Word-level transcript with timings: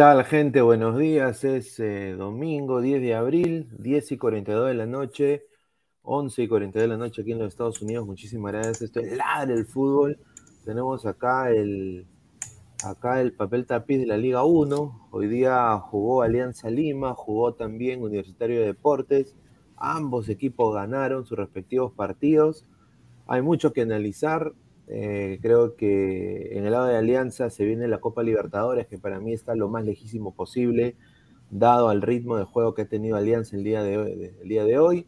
Tal, 0.00 0.24
gente? 0.24 0.62
Buenos 0.62 0.96
días. 0.96 1.44
Es 1.44 1.78
eh, 1.78 2.14
domingo 2.16 2.80
10 2.80 3.02
de 3.02 3.14
abril, 3.14 3.68
10 3.80 4.12
y 4.12 4.16
42 4.16 4.68
de 4.68 4.74
la 4.74 4.86
noche, 4.86 5.44
11 6.00 6.42
y 6.42 6.48
42 6.48 6.88
de 6.88 6.88
la 6.88 6.96
noche 6.96 7.20
aquí 7.20 7.32
en 7.32 7.38
los 7.38 7.48
Estados 7.48 7.82
Unidos. 7.82 8.06
Muchísimas 8.06 8.50
gracias. 8.50 8.80
Esto 8.80 9.00
es 9.00 9.14
Ladre 9.14 9.52
el 9.52 9.66
Fútbol. 9.66 10.18
Tenemos 10.64 11.04
acá 11.04 11.50
el, 11.50 12.06
acá 12.82 13.20
el 13.20 13.34
papel 13.34 13.66
tapiz 13.66 14.00
de 14.00 14.06
la 14.06 14.16
Liga 14.16 14.42
1. 14.42 15.08
Hoy 15.10 15.28
día 15.28 15.76
jugó 15.76 16.22
Alianza 16.22 16.70
Lima, 16.70 17.12
jugó 17.12 17.52
también 17.52 18.00
Universitario 18.00 18.60
de 18.60 18.68
Deportes. 18.68 19.36
Ambos 19.76 20.30
equipos 20.30 20.74
ganaron 20.74 21.26
sus 21.26 21.36
respectivos 21.36 21.92
partidos. 21.92 22.64
Hay 23.26 23.42
mucho 23.42 23.74
que 23.74 23.82
analizar. 23.82 24.54
Eh, 24.92 25.38
creo 25.40 25.76
que 25.76 26.58
en 26.58 26.66
el 26.66 26.72
lado 26.72 26.86
de 26.86 26.96
Alianza 26.96 27.48
se 27.48 27.64
viene 27.64 27.86
la 27.86 28.00
Copa 28.00 28.24
Libertadores, 28.24 28.88
que 28.88 28.98
para 28.98 29.20
mí 29.20 29.32
está 29.32 29.54
lo 29.54 29.68
más 29.68 29.84
lejísimo 29.84 30.34
posible, 30.34 30.96
dado 31.48 31.90
al 31.90 32.02
ritmo 32.02 32.36
de 32.36 32.44
juego 32.44 32.74
que 32.74 32.82
ha 32.82 32.88
tenido 32.88 33.16
Alianza 33.16 33.56
el 33.56 33.62
día 33.62 33.84
de 33.84 33.98
hoy. 33.98 34.32
El 34.42 34.48
día 34.48 34.64
de 34.64 34.78
hoy. 34.78 35.06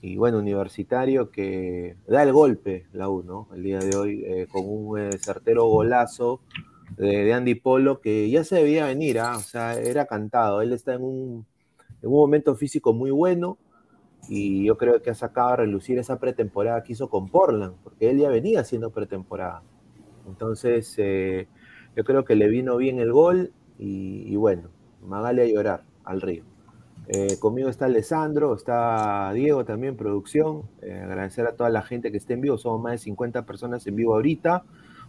Y 0.00 0.16
bueno, 0.16 0.38
Universitario 0.38 1.30
que 1.30 1.96
da 2.06 2.22
el 2.22 2.32
golpe, 2.32 2.86
la 2.92 3.10
U. 3.10 3.46
El 3.54 3.62
día 3.62 3.78
de 3.78 3.94
hoy, 3.94 4.24
eh, 4.26 4.46
con 4.50 4.62
un 4.66 4.98
eh, 4.98 5.18
certero 5.18 5.66
golazo 5.66 6.40
de, 6.96 7.32
Andy 7.32 7.56
Polo, 7.56 8.00
que 8.00 8.30
ya 8.30 8.42
se 8.42 8.56
debía 8.56 8.86
venir, 8.86 9.18
¿ah? 9.18 9.36
o 9.36 9.40
sea, 9.40 9.78
era 9.78 10.06
cantado. 10.06 10.62
Él 10.62 10.72
está 10.72 10.94
en 10.94 11.02
un, 11.02 11.46
en 12.00 12.08
un 12.08 12.14
momento 12.14 12.54
físico 12.54 12.94
muy 12.94 13.10
bueno 13.10 13.58
y 14.28 14.64
yo 14.64 14.78
creo 14.78 15.02
que 15.02 15.10
ha 15.10 15.14
sacado 15.14 15.48
a 15.50 15.56
relucir 15.56 15.98
esa 15.98 16.18
pretemporada 16.18 16.82
que 16.82 16.92
hizo 16.92 17.08
con 17.08 17.28
Portland, 17.28 17.74
porque 17.82 18.10
él 18.10 18.18
ya 18.18 18.28
venía 18.28 18.60
haciendo 18.60 18.90
pretemporada. 18.90 19.62
Entonces, 20.26 20.94
eh, 20.98 21.48
yo 21.96 22.04
creo 22.04 22.24
que 22.24 22.34
le 22.34 22.48
vino 22.48 22.76
bien 22.76 22.98
el 22.98 23.12
gol 23.12 23.52
y, 23.78 24.34
bueno, 24.36 24.70
Magali 25.02 25.42
a 25.42 25.46
llorar 25.46 25.82
al 26.04 26.20
río. 26.20 26.44
Eh, 27.08 27.36
conmigo 27.38 27.68
está 27.68 27.84
Alessandro, 27.84 28.54
está 28.54 29.30
Diego 29.34 29.64
también, 29.64 29.96
producción. 29.96 30.62
Eh, 30.80 31.00
agradecer 31.04 31.46
a 31.46 31.54
toda 31.54 31.68
la 31.68 31.82
gente 31.82 32.10
que 32.10 32.16
esté 32.16 32.34
en 32.34 32.40
vivo, 32.40 32.56
somos 32.56 32.80
más 32.80 32.92
de 32.92 32.98
50 32.98 33.44
personas 33.44 33.86
en 33.86 33.96
vivo 33.96 34.14
ahorita. 34.14 34.64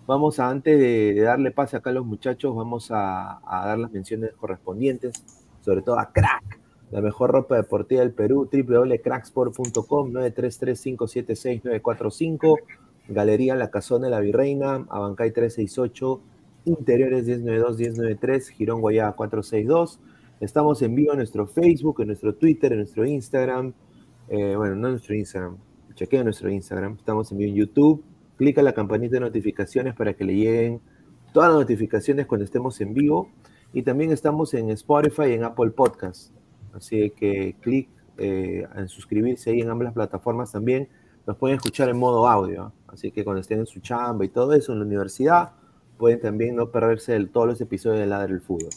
Vamos 0.05 0.39
a, 0.39 0.49
antes 0.49 0.77
de, 0.77 1.19
darle 1.21 1.51
pase 1.51 1.77
acá 1.77 1.91
a 1.91 1.93
los 1.93 2.05
muchachos, 2.05 2.55
vamos 2.55 2.91
a 2.91 3.39
dar 3.43 3.79
las 3.79 3.91
menciones 3.91 4.33
correspondientes, 4.33 5.23
sobre 5.61 5.81
todo 5.81 5.97
a 5.97 6.11
Crack, 6.11 6.59
la 6.91 7.01
mejor 7.01 7.31
ropa 7.31 7.55
deportiva 7.55 8.01
del 8.01 8.11
Perú, 8.11 8.47
www.cracksport.com, 8.51 10.11
933-576-945, 10.11 12.59
Galería 13.07 13.55
La 13.55 13.71
Casona 13.71 14.05
de 14.05 14.11
la 14.11 14.19
Virreina, 14.19 14.85
Abancay 14.89 15.31
368, 15.31 16.21
Interiores 16.65 17.27
1092-1093, 17.27 18.49
Girón 18.49 18.81
Guayaba 18.81 19.15
462. 19.15 19.99
Estamos 20.39 20.81
en 20.81 20.95
vivo 20.95 21.11
en 21.11 21.19
nuestro 21.19 21.47
Facebook, 21.47 22.01
en 22.01 22.07
nuestro 22.07 22.35
Twitter, 22.35 22.73
en 22.73 22.79
nuestro 22.79 23.05
Instagram. 23.05 23.73
Eh, 24.27 24.55
bueno, 24.55 24.75
no 24.75 24.87
en 24.87 24.93
nuestro 24.93 25.15
Instagram, 25.15 25.57
chequea 25.93 26.23
nuestro 26.23 26.49
Instagram. 26.49 26.95
Estamos 26.97 27.31
en 27.31 27.37
vivo 27.37 27.51
en 27.51 27.55
YouTube. 27.55 28.03
Clica 28.37 28.61
la 28.61 28.73
campanita 28.73 29.15
de 29.15 29.21
notificaciones 29.21 29.95
para 29.95 30.13
que 30.13 30.25
le 30.25 30.35
lleguen 30.35 30.81
todas 31.33 31.49
las 31.49 31.59
notificaciones 31.59 32.25
cuando 32.25 32.45
estemos 32.45 32.79
en 32.81 32.93
vivo. 32.93 33.29
Y 33.73 33.83
también 33.83 34.11
estamos 34.11 34.53
en 34.53 34.69
Spotify 34.71 35.29
y 35.29 35.33
en 35.33 35.43
Apple 35.43 35.71
Podcasts. 35.71 36.34
Así 36.75 37.11
que 37.11 37.55
clic 37.61 37.89
eh, 38.17 38.67
en 38.75 38.87
suscribirse 38.87 39.51
ahí 39.51 39.61
en 39.61 39.69
ambas 39.69 39.93
plataformas 39.93 40.51
también. 40.51 40.89
Nos 41.25 41.37
pueden 41.37 41.57
escuchar 41.57 41.89
en 41.89 41.97
modo 41.97 42.27
audio. 42.27 42.71
Así 42.87 43.11
que 43.11 43.23
cuando 43.23 43.41
estén 43.41 43.59
en 43.59 43.65
su 43.65 43.79
chamba 43.79 44.25
y 44.25 44.29
todo 44.29 44.53
eso 44.53 44.73
en 44.73 44.79
la 44.79 44.85
universidad, 44.85 45.51
pueden 45.97 46.19
también 46.21 46.55
no 46.55 46.71
perderse 46.71 47.19
todos 47.27 47.47
los 47.47 47.61
episodios 47.61 47.99
de 47.99 48.05
Ladre 48.05 48.33
del 48.33 48.41
Fútbol. 48.41 48.69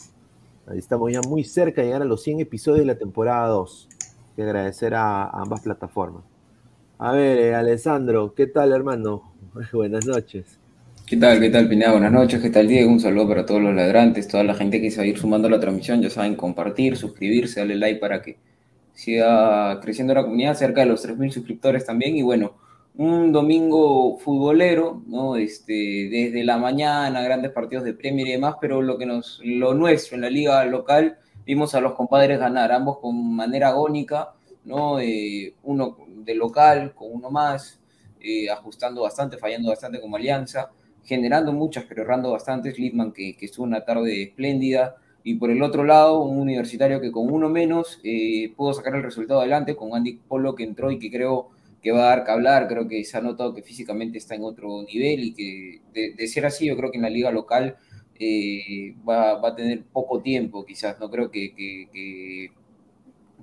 Ahí 0.67 0.77
estamos 0.77 1.11
ya 1.11 1.21
muy 1.21 1.43
cerca 1.43 1.81
de 1.81 1.87
llegar 1.87 2.01
a 2.01 2.05
los 2.05 2.21
100 2.23 2.41
episodios 2.41 2.81
de 2.81 2.93
la 2.93 2.97
temporada 2.97 3.47
2. 3.47 3.89
Que 4.35 4.43
agradecer 4.43 4.93
a, 4.93 5.29
ambas 5.29 5.61
plataformas. 5.61 6.23
A 6.97 7.11
ver, 7.11 7.37
eh, 7.37 7.55
Alessandro, 7.55 8.33
¿qué 8.35 8.47
tal, 8.47 8.71
hermano? 8.71 9.33
Buenas 9.73 10.05
noches. 10.05 10.58
¿Qué 11.09 11.17
tal? 11.17 11.39
¿Qué 11.39 11.49
tal, 11.49 11.67
Pineda? 11.67 11.93
Buenas 11.93 12.11
noches. 12.11 12.39
¿Qué 12.39 12.51
tal, 12.51 12.67
Diego? 12.67 12.91
Un 12.91 12.99
saludo 12.99 13.27
para 13.29 13.43
todos 13.43 13.59
los 13.59 13.73
ladrantes, 13.73 14.27
toda 14.27 14.43
la 14.43 14.53
gente 14.53 14.79
que 14.79 14.91
se 14.91 14.97
va 14.97 15.05
a 15.05 15.07
ir 15.07 15.17
sumando 15.17 15.47
a 15.47 15.51
la 15.51 15.59
transmisión. 15.59 16.03
Ya 16.03 16.09
saben, 16.11 16.35
compartir, 16.35 16.97
suscribirse, 16.97 17.61
darle 17.61 17.77
like 17.77 17.99
para 17.99 18.21
que 18.21 18.37
siga 18.93 19.79
creciendo 19.81 20.13
la 20.13 20.21
comunidad, 20.21 20.53
cerca 20.53 20.81
de 20.81 20.85
los 20.85 21.03
3.000 21.03 21.31
suscriptores 21.31 21.83
también. 21.83 22.15
Y 22.15 22.21
bueno, 22.21 22.57
un 22.95 23.31
domingo 23.31 24.19
futbolero, 24.19 25.01
¿no? 25.07 25.35
Este, 25.35 25.73
desde 26.11 26.43
la 26.43 26.59
mañana, 26.59 27.23
grandes 27.23 27.53
partidos 27.53 27.85
de 27.85 27.95
Premier 27.95 28.27
y 28.27 28.31
demás, 28.33 28.57
pero 28.61 28.83
lo 28.83 28.99
que 28.99 29.07
nos, 29.07 29.41
lo 29.43 29.73
nuestro 29.73 30.13
en 30.13 30.21
la 30.21 30.29
liga 30.29 30.63
local, 30.65 31.17
vimos 31.43 31.73
a 31.73 31.81
los 31.81 31.93
compadres 31.93 32.37
ganar, 32.37 32.71
ambos 32.71 32.99
con 32.99 33.35
manera 33.35 33.69
agónica, 33.69 34.33
¿no? 34.63 34.99
Eh, 34.99 35.55
uno 35.63 35.97
de 36.17 36.35
local, 36.35 36.93
con 36.93 37.07
uno 37.11 37.31
más, 37.31 37.79
eh, 38.19 38.47
ajustando 38.51 39.01
bastante, 39.01 39.39
fallando 39.39 39.69
bastante 39.69 39.99
como 39.99 40.15
alianza 40.15 40.69
generando 41.09 41.51
muchas, 41.51 41.85
pero 41.89 42.03
errando 42.03 42.31
bastantes. 42.31 42.77
Littman, 42.77 43.11
que, 43.11 43.35
que 43.35 43.47
estuvo 43.47 43.65
una 43.65 43.83
tarde 43.83 44.23
espléndida. 44.23 44.95
Y 45.23 45.35
por 45.35 45.49
el 45.49 45.61
otro 45.63 45.83
lado, 45.83 46.21
un 46.21 46.37
universitario 46.37 47.01
que 47.01 47.11
con 47.11 47.31
uno 47.33 47.49
menos 47.49 47.99
eh, 48.03 48.53
pudo 48.55 48.73
sacar 48.73 48.95
el 48.95 49.03
resultado 49.03 49.41
adelante, 49.41 49.75
con 49.75 49.93
Andy 49.93 50.19
Polo 50.27 50.55
que 50.55 50.63
entró 50.63 50.91
y 50.91 50.99
que 50.99 51.11
creo 51.11 51.49
que 51.81 51.91
va 51.91 52.03
a 52.03 52.09
dar 52.15 52.23
que 52.23 52.31
hablar. 52.31 52.67
Creo 52.67 52.87
que 52.87 53.03
se 53.03 53.17
ha 53.17 53.21
notado 53.21 53.53
que 53.53 53.63
físicamente 53.63 54.19
está 54.19 54.35
en 54.35 54.43
otro 54.43 54.83
nivel 54.83 55.23
y 55.23 55.33
que, 55.33 55.81
de, 56.15 56.27
ser 56.27 56.45
así, 56.45 56.67
yo 56.67 56.77
creo 56.77 56.91
que 56.91 56.97
en 56.97 57.03
la 57.03 57.09
liga 57.09 57.31
local 57.31 57.75
eh, 58.19 58.95
va, 59.07 59.35
va, 59.41 59.49
a 59.49 59.55
tener 59.55 59.83
poco 59.91 60.21
tiempo, 60.21 60.63
quizás. 60.63 60.99
No 60.99 61.09
creo 61.09 61.31
que, 61.31 61.53
que, 61.55 62.51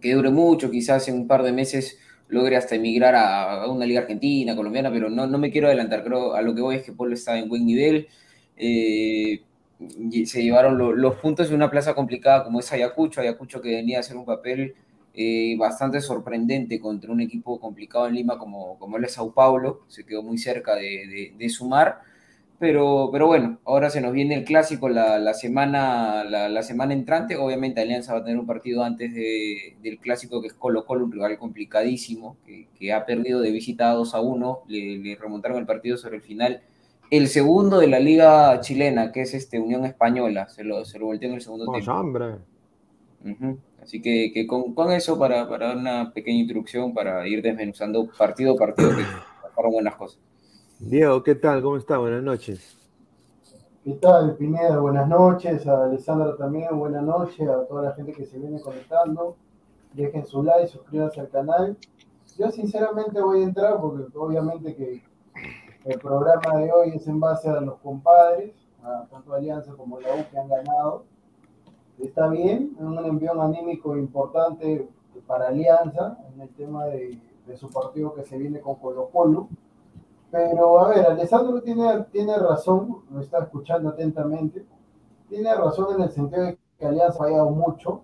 que 0.01 0.15
dure 0.15 0.31
mucho, 0.31 0.71
quizás 0.71 1.09
en 1.09 1.17
un 1.17 1.27
par 1.27 1.43
de 1.43 1.53
meses 1.53 1.99
logre 2.29 2.57
hasta 2.57 2.75
emigrar 2.75 3.15
a, 3.15 3.69
una 3.69 3.87
liga 3.87 4.01
argentina, 4.01 4.57
colombiana, 4.57 4.91
pero 4.91 5.11
no, 5.11 5.27
no 5.27 5.39
me 5.39 5.51
quiero 5.51 5.69
adelantar, 5.69 6.05
creo 6.05 6.35
a 6.35 6.43
lo 6.43 6.55
que 6.55 6.61
voy 6.61 6.77
es 6.77 6.83
que 6.83 6.93
Polo 6.93 7.15
está 7.15 7.39
en 7.39 7.49
buen 7.49 7.67
nivel. 7.67 8.09
Eh, 8.57 9.43
se 10.25 10.43
llevaron 10.43 10.79
los 10.79 11.17
puntos 11.17 11.51
de 11.51 11.55
una 11.55 11.71
plaza 11.71 11.95
complicada 11.95 12.45
como 12.45 12.61
es 12.61 12.73
Ayacucho, 12.73 13.21
Ayacucho 13.21 13.61
que 13.61 13.75
venía 13.75 13.99
a 13.99 14.01
hacer 14.01 14.17
un 14.17 14.25
papel 14.25 14.75
eh, 15.15 15.55
bastante 15.59 16.01
sorprendente 16.01 16.81
contra 16.81 17.13
un 17.13 17.21
equipo 17.21 17.61
complicado 17.61 18.07
en 18.07 18.15
Lima 18.15 18.39
como, 18.39 18.79
como 18.79 18.99
es 18.99 19.13
Sao 19.13 19.33
Paulo, 19.33 19.83
se 19.89 20.05
quedó 20.05 20.23
muy 20.23 20.39
cerca 20.39 20.75
de, 20.75 21.35
de 21.37 21.49
sumar 21.51 22.01
pero, 22.59 23.11
pero 23.13 23.27
bueno, 23.27 23.59
ahora 23.65 23.91
se 23.91 24.01
nos 24.01 24.13
viene 24.13 24.35
el 24.35 24.45
clásico 24.45 24.89
la, 24.89 25.35
semana, 25.35 26.25
la, 26.25 26.63
semana 26.63 26.95
entrante. 26.95 27.37
Obviamente 27.37 27.81
Alianza 27.81 28.15
va 28.15 28.21
a 28.21 28.25
tener 28.25 28.39
un 28.39 28.47
partido 28.47 28.83
antes 28.83 29.15
del 29.15 29.99
clásico 30.01 30.41
que 30.41 30.49
es 30.49 30.55
Colo 30.55 30.87
Colo, 30.87 31.05
un 31.05 31.13
rival 31.13 31.39
complicadísimo, 31.39 32.37
que, 32.79 32.93
ha 32.93 33.05
perdido 33.05 33.41
de 33.41 33.51
visita 33.51 33.91
2 33.91 34.15
a 34.15 34.21
1. 34.21 34.63
Le, 34.69 35.17
remontaron 35.21 35.59
el 35.59 35.67
partido 35.67 35.97
sobre 35.99 36.17
el 36.17 36.23
final. 36.23 36.63
El 37.11 37.29
segundo 37.29 37.79
de 37.79 37.89
la 37.89 38.01
liga 38.01 38.61
chilena, 38.61 39.13
que 39.13 39.23
es 39.23 39.35
este 39.35 39.61
Unión 39.61 39.85
Española, 39.85 40.49
se 40.49 40.65
lo, 40.65 40.85
se 40.85 40.99
lo 40.99 41.07
volteó 41.07 41.29
en 41.29 41.35
el 41.37 41.43
segundo 41.43 41.71
tiempo. 41.71 41.93
Hombre. 41.93 42.37
Así 43.83 44.01
que, 44.01 44.47
con, 44.47 44.93
eso 44.93 45.19
para, 45.19 45.49
para, 45.49 45.77
una 45.77 46.13
pequeña 46.13 46.41
introducción, 46.41 46.95
para 46.95 47.27
ir 47.29 47.43
desmenuzando 47.43 48.09
partido 48.19 48.55
a 48.55 48.57
partido, 48.57 48.97
que 48.97 49.05
fueron 49.55 49.73
buenas 49.73 49.95
cosas. 49.97 50.19
Diego, 50.79 51.23
¿qué 51.23 51.35
tal? 51.35 51.63
¿Cómo 51.63 51.79
está? 51.79 51.97
Buenas 51.97 52.23
noches. 52.23 52.77
¿Qué 53.83 53.93
tal, 53.93 54.37
Pineda? 54.37 54.79
Buenas 54.79 55.09
noches. 55.09 55.67
A 55.67 55.85
Alessandra 55.85 56.37
también, 56.37 56.79
buenas 56.79 57.03
noches. 57.03 57.49
A 57.49 57.65
toda 57.65 57.83
la 57.83 57.93
gente 57.93 58.13
que 58.13 58.27
se 58.27 58.39
viene 58.39 58.61
conectando. 58.61 59.37
Dejen 59.95 60.27
su 60.27 60.43
like, 60.43 60.69
suscríbanse 60.69 61.21
al 61.21 61.31
canal. 61.31 61.79
Yo 62.37 62.51
sinceramente 62.51 63.23
voy 63.23 63.41
a 63.41 63.45
entrar 63.45 63.81
porque 63.81 64.05
obviamente 64.19 64.77
que 64.77 65.03
el 65.87 65.99
programa 65.99 66.59
de 66.59 66.71
hoy 66.71 66.91
es 66.91 67.09
en 67.09 67.21
base 67.21 67.49
a 67.49 67.59
los 67.63 67.79
compadres, 67.79 68.53
a 68.83 69.07
tanto 69.11 69.33
Alianza 69.33 69.73
como 69.73 69.99
la 69.99 70.15
U 70.15 70.25
que 70.31 70.39
han 70.39 70.49
ganado. 70.49 71.05
Está 71.99 72.29
bien, 72.29 72.77
es 72.77 72.85
un 72.85 72.99
envío 72.99 73.41
anímico 73.41 73.97
importante 73.97 74.87
para 75.27 75.49
Alianza 75.49 76.19
en 76.35 76.43
el 76.43 76.51
tema 76.51 76.85
de, 76.85 77.19
de 77.47 77.57
su 77.57 77.71
partido 77.71 78.13
que 78.13 78.25
se 78.25 78.37
viene 78.37 78.61
con 78.61 78.75
Colo 78.75 79.09
Colo 79.09 79.49
pero 80.31 80.81
a 80.81 80.89
ver, 80.89 81.07
Alessandro 81.07 81.61
tiene, 81.63 82.05
tiene 82.13 82.37
razón, 82.37 83.03
lo 83.11 83.21
está 83.21 83.39
escuchando 83.39 83.91
atentamente, 83.91 84.65
tiene 85.29 85.55
razón 85.55 85.95
en 85.97 86.03
el 86.03 86.11
sentido 86.11 86.45
de 86.45 86.59
que 86.79 86.87
Alianza 86.87 87.15
ha 87.15 87.27
fallado 87.27 87.51
mucho, 87.51 88.03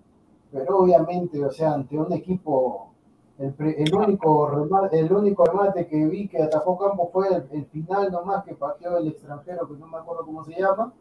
pero 0.51 0.79
obviamente, 0.79 1.43
o 1.43 1.51
sea, 1.51 1.73
ante 1.73 1.97
un 1.97 2.11
equipo, 2.13 2.91
el, 3.37 3.53
el 3.59 3.95
único, 3.95 4.47
remate, 4.47 4.99
el 4.99 5.11
único 5.11 5.43
remate 5.45 5.87
que 5.87 6.05
vi 6.05 6.27
que 6.27 6.41
atacó 6.41 6.77
Campo 6.77 7.09
fue 7.11 7.27
el, 7.51 7.65
final 7.65 8.11
nomás 8.11 8.43
que 8.43 8.55
pateó 8.55 8.97
el 8.97 9.07
extranjero, 9.07 9.67
que 9.67 9.75
no 9.75 9.87
me 9.87 9.97
acuerdo 9.97 10.25
cómo 10.25 10.43
se 10.43 10.59
llama, 10.59 10.93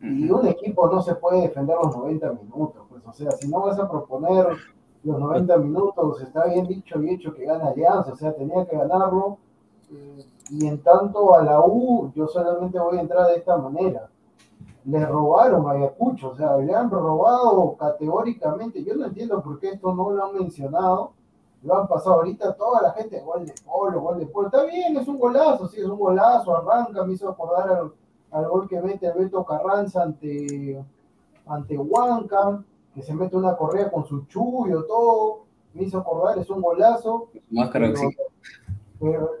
y 0.00 0.28
un 0.28 0.46
equipo 0.48 0.88
no 0.88 1.00
se 1.00 1.14
puede 1.14 1.42
defender 1.42 1.76
los 1.80 1.96
90 1.96 2.32
minutos, 2.32 2.82
pues, 2.88 3.02
o 3.06 3.12
sea, 3.12 3.30
si 3.32 3.48
no 3.48 3.60
vas 3.60 3.78
a 3.78 3.88
proponer 3.88 4.46
los 5.04 5.18
90 5.18 5.56
minutos, 5.58 6.20
está 6.22 6.46
bien 6.46 6.66
dicho 6.66 7.00
y 7.02 7.10
hecho 7.10 7.34
que 7.34 7.44
gana 7.44 7.68
Alianza, 7.68 8.12
o 8.12 8.16
sea, 8.16 8.32
tenía 8.32 8.64
que 8.66 8.76
ganarlo. 8.76 9.38
Eh, 9.92 10.24
y 10.52 10.66
en 10.66 10.82
tanto 10.82 11.34
a 11.34 11.42
la 11.42 11.60
U, 11.64 12.12
yo 12.14 12.28
solamente 12.28 12.78
voy 12.78 12.98
a 12.98 13.00
entrar 13.00 13.26
de 13.28 13.36
esta 13.36 13.56
manera. 13.56 14.10
Le 14.84 15.06
robaron 15.06 15.66
a 15.66 15.72
Ayacucho, 15.72 16.30
o 16.30 16.36
sea, 16.36 16.58
le 16.58 16.74
han 16.74 16.90
robado 16.90 17.74
categóricamente. 17.78 18.84
Yo 18.84 18.94
no 18.94 19.06
entiendo 19.06 19.42
por 19.42 19.58
qué 19.58 19.70
esto 19.70 19.94
no 19.94 20.10
lo 20.10 20.26
han 20.26 20.34
mencionado. 20.34 21.12
Lo 21.62 21.78
han 21.78 21.88
pasado 21.88 22.16
ahorita 22.16 22.54
toda 22.54 22.82
la 22.82 22.92
gente, 22.92 23.20
gol 23.20 23.46
de 23.46 23.54
polo, 23.64 24.00
gol 24.02 24.18
de 24.18 24.26
polo. 24.26 24.48
Está 24.48 24.64
bien, 24.64 24.94
es 24.96 25.08
un 25.08 25.18
golazo, 25.18 25.68
sí, 25.68 25.80
es 25.80 25.86
un 25.86 25.98
golazo, 25.98 26.54
arranca, 26.54 27.02
me 27.04 27.14
hizo 27.14 27.30
acordar 27.30 27.90
al, 28.30 28.48
gol 28.48 28.68
que 28.68 28.82
mete 28.82 29.06
el 29.06 29.14
Beto 29.14 29.46
Carranza 29.46 30.02
ante, 30.02 30.84
ante 31.46 31.78
Huanca, 31.78 32.62
que 32.94 33.02
se 33.02 33.14
mete 33.14 33.36
una 33.36 33.56
correa 33.56 33.90
con 33.90 34.04
su 34.04 34.26
chullo, 34.26 34.84
todo. 34.84 35.44
Me 35.72 35.84
hizo 35.84 35.98
acordar, 35.98 36.36
es 36.38 36.50
un 36.50 36.60
golazo. 36.60 37.28
Máscara 37.48 37.90
pero, 37.94 38.10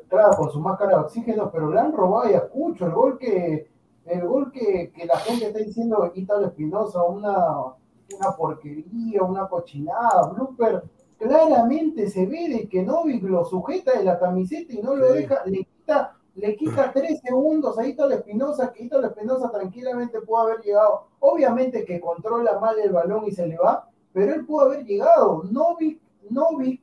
claro, 0.08 0.36
con 0.36 0.50
su 0.50 0.60
máscara 0.60 0.96
de 0.96 1.04
oxígeno, 1.04 1.50
pero 1.50 1.70
le 1.70 1.80
han 1.80 1.92
robado 1.92 2.24
a 2.24 2.26
Ayacucho, 2.26 2.86
el 2.86 2.92
gol 2.92 3.18
que, 3.18 3.68
el 4.06 4.26
gol 4.26 4.50
que, 4.50 4.92
que 4.94 5.06
la 5.06 5.16
gente 5.18 5.46
está 5.46 5.58
diciendo 5.60 6.10
Ítalo 6.14 6.46
Espinosa, 6.46 7.02
una, 7.04 7.74
una 8.16 8.36
porquería, 8.36 9.22
una 9.22 9.48
cochinada, 9.48 10.28
blooper, 10.32 10.82
claramente 11.18 12.08
se 12.10 12.26
ve 12.26 12.48
de 12.48 12.68
que 12.68 12.82
Novik 12.82 13.22
lo 13.22 13.44
sujeta 13.44 13.96
de 13.96 14.04
la 14.04 14.18
camiseta 14.18 14.72
y 14.72 14.82
no 14.82 14.96
lo 14.96 15.12
deja, 15.12 15.44
le 15.46 15.64
quita, 15.64 16.16
le 16.34 16.56
quita 16.56 16.90
tres 16.94 17.20
segundos 17.20 17.78
a 17.78 17.86
Ítalo 17.86 18.14
Espinosa, 18.14 18.72
que 18.72 18.84
Ítalo 18.84 19.06
Espinosa 19.06 19.50
tranquilamente 19.50 20.20
pudo 20.20 20.38
haber 20.38 20.60
llegado, 20.60 21.06
obviamente 21.20 21.84
que 21.84 22.00
controla 22.00 22.58
mal 22.58 22.78
el 22.78 22.92
balón 22.92 23.24
y 23.26 23.30
se 23.30 23.46
le 23.46 23.56
va, 23.56 23.88
pero 24.12 24.34
él 24.34 24.44
pudo 24.44 24.66
haber 24.66 24.84
llegado, 24.84 25.44
Novik, 25.44 26.00
Novik 26.28 26.81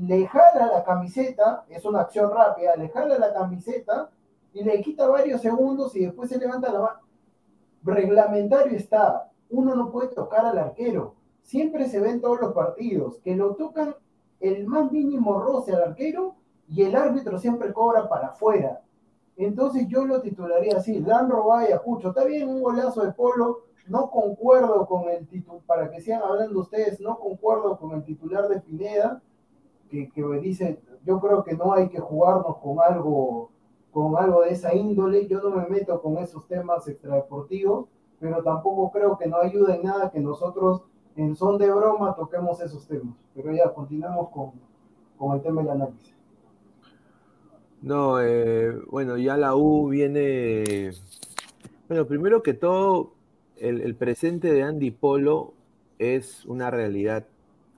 le 0.00 0.26
jala 0.26 0.66
la 0.66 0.84
camiseta, 0.84 1.64
es 1.68 1.84
una 1.84 2.00
acción 2.02 2.30
rápida, 2.30 2.76
le 2.76 2.88
jala 2.88 3.18
la 3.18 3.32
camiseta 3.32 4.10
y 4.52 4.64
le 4.64 4.80
quita 4.80 5.06
varios 5.08 5.40
segundos 5.40 5.94
y 5.96 6.04
después 6.04 6.30
se 6.30 6.38
levanta 6.38 6.72
la 6.72 6.80
mano. 6.80 7.00
Reglamentario 7.82 8.76
está, 8.76 9.30
uno 9.50 9.74
no 9.74 9.90
puede 9.90 10.08
tocar 10.08 10.46
al 10.46 10.58
arquero. 10.58 11.14
Siempre 11.42 11.86
se 11.88 12.00
ve 12.00 12.10
en 12.10 12.20
todos 12.20 12.40
los 12.40 12.52
partidos 12.52 13.20
que 13.20 13.36
lo 13.36 13.54
tocan 13.54 13.94
el 14.40 14.66
más 14.66 14.90
mínimo 14.90 15.40
roce 15.40 15.72
al 15.74 15.82
arquero 15.82 16.36
y 16.68 16.82
el 16.82 16.96
árbitro 16.96 17.38
siempre 17.38 17.72
cobra 17.72 18.08
para 18.08 18.28
afuera. 18.28 18.80
Entonces 19.36 19.86
yo 19.88 20.04
lo 20.04 20.20
titularía 20.20 20.76
así, 20.76 21.00
Dan 21.00 21.28
robado 21.28 21.68
y 21.68 21.72
Acucho. 21.72 22.08
Está 22.08 22.24
bien 22.24 22.48
un 22.48 22.62
golazo 22.62 23.04
de 23.04 23.12
polo, 23.12 23.64
no 23.88 24.10
concuerdo 24.10 24.86
con 24.86 25.08
el 25.10 25.26
titular, 25.26 25.62
para 25.66 25.90
que 25.90 26.00
sigan 26.00 26.22
hablando 26.22 26.60
ustedes, 26.60 27.00
no 27.00 27.18
concuerdo 27.18 27.76
con 27.76 27.92
el 27.92 28.04
titular 28.04 28.48
de 28.48 28.60
Pineda, 28.60 29.22
que, 29.90 30.10
que 30.10 30.22
dice, 30.40 30.80
yo 31.04 31.20
creo 31.20 31.44
que 31.44 31.54
no 31.54 31.72
hay 31.72 31.88
que 31.88 32.00
jugarnos 32.00 32.56
con 32.58 32.80
algo, 32.80 33.50
con 33.92 34.16
algo 34.16 34.42
de 34.42 34.50
esa 34.50 34.74
índole, 34.74 35.26
yo 35.26 35.40
no 35.40 35.50
me 35.50 35.66
meto 35.66 36.00
con 36.00 36.18
esos 36.18 36.46
temas 36.46 36.86
extradeportivos, 36.88 37.86
pero 38.18 38.42
tampoco 38.42 38.90
creo 38.90 39.18
que 39.18 39.26
no 39.26 39.38
ayude 39.38 39.76
en 39.76 39.82
nada 39.84 40.10
que 40.10 40.20
nosotros 40.20 40.82
en 41.16 41.36
son 41.36 41.58
de 41.58 41.70
broma 41.70 42.14
toquemos 42.16 42.60
esos 42.60 42.86
temas. 42.86 43.14
Pero 43.34 43.52
ya, 43.52 43.72
continuamos 43.72 44.30
con, 44.30 44.52
con 45.16 45.36
el 45.36 45.42
tema 45.42 45.62
del 45.62 45.70
análisis. 45.70 46.14
No, 47.82 48.20
eh, 48.20 48.72
bueno, 48.90 49.18
ya 49.18 49.36
la 49.36 49.54
U 49.54 49.88
viene. 49.88 50.92
Bueno, 51.86 52.06
primero 52.06 52.42
que 52.42 52.54
todo, 52.54 53.12
el, 53.58 53.82
el, 53.82 53.94
presente 53.94 54.52
de 54.52 54.62
Andy 54.62 54.90
Polo 54.90 55.52
es 55.98 56.46
una 56.46 56.70
realidad. 56.70 57.26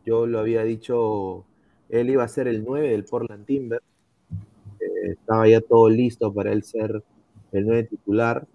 Yo 0.05 0.27
lo 0.27 0.39
había 0.39 0.63
dicho, 0.63 1.45
él 1.88 2.11
iba 2.11 2.25
a 2.25 2.28
ser 2.28 2.49
el 2.49 2.64
9 2.64 2.90
del 2.90 3.05
Portland 3.05 3.47
Timber. 3.47 3.83
Eh, 4.81 5.11
estaba 5.12 5.49
ya 5.49 5.61
todo 5.61 5.88
listo 5.88 6.33
para 6.33 6.52
él 6.52 6.62
ser 6.62 7.02
el 7.52 7.66
9 7.66 7.85
titular. 7.85 8.47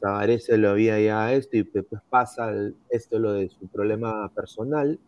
Tabarese 0.00 0.58
lo 0.58 0.70
había 0.70 1.00
ya 1.00 1.32
esto 1.32 1.56
y 1.56 1.62
después 1.62 2.02
pasa 2.10 2.50
el, 2.50 2.76
esto 2.90 3.18
lo 3.18 3.32
de 3.32 3.48
su 3.48 3.66
problema 3.68 4.28
personal. 4.34 4.98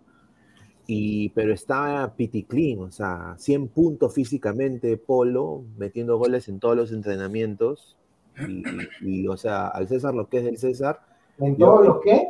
Y, 0.87 1.31
pero 1.31 1.53
está 1.53 2.15
pity 2.17 2.45
clean, 2.45 2.79
o 2.79 2.93
sea, 2.93 3.35
100 3.39 3.69
puntos 3.69 4.15
físicamente, 4.15 4.97
Polo, 4.97 5.65
metiendo 5.77 6.17
goles 6.17 6.49
en 6.49 6.61
todos 6.61 6.77
los 6.77 6.93
entrenamientos. 6.93 7.97
Y, 8.47 8.63
y, 9.01 9.23
y 9.23 9.29
o 9.29 9.37
sea, 9.37 9.67
al 9.69 9.89
César 9.89 10.15
lo 10.15 10.29
que 10.29 10.39
es 10.39 10.45
del 10.45 10.59
César. 10.59 11.01
¿En 11.39 11.57
todos 11.57 11.85
los 11.85 12.01
qué? 12.03 12.29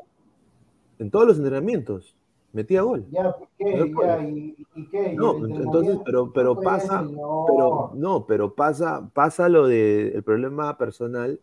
En 0.98 1.10
todos 1.10 1.26
los 1.26 1.36
entrenamientos. 1.36 2.16
Metía 2.56 2.80
gol. 2.80 3.04
Ya, 3.10 3.36
¿qué? 3.58 3.92
Ya, 4.00 4.26
¿y, 4.26 4.56
¿y, 4.74 4.88
qué? 4.88 5.12
No, 5.12 5.44
entonces, 5.44 5.98
pero, 6.06 6.32
pero 6.32 6.58
pasa, 6.58 7.02
no. 7.02 7.44
pero, 7.46 7.90
no, 7.94 8.26
pero 8.26 8.54
pasa, 8.54 9.10
pasa 9.12 9.50
lo 9.50 9.66
del 9.68 10.14
de 10.14 10.22
problema 10.22 10.78
personal 10.78 11.38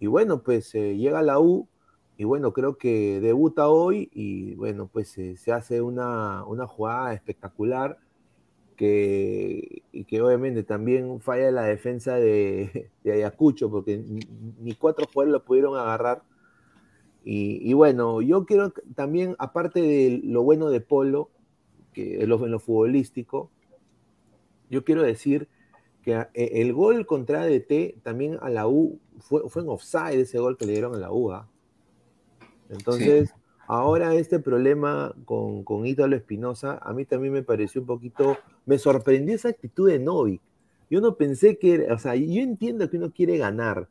y 0.00 0.08
bueno, 0.08 0.42
pues 0.42 0.74
eh, 0.74 0.96
llega 0.96 1.22
la 1.22 1.38
U 1.38 1.68
y 2.16 2.24
bueno, 2.24 2.52
creo 2.52 2.78
que 2.78 3.20
debuta 3.20 3.68
hoy 3.68 4.10
y 4.12 4.56
bueno, 4.56 4.90
pues 4.92 5.16
eh, 5.18 5.36
se 5.36 5.52
hace 5.52 5.82
una, 5.82 6.44
una, 6.46 6.66
jugada 6.66 7.14
espectacular 7.14 7.98
que, 8.74 9.84
y 9.92 10.02
que 10.04 10.20
obviamente 10.20 10.64
también 10.64 11.20
falla 11.20 11.52
la 11.52 11.62
defensa 11.62 12.16
de, 12.16 12.90
de 13.04 13.12
Ayacucho 13.12 13.70
porque 13.70 13.98
ni, 13.98 14.18
ni, 14.58 14.74
cuatro 14.74 15.06
jugadores 15.06 15.32
lo 15.32 15.44
pudieron 15.44 15.78
agarrar. 15.78 16.22
Y, 17.24 17.60
y, 17.68 17.74
bueno, 17.74 18.22
yo 18.22 18.46
quiero 18.46 18.72
también, 18.94 19.36
aparte 19.38 19.80
de 19.80 20.20
lo 20.24 20.42
bueno 20.42 20.70
de 20.70 20.80
Polo, 20.80 21.30
que 21.92 22.22
en 22.22 22.28
lo, 22.28 22.44
en 22.44 22.50
lo 22.50 22.58
futbolístico, 22.58 23.50
yo 24.70 24.84
quiero 24.84 25.02
decir 25.02 25.48
que 26.02 26.12
eh, 26.14 26.28
el 26.34 26.72
gol 26.72 27.06
contra 27.06 27.42
ADT 27.42 28.02
también 28.02 28.38
a 28.40 28.48
la 28.48 28.68
U 28.68 28.98
fue, 29.18 29.48
fue 29.48 29.62
en 29.62 29.68
offside 29.68 30.20
ese 30.20 30.38
gol 30.38 30.56
que 30.56 30.66
le 30.66 30.72
dieron 30.72 30.94
a 30.94 30.98
la 30.98 31.12
U. 31.12 31.32
¿ah? 31.32 31.48
Entonces, 32.70 33.28
sí. 33.28 33.34
ahora 33.66 34.14
este 34.14 34.38
problema 34.38 35.14
con, 35.24 35.64
con 35.64 35.86
Ítalo 35.86 36.16
Espinosa, 36.16 36.78
a 36.82 36.92
mí 36.92 37.04
también 37.04 37.32
me 37.32 37.42
pareció 37.42 37.80
un 37.80 37.86
poquito, 37.86 38.38
me 38.64 38.78
sorprendió 38.78 39.34
esa 39.34 39.48
actitud 39.48 39.90
de 39.90 39.98
Novik. 39.98 40.40
Yo 40.88 41.00
no 41.00 41.16
pensé 41.16 41.58
que, 41.58 41.92
o 41.92 41.98
sea, 41.98 42.16
yo 42.16 42.40
entiendo 42.40 42.88
que 42.90 42.96
uno 42.96 43.12
quiere 43.12 43.38
ganar, 43.38 43.88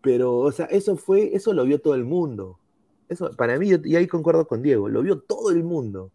pero, 0.00 0.38
o 0.38 0.52
sea, 0.52 0.66
eso 0.66 0.96
fue, 0.96 1.34
eso 1.34 1.52
lo 1.52 1.64
vio 1.64 1.80
todo 1.80 1.94
el 1.94 2.04
mundo. 2.04 2.58
Eso, 3.08 3.30
para 3.36 3.58
mí, 3.58 3.70
y 3.84 3.96
ahí 3.96 4.06
concuerdo 4.06 4.46
con 4.46 4.62
Diego, 4.62 4.88
lo 4.88 5.02
vio 5.02 5.20
todo 5.20 5.50
el 5.50 5.64
mundo. 5.64 6.10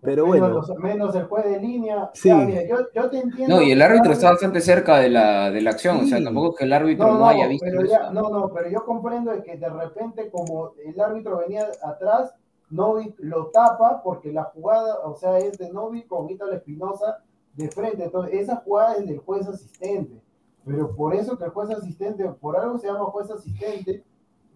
Pero 0.00 0.26
menos, 0.26 0.40
bueno. 0.40 0.54
Los, 0.54 0.78
menos 0.78 1.14
el 1.14 1.24
juez 1.26 1.44
de 1.44 1.60
línea. 1.60 2.10
Sí. 2.12 2.28
Ya, 2.28 2.36
mira, 2.38 2.66
yo, 2.66 2.76
yo, 2.92 3.08
te 3.08 3.20
entiendo. 3.20 3.54
No, 3.54 3.62
y 3.62 3.70
el 3.70 3.80
árbitro 3.80 4.12
está 4.12 4.30
bastante 4.30 4.60
cerca 4.60 4.98
de 4.98 5.08
la, 5.08 5.50
de 5.50 5.60
la 5.60 5.70
acción, 5.70 6.00
sí. 6.00 6.04
o 6.06 6.08
sea, 6.08 6.24
tampoco 6.24 6.50
es 6.50 6.58
que 6.58 6.64
el 6.64 6.72
árbitro 6.72 7.06
no, 7.06 7.12
no, 7.12 7.18
no 7.20 7.28
haya 7.28 7.46
visto 7.46 7.66
pero. 7.70 7.84
Ya, 7.84 8.10
no, 8.10 8.28
no, 8.28 8.52
pero 8.52 8.68
yo 8.68 8.84
comprendo 8.84 9.32
que 9.44 9.56
de 9.56 9.68
repente, 9.68 10.28
como 10.30 10.74
el 10.84 11.00
árbitro 11.00 11.38
venía 11.38 11.68
atrás, 11.84 12.34
Novik 12.70 13.14
lo 13.18 13.46
tapa 13.48 14.02
porque 14.02 14.32
la 14.32 14.44
jugada, 14.44 15.00
o 15.04 15.14
sea, 15.14 15.38
es 15.38 15.58
de 15.58 15.70
Novik 15.70 16.08
con 16.08 16.28
Ítalo 16.28 16.52
Espinosa 16.52 17.18
de 17.54 17.70
frente. 17.70 18.04
Entonces, 18.04 18.40
esa 18.40 18.56
jugada 18.56 18.94
es 18.96 19.06
del 19.06 19.18
juez 19.18 19.46
asistente. 19.46 20.20
Pero 20.64 20.94
por 20.94 21.14
eso 21.14 21.36
que 21.36 21.44
el 21.44 21.50
juez 21.50 21.70
asistente, 21.70 22.24
por 22.40 22.56
algo 22.56 22.78
se 22.78 22.86
llama 22.86 23.06
juez 23.06 23.30
asistente, 23.30 24.04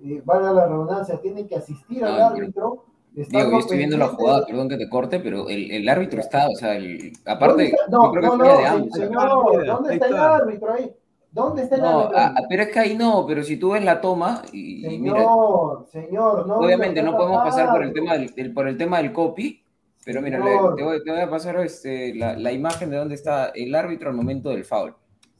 eh, 0.05 0.23
valga 0.25 0.53
la 0.53 0.67
redundancia, 0.67 1.21
tiene 1.21 1.47
que 1.47 1.57
asistir 1.57 2.05
al 2.05 2.21
Ah, 2.21 2.29
árbitro. 2.29 2.85
Digo, 3.13 3.51
yo 3.51 3.59
estoy 3.61 3.79
viendo 3.79 3.97
la 3.97 4.09
jugada, 4.09 4.45
perdón 4.45 4.69
que 4.69 4.77
te 4.77 4.91
corte, 4.91 5.21
pero 5.21 5.49
el, 5.49 5.71
el 5.71 5.89
árbitro 5.89 6.21
está, 6.21 6.49
o 6.49 6.55
sea, 6.55 6.77
el, 6.77 7.13
aparte, 7.25 7.75
no, 7.89 8.05
yo 8.05 8.13
creo 8.13 8.37
no, 8.37 8.43
que 8.45 8.49
no, 8.51 8.59
de 8.59 8.67
ambos. 8.67 8.93
señor, 8.93 9.67
¿dónde 9.67 9.95
está 9.95 10.07
el 10.07 10.17
árbitro 10.17 10.73
ahí? 10.75 10.93
¿Dónde 11.33 11.63
está 11.63 11.77
el 11.77 11.83
no, 11.83 12.01
árbitro? 12.01 12.19
a, 12.19 12.35
pero 12.47 12.63
es 12.65 12.69
que 12.69 12.79
ahí 12.79 12.95
no, 12.95 13.25
pero 13.27 13.43
si 13.43 13.57
tú 13.57 13.71
ves 13.71 13.83
la 13.83 14.03
toma 14.03 14.43
y, 14.53 14.83
señor, 14.83 14.93
y 14.93 14.99
mira, 14.99 15.27
señor, 15.91 16.47
no. 16.47 16.57
obviamente 16.59 17.03
no 17.03 17.17
podemos 17.17 17.43
pasar 17.43 17.71
por 17.71 17.83
el 17.83 17.95
tema 17.95 18.19
del, 18.19 18.35
del, 18.35 18.53
por 18.53 18.69
el 18.69 18.77
tema 18.77 18.99
del 18.99 19.15
copy, 19.15 19.63
pero 20.05 20.21
mira, 20.21 20.39
le, 20.39 20.51
te, 20.77 20.83
voy, 20.83 21.03
te, 21.03 21.11
voy, 21.11 21.21
a 21.21 21.31
pasar 21.31 21.57
este, 21.61 22.15
la, 22.15 22.37
la, 22.37 22.53
imagen 22.53 22.91
de 22.91 22.99
dónde 22.99 23.15
está 23.15 23.47
el 23.55 23.75
árbitro 23.75 24.11
al 24.11 24.15
momento 24.15 24.51
del 24.51 24.67
foul. 24.67 24.95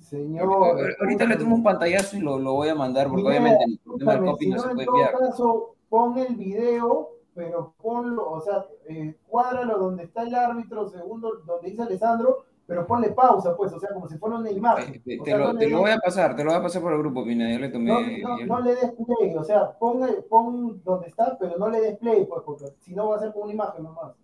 Señor. 0.09 0.53
Ahorita, 0.53 0.97
ahorita 1.01 1.25
le 1.25 1.37
tomo 1.37 1.57
un 1.57 1.63
pantallazo 1.63 2.17
y 2.17 2.21
lo, 2.21 2.39
lo 2.39 2.53
voy 2.55 2.69
a 2.69 2.75
mandar, 2.75 3.09
porque 3.09 3.23
mira, 3.23 3.31
obviamente 3.31 3.65
el 3.65 3.99
tema 3.99 4.13
del 4.15 4.25
copy 4.25 4.47
no, 4.49 4.59
se 4.59 4.69
puede 4.69 4.85
enviar. 4.85 5.11
En 5.11 5.19
todo 5.19 5.29
caso, 5.29 5.75
pon 5.89 6.19
el 6.19 6.37
video 6.37 7.17
pero 7.37 7.75
ponlo, 7.83 8.31
o 8.31 8.41
sea, 8.41 8.65
eh, 8.89 9.15
cuádralo 9.29 9.79
donde 9.79 10.05
está 10.05 10.23
el 10.23 10.35
árbitro, 10.35 10.89
segundo, 10.89 11.43
donde 11.45 11.69
dice 11.69 11.83
Alessandro, 11.83 12.47
pero 12.67 12.87
ponle 12.87 13.11
pausa, 13.11 13.55
pues, 13.55 13.71
o 13.75 13.79
sea, 13.79 13.91
como 13.93 14.09
si 14.09 14.17
fuera 14.17 14.37
una 14.37 14.51
imagen. 14.51 15.03
Te, 15.03 15.21
o 15.21 15.23
te, 15.23 15.31
sea, 15.31 15.39
lo, 15.39 15.53
no 15.53 15.59
te 15.59 15.69
lo, 15.69 15.81
voy 15.81 15.91
a 15.91 15.99
pasar, 15.99 16.35
te 16.35 16.43
lo 16.43 16.51
voy 16.51 16.59
a 16.59 16.63
pasar 16.63 16.81
por 16.81 16.95
el 16.95 16.99
grupo, 16.99 17.25
Pina, 17.25 17.53
yo 17.53 17.59
le 17.59 17.69
tomé. 17.69 18.23
No, 18.23 18.39
no, 18.39 18.47
no 18.47 18.61
le 18.61 18.75
des 18.75 18.91
play, 18.93 19.37
o 19.37 19.45
sea, 19.45 19.71
pon, 19.73 20.01
pon 20.31 20.81
donde 20.83 21.09
está, 21.09 21.37
pero 21.39 21.59
no 21.59 21.69
le 21.69 21.81
des 21.83 21.99
play, 21.99 22.25
pues, 22.25 22.43
porque 22.43 22.65
si 22.81 22.95
no 22.95 23.11
va 23.11 23.17
a 23.17 23.21
ser 23.21 23.33
como 23.33 23.45
una 23.45 23.53
imagen 23.53 23.85
nomás. 23.85 24.15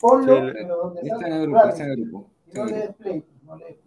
Ponlo, 0.00 0.34
sí, 0.34 0.52
pero 0.54 0.76
donde 0.78 1.00
está. 1.02 1.14
Está 1.14 1.26
en 1.26 1.32
el 1.34 1.42
grupo, 1.42 1.68
está 1.68 1.84
en 1.84 1.90
el 1.90 1.96
grupo. 1.96 2.26
Y 2.46 2.56
no 2.56 2.64
le 2.64 2.72
des 2.72 2.94
play, 2.94 3.24
no 3.44 3.56
le 3.56 3.64
des 3.66 3.74
play. 3.76 3.85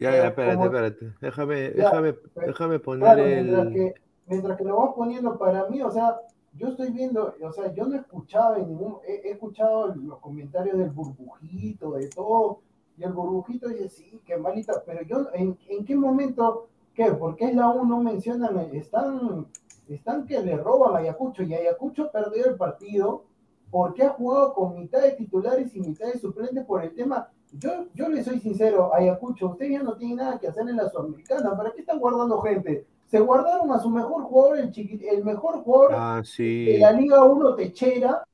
Ya, 0.00 0.12
ya, 0.12 0.28
espérate, 0.28 0.56
como, 0.56 0.66
espérate. 0.66 1.12
Déjame, 1.20 1.72
ya, 1.76 1.84
déjame, 1.84 2.12
pero, 2.14 2.46
déjame 2.46 2.78
poner 2.78 3.00
claro, 3.00 3.26
el. 3.26 3.44
Mientras 3.44 3.68
que, 3.74 3.94
mientras 4.26 4.58
que 4.58 4.64
lo 4.64 4.76
vas 4.78 4.94
poniendo 4.94 5.38
para 5.38 5.68
mí, 5.68 5.82
o 5.82 5.90
sea, 5.90 6.20
yo 6.54 6.68
estoy 6.68 6.90
viendo, 6.90 7.34
o 7.42 7.52
sea, 7.52 7.72
yo 7.74 7.86
no 7.86 7.96
he 7.96 7.98
escuchado 7.98 8.56
en 8.56 8.68
ningún, 8.68 8.96
he, 9.06 9.28
he, 9.28 9.32
escuchado 9.32 9.94
los 9.94 10.18
comentarios 10.20 10.78
del 10.78 10.88
burbujito, 10.88 11.92
de 11.92 12.08
todo, 12.08 12.60
y 12.96 13.04
el 13.04 13.12
burbujito 13.12 13.68
dice, 13.68 13.90
sí, 13.90 14.20
qué 14.24 14.38
malita, 14.38 14.82
pero 14.86 15.02
yo, 15.02 15.28
¿en, 15.34 15.58
en 15.68 15.84
qué 15.84 15.94
momento, 15.94 16.68
qué? 16.94 17.12
¿Por 17.12 17.36
qué 17.36 17.46
es 17.46 17.54
la 17.54 17.68
U 17.68 17.84
no 17.84 18.02
mencionan, 18.02 18.58
están, 18.72 19.46
están 19.86 20.26
que 20.26 20.40
le 20.40 20.56
roban 20.56 20.94
a 20.94 20.98
Ayacucho, 21.00 21.42
y 21.42 21.52
Ayacucho 21.54 22.10
perdió 22.10 22.46
el 22.46 22.56
partido 22.56 23.24
porque 23.70 24.02
ha 24.02 24.10
jugado 24.10 24.54
con 24.54 24.74
mitad 24.74 25.02
de 25.02 25.12
titulares 25.12 25.76
y 25.76 25.80
mitad 25.80 26.12
de 26.12 26.18
suplentes 26.18 26.64
por 26.64 26.82
el 26.82 26.94
tema, 26.94 27.28
yo, 27.52 27.86
yo 27.94 28.08
le 28.08 28.22
soy 28.22 28.38
sincero, 28.40 28.94
Ayacucho, 28.94 29.48
usted 29.50 29.68
ya 29.70 29.82
no 29.82 29.94
tiene 29.96 30.16
nada 30.16 30.38
que 30.38 30.48
hacer 30.48 30.68
en 30.68 30.76
la 30.76 30.88
Sudamericana, 30.88 31.56
¿para 31.56 31.72
qué 31.72 31.80
están 31.80 31.98
guardando 31.98 32.40
gente? 32.40 32.86
se 33.06 33.18
guardaron 33.18 33.72
a 33.72 33.80
su 33.80 33.90
mejor 33.90 34.22
jugador, 34.22 34.58
el, 34.60 34.70
chiqui, 34.70 35.04
el 35.08 35.24
mejor 35.24 35.64
jugador 35.64 35.94
ah, 35.96 36.22
sí. 36.24 36.66
de 36.66 36.78
la 36.78 36.92
Liga 36.92 37.24
1 37.24 37.56
Techera, 37.56 38.24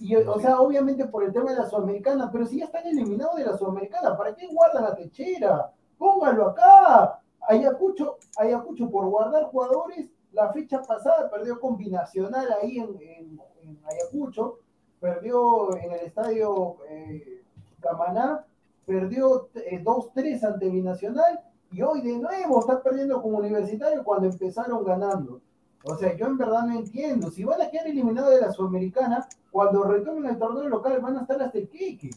y, 0.00 0.16
o 0.16 0.40
sea, 0.40 0.60
obviamente 0.60 1.04
por 1.06 1.24
el 1.24 1.32
tema 1.32 1.50
de 1.52 1.58
la 1.58 1.68
Sudamericana, 1.68 2.30
pero 2.32 2.46
si 2.46 2.58
ya 2.60 2.64
están 2.64 2.86
eliminados 2.86 3.36
de 3.36 3.44
la 3.44 3.56
Sudamericana, 3.58 4.16
¿para 4.16 4.34
qué 4.34 4.46
guardan 4.46 4.84
a 4.86 4.94
Techera? 4.94 5.70
póngalo 5.98 6.48
acá. 6.48 7.20
Ayacucho, 7.46 8.16
Ayacucho 8.38 8.90
por 8.90 9.04
guardar 9.10 9.44
jugadores, 9.44 10.08
la 10.32 10.50
fecha 10.54 10.80
pasada 10.80 11.30
perdió 11.30 11.60
con 11.60 11.76
Binacional 11.76 12.48
ahí 12.62 12.78
en, 12.78 12.96
en- 13.02 13.40
en 13.62 13.78
Ayacucho, 13.84 14.58
perdió 15.00 15.76
en 15.76 15.92
el 15.92 16.00
estadio 16.00 16.78
eh, 16.88 17.42
Camaná, 17.80 18.44
perdió 18.86 19.48
eh, 19.54 19.82
2-3 19.82 20.44
ante 20.44 20.68
Binacional 20.68 21.40
y 21.72 21.82
hoy 21.82 22.02
de 22.02 22.18
nuevo 22.18 22.60
está 22.60 22.82
perdiendo 22.82 23.20
como 23.20 23.38
universitario 23.38 24.04
cuando 24.04 24.28
empezaron 24.28 24.84
ganando. 24.84 25.40
O 25.84 25.96
sea, 25.96 26.16
yo 26.16 26.26
en 26.26 26.38
verdad 26.38 26.66
no 26.66 26.78
entiendo. 26.78 27.30
Si 27.30 27.44
van 27.44 27.60
a 27.60 27.68
quedar 27.68 27.86
eliminados 27.86 28.34
de 28.34 28.40
la 28.40 28.52
Sudamericana, 28.52 29.26
cuando 29.50 29.84
retomen 29.84 30.30
el 30.30 30.38
torneo 30.38 30.68
local 30.68 30.98
van 31.02 31.18
a 31.18 31.22
estar 31.22 31.42
hasta 31.42 31.58
el 31.58 31.68
queque. 31.68 32.10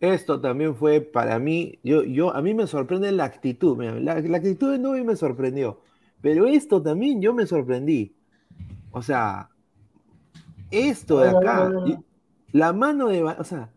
Esto 0.00 0.40
también 0.40 0.76
fue 0.76 1.00
para 1.00 1.38
mí, 1.38 1.78
yo, 1.82 2.04
yo, 2.04 2.34
a 2.34 2.40
mí 2.40 2.54
me 2.54 2.66
sorprende 2.66 3.10
la 3.10 3.24
actitud, 3.24 3.76
mira, 3.76 3.98
la, 3.98 4.20
la 4.20 4.36
actitud 4.36 4.70
de 4.70 4.78
Novi 4.78 5.02
me 5.02 5.16
sorprendió, 5.16 5.80
pero 6.20 6.46
esto 6.46 6.80
también 6.80 7.20
yo 7.20 7.34
me 7.34 7.46
sorprendí. 7.46 8.14
O 8.92 9.02
sea, 9.02 9.50
esto 10.70 11.18
de 11.18 11.30
acá, 11.30 11.72
la 12.52 12.72
mano 12.72 13.08
de, 13.08 13.24
o 13.24 13.44
sea, 13.44 13.70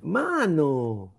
mano, 0.00 1.12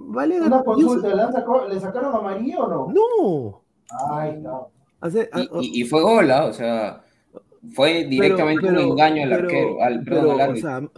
vale, 0.00 0.40
Una 0.40 0.58
yo- 0.58 0.64
consulta, 0.64 1.08
¿le, 1.14 1.22
sacado- 1.32 1.68
¿le 1.68 1.80
sacaron 1.80 2.14
amarilla 2.14 2.58
o 2.64 2.68
no? 2.68 2.94
no, 2.94 3.62
Ay, 4.10 4.38
no. 4.40 4.70
o 5.00 5.10
sea, 5.10 5.28
Y, 5.34 5.48
o- 5.52 5.60
y- 5.62 5.80
y 5.80 5.84
fue 5.84 6.02
gol, 6.02 6.30
¿ah? 6.30 6.44
o 6.46 6.52
sea, 6.52 7.02
fue 7.74 8.04
directamente 8.04 8.66
pero- 8.68 8.82
un 8.84 8.88
engaño 8.92 9.22
al 9.24 9.28
pero- 9.30 9.42
arquero, 9.44 9.82
al, 9.82 10.04
perdón, 10.04 10.20
pero, 10.22 10.32
al 10.32 10.38
o 10.40 10.42
árbitro. 10.44 10.70
sea, 10.70 10.88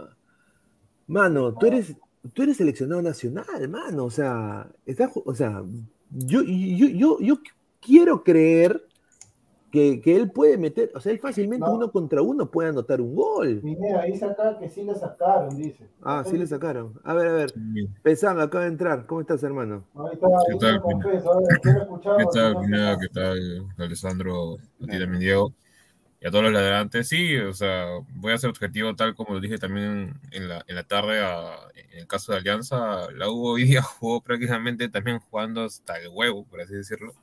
mano, 1.07 1.53
tú 1.55 1.65
eres, 1.65 1.95
tú 2.33 2.43
eres 2.43 2.57
seleccionado 2.57 3.01
nacional, 3.01 3.67
mano, 3.69 4.05
o 4.05 4.09
sea, 4.11 4.67
está 4.85 5.09
ju- 5.09 5.23
o 5.25 5.33
sea, 5.35 5.63
yo, 6.11 6.41
yo, 6.43 6.87
yo, 6.87 7.19
yo 7.19 7.35
quiero 7.79 8.23
creer 8.23 8.83
que, 9.71 10.01
que 10.01 10.15
él 10.15 10.29
puede 10.31 10.57
meter, 10.57 10.91
o 10.93 10.99
sea, 10.99 11.11
él 11.11 11.19
fácilmente 11.19 11.65
No. 11.65 11.73
uno 11.75 11.91
contra 11.91 12.21
uno 12.21 12.51
puede 12.51 12.69
anotar 12.69 12.99
un 13.01 13.15
gol. 13.15 13.61
Mira, 13.63 14.03
dice 14.03 14.25
acá 14.25 14.57
que 14.59 14.69
sí 14.69 14.83
le 14.83 14.93
sacaron, 14.95 15.55
dice. 15.57 15.87
Ah, 16.01 16.23
sí 16.25 16.37
le 16.37 16.45
sacaron. 16.45 16.99
A 17.03 17.13
ver, 17.13 17.27
a 17.27 17.33
ver, 17.33 17.51
Sí. 17.51 17.87
Pesán, 18.03 18.39
acaba 18.39 18.65
de 18.65 18.71
entrar, 18.71 19.05
¿cómo 19.05 19.21
estás, 19.21 19.41
hermano? 19.43 19.85
Ahí 19.95 20.13
está, 20.13 20.27
¿Qué 20.27 20.53
ahí 20.53 20.59
tal, 20.59 20.75
está, 20.75 20.81
confeso, 20.81 21.31
a 21.31 21.37
ver, 21.39 21.59
quiero 21.61 21.81
escuchar, 21.83 22.17
¿Qué 22.17 22.25
tal, 22.33 22.59
Pineda? 22.59 22.97
¿Qué 22.99 23.07
tal, 23.07 23.67
Alessandro? 23.77 24.53
A 24.55 24.85
ti 24.85 24.99
también, 24.99 25.19
Diego. 25.19 25.53
Y 26.23 26.27
a 26.27 26.31
todos 26.31 26.43
los 26.43 26.53
ladrantes. 26.53 27.07
Sí, 27.07 27.35
o 27.37 27.53
sea, 27.53 27.85
voy 28.15 28.33
a 28.33 28.37
ser 28.37 28.49
objetivo 28.51 28.95
tal 28.95 29.15
como 29.15 29.33
lo 29.33 29.39
dije 29.39 29.57
también 29.57 30.19
en 30.31 30.49
la, 30.49 30.63
en 30.67 30.75
la 30.75 30.83
tarde 30.83 31.19
a- 31.23 31.55
en 31.91 31.99
el 31.99 32.07
caso 32.07 32.31
de 32.31 32.37
Alianza. 32.37 33.09
La 33.11 33.29
U 33.31 33.47
hoy 33.47 33.63
día 33.63 33.81
jugó 33.81 34.21
prácticamente 34.21 34.87
también 34.89 35.17
jugando 35.19 35.63
hasta 35.63 35.97
el 35.97 36.09
huevo, 36.09 36.45
por 36.45 36.61
así 36.61 36.75
decirlo. 36.75 37.13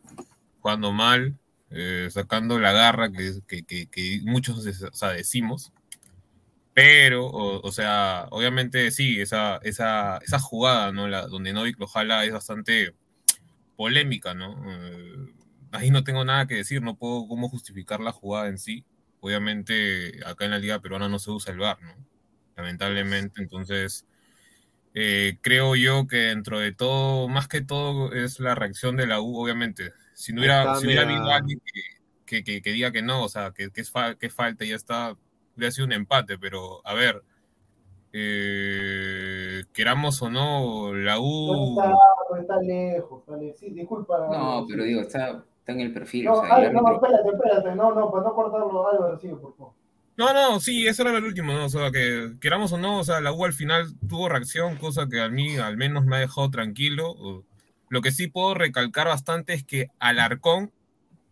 Jugando 0.61 0.90
mal, 0.90 1.37
eh, 1.70 2.08
sacando 2.10 2.58
la 2.58 2.72
garra 2.72 3.10
que, 3.12 3.64
que, 3.64 3.87
que, 3.87 4.20
muchos 4.25 4.66
o 4.66 4.92
sea, 4.92 5.10
decimos. 5.10 5.72
Pero, 6.75 7.26
o, 7.26 7.60
o 7.66 7.72
sea, 7.72 8.28
obviamente 8.30 8.90
sí, 8.92 9.20
esa, 9.20 9.58
esa, 9.62 10.18
esa 10.18 10.38
jugada, 10.38 10.92
¿no? 10.92 11.08
La, 11.08 11.26
donde 11.26 11.52
Novik 11.52 11.78
lo 11.78 11.88
jala 11.88 12.25
es 12.25 12.32
bastante 12.32 12.94
polémica, 13.76 14.34
¿no? 14.34 14.56
Eh, 14.72 15.34
ahí 15.72 15.90
no 15.90 16.04
tengo 16.04 16.25
nada 16.25 16.46
que 16.46 16.56
decir, 16.56 16.82
no 16.82 16.96
puedo 16.96 17.26
cómo 17.28 17.48
justificar 17.48 18.00
la 18.00 18.12
jugada 18.12 18.48
en 18.48 18.58
sí. 18.58 18.84
Obviamente 19.20 20.20
acá 20.26 20.44
en 20.44 20.52
la 20.52 20.58
liga 20.58 20.80
peruana 20.80 21.08
no 21.08 21.18
se 21.18 21.30
usa 21.30 21.52
el 21.52 21.58
VAR, 21.58 21.78
¿no? 21.82 21.94
Lamentablemente, 22.56 23.42
entonces 23.42 24.06
eh, 24.94 25.38
creo 25.42 25.76
yo 25.76 26.06
que 26.06 26.16
dentro 26.16 26.58
de 26.58 26.72
todo, 26.72 27.28
más 27.28 27.48
que 27.48 27.60
todo 27.60 28.12
es 28.12 28.40
la 28.40 28.54
reacción 28.54 28.96
de 28.96 29.06
la 29.06 29.20
U, 29.20 29.37
obviamente. 29.40 29.92
Si 30.18 30.32
no 30.32 30.40
hubiera, 30.40 30.62
Está, 30.62 30.75
si 30.80 30.87
hubiera 30.87 31.02
habido 31.02 31.30
alguien 31.30 31.60
que, 31.64 31.80
que, 32.26 32.43
que- 32.45 32.60
que 32.60 32.73
diga 32.73 32.90
que 32.90 33.02
no, 33.02 33.23
o 33.23 33.28
sea, 33.28 33.52
que, 33.52 33.71
que 33.71 33.80
es 33.82 33.90
fa- 33.90 34.16
que 34.16 34.30
falta 34.30 34.64
y 34.64 34.71
ya 34.71 34.75
está, 34.76 35.16
hubiera 35.56 35.71
sido 35.71 35.86
un 35.86 35.93
empate, 35.93 36.36
pero 36.38 36.84
a 36.84 36.93
ver, 36.93 37.23
eh, 38.12 39.62
queramos 39.73 40.21
o 40.23 40.28
no, 40.30 40.93
la 40.93 41.14
No 41.14 41.23
U... 41.23 41.78
está, 41.80 41.95
no 42.30 42.36
está 42.40 42.56
lejos, 42.62 43.21
está 43.21 43.36
lejos. 43.36 43.58
Sí, 43.60 43.71
disculpa. 43.71 44.26
No, 44.30 44.66
pero 44.69 44.82
digo, 44.82 45.02
está, 45.02 45.45
está 45.60 45.73
en 45.73 45.80
el 45.82 45.93
perfil. 45.93 46.25
No, 46.25 46.32
o 46.32 46.45
sea, 46.45 46.54
ay, 46.56 46.73
no, 46.73 46.80
árbitro- 46.80 46.95
espérate, 46.97 47.28
espérate, 47.30 47.75
no, 47.76 47.95
no, 47.95 48.10
para 48.10 48.25
no 48.25 48.34
cortarlo, 48.34 48.88
Álvaro, 48.88 49.19
sí, 49.19 49.28
por 49.28 49.56
favor. 49.56 49.73
No, 50.16 50.32
no, 50.32 50.58
sí, 50.58 50.84
ese 50.84 51.02
era 51.02 51.16
el 51.16 51.23
último, 51.25 51.52
¿no? 51.52 51.66
O 51.66 51.69
sea, 51.69 51.93
que 51.93 52.32
queramos 52.40 52.73
o 52.73 52.78
no, 52.78 52.99
o 52.99 53.04
sea, 53.04 53.21
la 53.21 53.30
U 53.32 53.45
al 53.45 53.52
final 53.52 53.86
tuvo 54.08 54.28
reacción, 54.28 54.76
cosa 54.78 55.06
que 55.08 55.21
a 55.21 55.28
mí 55.28 55.56
al 55.58 55.76
menos 55.76 56.04
me 56.04 56.16
ha 56.16 56.21
dejado 56.21 56.50
tranquilo. 56.50 57.45
Lo 57.90 58.00
que 58.02 58.10
sí 58.12 58.28
puedo 58.28 58.54
recalcar 58.54 59.06
bastante 59.06 59.54
es 59.54 59.64
que 59.64 59.88
Alarcón, 59.98 60.72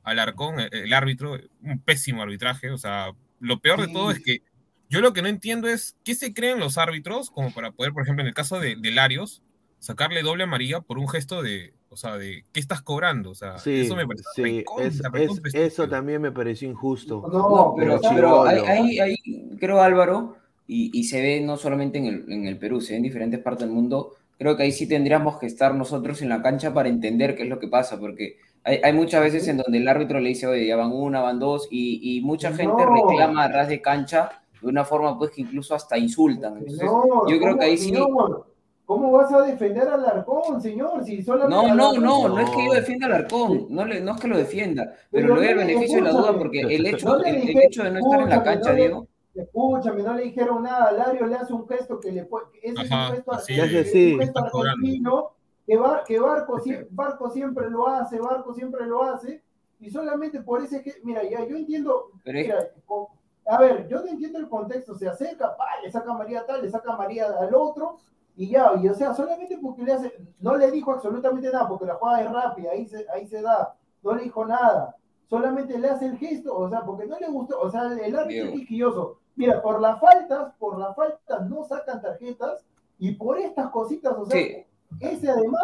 Alarcón, 0.03 0.61
el, 0.61 0.69
el 0.73 0.93
árbitro, 0.93 1.39
un 1.63 1.79
pésimo 1.81 2.23
arbitraje, 2.23 2.71
o 2.71 2.79
sea, 2.79 3.13
lo 3.41 3.59
peor 3.61 3.81
de 3.81 3.87
Sí. 3.89 3.93
todo 3.93 4.11
es 4.11 4.21
que 4.21 4.43
yo 4.89 5.01
lo 5.01 5.13
que 5.13 5.21
no 5.23 5.29
entiendo 5.29 5.69
es 5.69 5.97
qué 6.05 6.15
se 6.15 6.33
creen 6.33 6.61
los 6.61 6.79
árbitros 6.79 7.31
como 7.31 7.53
para 7.53 7.73
poder, 7.73 7.93
por 7.93 8.03
ejemplo, 8.05 8.23
en 8.23 8.29
el 8.29 8.35
caso 8.35 8.61
de, 8.61 8.77
de 8.77 8.91
Larios, 8.93 9.43
sacarle 9.81 10.23
doble 10.23 10.45
amarilla 10.45 10.81
por 10.81 10.99
un 10.99 11.09
gesto 11.09 11.43
de, 11.43 11.75
o 11.89 11.97
sea, 11.97 12.17
de 12.17 12.45
¿qué 12.53 12.61
estás 12.61 12.83
cobrando? 12.83 13.31
O 13.31 13.35
sea, 13.35 13.59
Sí, 13.59 13.81
eso 13.81 13.97
me 13.97 14.07
parece 14.07 14.25
sí, 14.35 14.43
recontra, 14.43 14.87
es- 14.87 15.41
es- 15.45 15.55
eso 15.55 15.89
también 15.89 16.23
me 16.23 16.31
pareció 16.33 16.69
injusto. 16.71 17.23
No, 17.31 17.39
No, 17.51 17.75
pero, 17.77 18.01
pero 18.15 18.45
ahí, 18.47 18.57
Chibolo. 18.59 18.69
ahí, 18.69 18.99
ahí 19.01 19.17
creo, 19.59 19.81
Álvaro, 19.83 20.37
y, 20.69 20.97
y 20.99 21.05
se 21.05 21.21
ve 21.21 21.41
no 21.41 21.57
solamente 21.57 21.99
en 21.99 22.07
el, 22.07 22.33
en 22.33 22.47
el 22.47 22.59
Perú, 22.59 22.81
se 22.81 22.93
ve 22.93 22.97
en 22.99 23.03
diferentes 23.03 23.41
partes 23.41 23.67
del 23.67 23.75
mundo. 23.75 24.15
Creo 24.39 24.57
que 24.57 24.65
ahí 24.65 24.73
sí 24.73 24.87
tendríamos 24.89 25.39
que 25.39 25.47
estar 25.47 25.75
nosotros 25.75 26.21
en 26.23 26.29
la 26.29 26.43
cancha 26.43 26.75
para 26.75 26.89
entender 26.89 27.35
qué 27.35 27.45
es 27.45 27.49
lo 27.49 27.59
que 27.59 27.69
pasa, 27.69 27.99
porque 27.99 28.37
hay, 28.65 28.81
hay 28.83 28.93
muchas 28.93 29.23
veces 29.23 29.49
en 29.49 29.57
donde 29.59 29.79
el 29.79 29.89
árbitro 29.89 30.21
le 30.21 30.29
dice, 30.29 30.47
oye, 30.47 30.67
ya 30.67 30.77
van 30.77 30.93
una, 30.93 31.21
van 31.21 31.39
dos, 31.39 31.69
y, 31.71 32.01
y 32.19 32.21
mucha 32.21 32.53
gente 32.53 32.85
No. 32.85 32.95
reclama 32.95 33.45
a 33.45 33.49
ras 33.49 33.69
de 33.69 33.81
cancha 33.81 34.31
de 34.61 34.69
una 34.69 34.85
forma 34.85 35.17
pues 35.19 35.31
que 35.31 35.41
incluso 35.43 35.75
hasta 35.75 35.97
insultan. 35.97 36.55
Entonces, 36.59 36.81
Señor, 36.81 37.31
yo 37.31 37.39
creo 37.39 37.41
¿cómo, 37.51 37.59
que 37.59 37.65
ahí 37.65 37.79
sí... 37.79 37.87
señor? 37.87 38.47
¿Cómo 38.85 39.11
vas 39.11 39.33
a 39.33 39.43
defender 39.43 39.89
al 39.89 40.05
Arcón, 40.07 40.61
señor? 40.61 41.03
Si 41.05 41.21
solamente 41.21 41.57
No, 41.57 41.75
no, 41.75 41.93
no, 41.95 42.29
no 42.29 42.39
es 42.39 42.49
que 42.51 42.67
yo 42.67 42.73
defienda 42.73 43.07
al 43.07 43.15
Arcón, 43.15 43.67
no, 43.71 43.85
le, 43.85 44.01
no 44.01 44.15
es 44.15 44.21
que 44.21 44.29
lo 44.29 44.37
defienda, 44.39 44.93
pero 45.11 45.27
Pero 45.29 45.35
le 45.35 45.41
doy 45.41 45.49
el 45.49 45.55
no 45.57 45.61
beneficio 45.67 45.97
de 45.97 46.03
la 46.03 46.11
duda 46.13 46.39
porque 46.39 46.61
el 46.61 46.87
hecho, 46.87 47.09
No 47.09 47.25
el, 47.25 47.35
el 47.37 47.59
hecho 47.59 47.83
de 47.83 47.91
no 47.91 47.99
estar 47.99 48.21
en 48.21 48.29
la 48.29 48.43
cancha, 48.45 48.71
no 48.71 48.77
le- 48.77 48.83
Diego, 48.83 49.09
Escúchame, 49.37 50.03
no 50.03 50.15
le 50.15 50.23
dijeron 50.25 50.63
nada. 50.63 50.93
Lario 50.93 51.27
le 51.27 51.35
hace 51.37 51.53
un 51.53 51.67
gesto 51.69 52.01
que 52.01 52.11
le 52.13 52.25
puede. 52.25 52.47
Ese 52.63 52.83
es 52.83 52.91
un 52.91 52.99
gesto, 53.15 53.33
así 53.33 53.61
argentino, 53.61 53.81
es. 53.81 53.87
un 53.87 53.93
Sí, 53.93 54.17
gesto 54.19 54.23
está 54.41 54.51
cobrando. 54.51 54.79
argentino 54.87 55.31
que, 55.67 55.77
Bar- 55.77 56.05
que 56.05 56.19
Barco, 56.21 56.59
sie- 56.61 56.87
Barco 56.91 57.31
siempre 57.31 57.69
lo 57.71 57.89
hace, 57.89 58.19
Barco 58.21 58.55
siempre 58.55 58.87
lo 58.87 59.03
hace. 59.03 59.43
Y 59.81 59.91
solamente 59.91 60.41
por 60.41 60.63
ese 60.63 60.83
que. 60.83 60.95
Mira, 61.05 61.23
ya 61.25 61.45
yo 61.47 61.57
entiendo. 61.57 62.11
Mira, 62.25 62.69
con- 62.87 63.07
a 63.49 63.59
ver, 63.59 63.87
yo 63.89 64.01
no 64.01 64.07
entiendo 64.09 64.39
el 64.39 64.49
contexto. 64.49 64.95
Se 64.95 65.09
acerca, 65.09 65.57
pa, 65.57 65.65
le 65.83 65.91
saca 65.91 66.11
a 66.11 66.15
María 66.19 66.45
tal, 66.47 66.63
le 66.63 66.71
saca 66.71 66.93
a 66.93 66.97
María 66.97 67.27
al 67.39 67.55
otro. 67.55 67.99
Y 68.37 68.49
ya, 68.51 68.73
y 68.83 68.89
o 68.89 68.95
sea, 68.95 69.15
solamente 69.15 69.59
porque 69.59 69.83
le 69.83 69.93
hace. 69.93 70.13
No 70.41 70.57
le 70.57 70.71
dijo 70.71 70.93
absolutamente 70.93 71.51
nada, 71.51 71.69
porque 71.69 71.87
la 71.87 71.95
jugada 71.95 72.23
es 72.23 72.31
rápida, 72.33 72.71
ahí 72.73 72.87
se, 72.87 73.07
ahí 73.15 73.27
se 73.27 73.41
da. 73.43 73.75
No 74.03 74.15
le 74.15 74.25
dijo 74.25 74.45
nada 74.47 74.95
solamente 75.29 75.77
le 75.77 75.89
hace 75.89 76.07
el 76.07 76.17
gesto, 76.19 76.57
o 76.57 76.69
sea, 76.71 76.83
porque 76.83 77.05
no 77.05 77.19
le 77.19 77.27
gustó, 77.27 77.61
o 77.61 77.69
sea, 77.69 77.83
el 78.01 78.17
árbitro 78.17 78.47
es 78.47 78.53
quisquilloso. 78.53 79.19
Mira, 79.37 79.63
por 79.63 79.81
las 79.81 80.01
faltas, 80.01 80.53
por 80.59 80.79
las 80.79 80.97
faltas 80.97 81.49
no 81.49 81.65
sacan 81.65 82.01
tarjetas 82.01 82.65
y 82.99 83.13
por 83.13 83.39
estas 83.39 83.71
cositas, 83.71 84.15
o 84.17 84.25
sea, 84.27 84.41
Sí. 84.41 84.65
ese 85.01 85.29
además 85.31 85.63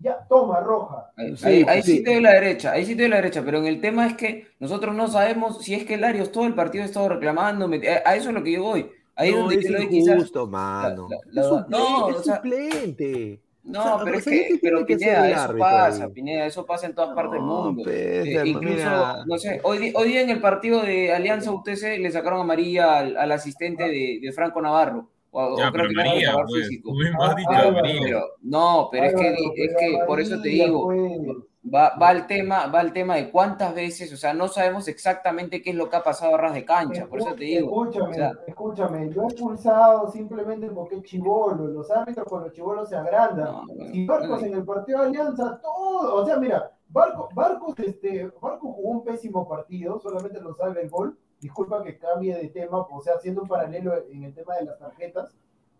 ya 0.00 0.26
toma 0.28 0.60
roja. 0.60 1.10
Ahí, 1.16 1.36
Sí, 1.36 1.46
ahí- 1.46 1.64
ahí 1.68 1.82
sí. 1.82 1.96
sí. 1.98 2.04
te 2.04 2.12
doy 2.14 2.22
la 2.22 2.32
derecha, 2.34 2.72
ahí 2.72 2.84
sí 2.84 2.94
te 2.94 3.02
doy 3.02 3.10
la 3.10 3.16
derecha, 3.16 3.42
pero 3.44 3.58
en 3.58 3.66
el 3.66 3.80
tema 3.80 4.06
es 4.06 4.14
que 4.14 4.48
nosotros 4.58 4.94
no 4.94 5.08
sabemos 5.08 5.62
si 5.62 5.74
es 5.74 5.84
que 5.84 5.96
Larios 5.96 6.32
todo 6.32 6.44
el 6.44 6.54
partido 6.54 6.82
ha 6.84 6.86
estado 6.86 7.08
reclamando, 7.08 7.66
a 8.04 8.14
eso 8.16 8.28
es 8.28 8.34
lo 8.34 8.42
que 8.42 8.52
yo 8.52 8.62
voy. 8.62 8.90
Ahí 9.16 9.28
es 9.30 9.34
no, 9.36 9.40
donde 9.42 9.54
es 9.56 9.64
yo 9.64 9.70
le 9.70 9.78
doy 9.78 9.88
quizás. 9.88 10.16
injusto, 10.16 10.46
mano. 10.48 11.08
la- 11.08 11.18
la- 11.30 11.40
es 11.42 11.46
suplente, 11.48 11.70
no, 11.78 12.08
es 12.10 12.16
o 12.16 12.22
sea, 12.24 12.36
suplente. 12.36 13.40
No, 13.64 13.80
O 13.80 13.82
sea, 13.82 14.04
pero 14.04 14.16
o 14.16 14.18
es 14.18 14.24
que, 14.24 14.30
¿qué 14.30 14.58
tiene 14.58 14.60
pero 14.62 14.86
que 14.86 14.96
Pineda, 14.96 15.26
el 15.26 15.32
eso 15.32 15.56
pasa, 15.56 16.04
ahí? 16.04 16.10
Pineda, 16.12 16.46
eso 16.46 16.66
pasa 16.66 16.86
en 16.86 16.94
todas 16.94 17.14
partes 17.14 17.32
del 17.32 17.46
No, 17.46 17.46
mundo. 17.46 17.82
pues, 17.82 17.96
Eh, 17.96 18.42
incluso, 18.44 18.74
mira. 18.76 19.24
no 19.26 19.38
sé, 19.38 19.60
hoy, 19.64 19.92
hoy 19.94 20.08
día 20.08 20.20
en 20.20 20.30
el 20.30 20.40
partido 20.40 20.82
de 20.82 21.12
Alianza 21.14 21.50
UTC 21.50 21.98
le 21.98 22.10
sacaron 22.10 22.40
amarilla 22.40 22.98
al, 22.98 23.16
al 23.16 23.32
asistente 23.32 23.84
de, 23.84 24.18
de 24.20 24.32
Franco 24.32 24.60
Navarro. 24.60 25.08
O, 25.30 25.42
o 25.42 25.58
Ya, 25.58 25.70
creo 25.72 25.72
pero 25.72 25.88
que 25.88 25.94
María, 25.94 26.12
preparador 26.32 26.46
pues, 26.48 26.68
físico. 26.68 26.92
Ah, 27.20 27.70
María. 27.72 28.00
Pero, 28.04 28.20
no, 28.42 28.88
pero 28.92 29.06
es 29.06 29.14
que, 29.14 29.34
es 29.64 29.74
que 29.78 29.98
por 30.06 30.20
eso 30.20 30.40
te 30.42 30.48
digo, 30.50 30.84
pues. 30.84 31.36
Va, 31.72 31.96
va 31.96 32.12
el 32.12 32.26
tema, 32.26 32.66
va 32.66 32.80
el 32.80 32.92
tema 32.92 33.16
de 33.16 33.30
cuántas 33.30 33.74
veces, 33.74 34.12
o 34.12 34.16
sea, 34.16 34.34
no 34.34 34.48
sabemos 34.48 34.88
exactamente 34.88 35.62
qué 35.62 35.70
es 35.70 35.76
lo 35.76 35.88
que 35.88 35.96
ha 35.96 36.02
pasado 36.02 36.34
a 36.34 36.38
ras 36.38 36.54
de 36.54 36.64
cancha, 36.64 37.06
por 37.06 37.20
eso 37.20 37.34
te 37.34 37.44
digo. 37.44 37.68
Escúchame, 37.68 38.10
o 38.10 38.14
sea- 38.14 38.32
escúchame, 38.46 39.10
yo 39.10 39.22
he 39.22 39.26
expulsado 39.26 40.10
simplemente 40.10 40.68
porque 40.70 40.96
es 40.96 41.02
chivolo, 41.04 41.66
los 41.66 41.90
árbitros 41.90 42.26
con 42.26 42.42
los 42.42 42.52
chivolos 42.52 42.88
se 42.88 42.96
agrandan. 42.96 43.44
No, 43.46 43.64
no, 43.66 43.84
Y 43.92 44.06
Barcos 44.06 44.40
no, 44.40 44.46
en 44.46 44.54
el 44.54 44.64
partido 44.64 45.00
de 45.00 45.06
Alianza, 45.06 45.60
todo, 45.62 46.14
o 46.22 46.26
sea, 46.26 46.36
mira, 46.36 46.70
Barco, 46.88 47.28
Barcos, 47.34 47.74
este, 47.80 48.30
Barco 48.40 48.72
jugó 48.72 48.90
un 48.90 49.04
pésimo 49.04 49.48
partido, 49.48 49.98
solamente 49.98 50.40
lo 50.40 50.54
salva 50.54 50.80
el 50.80 50.88
gol. 50.90 51.18
Disculpa 51.40 51.82
que 51.82 51.98
cambie 51.98 52.36
de 52.36 52.48
tema, 52.48 52.78
o 52.78 53.00
sea, 53.02 53.14
haciendo 53.14 53.42
un 53.42 53.48
paralelo 53.48 53.94
en 54.10 54.22
el 54.22 54.32
tema 54.32 54.54
de 54.54 54.66
las 54.66 54.78
tarjetas. 54.78 55.34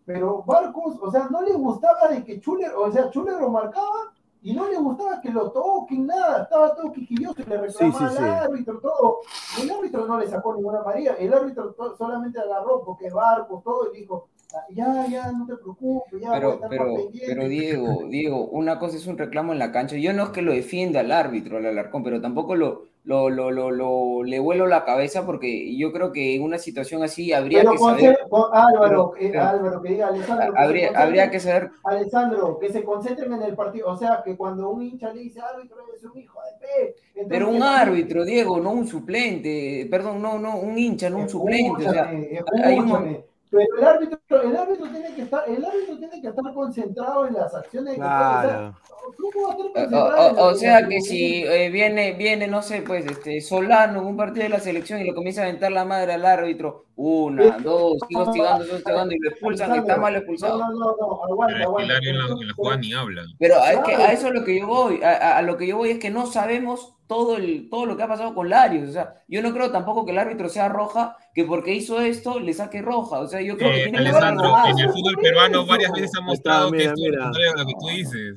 Pero 0.05 0.43
Barcos, 0.43 0.97
o 1.01 1.09
sea, 1.09 1.27
no 1.31 1.41
le 1.41 1.53
gustaba 1.53 2.09
de 2.09 2.23
que 2.23 2.39
Chuler, 2.39 2.71
o 2.75 2.91
sea, 2.91 3.09
Chuler 3.09 3.39
lo 3.39 3.49
marcaba 3.49 4.13
y 4.45 4.53
no 4.53 4.69
le 4.69 4.77
gustaba 4.77 5.19
que 5.21 5.31
lo 5.31 5.51
toquen, 5.51 6.05
nada, 6.05 6.43
estaba 6.43 6.75
todo 6.75 6.91
quisquilloso 6.91 7.41
y 7.41 7.49
le 7.49 7.57
reclamaba 7.57 7.99
Sí, 7.99 8.05
sí, 8.09 8.17
sí. 8.17 8.23
al 8.23 8.33
árbitro, 8.43 8.79
todo. 8.79 9.17
Y 9.57 9.61
el 9.63 9.71
árbitro 9.71 10.05
no 10.05 10.19
le 10.19 10.27
sacó 10.27 10.55
ninguna 10.55 10.83
María, 10.83 11.15
el 11.19 11.33
árbitro 11.33 11.73
to- 11.73 11.97
solamente 11.97 12.39
agarró 12.39 12.83
porque 12.85 13.07
es 13.07 13.13
barco, 13.13 13.61
todo, 13.65 13.91
y 13.93 14.01
dijo, 14.01 14.27
"Ah, 14.53 14.65
ya, 14.69 15.07
ya, 15.07 15.31
no 15.31 15.47
te 15.47 15.55
preocupes, 15.55 16.21
ya 16.21 16.27
voy 16.29 16.37
a 16.37 16.39
Pero, 16.39 16.53
estar 16.53 16.69
pero, 16.69 16.85
más 16.85 16.93
pendiente". 17.01 17.25
pero 17.35 17.47
Diego, 17.49 17.87
Diego, 18.07 18.45
una 18.49 18.77
cosa 18.77 18.97
es 18.97 19.07
un 19.07 19.17
reclamo 19.17 19.51
en 19.51 19.59
la 19.59 19.71
cancha. 19.71 19.95
Yo 19.97 20.13
no 20.13 20.23
es 20.25 20.29
que 20.29 20.43
lo 20.43 20.53
defienda 20.53 20.99
al 20.99 21.11
árbitro, 21.11 21.57
al 21.57 21.65
Alarcón, 21.65 22.03
pero 22.03 22.21
tampoco 22.21 22.55
lo, 22.55 22.83
lo, 23.05 23.29
lo, 23.29 23.51
lo, 23.51 23.69
lo- 23.69 24.23
le 24.23 24.39
vuelo 24.39 24.65
la 24.65 24.83
cabeza 24.83 25.25
porque 25.27 25.77
yo 25.77 25.91
creo 25.93 26.11
que 26.11 26.35
en 26.35 26.41
una 26.43 26.57
situación 26.57 27.03
así 27.03 27.31
habría 27.33 27.59
Pero 27.59 27.71
que 27.73 27.77
saber, 27.77 28.19
con- 28.29 28.49
Álvaro, 28.51 29.13
pero- 29.13 29.13
eh, 29.27 29.29
pero- 29.31 29.43
Álvaro, 29.43 29.81
que 29.83 29.89
diga 29.89 30.07
Alessandro, 30.07 30.53
que 30.53 30.59
habría, 30.61 30.89
concentren- 30.89 31.01
habría 31.03 31.29
que 31.31 31.39
saber, 31.39 31.69
Alessandro, 31.83 32.57
que 32.59 32.69
se 32.73 32.83
concentren 32.83 33.33
en 33.33 33.43
el 33.43 33.55
partido. 33.55 33.89
O 33.91 33.95
sea, 33.97 34.21
que 34.25 34.35
cuando 34.35 34.69
un 34.69 34.81
hincha 34.81 35.13
le 35.13 35.21
dice 35.21 35.39
árbitro, 35.39 35.77
es 35.95 36.03
un 36.03 36.17
hijo 36.17 36.39
de 36.41 36.65
P. 36.65 36.95
Entonces, 37.09 37.25
pero 37.29 37.49
un 37.49 37.57
que- 37.57 37.63
árbitro, 37.63 38.25
Diego, 38.25 38.59
no 38.59 38.71
un 38.71 38.87
suplente, 38.87 39.87
perdón, 39.89 40.21
no, 40.21 40.39
no, 40.39 40.57
un 40.57 40.77
hincha, 40.77 41.09
no 41.09 41.19
un 41.19 41.29
suplente, 41.29 41.87
o 41.87 41.91
sea, 41.91 42.11
Escúchame, 42.11 42.63
hay 42.63 42.79
un- 42.79 42.85
escúchame. 42.85 43.25
Pero 43.51 43.77
el 43.77 43.83
árbitro, 43.85 44.41
el 44.41 44.55
árbitro 44.57 44.87
tiene 44.89 45.15
que 45.15 45.21
estar, 45.21 45.43
el 45.47 45.63
árbitro 45.63 45.97
tiene 45.99 46.19
que 46.21 46.27
estar 46.27 46.53
concentrado 46.53 47.27
en 47.27 47.35
las 47.35 47.53
acciones 47.53 47.93
que 47.93 47.99
Claro. 47.99 48.09
¿Cómo 48.19 48.23
va 48.25 48.41
a 48.41 48.71
estar 48.73 48.73
O, 50.37 50.53
sea 50.55 50.87
que 50.87 51.01
si 51.01 51.43
eh, 51.43 51.69
viene, 51.69 52.13
viene, 52.13 52.47
no 52.47 52.61
sé, 52.61 52.81
pues, 52.81 53.05
este, 53.05 53.41
Solano 53.41 53.99
en 54.01 54.05
un 54.07 54.17
partido 54.17 54.43
de 54.43 54.49
la 54.49 54.59
selección 54.59 55.01
y 55.01 55.03
le 55.03 55.13
comienza 55.13 55.41
a 55.41 55.45
aventar 55.45 55.71
la 55.71 55.85
madre 55.85 56.13
al 56.13 56.25
árbitro, 56.25 56.85
una, 56.95 57.57
dos, 57.59 57.97
hostigando, 58.01 58.63
sigue 58.63 58.75
hostigando 58.75 59.13
y 59.15 59.19
lo 59.19 59.29
expulsan, 59.29 59.75
está 59.75 59.97
mal 59.97 60.15
expulsado. 60.15 60.57
no, 60.59 60.69
no, 60.71 60.95
no, 60.99 61.23
aguanta, 61.23 61.55
Pero 61.57 61.57
es 61.57 61.57
que 61.57 61.63
aguanta. 61.63 61.83
Hilario 61.85 62.09
en 62.11 62.17
la, 62.17 62.23
Pero- 62.27 62.41
en 62.41 62.47
la 62.47 62.53
jugada 62.53 62.77
ni 62.77 62.93
habla. 62.93 63.23
Pero 63.37 63.55
es 63.65 63.79
que 63.79 63.95
a 63.95 64.11
eso 64.13 64.27
es 64.27 64.33
lo 64.33 64.43
que 64.45 64.59
yo 64.59 64.67
voy, 64.67 65.03
a, 65.03 65.41
lo 65.41 65.57
que 65.57 65.67
yo 65.67 65.77
voy 65.77 65.89
es 65.91 65.99
que 65.99 66.09
no 66.09 66.25
sabemos 66.25 66.93
todo, 67.07 67.37
el, 67.37 67.69
todo 67.69 67.85
lo 67.85 67.97
que 67.97 68.03
ha 68.03 68.07
pasado 68.07 68.33
con 68.33 68.49
Larios, 68.49 68.89
o 68.89 68.93
sea, 68.93 69.21
yo 69.27 69.41
no 69.43 69.53
creo 69.53 69.71
tampoco 69.71 70.05
que 70.05 70.11
el 70.11 70.17
árbitro 70.17 70.49
sea 70.49 70.69
roja, 70.69 71.17
que 71.35 71.43
porque 71.43 71.73
hizo 71.73 71.99
esto 72.01 72.39
le 72.39 72.53
saque 72.53 72.81
roja, 72.81 73.19
o 73.19 73.27
sea, 73.27 73.41
yo 73.41 73.57
creo 73.57 73.71
que 73.71 73.81
Eh, 73.81 73.83
tiene 73.83 73.97
que 73.99 74.07
haber 74.09 74.23
Alessandro, 74.23 74.51
más. 74.51 74.69
en 74.71 74.79
el 74.79 74.89
fútbol 74.89 75.15
peruano 75.21 75.65
varias 75.67 75.91
veces 75.91 76.11
ha 76.17 76.21
mostrado 76.21 76.73
está, 76.73 76.93
que 76.95 77.05
es 77.07 77.53
lo 77.55 77.65
que 77.65 77.73
tú 77.79 77.87
dices. 77.89 78.35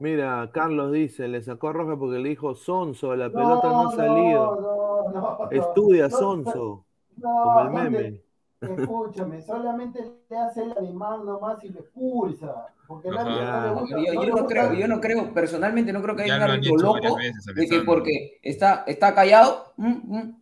Mira, 0.00 0.50
Carlos 0.52 0.92
dice, 0.92 1.28
le 1.28 1.42
sacó 1.42 1.72
roja 1.72 1.96
porque 1.96 2.18
le 2.18 2.30
dijo 2.30 2.54
Sonso, 2.54 3.14
la 3.16 3.30
No, 3.30 3.36
pelota 3.36 3.72
no 3.72 3.84
ha 3.84 3.90
salido. 3.90 4.56
No, 4.60 5.10
no, 5.12 5.12
no. 5.12 5.48
Estudia, 5.50 6.08
No, 6.08 6.18
Sonso, 6.18 6.86
no, 7.16 7.30
como 7.42 7.60
el 7.60 7.70
meme. 7.70 8.22
Escúchame, 8.62 9.40
solamente 9.42 10.00
le 10.28 10.36
hace 10.36 10.62
el 10.62 10.72
animal 10.76 11.24
nomás 11.24 11.62
y 11.64 11.68
lo 11.70 11.80
expulsa. 11.80 12.68
Porque 12.86 13.10
le 13.10 13.70
gusta. 13.70 13.96
Yo, 13.96 14.14
yo 14.14 14.34
no 14.34 14.46
creo, 14.46 14.74
yo 14.74 14.88
no 14.88 15.00
creo, 15.00 15.32
personalmente 15.32 15.92
no 15.92 16.02
creo 16.02 16.16
que 16.16 16.22
haya 16.24 16.34
Ya 16.34 16.36
un 16.36 16.42
árbitro 16.42 16.76
loco 16.76 17.16
veces, 17.16 17.44
de 17.54 17.66
que 17.68 17.80
porque 17.80 18.38
está, 18.42 18.84
está 18.86 19.14
callado, 19.14 19.72
mm, 19.76 20.18
mm, 20.18 20.39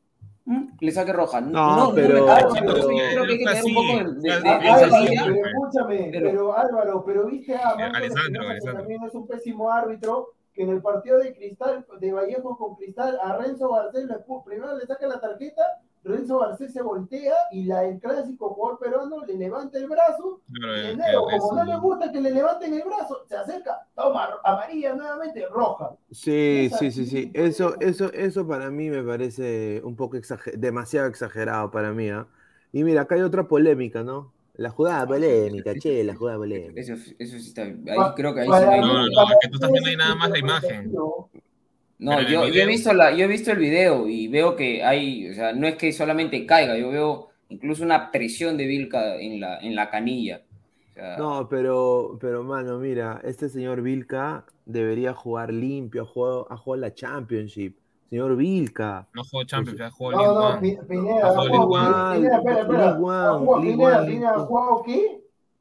le 0.81 0.93
saque 0.93 1.13
roja. 1.13 1.41
No, 1.41 1.91
me 1.93 2.03
pero- 2.03 2.27
parece, 2.27 2.61
pero- 2.61 2.77
yo 2.77 2.87
creo 2.89 3.25
que 3.27 3.33
hay 3.33 3.39
que 3.39 3.45
tener 3.45 3.65
un 3.65 3.75
poco 3.75 3.87
de, 3.87 4.05
de- 4.05 4.21
de- 4.21 4.33
Ah, 4.33 4.41
de 4.41 4.49
Ah, 4.49 4.59
piensa 4.61 4.85
así, 4.87 4.95
Álvaro, 4.95 5.07
empatía. 5.07 5.25
pero 5.35 5.47
escúchame, 5.47 6.09
Pero- 6.13 6.31
pero 6.31 6.57
Álvaro, 6.59 7.05
pero 7.05 7.27
viste 7.27 7.55
a 7.57 7.75
Marco 7.77 7.97
Alessandro, 7.97 8.43
Alessandro. 8.49 8.79
también 8.81 9.03
es 9.05 9.15
un 9.15 9.27
pésimo 9.27 9.71
árbitro, 9.71 10.29
que 10.55 10.63
en 10.65 10.71
el 10.71 10.83
partido 10.83 11.19
de 11.19 11.35
Cristal, 11.35 11.87
de 12.01 12.13
Vallejo 12.13 12.57
con 12.57 12.75
Cristal, 12.77 13.19
a 13.23 13.37
Renzo 13.37 13.69
expuso. 14.17 14.45
Primero 14.45 14.77
le 14.77 14.87
saca 14.87 15.07
la 15.07 15.21
tarjeta, 15.21 15.63
Renzo 16.05 16.39
Garcés 16.39 16.73
se 16.73 16.83
voltea 16.83 17.35
y 17.53 17.65
la, 17.65 17.85
el 17.85 17.99
clásico 18.01 18.51
jugador 18.51 18.79
peruano 18.79 19.25
le 19.27 19.35
levanta 19.35 19.79
el 19.79 19.89
brazo. 19.89 20.41
Y 20.49 20.65
eh, 20.65 20.91
enero, 20.93 21.29
eh, 21.31 21.39
como 21.39 21.55
no 21.57 21.65
le 21.65 21.77
gusta 21.79 22.13
que 22.13 22.21
le 22.21 22.31
levanten 22.31 22.75
el 22.75 22.83
brazo, 22.83 23.25
se 23.29 23.37
acerca, 23.37 23.87
toma 23.95 24.29
amarilla 24.45 24.95
nuevamente, 24.95 25.47
roja. 25.47 25.91
Sí, 26.11 26.71
sí, 26.79 26.91
sí, 26.91 27.07
sí. 27.07 27.31
Eso, 27.35 27.79
eso, 27.81 28.13
eso 28.13 28.47
para 28.47 28.71
mí 28.71 28.89
me 28.91 29.03
parece 29.03 29.81
un 29.85 29.97
poco 29.97 30.17
exager- 30.17 30.57
demasiado 30.57 31.07
exagerado 31.09 31.71
para 31.71 31.93
mí, 31.93 32.09
¿ah? 32.11 32.27
Y 32.73 32.85
mira, 32.85 33.03
acá 33.03 33.15
hay 33.15 33.23
otra 33.23 33.49
polémica, 33.49 34.03
¿no? 34.03 34.33
La 34.55 34.71
jugada 34.71 35.07
polémica, 35.07 35.75
che, 35.75 36.03
la 36.05 36.15
jugada 36.15 36.39
polémica. 36.39 36.81
Eso, 36.81 36.95
eso 37.19 37.39
sí 37.39 37.49
está, 37.49 37.63
ahí 37.63 37.75
creo 38.17 38.35
que 38.35 38.41
ahí 38.41 38.49
sí 38.49 38.53
no 38.53 38.81
No, 38.87 39.07
no, 39.07 39.39
que 39.41 39.49
tú 39.49 39.55
estás 39.55 39.71
viendo 39.71 39.89
ahí 39.89 39.97
nada 39.97 40.15
más 40.15 40.31
la 40.31 40.39
imagen. 40.39 40.93
No, 41.99 42.21
yo, 42.23 42.29
yo 42.29 42.45
he 42.45 42.51
video- 42.51 42.67
visto 42.69 42.93
la, 42.93 43.11
yo 43.13 43.25
he 43.25 43.29
visto 43.29 43.51
el 43.51 43.59
video 43.59 44.07
y 44.09 44.29
veo 44.29 44.55
que 44.55 44.85
hay, 44.85 45.31
o 45.31 45.35
sea, 45.35 45.53
no 45.53 45.67
es 45.67 45.75
que 45.77 45.93
solamente 45.93 46.47
caiga, 46.47 46.77
yo 46.77 46.91
veo 46.91 47.29
incluso 47.49 47.83
una 47.83 48.11
presión 48.13 48.57
de 48.57 48.67
Vilca 48.67 49.17
en 49.17 49.41
la, 49.41 49.59
en 49.59 49.75
la 49.75 49.91
canilla. 49.91 50.43
O 50.91 50.95
sea, 50.95 51.17
No, 51.17 51.49
pero, 51.49 52.17
pero 52.21 52.45
mano, 52.45 52.79
mira, 52.79 53.21
este 53.25 53.49
señor 53.49 53.83
Vilca 53.83 54.45
debería 54.65 55.13
jugar 55.15 55.53
limpio, 55.53 56.03
ha 56.03 56.07
jugado, 56.07 56.47
ha 56.51 56.57
jugado 56.57 56.83
la 56.83 56.95
Championship. 56.95 57.77
Señor 58.09 58.37
Vilca. 58.37 59.07
No 59.13 59.23
jugó 59.23 59.45
Champions, 59.45 59.79
ya 59.79 59.91
jugó 59.91 60.13
No, 60.13 60.53
no, 60.55 60.61
Pineda, 60.61 61.27
Ha 61.27 61.29
¿ha 61.29 61.31
jugado 61.31 61.67
jugado. 61.67 62.15
Pineda, 62.15 62.37
¿Ha 62.39 62.95
jugado 62.95 63.61
Pineda, 64.07 64.31
¿ha 64.31 64.39
jugado 64.39 64.83
qué? 64.85 65.21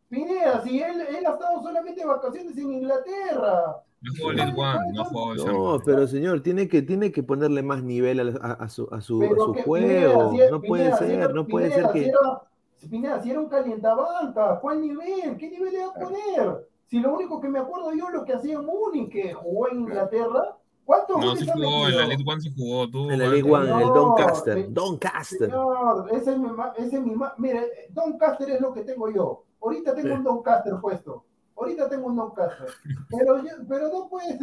Pineda, 0.10 0.62
si 0.64 0.80
él, 0.82 1.02
él 1.10 1.26
ha 1.26 1.32
estado 1.32 1.62
solamente 1.62 2.00
de 2.00 2.08
vacaciones 2.08 2.58
en 2.58 2.72
Inglaterra. 2.72 3.76
No 4.02 4.12
jugó 4.18 4.32
League 4.32 4.54
One, 4.56 4.94
no 4.94 5.06
jugó 5.06 5.34
No, 5.36 5.44
Champions. 5.44 5.82
pero 5.86 6.08
señor, 6.08 6.42
tiene 6.42 6.68
que, 6.68 6.82
tiene 6.84 7.12
que 7.12 7.24
ponerle 7.24 7.64
más 7.64 7.82
nivel 7.84 8.20
a, 8.20 8.48
a- 8.48 8.52
a 8.54 8.70
su, 8.70 8.88
a 8.92 9.02
su, 9.02 9.24
a 9.24 9.28
su 9.36 9.54
juego. 9.64 10.30
Pineda, 10.30 10.46
si- 10.48 10.52
no 10.52 10.62
puede 10.62 10.84
Pineda, 10.84 10.98
si 10.98 11.06
ser, 11.06 11.12
era- 11.20 11.28
no 11.34 11.48
puede 11.48 11.70
Pineda, 11.70 11.88
ser 11.92 11.94
si 11.94 12.00
que. 12.04 12.10
era- 12.10 12.42
Pineda, 12.90 13.22
si 13.24 13.32
era 13.32 13.40
un 13.40 13.50
calientabanca, 13.50 14.60
¿cuál 14.62 14.82
nivel? 14.82 15.36
¿Qué 15.38 15.50
nivel 15.50 15.74
le 15.74 15.80
va 15.80 15.92
a 15.92 15.94
poner? 16.00 16.68
Si 16.86 17.00
lo 17.00 17.14
único 17.16 17.42
que 17.42 17.50
me 17.50 17.60
acuerdo 17.60 17.92
yo 17.94 18.10
lo 18.10 18.24
que 18.24 18.34
hacía 18.34 18.62
Múnich, 18.62 19.10
que 19.12 19.34
jugó 19.34 19.68
en 19.70 19.80
Inglaterra, 19.82 20.56
¿cuántos 20.86 21.18
No, 21.20 21.36
sí 21.36 21.50
ha 21.50 21.54
jugó, 21.54 21.88
en 21.88 21.98
la 21.98 22.06
League 22.08 22.24
One 22.26 22.42
sí 22.42 22.54
jugó. 22.56 22.90
Tuvo 22.90 23.12
En 23.12 23.20
la 23.20 23.28
League 23.28 23.52
One, 23.52 23.70
en 23.72 23.80
el 23.80 23.88
No, 23.88 23.94
Doncaster. 23.94 24.54
se- 24.64 24.68
Doncaster. 24.72 25.50
Señor, 25.50 26.08
ese 26.12 26.32
es 26.34 26.38
mi, 26.40 26.50
ese 26.78 26.96
es 26.98 27.02
mi 27.04 27.14
mire, 27.40 27.68
Doncaster 27.90 28.50
es 28.52 28.62
lo 28.62 28.72
que 28.74 28.84
tengo 28.84 29.10
yo. 29.10 29.44
Ahorita 29.60 29.96
tengo 29.96 30.14
un 30.14 30.24
Doncaster 30.24 30.74
puesto. 30.80 31.26
Ahorita 31.58 31.90
tengo 31.90 32.08
un 32.08 32.16
Doncaster. 32.16 32.68
Pero, 33.10 33.44
yo- 33.44 33.66
pero 33.68 33.90
no 33.90 34.08
puedes, 34.10 34.38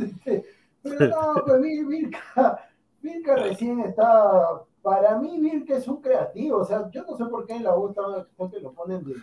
pero 0.83 1.09
no, 1.09 1.43
pues 1.47 1.61
Vilca, 1.87 2.59
Vilca 3.03 3.37
recién 3.37 3.81
está, 3.81 4.63
para 4.83 5.19
mí 5.19 5.39
Vilca 5.41 5.77
es 5.77 5.87
un 5.89 6.01
creativo, 6.03 6.59
o 6.59 6.65
sea, 6.65 6.91
yo 6.91 7.03
no 7.05 7.17
sé 7.17 7.25
por 7.27 7.47
qué 7.47 7.55
en 7.55 7.65
la 7.65 7.77
U 7.77 7.93
que 8.51 8.61
lo 8.61 8.73
ponen 8.73 9.05
de... 9.05 9.15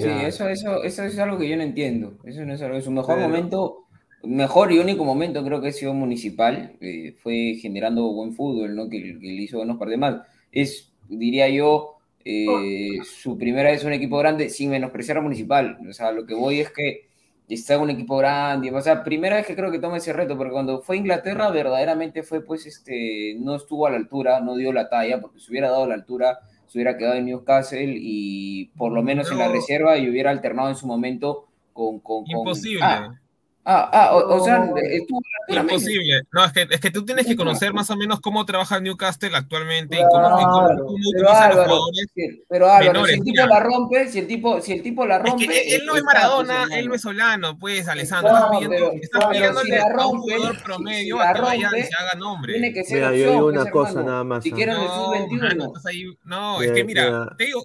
Sí, 0.00 0.08
eso, 0.08 0.48
eso, 0.48 0.82
eso 0.84 1.02
es 1.02 1.18
algo 1.18 1.38
que 1.38 1.48
yo 1.48 1.56
no 1.56 1.62
entiendo. 1.64 2.14
Eso 2.24 2.44
no 2.44 2.54
es 2.54 2.62
algo. 2.62 2.80
Su 2.80 2.92
mejor 2.92 3.16
Pero- 3.16 3.28
momento, 3.28 3.84
mejor 4.22 4.70
y 4.70 4.78
único 4.78 5.04
momento 5.04 5.44
creo 5.44 5.60
que 5.60 5.68
ha 5.68 5.72
sido 5.72 5.92
municipal. 5.92 6.76
eh, 6.80 7.16
fue 7.20 7.54
generando 7.60 8.12
buen 8.12 8.32
fútbol, 8.32 8.76
¿no? 8.76 8.88
Que, 8.88 9.02
que 9.18 9.26
le 9.26 9.42
hizo 9.42 9.56
buenos 9.58 9.78
partidos 9.78 10.00
más. 10.00 10.16
Es, 10.52 10.92
diría 11.08 11.48
yo, 11.48 11.96
eh, 12.24 12.98
su 13.02 13.36
primera 13.36 13.70
vez 13.72 13.80
en 13.82 13.88
un 13.88 13.92
equipo 13.94 14.18
grande 14.18 14.50
sin 14.50 14.70
menospreciar 14.70 15.18
a 15.18 15.20
municipal. 15.20 15.76
O 15.88 15.92
sea, 15.92 16.12
lo 16.12 16.26
que 16.26 16.34
voy 16.34 16.60
es 16.60 16.70
que 16.70 17.08
está 17.54 17.78
un 17.78 17.90
equipo 17.90 18.16
grande. 18.16 18.70
O 18.74 18.80
sea, 18.80 19.02
primera 19.04 19.36
vez 19.36 19.46
que 19.46 19.56
creo 19.56 19.70
que 19.70 19.78
toma 19.78 19.96
ese 19.98 20.12
reto, 20.12 20.36
porque 20.36 20.52
cuando 20.52 20.80
fue 20.82 20.96
a 20.96 20.98
Inglaterra, 20.98 21.50
verdaderamente 21.50 22.22
fue, 22.22 22.44
pues, 22.44 22.66
este, 22.66 23.36
no 23.38 23.56
estuvo 23.56 23.86
a 23.86 23.90
la 23.90 23.96
altura, 23.96 24.40
no 24.40 24.56
dio 24.56 24.72
la 24.72 24.88
talla, 24.88 25.20
porque 25.20 25.40
si 25.40 25.50
hubiera 25.50 25.70
dado 25.70 25.86
la 25.86 25.94
altura 25.94 26.38
se 26.66 26.78
hubiera 26.78 26.96
quedado 26.96 27.16
en 27.16 27.26
Newcastle 27.26 27.94
y 27.98 28.66
por 28.78 28.92
lo 28.92 29.02
menos 29.02 29.30
en 29.30 29.36
la 29.38 29.48
reserva 29.48 29.98
y 29.98 30.08
hubiera 30.08 30.30
alternado 30.30 30.70
en 30.70 30.76
su 30.76 30.86
momento 30.86 31.46
con... 31.74 32.00
con, 32.00 32.24
con- 32.24 32.30
Imposible. 32.38 32.80
Ah, 32.82 33.20
ah, 33.64 33.90
ah, 33.92 34.16
o, 34.16 34.36
o 34.40 34.44
sea, 34.44 34.58
No. 34.58 34.76
estuvo 34.76 35.20
a 35.48 35.54
Imposible. 35.54 36.22
No, 36.32 36.44
es 36.44 36.52
que, 36.52 36.66
es 36.70 36.80
que 36.80 36.90
tú 36.90 37.04
tienes 37.04 37.26
que 37.26 37.36
conocer 37.36 37.72
más 37.74 37.90
o 37.90 37.96
menos 37.96 38.20
cómo 38.20 38.44
trabaja 38.46 38.80
Newcastle 38.80 39.36
actualmente 39.36 39.96
y 39.96 39.98
Claro. 39.98 40.10
cómo, 40.10 40.40
y 40.40 40.42
cómo, 40.44 40.52
cómo 40.52 40.68
Pero 40.86 40.96
utilizan 41.10 41.26
los 41.26 41.58
Álvaro, 41.58 41.64
jugadores. 41.76 42.06
pero 42.48 42.66
Álvaro, 42.66 42.92
menores, 42.92 43.12
si 43.12 43.18
el 43.18 43.24
tipo 43.24 43.32
mira. 43.42 43.46
la 43.46 43.60
rompe, 43.60 44.08
si 44.08 44.18
el 44.20 44.26
tipo, 44.26 44.60
si 44.60 44.72
el 44.72 44.82
tipo 44.82 45.06
la 45.06 45.16
Es 45.18 45.22
rompe... 45.24 45.46
que 45.46 45.74
él, 45.76 45.82
no 45.84 45.96
es 45.96 46.02
pues, 46.02 46.04
Maradona, 46.04 46.64
él 46.72 46.88
no 46.88 46.94
es 46.94 47.02
Solano, 47.02 47.58
pues, 47.58 47.88
Alessandro. 47.88 48.32
Estás 48.34 48.50
pidiendo, 48.50 48.92
estás 48.92 49.26
pero 49.30 49.60
si 49.60 49.70
la 49.70 49.82
a 49.82 50.06
un 50.06 50.20
jugador 50.20 50.56
si- 50.56 50.62
promedio 50.62 51.16
si 51.16 51.22
a 51.22 51.24
la 51.26 51.32
que 51.34 51.40
vaya 51.40 51.70
y 51.78 51.82
se 51.82 51.94
haga 51.96 52.18
nombre. 52.18 52.52
Tiene 52.54 52.72
que 52.72 52.84
ser 52.84 52.96
Mira, 52.96 53.08
yo 53.08 53.14
opción, 53.16 53.32
digo 53.32 53.42
pues, 53.50 53.56
una 53.62 53.70
cosa 53.70 53.90
hermano. 53.90 54.10
nada 54.10 54.24
más, 54.24 54.42
Si 54.44 54.50
¿ah? 54.50 54.54
quieren 54.54 54.76
el 54.76 54.84
No, 54.86 54.94
sub-21. 55.04 55.40
mano, 55.42 55.64
estás 55.66 55.86
ahí- 55.86 56.16
no, 56.24 56.62
es 56.62 56.72
que 56.72 56.84
mira, 56.84 57.04
mira. 57.04 57.34
te 57.36 57.44
digo, 57.44 57.64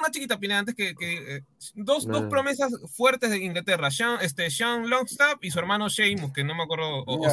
una 0.00 0.10
chiquita 0.10 0.34
opinión 0.34 0.58
antes 0.58 0.74
que, 0.74 0.94
que, 0.94 1.36
eh, 1.36 1.42
dos, 1.74 2.06
dos 2.06 2.16
Dale. 2.16 2.28
promesas 2.28 2.72
fuertes 2.96 3.30
de 3.30 3.38
Inglaterra, 3.38 3.90
Sean, 3.90 4.18
este, 4.22 4.50
Sean 4.50 4.88
Longstaff 4.90 5.36
y 5.42 5.50
su 5.50 5.58
hermano 5.58 5.88
Sheamus, 5.88 6.32
que 6.32 6.42
no 6.44 6.54
me 6.54 6.62
acuerdo, 6.64 7.04
o, 7.04 7.26
o 7.26 7.28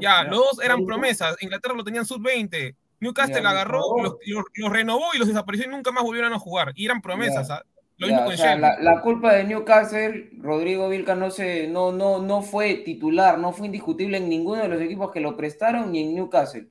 Ya. 0.00 0.22
Los 0.24 0.38
dos 0.38 0.62
eran 0.64 0.84
promesas, 0.84 1.36
Inglaterra 1.40 1.74
lo 1.74 1.82
tenían 1.84 2.06
sub-20, 2.06 2.74
Newcastle 3.00 3.42
Ya, 3.42 3.50
agarró, 3.50 3.78
los, 3.78 3.88
favor. 4.12 4.20
los- 4.26 4.44
los 4.54 4.70
renovó 4.72 5.06
y 5.14 5.18
los 5.18 5.26
desapareció 5.28 5.66
y 5.66 5.70
nunca 5.70 5.90
más 5.92 6.04
volvieron 6.04 6.32
a 6.32 6.38
jugar, 6.38 6.72
y 6.76 6.84
eran 6.84 7.02
promesas, 7.02 7.48
Ya. 7.48 7.54
¿ah? 7.56 7.62
lo 7.96 8.08
Ya, 8.08 8.12
mismo 8.14 8.26
o 8.26 8.28
con 8.30 8.36
sea, 8.38 8.56
la, 8.56 8.78
la 8.80 9.00
culpa 9.02 9.32
de 9.34 9.44
Newcastle, 9.44 10.30
Rodrigo 10.40 10.88
Vilca 10.88 11.14
no 11.14 11.30
se, 11.30 11.68
no, 11.68 11.92
no, 11.92 12.18
no 12.20 12.42
fue 12.42 12.74
titular, 12.76 13.38
no 13.38 13.52
fue 13.52 13.66
indiscutible 13.66 14.16
en 14.18 14.28
ninguno 14.28 14.62
de 14.62 14.68
los 14.68 14.80
equipos 14.80 15.12
que 15.12 15.20
lo 15.20 15.36
prestaron 15.36 15.92
ni 15.92 16.02
en 16.02 16.14
Newcastle. 16.16 16.68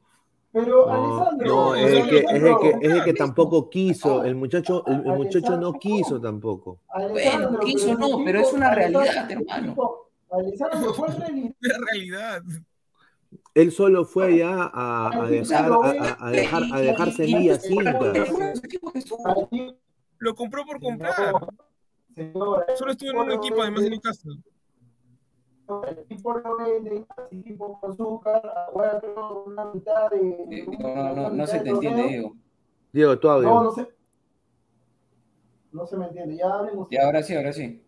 Pero 0.54 0.86
No, 0.86 0.92
Alessandro, 1.18 1.48
no, 1.48 1.76
es 1.76 1.92
el 1.94 2.10
que, 2.10 2.18
es 2.20 2.32
el 2.44 2.58
que, 2.60 2.70
es 2.88 2.94
el 2.94 3.04
que 3.04 3.13
tampoco 3.16 3.70
quiso. 3.72 4.24
El 4.24 4.36
muchacho, 4.36 4.86
el, 4.86 4.94
el 5.08 5.13
muchacho 5.18 5.58
no 5.58 5.74
quiso 5.74 6.22
tampoco. 6.22 6.80
Alessandro, 6.89 7.50
Bueno, 7.50 7.60
quiso 7.66 7.86
pero 7.88 7.98
no, 7.98 8.20
el 8.20 8.26
pero 8.26 8.39
es 8.39 8.54
una 8.54 8.76
realidad, 8.76 9.32
el 9.32 9.38
hermano. 9.39 9.70
tipo- 9.74 10.10
Alessandro, 10.32 10.94
¿cuál 10.96 11.18
realidad? 11.18 11.52
La 11.62 11.78
realidad. 11.92 12.44
Él 13.56 13.72
solo 13.72 14.06
fue 14.06 14.28
allá 14.28 14.70
a, 14.74 15.24
a 15.24 15.28
dejar, 15.28 15.72
a, 15.72 16.18
a 16.28 16.32
dejar, 16.32 16.63
a 16.72 16.80
dejar 16.82 17.12
semillas. 17.12 17.63
Lo 20.20 20.36
compró 20.36 20.66
por 20.66 20.80
comprar. 20.80 21.34
Señora, 22.16 22.66
Solo 22.76 22.92
estuvo 22.92 23.10
en 23.12 23.18
un 23.18 23.32
equipo 23.32 23.62
además 23.62 23.84
de 23.84 23.89
Newcastle. 23.89 24.34
el 24.34 24.53
tipo 26.08 26.34
lo 26.34 26.58
vende, 26.58 27.06
así 27.17 27.41
tipo 27.41 27.80
con 27.80 27.91
azúcar, 27.91 28.41
ahora 28.67 28.99
creo 28.99 29.43
una 29.45 29.65
mitad 29.65 30.10
de. 30.12 30.30
Eh, 30.52 30.65
No, 30.80 30.95
no, 30.95 31.13
no, 31.15 31.30
no 31.30 31.47
se 31.47 31.60
te 31.60 31.69
entiende. 31.69 32.04
Diego. 32.04 32.36
Diego, 32.91 33.19
tu 33.19 33.30
audio. 33.30 33.49
No, 33.49 33.63
no 33.63 33.71
se. 33.71 33.88
No 35.71 35.88
se 35.88 35.97
me 35.97 36.06
entiende, 36.08 36.36
ya 36.38 36.54
hablen 36.54 36.76
Y 36.76 36.78
ustedes. 36.80 37.04
ahora 37.04 37.23
sí, 37.23 37.36
ahora 37.36 37.54
sí. 37.54 37.84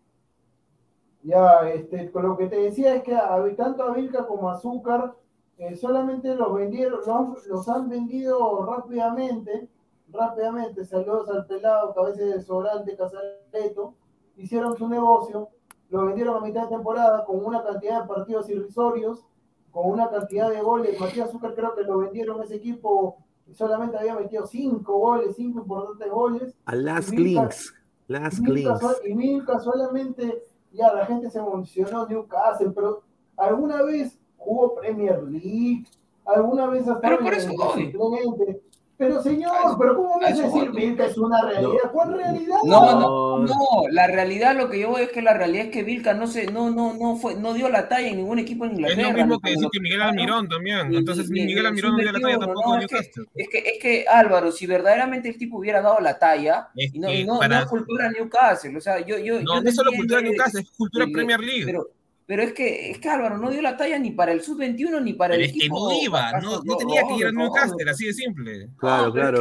Ya, 1.22 1.68
este, 1.70 2.10
con 2.10 2.26
lo 2.28 2.36
que 2.36 2.46
te 2.46 2.56
decía 2.56 2.94
es 2.94 3.02
que 3.02 3.14
a- 3.14 3.42
tanto 3.56 3.82
a 3.84 3.92
Vilca 3.92 4.26
como 4.26 4.48
a 4.48 4.54
Azúcar 4.54 5.14
eh, 5.58 5.74
solamente 5.74 6.34
los 6.34 6.52
vendieron, 6.54 7.00
los, 7.06 7.46
los 7.46 7.68
han 7.68 7.88
vendido 7.88 8.64
rápidamente, 8.66 9.68
rápidamente, 10.08 10.84
saludos 10.84 11.30
al 11.30 11.46
pelado, 11.46 11.94
cabeza 11.94 12.22
de 12.22 12.40
sobrante, 12.42 12.96
Casareto, 12.96 13.94
hicieron 14.36 14.76
su 14.76 14.86
negocio, 14.88 15.48
lo 15.90 16.06
vendieron 16.06 16.36
a 16.36 16.40
mitad 16.40 16.62
de 16.64 16.76
temporada 16.76 17.24
con 17.24 17.44
una 17.44 17.62
cantidad 17.62 18.02
de 18.02 18.08
partidos 18.08 18.48
irrisorios, 18.50 19.24
con 19.70 19.90
una 19.90 20.08
cantidad 20.10 20.50
de 20.50 20.60
goles, 20.62 20.98
Matías 20.98 21.28
Azúcar 21.28 21.54
creo 21.54 21.74
que 21.74 21.82
lo 21.82 21.98
vendieron 21.98 22.42
ese 22.42 22.56
equipo, 22.56 23.18
solamente 23.52 23.98
había 23.98 24.14
metido 24.16 24.46
cinco 24.46 24.98
goles, 24.98 25.36
cinco 25.36 25.60
importantes 25.60 26.10
goles, 26.10 26.54
A 26.64 26.74
Las 26.74 27.10
Clinks. 27.10 27.74
Las 28.08 28.38
y 28.38 28.42
Milka, 28.42 28.78
Clinks. 28.78 28.96
so- 28.96 29.06
y 29.06 29.14
Milka 29.14 29.58
solamente, 29.60 30.44
ya 30.72 30.92
la 30.94 31.06
gente 31.06 31.28
se 31.30 31.38
emocionó 31.38 32.06
Newcastle, 32.06 32.70
pero 32.70 33.02
alguna 33.36 33.82
vez 33.82 34.18
jugó 34.38 34.74
Premier 34.76 35.22
League, 35.24 35.84
alguna 36.24 36.66
vez 36.68 36.86
hasta 36.88 37.00
Pero 37.00 37.18
por 37.20 37.34
eso 37.34 37.50
voy. 37.56 37.92
Pero 38.98 39.22
señor, 39.22 39.52
pero 39.78 39.94
¿cómo 39.94 40.18
vas 40.18 40.32
a 40.32 40.42
decir 40.42 40.48
voy. 40.50 40.68
Milka 40.70 41.04
es 41.04 41.18
una 41.18 41.42
realidad? 41.42 41.90
¿Cuál 41.92 42.14
realidad? 42.14 42.56
No, 42.64 42.98
no, 42.98 43.38
no, 43.40 43.54
la 43.90 44.06
realidad, 44.06 44.56
lo 44.56 44.70
que 44.70 44.80
yo 44.80 44.88
voy 44.88 45.02
es 45.02 45.10
que 45.10 45.20
la 45.20 45.34
realidad 45.34 45.66
es 45.66 45.70
que 45.70 45.82
Vilca 45.82 46.14
no 46.14 46.26
se, 46.26 46.46
no, 46.50 46.70
no, 46.70 46.94
no 46.94 47.16
fue, 47.16 47.34
no 47.34 47.52
dio 47.52 47.68
la 47.68 47.88
talla 47.88 48.08
en 48.08 48.16
ningún 48.16 48.38
equipo 48.38 48.64
en 48.64 48.70
Es 48.72 48.76
Inglaterra. 48.78 49.10
lo 49.10 49.16
mismo 49.18 49.40
que 49.40 49.50
decir 49.50 49.68
que 49.70 49.80
Miguel 49.80 50.00
Almirón 50.00 50.48
también. 50.48 50.94
Entonces 50.94 51.28
ni- 51.28 51.44
Miguel 51.44 51.64
ni 51.64 51.68
Almirón 51.68 51.92
no 51.92 51.98
dio 51.98 52.12
la 52.12 52.20
talla 52.20 52.34
sub-21, 52.36 52.40
tampoco 52.46 52.68
no, 52.70 52.76
en 52.76 52.82
es 52.82 52.88
que-. 52.88 53.22
Es 53.42 53.48
que, 53.50 53.58
es 53.58 53.82
que 53.82 54.04
Álvaro, 54.08 54.50
si 54.50 54.66
verdaderamente 54.66 55.28
el 55.28 55.36
tipo 55.36 55.58
hubiera 55.58 55.82
dado 55.82 56.00
la 56.00 56.18
talla, 56.18 56.68
Es 56.74 56.94
y 56.94 56.98
no, 56.98 57.12
y 57.12 57.24
no, 57.24 57.38
para- 57.38 57.56
no 57.58 57.62
es 57.64 57.68
cultura 57.68 58.10
Newcastle, 58.10 58.76
o 58.76 58.80
sea, 58.80 58.98
yo, 59.04 59.18
yo, 59.18 59.40
No, 59.42 59.56
yo 59.56 59.62
no 59.62 59.68
es 59.68 59.76
solo 59.76 59.90
cultura 59.94 60.22
Newcastle, 60.22 60.60
es 60.62 60.70
cultura 60.70 61.06
Premier 61.12 61.40
League. 61.40 61.66
Pero, 61.66 61.86
pero 62.26 62.42
es 62.42 62.52
que, 62.52 62.90
es 62.90 62.98
que 62.98 63.08
Álvaro 63.08 63.38
no 63.38 63.50
dio 63.50 63.62
la 63.62 63.76
talla 63.76 63.98
ni 63.98 64.10
para 64.10 64.32
el 64.32 64.42
sub-21 64.42 65.02
ni 65.02 65.12
para 65.14 65.32
Pero 65.34 65.42
el 65.44 65.46
es 65.46 65.52
que 65.52 65.58
equipo. 65.60 65.88
no 65.90 65.96
iba, 66.02 66.32
no, 66.40 66.60
no 66.64 66.76
tenía 66.76 67.02
que 67.06 67.14
ir 67.14 67.26
a 67.26 67.32
Newcastle, 67.32 67.88
así 67.90 68.06
de 68.06 68.12
simple. 68.12 68.68
Claro, 68.78 69.06
es 69.08 69.12
claro. 69.12 69.38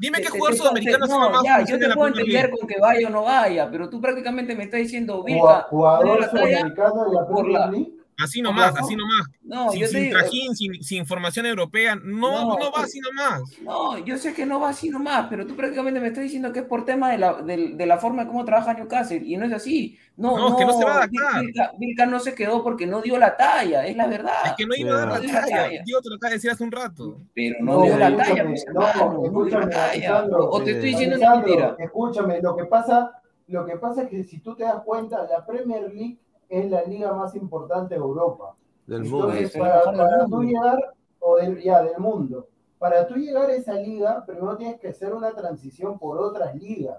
Dime 0.00 0.18
qué 0.18 0.24
te- 0.24 0.30
jugador 0.30 0.56
sudamericano 0.56 1.06
se 1.06 1.12
va 1.12 1.28
más 1.30 1.42
ya, 1.44 1.64
yo 1.64 1.78
te 1.78 1.88
puedo 1.94 2.08
entender 2.08 2.50
con 2.50 2.66
que 2.66 2.80
vaya 2.80 3.06
o 3.06 3.10
no 3.10 3.22
vaya, 3.22 3.70
pero 3.70 3.88
tú 3.88 4.00
prácticamente 4.00 4.56
me 4.56 4.64
estás 4.64 4.80
diciendo, 4.80 5.22
Vilca, 5.22 5.66
Jugador 5.70 6.28
sudamericano 6.28 6.94
por 7.28 7.34
Premier 7.44 7.52
la- 7.60 7.70
League. 7.70 7.92
Así 8.22 8.42
nomás, 8.42 8.74
así 8.76 8.94
nomás. 8.96 9.26
No, 9.42 9.70
sin 9.70 9.86
sin 9.88 10.00
digo, 10.04 10.18
trajín, 10.18 10.56
sin, 10.56 10.82
sin 10.82 11.06
formación 11.06 11.46
europea. 11.46 11.96
No, 11.96 12.30
No, 12.48 12.58
no, 12.58 12.70
va 12.72 12.84
así 12.84 13.00
nomás. 13.00 13.42
no, 13.62 13.98
yo 13.98 14.16
sé 14.18 14.32
que 14.34 14.46
no 14.46 14.60
va 14.60 14.70
así 14.70 14.88
nomás, 14.88 15.26
pero 15.28 15.46
tú 15.46 15.54
prácticamente 15.56 16.00
me 16.00 16.08
estás 16.08 16.22
diciendo 16.24 16.52
que 16.52 16.60
es 16.60 16.64
por 16.66 16.84
tema 16.84 17.10
de 17.10 17.18
la, 17.18 17.42
de, 17.42 17.74
de 17.74 17.86
la 17.86 17.98
forma 17.98 18.22
de 18.24 18.28
cómo 18.28 18.44
trabaja 18.44 18.74
Newcastle, 18.74 19.22
y 19.24 19.36
no 19.36 19.44
es 19.46 19.52
así. 19.52 19.98
No, 20.16 20.36
No, 20.36 20.48
es 20.50 20.54
que 20.56 20.64
no 20.66 20.78
se 20.78 20.84
va 20.84 20.92
a 20.92 20.96
adaptar. 20.98 21.40
Vilca, 21.42 21.72
Vilca 21.78 22.06
no 22.06 22.20
se 22.20 22.34
quedó 22.34 22.62
porque 22.62 22.86
no 22.86 23.00
dio 23.00 23.18
la 23.18 23.36
talla, 23.36 23.86
es 23.86 23.96
la 23.96 24.06
verdad. 24.06 24.32
Es 24.46 24.52
que 24.56 24.66
no 24.66 24.74
iba 24.76 24.94
a 24.94 24.98
dar 24.98 25.08
No 25.08 25.14
la 25.14 25.20
dio 25.20 25.32
la 25.32 25.40
talla. 25.40 25.56
talla. 25.64 25.82
Yo 25.86 26.00
te 26.00 26.08
lo 26.10 26.16
acabo 26.16 26.28
de 26.30 26.36
decir 26.36 26.50
hace 26.50 26.64
un 26.64 26.72
rato. 26.72 27.20
Pero 27.34 27.56
no, 27.60 27.72
No, 27.78 27.82
dio 27.84 27.96
la 27.98 28.16
talla, 28.16 28.44
pues, 28.46 28.64
no, 28.72 28.80
no 29.12 29.24
escúchame, 29.24 29.64
la 29.64 29.70
talla. 29.70 29.90
Alejandro, 29.90 30.48
O 30.50 30.62
te 30.62 30.70
estoy 30.72 30.88
diciendo 30.90 31.16
una 31.16 31.36
mentira. 31.36 31.76
Escúchame, 31.78 32.40
lo 32.42 32.56
que 32.56 32.64
pasa, 32.66 33.10
lo 33.48 33.64
que 33.66 33.76
pasa 33.76 34.02
es 34.02 34.08
que 34.10 34.22
si 34.24 34.38
tú 34.40 34.54
te 34.54 34.64
das 34.64 34.82
cuenta, 34.84 35.26
la 35.30 35.44
Premier 35.46 35.82
League 35.92 36.18
es 36.60 36.70
la 36.70 36.82
liga 36.84 37.12
más 37.14 37.34
importante 37.34 37.94
de 37.94 38.00
Europa. 38.00 38.54
Del 38.86 39.02
mundo. 39.04 39.28
Entonces, 39.32 39.54
es 39.54 39.56
la 39.56 39.82
para, 39.82 39.96
para 39.96 40.18
mundo. 40.26 40.36
tú 40.36 40.42
llegar, 40.42 40.94
o 41.20 41.36
del, 41.36 41.62
ya, 41.62 41.82
del 41.82 41.98
mundo, 41.98 42.48
para 42.78 43.06
tú 43.06 43.14
llegar 43.14 43.48
a 43.48 43.54
esa 43.54 43.74
liga, 43.74 44.24
primero 44.26 44.56
tienes 44.56 44.78
que 44.80 44.88
hacer 44.88 45.14
una 45.14 45.32
transición 45.32 45.98
por 45.98 46.18
otras 46.18 46.54
ligas, 46.56 46.98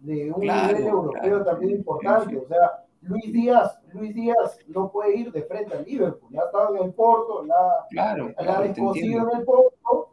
de 0.00 0.32
un 0.32 0.40
Claro, 0.40 0.66
nivel 0.78 0.86
europeo 0.88 1.20
claro. 1.22 1.44
también 1.44 1.72
importante. 1.72 2.30
Sí, 2.30 2.36
sí. 2.38 2.44
O 2.44 2.48
sea, 2.48 2.84
Luis 3.02 3.32
Díaz, 3.32 3.78
Luis 3.92 4.14
Díaz 4.14 4.58
no 4.68 4.90
puede 4.90 5.16
ir 5.16 5.30
de 5.32 5.42
frente 5.42 5.76
al 5.76 5.84
Liverpool, 5.84 6.30
ya 6.32 6.40
estaba 6.40 6.70
en 6.76 6.84
el 6.84 6.92
Porto, 6.94 7.44
la, 7.44 7.86
Claro, 7.90 8.32
la 8.38 8.60
descosido 8.62 9.28
en 9.30 9.38
el 9.38 9.44
Porto, 9.44 10.10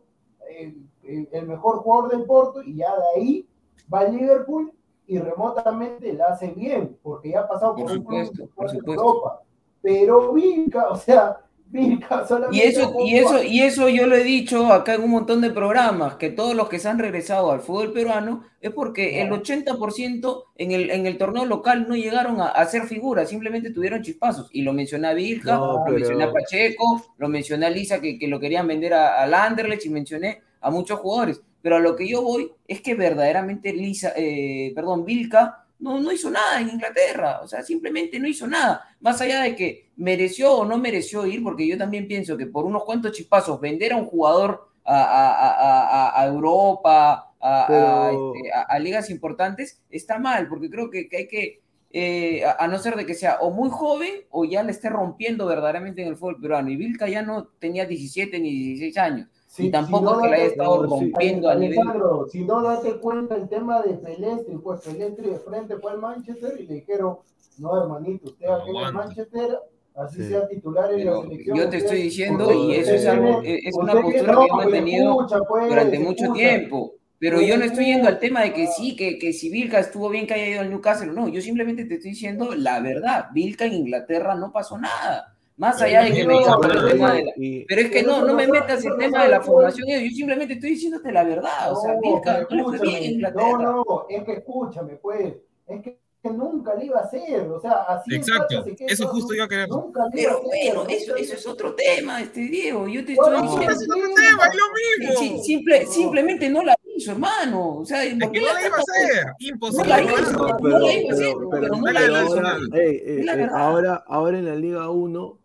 eh, 0.50 0.76
eh, 1.04 1.30
el 1.32 1.48
mejor 1.48 1.78
jugador 1.78 2.12
del 2.12 2.26
Porto, 2.26 2.62
y 2.62 2.76
ya 2.76 2.94
de 2.96 3.04
ahí 3.22 3.50
va 3.92 4.00
al 4.02 4.16
Liverpool 4.16 4.72
y 5.08 5.20
remotamente 5.20 6.14
la 6.14 6.28
hace 6.28 6.48
bien, 6.50 6.98
porque 7.04 7.30
ya 7.30 7.42
ha 7.42 7.48
pasado 7.48 7.76
Por 7.76 7.86
por, 7.86 7.92
un 7.98 8.04
club 8.04 8.26
supuesto, 8.26 8.34
por 8.56 8.66
importante 8.66 8.74
en 8.76 8.80
supuesto. 8.80 9.04
Europa. 9.04 9.42
Pero 9.82 10.34
Vilca, 10.34 10.88
o 10.90 10.96
sea, 10.96 11.38
Vilca 11.68 12.26
solamente. 12.28 12.58
Y 12.58 12.62
eso, 12.70 12.94
y 13.00 13.16
eso, 13.18 13.44
y 13.44 13.60
eso 13.62 13.90
yo 13.90 14.08
lo 14.08 14.16
he 14.16 14.24
dicho 14.24 14.72
acá 14.72 14.96
en 14.96 15.04
un 15.04 15.12
montón 15.12 15.42
de 15.42 15.50
programas, 15.52 16.16
que 16.16 16.30
todos 16.30 16.56
los 16.56 16.70
que 16.70 16.80
se 16.80 16.88
han 16.90 17.00
regresado 17.00 17.52
al 17.52 17.60
fútbol 17.60 17.92
peruano 17.94 18.44
es 18.62 18.72
porque 18.72 19.22
el 19.22 19.30
80% 19.32 20.44
en 20.58 20.72
el, 20.72 20.90
en 20.90 21.06
el 21.06 21.18
torneo 21.18 21.46
local 21.46 21.86
no 21.88 21.96
llegaron 21.96 22.40
a, 22.42 22.48
a 22.48 22.66
ser 22.66 22.84
figuras, 22.84 23.30
simplemente 23.30 23.72
tuvieron 23.72 24.02
chispazos. 24.02 24.50
Y 24.54 24.62
lo 24.62 24.74
mencioné 24.74 25.08
a 25.10 25.14
Vilca, 25.14 25.56
No, 25.56 25.74
lo 25.80 25.84
pero- 25.86 25.98
mencioné 25.98 26.24
a 26.24 26.32
Pacheco, 26.32 27.04
lo 27.18 27.28
mencioné 27.28 27.66
a 27.66 27.70
Lisa 27.70 28.00
que, 28.02 28.18
que 28.18 28.28
lo 28.28 28.40
querían 28.40 28.68
vender 28.68 28.94
a- 28.94 29.22
al 29.22 29.34
Anderlecht 29.34 29.86
y 29.86 29.90
mencioné 29.90 30.42
a 30.62 30.72
muchos 30.72 31.00
jugadores. 31.00 31.42
Pero 31.66 31.78
a 31.78 31.80
lo 31.80 31.96
que 31.96 32.08
yo 32.08 32.22
voy 32.22 32.52
es 32.68 32.80
que 32.82 32.94
verdaderamente 32.94 33.74
Lisa, 33.74 34.14
eh, 34.16 34.72
perdón, 34.76 35.04
Vilca 35.04 35.66
no, 35.80 36.00
no 36.00 36.12
hizo 36.12 36.30
nada 36.30 36.62
en 36.62 36.70
Inglaterra, 36.70 37.40
o 37.42 37.48
sea, 37.48 37.64
simplemente 37.64 38.20
no 38.20 38.28
hizo 38.28 38.46
nada. 38.46 38.84
Más 39.00 39.20
allá 39.20 39.42
de 39.42 39.56
que 39.56 39.90
mereció 39.96 40.54
o 40.54 40.64
no 40.66 40.78
mereció 40.78 41.26
ir, 41.26 41.42
porque 41.42 41.66
yo 41.68 41.76
también 41.76 42.08
pienso 42.08 42.38
que 42.38 42.46
por 42.46 42.66
unos 42.66 42.84
cuantos 42.84 43.14
chispazos 43.14 43.60
vender 43.60 43.94
a 43.94 43.98
un 43.98 44.06
jugador 44.06 44.70
a, 44.84 45.02
a- 45.04 46.22
a- 46.22 46.28
Europa, 46.28 47.34
a, 47.42 47.64
a, 47.64 47.68
Pero- 47.68 48.36
este, 48.36 48.52
a- 48.54 48.78
ligas 48.80 49.10
importantes, 49.10 49.82
está 49.90 50.20
mal, 50.20 50.48
porque 50.48 50.70
creo 50.70 50.92
que, 50.92 51.10
que 51.10 51.18
hay 51.18 51.28
que, 51.28 51.62
eh, 51.92 52.46
a, 52.46 52.64
a 52.64 52.68
no 52.68 52.78
ser 52.78 52.96
de 52.96 53.08
que 53.08 53.16
sea 53.16 53.40
o 53.42 53.50
muy 53.50 53.70
joven 53.72 54.12
o 54.30 54.46
ya 54.46 54.62
le 54.62 54.72
esté 54.72 54.90
rompiendo 54.90 55.48
verdaderamente 55.48 56.04
en 56.04 56.10
el 56.10 56.16
fútbol 56.18 56.40
peruano. 56.40 56.70
Y 56.70 56.76
Vilca 56.76 57.08
ya 57.10 57.24
no 57.24 57.46
tenía 57.60 57.86
17 57.86 58.40
ni 58.40 58.52
16 58.52 58.98
años. 58.98 59.28
Si- 59.56 59.68
y 59.68 59.72
tampoco 59.72 60.10
si 60.10 60.16
no 60.16 60.22
que 60.22 60.28
le 60.28 60.34
haya 60.34 60.44
date- 60.44 60.52
estado 60.52 60.84
no, 60.84 60.90
rompiendo 60.90 61.50
a 61.50 61.56
nivel. 61.56 61.80
Alejandro, 61.80 62.28
si 62.30 62.44
no 62.44 62.62
date 62.62 62.96
cuenta 62.98 63.36
el 63.36 63.48
tema 63.48 63.82
de 63.82 63.94
Pelestri, 63.94 64.58
pues 64.58 64.82
Pelestri 64.82 65.30
de 65.30 65.40
frente 65.40 65.78
fue 65.78 65.92
al 65.92 66.00
Manchester 66.00 66.56
y 66.60 66.64
le 66.68 66.74
dijeron, 66.76 67.18
no 67.60 67.82
hermanito, 67.82 68.26
usted 68.32 68.48
aquí 68.48 68.70
en 68.72 68.76
el. 68.76 68.94
Manchester, 68.94 69.60
así 69.96 70.24
Sí. 70.24 70.28
sea 70.30 70.48
titular 70.50 70.92
en 70.92 70.98
Pero 70.98 71.16
la 71.16 71.30
selección. 71.30 71.58
yo 71.58 71.70
te 71.70 71.78
estoy 71.78 72.02
diciendo, 72.02 72.44
usted- 72.44 72.56
y 72.60 72.72
eso 72.76 72.92
es 72.96 73.06
algo, 73.06 73.42
es 73.44 73.76
una 73.76 73.94
postura 73.94 74.34
no, 74.34 74.40
que 74.42 74.46
he 74.46 74.50
pues, 74.50 74.66
mantenido 74.66 75.12
escucha, 75.22 75.40
pues, 75.48 75.70
durante 75.70 76.00
mucho 76.00 76.24
escucha. 76.26 76.40
tiempo. 76.40 76.92
Pero 77.18 77.38
Pues, 77.38 77.48
yo 77.48 77.58
no 77.58 77.64
estoy 77.64 77.86
yendo 77.86 78.10
al 78.10 78.20
tema 78.20 78.42
de 78.42 78.52
que 78.54 78.68
sí, 78.68 78.94
que, 78.98 79.18
que 79.18 79.32
si 79.32 79.50
Vilca 79.50 79.80
estuvo 79.80 80.10
bien 80.10 80.28
que 80.28 80.34
haya 80.34 80.48
ido 80.50 80.60
al 80.60 80.70
Newcastle, 80.70 81.14
no, 81.14 81.30
yo 81.30 81.40
simplemente 81.40 81.86
te 81.86 81.94
estoy 81.96 82.12
diciendo 82.12 82.54
la 82.56 82.82
verdad. 82.82 83.28
Vilca 83.34 83.64
en 83.66 83.74
Inglaterra 83.74 84.36
no 84.36 84.52
pasó 84.52 84.78
nada. 84.78 85.35
Más 85.58 85.82
allá 85.82 86.02
de 86.04 86.12
que 86.12 86.26
me 86.26 86.34
digas 86.38 86.56
por 86.58 86.76
el 86.76 86.92
tema 86.92 87.14
de 87.14 87.24
la- 87.24 87.32
Pero 87.68 87.82
es 87.82 87.90
que 87.92 88.04
no, 88.04 88.20
no 88.22 88.28
no 88.28 88.34
me 88.34 88.48
metas 88.48 88.84
el 88.84 88.90
no 88.92 88.98
tema 88.98 89.24
de 89.24 89.30
la 89.30 89.42
formación, 89.42 89.88
yo 89.88 90.10
simplemente 90.10 90.56
estoy 90.56 90.72
diciéndote 90.72 91.12
la 91.14 91.24
verdad. 91.24 91.72
O 91.72 91.82
sea, 91.82 91.94
No, 91.94 92.02
Vilca 92.02 92.46
no 92.50 92.72
le 92.72 92.78
fue 92.78 92.88
bien 92.88 93.04
Inglaterra. 93.14 93.52
No, 93.52 93.84
no, 93.88 94.06
es 94.10 94.24
que 94.26 94.34
escúchame, 94.34 94.96
pues, 94.98 95.34
es 95.68 95.82
que, 95.82 95.98
que 96.22 96.30
nunca 96.32 96.74
le 96.76 96.86
iba 96.88 97.00
a 97.00 97.04
hacer, 97.04 97.48
o 97.48 97.60
sea, 97.62 97.72
así 97.88 98.16
Exacto, 98.16 98.64
se 98.64 98.76
queda 98.76 98.88
eso 98.92 99.04
todo 99.04 99.14
justo 99.14 99.34
iba 99.36 99.46
a 99.46 99.48
querer. 99.48 99.70
Nunca 99.70 100.02
le 100.12 100.22
iba 100.24 100.32
a 100.32 100.36
Pero 100.36 100.50
hacer, 100.50 100.74
bueno, 100.76 100.84
¿no? 100.84 100.90
eso, 100.90 101.16
eso 101.16 101.34
es 101.36 101.48
otro 101.48 101.74
tema, 101.76 102.22
este 102.22 102.40
Diego. 102.42 102.88
Yo 102.88 103.06
te 103.06 103.16
Bueno, 103.16 103.36
estoy 103.46 103.48
no, 103.48 103.62
diciendo. 103.62 103.72
es 103.96 104.04
otro 104.04 104.14
tema, 104.16 104.44
es 104.48 104.56
lo 104.58 105.08
mismo. 105.08 105.20
sí, 105.20 105.40
simple- 105.44 105.86
simplemente 105.86 106.50
no 106.50 106.64
la 106.64 106.76
hizo, 106.98 107.12
hermano. 107.12 107.78
O 107.78 107.86
sea, 107.86 108.04
Es 108.04 108.16
¿por 108.16 108.32
que 108.32 108.42
no 108.42 108.48
la 108.48 108.54
la 108.56 108.68
iba 108.68 108.76
a 108.76 108.80
hacer. 108.80 109.26
No 109.26 109.34
Imposible. 109.40 109.88
la 109.88 109.98
hermano. 110.00 110.18
hizo, 110.22 110.32
No, 110.34 110.58
no 110.60 110.80
la 110.80 110.94
iba 110.94 111.10
a 111.10 111.14
hacer, 111.14 111.36
pero- 111.52 111.68
no 111.78 111.92
la 111.92 112.00
ahora, 112.00 112.58
hizo. 112.60 112.76
Es 112.76 113.26
la 113.26 114.04
ahora 114.08 114.38
en 114.40 114.46
la 114.46 114.56
Liga 114.56 114.90
1, 114.90 115.40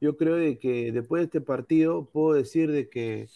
yo 0.00 0.16
creo 0.16 0.36
de 0.36 0.58
que 0.58 0.92
después 0.92 1.20
de 1.20 1.24
este 1.24 1.40
partido 1.40 2.04
puedo 2.04 2.34
decir 2.34 2.70
de 2.70 2.88
que 2.88 3.28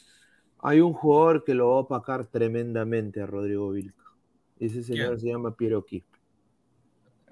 hay 0.58 0.80
un 0.80 0.92
jugador 0.92 1.44
que 1.44 1.54
lo 1.54 1.70
va 1.70 1.74
a 1.76 1.80
opacar 1.80 2.26
tremendamente 2.26 3.20
a 3.20 3.26
Rodrigo 3.26 3.70
Vilca. 3.70 4.04
Ese 4.60 4.82
señor 4.82 5.08
¿Quién? 5.08 5.20
se 5.20 5.26
llama 5.28 5.56
Piero 5.56 5.84
Quispe. 5.84 6.18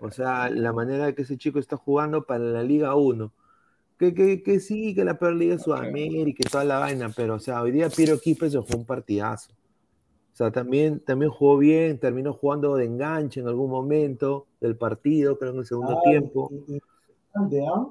O 0.01 0.11
sea, 0.11 0.49
la 0.51 0.73
manera 0.73 1.13
que 1.15 1.23
ese 1.23 1.37
chico 1.37 1.59
está 1.59 1.77
jugando 1.77 2.25
para 2.25 2.43
la 2.45 2.63
Liga 2.63 2.95
1. 2.97 3.33
Que, 3.99 4.15
que, 4.15 4.43
que 4.43 4.61
sí, 4.61 4.95
que 4.95 5.05
la 5.05 5.19
peor 5.19 5.35
liga 5.35 5.57
es 5.57 5.63
Sudamérica 5.63 6.43
y 6.45 6.51
toda 6.51 6.65
la 6.65 6.79
vaina, 6.79 7.11
pero 7.15 7.35
o 7.35 7.39
sea, 7.39 7.61
hoy 7.61 7.71
día 7.71 7.91
Piero 7.91 8.19
Quispe 8.19 8.49
se 8.49 8.57
jugó 8.59 8.79
un 8.79 8.87
partidazo. 8.87 9.53
O 10.33 10.37
sea, 10.37 10.51
también, 10.51 11.01
también 11.01 11.31
jugó 11.31 11.59
bien, 11.59 11.99
terminó 11.99 12.33
jugando 12.33 12.77
de 12.77 12.87
enganche 12.87 13.41
en 13.41 13.47
algún 13.49 13.71
momento 13.71 14.47
del 14.59 14.75
partido, 14.77 15.39
creo 15.39 15.53
en 15.53 15.59
el 15.59 15.67
segundo 15.67 15.99
Ay, 16.03 16.13
tiempo. 16.13 16.49
y- 16.51 16.55
y- 16.77 16.81
interesante, 17.35 17.61
¿ah? 17.73 17.87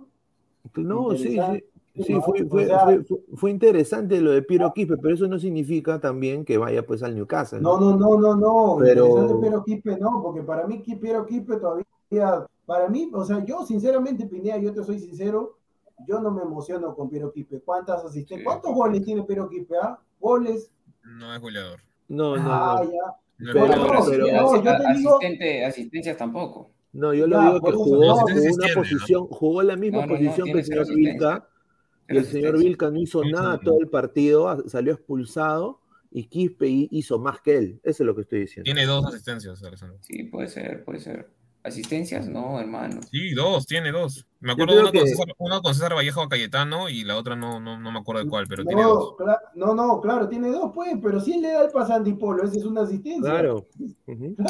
No, 0.76 1.12
sí, 1.12 1.30
sí. 1.38 1.64
Sí, 2.06 2.14
fue, 2.24 2.46
fue, 2.46 2.68
fue- 2.68 3.04
fue- 3.36 3.52
interesante 3.52 4.22
lo 4.22 4.32
de 4.32 4.42
Piero 4.42 4.72
Quispe, 4.74 4.96
pero 4.98 5.16
eso 5.16 5.28
no 5.28 5.38
significa 5.38 6.00
también 6.00 6.46
que 6.46 6.58
vaya 6.58 6.86
pues 6.86 7.04
al 7.04 7.14
Newcastle. 7.16 7.60
No, 7.60 7.78
no, 7.78 7.98
no, 7.98 8.18
no, 8.18 8.36
no. 8.36 8.78
Pero- 8.80 9.08
Interesante 9.08 9.42
Piero 9.42 9.64
Quispe 9.66 9.98
no, 9.98 10.22
porque 10.24 10.42
para 10.44 10.66
mí 10.66 10.78
Piero 11.02 11.26
Quispe 11.26 11.58
todavía, 11.58 11.86
para 12.66 12.88
mí, 12.88 13.10
o 13.14 13.26
sea, 13.26 13.44
yo 13.44 13.66
sinceramente, 13.66 14.26
Pineda, 14.28 14.58
yo 14.60 14.72
te 14.74 14.84
soy 14.84 15.00
sincero, 15.00 15.58
yo 16.08 16.22
no 16.22 16.32
me 16.32 16.44
emociono 16.44 16.96
con 16.96 17.10
Piero 17.10 17.34
Quispe. 17.34 17.60
¿Cuántas 17.60 18.06
asistencias? 18.06 18.40
Sí. 18.40 18.46
¿Cuántos 18.46 18.74
goles 18.74 19.04
tiene 19.04 19.24
Piero 19.24 19.50
Quispe? 19.50 19.76
Ah? 19.82 20.00
Goles. 20.22 20.72
No 21.04 21.34
es 21.34 21.42
goleador. 21.42 21.80
No, 22.08 22.38
no, 22.38 22.44
Ah, 22.46 22.82
no. 22.82 22.92
ya. 22.92 22.98
No 23.40 23.50
es 23.50 23.54
Pero- 23.54 23.84
pero, 23.84 24.06
pero- 24.10 24.26
no, 24.42 24.56
yo 24.64 24.78
te 24.78 24.94
digo- 24.98 25.16
asistente, 25.18 25.66
asistencias 25.66 26.16
tampoco. 26.18 26.70
No, 26.92 27.14
yo 27.14 27.28
lo 27.28 27.38
Ya, 27.38 27.46
digo 27.54 27.62
que 27.62 27.72
jugó, 27.78 28.06
no, 28.08 28.16
jugó 28.16 28.54
una 28.54 28.68
posición, 28.74 29.28
jugó 29.28 29.64
la 29.64 29.76
misma 29.76 30.02
No, 30.02 30.08
no, 30.08 30.14
no, 30.14 30.20
posición 30.20 30.46
que 30.48 30.60
el 30.60 30.66
señor. 30.66 30.96
Vilca, 30.96 31.48
y 32.10 32.18
el 32.18 32.26
señor 32.26 32.58
Vilca 32.58 32.90
no 32.90 33.00
hizo 33.00 33.24
nada 33.24 33.60
todo 33.60 33.80
el 33.80 33.88
partido, 33.90 34.68
salió 34.68 34.94
expulsado, 34.94 35.82
y 36.12 36.26
Quispe 36.26 36.68
hi- 36.68 36.88
hizo 36.92 37.20
más 37.20 37.42
que 37.42 37.58
él. 37.58 37.80
Eso 37.84 38.04
es 38.04 38.08
lo 38.08 38.16
que 38.16 38.22
estoy 38.22 38.40
diciendo. 38.42 38.66
Tiene 38.66 38.86
dos 38.88 39.06
asistencias, 39.06 39.64
Alessandro. 39.64 40.00
Sí, 40.02 40.24
puede 40.24 40.48
ser, 40.48 40.84
puede 40.84 41.00
ser. 41.00 41.30
¿Asistencias? 41.62 42.28
No, 42.30 42.60
hermano. 42.60 43.02
Sí, 43.12 43.32
dos, 43.34 43.66
tiene 43.66 43.92
dos. 43.92 44.26
Me 44.40 44.54
acuerdo 44.54 44.72
creo 44.76 44.82
una, 44.84 44.92
con 44.92 45.02
que- 45.04 45.10
César, 45.10 45.28
una 45.38 45.60
con 45.60 45.74
César 45.74 45.94
Vallejo 45.94 46.30
Cayetano 46.30 46.88
y 46.88 47.04
la 47.04 47.18
otra 47.18 47.36
no, 47.36 47.60
no, 47.60 47.78
no 47.78 47.92
me 47.92 48.00
acuerdo 48.00 48.24
de 48.24 48.30
cuál, 48.30 48.46
pero 48.48 48.64
tiene 48.64 48.82
No, 48.82 48.88
dos. 48.94 49.16
cla- 49.18 49.40
no, 49.56 49.76
no, 49.76 50.00
claro, 50.00 50.30
tiene 50.30 50.48
dos, 50.48 50.72
pues, 50.74 50.94
pero 51.04 51.18
él 51.22 51.42
le 51.42 51.52
da 51.52 51.66
el 51.66 51.72
pase 51.72 51.92
a 51.92 51.98
Antipolo, 51.98 52.44
esa 52.46 52.56
es 52.58 52.64
una 52.64 52.84
asistencia. 52.84 53.30
Claro. 53.30 53.68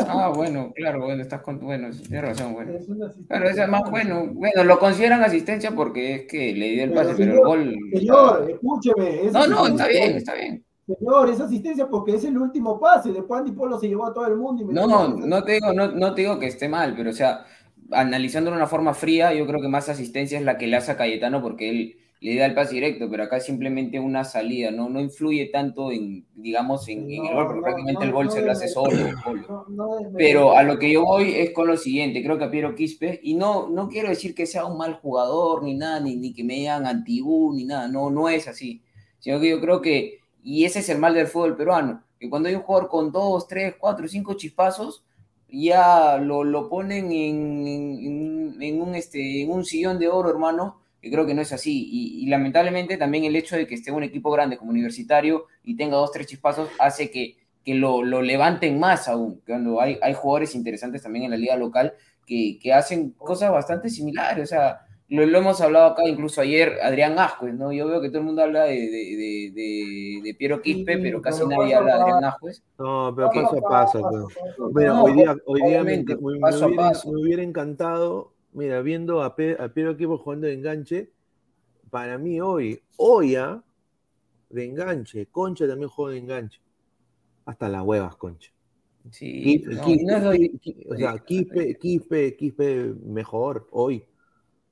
Ah, 0.08 0.32
bueno, 0.36 0.72
claro, 0.76 1.02
bueno, 1.06 1.24
estás 1.24 1.41
con. 1.41 1.60
Bueno, 1.60 1.91
sí, 1.91 2.04
tienes 2.04 2.22
razón, 2.22 2.54
bueno. 2.54 2.74
Es 2.74 2.88
una 2.88 3.08
asistencia. 3.08 3.28
Claro, 3.38 3.50
esa 3.50 3.63
es 3.63 3.69
más 3.69 3.89
bueno. 3.89 4.28
Bueno, 4.32 4.63
lo 4.63 4.78
consideran 4.78 5.24
asistencia 5.24 5.72
porque 5.72 6.13
es 6.15 6.28
que 6.28 6.54
le 6.54 6.69
dio 6.69 6.84
el 6.84 6.91
Pero, 6.91 7.02
pase, 7.02 7.15
pero 7.17 7.32
el 7.32 7.38
señor, 7.38 7.48
gol. 7.48 7.78
Señor, 7.93 8.52
escúcheme. 8.52 9.26
es 9.26 9.34
No, 9.34 9.48
no, 9.48 9.67
está 9.67 9.88
bien, 9.88 10.15
está 10.17 10.36
bien. 10.36 10.63
Señor, 10.97 11.30
es 11.30 11.39
asistencia 11.39 11.88
porque 11.88 12.15
es 12.15 12.23
el 12.23 12.38
último 12.38 12.80
pase. 12.80 13.12
Después 13.12 13.39
Antipolo 13.41 13.80
se 13.80 13.88
llevó 13.88 14.08
a 14.08 14.13
todo 14.13 14.25
el 14.28 14.38
mundo. 14.38 14.63
Y 14.63 14.73
No, 14.73 14.88
goles. 14.88 15.25
no 15.25 15.43
te 15.43 15.54
digo, 15.54 15.73
no, 15.73 15.91
no 15.91 16.13
te 16.13 16.21
digo 16.21 16.39
que 16.39 16.47
esté 16.47 16.67
mal, 16.67 16.95
pero 16.95 17.12
o 17.12 17.13
sea, 17.13 17.45
analizándolo 17.91 18.56
de 18.56 18.62
una 18.62 18.67
forma 18.69 18.93
fría, 18.93 19.34
yo 19.34 19.45
creo 19.47 19.62
que 19.62 19.67
más 19.67 19.89
asistencia 19.89 20.38
es 20.38 20.45
la 20.45 20.58
que 20.58 20.67
le 20.67 20.78
hace 20.78 20.91
a 20.91 20.97
Cayetano 20.97 21.41
porque 21.41 21.69
él 21.69 21.95
le 22.21 22.36
da 22.36 22.45
el 22.47 22.54
pase 22.54 22.75
directo, 22.75 23.10
pero 23.10 23.23
acá 23.23 23.38
es 23.38 23.45
simplemente 23.45 23.97
una 23.97 24.25
salida, 24.25 24.71
no, 24.71 24.89
no 24.89 24.99
influye 24.99 25.45
tanto 25.45 25.89
en, 25.89 26.25
digamos, 26.36 26.89
en, 26.89 27.10
en 27.10 27.25
el 27.25 27.34
gol, 27.34 27.45
porque 27.45 27.60
No, 27.60 27.63
prácticamente 27.63 27.99
no, 28.02 28.06
el 28.06 28.12
gol 28.12 28.25
no 28.25 28.32
se 28.32 28.41
lo 28.41 28.52
hace 28.52 28.67
solo. 28.67 28.97
No, 29.45 29.65
no 29.69 29.89
Pero 30.17 30.52
a 30.58 30.63
lo 30.63 30.78
que 30.78 30.91
yo 30.91 31.06
voy 31.06 31.34
es 31.36 31.52
con 31.52 31.67
lo 31.67 31.78
siguiente, 31.78 32.21
creo 32.21 32.38
que 32.38 32.43
a 32.43 32.52
Piero 32.52 32.75
Quispe, 32.75 33.21
y 33.23 33.36
no, 33.36 33.69
no 33.69 33.88
quiero 33.88 34.10
decir 34.10 34.36
que 34.36 34.45
sea 34.45 34.65
un 34.65 34.78
mal 34.78 34.95
jugador, 34.95 35.63
ni 35.63 35.75
nada, 35.75 36.02
ni, 36.02 36.17
ni 36.17 36.34
que 36.34 36.43
me 36.43 36.56
digan 36.56 36.86
antiguo, 36.86 37.56
ni 37.56 37.63
nada, 37.63 37.88
no, 37.88 38.10
no 38.10 38.28
es 38.28 38.49
así, 38.49 38.82
sino 39.19 39.39
que 39.39 39.49
yo 39.49 39.62
creo 39.62 39.82
que, 39.82 40.19
y 40.43 40.65
ese 40.65 40.80
es 40.80 40.89
el 40.89 40.97
mal 40.99 41.13
del 41.13 41.28
fútbol 41.28 41.56
peruano, 41.58 42.04
que 42.19 42.30
cuando 42.30 42.49
hay 42.49 42.56
un 42.56 42.62
jugador 42.62 42.89
con 42.89 43.12
dos, 43.12 43.47
tres, 43.47 43.75
cuatro, 43.80 44.08
cinco 44.08 44.34
chispazos, 44.36 45.04
ya 45.47 46.17
lo, 46.17 46.43
lo 46.43 46.69
ponen 46.69 47.12
en, 47.12 47.67
en- 48.62 48.82
un, 48.82 48.95
este, 48.95 49.41
en 49.41 49.52
un 49.52 49.65
sillón 49.65 49.99
de 49.99 50.08
oro, 50.08 50.30
hermano, 50.30 50.82
que 51.02 51.10
creo 51.12 51.25
que 51.25 51.34
no 51.34 51.41
es 51.41 51.52
así. 51.54 51.88
Y, 51.91 52.23
y 52.23 52.28
lamentablemente 52.28 52.97
también 52.97 53.23
el 53.23 53.36
hecho 53.36 53.56
de 53.56 53.65
que 53.67 53.75
esté 53.75 53.91
un 53.91 54.04
equipo 54.04 54.32
grande 54.32 54.58
como 54.58 54.71
universitario 54.71 55.45
y 55.63 55.75
tenga 55.75 55.97
dos, 55.97 56.12
tres 56.12 56.28
chispazos 56.28 56.69
hace 56.80 57.10
que, 57.12 57.38
que 57.63 57.73
lo, 57.75 58.04
lo 58.04 58.21
levanten 58.21 58.80
más 58.80 59.08
aún. 59.08 59.41
Cuando 59.45 59.82
hay, 59.82 59.97
hay 60.02 60.13
jugadores 60.13 60.56
interesantes 60.56 61.02
también 61.04 61.25
en 61.25 61.32
la 61.32 61.38
liga 61.38 61.56
local 61.56 61.93
que, 62.25 62.60
que 62.62 62.73
hacen 62.73 63.12
cosas 63.12 63.52
bastante 63.52 63.89
similares. 63.89 64.43
O 64.43 64.47
sea, 64.47 64.82
lo, 65.10 65.26
lo 65.26 65.38
hemos 65.39 65.60
hablado 65.62 65.88
acá 65.88 66.08
incluso 66.08 66.41
ayer, 66.41 66.78
Adrián 66.84 67.17
Ascuez, 67.17 67.54
¿no? 67.56 67.72
Yo 67.74 67.88
veo 67.88 68.00
que 68.02 68.10
todo 68.10 68.19
el 68.19 68.26
mundo 68.26 68.43
habla 68.43 68.63
de, 68.65 68.76
de, 68.76 68.89
de, 68.89 69.52
de- 69.54 70.22
de 70.24 70.34
Piero 70.36 70.62
Quispe, 70.62 70.95
Sí, 70.95 71.02
pero 71.02 71.22
casi 71.22 71.43
pero 71.45 71.50
nadie 71.62 71.76
habla 71.76 71.95
de 71.95 72.02
Adrián. 72.02 72.24
Ascuez. 72.26 72.63
No, 72.78 73.13
pero 73.15 73.30
paso 73.32 73.58
a 73.58 73.69
paso. 73.69 74.02
pues. 74.02 74.36
paso. 74.36 74.72
Mira, 74.74 74.93
No, 74.93 75.04
hoy 75.04 75.13
día, 75.13 75.36
hoy 75.45 75.62
día 75.63 75.84
me, 75.84 76.04
paso 76.39 76.65
hubiera, 76.67 76.84
paso. 76.89 77.12
me 77.12 77.22
hubiera 77.22 77.43
encantado, 77.43 78.34
mira, 78.54 78.82
viendo 78.82 79.22
a, 79.24 79.36
Pe- 79.36 79.58
a 79.60 79.69
Piero 79.69 79.91
Equipo 79.91 80.17
jugando 80.17 80.48
de 80.48 80.54
enganche, 80.54 81.10
para 81.89 82.17
mí 82.17 82.39
hoy, 82.39 82.80
hoy, 82.98 83.36
¿ah? 83.36 83.63
de 84.52 84.65
enganche, 84.65 85.26
Concha 85.28 85.67
también 85.67 85.89
juega 85.89 86.12
de 86.13 86.19
enganche. 86.19 86.60
Hasta 87.45 87.67
las 87.69 87.82
huevas, 87.84 88.15
Concha. 88.15 88.52
Sí, 89.12 89.41
Quispe, 89.41 89.74
no, 89.76 89.84
Quispe, 89.86 90.04
no 90.06 90.17
es 90.17 90.24
doy- 90.24 90.60
Qui- 90.63 90.86
o 90.88 90.95
sea, 90.95 91.17
Quispe, 91.17 91.78
Quispe, 91.80 92.36
Quispe 92.36 92.93
mejor 93.06 93.67
hoy. 93.72 94.04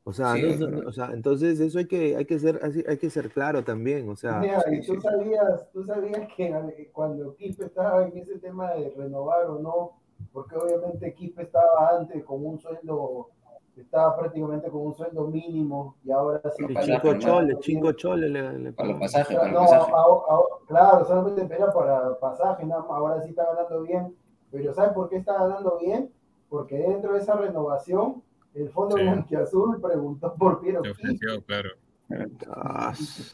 O 0.07 0.13
sea, 0.13 0.35
Sí, 0.35 0.55
no- 0.57 0.67
no- 0.69 0.87
o 0.87 0.91
sea, 0.93 1.09
entonces 1.11 1.59
eso 1.59 1.79
hay 1.79 1.85
que, 1.85 2.15
hay 2.15 2.23
que 2.23 2.39
ser, 2.39 2.61
así- 2.63 2.83
hay 2.87 2.97
que 2.97 3.09
ser 3.09 3.29
claro 3.29 3.61
también. 3.65 4.07
O 4.07 4.15
sea, 4.15 4.39
Mira, 4.39 4.61
sí, 4.61 4.75
y 4.75 4.87
tú 4.87 4.93
sí. 4.95 5.01
sabías, 5.01 5.69
tú 5.73 5.83
sabías 5.83 6.29
que 6.33 6.45
eh, 6.47 6.89
cuando 6.93 7.35
Quispe 7.35 7.65
estaba 7.65 8.05
en 8.07 8.17
ese 8.17 8.39
tema 8.39 8.71
de 8.71 8.93
renovar 8.97 9.47
o 9.47 9.59
no, 9.59 9.99
porque 10.31 10.55
obviamente 10.55 11.13
Quispe 11.13 11.41
estaba 11.43 11.89
antes 11.99 12.23
con 12.23 12.45
un 12.45 12.57
sueldo, 12.57 13.31
estaba 13.75 14.15
prácticamente 14.17 14.69
con 14.69 14.87
un 14.87 14.95
sueldo 14.95 15.27
mínimo 15.27 15.97
y 16.05 16.11
ahora 16.11 16.41
sí. 16.55 16.63
Y 16.63 16.67
cinco 16.67 16.79
pasajes, 16.79 17.19
choles, 17.25 17.57
cinco 17.61 17.91
choles 17.91 18.31
le, 18.31 18.59
le 18.59 18.71
Para 18.71 18.89
los 18.91 18.99
pasajes, 19.01 19.37
para 19.37 19.51
No, 19.51 19.59
los 19.59 19.69
pasajes. 19.71 19.93
a- 19.93 20.33
a- 20.35 20.67
claro, 20.67 21.05
solamente 21.05 21.53
era 21.53 21.73
para 21.73 22.17
pasaje, 22.17 22.65
nada 22.65 22.81
más, 22.83 22.91
ahora 22.91 23.21
sí 23.23 23.31
está 23.31 23.43
ganando 23.53 23.81
bien. 23.81 24.15
Pero 24.51 24.73
¿sabes 24.73 24.93
por 24.93 25.09
qué 25.09 25.17
está 25.17 25.33
ganando 25.33 25.77
bien? 25.81 26.09
Porque 26.47 26.77
dentro 26.77 27.11
de 27.11 27.19
esa 27.19 27.35
renovación, 27.35 28.23
el 28.57 28.69
Fondo 28.69 28.97
Sí. 28.97 29.03
Blanquiazul 29.03 29.81
preguntó 29.81 30.33
por 30.35 30.61
Piero 30.61 30.81
ofreció, 30.81 31.41
claro. 31.45 31.69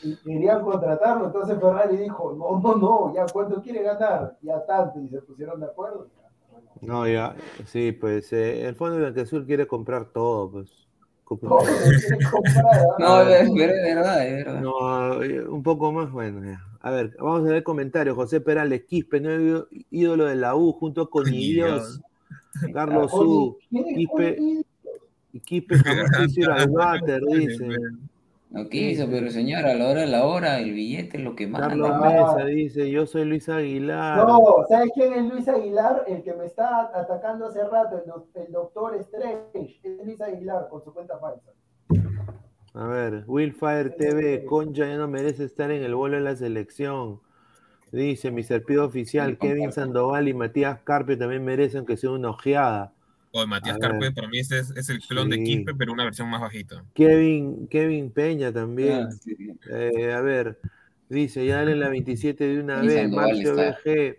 Y 0.03 0.15
querían 0.17 0.63
contratarlo, 0.63 1.27
entonces 1.27 1.59
Ferrari 1.59 1.97
dijo, 1.97 2.33
no, 2.33 2.59
no, 2.59 2.75
no, 2.77 3.13
ya 3.13 3.25
cuánto 3.31 3.62
quiere 3.62 3.83
ganar, 3.83 4.38
ya 4.41 4.65
tanto, 4.65 4.99
y 4.99 5.09
se 5.09 5.21
pusieron 5.21 5.59
de 5.59 5.67
acuerdo. 5.67 6.07
no, 6.81 7.07
ya, 7.07 7.36
sí, 7.65 7.91
pues 7.91 8.33
eh, 8.33 8.67
el 8.67 8.75
Fondo 8.75 8.97
Blanqueazul 8.97 9.45
quiere 9.45 9.67
comprar 9.67 10.05
todo, 10.05 10.51
pues. 10.51 10.83
No, 11.41 11.49
lo 11.49 11.65
quiere 11.65 12.25
comprar. 12.29 12.65
No, 12.99 13.21
es, 13.21 13.49
pero 13.55 13.73
es 13.73 13.95
verdad, 13.95 14.27
es 14.27 14.45
verdad. 14.45 14.62
No, 14.62 15.23
eh, 15.23 15.47
un 15.47 15.63
poco 15.63 15.91
más, 15.91 16.12
bueno, 16.12 16.43
ya. 16.43 16.62
A 16.81 16.91
ver, 16.91 17.15
vamos 17.17 17.47
a 17.49 17.53
ver 17.53 17.63
comentarios. 17.63 18.15
José 18.15 18.41
Perales, 18.41 18.83
Quispe, 18.83 19.21
nuevo 19.21 19.67
ídolo 19.89 20.25
de 20.25 20.36
la 20.36 20.55
U, 20.55 20.73
junto 20.73 21.09
con 21.09 21.23
Dios, 21.25 22.01
Carlos 22.73 23.12
Oye, 23.13 23.23
Su, 23.23 23.57
¿quién 23.69 23.88
es 23.88 23.95
Quispe, 23.95 24.65
Quispe 25.39 25.78
jamás 25.78 26.38
ir 26.38 26.50
al 26.50 26.69
water, 26.69 27.22
dice. 27.26 27.67
No 28.52 28.69
quiso, 28.69 29.08
pero 29.10 29.32
señora, 29.32 29.72
a 29.72 29.74
la 29.74 29.89
hora 29.89 30.02
de 30.02 30.08
la 30.08 30.26
hora, 30.26 30.60
el 30.60 30.74
billete 30.74 31.17
es 31.17 31.24
lo 31.24 31.36
que 31.36 31.48
manda. 31.48 31.69
Carlos. 31.69 32.00
Mesa 32.00 32.46
dice, 32.46 32.91
yo 32.91 33.08
soy 33.08 33.26
Luis 33.26 33.50
Aguilar. 33.50 34.15
No, 34.15 34.43
¿sabes 34.69 34.91
quién 34.93 35.13
es 35.13 35.26
Luis 35.26 35.48
Aguilar? 35.48 36.04
El 36.08 36.22
que 36.22 36.34
me 36.34 36.46
está 36.46 36.91
atacando 36.93 37.48
hace 37.48 37.63
rato, 37.67 37.98
el, 37.98 38.43
el 38.43 38.52
doctor 38.52 38.96
Strange, 38.98 39.80
es 39.82 40.06
Luis 40.06 40.22
Aguilar 40.22 40.67
con 40.69 40.84
su 40.84 40.93
cuenta 40.93 41.17
falsa. 41.17 41.52
A 42.76 42.86
ver, 42.86 43.24
Willfire 43.26 43.89
TV, 43.89 44.46
Concha 44.46 44.86
ya 44.86 44.98
no 44.98 45.08
merece 45.08 45.46
estar 45.46 45.72
en 45.72 45.82
el 45.82 45.96
vuelo 45.96 46.17
de 46.17 46.24
la 46.24 46.36
selección. 46.36 47.22
Dice, 47.91 48.30
mi 48.30 48.43
serpido 48.43 48.86
oficial, 48.86 49.39
Kevin. 49.39 49.72
Sandoval 49.72 50.28
y 50.28 50.34
Matías 50.36 50.80
Carpio 50.84 51.17
también 51.17 51.43
merecen 51.43 51.88
que 51.88 51.98
sea 51.98 52.12
una 52.12 52.30
ojeada. 52.30 52.93
O 53.36 53.48
Matías 53.48 53.78
A 53.78 53.80
Carpe, 53.80 54.12
para 54.12 54.28
mí 54.28 54.38
ese 54.39 54.60
es, 54.60 54.69
es 54.78 54.89
el 54.89 55.00
clon 55.00 55.28
de. 55.30 55.41
Quispe, 55.43 55.74
pero 55.74 55.91
una 55.91 56.04
versión 56.04 56.30
más 56.30 56.39
bajita. 56.39 56.86
Kevin, 56.93 57.67
Kevin 57.67 58.12
Peña 58.12 58.54
también. 58.54 59.08
Ah, 59.08 59.12
sí. 59.12 59.36
Eh, 59.72 60.13
a 60.13 60.22
ver, 60.22 60.60
dice, 61.10 61.43
ya 61.46 61.58
dale 61.58 61.76
la 61.76 61.89
27 61.89 62.43
de 62.43 62.60
una 62.60 62.84
Y 62.84 62.88
vez, 62.88 63.10
Marcio. 63.10 63.56
BG, 63.56 64.17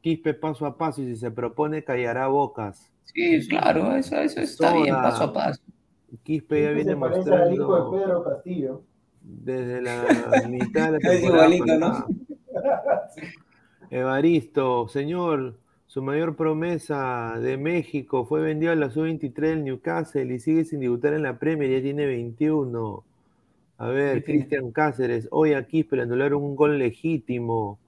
Quispe 0.00 0.34
paso 0.34 0.66
a 0.66 0.76
paso 0.76 1.00
y 1.02 1.06
si 1.06 1.16
se 1.16 1.30
propone 1.30 1.84
callará 1.84 2.26
bocas. 2.26 2.90
Sí, 3.04 3.46
claro, 3.48 3.94
eso, 3.94 4.16
eso 4.16 4.40
está 4.40 4.72
bien, 4.74 4.94
paso 4.96 5.24
a 5.24 5.32
paso. 5.32 5.62
Quispe 6.24 6.62
ya 6.62 6.70
viene 6.72 6.92
al 6.92 6.98
hijo 6.98 7.08
mostrando 7.08 7.90
de 7.92 7.98
Pedro 8.04 8.24
Castillo. 8.24 8.82
desde 9.20 9.80
la 9.82 10.04
mitad 10.48 10.92
de 10.92 10.98
la 10.98 10.98
Es 10.98 11.20
temporada 11.20 11.54
igualito, 11.54 11.78
¿no? 11.78 12.06
Evaristo, 13.90 14.88
señor, 14.88 15.60
su 15.96 16.02
mayor 16.02 16.36
promesa 16.36 17.38
de 17.40 17.56
México 17.56 18.26
fue 18.26 18.42
vendido 18.42 18.70
a 18.70 18.74
la 18.74 18.90
sub-23 18.90 19.32
del 19.32 19.64
Newcastle 19.64 20.34
y 20.34 20.38
sigue 20.38 20.64
sin 20.64 20.80
debutar 20.80 21.14
en 21.14 21.22
la 21.22 21.38
Premier, 21.38 21.70
ya 21.70 21.80
tiene 21.80 22.04
21. 22.04 23.02
A 23.78 23.88
ver. 23.88 24.22
Cristian 24.22 24.72
Cáceres, 24.72 25.26
hoy 25.30 25.54
aquí 25.54 25.84
pero 25.84 26.02
anularon 26.02 26.42
un 26.42 26.54
gol 26.54 26.78
legítimo. 26.78 27.78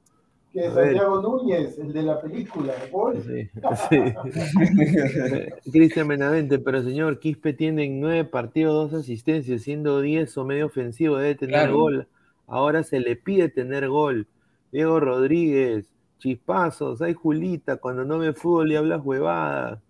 Que 0.55 0.69
es. 0.69 0.73
Santiago 0.73 1.21
Núñez, 1.21 1.79
el 1.79 1.93
de 1.93 2.03
la 2.03 2.19
película. 2.19 2.73
¿Gol? 2.91 3.23
Sí, 3.23 3.51
sí. 3.91 5.71
Cristian 5.71 6.09
Benavente, 6.09 6.59
pero 6.61 6.83
señor, 6.83 7.19
Quispe 7.21 7.53
tiene 7.53 7.85
en 7.85 8.01
nueve 8.01 8.25
partidos 8.25 8.91
dos 8.91 9.01
asistencias, 9.03 9.61
siendo 9.61 10.01
10 10.01 10.35
o 10.39 10.47
medio 10.47 10.65
ofensivo, 10.65 11.19
debe 11.19 11.35
tener 11.35 11.57
Claro. 11.57 11.77
gol. 11.77 12.09
Ahora 12.47 12.85
se 12.85 13.01
le 13.01 13.17
pide 13.17 13.51
tener 13.51 13.87
gol. 13.91 14.27
Diego 14.73 14.99
Rodríguez, 14.99 15.91
chispazos, 16.19 17.01
hay 17.03 17.15
Julita, 17.15 17.77
cuando 17.77 18.05
no 18.05 18.19
ve 18.19 18.33
fútbol 18.33 18.73
y 18.73 18.77
hablas 18.77 19.01
huevadas. 19.05 19.81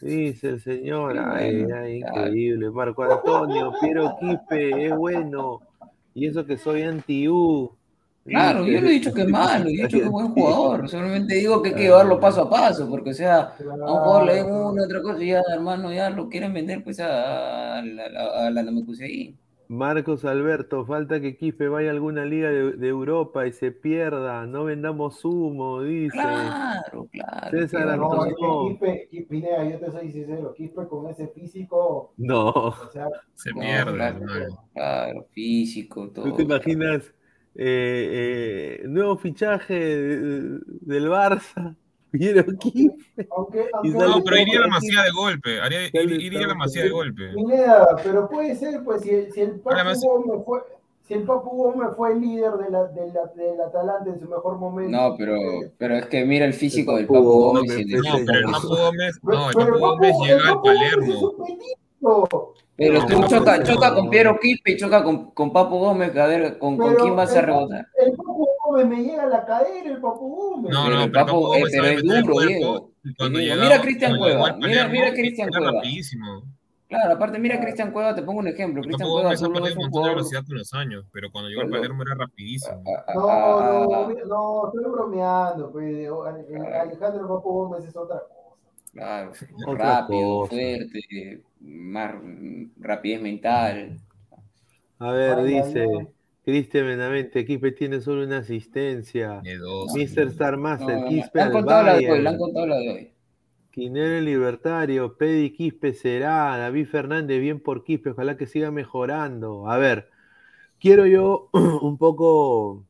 Dice 0.00 0.50
el 0.50 0.60
señor, 0.60 1.18
ay, 1.18 1.66
ay, 1.74 1.96
increíble. 1.98 2.70
Marco 2.70 3.02
Antonio, 3.02 3.72
Piero 3.80 4.16
Quispe, 4.20 4.86
es 4.86 4.96
bueno. 4.96 5.60
Y 6.14 6.26
eso 6.26 6.46
que 6.46 6.56
soy 6.56 6.82
anti-U. 6.82 7.72
Claro, 8.24 8.66
yo 8.66 8.80
no 8.80 8.88
he 8.88 8.92
dicho 8.92 9.12
que 9.12 9.22
es 9.22 9.28
malo, 9.28 9.70
yo 9.70 9.84
he 9.84 9.86
dicho 9.86 9.98
que 9.98 10.04
es 10.04 10.10
buen 10.10 10.28
jugador. 10.34 10.88
Solamente 10.88 11.34
digo 11.34 11.62
que 11.62 11.70
hay 11.70 11.74
que 11.74 11.82
llevarlo 11.82 12.20
paso 12.20 12.42
a 12.42 12.50
paso, 12.50 12.88
porque 12.88 13.10
o 13.10 13.14
sea, 13.14 13.54
a 13.58 13.92
un 13.92 13.98
jugador 13.98 14.24
le 14.26 14.34
den 14.34 14.46
una 14.46 14.84
otra 14.84 15.02
cosa 15.02 15.22
y 15.22 15.28
ya, 15.28 15.42
hermano, 15.52 15.92
ya 15.92 16.10
lo 16.10 16.28
quieren 16.28 16.52
vender 16.52 16.84
pues 16.84 17.00
a, 17.00 17.82
la, 17.82 18.04
a, 18.04 18.46
a 18.46 18.50
la 18.50 18.62
Namekusei. 18.62 19.34
Marcos 19.68 20.24
Alberto, 20.24 20.86
falta 20.86 21.20
que 21.20 21.36
Quispe 21.36 21.68
vaya 21.68 21.90
a 21.90 21.92
alguna 21.92 22.24
liga 22.24 22.48
de, 22.50 22.72
de 22.72 22.88
Europa 22.88 23.46
y 23.46 23.52
se 23.52 23.70
pierda. 23.70 24.46
No 24.46 24.64
vendamos 24.64 25.22
humo, 25.26 25.82
dice. 25.82 26.12
Claro, 26.16 27.06
claro. 27.12 27.50
César 27.50 27.82
claro. 27.82 28.08
No. 28.40 28.68
Quispe, 28.68 29.08
Quispe, 29.10 29.26
Pineda, 29.28 29.68
yo 29.68 29.78
te 29.78 29.90
soy 29.92 30.10
sincero, 30.10 30.54
Quispe 30.54 30.88
con 30.88 31.08
ese 31.10 31.28
físico, 31.28 32.14
No. 32.16 32.48
o 32.48 32.90
sea, 32.92 33.08
Se 33.34 33.50
No, 33.52 33.60
pierde, 33.60 34.14
claro, 34.72 35.26
físico, 35.32 36.08
todo. 36.10 36.24
¿Tú 36.24 36.36
te 36.36 36.42
imaginas 36.44 37.14
eh, 37.54 38.80
eh, 38.80 38.88
nuevo 38.88 39.16
fichaje 39.18 39.74
de- 39.74 40.58
del 40.80 41.08
Barça? 41.10 41.76
Piero 42.10 42.44
Quispe. 42.58 43.28
aunque, 43.30 43.66
aunque 43.72 43.90
No, 43.98 44.22
pero 44.24 44.36
iría 44.38 44.60
la 44.60 44.68
masía 44.68 45.02
de 45.02 45.10
golpe. 45.10 45.60
Haría, 45.60 45.86
iría 45.92 46.46
la 46.46 46.54
masía 46.54 46.84
de 46.84 46.90
golpe. 46.90 47.28
Pineda, 47.34 47.96
pero 48.02 48.28
puede 48.28 48.54
ser, 48.56 48.82
pues, 48.84 49.02
si, 49.02 49.10
el- 49.10 49.32
si 49.32 49.40
el 49.42 49.60
Papu 49.60 49.76
Gómez 50.00 50.44
fue, 50.46 50.60
si 51.06 51.14
el 51.14 51.22
Papu 51.24 51.50
Gómez 51.50 51.88
fue 51.96 52.12
el 52.12 52.20
líder 52.20 52.52
de 52.52 52.70
la, 52.70 52.84
de 52.84 53.12
la, 53.12 53.24
del 53.34 53.60
Atalanta 53.60 54.10
en 54.10 54.20
su 54.20 54.28
mejor 54.28 54.56
momento. 54.58 54.90
No, 54.96 55.14
pero, 55.16 55.34
pero 55.78 55.96
es 55.96 56.06
que 56.06 56.24
mira 56.24 56.44
el 56.44 56.54
físico 56.54 56.96
del 56.96 57.06
Papu 57.06 57.18
Papu 57.20 57.30
Gómez, 57.32 57.62
Gómez. 57.72 57.86
y 57.86 57.94
el- 57.94 58.00
No, 58.02 58.12
pero 58.26 58.38
el. 58.38 58.44
Papu 58.52 58.68
Gómez, 58.68 59.18
no, 59.22 59.48
el 59.50 59.54
Papu 59.56 59.78
Gómez 59.78 60.14
llega 60.22 60.36
el 60.40 60.46
al 60.48 60.60
Palermo. 60.62 61.34
Pero 62.76 63.04
tú 63.06 63.18
No, 63.18 63.26
choca, 63.26 63.58
no. 63.58 63.64
choca 63.64 63.94
con 63.94 64.08
Piero 64.08 64.38
Quispe 64.40 64.70
y 64.72 64.76
choca 64.76 65.02
con, 65.02 65.32
con 65.32 65.52
Papu 65.52 65.78
Gómez, 65.78 66.16
a 66.16 66.26
ver, 66.28 66.58
¿con, 66.58 66.76
con 66.76 66.94
quién 66.94 67.16
vas 67.16 67.34
a 67.34 67.40
el- 67.40 67.46
rebotar? 67.46 67.86
El 68.00 68.12
Papu 68.12 68.46
Gómez 68.82 68.98
me 68.98 69.04
llega 69.04 69.22
a 69.24 69.26
la 69.26 69.44
cadera, 69.44 69.90
el 69.90 70.00
Papu 70.00 70.28
Gómez. 70.34 70.72
No, 70.72 70.88
no, 70.90 71.02
el 71.02 71.10
pero 71.10 71.24
el 71.24 71.26
Papu- 71.26 71.26
Papu 71.26 71.54
eh, 71.54 71.58
Gómez 71.58 71.72
pero 71.72 71.86
es 71.86 72.02
duro, 72.02 72.40
Diego. 72.40 72.90
Mira 73.30 73.76
a 73.76 73.80
Cristian 73.80 74.18
Cueva, 74.18 74.56
mira- 74.56 74.88
mira 74.88 75.08
a 75.08 75.12
Cristian 75.12 75.48
Cueva. 75.48 75.72
rapidísimo. 75.72 76.42
Claro, 76.88 77.14
aparte, 77.16 77.38
mira 77.38 77.56
a 77.56 77.60
Cristian 77.60 77.92
Cueva, 77.92 78.14
te 78.14 78.22
pongo 78.22 78.38
un 78.40 78.48
ejemplo. 78.48 78.82
Cristian 78.82 79.08
Cueva 79.10 79.32
es 79.34 79.42
un 79.42 79.52
jugador. 79.90 80.14
velocidad 80.16 80.42
con 80.46 80.56
los 80.56 80.72
años, 80.72 81.04
pero 81.12 81.30
cuando 81.30 81.50
llegó 81.50 81.60
al 81.62 81.68
Palermo 81.70 82.02
era 82.02 82.14
rapidísimo. 82.14 82.82
a- 82.86 83.10
a- 83.10 83.14
No, 83.14 83.60
no, 83.60 84.08
no, 84.26 84.66
estoy 84.68 84.84
bromeando. 84.90 85.70
Pues, 85.70 85.84
el- 85.86 86.56
el 86.56 86.72
Alejandro 86.72 87.28
Papu 87.28 87.50
Gómez 87.52 87.84
es 87.84 87.94
otra 87.96 88.20
cosa. 88.20 88.34
Claro, 88.92 89.32
Otra 89.66 90.00
rápido, 90.00 90.38
cosa. 90.40 90.48
fuerte, 90.50 91.42
más 91.60 92.14
rapidez 92.80 93.20
mental. 93.22 93.98
A 94.98 95.12
ver, 95.12 95.42
dice. 95.44 96.08
Cristian 96.48 96.86
Benavente, 96.86 97.44
Quispe 97.44 97.72
tiene 97.72 98.00
solo 98.00 98.24
una 98.24 98.38
asistencia. 98.38 99.42
Mr. 99.42 100.28
Star 100.28 100.56
Master. 100.56 101.04
Quispe 101.06 101.40
Le 101.40 101.42
han 101.42 101.46
al 101.48 101.52
contado 101.52 101.82
la 101.84 101.92
de 101.92 101.98
hoy, 101.98 102.04
Bayern. 102.06 102.22
le 102.24 102.28
han 102.30 102.38
contado 102.38 102.66
la 102.66 102.76
de 102.78 102.88
hoy. 102.88 103.12
Quinero 103.70 104.18
Libertario, 104.22 105.18
Pedi 105.18 105.50
Quispe 105.52 105.92
será, 105.92 106.56
David 106.56 106.86
Fernández, 106.86 107.38
bien 107.38 107.60
por 107.60 107.84
Quispe, 107.84 108.10
ojalá 108.12 108.38
que 108.38 108.46
siga 108.46 108.70
mejorando. 108.70 109.68
A 109.70 109.76
ver, 109.76 110.08
quiero 110.80 111.04
yo 111.06 111.50
un 111.82 111.98
poco 111.98 112.86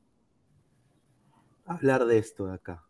hablar 1.66 2.04
de 2.04 2.18
esto 2.18 2.46
de 2.46 2.54
acá. 2.54 2.84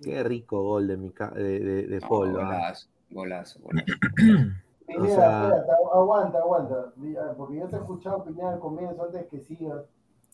Qué 0.00 0.22
rico 0.22 0.62
gol 0.62 0.86
de, 0.86 0.96
mi 0.96 1.12
de, 1.34 1.58
de- 1.58 1.86
de 1.88 1.98
No, 1.98 2.06
Polo. 2.08 2.40
¿ah? 2.40 2.44
golazo, 2.44 2.88
golazo, 3.10 3.60
golazo. 3.62 3.92
Pineda, 4.96 5.12
O 5.12 5.16
sea- 5.16 5.42
espérate, 5.44 5.72
agu- 5.72 5.92
aguanta, 5.92 6.38
aguanta. 6.38 6.92
Porque 7.36 7.56
yo 7.56 7.68
te 7.68 7.76
he 7.76 7.78
escuchado 7.78 8.24
Pineda 8.24 8.52
al 8.52 8.58
comienzo 8.60 9.02
antes 9.04 9.26
que 9.28 9.40
sigas. 9.40 9.84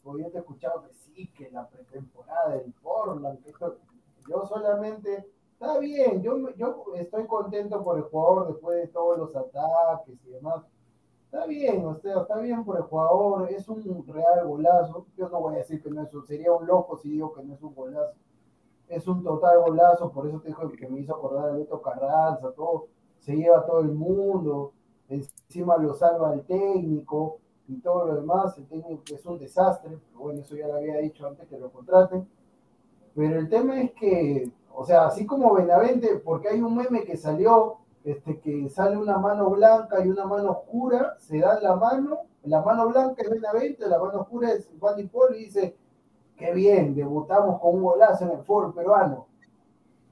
Porque 0.02 0.22
yo 0.22 0.30
te 0.30 0.36
he 0.36 0.40
escuchado 0.40 0.82
que 0.82 0.92
sí, 0.94 1.28
que 1.32 1.50
la 1.50 1.68
pretemporada 1.68 2.50
del 2.56 2.72
Portland, 2.82 3.42
que 3.42 3.50
esto- 3.50 3.76
yo 4.28 4.44
solamente. 4.46 5.26
Está 5.58 5.78
bien, 5.78 6.20
yo, 6.22 6.50
yo 6.56 6.84
estoy 6.96 7.26
contento 7.26 7.82
por 7.82 7.96
el 7.96 8.02
jugador 8.04 8.48
después 8.48 8.76
de 8.78 8.88
todos 8.88 9.16
los 9.16 9.34
ataques 9.34 10.22
y 10.26 10.30
demás. 10.30 10.62
Está 11.24 11.46
bien, 11.46 11.84
o 11.86 11.96
sea, 11.96 12.20
está 12.20 12.38
bien 12.40 12.62
por 12.62 12.76
el 12.76 12.82
jugador, 12.82 13.50
es 13.50 13.66
un 13.68 14.06
real 14.06 14.46
golazo. 14.46 15.06
Yo 15.16 15.28
no 15.30 15.40
voy 15.40 15.54
a 15.54 15.58
decir 15.58 15.82
que 15.82 15.90
no 15.90 16.02
es 16.02 16.12
un, 16.12 16.26
sería 16.26 16.52
un 16.52 16.66
loco 16.66 16.98
si 16.98 17.08
digo 17.08 17.32
que 17.32 17.42
no 17.42 17.54
es 17.54 17.62
un 17.62 17.74
golazo. 17.74 18.12
Es 18.88 19.08
un 19.08 19.24
total 19.24 19.60
golazo, 19.62 20.12
por 20.12 20.26
eso 20.28 20.38
te 20.40 20.48
digo 20.48 20.70
que 20.78 20.88
me 20.88 21.00
hizo 21.00 21.14
acordar 21.16 21.48
a 21.48 21.52
Beto 21.52 21.80
Carranza, 21.80 22.52
todo, 22.52 22.88
se 23.26 23.34
lleva 23.34 23.66
todo 23.66 23.80
el 23.80 23.90
mundo, 23.90 24.72
encima 25.08 25.76
lo 25.78 25.94
salva 25.94 26.32
el 26.32 26.42
técnico 26.42 27.40
y 27.66 27.80
todo 27.80 28.06
lo 28.06 28.14
demás. 28.20 28.56
El 28.56 28.66
técnico 28.66 29.02
es 29.12 29.26
un 29.26 29.36
desastre, 29.36 29.98
pero 30.08 30.20
bueno, 30.20 30.40
eso 30.40 30.54
ya 30.54 30.68
lo 30.68 30.76
había 30.76 30.98
dicho 30.98 31.26
antes 31.26 31.48
que 31.48 31.58
lo 31.58 31.68
contraten. 31.72 32.28
Pero 33.16 33.40
el 33.40 33.48
tema 33.48 33.80
es 33.80 33.90
que, 33.94 34.52
o 34.72 34.84
sea, 34.84 35.06
así 35.06 35.26
como 35.26 35.54
Benavente, 35.54 36.20
porque 36.24 36.50
hay 36.50 36.62
un 36.62 36.76
meme 36.76 37.02
que 37.02 37.16
salió, 37.16 37.78
este, 38.04 38.38
que 38.38 38.68
sale 38.68 38.96
una 38.96 39.18
mano 39.18 39.50
blanca 39.50 40.04
y 40.04 40.08
una 40.08 40.24
mano 40.24 40.52
oscura, 40.52 41.16
se 41.18 41.40
dan 41.40 41.60
la 41.64 41.74
mano, 41.74 42.20
la 42.44 42.62
mano 42.62 42.88
blanca 42.88 43.22
es 43.22 43.30
Benavente, 43.30 43.88
la 43.88 43.98
mano 43.98 44.20
oscura 44.20 44.52
es 44.52 44.70
Juan 44.78 45.08
Polo 45.08 45.34
y 45.34 45.46
dice, 45.46 45.76
qué 46.36 46.54
bien, 46.54 46.94
debutamos 46.94 47.60
con 47.60 47.74
un 47.74 47.82
golazo 47.82 48.24
en 48.24 48.38
el 48.38 48.44
fútbol 48.44 48.72
peruano. 48.72 49.26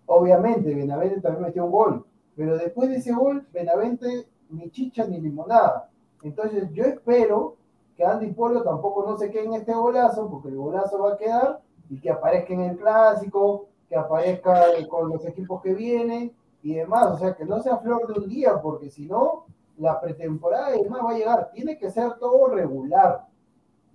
Obviamente, 0.07 0.75
Benavente 0.75 1.21
también 1.21 1.45
metió 1.45 1.65
un 1.65 1.71
gol, 1.71 2.05
pero 2.37 2.57
después 2.57 2.89
de 2.89 2.97
ese 2.97 3.13
gol, 3.13 3.47
Benavente 3.53 4.27
ni 4.51 4.71
chicha 4.71 5.07
ni 5.07 5.21
limonada. 5.21 5.89
Entonces 6.23 6.71
yo 6.73 6.85
espero 6.85 7.57
que 7.97 8.05
Andy 8.05 8.33
Polo 8.33 8.63
tampoco 8.63 9.05
no 9.07 9.17
se 9.17 9.31
quede 9.31 9.45
en 9.45 9.55
este 9.55 9.73
golazo, 9.73 10.29
porque 10.29 10.49
el 10.49 10.57
golazo 10.57 10.99
va 10.99 11.13
a 11.13 11.17
quedar, 11.17 11.61
y 11.91 12.01
que 12.01 12.11
aparezca 12.11 12.55
en 12.55 12.61
el 12.61 12.77
clásico, 12.77 13.67
que 13.89 13.97
aparezca 13.97 14.65
con 14.89 15.11
los 15.11 15.25
equipos 15.27 15.63
que 15.63 15.75
vienen 15.75 16.33
y 16.63 16.75
demás. 16.75 17.13
O 17.13 17.19
sea, 17.19 17.35
que 17.35 17.45
no 17.45 17.63
sea 17.63 17.77
flor 17.79 18.13
de 18.13 18.21
un 18.21 18.29
día, 18.29 18.61
porque 18.61 18.91
si 18.91 19.07
no, 19.07 19.45
la 19.79 20.01
pretemporada 20.01 20.77
y 20.77 20.83
demás 20.83 21.01
va 21.05 21.11
a 21.11 21.19
llegar. 21.19 21.51
Tiene 21.53 21.79
que 21.79 21.91
ser 21.91 22.15
todo 22.15 22.49
regular. 22.49 23.27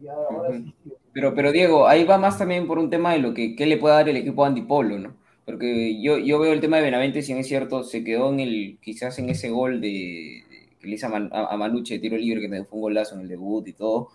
Y 0.01 0.07
ahora 0.07 0.51
sí. 0.51 0.73
Pero, 1.11 1.33
pero 1.33 1.51
Diego, 1.51 1.87
ahí 1.87 2.05
va 2.05 2.17
más 2.17 2.37
también 2.37 2.67
por 2.67 2.77
un 2.77 2.89
tema 2.89 3.13
de 3.13 3.19
lo 3.19 3.33
que 3.33 3.55
qué 3.55 3.65
le 3.65 3.77
puede 3.77 3.95
dar 3.95 4.07
el 4.07 4.17
equipo 4.17 4.43
a 4.43 4.47
Andy 4.47 4.61
Polo, 4.61 4.97
¿no? 4.97 5.13
Porque 5.49 5.99
yo, 6.01 6.17
yo 6.19 6.37
veo 6.39 6.53
el 6.53 6.59
tema 6.61 6.77
de 6.77 6.83
Benavente, 6.83 7.21
si 7.23 7.33
es 7.33 7.47
cierto, 7.47 7.83
se 7.83 8.03
quedó 8.03 8.29
en 8.31 8.39
el, 8.39 8.77
quizás 8.81 9.17
en 9.19 9.29
ese 9.29 9.49
gol 9.49 9.81
de, 9.81 9.87
de- 9.87 10.77
que 10.79 10.87
le 10.87 10.95
hizo 10.95 11.07
a, 11.07 11.09
Man- 11.09 11.29
a- 11.33 11.47
a 11.53 11.57
Manuche 11.57 11.95
de 11.95 11.99
tiro 11.99 12.17
libre, 12.17 12.41
que 12.41 12.63
fue 12.65 12.77
un 12.77 12.81
golazo 12.81 13.15
en 13.15 13.21
el 13.21 13.27
debut 13.29 13.67
y 13.67 13.73
todo. 13.73 14.09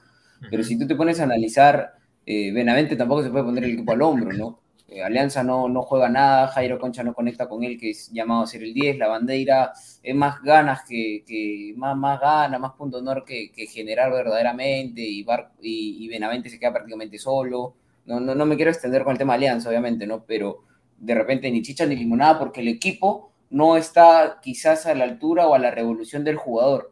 Pero 0.49 0.63
si 0.63 0.79
tú 0.79 0.87
te 0.87 0.95
pones 0.95 1.21
a 1.21 1.25
analizar, 1.25 1.95
eh, 2.27 2.53
Benavente 2.53 2.97
tampoco 2.97 3.23
se 3.23 3.31
puede 3.31 3.45
poner 3.45 3.65
el 3.65 3.71
equipo 3.73 3.93
al 3.93 4.03
hombro, 4.03 4.33
¿no? 4.33 4.61
Eh, 4.89 5.03
Alianza 5.03 5.43
no, 5.43 5.69
no 5.69 5.83
juega 5.83 6.09
nada, 6.09 6.47
Jairo 6.49 6.79
Concha 6.79 7.03
no 7.03 7.15
conecta 7.15 7.49
con 7.49 7.65
él, 7.65 7.79
que 7.79 7.91
es 7.91 8.11
llamado 8.13 8.43
a 8.43 8.47
ser 8.47 8.63
el 8.63 8.75
10, 8.75 8.97
la 8.99 9.09
bandera 9.09 9.73
es 10.03 10.15
más 10.15 10.41
ganas 10.43 10.83
que, 10.89 11.25
que 11.27 11.73
más, 11.77 11.97
más 11.97 12.21
ganas, 12.21 12.61
más 12.61 12.73
punto 12.75 12.99
de 12.99 13.03
honor 13.03 13.25
que, 13.25 13.51
que 13.51 13.67
generar 13.67 14.13
verdaderamente, 14.13 15.01
y, 15.03 15.23
Bar- 15.25 15.53
y, 15.61 16.05
y 16.05 16.09
Benavente 16.09 16.49
se 16.51 16.59
queda 16.61 16.73
prácticamente 16.73 17.19
solo. 17.19 17.75
No, 18.07 18.21
no, 18.21 18.35
no 18.35 18.47
me 18.47 18.57
quiero 18.57 18.71
extender 18.71 19.03
con 19.03 19.13
el 19.13 19.19
tema 19.19 19.33
de 19.33 19.39
Alianza, 19.39 19.71
obviamente, 19.71 20.07
¿no? 20.07 20.25
Pero 20.27 20.65
de 20.99 21.15
repente 21.15 21.51
ni 21.51 21.63
chicha 21.63 21.87
ni 21.87 21.97
limonada 21.97 22.39
porque 22.39 22.61
el 22.61 22.69
equipo 22.69 23.31
no 23.51 23.77
está 23.77 24.41
quizás 24.43 24.87
a 24.87 24.95
la 24.95 25.05
altura 25.05 25.47
o 25.47 25.55
a 25.55 25.59
la 25.59 25.71
revolución 25.71 26.25
del 26.25 26.37
jugador. 26.37 26.91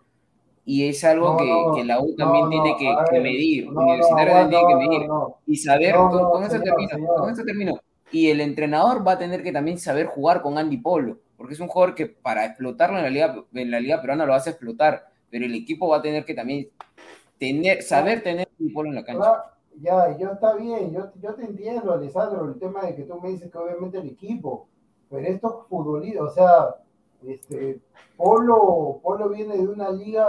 Y 0.64 0.88
es 0.88 1.02
algo 1.02 1.30
No, 1.30 1.36
que, 1.36 1.44
no, 1.44 1.74
que 1.74 1.84
la 1.84 2.00
U 2.00 2.14
también 2.14 2.44
no, 2.44 2.50
tiene 2.50 2.76
que, 2.78 3.20
medir, 3.20 3.68
Universitario 3.68 4.48
tiene 4.48 4.88
que 4.88 5.08
y 5.46 5.56
saber, 5.56 5.94
con, 5.96 6.30
con 6.30 6.44
eso 6.44 6.60
termino, 6.60 6.88
señor. 6.90 7.16
con 7.16 7.30
eso 7.30 7.42
termino. 7.44 7.80
Y 8.12 8.28
el 8.28 8.40
entrenador 8.40 9.06
va 9.06 9.12
a 9.12 9.18
tener 9.18 9.42
que 9.42 9.50
también 9.50 9.78
saber 9.78 10.06
jugar 10.06 10.40
con 10.40 10.58
Andy 10.58 10.76
Polo, 10.76 11.18
porque 11.36 11.54
es 11.54 11.60
un 11.60 11.66
jugador 11.66 11.96
que 11.96 12.06
para 12.06 12.44
explotarlo 12.44 12.98
en 12.98 13.04
la 13.04 13.10
liga, 13.10 13.44
en 13.54 13.70
la 13.72 13.80
liga 13.80 14.00
peruana 14.00 14.24
lo 14.24 14.32
vas 14.32 14.46
a 14.46 14.50
explotar, 14.50 15.08
pero 15.30 15.46
el 15.46 15.54
equipo 15.54 15.88
va 15.88 15.96
a 15.96 16.02
tener 16.02 16.24
que 16.24 16.34
también 16.34 16.68
tener, 17.38 17.82
saber 17.82 18.22
tener 18.22 18.46
a 18.46 18.50
Andy 18.60 18.72
Polo 18.72 18.90
en 18.90 18.94
la 18.94 19.04
cancha. 19.04 19.51
Ya, 19.80 20.16
yo 20.18 20.32
está 20.32 20.54
bien, 20.54 20.92
yo, 20.92 21.10
yo 21.20 21.34
te 21.34 21.44
entiendo, 21.44 21.92
Alessandro, 21.92 22.44
el 22.44 22.58
tema 22.58 22.82
de 22.82 22.94
que 22.94 23.04
tú 23.04 23.20
me 23.20 23.30
dices 23.30 23.50
que 23.50 23.58
obviamente 23.58 23.98
el 23.98 24.08
equipo, 24.08 24.68
pero 25.08 25.26
estos 25.26 25.66
futbolistas, 25.68 26.22
o 26.22 26.30
sea, 26.30 26.76
este, 27.22 27.80
Polo, 28.16 29.00
Polo 29.02 29.28
viene 29.30 29.56
de 29.56 29.68
una 29.68 29.90
liga 29.90 30.26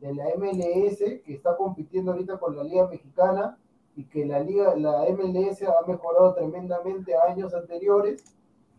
de 0.00 0.14
la 0.14 0.24
MLS 0.36 0.98
que 0.98 1.34
está 1.34 1.56
compitiendo 1.56 2.12
ahorita 2.12 2.38
con 2.38 2.56
la 2.56 2.64
liga 2.64 2.86
mexicana 2.88 3.58
y 3.96 4.04
que 4.04 4.24
la 4.26 4.40
liga, 4.40 4.76
la 4.76 5.04
MLS 5.10 5.62
ha 5.62 5.86
mejorado 5.86 6.34
tremendamente 6.34 7.14
a 7.16 7.24
años 7.32 7.54
anteriores, 7.54 8.22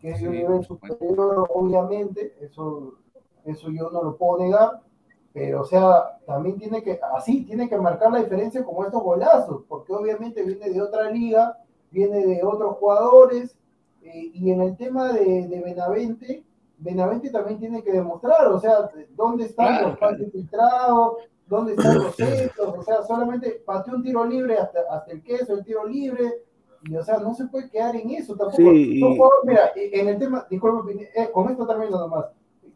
que 0.00 0.10
es 0.12 0.20
de 0.20 0.28
un 0.28 0.34
Sí, 0.34 0.38
nivel 0.38 0.64
superior, 0.64 1.46
obviamente, 1.54 2.34
eso, 2.40 2.94
eso 3.44 3.70
yo 3.70 3.90
no 3.90 4.02
lo 4.02 4.16
puedo 4.16 4.38
negar, 4.44 4.82
pero 5.32 5.62
o 5.62 5.64
sea, 5.64 6.18
también 6.26 6.58
tiene 6.58 6.82
que, 6.82 6.98
así, 7.16 7.44
tiene 7.44 7.68
que 7.68 7.76
marcar 7.78 8.10
la 8.12 8.18
diferencia 8.20 8.64
como 8.64 8.84
estos 8.84 9.02
golazos, 9.02 9.62
porque 9.68 9.92
obviamente 9.92 10.42
viene 10.42 10.70
de 10.70 10.82
otra 10.82 11.10
liga, 11.10 11.58
viene 11.90 12.26
de 12.26 12.42
otros 12.44 12.76
jugadores, 12.78 13.56
eh, 14.02 14.30
y 14.32 14.50
en 14.50 14.62
el 14.62 14.76
tema 14.76 15.12
de, 15.12 15.46
de 15.46 15.60
Benavente, 15.60 16.44
Benavente 16.78 17.30
también 17.30 17.58
tiene 17.60 17.82
que 17.82 17.92
demostrar, 17.92 18.48
o 18.48 18.58
sea, 18.58 18.90
dónde 19.14 19.44
están 19.44 19.66
Claro, 19.68 19.88
los 19.88 19.98
pases 19.98 20.32
filtrados, 20.32 21.16
dónde 21.46 21.72
están 21.72 21.98
los 21.98 22.14
centros, 22.16 22.78
o 22.78 22.82
sea, 22.82 23.02
solamente 23.02 23.62
pateó 23.66 23.94
un 23.94 24.02
tiro 24.02 24.24
libre 24.24 24.56
hasta, 24.56 24.80
hasta 24.90 25.12
el 25.12 25.22
queso, 25.22 25.54
el 25.54 25.64
tiro 25.64 25.86
libre, 25.86 26.42
y 26.82 26.96
o 26.96 27.04
sea, 27.04 27.18
no 27.18 27.34
se 27.34 27.46
puede 27.46 27.68
quedar 27.68 27.94
en 27.94 28.10
eso 28.10 28.34
tampoco. 28.34 28.56
Sí, 28.56 28.98
y- 28.98 29.00
jugadores- 29.00 29.44
mira, 29.44 29.70
en 29.76 30.08
el 30.08 30.18
tema, 30.18 30.46
disculpa, 30.48 30.90
eh, 31.14 31.30
con 31.30 31.50
esto 31.50 31.66
termino 31.66 31.98
nomás, 31.98 32.26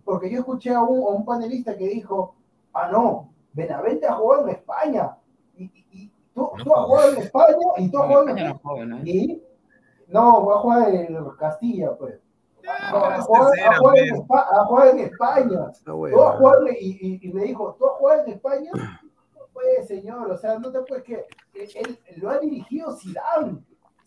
porque 0.05 0.31
yo 0.31 0.41
escuché 0.41 0.71
a 0.75 0.83
un, 0.83 0.99
a 1.01 1.17
un 1.17 1.25
panelista 1.25 1.75
que 1.77 1.89
dijo, 1.89 2.35
ah, 2.75 2.89
no, 2.93 3.33
Benavente 3.53 4.07
ha 4.07 4.15
jugado 4.15 4.49
en 4.49 4.55
España, 4.57 5.17
y, 5.57 5.65
y- 5.65 5.87
y 5.93 6.09
tú, 6.35 6.51
No 6.57 6.65
tú 6.65 6.75
has 6.75 6.85
jugado 6.87 7.13
en 7.13 7.19
España, 7.23 7.57
y 7.79 7.89
tú 7.91 7.99
has 7.99 8.07
jugado 8.07 8.29
en 8.29 8.39
España 8.39 8.85
no 8.85 8.97
¿no? 8.99 9.07
y 9.07 9.43
no, 10.09 10.47
va 10.47 10.55
a 10.55 10.59
jugar 10.59 10.95
en 10.95 11.17
Castilla, 11.39 11.97
pues. 11.99 12.21
No, 12.63 12.71
pero 12.93 13.05
a 13.07 13.17
es 13.19 13.25
jugar, 13.25 13.51
tercera, 13.51 13.71
a 13.71 14.65
jugar 14.67 14.89
en 14.89 14.99
España. 15.01 15.59
Tú 15.85 16.23
has 16.23 16.37
jugado 16.37 16.67
en- 16.67 16.77
y, 16.81 16.99
y, 17.01 17.19
y 17.23 17.33
me 17.33 17.43
dijo, 17.45 17.77
¿tú 17.79 17.87
has 17.87 17.93
jugado 17.99 18.23
en 18.25 18.33
España? 18.33 18.71
No 18.75 19.41
puede, 19.53 19.83
señor, 19.87 20.31
o 20.31 20.37
sea, 20.37 20.59
no 20.59 20.73
te 20.73 20.81
puedes 20.81 21.05
que 21.05 21.27
él, 21.55 21.69
él- 21.77 21.99
lo 22.17 22.31
ha 22.31 22.39
dirigido 22.39 22.97
Zidane. 22.97 23.59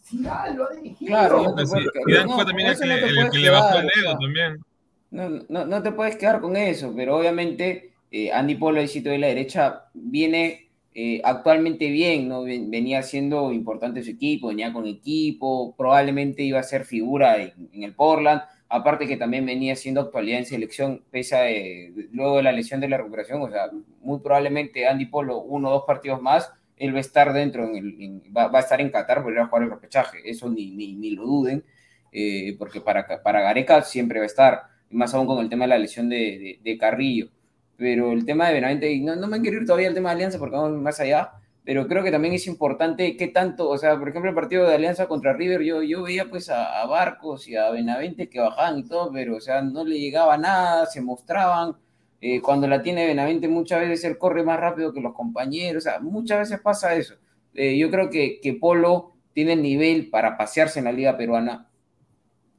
Zidane 0.04 0.56
lo 0.56 0.66
ha 0.66 0.70
dirigido. 0.74 1.10
Claro, 1.10 1.44
no 1.44 1.56
te 1.56 1.66
sí, 1.66 1.72
puedes- 1.72 1.90
Zidane 2.06 2.26
no, 2.30 2.36
fue 2.36 2.46
también 2.46 2.68
el 2.68 2.74
eso 2.74 2.84
que, 2.84 2.94
el 3.22 3.30
que 3.32 3.38
le 3.38 3.50
bajó 3.50 3.78
el 3.78 3.86
o 3.86 3.90
dedo 3.96 4.10
sea, 4.10 4.18
también. 4.20 4.58
No, 5.12 5.30
no, 5.50 5.66
no 5.66 5.84
te 5.84 5.92
puedes 5.92 6.16
quedar 6.18 6.42
con 6.42 6.56
eso, 6.58 6.92
pero 6.96 7.18
obviamente 7.18 7.94
eh, 8.12 8.32
Andy 8.32 8.56
Polo, 8.56 8.80
el 8.82 8.88
sitio 8.88 9.12
de 9.12 9.18
la 9.20 9.28
derecha, 9.28 9.86
viene 9.94 10.70
eh, 10.94 11.22
actualmente 11.24 11.90
bien, 11.90 12.28
¿no? 12.28 12.44
Ven- 12.44 12.70
Venía 12.72 13.04
siendo 13.04 13.52
importante 13.54 14.04
su 14.04 14.12
equipo, 14.12 14.48
venía 14.48 14.74
con 14.74 14.88
equipo, 14.88 15.76
probablemente 15.78 16.44
iba 16.44 16.60
a 16.60 16.64
ser 16.64 16.86
figura 16.86 17.38
en, 17.42 17.84
el 17.84 17.94
Portland, 17.96 18.42
aparte 18.70 19.08
que 19.08 19.18
también 19.18 19.46
venía 19.46 19.76
siendo 19.76 20.02
actualidad 20.02 20.40
en 20.40 20.46
selección, 20.46 21.04
pese 21.12 21.36
a, 21.36 21.50
eh, 21.52 21.92
luego 22.12 22.38
de 22.38 22.44
la 22.44 22.52
lesión 22.52 22.80
de 22.82 22.90
la 22.90 22.98
recuperación, 22.98 23.42
o 23.42 23.50
sea, 23.50 23.70
muy 24.02 24.20
probablemente 24.20 24.88
Andy 24.88 25.06
Polo, 25.06 25.40
uno 25.42 25.70
o 25.70 25.72
dos 25.74 25.84
partidos 25.86 26.22
más, 26.22 26.52
él 26.78 26.94
va 26.94 26.98
a 27.00 27.02
estar 27.02 27.34
dentro, 27.34 27.68
va, 28.36 28.52
a 28.58 28.60
estar 28.60 28.80
en 28.82 28.90
Qatar 28.92 29.24
ir 29.32 29.40
a 29.40 29.48
jugar 29.48 29.64
el 29.64 29.70
repechaje, 29.72 30.18
eso 30.30 30.50
ni, 30.50 30.72
ni, 30.72 31.12
lo 31.12 31.24
duden, 31.26 31.64
porque 32.58 32.82
para, 32.82 33.06
para 33.24 33.42
Gareca 33.42 33.82
siempre 33.82 34.20
va 34.20 34.24
a 34.24 34.28
estar 34.28 34.62
más 34.90 35.14
aún 35.14 35.28
con 35.28 35.40
el 35.40 35.50
tema 35.50 35.66
de 35.66 35.70
la 35.70 35.78
lesión 35.80 36.10
de, 36.10 36.60
de 36.64 36.78
Carrillo. 36.78 37.30
Pero 37.78 38.12
el 38.12 38.26
tema 38.26 38.48
de 38.48 38.56
Benavente, 38.56 38.92
y 38.92 39.02
no, 39.02 39.16
no 39.16 39.28
me 39.28 39.42
quiero 39.42 39.58
ir 39.58 39.66
todavía 39.66 39.88
al 39.90 39.94
tema 39.94 40.10
de 40.10 40.16
Alianza 40.16 40.40
porque 40.40 40.56
vamos 40.56 40.82
más 40.82 41.00
allá, 41.00 41.32
pero 41.64 41.88
creo 41.88 42.04
que 42.04 42.12
también 42.12 42.34
es 42.34 42.48
importante 42.48 43.16
qué 43.18 43.28
tanto, 43.28 43.70
o 43.70 43.78
sea, 43.78 43.98
por 44.00 44.10
ejemplo, 44.10 44.30
el 44.30 44.36
partido 44.36 44.68
de 44.68 44.76
Alianza 44.76 45.08
contra 45.08 45.34
River, 45.34 45.62
yo, 45.64 45.84
yo 45.84 46.04
veía 46.04 46.30
pues 46.30 46.50
a, 46.50 46.82
a 46.82 46.86
Barcos 46.88 47.48
y 47.48 47.56
a 47.56 47.70
Benavente 47.72 48.30
que 48.30 48.40
bajaban 48.40 48.80
y 48.80 48.84
todo, 48.88 49.12
pero 49.12 49.36
o 49.38 49.42
sea, 49.42 49.62
no 49.62 49.84
le 49.86 50.00
llegaba 50.00 50.38
nada, 50.38 50.86
se 50.88 51.02
mostraban. 51.02 51.76
eh, 52.22 52.42
cuando 52.42 52.68
la 52.68 52.82
tiene 52.82 53.06
Benavente 53.06 53.48
muchas 53.48 53.82
veces 53.82 54.06
él 54.06 54.18
corre 54.18 54.44
más 54.44 54.60
rápido 54.60 54.94
que 54.94 55.02
los 55.02 55.14
compañeros, 55.14 55.86
o 55.86 55.90
sea, 55.90 56.00
muchas 56.00 56.40
veces 56.40 56.60
pasa 56.62 56.96
eso. 56.96 57.16
Eh, 57.54 57.78
yo 57.78 57.90
creo 57.92 58.10
que, 58.10 58.40
que 58.42 58.54
Polo 58.54 59.14
tiene 59.34 59.54
el 59.54 59.62
nivel 59.62 60.10
para 60.10 60.38
pasearse 60.38 60.80
en 60.80 60.86
la 60.86 60.92
liga 60.92 61.18
peruana, 61.18 61.70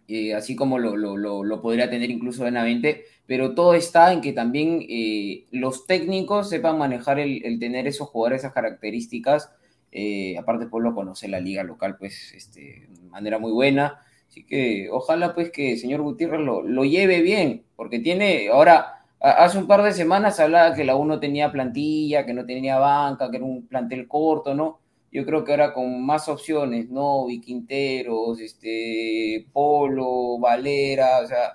eh, 0.09 0.34
así 0.34 0.56
como 0.56 0.78
lo, 0.78 0.96
lo, 0.96 1.18
lo, 1.18 1.44
lo 1.44 1.61
podría 1.61 1.90
tener 1.90 2.11
incluso 2.11 2.42
Benavente, 2.42 3.04
pero 3.26 3.54
todo 3.54 3.74
está 3.74 4.11
en 4.14 4.22
que 4.22 4.32
también 4.32 4.86
eh, 4.88 5.44
los 5.50 5.86
técnicos 5.86 6.48
sepan 6.48 6.78
manejar 6.78 7.18
el, 7.18 7.59
tener 7.61 7.86
esos 7.86 8.09
jugadores, 8.09 8.40
esas 8.40 8.54
características. 8.54 9.52
Eh, 9.92 10.38
aparte, 10.38 10.66
Polo 10.66 10.94
conoce 10.94 11.28
la 11.28 11.38
liga 11.38 11.62
local, 11.62 11.98
pues, 11.98 12.32
este, 12.32 12.88
de 12.88 13.02
manera 13.11 13.38
muy 13.38 13.52
buena. 13.52 14.00
Así 14.26 14.46
que 14.46 14.88
ojalá, 14.90 15.34
pues, 15.34 15.50
que 15.50 15.72
el 15.72 15.78
señor 15.78 16.00
Gutiérrez 16.00 16.40
lo, 16.40 16.84
lleve 16.84 17.20
bien, 17.20 17.64
porque 17.76 17.98
tiene, 17.98 18.48
ahora, 18.48 19.04
hace 19.20 19.59
un 19.59 19.66
par 19.66 19.82
de 19.82 19.92
semanas 19.92 20.40
hablaba 20.40 20.74
que 20.74 20.84
la 20.84 20.96
U 20.96 21.04
no 21.04 21.20
tenía 21.20 21.52
plantilla, 21.52 22.24
que 22.24 22.32
no 22.32 22.46
tenía 22.46 22.78
banca, 22.78 23.30
que 23.30 23.36
era 23.36 23.44
un 23.44 23.66
plantel 23.66 24.09
corto, 24.09 24.54
¿no? 24.54 24.78
Yo 25.11 25.24
creo 25.24 25.44
que 25.44 25.52
ahora 25.52 25.72
con 25.72 26.04
más 26.04 26.28
opciones, 26.28 26.90
Novi, 26.90 27.40
Quinteros, 27.40 28.40
este, 28.40 29.46
Polo, 29.52 30.38
Valera, 30.38 31.20
o 31.22 31.26
sea, 31.26 31.54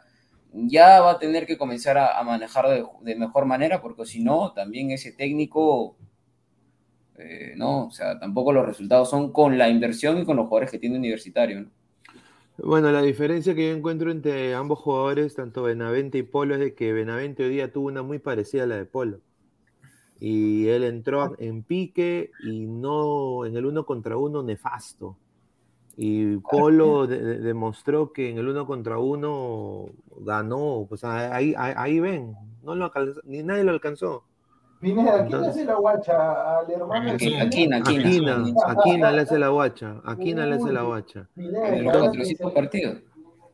ya 0.53 1.01
va 1.01 1.11
a 1.11 1.19
tener 1.19 1.45
que 1.45 1.57
comenzar 1.57 1.97
a, 1.97 2.23
manejar 2.23 2.67
de, 2.67 2.85
de, 3.01 3.15
mejor 3.15 3.45
manera, 3.45 3.81
porque 3.81 4.05
si 4.05 4.23
no, 4.23 4.53
también 4.53 4.91
ese 4.91 5.11
técnico, 5.11 5.97
eh, 7.17 7.53
no, 7.55 7.87
o 7.87 7.91
sea, 7.91 8.19
tampoco 8.19 8.53
los 8.53 8.65
resultados 8.65 9.09
son 9.09 9.31
con 9.31 9.57
la 9.57 9.69
inversión 9.69 10.19
y 10.19 10.25
con 10.25 10.37
los 10.37 10.47
jugadores 10.47 10.71
que 10.71 10.79
tiene 10.79 10.97
Universitario, 10.97 11.61
¿no? 11.61 11.69
Bueno, 12.57 12.91
la 12.91 13.01
diferencia 13.01 13.55
que 13.55 13.69
yo 13.69 13.75
encuentro 13.75 14.11
entre 14.11 14.53
ambos 14.53 14.77
jugadores, 14.77 15.33
tanto 15.33 15.63
Benavente 15.63 16.19
y 16.19 16.23
Polo, 16.23 16.53
es 16.53 16.59
de 16.59 16.75
que 16.75 16.93
Benavente 16.93 17.43
hoy 17.43 17.49
día 17.49 17.71
tuvo 17.71 17.87
una 17.87 18.03
muy 18.03 18.19
parecida 18.19 18.63
a 18.63 18.67
la 18.67 18.77
de 18.77 18.85
Polo. 18.85 19.21
Y 20.25 20.69
él 20.69 20.85
entró 20.85 21.35
en 21.37 21.63
pique 21.63 22.31
y 22.45 22.65
no 22.65 23.45
en 23.45 23.57
el 23.57 23.65
uno 23.65 23.85
contra 23.85 24.15
uno 24.15 24.41
nefasto. 24.41 25.17
Y 25.97 26.37
Polo 26.37 27.07
de, 27.07 27.19
de, 27.19 27.39
demostró 27.39 28.13
que 28.13 28.29
en 28.29 28.37
el 28.37 28.47
uno 28.47 28.65
contra 28.65 28.99
uno 28.99 29.87
ganó. 30.21 30.85
Pues 30.87 31.03
ahí, 31.03 31.53
ahí, 31.57 31.73
ahí 31.75 31.99
ven, 31.99 32.37
no 32.63 32.73
lo 32.73 32.85
alcanzó, 32.85 33.19
ni 33.25 33.43
nadie 33.43 33.65
lo 33.65 33.71
alcanzó. 33.71 34.23
Pineda, 34.79 35.25
¿quién 35.27 35.41
le 35.41 35.47
hace 35.49 35.65
la 35.65 35.75
guacha 35.75 36.59
al 36.59 36.71
hermano? 36.71 37.11
Aquina, 37.11 37.43
Aquina, 37.43 37.77
Aquina, 37.79 38.45
Aquina 38.65 39.11
le 39.11 39.21
hace 39.23 39.37
la 39.37 39.49
guacha. 39.49 40.01
Aquina 40.05 40.45
le 40.45 40.55
hace 40.55 40.71
la 40.71 40.83
guacha. 40.83 41.27
En 41.35 41.83
los 41.83 41.97
cuatro 41.97 42.23
cinco 42.23 42.53
partidos. 42.53 43.01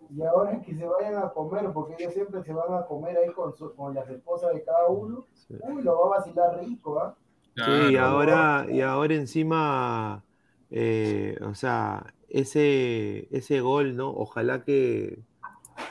Y 0.10 0.24
ahora 0.24 0.62
que 0.62 0.76
se 0.76 0.86
vayan 0.86 1.16
a 1.16 1.30
comer, 1.30 1.72
porque 1.74 1.96
ellos 2.00 2.14
siempre 2.14 2.44
se 2.44 2.52
van 2.52 2.74
a 2.74 2.86
comer 2.86 3.18
ahí 3.18 3.32
con, 3.34 3.56
su, 3.56 3.74
con 3.76 3.94
las 3.94 4.10
esposas 4.10 4.54
de 4.54 4.64
cada 4.64 4.88
uno. 4.88 5.26
Sí. 5.34 5.56
Uy, 5.62 5.84
lo 5.84 6.00
va 6.00 6.16
a 6.16 6.20
vacilar 6.20 6.60
rico, 6.60 7.00
¿ah? 7.00 7.16
¿eh? 7.56 7.62
Sí, 7.64 7.94
y 7.94 7.98
ahora, 7.98 8.66
y 8.70 8.82
ahora 8.82 9.14
encima, 9.16 10.24
eh, 10.72 11.38
o 11.42 11.54
sea, 11.54 12.14
ese, 12.30 13.28
ese 13.36 13.62
gol, 13.62 13.96
¿no? 13.96 14.10
Ojalá 14.10 14.64
que 14.64 15.20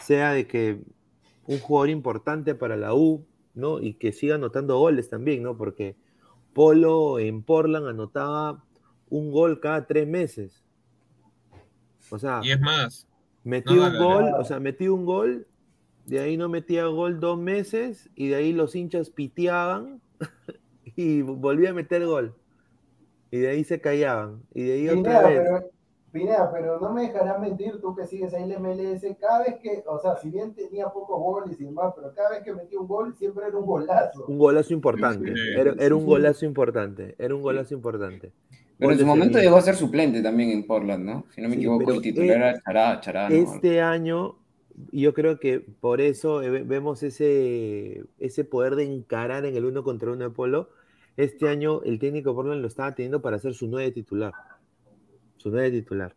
sea 0.00 0.32
de 0.32 0.46
que 0.46 0.80
un 1.46 1.58
jugador 1.60 1.90
importante 1.90 2.54
para 2.54 2.76
la 2.76 2.94
U, 2.94 3.26
¿no? 3.54 3.80
Y 3.80 3.94
que 3.94 4.12
siga 4.12 4.36
anotando 4.36 4.78
goles 4.78 5.10
también, 5.10 5.42
¿no? 5.42 5.56
Porque 5.56 5.96
Polo 6.54 7.18
en 7.18 7.42
Portland 7.42 7.86
anotaba 7.86 8.64
un 9.08 9.30
gol 9.30 9.60
cada 9.60 9.86
tres 9.86 10.06
meses. 10.06 10.64
O 12.10 12.18
sea, 12.18 12.40
y 12.42 12.50
es 12.50 12.60
más, 12.60 13.06
metí 13.44 13.74
no, 13.74 13.86
un 13.86 13.92
no, 13.92 14.04
gol, 14.04 14.30
no. 14.30 14.38
o 14.38 14.44
sea, 14.44 14.60
metí 14.60 14.88
un 14.88 15.04
gol, 15.04 15.46
de 16.06 16.20
ahí 16.20 16.36
no 16.36 16.48
metía 16.48 16.86
gol 16.86 17.20
dos 17.20 17.38
meses, 17.38 18.08
y 18.14 18.28
de 18.28 18.36
ahí 18.36 18.52
los 18.52 18.74
hinchas 18.74 19.10
piteaban 19.10 20.00
y 20.84 21.22
volvía 21.22 21.70
a 21.70 21.74
meter 21.74 22.06
gol. 22.06 22.34
Y 23.30 23.38
de 23.38 23.48
ahí 23.48 23.64
se 23.64 23.80
callaban. 23.80 24.42
Y 24.54 24.62
de 24.62 24.72
ahí 24.72 24.88
otra 24.88 25.28
vez. 25.28 25.40
Pero, 25.42 25.70
Pineda, 26.12 26.50
pero 26.52 26.80
no 26.80 26.92
me 26.92 27.02
dejarás 27.02 27.38
mentir 27.40 27.80
tú 27.80 27.94
que 27.94 28.06
sigues 28.06 28.32
ahí 28.32 28.50
en 28.50 28.62
MLS, 28.62 29.02
cada 29.20 29.44
vez 29.44 29.56
que, 29.62 29.82
o 29.86 29.98
sea, 29.98 30.16
si 30.16 30.30
bien 30.30 30.54
tenía 30.54 30.86
pocos 30.86 31.18
goles 31.18 31.60
y 31.60 31.64
demás, 31.64 31.92
pero 31.94 32.14
cada 32.14 32.30
vez 32.30 32.42
que 32.42 32.54
metía 32.54 32.80
un 32.80 32.88
gol 32.88 33.14
siempre 33.14 33.46
era 33.46 33.56
un 33.56 33.66
golazo. 33.66 34.24
Un 34.26 34.38
golazo 34.38 34.72
importante. 34.72 35.34
Era, 35.56 35.74
era 35.78 35.94
un 35.94 36.06
golazo 36.06 36.46
importante. 36.46 37.14
Era 37.18 37.34
un 37.34 37.42
golazo 37.42 37.74
importante. 37.74 38.32
Pero 38.78 38.92
en 38.92 38.98
su 38.98 39.06
momento 39.06 39.38
llegó 39.38 39.56
a 39.56 39.62
ser 39.62 39.74
suplente 39.74 40.22
también 40.22 40.50
en 40.50 40.66
Portland, 40.66 41.04
¿no? 41.04 41.24
Si 41.34 41.42
no 41.42 41.48
me 41.48 41.56
sí, 41.56 41.60
equivoco, 41.60 41.92
el 41.92 42.00
titular 42.00 42.36
era 42.36 42.60
Chará, 42.62 43.00
Chará. 43.00 43.28
Este 43.28 43.80
¿no? 43.80 43.86
año, 43.86 44.36
yo 44.92 45.12
creo 45.14 45.40
que 45.40 45.58
por 45.58 46.00
eso 46.00 46.38
vemos 46.38 47.02
ese, 47.02 48.04
ese 48.18 48.44
poder 48.44 48.76
de 48.76 48.84
encarar 48.84 49.44
en 49.46 49.56
el 49.56 49.64
uno 49.64 49.82
contra 49.82 50.12
uno 50.12 50.24
de 50.24 50.30
Polo. 50.30 50.70
Este 51.16 51.48
año 51.48 51.82
el 51.82 51.98
técnico 51.98 52.34
Portland 52.34 52.62
lo 52.62 52.68
estaba 52.68 52.94
teniendo 52.94 53.20
para 53.20 53.36
hacer 53.36 53.52
su 53.52 53.66
nueve 53.66 53.90
titular. 53.90 54.32
Su 55.38 55.50
nueve 55.50 55.70
titular. 55.70 56.14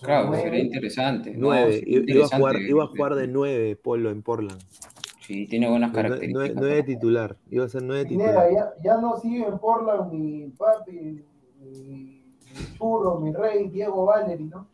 Claro, 0.00 0.34
sería 0.34 0.60
interesante. 0.60 1.34
Nueve. 1.36 1.82
No, 1.86 2.14
iba, 2.14 2.24
a 2.24 2.28
jugar, 2.28 2.56
iba 2.56 2.84
a 2.84 2.86
jugar 2.86 3.14
de 3.16 3.28
nueve 3.28 3.76
Polo 3.76 4.10
en 4.10 4.22
Portland. 4.22 4.60
Sí, 5.20 5.46
tiene 5.46 5.68
buenas 5.68 5.92
características. 5.92 6.32
Nueve, 6.32 6.54
nueve 6.56 6.82
titular. 6.82 7.36
Iba 7.50 7.64
a 7.66 7.68
ser 7.68 7.82
nueve 7.82 8.06
Pineda, 8.06 8.48
titular. 8.48 8.74
Ya, 8.82 8.82
ya 8.82 9.00
no 9.00 9.16
sigue 9.18 9.46
en 9.46 9.58
Portland 9.58 10.12
mi 10.12 10.46
papi, 10.56 11.22
mi, 11.60 12.22
churro, 12.78 13.20
mi 13.20 13.32
rey, 13.32 13.68
Diego 13.68 14.06
Valeri, 14.06 14.44
¿no? 14.44 14.66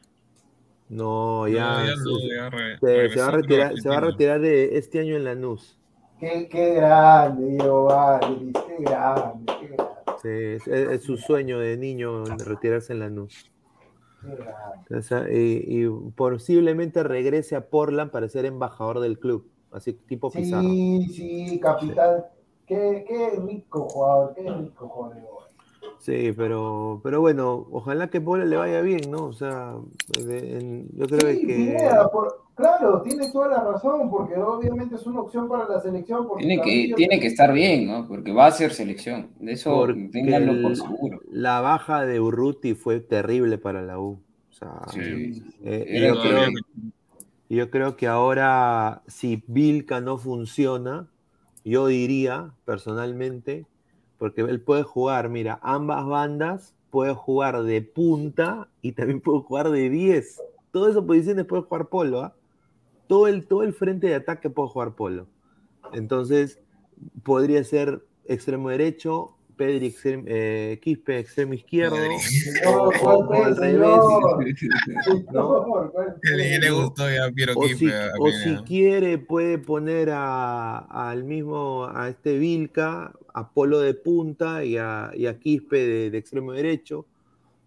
No, 0.89 1.49
ya, 1.49 1.81
no, 1.81 1.87
ya, 1.87 1.97
no, 1.97 2.19
ya 2.29 2.51
re, 2.51 2.79
se, 2.79 3.15
se, 3.15 3.21
va 3.21 3.27
a 3.27 3.31
retirar, 3.33 3.77
se 3.77 3.89
va 3.89 3.97
a 3.97 4.01
retirar 4.01 4.41
de 4.41 4.79
este 4.79 5.01
año 5.01 5.17
en 5.17 5.25
Lanús. 5.25 5.77
Qué, 6.21 6.49
qué 6.49 6.75
grande, 6.75 7.45
Diego 7.45 7.85
Valeri, 7.85 8.53
qué 8.53 8.77
grande, 8.85 9.53
qué 9.61 9.67
grande. 9.67 9.95
Sí, 10.23 10.29
es, 10.29 10.69
es, 10.69 10.91
es, 10.91 11.03
su 11.03 11.17
sueño 11.17 11.59
de 11.59 11.77
niño 11.77 12.25
retirarse 12.25 12.93
en 12.93 13.01
Lanús. 13.01 13.51
O 13.51 13.56
y, 15.31 15.85
y, 15.85 15.89
posiblemente 16.15 17.03
regrese 17.03 17.57
a 17.57 17.69
Portland 17.69 18.11
para 18.11 18.29
ser 18.29 18.45
embajador 18.45 19.01
del 19.01 19.19
club, 19.19 19.49
así 19.73 19.93
tipo 19.93 20.31
sí, 20.31 20.39
Pizarro. 20.39 20.71
Sí, 20.71 21.09
sí, 21.13 21.61
capitán. 21.61 22.21
Sí. 22.21 22.55
Qué, 22.67 23.05
qué 23.07 23.41
rico 23.47 23.89
jugador, 23.89 24.35
qué 24.35 24.51
rico 24.51 24.89
jugador. 24.89 25.36
Sí, 25.99 26.33
pero, 26.37 27.01
pero 27.03 27.21
bueno, 27.21 27.67
ojalá 27.71 28.09
que 28.09 28.21
Polo 28.21 28.45
le 28.45 28.57
vaya 28.57 28.81
bien, 28.81 29.11
¿no? 29.11 29.25
O 29.25 29.33
sea, 29.33 29.75
de- 30.25 30.59
en- 30.59 30.89
yo 30.97 31.07
creo 31.07 31.33
Sí, 31.33 31.41
que... 31.47 31.55
Pineda, 31.57 32.09
por- 32.11 32.45
claro, 32.55 33.03
tiene 33.03 33.31
toda 33.33 33.49
la 33.49 33.65
razón, 33.65 34.09
porque 34.11 34.37
obviamente 34.37 34.95
es 34.95 35.07
una 35.07 35.21
opción 35.21 35.49
para 35.49 35.69
la 35.69 35.81
selección. 35.81 36.29
porque 36.29 36.47
Tiene 36.47 36.63
que, 36.63 36.95
tiene 36.95 37.19
que 37.21 37.27
estar 37.27 37.53
bien, 37.53 37.87
¿no? 37.89 38.07
Porque 38.07 38.33
va 38.33 38.47
a 38.47 38.51
ser 38.53 38.73
selección. 38.73 39.31
De 39.41 39.53
eso 39.53 39.75
Porque 39.75 40.09
ténganlo 40.13 40.63
por 40.63 40.77
seguro. 40.77 41.21
la 41.31 41.61
baja 41.61 42.05
de 42.07 42.21
Urruti 42.21 42.75
fue 42.75 43.01
terrible 43.01 43.59
para 43.59 43.83
la 43.83 43.99
U. 43.99 44.21
O 44.51 44.53
sea, 44.53 44.81
Sí. 44.93 45.43
eh, 45.65 45.85
Era 45.89 46.09
yo, 46.15 46.21
creo, 46.23 46.41
yo 47.49 47.71
creo 47.71 47.97
que 47.97 48.07
ahora, 48.07 49.03
si 49.07 49.43
Vilca 49.47 50.01
no 50.01 50.19
funciona, 50.19 51.09
yo 51.65 51.89
diría 51.89 52.53
personalmente, 52.65 53.67
porque 54.19 54.41
él 54.43 54.61
puede 54.61 54.83
jugar, 54.83 55.29
mira, 55.29 55.59
ambas 55.63 56.07
bandas, 56.07 56.75
puede 56.91 57.15
jugar 57.15 57.63
de 57.63 57.83
punta 57.83 58.69
y 58.83 58.93
también 58.93 59.21
puede 59.21 59.41
jugar 59.41 59.71
de 59.71 59.91
10. 59.91 60.41
Todas 60.71 60.93
esas 60.93 61.05
posiciones 61.05 61.45
puede 61.47 61.63
jugar 61.63 61.89
Polo, 61.89 62.21
¿ah? 62.21 62.35
Todo 63.09 63.29
el, 63.29 63.47
todo 63.47 63.63
el 63.63 63.73
frente 63.75 64.07
de 64.09 64.15
ataque 64.17 64.51
puede 64.51 64.69
jugar 64.69 64.95
Polo. 64.95 65.27
Entonces, 65.93 66.59
podría 67.23 67.63
ser 67.65 68.03
extremo 68.25 68.71
derecho, 68.71 69.37
Pedri 69.57 69.91
extrem- 69.91 70.25
eh, 70.27 70.79
Quispe 70.83 71.19
extremo 71.19 71.55
izquierdo, 71.55 71.97
No, 71.97 72.71
o, 72.71 72.93
¿cuál 73.01 73.17
o 73.17 73.45
al 73.45 73.57
fue, 73.57 73.71
revés. 73.73 74.05
señor? 74.05 75.25
¿no? 75.33 75.65
Señor, 75.65 75.93
¿cuál 75.93 76.17
¿Qué 76.23 76.31
le, 76.37 76.43
qué 76.51 76.59
le 76.59 76.71
fue? 76.71 76.83
gustó 76.83 77.11
ya 77.11 77.25
a 77.27 77.31
Piero 77.31 77.53
O 77.57 77.63
Quispe? 77.63 77.79
si, 77.79 77.93
a 77.93 78.13
o 78.19 78.31
si 78.33 78.57
quiere, 78.65 79.19
puede 79.19 79.59
poner 79.59 80.11
a- 80.11 80.79
al 81.11 81.25
mismo, 81.25 81.87
a 81.91 82.09
este 82.11 82.39
Vilca, 82.39 83.13
a 83.39 83.51
Polo 83.53 83.81
de 83.81 83.93
punta 83.95 84.65
y 84.65 84.79
a, 84.79 85.11
y 85.15 85.27
a 85.27 85.39
Quispe 85.39 85.77
de, 85.77 86.11
de 86.11 86.19
extremo 86.19 86.53
derecho, 86.53 87.05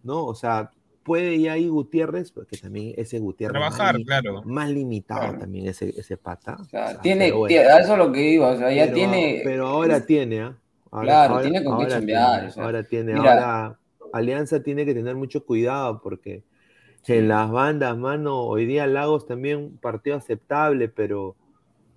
¿no? 0.04 0.26
O 0.26 0.34
sea, 0.34 0.72
puede 1.04 1.40
ya 1.40 1.54
ahí 1.54 1.68
Gutiérrez, 1.68 2.32
porque 2.32 2.58
también 2.58 2.94
ese 2.98 3.20
Gutiérrez 3.20 3.60
más, 3.60 3.76
Trabajar, 3.76 3.96
li- 3.98 4.06
claro. 4.06 4.42
más 4.46 4.70
limitado 4.70 5.22
Claro. 5.22 5.40
también 5.40 5.68
ese, 5.68 5.90
ese 5.98 6.18
pata. 6.18 6.58
O 6.60 6.66
sea, 6.66 6.86
O 6.86 6.88
sea, 6.92 7.02
tiene, 7.02 7.32
bueno. 7.32 7.56
eso 7.56 7.94
es 7.94 7.98
lo 8.00 8.12
que 8.12 8.32
iba, 8.32 8.50
o 8.50 8.58
sea, 8.58 8.72
ya 8.72 8.84
pero, 8.86 8.96
tiene. 8.96 9.42
pero 9.44 9.68
ahora 9.68 10.06
tiene, 10.06 10.42
¿ah? 10.42 10.58
Ahora- 10.92 11.06
Claro, 11.08 11.34
ahora- 11.36 11.44
tiene 11.50 11.64
con 11.64 11.78
qué 11.78 11.84
ahora 11.84 11.96
chambear, 11.96 12.34
tiene, 12.36 12.48
o 12.48 12.52
sea, 12.52 12.64
ahora 12.64 12.84
tiene, 12.84 13.14
mira. 13.14 13.32
ahora 13.34 13.80
Alianza 14.12 14.64
tiene 14.64 14.86
que 14.86 14.94
tener 14.96 15.16
mucho 15.16 15.46
cuidado 15.46 16.02
porque 16.02 16.44
en 17.08 17.28
las 17.28 17.50
bandas, 17.52 17.96
mano, 17.96 18.42
hoy 18.42 18.66
día 18.66 18.88
Lagos 18.88 19.28
también 19.28 19.58
un 19.58 19.78
partido 19.78 20.18
aceptable, 20.18 20.90
pero, 20.90 21.36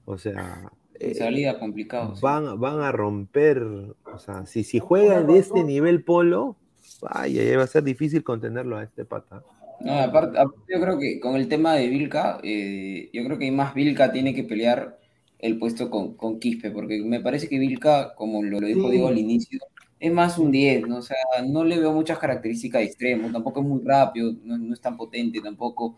o 0.04 0.16
sea, 0.18 0.70
eh, 0.98 1.14
salida 1.14 1.58
complicado. 1.58 2.16
sí. 2.16 2.20
van, 2.22 2.58
van 2.60 2.80
a 2.80 2.92
romper, 2.92 3.62
o 3.62 4.18
sea, 4.18 4.46
si, 4.46 4.64
si 4.64 4.78
juega 4.78 5.22
de 5.22 5.38
este 5.38 5.64
nivel 5.64 6.04
polo, 6.04 6.56
vaya, 7.00 7.42
ya 7.44 7.56
va 7.58 7.64
a 7.64 7.66
ser 7.66 7.82
difícil 7.84 8.22
contenerlo 8.24 8.76
a 8.76 8.84
este 8.84 9.04
pata. 9.04 9.42
No, 9.80 9.92
aparte, 9.98 10.38
aparte 10.38 10.60
yo 10.72 10.80
creo 10.80 10.98
que 10.98 11.18
con 11.20 11.36
el 11.36 11.48
tema 11.48 11.74
de 11.74 11.88
Vilca, 11.88 12.38
eh, 12.42 13.10
yo 13.12 13.24
creo 13.24 13.38
que 13.38 13.50
más 13.50 13.74
Vilca 13.74 14.12
tiene 14.12 14.34
que 14.34 14.44
pelear 14.44 14.98
el 15.38 15.58
puesto 15.58 15.90
con, 15.90 16.14
con 16.16 16.38
Quispe, 16.38 16.70
porque 16.70 17.02
me 17.02 17.20
parece 17.20 17.48
que 17.48 17.58
Vilca, 17.58 18.14
como 18.14 18.42
lo, 18.42 18.60
lo 18.60 18.66
dijo 18.66 18.86
Sí. 18.86 18.90
Diego 18.92 19.08
al 19.08 19.18
inicio, 19.18 19.58
es 19.98 20.12
más 20.12 20.38
un 20.38 20.50
10, 20.52 20.86
¿no? 20.88 20.98
O 20.98 21.02
sea, 21.02 21.16
no 21.48 21.64
le 21.64 21.78
veo 21.80 21.92
muchas 21.92 22.18
características 22.18 22.80
de 22.80 22.86
extremo, 22.86 23.30
tampoco 23.32 23.60
es 23.60 23.66
muy 23.66 23.80
rápido, 23.84 24.32
no, 24.44 24.58
no 24.58 24.74
es 24.74 24.80
tan 24.80 24.96
potente, 24.96 25.40
tampoco 25.40 25.96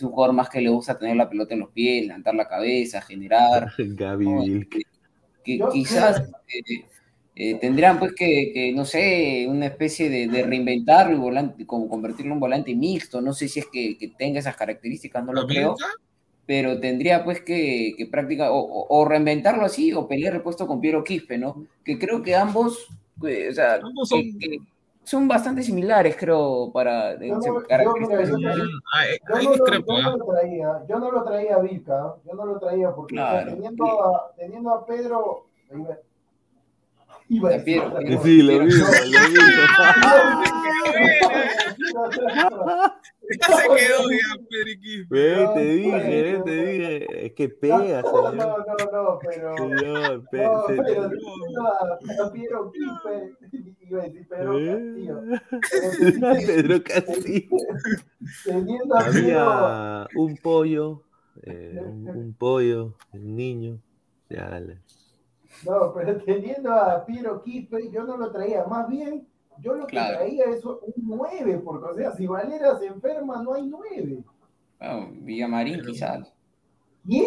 es 0.00 0.04
un 0.04 0.12
jugador 0.12 0.34
más 0.34 0.48
que 0.48 0.60
le 0.60 0.68
gusta 0.70 0.98
tener 0.98 1.16
la 1.16 1.28
pelota 1.28 1.54
en 1.54 1.60
los 1.60 1.70
pies, 1.70 2.06
levantar 2.06 2.34
la 2.34 2.48
cabeza, 2.48 3.00
generar, 3.00 3.70
Gaby 3.78 4.66
que 5.44 5.58
quizás 5.72 6.30
eh, 6.48 6.84
eh, 7.34 7.54
tendrían 7.54 7.98
pues 7.98 8.12
que, 8.14 8.50
que, 8.52 8.72
no 8.72 8.84
sé, 8.84 9.46
una 9.48 9.66
especie 9.66 10.10
de, 10.10 10.28
de 10.28 10.42
reinventarlo 10.42 11.16
y 11.16 11.18
volante, 11.18 11.66
como 11.66 11.88
convertirlo 11.88 12.34
en 12.34 12.40
volante 12.40 12.74
mixto, 12.74 13.20
no 13.20 13.32
sé 13.32 13.48
si 13.48 13.60
es 13.60 13.66
que, 13.72 13.96
que 13.96 14.08
tenga 14.08 14.38
esas 14.40 14.56
características, 14.56 15.24
no 15.24 15.32
lo 15.32 15.42
¿A 15.42 15.46
creo, 15.46 15.76
pero 16.46 16.78
tendría 16.80 17.24
pues 17.24 17.40
que, 17.42 17.94
que 17.96 18.06
practicar, 18.06 18.50
o, 18.50 18.56
o- 18.58 18.86
o 18.98 19.04
reinventarlo 19.06 19.64
así, 19.64 19.92
o 19.92 20.06
pelear 20.08 20.34
el 20.34 20.42
puesto 20.42 20.66
con 20.66 20.80
Piero 20.80 21.02
Quispe, 21.04 21.38
¿no? 21.38 21.64
Que 21.84 21.98
creo 21.98 22.22
que 22.22 22.34
ambos, 22.34 22.88
eh, 23.26 23.48
o 23.50 23.54
sea, 23.54 23.74
Ambos 23.76 24.08
son- 24.08 24.38
que- 24.38 24.48
que 24.50 24.58
son 25.02 25.26
bastante 25.26 25.62
similares, 25.62 26.16
creo, 26.16 26.70
para 26.72 27.18
Yo 27.18 27.34
no- 27.34 27.40
se- 27.42 27.48
yo, 27.48 27.62
características. 27.66 28.30
mira, 28.32 28.54
yo- 28.54 28.64
Yo 28.64 28.68
ahí 28.92 29.18
no, 29.44 29.50
lo, 29.50 29.56
discrepo, 29.56 29.92
yo 29.96 30.02
no 30.02 30.16
lo 30.16 30.24
traía, 30.26 30.82
yo 30.88 30.98
no 30.98 31.10
lo 31.10 31.24
traía 31.24 31.54
a 31.56 31.58
Vilca, 31.60 32.14
yo 32.24 32.34
no 32.34 32.46
lo 32.46 32.58
traía 32.58 32.94
porque 32.94 33.14
o 33.14 33.18
sea, 33.18 33.30
Claro. 33.30 33.52
teniendo, 33.54 34.04
a, 34.04 34.32
teniendo 34.36 34.70
a 34.70 34.86
Pedro, 34.86 35.46
iba, 37.30 37.48
a 37.48 37.52
decir. 37.52 37.82
Sí, 38.22 38.42
lo 38.42 38.62
mismo, 38.64 38.86
Ya 43.40 43.46
se 43.56 43.62
quedó 43.62 44.10
ya, 44.10 44.30
Pedri 44.50 44.80
Quispe. 44.80 45.06
Ve, 45.14 45.48
te 45.54 45.64
dije, 45.64 46.22
ve, 46.22 46.42
te 46.44 46.66
dije, 46.66 47.26
es 47.26 47.32
que 47.34 47.48
pega, 47.48 48.02
No, 48.02 48.08
señor. 48.10 48.34
no, 48.34 48.56
no, 48.58 48.64
no, 48.92 49.18
pero. 49.20 49.56
Señor, 49.56 50.24
pe- 50.30 50.42
No, 50.42 50.66
se- 50.66 50.74
pero 50.76 51.04
a 52.24 52.32
Piero 52.32 52.72
iba 53.80 54.00
a 54.02 54.04
decir 54.04 54.26
Pedro 54.28 54.52
Castillo. 54.66 55.16
Pero 55.70 56.46
Pedro 56.46 56.82
Castillo. 56.82 57.56
Teniendo 58.44 58.96
a 58.98 59.04
Piero, 59.04 59.18
Había 59.20 60.08
un 60.16 60.36
pollo, 60.36 61.02
eh, 61.42 61.80
un, 61.84 62.08
un 62.08 62.34
pollo, 62.34 62.96
un 63.12 63.36
niño. 63.36 63.78
Ya, 64.28 64.48
dale. 64.50 64.78
No, 65.66 65.92
pero 65.94 66.16
teniendo 66.22 66.72
a 66.72 67.04
Piero 67.04 67.42
Quispe, 67.42 67.90
yo 67.92 68.04
no 68.04 68.16
lo 68.16 68.30
traía, 68.32 68.64
más 68.64 68.88
bien. 68.88 69.26
Yo 69.58 69.74
lo 69.74 69.86
que 69.86 69.90
Claro. 69.92 70.18
traía 70.18 70.44
es 70.44 70.64
un 70.64 70.78
9, 70.96 71.60
porque, 71.62 71.90
o 71.90 71.94
sea, 71.94 72.12
si 72.12 72.26
Valera 72.26 72.78
se 72.78 72.86
enferma, 72.86 73.42
no 73.42 73.52
hay 73.54 73.66
9. 73.66 74.18
Bueno, 74.78 75.08
Villamarín 75.20 75.82
quizás. 75.84 76.32
¿Quién? 77.06 77.26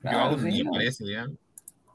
Claro, 0.00 0.36
ni 0.36 0.52
señor. 0.52 0.72
parece 0.74 1.04
ya. 1.10 1.26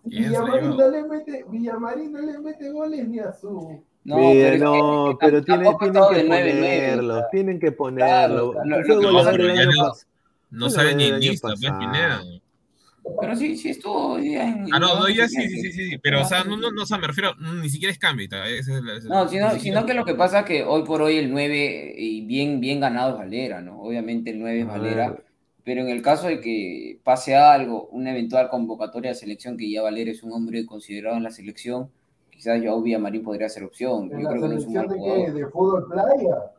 ¿Quién 0.03 0.23
se 0.23 0.29
Villamarín 0.29 0.69
no, 0.75 0.89
le 0.89 1.03
mete, 1.03 1.45
Villamarín 1.47 2.11
no 2.11 2.19
le 2.19 2.39
mete 2.39 2.69
goles 2.71 3.07
ni 3.07 3.19
a 3.19 3.31
su. 3.31 3.81
No, 4.03 4.17
Mira, 4.17 4.49
pero 4.49 4.71
que- 4.73 4.79
no, 4.79 5.17
que 5.19 5.25
pero 5.27 5.43
tienen 5.43 5.65
estado 5.67 6.09
que 6.09 6.15
de 6.15 6.23
9-9, 6.27 6.51
ponerlo, 6.55 7.23
tienen 7.31 7.59
que 7.59 7.71
ponerlo. 7.71 8.53
Lo 8.65 8.77
que 8.77 8.83
que 9.37 9.55
ya 9.55 9.65
no- 9.65 9.91
No 10.49 10.69
sabe 10.69 10.95
ni 10.95 11.11
lista, 11.11 11.49
pues. 11.49 11.59
Pineda. 11.61 12.21
Pero 13.19 13.35
sí, 13.35 13.57
sí 13.57 13.69
estuvo 13.69 14.13
hoy 14.13 14.23
día 14.23 14.47
en. 14.47 14.67
Ah, 14.71 14.79
no, 14.79 15.09
ya 15.09 15.23
la 15.23 15.27
sí, 15.27 15.47
sí, 15.47 15.59
sí, 15.59 15.71
sí, 15.71 15.97
pero, 16.01 16.21
o 16.21 16.25
sea, 16.25 16.43
no, 16.43 16.55
no, 16.55 16.71
no, 16.71 16.83
o 16.83 16.85
sea, 16.85 16.97
me 16.97 17.07
refiero, 17.07 17.33
ni 17.35 17.69
siquiera 17.69 17.93
es 17.93 18.67
es 18.67 19.05
No, 19.05 19.27
sino, 19.27 19.51
sino 19.59 19.85
que 19.85 19.93
lo 19.93 20.05
que 20.05 20.13
pasa 20.13 20.41
es 20.41 20.45
que 20.45 20.63
hoy 20.63 20.83
por 20.83 21.01
hoy 21.01 21.17
el 21.17 21.31
9 21.31 21.95
y 21.97 22.25
bien, 22.25 22.59
bien 22.59 22.79
ganado 22.79 23.11
es 23.11 23.17
Valera, 23.17 23.61
¿no? 23.61 23.81
Obviamente 23.81 24.31
el 24.31 24.39
9 24.39 24.59
es 24.61 24.67
A 24.67 24.71
Valera, 24.71 25.23
pero 25.63 25.81
en 25.81 25.89
el 25.89 26.01
caso 26.01 26.27
de 26.27 26.41
que 26.41 26.99
pase 27.03 27.35
algo, 27.35 27.87
una 27.91 28.11
eventual 28.11 28.49
convocatoria 28.49 29.11
de 29.11 29.15
selección, 29.15 29.57
que 29.57 29.69
ya 29.69 29.81
Valera 29.81 30.11
es 30.11 30.21
un 30.21 30.33
hombre 30.33 30.65
considerado 30.65 31.17
en 31.17 31.23
la 31.23 31.31
selección, 31.31 31.89
quizás 32.29 32.61
Joao 32.63 32.81
Villamarín 32.81 33.23
podría 33.23 33.49
ser 33.49 33.63
opción. 33.63 34.11
¿En 34.11 34.21
Yo 34.21 34.29
creo 34.29 34.41
que 34.41 34.47
no 34.47 34.57
es 34.57 34.65
un 34.65 34.73
mal 34.73 34.87
de 34.87 34.95
qué? 34.95 34.99
jugador. 34.99 35.33
¿De 35.33 35.47
fútbol 35.47 35.87
playa? 35.89 36.51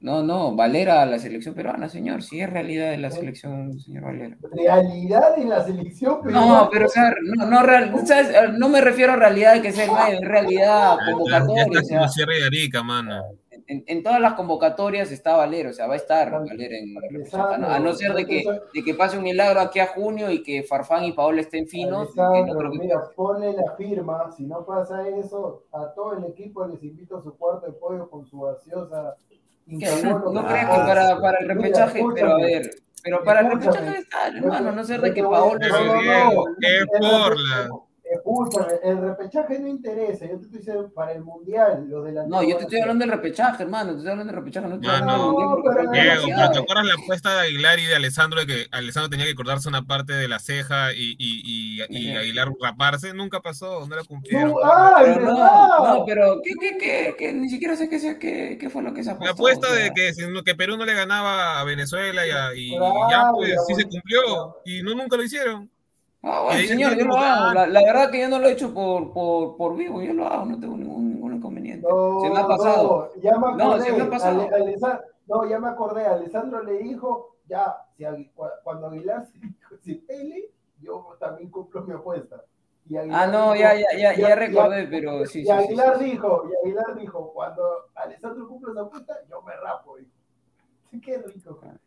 No, 0.00 0.22
no, 0.22 0.54
Valera 0.54 1.00
a 1.02 1.06
la 1.06 1.18
selección 1.18 1.54
peruana, 1.54 1.88
señor. 1.88 2.22
Sí 2.22 2.40
es 2.40 2.50
realidad 2.50 2.90
de 2.90 2.98
la 2.98 3.10
selección, 3.10 3.78
señor 3.80 4.04
Valera. 4.04 4.36
¿Realidad 4.52 5.38
en 5.38 5.48
la 5.48 5.64
selección 5.64 6.16
No, 6.16 6.22
peruana? 6.22 6.68
pero 6.70 6.86
o 6.86 6.88
sea, 6.90 7.14
no, 7.34 7.46
no, 7.46 7.62
real- 7.62 8.06
¿sabes? 8.06 8.28
no 8.58 8.68
me 8.68 8.80
refiero 8.82 9.14
a 9.14 9.16
realidad 9.16 9.54
de 9.54 9.62
que 9.62 9.72
sea 9.72 9.84
el 9.84 9.90
9, 9.90 10.18
es 10.22 10.28
realidad 10.28 10.96
ya- 10.98 11.06
ya 11.06 11.12
convocatoria. 11.12 11.62
está 11.64 11.80
o 11.80 11.82
sea, 11.82 11.98
como 11.98 12.08
cierre 12.10 12.34
de 12.40 12.46
Arica, 12.46 12.82
mano. 12.82 13.22
en, 13.68 13.82
en 13.88 14.02
todas 14.04 14.20
las 14.20 14.34
convocatorias 14.34 15.10
está 15.10 15.34
Valera, 15.34 15.70
o 15.70 15.72
sea, 15.72 15.88
va 15.88 15.94
a 15.94 15.96
estar 15.96 16.30
Valera 16.30 16.76
en 16.76 16.94
no- 16.94 17.66
a 17.68 17.78
no 17.80 17.92
ser 17.94 18.12
de 18.12 18.24
que, 18.26 18.44
de 18.74 18.84
que 18.84 18.94
pase 18.94 19.16
un 19.18 19.24
milagro 19.24 19.58
aquí 19.60 19.80
a 19.80 19.86
junio 19.88 20.30
y 20.30 20.42
que 20.42 20.62
Farfán 20.62 21.04
y 21.04 21.12
Paola 21.12 21.40
estén 21.40 21.66
finos, 21.66 22.10
que 22.14 22.20
no 22.20 22.26
Alessandro, 22.28 22.58
creo 22.58 22.70
que 22.72 22.78
mira, 22.78 23.00
ponle 23.16 23.52
la 23.54 23.74
firma. 23.76 24.30
Si 24.36 24.44
no 24.44 24.64
pasa 24.64 25.08
eso, 25.08 25.64
a 25.72 25.92
todo 25.94 26.16
el 26.18 26.24
equipo 26.26 26.64
les 26.66 26.80
invito 26.84 27.16
a 27.16 27.22
su 27.22 27.34
cuarto 27.36 27.66
de 27.66 27.72
pollo 27.72 28.08
con 28.08 28.24
su 28.26 28.38
gaseosa. 28.40 29.16
¿No 29.66 30.46
crees 30.46 30.66
que 30.66 30.76
para, 30.76 31.20
para 31.20 31.38
el 31.38 31.48
repechaje? 31.48 32.04
Pero 32.14 32.32
a 32.34 32.38
ver, 32.38 32.70
pero 33.02 33.24
para 33.24 33.40
el 33.40 33.50
repechaje 33.50 33.98
está, 33.98 34.28
hermano, 34.28 34.72
no 34.72 34.84
ser 34.84 35.00
de 35.00 35.12
que. 35.14 35.22
Pero 35.22 35.30
no, 35.30 35.94
no, 35.94 36.02
no, 36.02 36.56
es 36.60 36.72
el 36.72 36.86
por 36.86 37.00
repe- 37.36 37.38
la- 37.38 37.68
Escúchame, 38.08 38.74
el 38.84 38.98
repechaje 39.00 39.58
no 39.58 39.66
interesa. 39.68 40.26
Yo 40.26 40.36
te 40.38 40.44
estoy 40.44 40.58
diciendo 40.58 40.90
para 40.94 41.12
el 41.12 41.22
mundial, 41.24 41.86
los 41.88 42.04
delanteros. 42.04 42.28
No, 42.42 42.48
yo 42.48 42.56
te 42.56 42.62
estoy 42.64 42.80
hablando 42.80 43.04
del 43.04 43.12
repechaje, 43.14 43.62
hermano, 43.64 43.90
te 43.92 43.96
estoy 43.98 44.10
hablando 44.12 44.32
del 44.32 44.40
repechaje, 44.42 44.68
no 44.68 44.74
estoy 44.76 44.88
Mano, 44.88 45.10
hablando 45.12 45.38
del 45.38 45.48
mundial 45.48 45.74
pero- 45.76 45.90
Diego, 45.92 46.26
pero 46.36 46.50
¿te 46.52 46.58
acuerdas 46.60 46.86
la 46.86 46.94
apuesta 46.94 47.34
de 47.34 47.40
Aguilar 47.48 47.78
y 47.80 47.86
de 47.86 47.96
Alessandro 47.96 48.40
de 48.40 48.46
que 48.46 48.66
Alessandro 48.70 49.10
tenía 49.10 49.26
que 49.26 49.34
cortarse 49.34 49.68
una 49.68 49.82
parte 49.86 50.12
de 50.12 50.28
la 50.28 50.38
ceja 50.38 50.92
y, 50.92 51.16
y, 51.18 51.82
y, 51.88 51.96
y. 52.10 52.16
Aguilar 52.16 52.48
raparse? 52.60 53.12
Nunca 53.12 53.40
pasó, 53.40 53.86
no 53.88 53.96
lo 53.96 54.04
cumplieron. 54.04 54.50
No, 54.50 54.56
¡Ay, 54.62 55.04
Pero 55.14 55.20
no, 55.32 55.94
no, 55.98 56.04
pero 56.06 56.40
¿qué, 56.44 56.52
qué, 56.60 56.78
qué, 56.78 57.14
qué? 57.18 57.32
Ni 57.32 57.48
siquiera 57.48 57.74
sé 57.76 57.88
qué, 57.88 57.98
qué, 58.18 58.56
qué 58.58 58.70
fue 58.70 58.82
lo 58.82 58.94
que 58.94 59.02
se 59.02 59.10
La 59.10 59.16
apostó. 59.16 59.32
apuesta 59.34 59.68
o 59.68 59.74
sea. 59.74 59.82
de 59.84 59.90
que, 59.90 60.12
no- 60.28 60.42
que 60.44 60.54
Perú 60.54 60.76
no 60.76 60.84
le 60.84 60.94
ganaba 60.94 61.58
a 61.60 61.64
Venezuela 61.64 62.26
y, 62.26 62.30
a- 62.30 62.54
y 62.54 62.76
Claro, 62.76 62.94
ya 63.10 63.30
pues 63.34 63.50
la 63.50 63.62
sí 63.66 63.74
se 63.74 63.84
cumplió 63.84 64.56
y 64.64 64.82
no 64.82 64.94
nunca 64.94 65.16
lo 65.16 65.22
hicieron. 65.24 65.70
Ah, 66.28 66.40
Y 66.40 66.44
bueno, 66.46 66.68
señor, 66.68 66.96
yo 66.96 67.04
lo 67.04 67.16
hago. 67.16 67.44
ah. 67.46 67.54
La, 67.54 67.66
la 67.68 67.82
verdad 67.84 68.10
que 68.10 68.20
yo 68.20 68.28
no 68.28 68.38
lo 68.40 68.48
he 68.48 68.52
hecho 68.52 68.74
por, 68.74 69.12
por, 69.12 69.56
por 69.56 69.76
vivo, 69.76 70.02
yo 70.02 70.12
lo 70.12 70.26
hago, 70.26 70.44
no 70.46 70.58
tengo 70.58 70.76
ningún, 70.76 71.14
ningún 71.14 71.34
inconveniente. 71.36 71.86
No, 71.88 72.20
se 72.20 72.30
me 72.30 72.40
ha 72.40 72.46
pasado. 72.48 73.10
No, 73.14 73.20
ya 73.22 73.38
me 73.38 73.54
No, 73.56 73.78
se 73.80 73.92
me 73.92 74.02
ha 74.02 74.10
pasado. 74.10 74.40
Ale- 74.52 74.78
no, 75.28 75.48
ya 75.48 75.58
me 75.60 75.68
acordé. 75.68 76.04
Alessandro 76.06 76.62
le 76.64 76.78
dijo, 76.78 77.36
ya, 77.48 77.76
si 77.96 78.04
cuando 78.64 78.88
Aguilar 78.88 79.26
se, 79.26 79.38
se 79.84 79.94
pele, 80.00 80.50
yo 80.80 81.16
también 81.20 81.48
cumplo 81.50 81.82
mi 81.82 81.94
apuesta. 81.94 82.42
Y 82.88 82.96
Aguilar 82.96 83.20
Ah, 83.22 83.26
no, 83.32 83.52
dijo- 83.52 83.56
ya, 83.64 83.74
ya, 83.74 83.86
ya, 83.96 84.14
y- 84.14 84.20
ya 84.20 84.30
y- 84.30 84.34
recordé, 84.34 84.86
pero 84.88 85.24
sí, 85.26 85.40
Y 85.40 85.44
sí, 85.44 85.50
Aguilar 85.50 85.98
sí. 85.98 86.04
dijo, 86.06 86.42
y 86.50 86.66
Aguilar 86.66 86.94
dijo, 86.96 87.32
cuando 87.32 87.62
Alessandro 87.94 88.48
cumple 88.48 88.72
esa 88.72 88.80
apuesta, 88.82 89.14
yo 89.30 89.42
me 89.42 89.52
rapo. 89.56 89.96
qué 91.04 91.18
rico. 91.18 91.56
Personaje. 91.60 91.78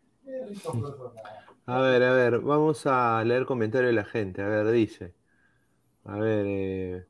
A 1.66 1.80
ver, 1.82 2.04
a 2.04 2.14
ver, 2.14 2.40
vamos 2.40 2.86
a 2.86 3.24
leer 3.24 3.46
comentarios 3.46 3.90
de 3.90 3.96
la 3.96 4.06
gente. 4.06 4.42
A 4.42 4.48
ver, 4.48 4.72
dice. 4.72 5.14
A 6.06 6.18
ver, 6.18 6.46
eh, 6.48 7.06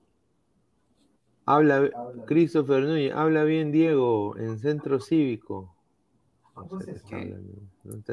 habla. 1.45 1.89
Christopher 2.25 2.83
Núñez, 2.83 3.13
habla 3.13 3.43
bien 3.43 3.71
Diego 3.71 4.37
en 4.37 4.59
Centro 4.59 4.99
Cívico. 4.99 5.75
No 6.55 6.67
¿Cómo 6.67 6.81
sé 6.81 6.85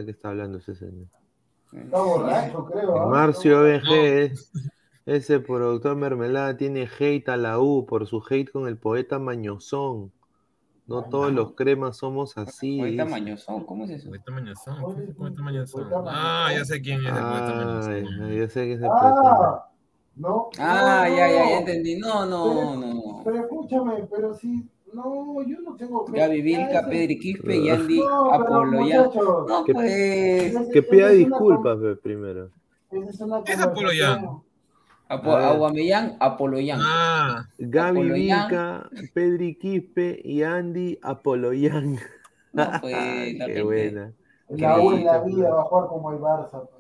qué 0.05 0.11
está 0.13 0.29
hablando. 0.29 0.59
Ese 0.59 0.75
señor. 0.75 1.07
Está 1.73 2.01
borracho, 2.01 2.65
creo. 2.67 2.97
¿ah? 3.03 3.07
Marcio 3.09 3.63
BG, 3.63 4.23
es- 4.23 4.53
ese 5.05 5.41
productor 5.41 5.97
mermelada 5.97 6.57
tiene 6.57 6.89
hate 6.99 7.29
a 7.29 7.37
la 7.37 7.59
U 7.61 7.87
por 7.87 8.07
su 8.07 8.23
hate 8.29 8.51
con 8.51 8.69
el 8.69 8.77
poeta 8.79 9.19
Mañozón. 9.19 10.13
No 10.87 11.03
todos 11.05 11.33
los 11.33 11.53
cremas 11.55 11.97
somos 11.97 12.37
así. 12.39 12.79
Poeta 12.79 13.05
dice. 13.05 13.21
mañosón, 13.21 13.65
¿cómo 13.65 13.85
es 13.85 13.91
eso? 13.91 14.09
Poeta 14.09 14.31
Mañazón. 14.31 14.85
Oye, 14.85 14.95
¿quién 14.95 15.03
es 15.03 15.09
el 15.09 15.15
poeta 15.17 15.37
el 15.39 15.43
Mañazón? 15.45 15.89
poeta 15.91 16.03
Ah, 16.07 16.49
ya 16.55 16.65
sé 16.65 16.81
quién 16.81 17.01
es 17.01 17.07
el 17.07 17.13
ay, 17.19 18.37
yo 18.39 18.49
sé 18.49 18.65
que 18.67 18.73
es 18.75 18.81
el. 18.81 18.87
Ah, 18.93 19.69
no. 20.15 20.49
Ah, 20.59 21.07
no, 21.09 21.17
ya, 21.17 21.29
ya, 21.29 21.49
ya 21.51 21.59
entendí. 21.59 21.99
No, 21.99 22.25
no, 22.25 22.77
no. 22.77 23.23
Pero 23.25 23.37
escúchame, 23.41 24.07
pero 24.11 24.33
sí, 24.35 24.65
no, 24.93 25.43
yo 25.43 25.61
no 25.61 25.75
tengo. 25.75 26.05
Gaby 26.07 26.41
Vilca, 26.41 26.81
ese- 26.81 26.89
Pedri 26.89 27.19
Quispe 27.19 27.57
y 27.57 27.69
Andy 27.69 27.99
No, 27.99 28.31
pero 28.31 28.65
No, 29.49 29.65
Que- 29.65 29.73
pues. 29.75 30.69
Que 30.73 30.83
pida 30.83 31.11
es 31.11 31.19
una 31.19 31.29
disculpas 31.29 31.79
pe, 31.79 31.97
primero. 31.97 32.51
esa 32.93 33.11
es 33.11 33.21
una 33.21 33.43
¿Qué 33.43 33.53
es 33.53 33.61
Apoloyan? 33.61 34.25
conversación. 34.25 34.46
Apo- 35.09 35.31
A. 35.37 35.51
Aguamellán, 35.51 36.17
Apoloyan. 36.21 36.81
Ah, 36.83 37.49
Gaby. 37.59 38.11
Vilca, 38.11 38.89
Pedri 39.15 39.55
Quispe 39.57 40.21
y 40.25 40.43
Andy 40.43 40.99
Apoloyan. 41.03 41.99
No, 42.53 42.65
pues, 42.81 43.37
qué 43.47 43.63
buena. 43.63 44.13
La 44.49 44.81
U 44.81 44.91
la 44.99 45.19
vida 45.23 45.51
va 45.51 45.61
a 45.61 45.65
jugar 45.65 45.89
como 45.89 46.13
el 46.13 46.19
Barça. 46.19 46.51
pues. 46.51 46.71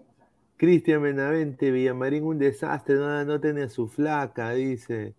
Cristian 0.56 1.02
Benavente, 1.02 1.70
Villamarín, 1.70 2.24
un 2.24 2.38
desastre, 2.38 2.94
no, 2.96 3.24
no 3.24 3.40
tenía 3.40 3.68
su 3.68 3.88
flaca, 3.88 4.52
dice. 4.52 5.14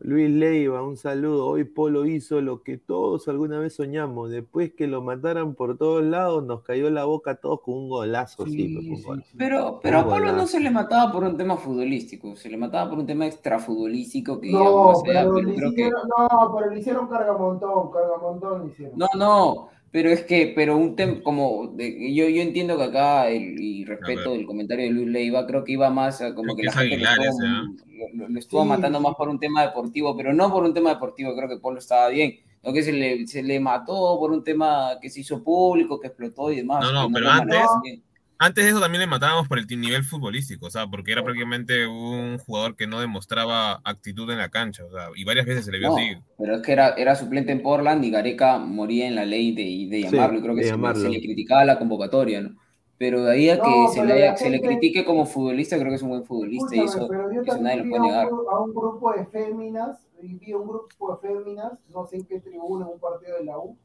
Luis 0.00 0.30
Leiva, 0.30 0.82
un 0.82 0.96
saludo. 0.96 1.46
Hoy 1.46 1.64
Polo 1.64 2.04
hizo 2.06 2.40
lo 2.40 2.62
que 2.62 2.78
todos 2.78 3.26
alguna 3.28 3.58
vez 3.58 3.74
soñamos. 3.74 4.30
Después 4.30 4.72
que 4.74 4.86
lo 4.86 5.02
mataran 5.02 5.54
por 5.54 5.76
todos 5.76 6.04
lados, 6.04 6.44
nos 6.44 6.62
cayó 6.62 6.88
la 6.90 7.04
boca 7.04 7.32
a 7.32 7.34
todos 7.36 7.60
con 7.62 7.74
un 7.74 7.88
golazo. 7.88 8.44
Sí, 8.46 8.52
Sí, 8.52 8.76
un 8.76 8.96
sí, 8.96 9.02
gol. 9.02 9.24
sí. 9.24 9.34
Pero, 9.36 9.80
pero 9.82 9.98
a 10.00 10.04
Polo 10.08 10.32
no 10.32 10.46
se 10.46 10.60
le 10.60 10.70
mataba 10.70 11.10
por 11.12 11.24
un 11.24 11.36
tema 11.36 11.56
futbolístico, 11.56 12.36
se 12.36 12.48
le 12.48 12.56
mataba 12.56 12.90
por 12.90 12.98
un 13.00 13.06
tema 13.06 13.26
extrafutbolístico 13.26 14.40
que 14.40 14.50
No, 14.52 14.92
pero 15.04 15.32
pero 15.32 15.42
le 15.42 15.54
creo 15.54 15.70
que 15.70 15.80
hicieron, 15.82 16.02
no, 16.08 16.54
pero 16.56 16.70
le 16.70 16.80
hicieron 16.80 17.08
cargamontón, 17.08 17.90
cargamontón 17.90 18.66
le 18.66 18.72
hicieron. 18.72 18.98
No, 18.98 19.06
no, 19.16 19.68
pero 19.90 20.10
es 20.10 20.22
que, 20.24 20.52
pero 20.54 20.76
un 20.76 20.96
tema 20.96 21.20
como, 21.22 21.68
de- 21.74 22.14
yo, 22.14 22.28
yo 22.28 22.42
entiendo 22.42 22.76
que 22.76 22.84
acá, 22.84 23.28
el- 23.28 23.60
y 23.60 23.84
respeto 23.84 24.34
el 24.34 24.46
comentario 24.46 24.84
de 24.86 24.90
Luis 24.92 25.08
Leiva, 25.08 25.46
creo 25.46 25.64
que 25.64 25.72
iba 25.72 25.90
más 25.90 26.20
a 26.20 26.34
como 26.34 26.54
Creo 26.54 26.56
que 26.56 26.62
que 26.62 26.66
la 26.66 26.72
gente 26.72 26.98
lo 26.98 27.08
Aguilar 27.08 27.26
estuvo, 27.26 27.46
ese, 27.46 27.96
lo- 27.96 28.08
lo- 28.14 28.28
lo 28.28 28.38
estuvo 28.38 28.62
Sí, 28.62 28.68
matando 28.68 29.00
más 29.00 29.14
por 29.16 29.28
un 29.28 29.38
tema 29.40 29.62
deportivo, 29.62 30.16
pero 30.16 30.32
no 30.32 30.50
por 30.52 30.64
un 30.64 30.74
tema 30.74 30.90
deportivo, 30.90 31.34
creo 31.36 31.48
que 31.48 31.56
Polo 31.58 31.78
estaba 31.78 32.08
bien, 32.08 32.34
no 32.62 32.72
que 32.72 32.82
se 32.82 32.92
le, 32.92 33.26
se 33.26 33.42
le 33.42 33.60
mató 33.60 34.18
por 34.18 34.30
un 34.32 34.44
tema 34.44 34.98
que 35.00 35.10
se 35.10 35.20
hizo 35.20 35.42
público, 35.42 35.98
que 36.00 36.08
explotó 36.08 36.52
y 36.52 36.56
demás. 36.56 36.84
No, 36.84 36.92
no, 36.92 37.12
pero 37.12 37.30
antes-. 37.30 38.00
Antes 38.40 38.64
de 38.64 38.70
eso 38.70 38.80
también 38.80 39.00
le 39.00 39.06
matábamos 39.08 39.48
por 39.48 39.58
el 39.58 39.66
nivel 39.66 40.04
futbolístico, 40.04 40.66
o 40.66 40.70
sea, 40.70 40.86
porque 40.86 41.10
era 41.10 41.24
prácticamente 41.24 41.86
un 41.88 42.38
jugador 42.38 42.76
que 42.76 42.86
no 42.86 43.00
demostraba 43.00 43.80
actitud 43.84 44.30
en 44.30 44.38
la 44.38 44.48
cancha, 44.48 44.84
o 44.84 44.90
sea, 44.92 45.08
y 45.16 45.24
varias 45.24 45.44
veces 45.46 45.64
se 45.64 45.72
le 45.72 45.78
vio 45.78 45.88
No, 45.88 45.96
así. 45.96 46.16
pero 46.36 46.54
es 46.54 46.62
que 46.62 46.70
era, 46.72 46.90
era 46.90 47.16
suplente 47.16 47.50
en 47.50 47.62
Portland 47.62 48.04
y 48.04 48.10
Gareca 48.12 48.58
moría 48.58 49.08
en 49.08 49.16
la 49.16 49.24
ley 49.24 49.52
de, 49.52 49.62
de 49.90 50.02
Sí, 50.08 50.16
llamarlo, 50.16 50.38
y 50.38 50.42
creo 50.42 50.54
que 50.54 50.62
se, 50.62 50.70
se 50.70 51.08
le 51.08 51.20
criticaba 51.20 51.64
la 51.64 51.78
convocatoria, 51.80 52.40
¿no? 52.42 52.56
Pero 52.96 53.24
de 53.24 53.32
ahí 53.32 53.48
a 53.50 53.56
que 53.60 53.86
No, 53.86 53.88
se, 53.88 54.04
le, 54.04 54.20
la 54.26 54.36
se 54.36 54.50
le 54.50 54.58
gente- 54.58 54.68
critique 54.68 55.04
como 55.04 55.26
futbolista, 55.26 55.76
creo 55.76 55.88
que 55.90 55.96
es 55.96 56.02
un 56.02 56.08
buen 56.10 56.24
futbolista 56.24 56.76
y 56.76 56.80
eso, 56.80 57.06
pero 57.08 57.32
yo 57.32 57.42
eso 57.42 57.58
nadie 57.60 57.78
lo 57.78 57.88
puede 57.90 57.96
a 57.96 58.02
un, 58.02 58.08
negar. 58.10 58.26
a 58.52 58.60
un 58.60 58.74
grupo 58.74 59.12
de 59.14 59.26
féminas, 59.26 59.98
vi 60.22 60.52
a 60.52 60.56
un 60.58 60.68
grupo 60.68 61.12
de 61.20 61.28
féminas, 61.28 61.72
no 61.88 62.06
sé 62.06 62.16
en 62.16 62.24
qué 62.26 62.40
tribuna, 62.40 62.86
en 62.86 62.92
un 62.92 63.00
partido 63.00 63.36
de 63.38 63.44
la 63.44 63.58
U, 63.58 63.76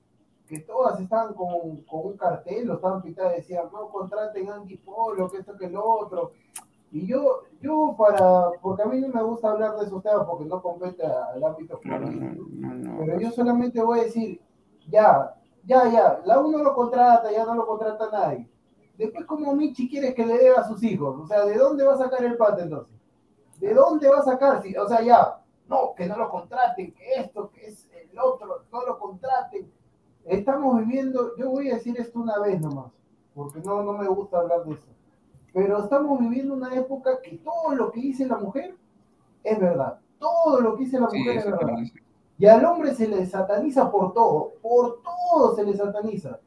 que 0.53 0.59
todas 0.59 0.99
estaban 0.99 1.33
con, 1.33 1.77
con 1.81 2.05
un 2.05 2.17
cartel, 2.17 2.67
lo 2.67 2.75
estaban 2.75 3.01
pintando, 3.01 3.31
decían, 3.31 3.65
no 3.73 3.89
contraten 3.89 4.47
a 4.49 4.55
Andy 4.55 4.77
Polo, 4.77 5.31
que 5.31 5.37
esto, 5.37 5.57
que 5.57 5.67
lo 5.67 5.83
otro. 5.83 6.33
Y 6.91 7.07
yo, 7.07 7.45
yo 7.59 7.95
para, 7.97 8.51
porque 8.61 8.83
a 8.83 8.85
mí 8.85 9.01
no 9.01 9.07
me 9.07 9.23
gusta 9.23 9.49
hablar 9.49 9.75
de 9.77 9.85
esos 9.87 10.03
temas 10.03 10.27
porque 10.27 10.45
no 10.45 10.61
compete 10.61 11.03
al 11.03 11.43
ámbito 11.43 11.79
no, 11.83 11.99
no, 11.99 12.73
no. 12.75 12.99
Pero 12.99 13.19
yo 13.19 13.31
solamente 13.31 13.81
voy 13.81 14.01
a 14.01 14.03
decir, 14.03 14.39
ya, 14.87 15.33
ya, 15.65 15.89
ya, 15.89 16.21
la 16.23 16.39
U 16.39 16.51
no 16.51 16.59
lo 16.59 16.75
contrata, 16.75 17.31
ya 17.31 17.45
no 17.45 17.55
lo 17.55 17.65
contrata 17.65 18.11
nadie. 18.11 18.47
Después, 18.95 19.25
como 19.25 19.55
Michi 19.55 19.89
quiere 19.89 20.13
que 20.13 20.23
le 20.23 20.37
dé 20.37 20.49
a 20.51 20.67
sus 20.67 20.83
hijos? 20.83 21.19
O 21.19 21.25
sea, 21.25 21.45
¿de 21.45 21.57
dónde 21.57 21.83
va 21.83 21.95
a 21.95 21.97
sacar 21.97 22.23
el 22.23 22.37
pate 22.37 22.61
entonces? 22.61 22.95
¿De 23.57 23.73
dónde 23.73 24.07
va 24.07 24.19
a 24.19 24.23
sacar? 24.23 24.61
Si, 24.61 24.77
o 24.77 24.87
sea, 24.87 25.01
ya, 25.01 25.41
no, 25.67 25.95
que 25.95 26.05
no 26.05 26.15
lo 26.15 26.29
contraten, 26.29 26.93
que 26.93 27.13
esto, 27.15 27.49
que 27.49 27.65
es 27.65 27.89
el 27.91 28.19
otro, 28.19 28.65
no 28.71 28.85
lo 28.85 28.99
contraten. 28.99 29.72
Estamos 30.25 30.79
viviendo, 30.79 31.35
yo 31.37 31.49
voy 31.49 31.69
a 31.69 31.75
decir 31.75 31.99
esto 31.99 32.19
una 32.19 32.39
vez 32.39 32.59
nomás, 32.61 32.91
porque 33.35 33.59
no, 33.59 33.83
no 33.83 33.93
me 33.93 34.07
gusta 34.07 34.39
hablar 34.39 34.63
de 34.63 34.73
eso. 34.73 34.87
Pero 35.53 35.83
estamos 35.83 36.19
viviendo 36.19 36.53
una 36.53 36.73
época 36.75 37.21
que 37.21 37.37
todo 37.37 37.75
lo 37.75 37.91
que 37.91 38.01
dice 38.01 38.25
la 38.25 38.37
mujer 38.37 38.75
es 39.43 39.59
verdad. 39.59 39.99
Todo 40.19 40.61
lo 40.61 40.75
que 40.75 40.85
dice 40.85 40.99
la 40.99 41.09
Sí, 41.09 41.19
mujer 41.19 41.37
es 41.37 41.45
verdad. 41.45 41.77
Y 42.37 42.45
al 42.45 42.65
hombre 42.65 42.95
se 42.95 43.07
le 43.07 43.25
sataniza 43.25 43.91
por 43.91 44.13
todo, 44.13 44.53
por 44.61 44.99
todo 45.03 45.55
se 45.55 45.63
le 45.63 45.75
sataniza. 45.75 46.39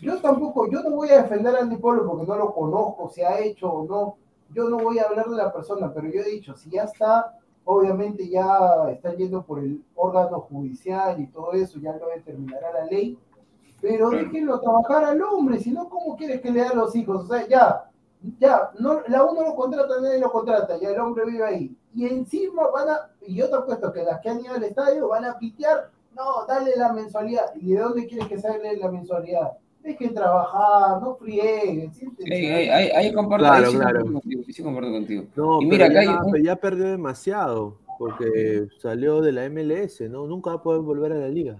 Yo 0.00 0.20
tampoco, 0.20 0.68
yo 0.70 0.82
no 0.82 0.90
voy 0.92 1.10
a 1.10 1.22
defender 1.22 1.56
al 1.56 1.68
Dipolo 1.68 2.06
porque 2.06 2.26
no 2.26 2.36
lo 2.36 2.54
conozco, 2.54 3.10
si 3.10 3.22
ha 3.22 3.38
hecho 3.40 3.70
o 3.70 3.86
no. 3.86 4.16
Yo 4.54 4.68
no 4.68 4.78
voy 4.78 4.98
a 4.98 5.04
hablar 5.04 5.28
de 5.28 5.36
la 5.36 5.52
persona, 5.52 5.92
pero 5.92 6.08
yo 6.08 6.20
he 6.22 6.30
dicho, 6.30 6.56
si 6.56 6.70
ya 6.70 6.84
está, 6.84 7.38
obviamente 7.64 8.28
ya 8.28 8.90
está 8.90 9.14
yendo 9.14 9.44
por 9.44 9.60
el 9.60 9.82
órgano 9.94 10.40
judicial 10.40 11.20
y 11.20 11.26
todo 11.28 11.52
eso, 11.52 11.78
ya 11.78 11.96
lo 11.96 12.08
determinará 12.08 12.72
la 12.72 12.84
ley. 12.86 13.18
Pero 13.80 14.10
déjenlo 14.10 14.60
trabajar 14.60 15.04
al 15.04 15.22
hombre, 15.22 15.58
si 15.58 15.70
no, 15.70 15.88
¿cómo 15.88 16.16
quieres 16.16 16.40
que 16.40 16.50
le 16.50 16.60
dé 16.60 16.66
a 16.66 16.74
los 16.74 16.94
hijos? 16.94 17.24
O 17.24 17.26
sea, 17.26 17.48
ya, 17.48 17.90
ya, 18.38 18.70
no, 18.78 19.00
la 19.08 19.24
uno 19.24 19.42
lo 19.42 19.54
contrata, 19.54 20.00
nadie 20.00 20.18
lo 20.18 20.30
contrata, 20.30 20.76
ya 20.78 20.90
el 20.90 21.00
hombre 21.00 21.24
vive 21.24 21.44
ahí. 21.44 21.76
Y 21.94 22.06
encima 22.06 22.68
van 22.68 22.90
a, 22.90 23.10
y 23.26 23.36
yo 23.36 23.48
te 23.48 23.56
apuesto 23.56 23.92
que 23.92 24.02
las 24.02 24.20
que 24.20 24.28
han 24.28 24.40
ido 24.40 24.54
al 24.54 24.64
estadio 24.64 25.08
van 25.08 25.24
a 25.24 25.38
pitear, 25.38 25.90
no, 26.14 26.44
dale 26.46 26.76
la 26.76 26.92
mensualidad. 26.92 27.54
¿Y 27.54 27.72
de 27.72 27.80
dónde 27.80 28.06
quieres 28.06 28.28
que 28.28 28.38
salga 28.38 28.72
la 28.72 28.90
mensualidad? 28.90 29.52
Dejen 29.82 30.14
trabajar, 30.14 31.00
no 31.00 31.16
frieguen, 31.16 31.92
siéntense. 31.94 32.34
Ahí, 32.34 32.68
ahí, 32.68 32.90
ahí 32.90 33.12
comparto, 33.14 33.44
Claro, 33.46 33.66
ahí 33.66 33.72
sí 33.72 33.78
claro. 33.78 34.00
comparto 34.00 34.20
contigo, 34.20 34.42
sí 34.52 34.62
comparto 34.62 34.90
contigo. 34.92 35.24
No, 35.36 35.62
Y 35.62 35.66
mira, 35.66 35.86
pero 35.88 36.00
acá 36.00 36.04
ya, 36.04 36.10
hay 36.10 36.56
perdió 36.56 36.84
demasiado, 36.86 37.78
porque 37.98 38.66
salió 38.78 39.20
de 39.22 39.32
la 39.32 39.44
MLS, 39.48 40.00
¿no? 40.10 40.26
Nunca 40.26 40.50
va 40.50 40.56
a 40.56 40.62
poder 40.62 40.82
volver 40.82 41.12
a 41.12 41.16
la 41.16 41.28
liga. 41.28 41.56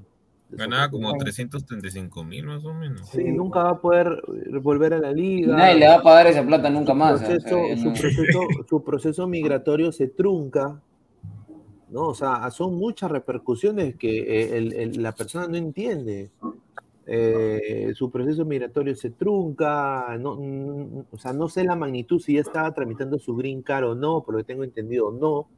Ganaba 0.50 0.90
como 0.90 1.08
Bueno. 1.10 1.18
335 1.24 2.24
mil 2.24 2.44
más 2.44 2.64
o 2.64 2.74
menos. 2.74 3.08
Sí, 3.08 3.22
nunca 3.24 3.62
va 3.62 3.70
a 3.70 3.78
poder 3.80 4.20
volver 4.60 4.94
a 4.94 4.98
la 4.98 5.12
liga. 5.12 5.56
nadie 5.56 5.76
le 5.76 5.86
va 5.88 5.94
a 5.94 6.02
pagar 6.02 6.26
esa 6.26 6.42
plata 6.44 6.68
nunca 6.68 6.92
su 6.92 6.98
más. 6.98 7.22
o 7.22 7.24
sea, 7.26 7.38
su, 7.40 7.84
no- 7.84 7.92
proceso, 7.94 8.40
su 8.68 8.82
proceso 8.84 9.26
migratorio 9.28 9.92
se 9.92 10.08
trunca, 10.08 10.80
¿no? 11.88 12.08
O 12.08 12.14
sea, 12.14 12.50
son 12.50 12.74
muchas 12.76 13.10
repercusiones 13.12 13.94
que 13.96 14.18
eh, 14.20 14.56
el- 14.58 14.72
el- 14.72 15.02
la 15.02 15.12
persona 15.12 15.46
no 15.46 15.56
entiende. 15.56 16.30
Eh, 17.12 17.90
su 17.96 18.08
proceso 18.08 18.44
migratorio 18.44 18.94
se 18.94 19.11
trunca, 19.11 20.16
no, 20.20 20.36
mm, 20.36 20.98
o 21.11 21.18
sea, 21.18 21.32
no 21.32 21.48
sé 21.48 21.64
la 21.64 21.74
magnitud 21.74 22.20
si 22.20 22.34
ya 22.34 22.40
estaba 22.40 22.72
tramitando 22.72 23.18
su 23.18 23.34
green 23.34 23.62
card 23.62 23.84
o 23.88 23.94
no, 23.96 24.22
por 24.22 24.34
lo 24.34 24.38
que 24.38 24.44
tengo 24.44 24.62
entendido, 24.62 25.11
no. 25.11 25.48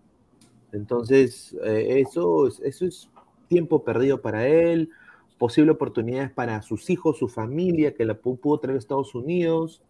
Entonces, 0.72 1.54
eh, 1.62 2.00
eso, 2.00 2.46
es- 2.46 3.08
tiempo 3.48 3.84
perdido 3.84 4.22
para 4.22 4.48
él, 4.48 4.88
posible 5.36 5.72
oportunidades 5.72 6.30
para 6.30 6.62
sus 6.62 6.88
hijos, 6.88 7.18
su 7.18 7.28
familia, 7.28 7.92
que 7.94 8.06
la 8.06 8.18
pu- 8.18 8.38
pudo 8.38 8.58
traer 8.60 8.76
a 8.76 8.78
Estados 8.78 9.14
Unidos, 9.14 9.82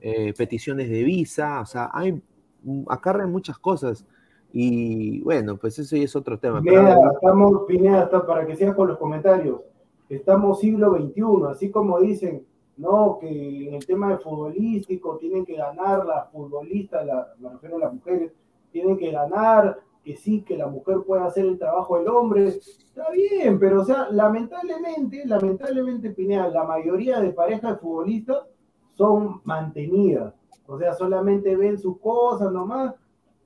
eh, 0.00 0.32
peticiones 0.38 0.88
de 0.88 1.02
visa, 1.02 1.60
o 1.60 1.66
sea, 1.66 1.90
hay, 1.92 2.22
acarrean 2.88 3.32
muchas 3.32 3.58
cosas. 3.58 4.04
Y 4.52 5.20
bueno, 5.22 5.56
pues 5.56 5.76
eso 5.80 5.96
ya 5.96 6.04
es 6.04 6.14
otro 6.14 6.38
tema. 6.38 6.60
pero 6.62 6.76
Pineda, 6.82 6.94
ahora- 6.94 7.12
estamos, 7.14 7.62
Pineda, 7.66 8.26
para 8.26 8.46
que 8.46 8.54
sigas 8.54 8.76
con 8.76 8.86
los 8.86 8.98
comentarios, 8.98 9.60
estamos 10.10 10.60
siglo 10.60 10.92
XXI, 10.94 11.22
así 11.50 11.70
como 11.70 12.00
dicen, 12.00 12.44
no, 12.76 13.18
que 13.20 13.68
en 13.68 13.74
el 13.74 13.86
tema 13.86 14.10
de 14.10 14.18
futbolístico 14.18 15.16
tienen 15.18 15.44
que 15.44 15.56
ganar 15.56 16.04
las 16.04 16.30
futbolistas, 16.30 17.06
la, 17.06 17.34
me 17.38 17.50
refiero 17.50 17.78
las 17.78 17.92
mujeres, 17.92 18.32
tienen 18.72 18.96
que 18.96 19.10
ganar 19.10 19.78
que 20.02 20.16
sí, 20.16 20.42
que 20.42 20.56
la 20.56 20.66
mujer 20.66 20.98
puede 21.06 21.22
hacer 21.22 21.44
el 21.44 21.58
trabajo 21.58 21.98
del 21.98 22.08
hombre, 22.08 22.48
está 22.48 23.10
bien, 23.10 23.58
pero 23.58 23.82
o 23.82 23.84
sea, 23.84 24.08
lamentablemente, 24.10 25.22
lamentablemente, 25.26 26.10
Pineda, 26.10 26.48
la 26.48 26.64
mayoría 26.64 27.20
de 27.20 27.32
parejas 27.32 27.72
de 27.72 27.78
futbolistas 27.78 28.44
son 28.92 29.42
mantenidas, 29.44 30.34
o 30.66 30.78
sea, 30.78 30.94
solamente 30.94 31.54
ven 31.54 31.78
sus 31.78 31.98
cosas 31.98 32.50
nomás, 32.50 32.94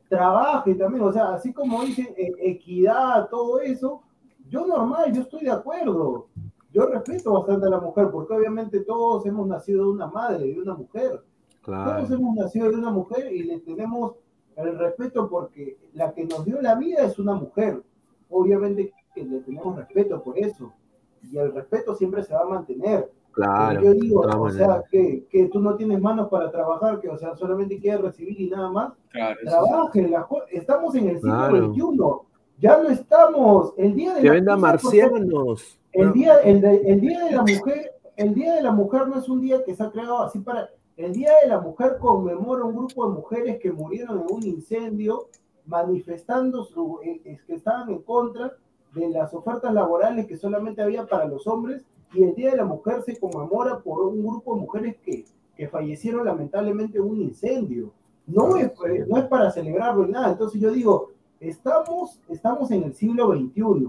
trabaje 0.09 0.75
también, 0.77 1.03
o 1.05 1.13
sea, 1.13 1.35
así 1.35 1.53
como 1.53 1.83
dicen 1.83 2.15
e- 2.17 2.35
equidad, 2.39 3.29
todo 3.29 3.61
eso, 3.61 4.03
yo 4.49 4.65
normal, 4.67 5.13
yo 5.13 5.23
estoy 5.23 5.45
de 5.45 5.51
acuerdo, 5.51 6.29
yo 6.75 6.87
respeto 6.87 7.33
bastante 7.33 7.67
a 7.67 7.71
la 7.71 7.81
mujer, 7.81 8.11
porque 8.11 8.35
obviamente 8.35 8.81
todos 8.81 9.25
hemos 9.25 9.47
nacido 9.47 9.85
de 9.85 9.91
una 9.93 10.09
madre, 10.09 10.45
de 10.53 10.61
una 10.61 10.75
mujer, 10.75 11.23
Claro. 11.63 11.97
todos 11.97 12.11
hemos 12.11 12.35
nacido 12.37 12.69
de 12.69 12.77
una 12.77 12.91
mujer 12.91 13.33
y 13.33 13.45
le 13.45 13.61
tenemos 13.61 14.17
el 14.57 14.79
respeto 14.79 15.29
porque 15.31 15.79
la 15.95 16.13
que 16.13 16.25
nos 16.25 16.45
dio 16.45 16.61
la 16.61 16.75
vida 16.75 17.05
es 17.05 17.19
una 17.19 17.35
mujer. 17.35 17.83
Obviamente 18.29 18.93
que 19.15 19.25
le 19.25 19.39
tenemos 19.41 19.77
respeto 19.77 20.23
por 20.23 20.37
eso. 20.39 20.73
Y 21.23 21.39
el 21.39 21.53
respeto 21.55 21.95
siempre 21.95 22.23
se 22.23 22.35
va 22.35 22.41
a 22.43 22.47
mantener. 22.47 23.11
Claro. 23.33 23.81
Pero 23.81 23.95
yo 23.95 24.01
digo, 24.01 24.21
o 24.21 24.51
sea, 24.51 24.83
que, 24.91 25.27
que 25.31 25.47
tú 25.49 25.59
no 25.61 25.75
tienes 25.75 26.01
manos 26.01 26.29
para 26.29 26.51
trabajar, 26.51 27.01
que 27.01 27.09
o 27.09 27.17
sea, 27.17 27.35
solamente 27.35 27.79
quieres 27.81 28.01
recibir 28.03 28.41
y 28.41 28.51
nada 28.51 28.71
más. 28.71 28.93
Claro. 29.11 29.37
Trabajen, 29.45 30.15
co- 30.29 30.43
estamos 30.51 30.95
en 30.97 31.09
el 31.09 31.17
siglo 31.17 31.33
Claro. 31.33 31.73
XXI. 31.73 32.61
Ya 32.61 32.79
lo 32.79 32.89
estamos. 32.91 33.73
El 33.77 33.95
día 33.95 34.15
de 34.15 34.21
Que 34.21 34.27
la 34.29 34.33
vendan 34.35 34.61
marcianos. 34.61 35.81
El 35.95 36.13
día, 36.13 36.37
el, 36.39 36.61
de- 36.61 36.83
el 36.87 37.01
día 37.01 37.25
de 37.25 37.31
la 37.33 37.43
mujer, 37.43 37.93
el 38.17 38.35
día 38.35 38.55
de 38.55 38.63
la 38.63 38.73
mujer 38.73 39.09
no 39.09 39.19
es 39.19 39.29
un 39.29 39.41
día 39.41 39.65
que 39.65 39.75
se 39.75 39.83
ha 39.83 39.91
creado 39.91 40.23
así 40.23 40.39
para. 40.41 40.69
El 40.97 41.13
día 41.13 41.31
de 41.43 41.49
la 41.49 41.61
mujer 41.61 41.97
conmemora 41.99 42.65
un 42.65 42.77
grupo 42.77 43.09
de 43.09 43.15
mujeres 43.15 43.59
que 43.61 43.73
murieron 43.73 44.21
en 44.21 44.27
un 44.33 44.43
incendio, 44.45 45.27
manifestando 45.67 46.65
su, 46.65 47.01
eh, 47.03 47.21
es 47.25 47.43
que 47.43 47.55
estaban 47.55 47.91
en 47.91 47.99
contra 48.03 48.53
de 48.95 49.09
las 49.09 49.35
ofertas 49.35 49.73
laborales 49.75 50.27
que 50.27 50.37
solamente 50.37 50.83
había 50.83 51.07
para 51.07 51.25
los 51.27 51.47
hombres. 51.49 51.85
Y 52.13 52.23
el 52.23 52.35
día 52.37 52.53
de 52.53 52.59
la 52.59 52.65
mujer 52.65 53.03
se 53.05 53.19
conmemora 53.19 53.81
por 53.81 54.03
un 54.07 54.25
grupo 54.25 54.55
de 54.55 54.61
mujeres 54.61 54.97
que, 55.05 55.25
que 55.57 55.69
fallecieron 55.69 56.25
lamentablemente 56.25 56.99
en 56.99 57.05
un 57.05 57.21
incendio. 57.21 57.91
No 58.27 58.57
es, 58.57 58.67
eh, 58.89 59.05
no 59.09 59.19
es 59.19 59.25
para 59.25 59.51
celebrarlo 59.51 60.07
ni 60.07 60.13
nada. 60.13 60.31
Entonces 60.31 60.61
yo 60.61 60.71
digo, 60.71 61.11
estamos, 61.41 62.21
estamos 62.29 62.71
en 62.71 62.85
el 62.85 62.95
siglo 62.95 63.33
XXI 63.33 63.89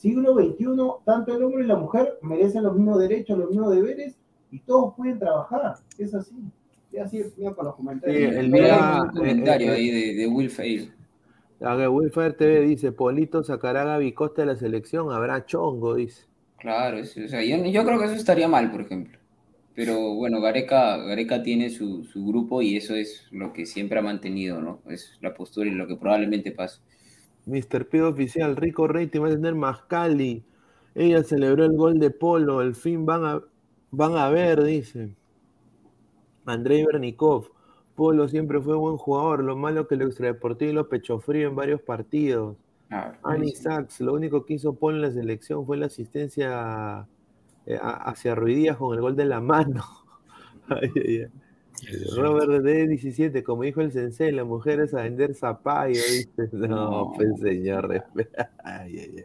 siglo 0.00 0.34
XXI, 0.34 1.02
tanto 1.04 1.36
el 1.36 1.42
hombre 1.42 1.64
y 1.64 1.66
la 1.66 1.76
mujer 1.76 2.18
merecen 2.22 2.62
los 2.64 2.74
mismos 2.74 2.98
derechos, 2.98 3.38
los 3.38 3.50
mismos 3.50 3.74
deberes 3.74 4.16
y 4.50 4.60
todos 4.60 4.94
pueden 4.96 5.18
trabajar. 5.18 5.74
Es 5.98 6.14
así. 6.14 6.34
Y 6.92 6.98
así 6.98 7.18
es 7.18 7.36
mira, 7.36 7.54
con 7.54 7.66
los 7.66 7.76
comentarios. 7.76 8.32
Sí, 8.32 8.38
el 8.38 8.50
Mira, 8.50 8.66
día- 8.66 9.02
un 9.04 9.10
comentario 9.10 9.68
eh, 9.68 9.74
eh, 9.74 9.76
ahí 9.76 9.90
de, 9.90 10.14
de 10.22 10.26
Will 10.26 10.50
Fail. 10.50 10.92
TV 12.38 12.60
dice, 12.62 12.92
Polito 12.92 13.42
sacará 13.42 13.82
a 13.82 13.84
Gaby 13.84 14.12
Costa 14.12 14.42
de 14.42 14.46
la 14.46 14.56
selección, 14.56 15.12
habrá 15.12 15.44
chongo, 15.44 15.94
dice. 15.94 16.24
Claro, 16.58 16.98
es- 16.98 17.16
o 17.16 17.28
sea, 17.28 17.42
yo, 17.44 17.56
yo 17.66 17.84
creo 17.84 17.98
que 17.98 18.04
eso 18.06 18.14
estaría 18.14 18.48
mal, 18.48 18.70
por 18.70 18.80
ejemplo. 18.82 19.18
Pero 19.74 20.14
bueno, 20.14 20.40
Gareca, 20.40 20.96
Gareca 20.98 21.42
tiene 21.42 21.70
su, 21.70 22.04
su 22.04 22.26
grupo 22.26 22.60
y 22.60 22.76
eso 22.76 22.94
es 22.94 23.26
lo 23.30 23.52
que 23.52 23.66
siempre 23.66 23.98
ha 23.98 24.02
mantenido, 24.02 24.60
¿no? 24.60 24.82
Es 24.88 25.16
la 25.20 25.32
postura 25.34 25.68
y 25.70 25.72
lo 25.74 25.86
que 25.86 25.96
probablemente 25.96 26.52
pase. 26.52 26.80
Mr. 27.50 27.88
P 27.88 28.02
oficial, 28.02 28.56
Rico 28.56 28.86
Rating 28.86 29.20
va 29.20 29.28
a 29.28 29.30
tener 29.30 29.54
Mascali. 29.54 30.44
Ella 30.94 31.22
celebró 31.22 31.64
el 31.64 31.76
gol 31.76 31.98
de 31.98 32.10
Polo, 32.10 32.60
al 32.60 32.74
fin 32.74 33.06
van 33.06 33.24
a, 33.24 33.42
van 33.90 34.16
a 34.16 34.28
ver, 34.28 34.62
dice. 34.62 35.14
Andrei 36.46 36.84
Bernikov, 36.84 37.50
Polo 37.94 38.28
siempre 38.28 38.60
fue 38.60 38.76
buen 38.76 38.96
jugador, 38.96 39.44
lo 39.44 39.56
malo 39.56 39.86
que 39.86 39.96
lo 39.96 40.06
extradeportivo 40.06 40.70
y 40.70 40.74
lo 40.74 40.88
pecho 40.88 41.18
frío 41.20 41.48
en 41.48 41.56
varios 41.56 41.82
partidos. 41.82 42.56
Ah, 42.90 43.14
Annie. 43.22 43.54
Sachs, 43.54 44.00
lo 44.00 44.14
único 44.14 44.44
que 44.44 44.54
hizo 44.54 44.74
Polo 44.74 44.96
en 44.96 45.02
la 45.02 45.10
selección 45.12 45.66
fue 45.66 45.76
la 45.76 45.86
asistencia 45.86 47.06
eh, 47.66 47.78
hacia 47.80 48.34
Ruidías 48.34 48.76
con 48.76 48.94
el 48.94 49.00
gol 49.00 49.16
de 49.16 49.26
la 49.26 49.40
mano. 49.40 49.84
Ay, 50.68 50.90
ay, 50.94 51.22
ay. 51.22 51.49
Robert 52.16 52.62
D 52.62 52.88
17, 52.88 53.42
como 53.42 53.62
dijo 53.62 53.80
el 53.80 53.92
sensei, 53.92 54.32
las 54.32 54.46
mujeres 54.46 54.94
a 54.94 55.02
vender 55.02 55.34
zapallo, 55.34 56.00
dice. 56.10 56.48
No, 56.52 56.68
No. 56.68 57.12
pues 57.16 57.40
señor. 57.40 58.04
Ay, 58.64 58.98
ay, 58.98 59.14
ay. 59.18 59.24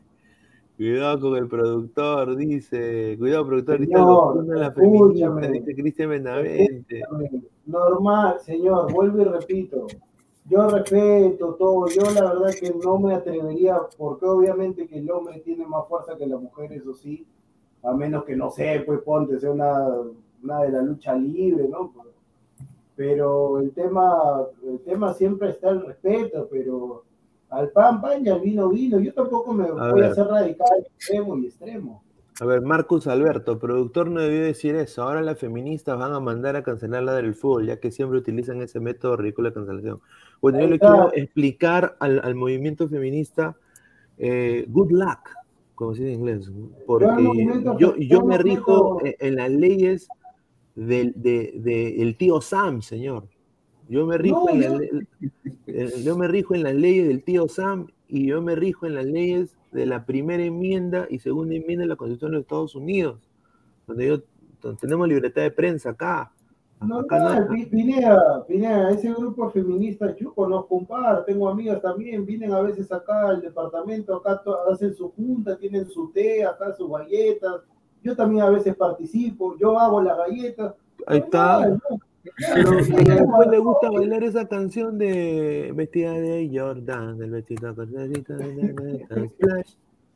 Cuidado 0.77 1.19
con 1.21 1.37
el 1.37 1.47
productor, 1.47 2.35
dice. 2.35 3.15
Cuidado, 3.17 3.45
productor, 3.47 3.77
Señor, 3.79 4.45
la 4.57 4.71
feminista, 4.73 5.47
dice 5.47 5.73
Cristian 5.75 6.09
Benavente. 6.09 7.01
Normal, 7.65 8.39
señor, 8.41 8.91
vuelvo 8.91 9.21
y 9.21 9.23
repito. 9.23 9.87
Yo 10.47 10.67
respeto 10.69 11.55
todo, 11.55 11.87
yo 11.87 12.01
la 12.13 12.33
verdad 12.33 12.53
que 12.59 12.71
no 12.83 12.99
me 12.99 13.15
atrevería, 13.15 13.79
porque 13.97 14.25
obviamente 14.25 14.85
que 14.85 14.99
el 14.99 15.09
hombre 15.09 15.39
tiene 15.39 15.65
más 15.65 15.87
fuerza 15.87 16.15
que 16.17 16.27
la 16.27 16.37
mujer, 16.37 16.71
eso 16.73 16.93
sí, 16.93 17.25
a 17.81 17.93
menos 17.93 18.25
que 18.25 18.35
no 18.35 18.51
sé, 18.51 18.83
pues 18.85 18.99
ponte, 18.99 19.39
sea 19.39 19.51
una, 19.51 19.87
una 20.43 20.61
de 20.61 20.71
la 20.71 20.81
lucha 20.83 21.15
libre, 21.15 21.67
¿no? 21.67 21.91
Pero 21.95 22.09
el 22.97 23.71
tema, 23.73 24.45
el 24.67 24.79
tema 24.79 25.13
siempre 25.13 25.49
está 25.49 25.69
el 25.69 25.85
respeto, 25.85 26.47
pero 26.49 27.03
al 27.49 27.69
pan, 27.69 28.01
pan 28.01 28.25
y 28.25 28.29
al 28.29 28.41
vino, 28.41 28.69
vino. 28.69 28.99
Yo 28.99 29.13
tampoco 29.13 29.53
me 29.53 29.69
voy 29.71 29.93
ver. 29.93 30.03
a 30.05 30.11
hacer 30.11 30.27
radical 30.27 30.85
extremo 30.85 31.37
y 31.37 31.45
extremo. 31.47 32.03
A 32.41 32.45
ver, 32.45 32.61
Marcus 32.61 33.07
Alberto, 33.07 33.59
productor 33.59 34.09
no 34.09 34.19
debió 34.19 34.41
decir 34.41 34.75
eso. 34.75 35.03
Ahora 35.03 35.21
las 35.21 35.39
feministas 35.39 35.97
van 35.97 36.13
a 36.13 36.19
mandar 36.19 36.57
a 36.57 36.63
cancelar 36.63 37.03
la 37.03 37.13
del 37.13 37.33
fútbol, 37.33 37.67
ya 37.67 37.79
que 37.79 37.91
siempre 37.91 38.17
utilizan 38.17 38.61
ese 38.61 38.81
método 38.81 39.15
ridículo 39.15 39.49
de 39.49 39.53
cancelación. 39.53 40.01
Bueno, 40.41 40.59
yo 40.59 40.67
le 40.67 40.79
quiero 40.79 41.13
explicar 41.13 41.95
al, 41.99 42.19
al 42.23 42.35
movimiento 42.35 42.89
feminista 42.89 43.55
eh, 44.17 44.65
good 44.67 44.91
luck, 44.91 45.29
como 45.75 45.93
se 45.93 46.03
dice 46.03 46.13
en 46.13 46.19
inglés, 46.19 46.51
porque 46.85 47.07
Yo 47.79 47.95
yo, 47.95 48.25
me 48.25 48.37
rijo 48.37 48.99
en, 49.03 49.15
en 49.19 49.35
las 49.35 49.49
leyes 49.49 50.09
del 50.75 51.13
de, 51.15 51.53
de- 51.57 52.01
el 52.01 52.15
tío 52.17 52.41
Sam, 52.41 52.81
señor. 52.81 53.23
Yo 53.87 54.05
me 54.05 54.17
rijo 54.17 54.45
No, 54.45 54.49
en 54.53 54.61
la 54.61 54.67
yo- 54.67 54.79
le- 54.79 55.07
eh, 55.67 55.91
yo 56.03 56.17
me 56.17 56.27
rijo 56.27 56.55
en 56.55 56.63
las 56.63 56.73
leyes 56.75 57.07
del 57.07 57.23
tío 57.23 57.47
Sam 57.47 57.87
y 58.07 58.27
yo 58.27 58.41
me 58.41 58.55
rijo 58.55 58.85
en 58.85 58.95
las 58.95 59.05
leyes 59.05 59.55
de 59.71 59.85
la 59.85 60.05
primera 60.05 60.43
enmienda 60.43 61.05
y 61.09 61.19
segunda 61.19 61.55
enmienda 61.55 61.83
de 61.83 61.89
la 61.89 61.95
Constitución 61.95 62.31
de 62.31 62.37
los 62.37 62.43
Estados 62.43 62.75
Unidos, 62.75 63.19
donde 63.87 64.07
yo 64.07 64.17
donde 64.61 64.79
tenemos 64.79 65.07
libertad 65.07 65.43
de 65.43 65.51
prensa 65.51 65.91
acá. 65.91 66.31
Acá 66.79 66.85
no 66.87 67.01
Normal, 67.03 67.47
Pi- 67.49 67.65
Pineda, 67.67 68.43
Pineda, 68.47 68.89
ese 68.91 69.13
grupo 69.13 69.49
feminista, 69.51 70.15
yo 70.17 70.33
conozco 70.33 70.75
un 70.75 70.85
par, 70.87 71.23
tengo 71.25 71.47
amigas 71.47 71.81
también, 71.81 72.25
vienen 72.25 72.51
a 72.51 72.61
veces 72.61 72.91
acá 72.91 73.29
al 73.29 73.41
departamento, 73.41 74.15
acá 74.15 74.41
hacen 74.71 74.93
su 74.95 75.09
junta, 75.11 75.57
tienen 75.57 75.87
su 75.87 76.11
té, 76.11 76.43
acá 76.43 76.73
sus 76.75 76.89
galletas, 76.89 77.61
yo 78.05 78.15
también 78.15 78.43
a 78.43 78.49
veces 78.49 78.75
participo, 78.75 79.57
yo 79.57 79.77
hago 79.79 80.01
las 80.01 80.17
galletas. 80.17 80.73
Ahí 81.07 81.17
está. 81.19 81.59
Normal, 81.59 81.81
¿no? 81.89 81.99
Claro, 82.37 82.71
después 82.77 83.47
le 83.49 83.57
gusta 83.59 83.89
bailar 83.91 84.23
esa 84.23 84.47
canción 84.47 84.97
de 84.97 85.71
vestida 85.75 86.13
de 86.13 86.49
Jordan, 86.51 87.17
del 87.17 87.29
vestido 87.31 87.75
Splash. 87.75 89.73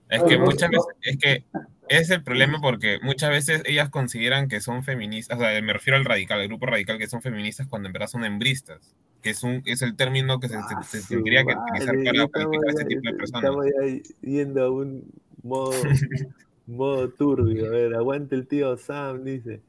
Es 0.09 0.23
que 0.23 0.37
muchas 0.39 0.71
veces, 0.71 0.87
es 1.03 1.17
que 1.17 1.43
es 1.87 2.09
el 2.09 2.23
problema 2.23 2.59
porque 2.61 2.97
muchas 3.03 3.29
veces 3.29 3.61
ellas 3.65 3.89
consideran 3.89 4.47
que 4.47 4.59
son 4.59 4.83
feministas, 4.83 5.37
o 5.37 5.41
sea, 5.41 5.61
me 5.61 5.71
refiero 5.73 5.97
al 5.97 6.05
radical, 6.05 6.41
al 6.41 6.47
grupo 6.47 6.65
radical 6.65 6.97
que 6.97 7.07
son 7.07 7.21
feministas 7.21 7.67
cuando 7.67 7.87
en 7.89 7.93
verdad 7.93 8.07
son 8.07 8.25
hembristas, 8.25 8.95
que 9.21 9.29
es 9.29 9.43
un 9.43 9.61
es 9.65 9.83
el 9.83 9.95
término 9.95 10.39
que 10.39 10.47
se, 10.49 10.55
se- 10.55 10.83
se 10.83 11.01
Su 11.01 11.09
tendría 11.09 11.43
que 11.45 11.53
utilizar 11.53 11.95
para 12.31 12.45
calificar 12.49 12.69
a 12.69 12.71
ese 12.71 12.85
tipo 12.85 13.01
de 13.03 13.13
personas. 13.13 13.43
Estamos 13.43 13.65
ya 13.67 14.01
yendo 14.21 14.63
a 14.63 14.71
un 14.71 15.03
modo, 15.43 15.71
modo 16.69 17.09
turbio. 17.09 17.67
A 17.67 17.69
ver, 17.69 17.95
aguante 17.95 18.35
el 18.35 18.47
tío 18.47 18.77
Sam, 18.77 19.23
dice. 19.23 19.61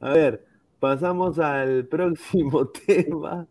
A 0.00 0.12
ver, 0.12 0.44
pasamos 0.80 1.38
al 1.38 1.86
próximo 1.90 2.66
tema. 2.68 3.46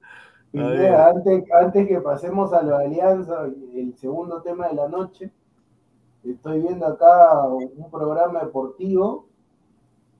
Antes, 0.53 1.43
antes 1.51 1.87
que 1.87 1.99
pasemos 2.01 2.53
a 2.53 2.63
la 2.63 2.79
alianza, 2.79 3.45
el 3.75 3.95
segundo 3.97 4.41
tema 4.41 4.67
de 4.67 4.75
la 4.75 4.87
noche, 4.87 5.31
estoy 6.23 6.61
viendo 6.61 6.85
acá 6.87 7.43
un 7.43 7.91
programa 7.91 8.41
deportivo, 8.41 9.27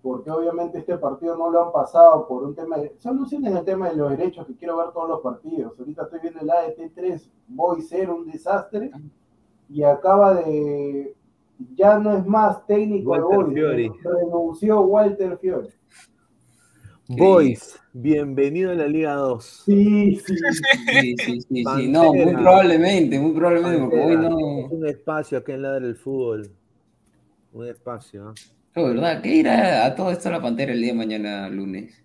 porque 0.02 0.30
obviamente 0.30 0.80
este 0.80 0.98
partido 0.98 1.36
no 1.36 1.50
lo 1.50 1.66
han 1.66 1.72
pasado 1.72 2.28
por 2.28 2.44
un 2.44 2.56
tema 2.56 2.78
de... 2.78 2.96
Solucionen 3.00 3.58
el 3.58 3.66
tema 3.66 3.90
de 3.90 3.96
los 3.96 4.12
derechos, 4.12 4.46
que 4.46 4.56
quiero 4.56 4.78
ver 4.78 4.92
todos 4.92 5.10
los 5.10 5.22
partidos. 5.22 5.78
Ahorita 5.78 6.04
estoy 6.04 6.20
viendo 6.20 6.40
el 6.42 6.50
ADT3, 6.50 7.30
voy 7.48 7.82
ser 7.82 8.10
un 8.10 8.30
desastre, 8.30 8.92
y 9.70 9.84
acaba 9.84 10.36
de... 10.36 11.16
Ya 11.76 11.97
no 11.99 12.18
es 12.18 12.26
más 12.26 12.66
técnico 12.68 13.12
Walter 13.12 13.53
Fiori. 13.53 13.91
renunció 14.03 14.82
Walter 14.82 15.38
Fiori. 15.39 15.70
Boys, 17.10 17.80
bienvenido 17.93 18.72
a 18.72 18.76
la 18.76 18.88
Liga 18.88 19.14
2. 19.16 19.64
Sí, 19.66 20.18
sí, 20.18 20.36
Sí, 20.36 21.16
sí, 21.18 21.41
sí, 21.41 21.64
sí. 21.64 21.88
No, 21.88 22.14
muy 22.14 22.34
probablemente, 22.34 23.18
muy 23.20 23.32
probablemente, 23.32 23.80
porque 23.80 23.99
hoy 23.99 24.18
no. 24.18 24.66
Es 24.66 24.72
un 24.72 24.88
espacio 24.88 25.38
acá 25.38 25.53
en 25.53 25.62
la 25.62 25.80
del 25.80 25.95
fútbol. 25.95 26.51
Un 27.53 27.68
espacio. 27.68 28.28
¿ah? 28.28 28.34
Oh, 28.76 28.88
¿verdad? 28.89 29.22
¿Qué 29.22 29.36
irá 29.36 29.86
a 29.86 29.95
todo 29.95 30.12
esto 30.12 30.30
la 30.30 30.41
pantera 30.41 30.74
el 30.74 30.82
día 30.82 30.91
de 30.91 30.97
mañana, 30.97 31.49
lunes? 31.49 32.03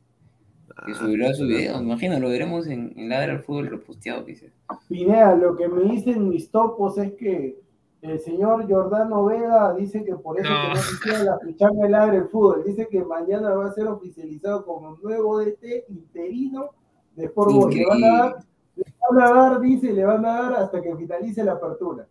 que 0.86 0.94
subirá 0.94 1.34
su 1.34 1.46
video. 1.46 1.78
Me 1.78 1.84
imagino, 1.84 2.18
lo 2.18 2.28
veremos 2.28 2.66
en, 2.66 2.92
en 2.96 3.08
Ladra 3.08 3.34
del 3.34 3.42
Fútbol 3.42 3.68
reposteado, 3.68 4.22
dice. 4.24 4.52
Pineda, 4.88 5.34
lo 5.36 5.56
que 5.56 5.68
me 5.68 5.82
dicen 5.92 6.28
mis 6.28 6.50
topos 6.50 6.98
es 6.98 7.12
que 7.14 7.61
el 8.02 8.20
señor 8.20 8.68
Jordano 8.68 9.24
Vega 9.24 9.72
dice 9.74 10.04
que 10.04 10.14
por 10.16 10.38
eso 10.38 10.50
No. 10.50 10.60
que 10.62 10.68
no 10.74 10.80
quisiera 10.90 11.24
la 11.24 11.38
fichanga 11.38 11.82
del 11.82 11.92
Ladre 11.92 12.16
el 12.18 12.28
fútbol. 12.28 12.64
Dice 12.64 12.88
que 12.88 13.04
mañana 13.04 13.54
va 13.54 13.66
a 13.66 13.72
ser 13.72 13.86
oficializado 13.86 14.64
como 14.66 14.96
nuevo 15.02 15.38
DT 15.38 15.84
interino 15.88 16.70
de 17.16 17.26
Sport 17.26 17.52
Boys. 17.52 17.76
Le 17.76 17.86
van 17.86 18.04
a 18.04 18.18
dar, 18.18 18.36
le 18.76 18.84
van 19.10 19.22
a 19.22 19.34
dar, 19.34 19.60
dice, 19.60 19.92
le 19.92 20.04
van 20.04 20.24
a 20.26 20.42
dar 20.42 20.52
hasta 20.54 20.82
que 20.82 20.96
finalice 20.96 21.44
la 21.44 21.52
apertura. 21.52 22.06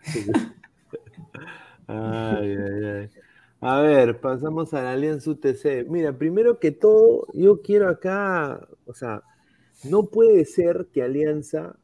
Ay, 1.86 2.56
ay, 2.56 2.84
ay. 2.84 3.10
A 3.60 3.80
ver, 3.80 4.20
pasamos 4.20 4.72
a 4.74 4.82
la 4.82 4.92
Alianza 4.92 5.30
UTC. 5.32 5.86
Mira, 5.88 6.16
primero 6.16 6.60
que 6.60 6.70
todo, 6.70 7.26
yo 7.34 7.62
quiero 7.62 7.88
acá, 7.88 8.66
o 8.86 8.94
sea, 8.94 9.22
no 9.82 10.04
puede 10.04 10.44
ser 10.44 10.86
que 10.92 11.02
Alianza, 11.02 11.76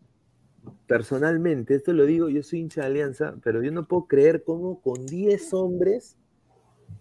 personalmente, 0.87 1.75
esto 1.75 1.93
lo 1.93 2.05
digo, 2.07 2.29
yo 2.29 2.43
soy 2.43 2.61
hincha 2.61 2.83
de 2.83 2.87
Alianza, 2.89 3.35
pero 3.43 3.63
yo 3.63 3.71
no 3.73 3.87
puedo 3.87 4.07
creer 4.07 4.43
cómo 4.45 4.81
con 4.81 5.07
10 5.07 5.53
hombres 5.55 6.17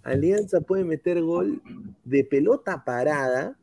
Alianza 0.03 0.61
puede 0.61 0.83
meter 0.83 1.21
gol 1.21 1.61
de 2.03 2.23
pelota 2.23 2.83
parada, 2.85 3.57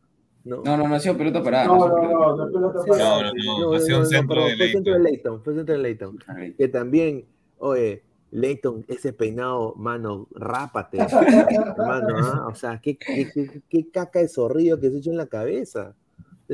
¿no? 0.45 0.63
No, 0.65 0.77
no, 0.77 0.89
no 0.89 0.95
ha 0.95 1.01
sido 1.01 1.17
pelota 1.17 1.43
parada. 1.43 1.67
No, 1.67 1.85
ha 1.85 1.89
sido 1.89 1.89
no, 1.89 2.01
pelota 2.01 2.37
no, 2.37 2.47
de 2.47 2.53
pelota 2.53 2.85
parada. 2.85 3.09
No, 3.09 3.33
no, 3.33 3.71
no, 3.71 3.75
ha 3.77 3.81
sido 3.81 3.99
un 4.01 4.07
centro 4.07 4.45
de 4.47 4.57
fue 4.57 4.69
centro 4.73 4.93
de 4.95 4.99
Leighton. 5.01 5.43
Fue 5.43 5.55
centro 5.55 5.75
de 5.77 5.83
Leighton. 5.83 6.19
Que 6.59 6.69
también, 6.69 7.25
oye, 7.59 8.03
Leighton, 8.33 8.85
ese 8.89 9.13
peinado, 9.13 9.75
mano, 9.77 10.27
rápate, 10.35 10.99
hermano, 11.77 12.17
¿ah? 12.19 12.47
O 12.49 12.55
sea, 12.55 12.81
¿qué, 12.81 12.97
qué, 12.97 13.31
qué- 13.33 13.63
qué 13.69 13.91
caca 13.91 14.19
de 14.21 14.29
zorrillo 14.29 14.81
que 14.81 14.91
se 14.91 14.99
echó 14.99 15.11
en 15.11 15.19
la 15.19 15.27
cabeza. 15.27 15.95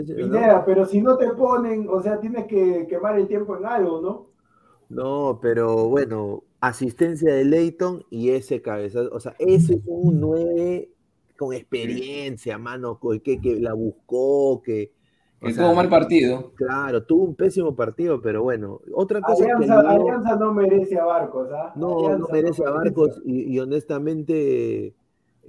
¿No? 0.07 0.14
Pineda, 0.16 0.64
pero 0.64 0.84
si 0.86 1.01
no 1.03 1.16
te 1.16 1.28
ponen, 1.30 1.88
o 1.88 2.01
sea, 2.03 2.20
tienes 2.20 2.46
que 2.46 2.86
quemar 2.88 3.18
el 3.18 3.26
tiempo 3.28 3.57
en 3.57 3.66
algo, 3.66 4.01
¿no? 4.01 4.26
No, 4.88 5.38
pero 5.42 5.88
bueno, 5.88 6.44
asistencia 6.61 7.34
de 7.34 7.44
Leighton 7.44 8.05
y 8.11 8.30
ese 8.30 8.62
cabezazo, 8.62 9.11
o 9.12 9.20
sea, 9.20 9.34
ese 9.38 9.74
es 9.74 9.80
un 9.86 10.20
9 10.20 10.90
con 11.36 11.53
experiencia, 11.55 12.59
mano, 12.59 12.99
que, 13.22 13.40
que 13.40 13.61
la 13.61 13.74
buscó, 13.74 14.62
que... 14.62 14.92
Que 15.40 15.55
tuvo 15.55 15.72
mal 15.74 15.88
partido. 15.88 16.53
Claro, 16.55 17.05
tuvo 17.05 17.24
un 17.24 17.36
pésimo 17.36 17.76
partido, 17.76 18.20
pero 18.20 18.42
bueno, 18.42 18.80
otra 18.92 19.20
cosa 19.22 19.44
que 19.44 19.53
Alianza, 19.53 19.82
yo- 19.82 19.88
Alianza 19.88 20.36
no 20.36 20.53
merece 20.53 20.99
a 20.99 21.05
Barcos, 21.05 21.49
¿ah? 21.53 21.72
No, 21.76 21.99
Alianza 21.99 22.18
no 22.18 22.28
merece 22.32 22.62
a 22.64 22.70
merece. 22.72 22.78
Barcos 22.78 23.22
y, 23.24 23.55
y 23.55 23.61
honestamente 23.61 24.94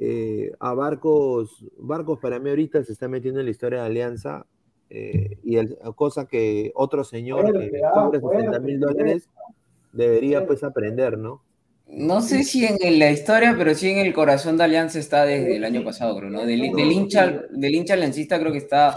eh, 0.02 0.52
a 0.60 0.74
Barcos, 0.74 1.66
Barcos 1.78 2.20
para 2.20 2.40
mí 2.40 2.50
ahorita 2.50 2.84
se 2.86 2.94
está 2.94 3.08
metiendo 3.10 3.42
en 3.42 3.46
la 3.48 3.52
historia 3.52 3.82
de 3.82 3.86
Alianza 3.88 4.46
eh, 4.90 5.38
y 5.44 5.58
el- 5.58 5.78
cosa 5.96 6.26
que 6.26 6.72
otro 6.74 7.04
señor 7.04 7.46
que 7.52 7.70
cobra 7.94 8.20
fuerte, 8.22 8.44
60 8.46 8.60
mil 8.60 8.80
dólares 8.80 9.28
debería 9.92 10.48
pues 10.48 10.64
aprender, 10.64 11.18
¿no? 11.18 11.44
No 11.86 12.22
sé 12.22 12.44
si 12.44 12.66
en, 12.66 13.00
la 13.00 13.12
historia, 13.12 13.56
pero 13.58 13.74
sí 13.74 13.90
en 13.90 13.98
el 13.98 14.14
corazón 14.14 14.58
de 14.58 14.64
Alianza 14.64 15.00
está 15.00 15.26
desde 15.26 15.56
el 15.58 15.66
año 15.66 15.84
pasado, 15.84 16.16
creo, 16.18 16.30
¿no? 16.30 16.46
Del, 16.46 16.72
del 16.74 16.92
hincha, 16.92 17.42
del 17.50 17.76
hincha 17.76 17.96
aliancista 17.96 18.40
creo 18.40 18.52
que 18.52 18.60
está 18.60 18.96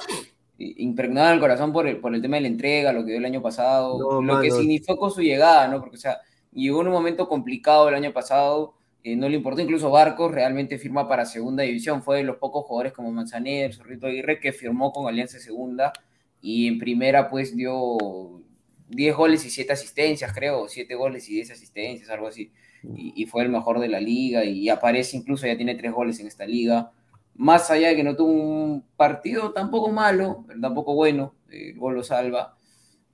impregnado 0.59 1.29
en 1.29 1.35
el 1.35 1.41
corazón 1.41 1.73
por 1.73 1.87
el, 1.89 1.97
por 1.99 2.15
el 2.15 2.23
tema 2.23 2.37
de 2.37 2.43
la 2.43 2.49
entrega, 2.49 2.93
lo 2.93 3.01
que 3.05 3.11
dio 3.13 3.19
el 3.19 3.25
año 3.25 3.43
pasado, 3.43 3.99
No, 3.99 4.23
lo 4.23 4.41
que 4.41 4.49
mano. 4.51 4.61
significó 4.61 5.11
su 5.11 5.23
llegada, 5.23 5.67
¿no? 5.69 5.81
Porque, 5.81 5.97
o 5.97 6.01
sea, 6.01 6.19
llegó 6.53 6.83
en 6.83 6.89
un 6.89 6.93
momento 6.93 7.27
complicado 7.29 7.89
el 7.89 7.95
año 7.95 8.13
pasado, 8.13 8.75
eh, 9.05 9.17
no 9.17 9.29
le 9.29 9.37
importó, 9.37 9.61
incluso 9.61 9.91
Barcos 9.91 10.33
realmente 10.33 10.79
firma 10.79 11.09
para 11.09 11.25
segunda 11.25 11.63
división, 11.63 12.03
fue 12.03 12.19
de 12.19 12.25
los 12.25 12.37
pocos 12.37 12.65
jugadores 12.67 12.93
como 12.93 13.11
Manzanero, 13.11 13.73
Zorrito 13.73 14.07
Aguirre, 14.07 14.41
que 14.41 14.53
firmó 14.53 14.93
con 14.93 15.07
Alianza 15.09 15.39
Segunda, 15.39 15.93
y 16.41 16.69
en 16.69 16.79
primera 16.79 17.29
pues 17.31 17.57
dio 17.57 18.43
10 18.89 19.17
goles 19.17 19.45
y 19.45 19.51
7 19.51 19.73
asistencias, 19.73 20.33
creo, 20.33 20.69
7 20.69 20.95
goles 20.95 21.29
y 21.29 21.35
10 21.35 21.53
asistencias, 21.53 22.11
algo 22.11 22.29
así 22.29 22.51
y, 22.97 23.13
y 23.17 23.27
fue 23.27 23.43
el 23.43 23.49
mejor 23.49 23.79
de 23.79 23.89
la 23.89 24.01
liga 24.01 24.45
y 24.45 24.69
aparece 24.69 25.17
incluso, 25.17 25.47
ya 25.47 25.57
tiene 25.57 25.75
tres 25.75 25.93
goles 25.93 26.19
en 26.21 26.27
esta 26.27 26.47
liga. 26.47 26.91
Más 27.35 27.71
allá 27.71 27.89
de 27.89 27.97
que 27.97 28.05
no 28.05 28.15
tuvo 28.17 28.33
un 28.33 28.85
partido 28.97 29.53
tampoco 29.53 29.91
malo, 29.91 30.45
tampoco 30.61 30.95
bueno, 30.95 31.35
eh, 31.51 31.71
el 31.71 31.79
gol 31.79 31.95
lo 31.95 32.03
salva, 32.03 32.57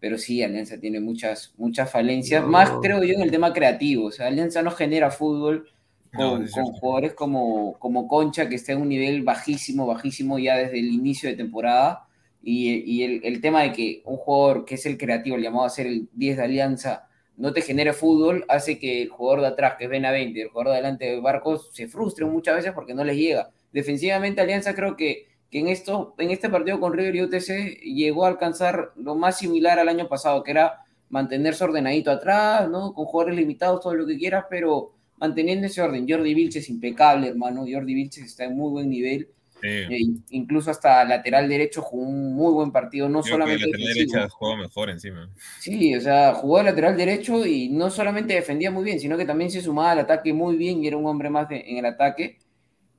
pero 0.01 0.19
sí, 0.19 0.43
Alianza 0.43 0.79
tiene 0.79 1.01
muchas, 1.01 1.55
muchas 1.57 1.91
falencias, 1.91 2.43
No. 2.43 2.49
más 2.49 2.71
creo 2.83 3.03
yo 3.03 3.15
en 3.15 3.23
el 3.23 3.31
tema 3.31 3.53
creativo, 3.53 4.07
o 4.07 4.11
sea, 4.11 4.27
Alianza 4.27 4.63
no 4.63 4.71
genera 4.71 5.11
fútbol 5.11 5.69
con, 6.15 6.45
es 6.45 6.53
con 6.53 6.65
jugadores 6.67 7.15
como, 7.15 7.79
como 7.79 8.09
Concha, 8.09 8.49
que 8.49 8.57
está 8.57 8.73
en 8.73 8.83
un 8.83 8.89
nivel 8.89 9.23
bajísimo, 9.23 9.87
bajísimo 9.87 10.39
ya 10.39 10.57
desde 10.57 10.79
el 10.79 10.93
inicio 10.93 11.29
de 11.29 11.37
temporada, 11.37 12.07
y, 12.43 12.77
y 12.85 13.03
el, 13.03 13.21
el 13.25 13.41
tema 13.41 13.63
de 13.63 13.73
que 13.73 14.03
un 14.05 14.17
jugador 14.17 14.65
que 14.65 14.77
es 14.77 14.87
el 14.87 14.97
creativo, 14.97 15.37
el 15.37 15.43
llamado 15.43 15.65
a 15.65 15.71
ser 15.71 15.87
el 15.87 16.09
10 16.13 16.37
de 16.37 16.45
Alianza, 16.45 17.09
no 17.39 17.53
te 17.53 17.63
genere 17.63 17.93
fútbol, 17.93 18.45
hace 18.49 18.79
que 18.79 19.03
el 19.03 19.09
jugador 19.11 19.43
de 19.43 19.47
atrás, 19.47 19.75
que 19.79 19.85
es 19.85 19.91
Benavente, 19.91 20.43
el 20.43 20.49
jugador 20.49 20.73
de 20.73 20.77
delante 20.77 21.05
de 21.07 21.21
Barcos, 21.21 21.71
se 21.73 21.87
frustren 21.87 22.31
muchas 22.31 22.57
veces 22.57 22.73
porque 22.73 22.95
no 22.95 23.05
les 23.05 23.17
llega. 23.17 23.51
Defensivamente, 23.73 24.41
Alianza 24.41 24.75
creo 24.75 24.97
que, 24.97 25.29
que 25.49 25.61
en, 25.61 25.69
esto, 25.69 26.15
en 26.19 26.33
este 26.33 26.49
partido 26.49 26.81
con 26.81 26.93
River 26.93 27.15
y 27.15 27.23
UTC 27.23 27.81
llegó 27.83 28.25
a 28.25 28.29
alcanzar 28.29 28.91
lo 28.97 29.15
más 29.15 29.39
similar 29.39 29.79
al 29.79 29.89
año 29.89 30.09
pasado, 30.09 30.43
que 30.43 30.51
era 30.51 30.85
mantenerse 31.11 31.63
ordenadito 31.63 32.11
atrás, 32.11 32.69
¿no? 32.69 32.93
Con 32.93 33.05
jugadores 33.05 33.39
limitados, 33.39 33.81
todo 33.81 33.95
lo 33.95 34.07
que 34.07 34.19
quieras, 34.19 34.47
pero 34.51 34.95
manteniendo 35.21 35.67
ese 35.67 35.83
orden. 35.83 36.07
Jordi 36.09 36.35
Vilches 36.35 36.69
impecable, 36.69 37.29
hermano. 37.29 37.65
Jordi 37.71 37.95
Vilches 37.95 38.25
está 38.25 38.45
en 38.45 38.57
muy 38.57 38.71
buen 38.71 38.89
nivel. 38.91 39.29
Sí. 39.61 39.67
Eh, 39.67 40.01
incluso 40.31 40.71
hasta 40.71 41.05
lateral 41.05 41.49
derecho 41.49 41.83
jugó 41.83 42.05
un 42.05 42.33
muy 42.35 42.53
buen 42.53 42.71
partido, 42.71 43.09
no 43.09 43.23
Creo 43.23 43.25
que 43.39 43.43
solamente 43.43 43.67
lateral 43.67 43.95
derecha 43.95 44.29
mejor 44.57 44.91
encima. 44.91 45.29
Sí, 45.59 45.97
o 45.97 46.01
sea, 46.01 46.35
jugó 46.35 46.59
de 46.59 46.65
lateral 46.65 46.97
derecho 46.97 47.45
y 47.45 47.69
no 47.69 47.91
solamente 47.91 48.35
defendía 48.35 48.71
muy 48.71 48.85
bien, 48.85 49.01
sino 49.01 49.17
que 49.17 49.25
también 49.25 49.51
se 49.51 49.61
sumaba 49.61 49.91
al 49.91 49.99
ataque 49.99 50.33
muy 50.33 50.57
bien 50.57 50.83
y 50.85 50.87
era 50.87 50.97
un 50.97 51.07
hombre 51.07 51.29
más 51.29 51.49
de- 51.49 51.65
en 51.67 51.79
el 51.79 51.87
ataque. 51.87 52.39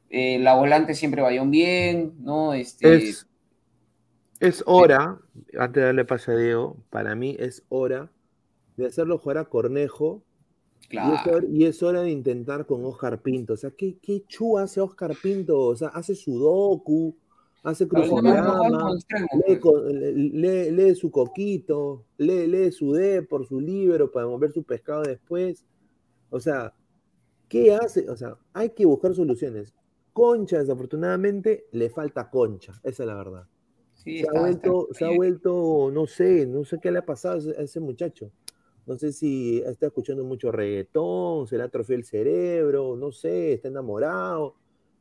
Eh, 0.09 0.37
la 0.39 0.55
volante 0.55 0.95
siempre 0.95 1.21
Bayón 1.21 1.49
bien, 1.49 2.15
¿no? 2.19 2.53
Este, 2.53 2.93
Es, 2.95 3.27
es 4.41 4.63
hora, 4.65 5.17
antes 5.57 5.81
de 5.81 5.85
darle 5.85 6.03
pase 6.03 6.31
a 6.31 6.35
Diego, 6.35 6.75
para 6.89 7.15
mí 7.15 7.37
es 7.39 7.63
hora 7.69 8.09
de 8.75 8.87
hacerlo 8.87 9.17
jugar 9.17 9.37
a 9.37 9.45
Cornejo 9.45 10.23
y, 10.89 10.97
es 10.97 11.21
claro. 11.21 11.37
hora, 11.37 11.47
y 11.49 11.65
es 11.65 11.83
hora 11.83 12.01
de 12.01 12.11
intentar 12.11 12.65
con 12.65 12.83
Oscar 12.85 13.21
Pinto. 13.21 13.53
O 13.53 13.57
sea, 13.57 13.71
¿qué, 13.71 13.97
qué 14.01 14.23
chu 14.27 14.57
hace 14.57 14.81
Oscar 14.81 15.13
Pinto? 15.21 15.59
O 15.59 15.75
sea, 15.75 15.89
hace 15.89 16.15
sudoku, 16.15 17.15
hace 17.63 17.87
crucigrama, 17.87 18.97
lee, 19.47 19.59
lee- 20.33 20.71
lee 20.71 20.95
su 20.95 21.11
coquito, 21.11 22.05
lee, 22.17 22.47
lee 22.47 22.71
su 22.71 22.93
D 22.93 23.21
por 23.23 23.45
su 23.45 23.59
libro 23.59 24.11
para 24.11 24.27
mover 24.27 24.51
su 24.51 24.63
pescado 24.63 25.03
después. 25.03 25.65
O 26.29 26.39
sea, 26.39 26.73
¿qué 27.47 27.73
hace? 27.75 28.09
O 28.09 28.15
sea, 28.15 28.37
hay 28.53 28.69
que 28.69 28.85
buscar 28.85 29.13
soluciones. 29.13 29.73
Concha, 30.13 30.59
desafortunadamente, 30.59 31.65
le 31.71 31.89
falta 31.89 32.29
concha, 32.29 32.73
esa 32.83 33.03
es 33.03 33.07
la 33.07 33.15
verdad. 33.15 33.45
Sí, 33.93 34.19
Se 34.19 34.21
está- 34.23 34.37
ha, 34.37 34.41
vuelto, 34.41 34.87
se 34.91 35.05
ha 35.05 35.15
vuelto, 35.15 35.91
no 35.93 36.07
sé, 36.07 36.45
no 36.45 36.63
sé 36.63 36.79
qué 36.81 36.89
le 36.91 36.99
ha 36.99 37.05
pasado 37.05 37.39
a 37.57 37.61
ese 37.61 37.79
muchacho. 37.79 38.31
No 38.89 38.97
sé 38.97 39.13
si 39.13 39.59
está 39.59 39.85
escuchando 39.85 40.23
mucho 40.23 40.51
reggaetón, 40.51 41.45
se 41.45 41.57
le 41.57 41.63
atrofió 41.63 41.95
el 41.95 42.05
cerebro, 42.05 42.95
no 42.95 43.11
sé, 43.11 43.53
está 43.53 43.67
enamorado, 43.67 44.55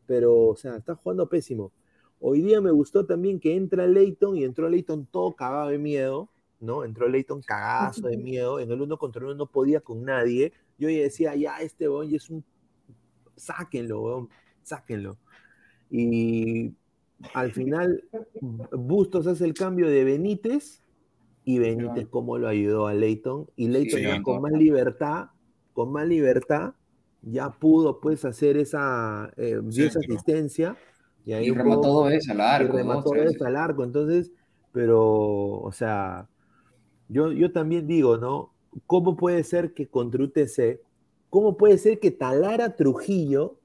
pero, 0.05 0.49
o 0.49 0.57
sea, 0.57 0.77
está 0.77 0.95
jugando 0.95 1.27
pésimo. 1.27 1.73
Hoy 2.21 2.43
día 2.43 2.61
me 2.61 2.71
gustó 2.71 3.07
también 3.07 3.41
que 3.41 3.57
entra 3.57 3.87
Leighton 3.87 4.37
y 4.37 4.45
entró 4.45 4.69
Leighton 4.69 5.07
todo 5.07 5.35
cagado 5.35 5.71
de 5.71 5.79
miedo, 5.79 6.29
¿no? 6.61 6.85
Entró 6.85 7.09
Leighton 7.09 7.41
cagazo 7.41 8.09
de 8.09 8.19
miedo, 8.19 8.61
en 8.61 8.71
el 8.71 8.83
uno 8.83 8.99
contra 8.99 9.25
uno 9.25 9.35
no 9.35 9.47
podía 9.47 9.81
con 9.81 10.05
nadie. 10.05 10.53
Yo 10.77 10.91
ya 10.91 11.01
decía, 11.01 11.35
ya, 11.35 11.57
este 11.63 11.89
weón 11.89 12.15
es 12.15 12.29
un... 12.29 12.45
Sáquenlo, 13.37 14.03
weón, 14.03 14.29
sáquenlo. 14.65 15.17
Y 15.91 16.75
al 17.33 17.53
final, 17.53 18.05
Bustos 18.71 19.27
hace 19.27 19.47
el 19.47 19.55
cambio 19.55 19.89
de 19.89 20.05
Benítez 20.05 20.83
y 21.49 21.59
Benítez 21.59 22.07
cómo 22.09 22.37
lo 22.37 22.47
ayudó 22.49 22.87
a 22.89 22.95
Leighton. 22.95 23.47
Y 23.57 23.69
Leighton 23.69 24.01
Sí, 24.01 24.05
ya 24.07 24.23
con 24.23 24.43
más 24.43 24.53
libertad, 24.53 25.29
con 25.73 25.91
más 25.93 26.07
libertad, 26.07 26.75
ya 27.23 27.51
pudo 27.51 28.01
pues 28.01 28.25
hacer 28.27 28.57
esa 28.59 29.33
eh, 29.37 29.59
esa 29.67 29.73
Centro. 29.93 30.01
asistencia. 30.01 30.77
Y, 31.25 31.33
ahí 31.33 31.47
Y 31.47 31.51
remató 31.51 31.81
poco- 31.83 31.93
dos 32.03 32.09
veces 32.11 32.31
al 32.31 32.41
arco. 32.43 32.77
remató 32.77 33.03
dos 33.11 33.13
veces. 33.13 33.43
al 33.43 33.57
arco. 33.57 33.83
Entonces, 33.85 34.31
pero, 34.73 35.01
o 35.61 35.73
sea, 35.73 36.29
yo, 37.09 37.33
yo 37.33 37.51
también 37.51 37.87
digo, 37.87 38.19
¿no? 38.19 38.53
¿Cómo 38.87 39.17
puede 39.17 39.43
ser 39.43 39.73
que 39.73 39.87
contra 39.89 40.23
UTC, 40.23 40.81
cómo 41.31 41.57
puede 41.57 41.79
ser 41.79 41.99
que 41.99 42.11
Talara 42.11 42.77
Trujillo 42.77 43.57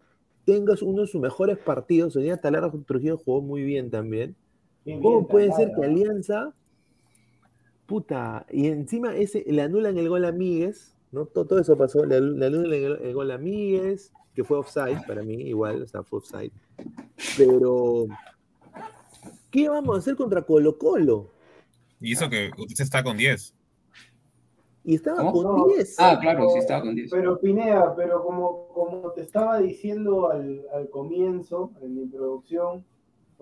tenga 0.45 0.73
uno 0.81 1.01
de 1.01 1.07
sus 1.07 1.19
mejores 1.21 1.57
partidos? 1.57 2.15
Hoy 2.15 2.23
día 2.23 2.37
Talara 2.39 2.71
Trujillo 2.87 3.17
jugó 3.17 3.41
muy 3.41 3.61
bien 3.63 3.91
también. 3.91 4.35
Bien, 4.85 5.01
¿Cómo 5.01 5.17
bien, 5.19 5.27
puede 5.27 5.49
Talara, 5.49 5.65
ser 5.67 5.75
que. 5.75 5.85
Alianza, 5.85 6.53
puta, 7.93 8.47
y 8.49 8.69
encima 8.69 9.15
ese, 9.15 9.43
le 9.45 9.61
anulan 9.61 9.95
el 9.99 10.09
gol 10.09 10.25
a 10.25 10.31
Míguez, 10.31 10.95
¿no? 11.11 11.27
Todo, 11.27 11.45
todo 11.45 11.59
eso 11.59 11.77
pasó, 11.77 12.03
le, 12.05 12.19
le 12.19 12.45
anulan 12.47 12.73
el, 12.73 12.97
el 13.03 13.13
gol 13.13 13.29
a 13.29 13.37
Míguez, 13.37 14.11
que 14.33 14.43
fue 14.43 14.57
offside 14.57 15.05
para 15.05 15.21
mí, 15.21 15.35
igual, 15.35 15.83
o 15.83 15.87
sea, 15.87 16.01
fue 16.01 16.17
offside. 16.17 16.51
Pero 17.37 18.07
¿Qué 19.51 19.69
vamos 19.69 19.95
a 19.95 19.99
hacer 19.99 20.15
contra 20.15 20.41
Colo 20.41 20.79
Colo? 20.79 21.29
Y 22.01 22.13
eso 22.13 22.27
que 22.27 22.49
usted 22.57 22.83
está 22.83 23.03
con 23.03 23.15
10. 23.15 23.53
Y 24.85 24.95
estaba 24.95 25.17
¿Cómo? 25.17 25.31
con 25.31 25.43
No, 25.43 25.67
10. 25.67 25.95
Ah, 25.99 26.17
claro, 26.19 26.49
sí 26.49 26.57
estaba 26.57 26.81
con 26.81 26.95
10. 26.95 27.11
Pero 27.11 27.39
Pineda, 27.39 27.95
pero 27.95 28.23
como, 28.23 28.69
como 28.69 29.11
te 29.11 29.21
estaba 29.21 29.59
diciendo 29.59 30.31
al, 30.31 30.65
al 30.73 30.89
comienzo, 30.89 31.71
en 31.83 31.93
mi 31.93 32.01
introducción, 32.01 32.83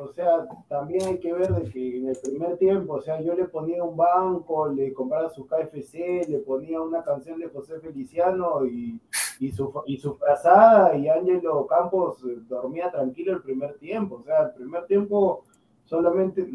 o 0.03 0.13
sea, 0.13 0.47
también 0.67 1.07
hay 1.07 1.19
que 1.19 1.31
ver 1.33 1.53
de 1.53 1.69
que 1.69 1.97
en 1.97 2.09
el 2.09 2.17
primer 2.17 2.57
tiempo, 2.57 2.93
o 2.93 3.01
sea, 3.01 3.21
yo 3.21 3.33
le 3.35 3.45
ponía 3.45 3.83
un 3.83 3.95
banco, 3.95 4.67
le 4.67 4.93
compraba 4.93 5.29
su 5.29 5.45
KFC, 5.45 6.27
le 6.27 6.39
ponía 6.39 6.81
una 6.81 7.03
canción 7.03 7.39
de 7.39 7.49
José 7.49 7.79
Feliciano 7.79 8.65
y, 8.65 8.99
y 9.39 9.51
su 9.51 9.71
y 9.85 9.97
su 9.97 10.15
frazada 10.15 10.95
y 10.95 11.07
Ángelo 11.07 11.67
Campos 11.67 12.23
dormía 12.47 12.89
tranquilo 12.91 13.33
el 13.33 13.41
primer 13.41 13.77
tiempo, 13.77 14.15
o 14.15 14.23
sea, 14.23 14.43
el 14.43 14.53
primer 14.53 14.85
tiempo 14.85 15.43
solamente 15.85 16.49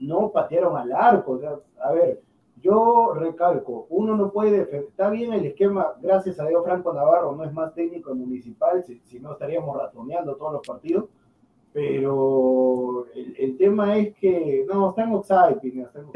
no 0.00 0.30
patearon 0.30 0.76
al 0.76 0.92
arco, 0.92 1.32
o 1.32 1.38
sea, 1.38 1.58
a 1.82 1.92
ver, 1.92 2.20
yo 2.60 3.14
recalco, 3.14 3.86
uno 3.90 4.16
no 4.16 4.30
puede 4.30 4.52
defender, 4.52 4.88
está 4.88 5.10
bien 5.10 5.32
el 5.32 5.46
esquema, 5.46 5.94
gracias 6.00 6.38
a 6.38 6.46
Dios 6.46 6.62
Franco 6.64 6.92
Navarro 6.92 7.34
no 7.34 7.44
es 7.44 7.52
más 7.52 7.74
técnico 7.74 8.12
en 8.12 8.18
municipal, 8.18 8.84
si, 8.84 9.00
si 9.00 9.18
no 9.18 9.32
estaríamos 9.32 9.76
ratoneando 9.76 10.36
todos 10.36 10.52
los 10.52 10.66
partidos, 10.66 11.06
pero 11.72 13.06
el, 13.14 13.34
el 13.38 13.56
tema 13.56 13.96
es 13.96 14.14
que, 14.16 14.64
no, 14.68 14.90
está 14.90 15.04
en 15.04 15.12
offside, 15.14 15.60
Pina, 15.60 15.82
está 15.84 16.00
en 16.00 16.06
offside. 16.06 16.14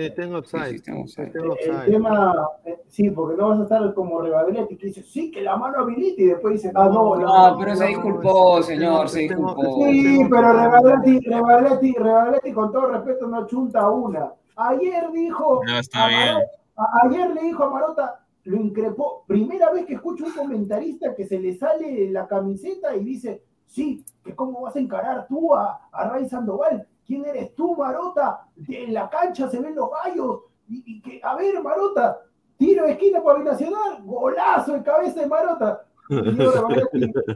El 1.87 1.93
tema, 1.93 2.49
eh, 2.65 2.83
sí, 2.89 3.11
porque 3.11 3.37
no 3.37 3.49
vas 3.49 3.61
a 3.61 3.63
estar 3.65 3.95
como 3.95 4.21
Rivadeletti 4.21 4.77
que 4.77 4.87
dice, 4.89 5.03
sí, 5.03 5.31
que 5.31 5.43
la 5.43 5.57
mano 5.57 5.79
habilita 5.81 6.23
y 6.23 6.27
después 6.27 6.55
dice, 6.55 6.73
ah, 6.75 6.87
no, 6.93 7.17
No, 7.17 7.51
no, 7.53 7.59
pero 7.59 7.71
no, 7.73 7.77
se 7.77 7.87
disculpó, 7.87 8.57
no, 8.59 8.63
señor, 8.63 9.09
se 9.09 9.21
disculpó. 9.21 9.85
Sí, 9.87 10.21
pero 10.31 10.53
Revaletti, 10.53 11.21
Revaletti, 11.21 11.93
Revaletti, 11.95 12.53
con 12.53 12.73
todo 12.73 12.87
respeto, 12.89 13.27
no 13.27 13.47
chunta 13.47 13.91
una. 13.91 14.33
Ayer 14.57 15.11
dijo. 15.13 15.63
No, 15.67 15.79
está 15.79 16.05
a 16.05 16.09
bien. 16.09 16.35
Marota- 16.35 16.51
a- 16.77 17.07
ayer 17.07 17.31
le 17.35 17.43
dijo 17.43 17.65
a 17.65 17.71
Marota, 17.71 18.21
lo 18.45 18.57
increpó. 18.57 19.25
Primera 19.27 19.71
vez 19.73 19.85
que 19.87 19.95
escucho 19.95 20.25
un 20.25 20.33
comentarista 20.33 21.15
que 21.15 21.27
se 21.27 21.39
le 21.39 21.55
sale 21.57 22.11
la 22.11 22.27
camiseta 22.27 22.95
y 22.97 23.05
dice: 23.05 23.43
Sí, 23.67 24.05
que 24.25 24.35
cómo 24.35 24.63
vas 24.63 24.77
a 24.77 24.81
encarar 24.81 25.27
tú 25.29 25.55
a, 25.55 25.89
a 25.93 26.09
Ray 26.09 26.29
Sandoval. 26.29 26.87
¿Quién 27.07 27.25
eres 27.27 27.55
tú, 27.55 27.77
Marota? 27.77 28.49
En 28.69 28.95
la 28.95 29.09
cancha 29.11 29.49
se 29.49 29.61
ven 29.61 29.75
los 29.75 29.91
gallos. 29.91 30.41
Y, 30.69 30.83
y 30.87 31.01
que, 31.03 31.21
a 31.23 31.35
ver, 31.37 31.63
Marota, 31.63 32.21
tiro 32.57 32.85
de 32.87 32.93
esquina 32.93 33.23
para 33.23 33.39
Binacional, 33.39 34.03
golazo 34.05 34.73
de 34.73 34.83
cabeza 34.83 35.21
de 35.21 35.27
Marota. 35.27 35.85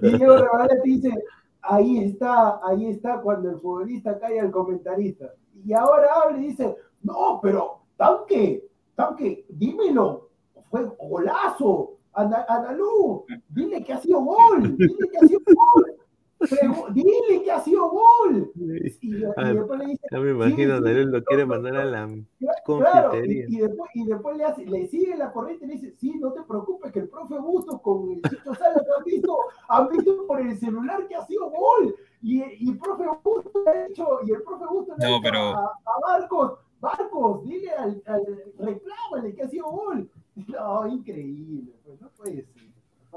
Y 0.00 0.16
Diego 0.16 0.36
Revaletti 0.36 0.88
dice: 1.00 1.24
ahí 1.62 2.04
está, 2.04 2.60
ahí 2.64 2.86
está 2.86 3.20
cuando 3.20 3.50
el 3.50 3.58
futbolista 3.60 4.18
cae 4.18 4.40
al 4.40 4.50
comentarista. 4.50 5.32
Y 5.64 5.72
ahora 5.72 6.06
habla 6.24 6.38
y 6.38 6.46
dice, 6.46 6.74
no, 7.02 7.38
pero 7.42 7.80
tanque, 7.96 8.66
tanque, 8.94 9.44
dímelo, 9.50 10.28
fue 10.70 10.84
golazo, 10.98 11.96
Ana- 12.14 12.46
Analú, 12.48 13.24
dile 13.48 13.84
que 13.84 13.92
ha 13.92 13.98
sido 14.00 14.20
gol, 14.22 14.76
dile 14.76 15.08
que 15.12 15.18
ha 15.18 15.28
sido 15.28 15.40
gol, 15.46 15.96
Dile 16.94 17.42
que 17.44 17.52
ha 17.52 17.60
sido 17.60 17.90
gol. 17.90 18.50
Y, 18.54 19.18
y 19.20 19.24
Ah, 19.36 19.52
después 19.52 19.78
le 19.78 19.86
dice, 19.86 20.06
Ya 20.10 20.18
me 20.20 20.30
imagino, 20.30 20.78
sí, 20.78 20.82
Daniel 20.84 21.06
sí, 21.06 21.12
lo 21.12 21.24
quiere 21.24 21.42
no, 21.42 21.48
mandar 21.48 21.76
a 21.76 21.84
la 21.84 22.06
Cla- 22.08 22.26
Claro, 22.64 23.08
y, 23.08 23.10
confitería. 23.20 23.46
y 23.48 23.56
después, 23.60 23.90
y 23.94 24.04
después 24.06 24.36
le, 24.36 24.44
hace, 24.44 24.66
le 24.66 24.86
sigue 24.88 25.16
la 25.16 25.32
corriente 25.32 25.64
y 25.64 25.68
le 25.68 25.74
dice, 25.74 25.94
sí, 25.98 26.18
no 26.18 26.32
te 26.32 26.42
preocupes, 26.42 26.92
que 26.92 27.00
el 27.00 27.08
profe 27.08 27.38
Bustos 27.38 27.80
con 27.82 28.10
el 28.12 28.22
Chicho 28.22 28.54
Salas 28.54 28.84
han 28.98 29.04
visto, 29.04 29.36
han 29.68 29.88
visto 29.88 30.26
por 30.26 30.40
el 30.40 30.56
celular 30.58 31.06
que 31.06 31.14
ha 31.16 31.26
sido 31.26 31.50
gol. 31.50 31.94
Y, 32.22 32.42
y 32.42 32.70
el 32.70 32.78
profe 32.78 33.04
Bustos 33.22 33.52
le 33.64 33.70
ha 33.70 33.86
dicho, 33.88 34.06
y 34.26 34.32
el 34.32 34.42
profe 34.42 34.64
Bustos 34.66 34.96
le 34.98 35.06
ha 35.06 35.10
No, 35.10 35.20
pero- 35.22 35.38
a, 35.40 35.64
a 35.64 36.00
Barcos, 36.06 36.58
Barcos, 36.80 37.44
dile 37.44 37.70
al, 37.72 38.02
al 38.06 38.24
reclámale 38.58 39.34
que 39.34 39.42
ha 39.42 39.48
sido 39.48 39.66
gol. 39.70 40.08
No, 40.48 40.86
increíble, 40.86 41.74
pues 41.84 42.00
no 42.00 42.08
puede 42.16 42.44
ser. 42.46 42.70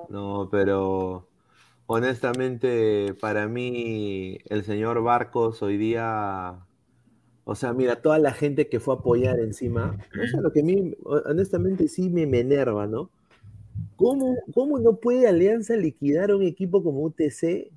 No, 0.09 0.49
pero 0.51 1.26
honestamente, 1.86 3.13
para 3.19 3.47
mí, 3.47 4.38
el 4.45 4.63
señor 4.63 5.01
Barcos 5.03 5.61
hoy 5.61 5.77
día, 5.77 6.65
o 7.43 7.55
sea, 7.55 7.73
mira, 7.73 8.01
toda 8.01 8.19
la 8.19 8.34
gente 8.34 8.69
que 8.69 8.79
fue 8.79 8.95
a 8.95 8.97
apoyar 8.97 9.39
encima, 9.39 9.97
eso 10.13 10.38
es 10.38 10.43
lo 10.43 10.51
que 10.51 10.61
a 10.61 10.63
mí, 10.63 10.95
honestamente, 11.03 11.88
sí 11.88 12.09
me, 12.09 12.25
me 12.25 12.39
enerva, 12.39 12.88
¿no? 12.88 13.09
¿Cómo, 13.95 14.38
¿Cómo 14.53 14.79
no 14.79 14.97
puede 14.97 15.27
Alianza 15.27 15.75
liquidar 15.75 16.31
a 16.31 16.36
un 16.36 16.43
equipo 16.43 16.84
como 16.84 17.03
UTC 17.03 17.71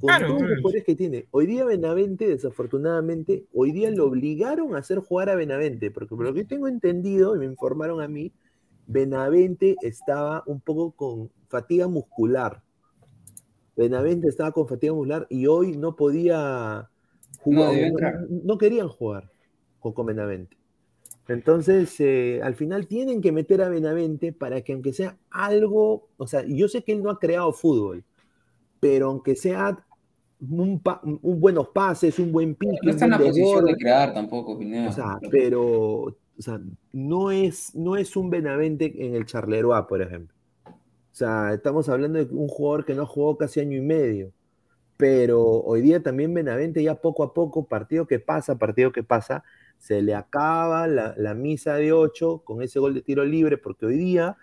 con 0.00 0.08
Claro, 0.08 0.28
todos 0.28 0.42
los 0.42 0.60
poderes 0.60 0.84
que 0.84 0.94
tiene? 0.94 1.26
Hoy 1.30 1.46
día 1.46 1.64
Benavente, 1.64 2.26
desafortunadamente, 2.26 3.46
hoy 3.52 3.72
día 3.72 3.90
lo 3.90 4.06
obligaron 4.06 4.74
a 4.74 4.78
hacer 4.78 4.98
jugar 4.98 5.30
a 5.30 5.36
Benavente, 5.36 5.90
porque 5.90 6.14
por 6.16 6.24
lo 6.24 6.34
que 6.34 6.44
tengo 6.44 6.68
entendido, 6.68 7.36
y 7.36 7.38
me 7.38 7.46
informaron 7.46 8.00
a 8.00 8.08
mí, 8.08 8.32
Benavente 8.86 9.76
estaba 9.82 10.42
un 10.46 10.60
poco 10.60 10.92
con 10.92 11.30
fatiga 11.48 11.88
muscular. 11.88 12.63
Benavente 13.76 14.28
estaba 14.28 14.52
con 14.52 14.68
fatiga 14.68 14.92
muscular 14.92 15.26
y 15.30 15.46
hoy 15.46 15.76
no 15.76 15.96
podía 15.96 16.88
jugar, 17.40 18.26
no, 18.30 18.58
querían 18.58 18.88
jugar 18.88 19.30
con, 19.80 19.92
con 19.92 20.06
Benavente. 20.06 20.56
Entonces, 21.28 21.94
eh, 22.00 22.40
al 22.42 22.54
final 22.54 22.86
tienen 22.86 23.20
que 23.22 23.32
meter 23.32 23.62
a 23.62 23.68
Benavente 23.68 24.32
para 24.32 24.60
que 24.60 24.74
aunque 24.74 24.92
sea 24.92 25.16
algo, 25.30 26.08
o 26.18 26.26
sea, 26.26 26.44
yo 26.46 26.68
sé 26.68 26.82
que 26.82 26.92
él 26.92 27.02
no 27.02 27.10
ha 27.10 27.18
creado 27.18 27.52
fútbol, 27.52 28.04
pero 28.78 29.06
aunque 29.08 29.34
sea 29.34 29.78
un, 30.50 30.78
pa- 30.80 31.00
un 31.02 31.40
buenos 31.40 31.68
pases, 31.68 32.18
un 32.18 32.30
buen 32.30 32.54
pique, 32.54 32.76
No 32.82 32.90
está 32.90 33.06
en 33.06 33.10
la 33.12 33.18
posición 33.18 33.64
de 33.64 33.76
crear 33.76 34.12
tampoco, 34.12 34.58
Pineda. 34.58 34.88
o 34.90 34.92
sea, 34.92 35.18
pero 35.30 36.02
o 36.36 36.42
sea, 36.42 36.60
no, 36.92 37.30
es, 37.30 37.74
no 37.74 37.96
es 37.96 38.16
un 38.16 38.28
Benavente 38.28 38.92
en 39.06 39.14
el 39.14 39.24
Charleroi, 39.24 39.86
por 39.88 40.02
ejemplo. 40.02 40.33
O 41.14 41.16
sea, 41.16 41.54
estamos 41.54 41.88
hablando 41.88 42.18
de 42.18 42.34
un 42.34 42.48
jugador 42.48 42.84
que 42.84 42.92
no 42.92 43.06
jugó 43.06 43.38
casi 43.38 43.60
año 43.60 43.76
y 43.76 43.80
medio. 43.80 44.32
Pero 44.96 45.40
hoy 45.40 45.80
día 45.80 46.02
también 46.02 46.34
Benavente 46.34 46.82
ya 46.82 46.96
poco 46.96 47.22
a 47.22 47.32
poco, 47.32 47.68
partido 47.68 48.04
que 48.08 48.18
pasa, 48.18 48.58
partido 48.58 48.90
que 48.90 49.04
pasa, 49.04 49.44
se 49.78 50.02
le 50.02 50.16
acaba 50.16 50.88
la, 50.88 51.34
misa 51.34 51.74
de 51.76 51.92
ocho 51.92 52.42
con 52.44 52.62
ese 52.62 52.80
gol 52.80 52.94
de 52.94 53.02
tiro 53.02 53.24
libre, 53.24 53.58
porque 53.58 53.86
hoy 53.86 53.96
día 53.96 54.36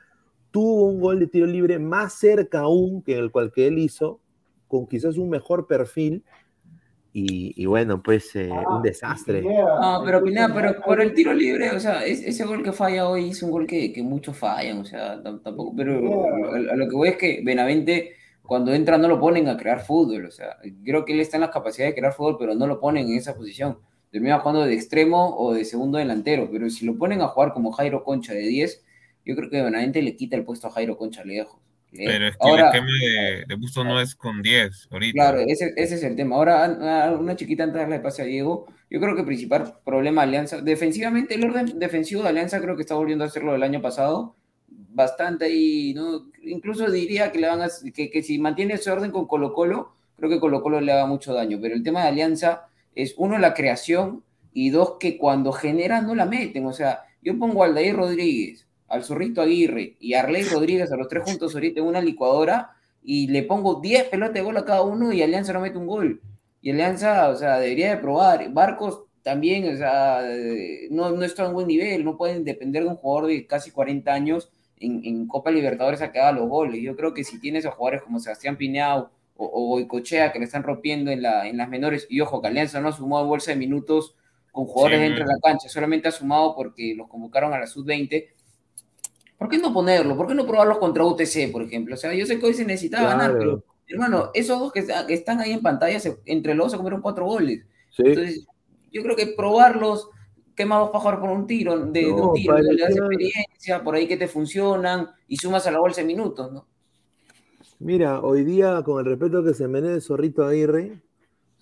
tuvo 0.52 0.86
un 0.86 1.02
gol 1.02 1.20
de 1.20 1.28
tiro 1.28 1.46
libre 1.46 1.78
más 1.78 2.14
cerca 2.14 2.60
aún 2.60 3.02
que 3.02 3.18
el 3.18 3.32
cual 3.32 3.52
que 3.52 3.68
él 3.68 3.78
hizo, 3.78 4.22
con 4.70 4.88
quizás 4.88 5.18
un 5.18 5.30
mejor 5.30 5.68
perfil, 5.68 6.24
y, 7.14 7.54
y 7.62 7.66
bueno, 7.66 8.02
pues 8.02 8.36
eh, 8.36 8.50
Ah, 8.52 8.66
un 8.78 8.82
desastre. 8.84 9.42
No, 9.42 10.04
pero 10.06 10.24
Pineda, 10.24 10.48
pero 10.54 10.82
por 10.82 11.02
el 11.02 11.14
tiro 11.14 11.34
libre, 11.34 11.72
o 11.72 11.80
sea, 11.80 12.06
es- 12.06 12.22
ese 12.24 12.46
gol 12.46 12.64
que 12.64 12.72
falla 12.72 13.08
hoy 13.10 13.30
es 13.30 13.44
un 13.44 13.52
gol 13.52 13.68
que, 13.68 13.92
que 13.94 14.04
muchos 14.04 14.38
fallan, 14.38 14.80
o 14.80 14.86
sea, 14.86 15.22
tam- 15.24 15.42
tampoco, 15.44 15.74
pero 15.76 15.94
a, 16.54 16.74
a 16.74 16.76
lo 16.76 16.88
que 16.90 16.96
voy 16.96 17.10
es 17.10 17.18
que 17.18 17.42
Benavente 17.44 18.14
cuando 18.44 18.74
entra 18.74 18.98
no 18.98 19.08
lo 19.08 19.20
ponen 19.20 19.48
a 19.48 19.58
crear 19.58 19.80
fútbol, 19.82 20.26
o 20.26 20.32
sea, 20.32 20.58
creo 20.84 21.06
que 21.06 21.14
él 21.14 21.20
está 21.22 21.38
en 21.38 21.42
la 21.42 21.52
capacidad 21.52 21.88
de 21.88 21.96
crear 21.96 22.14
fútbol, 22.14 22.38
pero 22.40 22.54
no 22.56 22.68
lo 22.68 22.80
ponen 22.80 23.08
en 23.10 23.16
esa 23.18 23.36
posición. 23.36 23.78
Termina 24.12 24.40
jugando 24.40 24.66
de 24.66 24.74
extremo 24.74 25.38
o 25.38 25.54
de 25.54 25.64
segundo 25.64 25.98
delantero, 25.98 26.50
pero 26.52 26.70
si 26.70 26.86
lo 26.86 26.98
ponen 26.98 27.22
a 27.22 27.28
jugar 27.30 27.54
como 27.54 27.72
Jairo 27.72 28.04
Concha 28.04 28.34
de 28.34 28.42
10, 28.42 28.84
yo 29.26 29.36
creo 29.36 29.50
que 29.50 29.62
Benavente 29.62 30.02
le 30.02 30.16
quita 30.18 30.36
el 30.36 30.44
puesto 30.44 30.68
a 30.68 30.72
Jairo 30.72 30.98
Concha 30.98 31.24
lejos. 31.24 31.60
Lejos. 31.92 32.14
Pero 32.14 32.28
es 32.28 32.32
que 32.38 32.48
Ahora, 32.48 32.62
el 32.62 32.68
esquema 32.68 32.92
de, 33.00 33.46
de 33.48 33.56
Busto 33.56 33.84
no 33.84 34.00
es 34.00 34.16
con 34.16 34.42
10 34.42 34.88
ahorita. 34.92 35.14
Claro, 35.14 35.40
ese, 35.40 35.74
ese 35.76 35.96
es 35.96 36.04
el 36.04 36.16
tema. 36.16 36.36
Ahora, 36.36 37.18
una 37.20 37.36
chiquita 37.36 37.64
antes 37.64 37.76
de 37.76 37.82
darle 37.82 38.00
pase 38.00 38.22
a 38.22 38.26
Diego. 38.26 38.66
Yo 38.90 39.00
creo 39.00 39.14
que 39.16 39.22
el 39.22 39.28
principal 39.28 39.76
problema 39.86 40.22
de 40.22 40.28
Alianza, 40.28 40.62
defensivamente, 40.62 41.36
el 41.36 41.46
orden 41.46 41.80
defensivo 41.80 42.24
de 42.24 42.30
Alianza 42.30 42.60
creo 42.60 42.76
que 42.76 42.82
está 42.82 42.96
volviendo 42.96 43.24
a 43.24 43.28
hacerlo 43.28 43.54
del 43.54 43.64
año 43.64 43.82
pasado. 43.82 44.36
Bastante 44.68 45.46
ahí, 45.46 45.94
¿no? 45.94 46.30
Incluso 46.44 46.90
diría 46.92 47.32
que, 47.32 47.40
le 47.40 47.48
van 47.48 47.62
a, 47.62 47.68
que, 47.94 48.10
que 48.10 48.24
si 48.24 48.40
mantiene 48.40 48.74
ese 48.74 48.92
orden 48.92 49.12
con 49.12 49.28
Colo 49.28 49.54
Colo, 49.54 49.96
creo 50.18 50.30
que 50.30 50.40
Colo 50.40 50.62
Colo 50.62 50.82
le 50.82 50.92
haga 50.92 51.06
mucho 51.06 51.34
daño. 51.34 51.60
Pero 51.62 51.76
el 51.76 51.84
tema 51.84 52.02
de 52.02 52.10
Alianza 52.10 52.68
es, 52.96 53.16
uno, 53.18 53.38
la 53.38 53.54
creación 53.54 54.24
y 54.54 54.70
dos, 54.70 54.98
que 55.00 55.18
cuando 55.18 55.52
generan 55.52 56.08
no 56.08 56.16
la 56.16 56.26
meten. 56.26 56.66
O 56.66 56.74
sea, 56.74 57.04
yo 57.22 57.38
pongo 57.38 57.64
a 57.64 57.68
Aldair 57.68 57.96
Rodríguez, 57.96 58.68
al 58.92 59.04
Zorrito 59.04 59.42
Aguirre 59.42 59.96
y 60.00 60.14
a 60.14 60.22
Arley 60.22 60.44
Rodríguez 60.44 60.92
a 60.92 60.98
los 60.98 61.08
tres 61.08 61.24
juntos 61.24 61.54
ahorita 61.54 61.80
en 61.80 61.88
una 61.88 62.02
licuadora 62.02 62.72
y 63.04 63.28
le 63.28 63.44
pongo 63.44 63.82
10 63.82 64.06
pelotas 64.10 64.34
de 64.36 64.42
gol 64.42 64.58
a 64.58 64.66
cada 64.66 64.84
uno 64.84 65.12
y 65.12 65.22
Alianza 65.22 65.54
no 65.54 65.62
mete 65.62 65.78
un 65.78 65.88
gol. 65.88 66.22
Y 66.62 66.72
Alianza, 66.72 67.30
o 67.30 67.36
sea, 67.36 67.58
debería 67.60 67.90
de 67.96 68.02
probar. 68.02 68.52
Barcos 68.52 69.04
también, 69.24 69.74
o 69.74 69.78
sea, 69.78 70.22
eh, 70.30 70.88
no, 70.92 71.10
no 71.12 71.24
está 71.24 71.46
en 71.46 71.54
buen 71.54 71.68
nivel, 71.68 72.04
no 72.04 72.18
pueden 72.18 72.44
depender 72.44 72.84
de 72.84 72.90
un 72.90 72.96
jugador 72.96 73.30
de 73.30 73.48
casi 73.48 73.72
40 73.72 74.14
años 74.14 74.52
en, 74.78 75.02
en 75.06 75.28
Copa 75.28 75.52
Libertadores 75.52 76.02
a 76.02 76.12
que 76.12 76.20
haga 76.20 76.34
los 76.34 76.50
goles. 76.50 76.82
Yo 76.82 76.96
creo 76.96 77.14
que 77.14 77.24
si 77.24 77.40
tienes 77.40 77.66
a 77.66 77.72
jugadores 77.72 78.04
como 78.04 78.20
Sebastián 78.20 78.58
Pineau 78.58 79.10
o, 79.36 79.46
o 79.46 79.68
Goicochea 79.70 80.32
que 80.32 80.40
le 80.40 80.46
están 80.46 80.64
rompiendo 80.64 81.12
en, 81.12 81.22
la, 81.22 81.48
en 81.48 81.58
las 81.58 81.70
menores, 81.70 82.08
y 82.10 82.22
ojo, 82.22 82.42
que 82.42 82.50
Alianza 82.50 82.82
no 82.82 82.90
ha 82.90 82.94
sumado 82.94 83.26
bolsa 83.26 83.52
de 83.52 83.58
minutos 83.58 84.16
con 84.52 84.66
jugadores 84.66 85.00
Sí, 85.00 85.04
dentro 85.04 85.26
de 85.26 85.32
la 85.32 85.40
cancha, 85.42 85.70
solamente 85.70 86.08
ha 86.08 86.12
sumado 86.12 86.56
porque 86.56 86.94
los 86.96 87.08
convocaron 87.08 87.54
a 87.54 87.60
la 87.60 87.68
sub-20. 87.68 88.28
¿Por 89.42 89.50
qué 89.50 89.58
no 89.58 89.74
ponerlo? 89.74 90.16
¿Por 90.16 90.28
qué 90.28 90.36
no 90.36 90.46
probarlos 90.46 90.78
contra 90.78 91.04
UTC, 91.04 91.52
por 91.52 91.64
ejemplo? 91.64 91.96
O 91.96 91.98
sea, 91.98 92.14
yo 92.14 92.28
sé 92.28 92.38
que 92.40 92.46
hoy 92.46 92.54
se 92.54 92.64
necesitaba 92.64 93.08
ganar, 93.10 93.40
pero 93.40 93.64
hermano, 93.88 94.30
esos 94.36 94.60
dos 94.60 94.72
que, 94.72 94.82
está- 94.82 95.08
que 95.08 95.16
están 95.16 95.40
ahí 95.40 95.52
en 95.52 95.64
pantalla, 95.64 96.00
se- 96.00 96.20
entre 96.28 96.54
los 96.54 96.66
dos 96.66 96.74
se 96.74 96.78
comieron 96.78 97.02
cuatro 97.02 97.26
goles. 97.26 97.66
Sí. 97.90 98.04
Entonces, 98.06 98.46
yo 98.92 99.02
creo 99.02 99.16
que 99.16 99.34
probarlos, 99.36 100.12
¿qué 100.56 100.64
más 100.64 100.82
vas 100.82 100.92
a 100.94 101.00
jugar 101.00 101.20
por 101.20 101.32
un 101.32 101.48
tiro? 101.48 101.76
De, 101.88 102.02
de 102.02 102.12
un 102.12 102.34
tiro, 102.36 102.56
le 102.60 102.82
das 102.84 102.96
experiencia, 102.96 103.84
por 103.84 103.96
ahí 103.96 104.08
que 104.08 104.16
te 104.18 104.28
funcionan 104.28 105.10
y 105.28 105.38
sumas 105.38 105.66
a 105.66 105.72
la 105.72 105.80
bolsa 105.80 106.02
de 106.02 106.08
minutos, 106.08 106.52
¿no? 106.52 106.68
Mira, 107.80 108.20
hoy 108.20 108.44
día, 108.44 108.84
con 108.86 109.00
el 109.00 109.06
respeto 109.06 109.44
que 109.44 109.56
se 109.56 109.68
merece 109.68 109.96
el 109.96 110.02
Zorrito 110.04 110.46
Aguirre, 110.46 111.02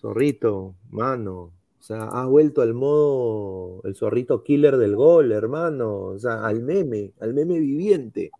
Zorrito, 0.01 0.75
mano, 0.89 1.53
o 1.79 1.81
sea, 1.81 2.03
ha 2.03 2.25
vuelto 2.25 2.61
al 2.61 2.73
modo, 2.73 3.81
el 3.85 3.95
Zorrito 3.95 4.43
killer 4.43 4.77
del 4.77 4.95
gol, 4.95 5.31
hermano, 5.31 5.97
o 6.07 6.19
sea, 6.19 6.45
al 6.45 6.61
meme, 6.61 7.13
al 7.21 7.33
meme 7.33 7.57
viviente. 7.59 8.31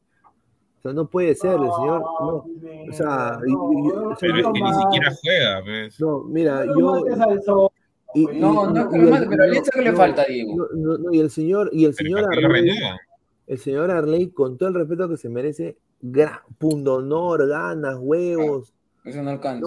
O 0.78 0.82
sea, 0.82 0.94
no 0.94 1.08
puede 1.10 1.36
ser, 1.36 1.54
el 1.54 1.72
señor, 1.78 2.02
no, 2.02 2.28
o 2.28 2.94
sea, 2.94 3.40
y- 3.46 3.52
y- 3.52 3.92
o 3.92 4.16
sea, 4.16 4.18
Pero 4.20 4.36
es 4.38 4.44
yo- 4.44 4.54
que 4.54 4.62
ni 4.62 4.74
siquiera 4.74 5.14
juega, 5.22 5.62
pues. 5.64 6.00
no, 6.00 6.24
mira, 6.26 6.66
yo... 6.66 7.06
y- 8.16 8.22
y- 8.22 8.26
No, 8.40 8.70
y- 8.70 8.74
no, 8.74 8.82
y 8.82 8.90
pero 8.90 9.16
el- 9.34 9.42
Alianza, 9.42 9.72
¿qué 9.74 9.82
le 9.82 9.92
no, 9.92 9.98
falta, 9.98 10.26
Diego? 10.26 10.56
no, 10.56 10.68
no, 10.74 10.98
no, 10.98 11.14
y 11.14 11.20
el 11.20 11.30
señor, 11.30 11.70
y 11.74 11.86
el 11.86 11.94
señor 11.94 12.24
¿para 12.24 12.36
qué 12.36 12.42
lo 12.42 12.48
Arley, 12.50 12.70
el 13.48 13.58
señor 13.58 13.92
Arley, 13.92 14.30
con 14.30 14.58
todo 14.58 14.70
el 14.70 14.76
respeto 14.76 15.10
que 15.10 15.18
se 15.18 15.28
merece, 15.30 15.78
gran, 16.02 16.40
pundonor, 16.58 17.46
ganas, 17.48 17.98
huevos, 18.00 18.74
Eso 19.06 19.22
no 19.24 19.30
alcanza. 19.32 19.66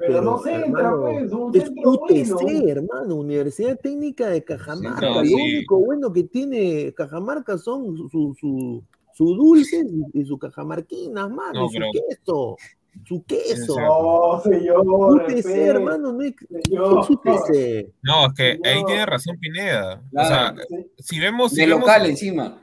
No, 0.00 0.06
Pero 0.06 0.22
no 0.22 0.38
centra, 0.38 0.64
hermano, 0.66 1.00
pues, 1.02 1.32
un 1.32 1.56
es 1.56 1.64
centro 1.64 1.90
UTC, 1.92 2.32
bueno. 2.42 2.68
hermano, 2.68 3.14
Universidad 3.16 3.78
Técnica 3.78 4.28
de 4.28 4.42
Cajamarca. 4.44 5.00
No, 5.08 5.14
Lo 5.20 5.24
sí. 5.24 5.34
único 5.34 5.78
bueno 5.78 6.12
que 6.12 6.24
tiene 6.24 6.92
Cajamarca 6.94 7.58
son 7.58 7.96
su, 7.96 8.08
su, 8.08 8.34
su, 8.40 8.82
su 9.12 9.34
dulce 9.34 9.84
y, 10.14 10.20
y 10.20 10.24
su 10.24 10.38
cajamarquinas, 10.38 11.30
mano, 11.30 11.60
No, 11.62 11.68
su 11.68 11.74
pero- 11.74 11.86
queso, 11.92 12.56
su 13.04 13.24
queso. 13.24 13.76
No, 13.78 14.40
señor. 14.42 14.84
UTC, 14.86 15.46
hermano, 15.48 16.12
no 16.12 16.22
es, 16.22 16.34
señor. 16.64 17.06
¿qué 17.06 17.10
es 17.10 17.10
UTC? 17.10 17.94
No, 18.02 18.26
es 18.26 18.32
que 18.34 18.68
ahí 18.68 18.84
tiene 18.86 19.06
razón 19.06 19.36
Pineda. 19.38 20.02
O 20.16 20.24
sea, 20.24 20.54
si 20.98 21.18
vemos. 21.20 21.52
Si 21.52 21.60
de 21.60 21.66
vemos 21.66 21.80
local 21.80 22.06
encima. 22.06 22.62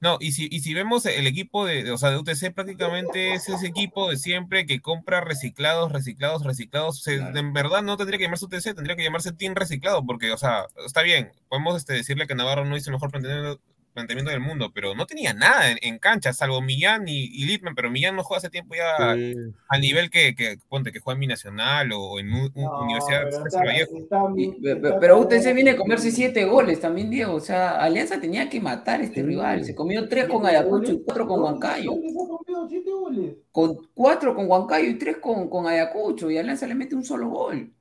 No, 0.00 0.16
y 0.18 0.32
si, 0.32 0.48
y 0.50 0.60
si 0.60 0.72
vemos 0.72 1.04
el 1.04 1.26
equipo 1.26 1.66
de, 1.66 1.84
de- 1.84 1.90
o 1.90 1.98
sea, 1.98 2.10
de 2.10 2.16
UTC 2.16 2.54
prácticamente 2.54 3.34
es 3.34 3.48
ese 3.50 3.66
equipo 3.66 4.08
de 4.10 4.16
siempre 4.16 4.64
que 4.64 4.80
compra 4.80 5.20
reciclados, 5.20 5.92
reciclados, 5.92 6.42
reciclados. 6.44 7.02
Claro. 7.04 7.38
En 7.38 7.52
verdad 7.52 7.82
no 7.82 7.98
tendría 7.98 8.16
que 8.18 8.24
llamarse 8.24 8.46
UTC, 8.46 8.74
tendría 8.74 8.96
que 8.96 9.04
llamarse 9.04 9.32
Team 9.32 9.54
Reciclado, 9.54 10.04
porque, 10.06 10.32
o 10.32 10.38
sea, 10.38 10.64
está 10.86 11.02
bien, 11.02 11.30
podemos 11.48 11.76
este, 11.76 11.92
decirle 11.92 12.26
que 12.26 12.34
Navarro 12.34 12.64
no 12.64 12.76
hizo 12.78 12.88
el 12.88 12.94
mejor 12.94 13.10
planteamiento, 13.10 13.60
planteamiento 13.92 14.30
del 14.30 14.40
mundo, 14.40 14.70
pero 14.74 14.94
no 14.94 15.06
tenía 15.06 15.34
nada 15.34 15.70
en, 15.70 15.78
en 15.82 15.98
cancha, 15.98 16.32
salvo 16.32 16.60
Millán 16.60 17.08
y, 17.08 17.24
y 17.24 17.44
Littman, 17.46 17.74
pero 17.74 17.90
Millán 17.90 18.16
no 18.16 18.22
juega 18.24 18.38
hace 18.38 18.50
tiempo 18.50 18.74
ya 18.74 19.14
Sí. 19.14 19.34
al 19.68 19.80
nivel 19.80 20.10
que, 20.10 20.34
que, 20.34 20.56
ponte, 20.68 20.92
que 20.92 21.00
juega 21.00 21.16
en 21.16 21.20
Binacional 21.20 21.90
o 21.92 22.18
en 22.20 22.30
No, 22.30 22.82
Universidad 22.82 23.22
pero 23.30 23.46
está- 23.46 23.58
Vallejo. 23.64 23.96
está 23.98 24.20
Y- 24.28 24.48
mi- 24.48 24.52
pe- 24.60 24.76
pe- 24.76 24.88
está 24.88 25.00
pero 25.00 25.14
todo- 25.16 25.26
UTC 25.26 25.52
viene 25.54 25.70
a 25.70 25.76
comerse 25.76 26.10
siete 26.10 26.44
goles 26.44 26.80
también, 26.80 27.10
Diego. 27.10 27.34
O 27.34 27.40
sea, 27.40 27.80
Alianza 27.82 28.20
tenía 28.20 28.48
que 28.48 28.60
matar 28.60 29.00
a 29.00 29.04
este 29.04 29.20
Sí. 29.20 29.26
rival. 29.26 29.64
Se 29.64 29.74
comió 29.74 30.08
tres 30.08 30.24
¿Siete 30.24 30.32
con 30.34 30.46
Ayacucho 30.46 30.92
y 30.92 31.02
cuatro 31.02 31.26
con 31.26 31.40
¿Dónde- 31.40 31.52
Huancayo. 31.66 31.90
¿Dónde 31.92 32.08
se 32.10 32.14
ha 32.20 32.26
comido 32.28 32.68
siete 32.68 32.90
goles? 32.90 33.34
Con 33.52 33.76
cuatro 33.94 34.34
con 34.34 34.48
Huancayo 34.48 34.88
y 34.88 34.94
tres 34.98 35.16
con, 35.18 35.48
con 35.50 35.66
Ayacucho. 35.66 36.30
Y 36.30 36.38
Alianza 36.38 36.66
le 36.66 36.74
mete 36.74 36.94
un 36.94 37.04
solo 37.04 37.28
gol. 37.28 37.72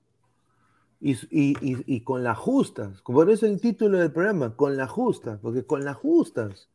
Y, 1.01 1.13
y, 1.31 1.55
y, 1.61 2.01
con 2.01 2.23
las 2.25 2.37
justas, 2.37 3.01
por 3.03 3.29
eso 3.29 3.45
el 3.45 3.61
título 3.61 3.97
del 3.97 4.11
programa, 4.11 4.55
con 4.55 4.75
las 4.75 4.89
justas, 4.89 5.39
porque 5.41 5.63
con 5.63 5.85
las 5.85 5.95
justas. 5.95 6.69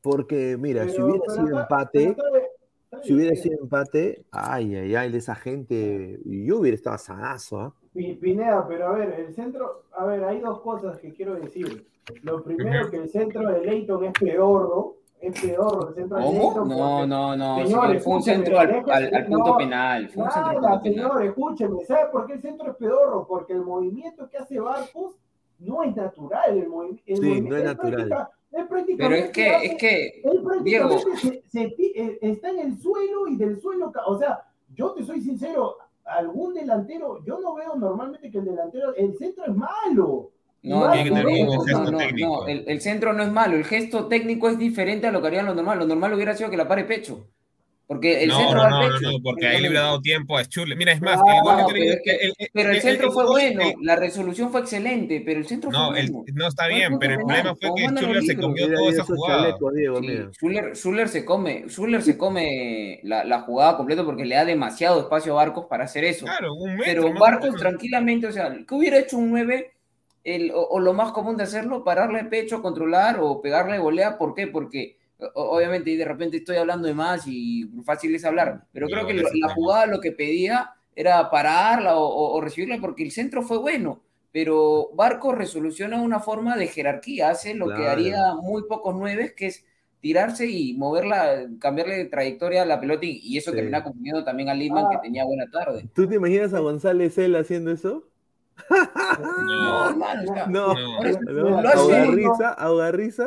Porque, 0.00 0.56
mira, 0.56 0.88
si 0.88 1.02
hubiera 1.02 1.24
pero 1.26 1.32
sido 1.44 1.60
empate, 1.60 2.16
pero 2.88 3.02
si 3.02 3.14
hubiera 3.14 3.34
sido 3.34 3.58
empate, 3.60 4.24
ay, 4.30 4.76
ay, 4.76 4.94
ay, 4.94 5.10
de 5.10 5.18
esa 5.18 5.34
gente, 5.34 6.20
yo 6.24 6.58
hubiera 6.60 6.76
estado 6.76 6.94
asadazo, 6.94 7.60
¿ah? 7.60 7.74
Pi- 7.92 8.14
Pineda, 8.14 8.64
pero 8.68 8.86
a 8.88 8.92
ver, 8.92 9.12
el 9.18 9.34
centro, 9.34 9.82
a 9.96 10.06
ver, 10.06 10.22
hay 10.22 10.40
dos 10.40 10.60
cosas 10.60 10.98
que 10.98 11.12
quiero 11.12 11.34
decir. 11.34 11.84
Lo 12.22 12.42
primero, 12.44 12.88
que 12.90 12.98
el 12.98 13.08
centro 13.08 13.50
de 13.50 13.60
Leighton 13.64 14.04
es 14.04 14.12
peor, 14.12 14.68
¿no? 14.68 14.94
Es 15.20 15.40
peor 15.40 15.86
el 15.88 15.94
centro 15.96 16.16
de 16.18 16.22
¿Cómo? 16.24 16.64
No, 16.64 17.06
no, 17.06 17.36
no. 17.36 17.56
Señor, 17.56 17.86
señor, 17.86 18.00
fue 18.00 18.14
un 18.14 18.22
centro 18.22 18.58
al, 18.60 18.84
al- 18.88 19.14
al 19.14 19.26
punto 19.26 19.48
no, 19.50 19.56
penal. 19.56 20.08
Fue 20.10 20.22
un 20.22 20.30
centro 20.30 20.60
penal. 20.60 20.82
señor, 20.82 21.22
escúcheme, 21.24 21.84
¿sabe 21.84 22.06
por 22.12 22.26
qué 22.26 22.32
el 22.34 22.40
centro 22.42 22.70
es 22.70 22.76
pedorro? 22.76 23.26
Porque 23.26 23.52
el 23.52 23.62
movimiento 23.62 24.28
que 24.30 24.38
hace 24.38 24.60
Barcos 24.60 25.16
no 25.58 25.82
es 25.82 25.96
natural. 25.96 26.56
El, 26.56 26.68
movi- 26.70 27.02
el 27.04 27.16
Sí, 27.16 27.22
movimiento 27.22 27.50
no 27.50 27.56
es 27.56 27.64
natural. 27.64 28.08
práctica- 28.08 28.30
él 28.50 28.96
Pero 28.96 29.14
es 29.14 29.30
que, 29.30 29.50
hace- 29.50 29.66
es 29.66 29.74
que, 29.76 30.22
él 30.24 30.42
Diego, 30.62 30.98
se- 31.16 31.42
se 31.48 31.62
eh, 31.78 32.18
está 32.22 32.48
en 32.50 32.58
el 32.60 32.78
suelo 32.78 33.26
y 33.28 33.36
del 33.36 33.60
suelo, 33.60 33.92
o 34.06 34.18
sea, 34.18 34.44
yo 34.74 34.92
te 34.92 35.02
soy 35.04 35.20
sincero, 35.20 35.76
algún 36.04 36.54
delantero, 36.54 37.22
yo 37.24 37.40
no 37.40 37.54
veo 37.54 37.74
normalmente 37.76 38.30
que 38.30 38.38
el 38.38 38.44
delantero, 38.46 38.94
el 38.94 39.18
centro 39.18 39.44
es 39.46 39.54
malo. 39.54 40.30
No, 40.62 40.86
no, 40.86 40.92
Tiene 40.92 41.04
que 41.04 41.10
no, 41.10 41.16
tener 41.24 41.48
un 41.48 41.64
gesto 41.64 41.84
no, 41.84 41.90
no, 41.90 41.98
técnico. 41.98 42.40
no, 42.40 42.46
el, 42.48 42.64
el 42.66 42.80
centro 42.80 43.12
no 43.12 43.22
es 43.22 43.30
malo, 43.30 43.56
el 43.56 43.64
gesto 43.64 44.06
técnico 44.06 44.48
es 44.50 44.58
diferente 44.58 45.06
a 45.06 45.12
lo 45.12 45.20
que 45.20 45.28
harían 45.28 45.46
los 45.46 45.54
normales. 45.54 45.80
Lo 45.82 45.86
normal 45.88 46.14
hubiera 46.14 46.34
sido 46.34 46.50
que 46.50 46.56
la 46.56 46.66
pare 46.68 46.84
pecho. 46.84 47.28
Porque 47.88 48.22
el 48.22 48.28
no, 48.28 48.36
centro 48.36 48.56
no, 48.56 48.62
va 48.70 48.84
al 48.84 48.92
pecho. 48.92 49.10
no, 49.10 49.18
porque 49.22 49.46
ahí 49.46 49.62
le 49.62 49.68
hubiera 49.70 49.84
dado 49.86 50.02
tiempo 50.02 50.36
a 50.36 50.44
Schürrle. 50.44 50.76
Mira, 50.76 50.92
es 50.92 51.00
más, 51.00 51.18
que 52.04 52.32
pero, 52.52 52.70
el- 52.70 52.82
centro 52.82 53.10
fue 53.10 53.24
bueno, 53.24 53.62
la 53.80 53.96
resolución 53.96 54.50
fue 54.52 54.60
excelente, 54.60 55.22
pero 55.24 55.40
el 55.40 55.46
centro 55.46 55.70
No, 55.70 55.86
fue 55.86 56.02
bueno. 56.02 56.24
no 56.34 56.48
está 56.48 56.66
bien, 56.66 56.98
pero 56.98 57.14
el 57.14 57.20
problema 57.20 57.54
fue 57.56 57.70
que 57.74 57.88
Schürrle 57.88 58.22
se 58.22 58.36
comió 58.36 58.66
toda 58.70 58.90
esa 58.90 59.04
jugada. 59.04 59.56
Schuller, 60.74 61.08
se 61.08 61.24
come, 61.24 61.64
Schuller 61.68 62.02
se 62.02 62.18
come 62.18 63.00
la, 63.04 63.40
jugada 63.40 63.78
completa 63.78 64.04
porque 64.04 64.26
le 64.26 64.34
da 64.34 64.44
demasiado 64.44 65.00
espacio 65.00 65.32
a 65.32 65.36
Barcos 65.36 65.64
para 65.64 65.84
hacer 65.84 66.04
eso. 66.04 66.26
Claro, 66.26 66.52
un 66.56 66.76
metro. 66.76 67.04
Pero 67.04 67.18
Barcos 67.18 67.56
tranquilamente, 67.56 68.26
o 68.26 68.32
sea, 68.32 68.54
¿qué 68.68 68.74
hubiera 68.74 68.98
hecho 68.98 69.16
un 69.16 69.30
9? 69.30 69.72
El, 70.34 70.50
o, 70.52 70.60
o 70.62 70.80
lo 70.80 70.92
más 70.92 71.12
común 71.12 71.36
de 71.36 71.44
hacerlo, 71.44 71.84
pararle 71.84 72.20
el 72.20 72.28
pecho, 72.28 72.60
controlar 72.62 73.18
o 73.20 73.40
pegarle 73.40 73.78
volea. 73.78 74.18
¿Por 74.18 74.34
qué? 74.34 74.46
Porque 74.46 74.96
obviamente 75.34 75.90
y 75.90 75.96
de 75.96 76.04
repente 76.04 76.36
estoy 76.36 76.56
hablando 76.56 76.86
de 76.86 76.94
más 76.94 77.24
y 77.26 77.68
fácil 77.84 78.14
es 78.14 78.24
hablar, 78.24 78.64
pero 78.72 78.86
creo 78.86 79.06
que 79.06 79.14
lo- 79.14 79.28
la 79.34 79.48
jugada 79.54 79.86
lo 79.86 80.00
que 80.00 80.12
pedía 80.12 80.70
era 80.94 81.28
pararla 81.30 81.96
o, 81.96 82.04
o- 82.06 82.34
o 82.36 82.40
recibirla 82.40 82.78
porque 82.80 83.02
el 83.04 83.10
centro 83.10 83.42
fue 83.42 83.58
bueno. 83.58 84.00
Pero 84.30 84.90
Barcos 84.94 85.36
resoluciona 85.36 86.00
una 86.02 86.20
forma 86.20 86.56
de 86.56 86.66
jerarquía, 86.66 87.30
hace 87.30 87.54
lo 87.54 87.66
que 87.68 87.88
haría 87.88 88.34
muy 88.40 88.62
pocos 88.68 88.94
nueves, 88.94 89.32
que 89.32 89.46
es 89.46 89.64
tirarse 90.00 90.46
y 90.46 90.74
moverla, 90.74 91.46
cambiarle 91.58 91.96
de 91.96 92.04
trayectoria 92.04 92.62
a 92.62 92.66
la 92.66 92.78
pelota 92.78 93.06
y, 93.06 93.18
y 93.24 93.38
eso 93.38 93.50
Sí. 93.50 93.56
termina 93.56 93.82
confundiendo 93.82 94.22
también 94.24 94.50
a 94.50 94.54
Lima 94.54 94.82
Ah. 94.82 94.88
que 94.92 94.98
tenía 94.98 95.24
buena 95.24 95.46
tarde. 95.50 95.88
¿Tú 95.94 96.06
te 96.06 96.16
imaginas 96.16 96.52
a 96.54 96.60
González 96.60 97.16
él 97.18 97.34
haciendo 97.36 97.72
eso? 97.72 98.04
No, 98.70 99.88
hermano, 99.90 100.22
No, 100.48 100.74
No. 100.74 100.74
no, 100.74 101.00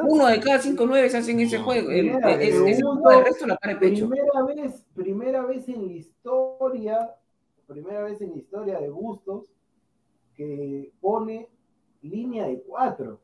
uno 0.07 0.27
de 0.27 0.39
cada 0.39 0.59
cinco 0.59 0.85
nueve 0.85 1.09
se 1.09 1.17
hacen 1.17 1.39
ese 1.39 1.57
No, 1.57 1.63
juego. 1.63 1.89
El, 1.89 2.11
primera, 2.11 2.31
es, 2.33 2.55
es- 2.55 2.77
segundo, 2.77 3.11
el 3.11 3.25
resto 3.25 3.47
la 3.47 3.59
de 3.65 3.75
pecho. 3.75 4.09
Primera 4.09 4.43
vez, 4.43 4.85
primera 4.95 5.45
vez 5.45 5.67
en 5.69 5.87
la 5.87 5.93
historia, 5.93 7.15
primera 7.67 8.03
vez 8.03 8.21
en 8.21 8.31
la 8.31 8.37
historia 8.37 8.79
de 8.79 8.89
Bustos 8.89 9.51
que 10.35 10.91
pone 11.01 11.47
línea 12.01 12.47
de 12.47 12.61
cuatro. 12.61 13.19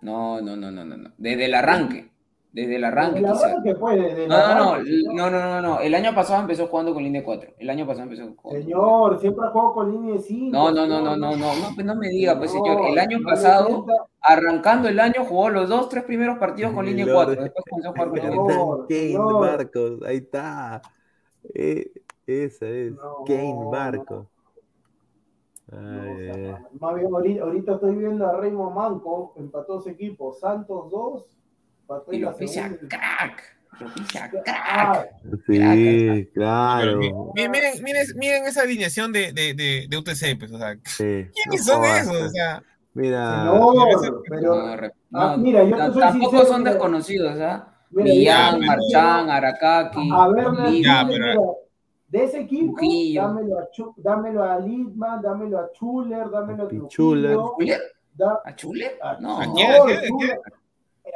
No, 0.00 0.40
no, 0.40 0.56
no, 0.56 0.70
no, 0.70 0.84
no, 0.84 0.96
no. 0.96 1.12
Desde 1.18 1.44
el 1.46 1.54
arranque. 1.54 2.10
Desde 2.54 2.76
el 2.76 2.84
arranque, 2.84 3.22
La 3.22 3.32
quizás. 3.32 3.42
verdad 3.48 3.62
que 3.64 3.74
puede, 3.76 4.14
de 4.14 4.28
No, 4.28 4.36
la 4.36 4.54
no, 4.54 4.64
no, 4.64 4.70
arranque, 4.72 4.90
l- 4.90 5.14
no, 5.14 5.30
no, 5.30 5.40
no, 5.40 5.60
no. 5.62 5.80
El 5.80 5.94
año 5.94 6.14
pasado 6.14 6.42
empezó 6.42 6.66
jugando 6.66 6.92
con 6.92 7.02
línea 7.02 7.24
4. 7.24 7.50
El 7.58 7.70
año 7.70 7.86
pasado 7.86 8.02
empezó 8.10 8.36
con. 8.36 8.52
Señor, 8.52 9.18
siempre 9.20 9.48
juego 9.48 9.72
con 9.72 9.90
línea 9.90 10.14
de 10.16 10.20
cinco. 10.20 10.50
No, 10.52 10.70
no, 10.70 10.86
no, 10.86 11.00
no, 11.00 11.16
no, 11.16 11.30
no, 11.34 11.46
no, 11.54 11.74
pues 11.74 11.86
no 11.86 11.94
me 11.94 12.08
diga, 12.10 12.36
pues 12.38 12.54
No, 12.54 12.62
señor. 12.62 12.88
El 12.90 12.98
año 12.98 13.20
no 13.20 13.24
pasado, 13.28 13.86
arrancando 14.20 14.88
el 14.88 15.00
año, 15.00 15.24
jugó 15.24 15.48
los 15.48 15.66
dos, 15.66 15.88
tres 15.88 16.04
primeros 16.04 16.36
partidos 16.38 16.72
con 16.74 16.84
línea 16.84 17.06
Lord. 17.06 17.14
4. 17.36 17.42
Después 17.42 17.64
comenzó 17.70 17.88
a 17.88 17.92
jugar 17.92 18.08
con 18.10 18.18
línea 18.18 18.36
No. 18.36 18.84
3. 18.86 18.98
Kane 19.00 19.12
señor. 19.12 19.40
Barcos, 19.40 20.02
ahí 20.06 20.16
está. 20.18 20.82
Eh, 21.54 21.90
esa 22.26 22.66
es, 22.68 22.92
No, 22.92 23.24
Kane 23.26 23.54
no. 23.54 23.70
Barcos. 23.70 24.26
No, 25.70 25.78
o 26.12 26.16
sea, 26.18 26.68
más 26.78 26.94
bien 26.96 27.08
ahorita, 27.14 27.44
ahorita 27.44 27.72
estoy 27.76 27.94
viendo 27.96 28.26
a 28.26 28.36
Raymond 28.36 28.74
Manco, 28.74 29.32
empató 29.36 29.78
ese 29.78 29.92
equipo, 29.92 30.34
Santos 30.34 30.90
2, 30.90 31.24
empató 31.24 31.41
Y 32.10 32.18
lo 32.18 32.36
pisa 32.36 32.70
crack. 32.88 33.56
Lo 33.80 33.92
pisa 33.94 34.30
crack. 34.30 35.08
Sí, 35.46 35.58
Pero 35.58 36.30
claro. 36.34 36.96
mi- 36.98 37.12
mi- 37.12 37.48
miren, 37.48 37.82
miren, 37.82 38.06
miren 38.16 38.44
esa 38.46 38.62
alineación 38.62 39.12
de, 39.12 39.32
de, 39.32 39.54
de, 39.54 39.86
de 39.88 39.96
UTC, 39.96 40.38
pues, 40.38 40.52
o 40.52 40.58
sea, 40.58 40.74
Sí, 40.84 41.26
¿quiénes 41.34 41.66
no 41.66 41.72
son 41.72 41.76
jodas, 41.82 42.02
esos? 42.02 42.22
O 42.22 42.28
sea, 42.30 42.62
Mira, 42.94 43.50
pero 44.28 44.54
No, 44.54 44.76
re- 44.76 44.92
Ah, 45.14 45.34
mira, 45.38 45.64
yo 45.64 45.76
tampoco 45.78 46.12
sincero, 46.12 46.44
son 46.46 46.58
mira. 46.60 46.72
desconocidos, 46.72 47.40
¿ah? 47.40 47.68
Millán, 47.90 48.60
Marchán, 48.60 49.30
Arakaki, 49.30 50.10
a 50.12 50.28
ver. 50.28 50.44
Ya, 50.82 51.04
pero- 51.08 51.18
mira, 51.26 51.34
de 52.08 52.24
ese 52.24 52.40
equipo, 52.40 52.74
Trujillo. 52.76 53.22
dámelo 53.22 53.58
a, 53.58 53.70
Chu- 53.70 53.94
dámelo 53.96 54.44
a 54.44 54.58
Lidman, 54.60 55.22
dámelo 55.22 55.58
a 55.58 55.72
Chuller, 55.72 56.28
dámelo 56.30 56.64
a. 56.64 56.68
Trujillo, 56.68 56.88
¿Chuller? 56.88 57.38
da- 58.14 58.40
¿A 58.44 58.54
Chuller? 58.54 58.98
a- 59.02 59.16
No. 59.18 59.38
¿A 59.40 59.46
no, 59.46 59.54
quién? 59.54 59.70
¿A 59.72 59.84
quién? 59.86 59.98
¿A 59.98 60.06
Chuller, 60.08 60.40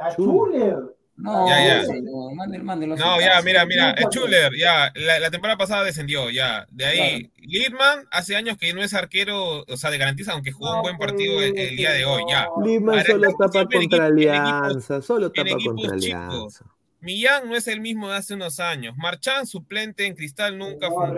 a 0.00 0.14
Chuller. 0.14 0.72
Chuller, 0.74 0.76
No, 1.18 1.48
Ya, 1.48 1.66
ya. 1.66 1.84
señor, 1.84 2.34
mándelo, 2.34 2.64
mándelo 2.64 2.96
No, 2.96 3.18
ya, 3.18 3.40
mira, 3.42 3.64
mira, 3.64 3.92
es 3.92 4.06
Chuler, 4.10 4.52
ya, 4.54 4.92
la, 4.94 5.18
la 5.18 5.30
temporada 5.30 5.56
pasada 5.56 5.82
descendió, 5.82 6.28
ya. 6.28 6.66
De 6.70 6.84
ahí, 6.84 7.32
Lidman 7.38 8.06
hace 8.10 8.36
años 8.36 8.58
que 8.58 8.74
no 8.74 8.82
es 8.82 8.92
arquero, 8.92 9.64
o 9.66 9.76
sea, 9.78 9.90
de 9.90 9.96
garantiza, 9.96 10.32
aunque 10.32 10.52
jugó 10.52 10.76
un 10.76 10.82
buen 10.82 10.98
partido 10.98 11.40
el, 11.42 11.56
el 11.58 11.74
día 11.76 11.92
de 11.92 12.04
hoy, 12.04 12.22
ya. 12.28 12.44
Ahora 12.44 13.04
solo 13.04 13.28
tapa 13.38 13.60
contra 13.64 13.78
equipo- 13.80 14.02
Alianza, 14.02 15.00
solo 15.00 15.32
tapa 15.32 15.56
contra 15.64 15.96
chicos. 15.96 16.62
Millán 17.06 17.48
no 17.48 17.54
es 17.54 17.68
el 17.68 17.80
mismo 17.80 18.10
de 18.10 18.16
hace 18.16 18.34
unos 18.34 18.58
años. 18.58 18.94
Marchán, 18.96 19.46
suplente 19.46 20.04
en 20.06 20.14
Cristal, 20.16 20.58
nunca 20.58 20.88
No, 20.90 21.00
a 21.00 21.10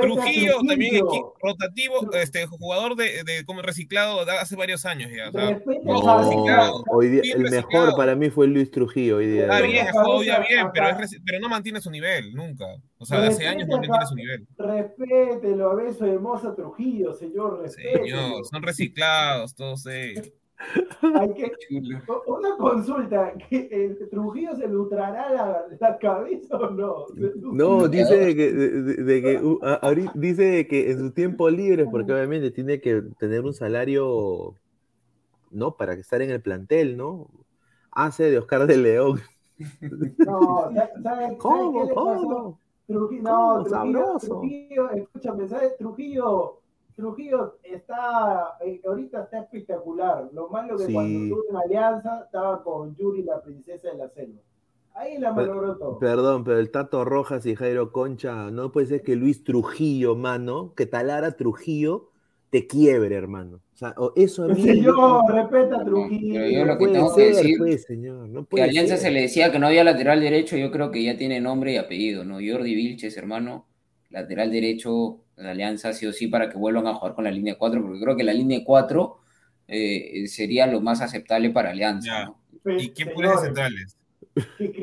Trujillo, 0.00 0.56
también 0.66 0.96
Trujillo. 0.98 1.06
equi- 1.06 1.32
rotativo, 1.40 2.12
este 2.14 2.44
jugador 2.46 2.96
de, 2.96 3.22
de 3.24 3.44
como 3.44 3.62
reciclado 3.62 4.24
de 4.24 4.32
hace 4.32 4.56
varios 4.56 4.84
años 4.84 5.10
ya. 5.16 5.28
o 5.28 5.32
sea, 5.32 5.60
no, 5.84 6.18
reciclado. 6.18 6.84
Hoy 6.90 7.08
día, 7.08 7.22
el 7.34 7.48
mejor 7.50 7.94
para 7.96 8.16
mí 8.16 8.30
fue 8.30 8.48
Luis 8.48 8.68
Trujillo 8.72 9.18
hoy 9.18 9.28
día. 9.28 9.42
Está 9.44 9.56
de 9.62 9.66
bien, 9.68 9.86
jugado 9.92 10.22
ya 10.24 10.40
bien, 10.40 10.66
pero, 10.74 10.88
es 10.88 10.96
reci- 10.96 11.22
pero 11.24 11.38
no 11.38 11.48
mantiene 11.48 11.80
su 11.80 11.90
nivel, 11.90 12.34
nunca. 12.34 12.64
O 12.98 13.06
sea, 13.06 13.18
Pero 13.20 13.30
hace 13.30 13.46
años 13.46 13.68
no 13.68 13.76
mantiene 13.78 14.06
su 14.06 14.14
nivel. 14.16 14.46
Respételo 14.58 15.70
a 15.70 15.74
beso 15.76 16.04
de 16.04 16.18
moza 16.18 16.52
Trujillo, 16.56 17.12
señor. 17.14 17.60
Respételo. 17.62 18.04
Señor, 18.04 18.44
son 18.50 18.62
reciclados, 18.62 19.54
todos 19.54 19.86
ellos. 19.86 20.32
Hay 21.20 21.34
que, 21.34 21.52
una 22.26 22.56
consulta, 22.56 23.34
¿que 23.50 23.68
el 23.70 24.08
Trujillo 24.08 24.56
se 24.56 24.66
lustrará 24.68 25.30
la, 25.32 25.66
la 25.78 25.98
cabeza 25.98 26.56
o 26.56 26.70
no? 26.70 27.06
No, 27.52 27.88
dice 27.88 28.16
de 28.16 28.34
que, 28.36 28.52
de, 28.52 29.22
que 29.22 29.36
uh, 29.44 29.58
a- 29.62 29.74
ahorita- 29.74 30.12
dice 30.14 30.42
de 30.44 30.66
que 30.66 30.90
en 30.90 30.98
su 30.98 31.10
tiempo 31.12 31.48
libre, 31.50 31.84
porque 31.86 32.12
obviamente 32.12 32.50
tiene 32.50 32.80
que 32.80 33.02
tener 33.18 33.42
un 33.42 33.52
salario, 33.54 34.54
¿no? 35.50 35.76
Para 35.76 35.94
estar 35.94 36.22
en 36.22 36.30
el 36.30 36.40
plantel, 36.40 36.96
¿no? 36.96 37.28
Hace 37.90 38.30
de 38.30 38.38
Oscar 38.38 38.66
de 38.66 38.76
León. 38.76 39.20
No, 40.18 40.70
¿sabe- 40.74 41.02
sabe- 41.02 41.36
¿Cómo? 41.38 41.72
qué 41.72 41.88
le 41.88 41.94
pasó? 41.94 42.22
¿Cómo? 42.22 42.60
Trujillo, 42.86 43.22
¿Cómo? 43.24 43.58
no, 43.58 43.64
Trujillo, 43.64 43.98
Sabroso. 44.00 44.26
Trujillo, 44.26 44.90
escúchame, 44.90 45.48
¿sabes? 45.48 45.76
Trujillo, 45.76 46.60
Trujillo 46.96 47.58
está, 47.62 48.56
eh, 48.64 48.80
ahorita 48.86 49.24
está 49.24 49.40
espectacular. 49.40 50.28
Lo 50.32 50.48
malo 50.48 50.76
que 50.78 50.86
Sí. 50.86 50.92
cuando 50.92 51.18
estuvo 51.24 51.42
en 51.50 51.56
Alianza 51.56 52.22
estaba 52.24 52.62
con 52.64 52.96
Yuri, 52.96 53.22
la 53.22 53.42
princesa 53.42 53.90
de 53.90 53.98
la 53.98 54.08
selva. 54.08 54.40
Ahí 54.94 55.18
la 55.18 55.30
malogró 55.32 55.76
todo. 55.76 55.98
Perdón, 55.98 56.42
pero 56.42 56.58
el 56.58 56.70
Tato 56.70 57.04
Rojas 57.04 57.44
y 57.44 57.54
Jairo 57.54 57.92
Concha, 57.92 58.50
no 58.50 58.72
puede 58.72 58.86
ser 58.86 59.02
que 59.02 59.14
Luis 59.14 59.44
Trujillo, 59.44 60.16
mano, 60.16 60.72
que 60.74 60.86
Talara 60.86 61.32
Trujillo 61.36 62.08
te 62.48 62.66
quiebre, 62.66 63.14
hermano. 63.14 63.56
O 63.74 63.76
sea, 63.76 63.94
eso 64.14 64.44
a 64.44 64.48
mí. 64.48 64.62
Señor, 64.62 65.20
respeta 65.34 65.76
a 65.76 65.84
pero 65.84 65.84
Trujillo. 65.96 66.46
yo 66.46 66.60
lo 66.64 66.72
no 66.72 66.72
que 66.72 66.78
puede 66.86 66.92
tengo 66.94 67.14
que 67.14 67.22
decir- 67.26 67.58
pues, 67.58 67.82
señor. 67.82 68.26
No 68.30 68.40
Que 68.44 68.46
puede 68.46 68.64
a 68.64 68.68
Alianza 68.68 68.96
ser. 68.96 69.08
se 69.08 69.10
le 69.10 69.20
decía 69.20 69.52
que 69.52 69.58
no 69.58 69.66
había 69.66 69.84
lateral 69.84 70.18
derecho, 70.20 70.56
yo 70.56 70.70
creo 70.70 70.90
que 70.90 71.04
ya 71.04 71.18
tiene 71.18 71.42
nombre 71.42 71.74
y 71.74 71.76
apellido, 71.76 72.24
¿no? 72.24 72.36
Jordi 72.36 72.74
Vilches, 72.74 73.18
hermano, 73.18 73.66
lateral 74.08 74.50
derecho 74.50 75.18
de 75.36 75.50
Alianza, 75.50 75.92
sí 75.92 76.06
o 76.06 76.12
sí, 76.12 76.28
para 76.28 76.48
que 76.48 76.56
vuelvan 76.58 76.86
a 76.86 76.94
jugar 76.94 77.14
con 77.14 77.24
la 77.24 77.30
línea 77.30 77.56
4, 77.58 77.82
porque 77.82 78.00
creo 78.00 78.16
que 78.16 78.24
la 78.24 78.32
línea 78.32 78.60
4 78.64 79.18
eh, 79.68 80.26
sería 80.28 80.66
lo 80.66 80.80
más 80.80 81.00
aceptable 81.00 81.50
para 81.50 81.70
Alianza. 81.70 82.24
¿no? 82.24 82.38
¿Y 82.78 82.90
quién 82.90 83.12
pone 83.14 83.28
de 83.28 83.36
centrales? 83.38 83.96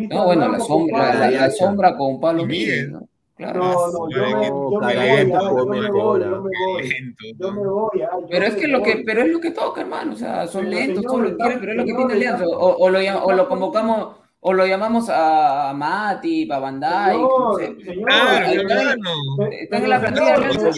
No, 0.10 0.26
bueno, 0.26 0.48
la 0.50 0.60
sombra, 0.60 1.14
la, 1.14 1.30
la- 1.30 1.42
la 1.42 1.52
sombra 1.52 1.96
con 1.96 2.20
Pablo 2.20 2.44
Y 2.44 2.46
Miguel. 2.48 2.68
Miguel, 2.88 2.92
¿no? 2.94 3.08
Claro. 3.36 3.60
No, 3.64 3.88
no, 3.92 4.10
yo 4.12 4.24
me, 4.26 4.32
No, 4.32 4.72
yo 4.72 4.80
me 4.80 4.86
voy, 4.86 4.94
Caraguento 4.94 5.38
ah, 5.38 5.42
yo 5.42 5.66
me 5.66 5.90
voy, 5.92 6.22
yo 6.22 6.30
me 6.44 6.50
voy. 6.66 6.90
Lento, 6.90 7.24
Yo 7.40 7.52
¿no? 7.52 7.62
me 7.62 7.68
voy, 7.68 8.02
ah, 8.04 8.10
yo 8.22 8.28
Pero 8.30 8.46
es 8.46 8.56
que 8.56 8.68
lo 8.68 8.84
que, 8.84 9.04
pero 9.06 9.22
es 9.24 9.32
lo 9.32 9.40
que 9.40 9.52
toca, 9.52 9.82
hermano. 9.82 10.14
O 10.14 10.16
sea, 10.16 10.46
son 10.48 10.70
lentos, 10.70 11.04
todo 11.04 11.20
lo 11.20 11.30
que 11.32 11.36
quieren, 11.38 11.60
pero 11.60 11.72
es 11.72 11.78
lo 11.80 11.86
que 11.86 11.94
tiene 11.96 12.14
Alianza. 12.14 12.46
O, 12.48 12.76
o 12.78 12.90
lo, 12.90 13.00
o 13.00 13.34
lo 13.34 13.50
convocamos, 13.50 14.16
o 14.46 14.52
lo 14.54 14.66
llamamos 14.66 15.08
a, 15.10 15.74
Mati, 15.74 16.52
a 16.52 16.60
Bandai, 16.60 17.18
no 17.18 17.54
Señor, 17.56 17.78
sé. 17.78 17.94
Claro. 17.94 19.52
Están 19.52 19.84
en 19.84 19.90
la 19.90 20.00
plantilla 20.02 20.26
de 20.26 20.34
Alianza. 20.34 20.72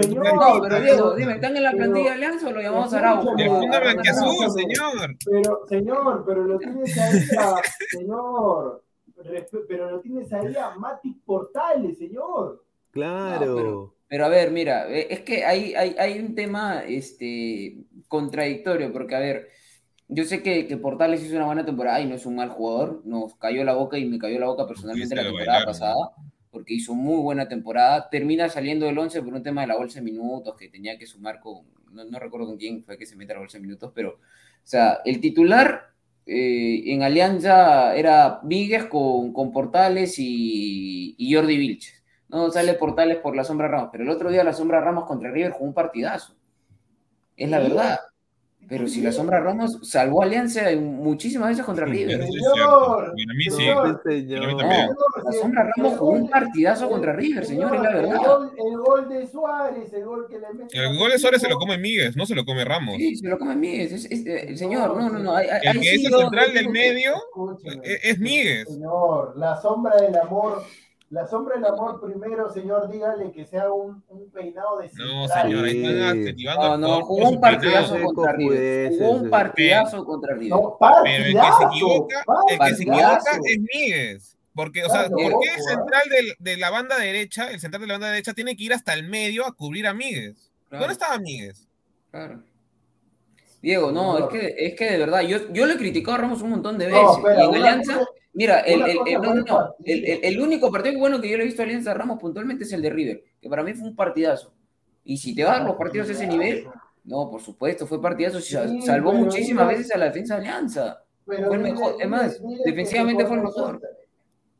Señor, 0.00 0.34
No, 0.34 0.60
pero 0.62 0.80
Diego, 0.80 1.14
dime, 1.14 1.32
¿están 1.34 1.56
en 1.56 1.62
la 1.62 1.70
pero- 1.70 1.82
plantilla 1.84 2.08
de 2.10 2.14
Alianza 2.16 2.48
o 2.48 2.52
lo 2.52 2.60
llamamos 2.60 2.92
a 2.94 2.98
Araujo? 2.98 3.34
blanquiazul, 3.36 4.50
señor. 4.50 5.16
Pero, 5.24 5.60
señor, 5.68 6.24
pero 6.26 6.44
lo 6.44 6.58
tienes 6.58 6.98
ahí 6.98 7.20
a, 7.38 7.54
señor, 7.90 8.82
pero 9.68 9.90
lo 9.90 10.00
tienes 10.00 10.32
ahí 10.32 10.56
a 10.56 10.70
Mati 10.76 11.12
Portales, 11.24 11.98
señor. 11.98 12.64
Claro. 12.90 13.46
No, 13.46 13.56
pero- 13.56 13.92
Pero 14.08 14.24
a 14.24 14.28
ver, 14.28 14.50
mira, 14.52 14.88
eh, 14.88 15.08
es 15.10 15.20
que 15.20 15.44
hay, 15.44 15.74
hay, 15.74 15.96
hay 15.98 16.18
un 16.20 16.34
tema 16.36 16.82
este, 16.86 17.76
contradictorio, 18.08 18.92
porque 18.92 19.14
a 19.16 19.18
ver, 19.20 19.48
yo 20.08 20.24
sé 20.24 20.42
que, 20.42 20.66
que 20.66 20.76
Portales 20.76 21.22
hizo 21.24 21.36
una 21.36 21.46
buena 21.46 21.64
temporada 21.64 22.00
y 22.00 22.06
no 22.06 22.14
es 22.14 22.26
un 22.26 22.36
mal 22.36 22.50
jugador, 22.50 23.02
nos 23.04 23.34
cayó 23.36 23.64
la 23.64 23.74
boca 23.74 23.98
y 23.98 24.04
me 24.06 24.18
cayó 24.18 24.38
la 24.38 24.46
boca 24.46 24.66
personalmente 24.66 25.14
la 25.16 25.24
temporada 25.24 25.64
pasada, 25.64 26.12
porque 26.50 26.74
hizo 26.74 26.94
muy 26.94 27.20
buena 27.22 27.48
temporada, 27.48 28.08
termina 28.10 28.48
saliendo 28.48 28.86
del 28.86 28.98
11 28.98 29.22
por 29.22 29.34
un 29.34 29.42
tema 29.42 29.62
de 29.62 29.66
la 29.68 29.76
bolsa 29.76 29.98
de 29.98 30.04
minutos, 30.04 30.54
que 30.56 30.68
tenía 30.68 30.98
que 30.98 31.06
sumar 31.06 31.40
con, 31.40 31.66
no, 31.92 32.04
no 32.04 32.18
recuerdo 32.18 32.46
con 32.46 32.56
quién 32.56 32.84
fue 32.84 32.96
que 32.98 33.06
se 33.06 33.16
mete 33.16 33.32
a 33.32 33.36
la 33.36 33.40
bolsa 33.40 33.58
de 33.58 33.62
minutos, 33.62 33.92
pero, 33.94 34.10
o 34.12 34.18
sea, 34.64 35.00
el 35.04 35.20
titular 35.20 35.90
eh, 36.24 36.82
en 36.86 37.02
Alianza 37.02 37.94
era 37.96 38.40
Víguez 38.42 38.86
con, 38.86 39.32
con 39.32 39.52
Portales 39.52 40.14
y, 40.18 41.14
y 41.18 41.34
Jordi 41.34 41.56
Vilches. 41.56 42.02
No 42.28 42.50
sale 42.50 42.74
Portales 42.74 43.18
por 43.18 43.36
la 43.36 43.44
sombra 43.44 43.68
Ramos, 43.68 43.90
pero 43.92 44.04
el 44.04 44.10
otro 44.10 44.30
día 44.30 44.42
la 44.44 44.52
sombra 44.52 44.80
Ramos 44.80 45.04
contra 45.06 45.30
River 45.30 45.52
jugó 45.52 45.66
un 45.66 45.74
partidazo. 45.74 46.36
Es 47.36 47.48
la 47.50 47.60
Sí. 47.60 47.68
verdad. 47.68 47.98
Pero 48.68 48.88
si 48.88 49.00
la 49.00 49.12
sombra 49.12 49.38
Ramos 49.40 49.78
salvó 49.82 50.22
a 50.22 50.24
Alianza 50.24 50.62
muchísimas 50.80 51.50
veces 51.50 51.64
contra 51.64 51.86
River. 51.86 52.24
Sí, 52.24 52.32
Señor. 52.32 52.56
Para 52.96 53.12
mí 53.14 53.44
sí. 53.44 53.50
señor. 53.50 54.00
No, 54.52 54.56
también. 54.56 54.88
la 55.24 55.32
sombra 55.32 55.70
Ramos 55.76 55.98
jugó 55.98 56.10
un 56.12 56.28
partidazo 56.28 56.88
contra 56.88 57.12
River, 57.12 57.46
señor, 57.46 57.76
es 57.76 57.82
la 57.82 57.90
El 57.90 57.96
verdad. 57.96 58.16
gol, 58.26 58.50
el 58.56 58.76
gol 58.78 59.08
de 59.08 59.26
Suárez, 59.28 59.92
el 59.92 60.04
gol 60.04 60.26
que 60.28 60.38
le 60.40 60.52
mete. 60.52 60.78
El 60.78 60.98
gol 60.98 61.12
de 61.12 61.18
Suárez 61.18 61.40
se 61.40 61.48
lo 61.48 61.58
come 61.58 61.78
Miguel, 61.78 62.12
no 62.16 62.26
se 62.26 62.34
lo 62.34 62.44
come 62.44 62.64
Ramos. 62.64 62.96
Sí, 62.96 63.14
se 63.16 63.28
lo 63.28 63.38
come 63.38 63.54
Míguez. 63.54 63.92
Es, 63.92 64.04
es- 64.10 64.26
eh, 64.26 64.56
señor, 64.56 64.96
no, 64.96 65.10
no, 65.10 65.18
no. 65.20 65.36
Hay, 65.36 65.46
hay- 65.48 65.60
El 65.76 65.80
que 65.80 65.94
es 65.94 66.04
el 66.04 66.12
central 66.12 66.52
del 66.54 66.68
medio 66.70 67.14
es, 67.84 68.00
es 68.02 68.18
Miguel. 68.18 68.66
Señor, 68.66 69.34
la 69.36 69.56
sombra 69.60 69.94
del 69.96 70.16
amor, 70.16 70.62
la 71.10 71.26
sombra 71.26 71.54
del 71.54 71.64
amor 71.66 72.00
primero, 72.00 72.52
señor, 72.52 72.90
dígale 72.90 73.30
que 73.32 73.44
sea 73.46 73.70
un, 73.72 74.02
un 74.08 74.28
peinado 74.30 74.78
de 74.78 74.90
No, 74.94 75.28
señor, 75.28 75.64
ahí 75.64 75.84
están 75.84 76.02
adjetivando 76.18 76.62
No, 76.66 76.72
al 76.74 76.80
no, 76.80 76.86
jugador 76.88 77.04
jugó 77.04 77.28
un 77.30 77.40
partidazo 77.40 77.92
peinado. 77.94 78.14
contra 78.14 78.32
River. 78.32 78.92
Jugó 78.98 79.10
un 79.12 79.30
partidazo 79.30 80.04
contra 80.04 80.34
River. 80.34 80.50
No, 80.50 80.76
Pero 81.04 81.24
el 81.24 81.32
que 81.34 81.40
se 81.58 81.64
equivoca, 81.64 82.24
el 82.50 82.58
que 82.58 82.74
se 82.74 82.82
equivoca 82.82 83.20
es 83.44 83.58
Miguel. 83.74 84.20
Porque, 84.54 84.84
o 84.84 84.88
sea, 84.88 85.06
Claro, 85.08 85.16
¿por 85.16 85.42
qué 85.42 85.48
el 85.54 85.62
central 85.62 86.02
del- 86.10 86.34
de, 86.38 86.56
la 86.56 86.70
banda 86.70 86.96
derecha, 86.98 87.50
el 87.50 87.60
central 87.60 87.82
de 87.82 87.86
la 87.88 87.94
banda 87.94 88.08
derecha 88.08 88.32
tiene 88.32 88.56
que 88.56 88.64
ir 88.64 88.72
hasta 88.72 88.94
el 88.94 89.06
medio 89.06 89.46
a 89.46 89.52
cubrir 89.52 89.86
a? 89.86 90.34
Claro. 90.70 90.80
¿Dónde 90.80 90.92
estaba 90.94 91.18
Miguel? 91.18 91.54
Claro. 92.10 92.42
Diego, 93.62 93.90
no, 93.92 94.18
es 94.18 94.24
que, 94.26 94.54
es 94.58 94.74
que 94.76 94.92
de 94.92 94.98
verdad, 94.98 95.20
yo, 95.22 95.52
yo 95.52 95.66
le 95.66 95.74
he 95.74 95.76
criticado 95.76 96.16
a 96.16 96.20
Ramos 96.20 96.40
un 96.42 96.50
montón 96.50 96.78
de 96.78 96.88
No, 96.88 97.00
veces. 97.00 97.16
espera, 97.18 97.44
y 97.44 97.48
en 97.48 97.54
Alianza, 97.54 98.06
mira, 98.36 98.60
el, 98.60 98.82
el- 98.82 98.98
el- 99.06 99.20
no, 99.20 99.34
no, 99.34 99.74
el 99.84 100.40
único 100.40 100.70
partido 100.70 100.98
bueno 100.98 101.20
que 101.20 101.28
yo 101.28 101.36
le 101.36 101.42
he 101.42 101.46
visto 101.46 101.62
a 101.62 101.64
Alianza 101.64 101.92
Ramos 101.94 102.18
puntualmente 102.20 102.62
es 102.64 102.72
el 102.72 102.82
de 102.82 102.90
River, 102.90 103.24
que 103.40 103.48
para 103.48 103.64
mí 103.64 103.72
fue 103.74 103.88
un 103.88 103.96
partidazo. 103.96 104.52
Y 105.04 105.16
si 105.16 105.34
te 105.34 105.42
vas 105.44 105.54
a 105.54 105.58
dar 105.58 105.66
los 105.68 105.76
partidos 105.76 106.08
a 106.08 106.12
ese 106.12 106.26
nivel, 106.26 106.68
no, 107.04 107.28
por 107.30 107.40
supuesto, 107.40 107.86
fue 107.86 108.00
partidazo, 108.00 108.40
Sí, 108.40 108.82
salvó 108.82 109.12
muchísimas 109.12 109.66
mira- 109.66 109.78
veces 109.78 109.92
a 109.94 109.98
la 109.98 110.06
defensa 110.06 110.34
de 110.34 110.40
Alianza. 110.40 111.02
Pero 111.24 111.46
Fue 111.48 111.56
el 111.56 111.62
mejor, 111.62 111.92
es 111.92 111.96
dile- 111.98 112.06
más, 112.08 112.40
dile 112.42 112.62
que 112.64 112.70
defensivamente 112.70 113.26
fue 113.26 113.36
el 113.36 113.42
mejor. 113.42 113.80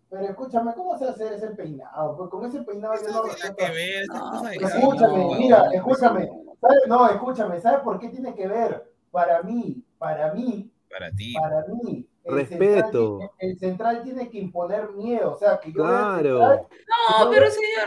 Pero 0.09 0.25
escúchame, 0.25 0.73
¿cómo 0.75 0.97
se 0.99 1.05
hace 1.05 1.35
ese 1.35 1.49
peinado? 1.49 2.17
Pues 2.17 2.31
con 2.31 2.45
ese 2.47 2.63
peinado 2.63 2.95
yo 2.95 3.11
no 3.13 3.57
que 3.57 3.71
ver, 3.71 4.07
No, 4.09 4.49
Escúchame, 4.49 5.37
mira, 5.39 5.65
escúchame. 5.75 6.29
¿Sabe? 6.61 6.75
No, 6.89 7.09
escúchame, 7.11 7.61
¿sabes 7.61 7.81
por 7.81 7.99
qué 7.99 8.09
tiene 8.09 8.35
que 8.35 8.47
ver? 8.49 8.91
Para 9.11 9.43
mí, 9.43 9.83
para 9.99 10.33
mí, 10.33 10.71
Para 10.91 11.11
ti. 11.11 11.35
para 11.35 11.65
mí. 11.67 12.06
Respeto. 12.27 13.19
central 13.21 13.31
el 13.39 13.59
central 13.59 14.03
tiene 14.03 14.29
que 14.31 14.39
imponer 14.39 14.91
miedo, 14.93 15.33
o 15.35 15.39
sea, 15.39 15.59
que 15.61 15.69
yo 15.73 15.83
Claro. 15.85 16.39
central, 16.39 17.25
No, 17.25 17.31
pero 17.31 17.51
señor. 17.51 17.87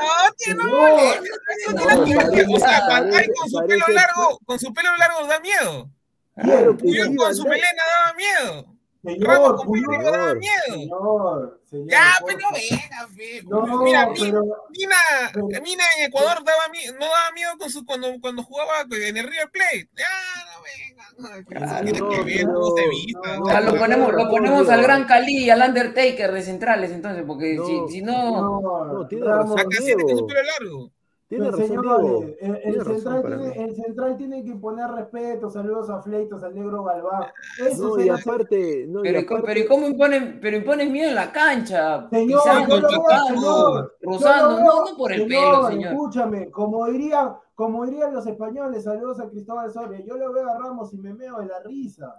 No, 0.55 0.63
no, 0.63 1.85
no 1.85 1.95
no, 1.97 2.03
tiene 2.05 2.23
que 2.29 2.35
ver. 2.37 2.45
O 2.55 2.59
sea, 2.59 2.81
con 3.37 3.49
su 3.49 3.67
pelo 3.67 3.85
largo, 3.89 4.39
con 4.45 4.59
su 4.59 4.73
pelo 4.73 4.89
largo 4.97 5.27
da 5.27 5.39
miedo. 5.39 5.89
Claro 6.35 6.77
que 6.77 7.15
con 7.17 7.35
su 7.35 7.43
melena 7.43 7.83
daba 7.99 8.13
miedo. 8.15 8.65
señor, 9.03 9.27
Ramos 9.27 9.53
con 9.57 9.65
Puyol, 9.67 9.85
pelo 9.89 10.01
largo 10.03 10.17
daba 10.17 10.33
miedo. 10.35 10.73
señor, 10.73 11.58
señor, 11.69 11.87
Ya, 11.89 12.13
por 12.19 12.33
pero 12.35 12.47
venga, 12.53 13.07
fe. 13.15 13.41
No, 13.45 13.83
Mira, 13.83 14.09
pero 14.17 14.41
Mina, 14.69 15.61
Mina 15.61 15.83
en 15.97 16.05
Ecuador 16.05 16.43
daba 16.43 16.67
miedo, 16.69 16.93
no 16.93 17.05
daba 17.05 17.31
miedo 17.33 17.51
con 17.57 17.69
su, 17.69 17.85
cuando, 17.85 18.13
cuando 18.19 18.43
jugaba 18.43 18.81
en 18.91 19.17
el 19.17 19.27
River 19.27 19.49
Plate. 19.51 19.89
Ya, 19.95 20.05
no 20.45 20.61
venga. 20.63 21.05
No, 21.19 21.45
Claro, 21.45 21.83
tiene 21.83 21.91
que 21.91 21.99
no, 21.99 22.09
ver, 22.09 22.23
pero- 22.25 22.53
cómo 22.53 22.77
se 22.77 22.87
vista. 22.89 23.35
no, 23.37 23.43
O 23.43 23.49
sea, 23.49 23.61
lo 23.61 23.75
ponemos, 23.77 24.13
lo 24.13 24.29
ponemos 24.29 24.69
al 24.69 24.81
Gran 24.83 25.05
Cali 25.05 25.37
y 25.45 25.49
al 25.49 25.61
Undertaker 25.61 26.31
de 26.31 26.41
centrales, 26.43 26.91
entonces, 26.91 27.23
porque 27.27 27.55
No, 27.55 27.65
si, 27.65 27.79
si 27.89 28.01
no. 28.01 28.61
no, 28.61 28.85
No, 28.85 29.07
tiene 29.07 29.25
razón. 29.25 29.57
Con 29.57 30.17
su 30.17 30.27
pelo 30.27 30.39
largo. 30.43 30.91
Tiene 31.29 31.51
razón, 31.51 31.67
señores, 31.67 32.01
Diego. 32.01 32.21
el, 32.23 32.55
el 32.55 32.61
Tiene 32.61 32.77
razón 32.79 32.95
central 32.95 33.21
tiene, 33.21 33.47
mí. 33.49 33.63
el 33.63 33.75
central 33.75 34.17
tiene 34.17 34.43
que 34.43 34.55
poner 34.55 34.89
respeto, 34.89 35.49
saludos 35.51 35.89
a 35.91 36.01
Fleitos, 36.01 36.43
al 36.43 36.55
negro 36.55 36.83
Galván. 36.83 37.25
Eso 37.65 37.95
No, 37.97 38.03
y 38.03 38.09
aparte, 38.09 38.85
no, 38.89 39.01
Pero, 39.03 39.19
¿y 39.19 39.25
cómo- 39.25 39.37
aparte- 39.37 39.53
pero 39.53 39.65
¿y 39.65 39.67
cómo 39.69 39.87
imponen, 39.87 40.39
pero 40.41 40.57
imponen 40.57 40.91
miedo 40.91 41.09
en 41.09 41.15
la 41.15 41.31
cancha? 41.31 42.09
Señor, 42.09 42.41
pisando, 42.43 42.89
señor, 42.89 43.95
rozando, 44.01 44.59
no, 44.59 44.85
no 44.89 44.97
por 44.97 45.11
el 45.13 45.27
pelo, 45.27 45.67
señor. 45.67 45.93
Escúchame, 45.93 46.49
como 46.49 46.87
dirían, 46.87 47.35
como 47.53 47.85
dirían 47.85 48.11
los 48.13 48.25
españoles, 48.25 48.83
saludos 48.83 49.19
a 49.19 49.29
Cristóbal 49.29 49.71
Soria, 49.71 49.99
yo 50.03 50.17
lo 50.17 50.33
veo 50.33 50.49
a 50.49 50.57
Ramos 50.57 50.91
y 50.93 50.97
me 50.97 51.13
meo 51.13 51.37
de 51.39 51.45
la 51.45 51.59
risa. 51.63 52.15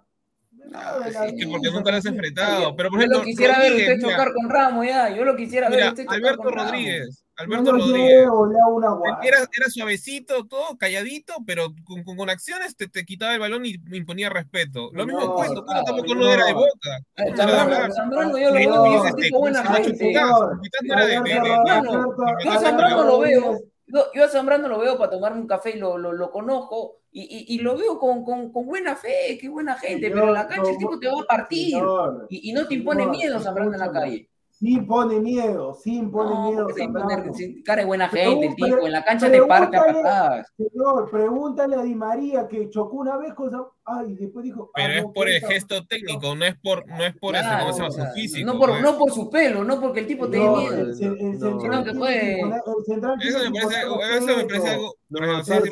Me 0.60 0.78
meo 0.78 1.00
de 1.00 1.10
la 1.12 1.24
Es 1.26 1.32
que 1.34 1.46
porque 1.48 1.70
nunca 1.70 1.90
lo 1.90 1.96
has 1.96 2.06
enfrentado. 2.06 2.76
Pero 2.76 2.90
por 2.90 2.98
Yo 2.98 3.04
ejemplo, 3.04 3.18
lo 3.18 3.24
quisiera 3.24 3.58
ver 3.58 3.70
Rodríguez, 3.70 3.88
usted 3.94 4.06
mira, 4.06 4.16
chocar 4.18 4.32
con 4.34 4.50
Ramos 4.50 4.86
ya, 4.86 5.16
yo 5.16 5.24
lo 5.24 5.36
quisiera 5.36 5.68
ver 5.68 5.78
mira, 5.78 5.88
usted 5.90 6.02
chocar 6.04 6.16
Alberto 6.18 6.42
con 6.42 6.52
Ramos. 6.52 6.70
Rodríguez. 6.72 7.08
Yo 7.10 7.44
Alberto 7.44 7.72
lo 7.72 7.78
Rodríguez. 7.86 8.28
Era, 9.22 9.38
era 9.38 9.70
suavecito, 9.70 10.44
todo 10.46 10.76
calladito, 10.76 11.34
pero 11.46 11.72
con, 11.84 12.04
con- 12.04 12.16
con 12.16 12.28
acciones 12.28 12.76
te, 12.76 12.86
te 12.86 13.04
quitaba 13.06 13.32
el 13.32 13.40
balón 13.40 13.64
y 13.64 13.78
me 13.78 13.96
imponía 13.96 14.28
respeto. 14.28 14.90
Lo 14.92 15.06
mismo 15.06 15.20
No, 15.22 15.34
cuento, 15.34 15.64
Cuento 15.64 15.84
tampoco 15.84 16.14
no 16.14 16.28
era 16.30 16.44
de 16.44 16.52
boca. 16.52 16.98
Eh, 17.16 17.30
No 17.30 17.36
Zambrano. 17.38 17.94
Zambrano 17.94 18.38
yo 18.38 18.48
lo 18.50 18.54
veo 18.54 18.70
no, 18.70 18.82
Pitas 20.60 20.82
no 20.84 20.92
era 20.92 21.06
de- 21.06 22.44
yo 22.44 22.60
Zambrano 22.60 23.04
lo 23.04 23.18
veo, 23.20 23.58
yo, 23.92 24.04
yo 24.14 24.24
a 24.24 24.28
Zambrano 24.28 24.68
lo 24.68 24.78
veo 24.78 24.96
para 24.98 25.10
tomarme 25.10 25.40
un 25.40 25.46
café 25.46 25.70
y 25.76 25.78
lo, 25.78 25.98
lo, 25.98 26.12
lo 26.12 26.30
conozco 26.30 26.96
y, 27.12 27.22
y, 27.22 27.56
y 27.56 27.58
lo 27.60 27.76
veo 27.76 27.98
con, 27.98 28.24
con, 28.24 28.52
con 28.52 28.66
buena 28.66 28.94
fe, 28.96 29.36
qué 29.40 29.48
buena 29.48 29.74
gente, 29.74 30.08
Señor, 30.08 30.14
pero 30.14 30.28
en 30.28 30.34
la 30.34 30.46
cancha 30.46 30.70
el 30.70 30.78
tipo 30.78 30.98
te 30.98 31.08
va 31.08 31.20
a 31.20 31.24
partir 31.26 31.70
señor, 31.72 32.26
y, 32.28 32.50
y 32.50 32.52
no 32.52 32.66
te 32.66 32.74
impone 32.74 33.02
señor, 33.02 33.16
miedo 33.16 33.40
Zambrano 33.40 33.72
en 33.72 33.78
la 33.80 33.90
calle. 33.92 34.26
Sí 34.52 34.74
impone 34.74 35.20
miedo, 35.20 35.72
sí 35.72 35.96
impone 35.96 36.30
No, 36.30 36.42
miedo. 36.50 36.68
impone 36.78 37.62
cara 37.64 37.80
de 37.80 37.86
buena 37.86 38.08
gente 38.10 38.46
el 38.48 38.54
tipo, 38.54 38.86
en 38.86 38.92
la 38.92 39.02
cancha 39.04 39.30
te 39.30 39.42
parte 39.42 39.76
a 39.78 39.84
patadas. 39.86 40.52
Señor, 40.56 41.10
pregúntale 41.10 41.76
a 41.76 41.82
Di 41.82 41.94
María 41.94 42.46
que 42.46 42.68
chocó 42.68 42.96
una 42.98 43.16
vez 43.16 43.32
con 43.32 43.50
Después 44.06 44.44
dijo. 44.44 44.70
Pero 44.74 44.88
ah, 44.88 44.96
es 44.96 45.02
no, 45.02 45.12
por 45.12 45.28
el 45.28 45.40
gesto 45.40 45.84
técnico, 45.86 46.34
no 46.36 46.44
es 46.44 46.54
por, 46.62 46.86
no 46.86 47.04
es 47.04 47.14
por 47.16 47.34
este, 47.34 47.46
Claro, 47.48 47.64
¿cómo 47.64 47.72
se 47.72 47.78
llama? 47.82 47.88
o 47.88 47.92
sea, 47.92 48.06
Su 48.08 48.12
físico. 48.14 48.46
no, 48.52 48.58
por, 48.58 48.70
pues. 48.70 48.82
no 48.82 48.98
por 48.98 49.10
su 49.12 49.30
pelo, 49.30 49.64
no 49.64 49.80
porque 49.80 50.00
el 50.00 50.06
tipo 50.06 50.28
te 50.28 50.36
dé 50.38 50.44
No, 50.44 50.56
miedo. 50.56 50.74
el, 50.74 50.90
el 50.90 51.38
No, 51.38 51.60
central 51.60 51.84
que 51.84 51.90
Eso 51.90 51.98
me 51.98 52.00
parece, 52.00 52.40
eso 54.16 54.36
me 54.62 54.70
algo. 54.70 54.94
No, 55.10 55.20
No, 55.26 55.40
entonces, 55.40 55.70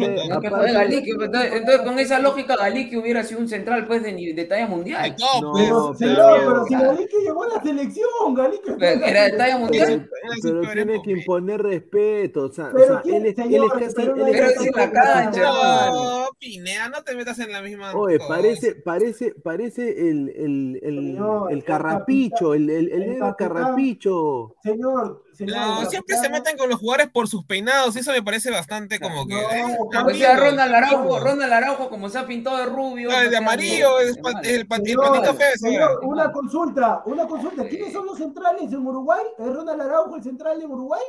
con 1.85 1.98
esa 1.98 2.18
lógica 2.18 2.56
Galí 2.56 2.90
que 2.90 2.98
hubiera 2.98 3.22
sido 3.22 3.40
un 3.40 3.48
central 3.48 3.86
pues 3.86 4.02
de, 4.02 4.12
ni- 4.12 4.32
de 4.32 4.44
talla 4.47 4.66
mundial. 4.66 5.14
No, 5.18 5.52
pues. 5.52 5.64
Pero, 5.66 5.94
pero- 5.98 6.64
si 6.64 6.74
claro. 6.74 6.90
Galique 6.93 7.16
llegó 7.22 7.43
a 7.44 7.48
la 7.48 7.62
selección, 7.62 8.35
Galique. 8.35 8.72
Pero 8.78 9.05
Era 9.06 9.24
de 9.24 9.32
talla 9.32 9.59
mundial. 9.59 10.09
Pero 10.43 10.60
tiene 10.72 11.02
que 11.02 11.10
imponer 11.12 11.62
respeto. 11.62 12.47
O 12.47 12.52
sea, 12.52 12.66
o 12.66 12.72
Pero 12.72 12.86
sea, 12.86 13.01
¿quién- 13.02 13.16
él, 13.16 13.26
es, 13.26 13.39
él 13.39 13.44
señor, 13.44 13.66
es 13.66 13.72
casi. 13.85 13.94
pero 13.94 14.14
él 14.16 14.20
no 14.22 14.26
es 14.26 14.60
en 14.66 14.72
la 14.74 14.90
cancha. 14.90 15.43
No, 15.90 16.28
Pineda, 16.39 16.89
no 16.89 17.02
te 17.05 17.14
metas 17.14 17.39
en 17.39 17.52
la 17.52 17.62
misma. 17.62 17.93
Oye, 18.00 18.18
parece, 18.20 18.74
parece, 18.76 19.34
parece 19.34 20.08
el, 20.08 20.28
el, 20.30 20.80
el, 20.82 20.94
Señor, 20.96 21.52
el 21.52 21.64
carrapicho, 21.64 22.54
el, 22.54 22.68
el, 22.70 22.88
el 22.92 23.02
el 23.02 23.10
negro 23.10 23.34
carrapicho. 23.38 24.54
Señor, 24.62 25.24
señor. 25.32 25.56
No, 25.56 25.90
siempre 25.90 26.16
se 26.16 26.28
meten 26.28 26.56
con 26.56 26.68
los 26.68 26.78
jugadores 26.78 27.08
por 27.12 27.28
sus 27.28 27.44
peinados, 27.44 27.96
y 27.96 28.00
eso 28.00 28.12
me 28.12 28.22
parece 28.22 28.50
bastante 28.50 28.98
como 29.00 29.26
que. 29.26 29.34
No, 29.34 29.40
eh, 29.50 29.78
o 29.80 30.10
sea, 30.14 30.36
Ronald 30.36 30.74
Araujo. 30.74 31.18
Ronald 31.20 31.52
Araujo, 31.52 31.88
como 31.90 32.08
se 32.08 32.18
ha 32.18 32.26
pintado 32.26 32.56
de 32.58 32.66
rubio. 32.66 33.10
No, 33.10 33.18
el 33.20 33.30
de 33.30 33.36
amarillo 33.36 34.00
es, 34.00 34.18
pa- 34.18 34.40
el, 34.42 34.66
patito 34.66 35.02
feo. 35.34 35.46
señor, 35.56 36.00
una 36.02 36.32
consulta, 36.32 37.02
una 37.06 37.26
consulta. 37.26 37.66
¿Quiénes 37.68 37.92
son 37.92 38.06
los 38.06 38.18
centrales 38.18 38.72
en 38.72 38.86
Uruguay? 38.86 39.22
¿Es 39.38 39.46
Ronald 39.54 39.80
Araujo 39.80 40.16
el 40.16 40.22
central 40.22 40.58
de 40.58 40.66
Uruguay? 40.66 41.02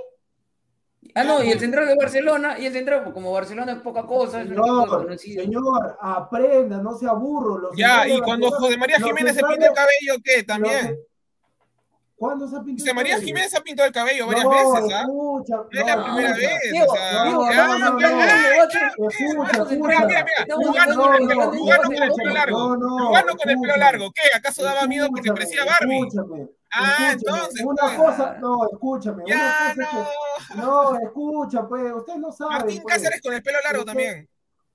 Ah, 1.16 1.24
no, 1.24 1.42
y 1.44 1.50
el 1.52 1.60
central 1.60 1.88
de 1.88 1.96
Barcelona, 1.96 2.60
y 2.60 2.66
el 2.66 2.74
central, 2.74 3.12
como 3.14 3.32
Barcelona 3.32 3.72
es 3.74 3.80
poca 3.80 4.04
cosa, 4.04 4.42
es 4.42 4.50
Señor, 4.50 4.88
conocido. 4.90 5.44
señor, 5.44 5.98
aprenda, 6.02 6.78
no 6.78 6.94
sea 6.98 7.14
burro. 7.14 7.58
Los 7.58 7.76
Ya, 7.76 8.08
y 8.08 8.20
cuando 8.22 8.50
José 8.52 8.78
María 8.78 8.98
Jiménez 8.98 9.36
se 9.36 9.44
pinta 9.44 9.66
el 9.68 9.74
cabello, 9.74 10.22
¿qué? 10.24 10.38
los- 10.38 10.46
También. 10.46 11.00
¿Cuándo 12.16 12.48
se 12.50 12.58
ha 12.58 12.60
pintado? 12.62 12.84
José 12.84 12.94
María? 12.94 13.18
Jiménez 13.20 13.50
se 13.50 13.58
ha 13.58 13.62
pintado 13.62 13.88
el 13.88 13.94
cabello 13.94 14.28
varias 14.28 14.44
no, 14.44 14.50
veces, 14.52 14.94
¿ah? 14.94 15.02
escucha, 15.04 15.56
No 15.56 15.80
es 15.80 15.86
la 15.88 15.96
no, 15.96 16.04
primera 16.04 16.34
vez. 16.36 16.50
Mira, 19.00 20.06
mira, 20.06 20.26
mira, 20.26 20.84
hablando 20.84 21.02
con 21.02 21.16
el 21.16 21.28
pelo- 22.12 22.34
largo. 22.34 22.58
No, 22.58 22.78
no, 22.78 23.00
Lugano 23.00 23.36
con 23.38 23.50
el 23.50 23.60
pelo 23.60 23.76
largo. 23.78 24.12
¿Qué? 24.12 24.22
¿Acaso 24.36 24.64
daba 24.64 24.86
miedo 24.86 25.08
porque 25.08 25.30
Escúchame, 25.30 25.40
parecía 25.56 25.66
Barbie? 25.66 26.08
Escúchame. 26.08 26.48
Ah, 26.74 27.12
entonces, 27.14 27.66
Una 27.66 27.82
pues. 27.82 27.98
cosa, 27.98 28.38
no, 28.40 28.68
escúchame. 28.72 29.24
Ya, 29.28 29.74
una 29.76 29.86
cosa 29.86 29.92
no. 29.94 30.02
es 30.02 30.48
que, 30.48 30.56
no, 30.62 31.00
escucha, 31.00 31.68
pues, 31.68 31.94
usted 31.94 32.16
no 32.18 32.32
sabe. 32.32 32.52
Martín 32.52 32.82
pues. 32.84 32.96
Cáceres 32.96 33.22
con 33.22 33.34
el 33.34 33.42
pelo 33.44 33.58
largo 33.64 33.80
Usted- 33.80 33.90
también. 33.92 34.30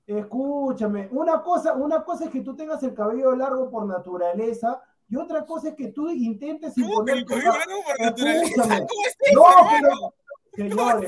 Escúchame, 0.06 1.08
una 1.12 1.42
cosa, 1.42 1.72
una 1.72 2.04
cosa 2.04 2.24
es 2.24 2.30
que 2.30 2.40
tú 2.42 2.54
tengas 2.54 2.82
el 2.82 2.92
cabello 2.94 3.34
largo 3.34 3.70
por 3.70 3.86
naturaleza 3.86 4.82
y 5.08 5.16
otra 5.16 5.46
cosa 5.46 5.68
es 5.70 5.74
que 5.76 5.88
tú 5.88 6.10
intentes 6.10 6.74
¿Cómo 6.74 7.04
que 7.04 7.16
imponer 7.16 7.16
el 7.16 7.24
cabello 7.24 7.52
largo 7.58 7.82
por 7.86 8.00
naturaleza? 8.00 8.62
Escúchame. 8.62 8.86
¿Cómo 8.86 9.06
es 9.06 9.16
eso, 9.20 9.40
No, 9.40 9.48
hermano? 9.48 10.14
pero 10.56 10.76
¿Cómo 10.76 11.00
señor, 11.00 11.04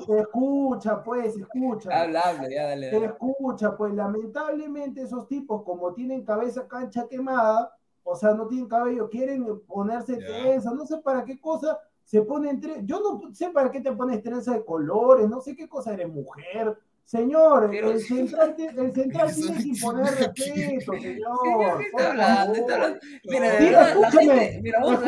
escucha, 0.00 0.20
escucha, 0.22 1.04
pues, 1.04 1.36
escucha. 1.36 2.00
Habla, 2.02 2.20
habla, 2.22 2.48
ya, 2.50 2.64
dale, 2.68 2.90
dale. 2.90 3.06
Escucha, 3.06 3.76
pues 3.76 3.92
lamentablemente 3.94 5.02
esos 5.02 5.28
tipos, 5.28 5.62
como 5.62 5.92
tienen 5.92 6.24
cabeza 6.24 6.66
cancha 6.66 7.06
quemada, 7.06 7.77
o 8.10 8.16
sea, 8.16 8.34
no 8.34 8.46
tienen 8.48 8.68
cabello, 8.68 9.08
quieren 9.10 9.60
ponerse 9.66 10.18
Ya. 10.20 10.26
trenza, 10.26 10.70
no 10.72 10.86
sé 10.86 10.98
para 10.98 11.24
qué 11.24 11.38
cosa 11.40 11.78
se 12.04 12.22
ponen 12.22 12.60
trenza. 12.60 12.80
Yo 12.84 13.00
no 13.00 13.34
sé 13.34 13.50
para 13.50 13.70
qué 13.70 13.80
te 13.80 13.92
pones 13.92 14.22
trenza 14.22 14.54
de 14.54 14.64
colores, 14.64 15.28
no 15.28 15.40
sé 15.40 15.54
qué 15.54 15.68
cosa 15.68 15.92
eres 15.94 16.08
mujer. 16.08 16.76
Señor, 17.04 17.68
Pero 17.70 17.90
el 17.90 18.00
central, 18.00 18.54
el 18.58 18.92
tiene 19.34 19.56
que 19.62 19.68
imponer 19.68 20.06
respeto, 20.18 20.92
señor. 21.00 21.38
Señor, 21.42 21.78
¿qué 21.78 21.86
por 21.90 22.00
está 22.02 22.08
hablando? 22.10 22.54
Está 22.54 22.74
favor. 22.74 22.74
hablando. 22.74 23.00
Mira, 23.24 23.58
Dime, 23.58 23.80
escúchame, 23.82 24.40
gente, 24.40 24.60
mira, 24.62 24.80
vamos 24.82 25.00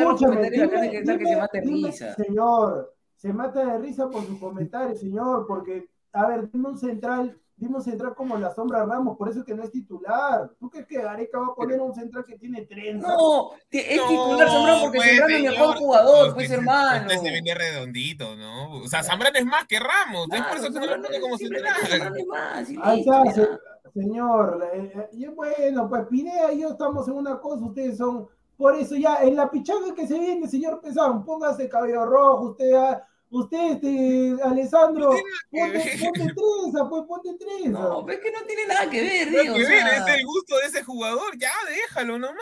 gente 0.91 1.11
dime, 1.11 1.19
que 1.19 1.25
se 1.27 1.35
dime, 1.35 1.35
mata 1.35 1.57
de 1.59 1.65
dime, 1.65 1.87
risa. 1.87 2.15
Señor, 2.15 2.95
se 3.15 3.33
mata 3.33 3.65
de 3.65 3.77
risa 3.79 4.09
por 4.09 4.25
sus 4.25 4.39
comentarios, 4.39 4.99
señor, 4.99 5.45
porque, 5.47 5.89
a 6.13 6.27
ver, 6.27 6.49
dime 6.51 6.69
un 6.69 6.77
central, 6.77 7.39
dime 7.61 7.75
un 7.77 7.83
central 7.83 8.15
como 8.15 8.35
la 8.37 8.53
sombra 8.53 8.83
Ramos, 8.85 9.15
por 9.17 9.29
eso 9.29 9.39
es 9.39 9.45
que 9.45 9.53
no 9.53 9.63
es 9.63 9.71
titular. 9.71 10.49
¿Tú 10.59 10.69
crees 10.69 10.87
que 10.87 11.01
Gareca 11.01 11.39
va 11.39 11.47
a 11.47 11.55
poner 11.55 11.79
un 11.79 11.93
central 11.93 12.25
que 12.25 12.35
tiene 12.37 12.63
trenza? 12.65 13.07
No, 13.07 13.51
es 13.69 13.97
No, 13.97 14.07
titular 14.07 14.49
Zambrano 14.49 14.81
porque 14.81 14.97
pues, 14.97 15.09
Zambrano 15.09 15.35
es 15.37 15.43
el 15.43 15.51
mejor 15.51 15.77
jugador, 15.77 16.33
pues 16.33 16.45
Usted- 16.47 16.57
hermano. 16.57 17.01
Usted 17.07 17.17
se 17.21 17.29
viene 17.31 17.53
redondito, 17.53 18.35
¿no? 18.35 18.71
O 18.81 18.87
sea, 18.87 19.03
Zambrano 19.03 19.37
es 19.37 19.45
más 19.45 19.65
que 19.67 19.79
Ramos. 19.79 20.27
es 20.33 20.41
por 20.41 20.57
eso 20.57 20.67
que 20.73 20.79
no 20.79 20.85
lo 20.97 21.01
pone 21.03 21.21
como 21.21 21.37
central. 21.37 21.65
Es 22.17 22.27
más, 22.27 22.67
Ahí 22.81 22.97
listo, 22.97 23.13
está, 23.13 23.23
ya. 23.25 23.31
se- 23.31 23.99
señor. 24.01 24.69
eh, 24.73 24.91
eh, 24.95 25.09
y 25.13 25.27
bueno, 25.27 25.87
pues 25.89 26.07
Pineda 26.07 26.51
y 26.53 26.61
yo 26.61 26.69
estamos 26.69 27.07
en 27.07 27.13
una 27.13 27.39
cosa, 27.39 27.63
ustedes 27.65 27.97
son. 27.97 28.27
Por 28.57 28.75
eso 28.75 28.95
ya, 28.95 29.17
en 29.23 29.35
la 29.35 29.49
pichanga 29.49 29.93
que 29.95 30.05
se 30.07 30.17
viene, 30.19 30.47
señor 30.47 30.81
Pesán, 30.81 31.25
póngase 31.25 31.67
cabello 31.67 32.05
rojo, 32.05 32.51
usted, 32.51 32.73
ah, 32.75 33.07
usted, 33.31 33.71
este, 33.71 34.35
Alessandro, 34.43 35.11
No 35.13 35.59
ponte, 35.59 35.97
ponte 36.01 36.33
trenza, 36.33 36.89
pues 36.89 37.03
ponte 37.07 37.29
trenza. 37.43 37.79
No, 37.79 38.05
pero 38.05 38.17
es 38.19 38.23
que 38.23 38.31
no 38.31 38.45
tiene 38.45 38.65
nada 38.67 38.89
que 38.89 39.01
ver, 39.01 39.27
Nada 39.31 39.41
Diego. 39.41 39.55
que 39.55 39.63
o 39.63 39.67
ver, 39.67 39.77
sea, 39.79 39.97
es 40.07 40.15
el 40.19 40.25
gusto 40.25 40.57
de 40.57 40.65
ese 40.67 40.83
jugador, 40.83 41.37
ya 41.37 41.51
déjalo 41.67 42.19
nomás. 42.19 42.37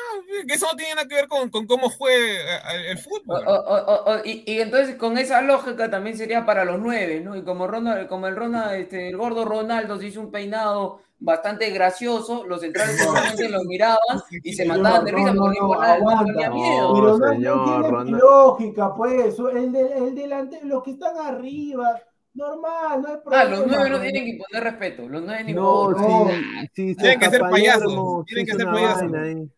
Que 0.48 0.53
eso 0.53 0.68
no 0.68 0.76
tiene 0.76 0.95
nada 0.95 1.07
que 1.07 1.16
ver 1.16 1.28
con, 1.28 1.49
con 1.49 1.66
cómo 1.68 1.90
juegue 1.90 2.36
eh, 2.41 2.91
el 2.91 2.98
o- 2.98 3.02
fútbol. 3.02 3.44
o- 3.48 3.52
o- 3.53 4.14
o- 4.16 4.22
y, 4.26 4.44
y 4.45 4.60
entonces 4.61 4.95
con 4.95 5.18
esa 5.18 5.41
lógica 5.41 5.90
también 5.90 6.18
sería 6.18 6.45
para 6.45 6.66
los 6.66 6.80
nueve, 6.80 7.22
¿no? 7.22 7.36
Y 7.36 7.44
como 7.44 7.68
Ronald, 7.68 8.07
como 8.07 8.28
el 8.28 8.36
Ronald, 8.36 8.74
este, 8.82 9.10
el 9.10 9.18
gordo 9.18 9.45
Ronaldo 9.45 9.99
se 9.99 10.07
hizo 10.07 10.20
un 10.22 10.32
peinado 10.32 11.02
bastante 11.20 11.70
gracioso, 11.72 12.46
los 12.46 12.62
centrales 12.62 12.96
seguramente 13.00 13.50
lo 13.50 13.64
miraban 13.64 13.98
y 14.44 14.54
se 14.54 14.66
mataban 14.66 15.06
de 15.06 15.12
risa 15.12 15.34
no, 15.34 15.41
porque 15.44 15.60
no, 15.60 15.68
no, 15.68 16.26
no 16.26 16.34
No, 16.34 16.54
miedo. 16.54 16.94
Pero 16.94 17.08
no, 17.08 17.18
no 17.18 17.30
señor, 17.32 17.64
tiene 17.66 17.90
Ronald- 17.90 18.20
lógica, 18.22 18.94
pues. 18.96 19.40
El, 19.40 19.72
de, 19.72 19.98
el 19.98 20.16
delante, 20.16 20.60
los 20.64 20.84
que 20.84 20.91
están 20.91 21.18
arriba, 21.18 22.00
normal, 22.34 23.02
no 23.02 23.08
hay 23.10 23.16
Ah, 23.16 23.20
problema. 23.24 23.50
los 23.50 23.68
nueve 23.68 23.90
no 23.90 24.00
tienen 24.02 24.24
que 24.24 24.30
imponer 24.32 24.64
respeto, 24.64 25.10
los 25.10 25.22
nueve 25.24 25.44
ni 25.44 25.54
No, 25.54 25.91
no. 25.91 25.98
sí, 25.98 26.90
sí, 26.94 26.96
Tienen 26.96 27.20
que 27.20 27.30
ser 27.30 27.41
payasos, 27.41 28.26
tienen 28.26 28.46
que 28.46 28.54
ser 28.54 28.66
payasos. 28.66 29.14
ahí. 29.14 29.50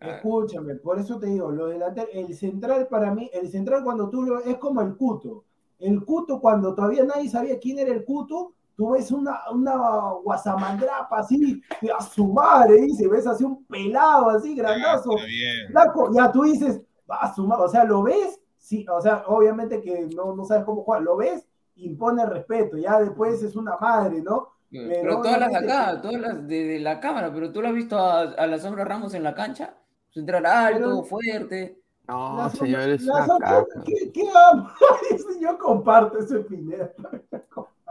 Escúchame, 0.00 0.76
por 0.76 0.98
eso 1.00 1.18
te 1.18 1.26
digo, 1.26 1.50
lo 1.50 1.66
delanteros, 1.66 2.10
el 2.14 2.32
central 2.34 2.86
para 2.88 3.12
mí, 3.12 3.28
el 3.32 3.48
central 3.50 3.82
cuando 3.82 4.08
tú 4.08 4.22
lo 4.22 4.40
es 4.44 4.56
como 4.58 4.80
el 4.80 4.96
Cuto. 4.96 5.44
El 5.80 6.04
Cuto, 6.04 6.40
cuando 6.40 6.74
todavía 6.74 7.04
nadie 7.04 7.28
sabía 7.28 7.58
quién 7.58 7.80
era 7.80 7.92
el 7.92 8.04
Cuto, 8.04 8.52
tú 8.78 8.90
ves 8.92 9.10
una, 9.10 9.40
una 9.52 9.76
guasamandrapa 10.22 11.18
así, 11.18 11.60
a 11.98 12.00
su 12.02 12.28
madre, 12.28 12.80
dice, 12.82 13.08
ves 13.08 13.26
así 13.26 13.42
un 13.44 13.64
pelado 13.66 14.30
así, 14.30 14.54
grandazo, 14.54 15.10
Está 15.16 15.26
bien. 15.26 15.66
flaco, 15.72 16.10
ya 16.14 16.30
tú 16.30 16.42
dices, 16.44 16.80
va 17.10 17.16
a 17.16 17.34
su 17.34 17.44
madre, 17.44 17.64
o 17.64 17.68
sea, 17.68 17.82
lo 17.84 18.04
ves, 18.04 18.40
sí, 18.56 18.86
o 18.88 19.00
sea, 19.00 19.24
obviamente 19.26 19.82
que 19.82 20.08
no, 20.14 20.34
no 20.36 20.44
sabes 20.44 20.64
cómo 20.64 20.84
jugar, 20.84 21.02
lo 21.02 21.16
ves, 21.16 21.44
impone 21.74 22.24
respeto, 22.24 22.76
ya 22.78 23.00
después 23.00 23.42
es 23.42 23.56
una 23.56 23.76
madre, 23.78 24.22
¿no? 24.22 24.48
Pero, 24.70 24.88
Pero 24.88 25.16
todas 25.22 25.40
las 25.40 25.50
de 25.50 25.56
acá, 25.56 26.00
todas 26.00 26.20
las 26.20 26.46
de, 26.46 26.64
de 26.64 26.78
la 26.78 27.00
cámara, 27.00 27.32
pero 27.34 27.50
tú 27.52 27.60
lo 27.60 27.68
has 27.68 27.74
visto 27.74 27.98
a, 27.98 28.20
a 28.20 28.46
la 28.46 28.58
sombra 28.58 28.84
Ramos 28.84 29.12
en 29.14 29.24
la 29.24 29.34
cancha, 29.34 29.74
central 30.10 30.46
alto, 30.46 30.78
Pero- 30.78 31.02
fuerte. 31.04 31.82
No, 32.06 32.36
La 32.38 32.48
señor, 32.48 32.80
sombra- 32.82 32.94
es 32.94 33.02
la 33.02 33.14
una 33.16 33.26
sombra- 33.26 33.48
caca. 33.66 33.82
¿Qué, 33.84 34.12
qué? 34.12 34.22
Yo 35.42 35.58
comparto 35.58 36.18
ese 36.18 36.38
Pineda. 36.38 36.90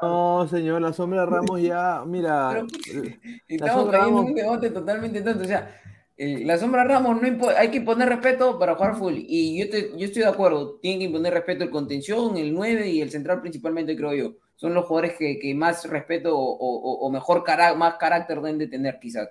No, 0.01 0.47
señor, 0.47 0.81
la 0.81 0.93
sombra 0.93 1.25
Ramos 1.25 1.61
ya, 1.61 2.03
mira. 2.05 2.49
Pero, 2.87 3.03
eh, 3.07 3.19
Estamos 3.47 3.89
cayendo 3.91 4.21
en 4.21 4.27
un 4.27 4.33
debate 4.33 4.69
totalmente 4.69 5.21
tonto. 5.21 5.43
O 5.43 5.47
sea, 5.47 5.75
eh, 6.17 6.43
la 6.45 6.57
sombra 6.57 6.83
Ramos 6.83 7.21
no 7.21 7.47
hay 7.57 7.69
que 7.69 7.77
imponer 7.77 8.09
respeto 8.09 8.57
para 8.59 8.75
jugar 8.75 8.95
full. 8.95 9.15
Y 9.17 9.59
yo, 9.59 9.69
te- 9.69 9.91
yo 9.97 10.05
estoy 10.05 10.23
de 10.23 10.27
acuerdo, 10.29 10.79
tienen 10.81 10.99
que 10.99 11.05
imponer 11.05 11.33
respeto 11.33 11.63
el 11.63 11.69
contención, 11.69 12.37
el 12.37 12.53
9 12.53 12.87
y 12.89 13.01
el 13.01 13.09
central 13.11 13.41
principalmente, 13.41 13.95
creo 13.95 14.13
yo. 14.13 14.33
Son 14.55 14.73
los 14.73 14.85
jugadores 14.85 15.17
que, 15.17 15.37
que 15.39 15.53
más 15.53 15.87
respeto 15.89 16.37
o, 16.37 16.43
o- 16.57 16.99
o 17.07 17.11
mejor 17.11 17.43
cara, 17.43 17.73
más 17.75 17.95
carácter 17.95 18.37
deben 18.41 18.57
de 18.57 18.67
tener, 18.67 18.97
quizás. 18.99 19.29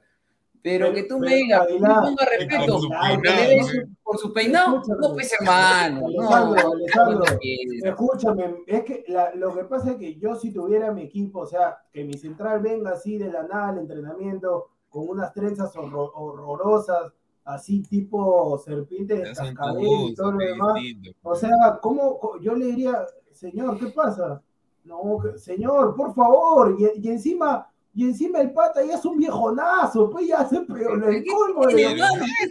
Pero, 0.67 0.87
Pero- 0.87 0.95
que 0.97 1.03
tú 1.05 1.19
pero, 1.21 1.31
me 1.31 1.35
digas, 1.37 1.67
no 1.79 1.95
ponga 2.03 2.27
respeto 2.39 2.73
por 2.73 2.81
su 2.81 2.89
porque 2.89 3.23
peinado, 3.23 3.49
le 3.51 3.57
¿no? 3.61 3.67
su- 3.69 3.89
por 4.03 4.19
su 4.19 4.33
peinado, 4.33 4.77
Escúchame. 4.79 5.01
no, 5.07 5.15
pues 5.15 5.33
hermano. 5.41 6.01
No, 6.01 6.07
Alejandro, 6.35 6.73
Alejandro, 6.73 7.25
no. 7.25 7.89
Escúchame, 7.89 8.55
es 8.67 8.85
que 8.85 9.05
la- 9.07 9.35
lo 9.37 9.55
que 9.55 9.63
pasa 9.65 9.91
es 9.93 9.97
que 9.97 10.17
yo 10.17 10.35
si 10.35 10.51
tuviera 10.51 10.91
mi 10.91 11.03
equipo, 11.03 11.39
o 11.43 11.47
sea, 11.47 11.79
que 11.93 12.03
mi 12.05 12.15
central 12.15 12.61
venga 12.63 12.91
así 12.91 13.17
de 13.17 13.31
la 13.31 13.45
nada 13.45 13.69
al 13.69 13.79
entrenamiento 13.79 14.71
con 14.89 15.09
unas 15.09 15.33
trenzas 15.33 15.73
horror- 15.77 16.11
horrorosas, 16.15 17.13
así 17.45 17.83
tipo 17.83 18.59
serpiente 18.59 19.15
de 19.19 19.23
cascabel 19.35 19.85
y 20.09 20.15
todo 20.17 20.33
lo 20.33 20.39
demás. 20.39 20.81
O 21.23 21.37
sea, 21.37 21.79
¿cómo 21.81 22.19
yo 22.41 22.57
le 22.57 22.67
diría, 22.67 23.07
señor, 23.31 23.79
qué 23.79 23.87
pasa? 23.87 24.43
No, 24.83 25.19
que- 25.23 25.39
señor, 25.39 25.95
por 25.95 26.13
favor, 26.13 26.75
y, 26.77 27.07
y 27.07 27.09
encima, 27.09 27.71
y 27.97 28.05
encima 28.05 28.41
el 28.41 28.53
pata 28.53 28.85
ya 28.85 28.95
es 28.97 29.05
un 29.07 29.17
viejonazo, 29.17 30.11
pues 30.11 30.27
ya 30.29 30.47
se 30.47 30.61
peor 30.61 31.03
el 31.09 31.25
colmo 31.25 31.67
de 31.67 31.97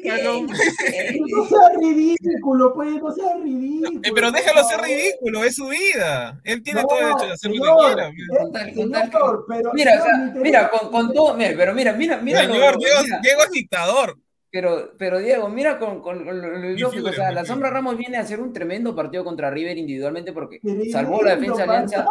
Pero, 0.04 0.42
no 0.42 1.46
sea 1.46 1.70
ridículo, 1.80 2.74
pues, 2.74 3.02
no 3.02 3.12
sea 3.12 3.36
ridículo. 3.36 4.00
Eh, 4.04 4.12
pero 4.14 4.32
déjalo 4.32 4.64
ser 4.64 4.82
ridículo, 4.82 5.44
es 5.44 5.56
su 5.56 5.68
vida. 5.68 6.42
Él 6.44 6.64
tiene 6.64 6.82
No, 6.82 6.88
todo 6.88 7.00
el 7.00 7.06
derecho 7.06 7.26
de 7.28 7.32
hacer 7.34 7.52
lo 7.52 7.64
que 7.64 7.86
quiera. 7.86 8.12
Con 8.40 8.52
tal- 8.52 8.74
con 8.74 8.92
tal 8.92 9.12
señor, 9.12 9.46
pero 9.48 9.72
Mira, 9.74 9.92
o 10.00 10.04
sea, 10.04 10.34
mira, 10.42 10.70
con, 10.72 10.92
con 10.92 11.14
todo, 11.14 11.34
mira, 11.36 11.54
pero 11.56 11.74
mira, 11.76 11.94
mira, 11.94 12.18
mira, 12.18 12.44
lo- 12.44 12.54
Señor, 12.54 12.78
Diego, 12.80 13.02
mira, 13.04 13.20
Diego 13.22 13.42
es 13.44 13.52
dictador. 13.52 14.18
Pero, 14.56 14.94
pero 14.98 15.20
Diego, 15.20 15.50
mira 15.50 15.78
con, 15.78 16.00
con- 16.02 16.24
con 16.24 16.42
lo, 16.42 16.48
lo 16.48 16.60
Mi 16.60 16.80
lógico, 16.80 16.92
figura, 16.92 17.12
o 17.12 17.14
sea, 17.14 17.28
mi 17.28 17.36
la. 17.36 17.44
Sombra 17.44 17.70
Ramos 17.72 17.98
viene 17.98 18.16
a 18.16 18.22
hacer 18.22 18.40
un 18.40 18.54
tremendo 18.54 18.96
partido 18.96 19.26
contra 19.26 19.50
River 19.52 19.78
individualmente 19.78 20.32
porque 20.32 20.62
salvó 20.94 21.22
la 21.22 21.36
defensa 21.36 21.58
de. 21.66 21.70
Alianza. 21.72 22.08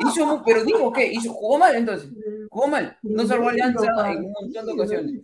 Hizo, 0.00 0.42
pero 0.44 0.64
digo, 0.64 0.92
¿qué? 0.92 1.06
Hizo, 1.12 1.32
jugó 1.32 1.58
mal 1.58 1.76
entonces, 1.76 2.10
jugó 2.50 2.66
mal, 2.66 2.98
no 3.02 3.24
salvó 3.24 3.50
Alianza 3.50 3.86
en 4.10 4.24
un 4.24 4.32
montón 4.32 4.66
de 4.66 4.72
ocasiones. 4.72 5.20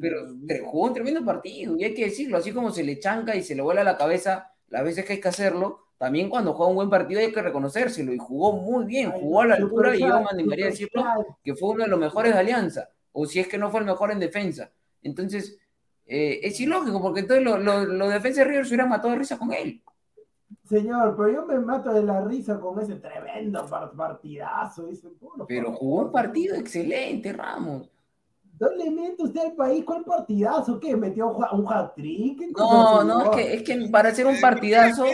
Pero, 0.00 0.26
pero 0.48 0.66
jugó 0.66 0.86
un 0.88 0.94
tremendo 0.94 1.24
partido, 1.24 1.76
y 1.78 1.84
hay 1.84 1.94
que 1.94 2.06
decirlo, 2.06 2.36
así 2.36 2.50
como 2.50 2.72
se 2.72 2.82
le 2.82 2.98
chanca 2.98 3.36
y 3.36 3.42
se 3.44 3.54
le 3.54 3.62
vuela 3.62 3.84
la 3.84 3.96
cabeza 3.96 4.50
las 4.70 4.82
veces 4.82 5.04
que 5.04 5.12
hay 5.12 5.20
que 5.20 5.28
hacerlo, 5.28 5.84
también 5.98 6.28
cuando 6.28 6.52
juega 6.54 6.70
un 6.70 6.74
buen 6.76 6.90
partido 6.90 7.20
hay 7.20 7.30
que 7.30 7.42
reconocérselo, 7.42 8.12
y 8.12 8.18
jugó 8.18 8.54
muy 8.54 8.86
bien, 8.86 9.12
jugó 9.12 9.42
a 9.42 9.46
la 9.46 9.54
altura, 9.54 9.94
y 9.94 10.00
yo 10.00 10.20
me 10.20 10.26
animaría 10.32 10.66
a 10.66 10.70
decirlo, 10.70 11.04
que 11.44 11.54
fue 11.54 11.68
uno 11.70 11.84
de 11.84 11.90
los 11.90 12.00
mejores 12.00 12.32
de 12.32 12.40
Alianza, 12.40 12.88
o 13.12 13.24
si 13.24 13.38
es 13.38 13.46
que 13.46 13.56
no 13.58 13.70
fue 13.70 13.78
el 13.80 13.86
mejor 13.86 14.10
en 14.10 14.18
defensa. 14.18 14.72
Entonces, 15.04 15.58
eh, 16.06 16.40
es 16.42 16.60
ilógico, 16.60 17.00
porque 17.00 17.20
entonces 17.20 17.44
los 17.44 17.62
lo, 17.62 17.84
los 17.84 18.08
defensas 18.12 18.44
de 18.44 18.50
River 18.50 18.64
se 18.66 18.70
hubieran 18.70 18.88
matado 18.88 19.10
de 19.12 19.18
risa 19.18 19.38
con 19.38 19.52
él. 19.52 19.82
Señor, 20.68 21.14
pero 21.16 21.28
yo 21.30 21.46
me 21.46 21.58
mato 21.58 21.92
de 21.92 22.02
la 22.02 22.20
risa 22.22 22.58
con 22.60 22.78
ese 22.80 22.94
tremendo 22.96 23.66
par- 23.66 23.92
partidazo. 23.92 24.86
Dice, 24.86 25.08
por 25.08 25.46
Pero 25.46 25.72
jugó 25.72 26.02
un 26.04 26.12
partido 26.12 26.54
excelente, 26.56 27.32
Ramos. 27.32 27.88
No 28.60 28.68
le 28.76 28.90
miente 28.90 29.22
usted 29.24 29.40
al 29.40 29.52
país, 29.54 29.84
¿cuál 29.84 30.04
partidazo? 30.04 30.78
¿Qué? 30.78 30.94
¿Metió 30.96 31.28
un 31.30 31.44
ha- 31.44 31.52
un 31.52 31.66
hat-trick? 31.70 32.38
¿Qué 32.38 32.52
cosa, 32.52 32.74
No, 32.74 33.04
no, 33.04 33.22
es 33.24 33.30
que, 33.36 33.54
es 33.54 33.62
que 33.64 33.88
para 33.90 34.10
hacer 34.10 34.26
un 34.26 34.40
partidazo, 34.40 35.04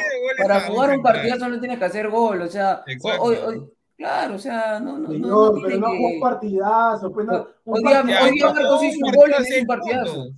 para 0.43 0.61
jugar 0.63 0.91
un 0.97 1.03
partidazo 1.03 1.49
no 1.49 1.59
tienes 1.59 1.79
que 1.79 1.85
hacer 1.87 2.09
gol, 2.11 2.43
o 2.43 2.49
sea, 2.49 2.85
hoy, 3.21 3.37
hoy- 3.47 3.71
claro, 3.97 4.35
o 4.35 4.39
sea, 4.39 4.79
no, 4.81 4.99
no, 4.99 5.09
no, 5.09 5.09
Señor, 5.09 5.29
no 5.31 5.53
pero 5.55 5.67
tiene 5.69 5.81
no 5.81 5.91
que- 5.91 5.97
jugó 5.97 6.09
un 6.11 6.21
partidazo. 6.21 7.13
Pues 7.13 7.27
no, 7.27 7.47
un 7.65 7.75
Hoy 7.77 7.83
día, 7.85 7.91
partidazo- 8.03 8.25
hoy 8.25 8.31
día 8.33 8.47
Marcos 8.53 8.83
hizo 8.85 9.07
un 9.07 9.13
gol 9.13 9.31
y 9.31 9.61
un 9.61 9.67
partidazo. 9.67 10.21
Hoy 10.23 10.35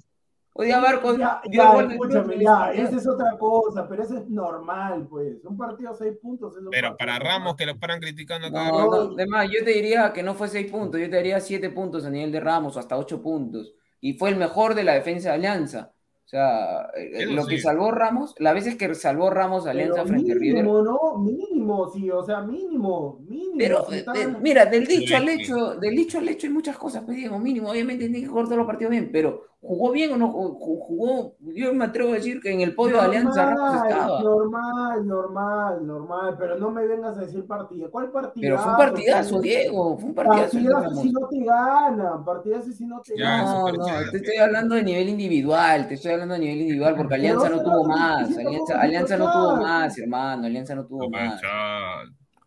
día 0.60 0.80
Marcos 0.80 1.18
Ya, 1.18 1.40
ya, 1.50 1.80
escúchame, 1.82 2.38
ya, 2.38 2.72
esa 2.72 2.96
es 2.96 3.06
otra 3.06 3.36
cosa, 3.38 3.88
pero 3.88 4.02
eso 4.02 4.18
es 4.18 4.28
normal, 4.28 5.06
pues. 5.08 5.44
Un 5.44 5.56
partido 5.56 5.90
a 5.90 5.94
seis 5.94 6.16
puntos 6.20 6.56
es 6.56 6.62
Pero 6.70 6.96
para. 6.96 7.18
Ramos, 7.18 7.56
que 7.56 7.66
lo 7.66 7.78
paran 7.78 8.00
criticando. 8.00 8.50
No, 8.50 8.88
no, 8.90 9.12
además, 9.14 9.48
yo 9.50 9.64
te 9.64 9.70
diría 9.72 10.12
que 10.12 10.22
no 10.22 10.34
fue 10.34 10.48
seis 10.48 10.70
puntos, 10.70 11.00
yo 11.00 11.10
te 11.10 11.16
diría 11.16 11.40
siete 11.40 11.70
puntos 11.70 12.04
a 12.04 12.10
nivel 12.10 12.32
de 12.32 12.40
Ramos, 12.40 12.76
o 12.76 12.80
hasta 12.80 12.96
ocho 12.96 13.20
puntos. 13.22 13.74
Y 14.00 14.14
fue 14.14 14.30
el 14.30 14.36
mejor 14.36 14.74
de 14.74 14.84
la 14.84 14.94
defensa 14.94 15.28
de 15.30 15.34
Alianza. 15.34 15.92
O 16.24 16.28
sea, 16.30 16.82
eh, 16.96 17.10
Eso 17.24 17.32
lo 17.32 17.44
que 17.44 17.58
salvó 17.58 17.90
Ramos, 17.90 18.36
las 18.38 18.54
veces 18.54 18.76
que 18.76 18.94
salvó 18.94 19.30
Ramos 19.30 19.66
a 19.66 19.72
Alianza 19.72 20.04
Pero 20.04 20.06
frente 20.06 20.30
a 20.30 20.34
River. 20.36 20.62
mínimo, 20.64 20.82
¿no? 20.82 21.18
Mínimo, 21.18 21.90
sí, 21.90 22.08
o 22.08 22.22
sea, 22.22 22.40
mínimo, 22.42 23.18
mínimo. 23.28 23.54
Pero, 23.58 23.84
si 23.88 23.94
eh, 23.94 23.98
está- 23.98 24.12
eh, 24.14 24.36
mira, 24.40 24.64
del 24.66 24.86
dicho 24.86 25.16
al 25.16 25.26
Sí. 25.26 25.42
hecho, 25.42 25.74
del 25.74 25.96
dicho 25.96 26.18
al 26.18 26.28
hecho 26.28 26.46
hay 26.46 26.52
muchas 26.52 26.78
cosas, 26.78 27.02
pues 27.04 27.16
Diego, 27.16 27.36
mínimo, 27.40 27.68
obviamente 27.70 28.04
tiene 28.04 28.20
que 28.20 28.28
jugar 28.28 28.44
todos 28.44 28.58
los 28.58 28.66
partidos 28.68 28.92
bien, 28.92 29.10
pero 29.12 29.42
¿jugó 29.60 29.92
bien 29.92 30.12
o 30.12 30.16
no? 30.16 30.32
Ju- 30.32 30.56
Jugó, 30.58 31.36
yo 31.40 31.72
me 31.74 31.84
atrevo 31.84 32.10
a 32.12 32.14
decir 32.14 32.40
que 32.40 32.50
en 32.52 32.60
el 32.60 32.74
podio 32.74 32.96
de 32.96 33.02
Alianza 33.02 33.44
Ramos 33.46 33.82
estaba. 33.82 34.22
Normal, 34.22 35.06
normal, 35.06 35.86
normal, 35.86 36.36
pero 36.38 36.58
no 36.58 36.70
me 36.70 36.86
vengas 36.86 37.16
a 37.18 37.22
decir 37.22 37.46
partido. 37.46 37.90
¿Cuál 37.90 38.10
partido? 38.10 38.40
Pero 38.42 38.58
fue 38.58 38.70
un 38.72 38.76
partidazo, 38.78 39.40
Diego, 39.40 39.98
fue 39.98 40.08
un 40.10 40.14
partidazo. 40.14 40.58
si 41.02 41.12
no 41.12 41.28
te 41.28 41.44
ganan, 41.44 42.24
partidazo 42.24 42.72
si 42.72 42.86
no 42.86 43.00
te 43.02 43.16
Ya, 43.16 43.24
ganan. 43.24 43.58
No, 43.58 43.72
no, 43.72 44.10
te 44.10 44.16
estoy 44.16 44.36
hablando 44.38 44.74
de 44.74 44.82
nivel 44.82 45.08
individual, 45.08 45.86
te 45.88 45.94
estoy 45.94 46.12
hablando 46.12 46.34
de 46.34 46.40
nivel 46.40 46.60
individual, 46.60 46.96
porque 46.96 47.14
Alianza 47.14 47.48
no 47.48 47.62
tuvo 47.62 47.84
más, 47.84 48.36
Alianza, 48.36 48.80
Alianza 48.80 49.16
no 49.16 49.30
tuvo 49.30 49.56
más, 49.56 49.98
hermano, 49.98 50.46
Alianza 50.46 50.74
no 50.74 50.86
tuvo 50.86 51.08
más. 51.10 51.40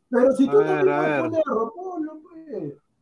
Pero 0.10 0.32
si 0.34 0.48
A 0.48 0.52
tú 0.52 0.58
ver, 0.58 0.68
también 0.68 0.90
a 0.94 0.98
vas 0.98 1.06
a 1.06 1.10
ver. 1.10 1.22
poner 1.24 1.42
Ropolo, 1.46 2.12
pues. 2.14 2.23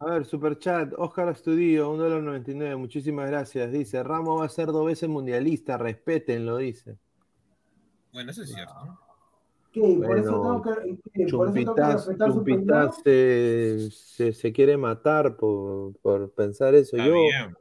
A 0.02 0.06
ver, 0.06 0.26
Superchat, 0.26 0.94
Oscar 0.98 1.30
Astudillo, 1.30 1.94
1.99, 1.96 2.76
muchísimas 2.78 3.30
gracias. 3.30 3.72
Dice, 3.72 4.02
Ramos 4.02 4.42
va 4.42 4.46
a 4.46 4.50
ser 4.50 4.68
dos 4.68 4.86
veces 4.86 5.08
mundialista, 5.08 5.78
respétenlo, 5.78 6.58
dice. 6.58 6.98
Bueno, 8.12 8.32
eso 8.32 8.42
es 8.42 8.52
cierto. 8.52 8.74
¿no? 8.84 9.00
¿Qué? 9.72 10.02
Por 10.06 10.18
eso 10.18 10.32
tengo 10.42 10.62
que, 10.64 10.72
¿qué? 11.14 11.28
Por 11.32 11.48
eso 11.50 11.54
tengo 11.54 11.76
que 11.76 11.82
Chumpitas, 11.82 12.08
respetar 12.08 12.92
su 12.94 13.02
se, 13.04 13.90
se, 13.92 14.34
se 14.34 14.52
quiere 14.52 14.76
matar 14.76 15.38
por, 15.38 15.94
por 16.02 16.32
pensar 16.32 16.74
eso. 16.74 16.98
Está 16.98 17.08
Yo, 17.08 17.14
bien. 17.14 17.56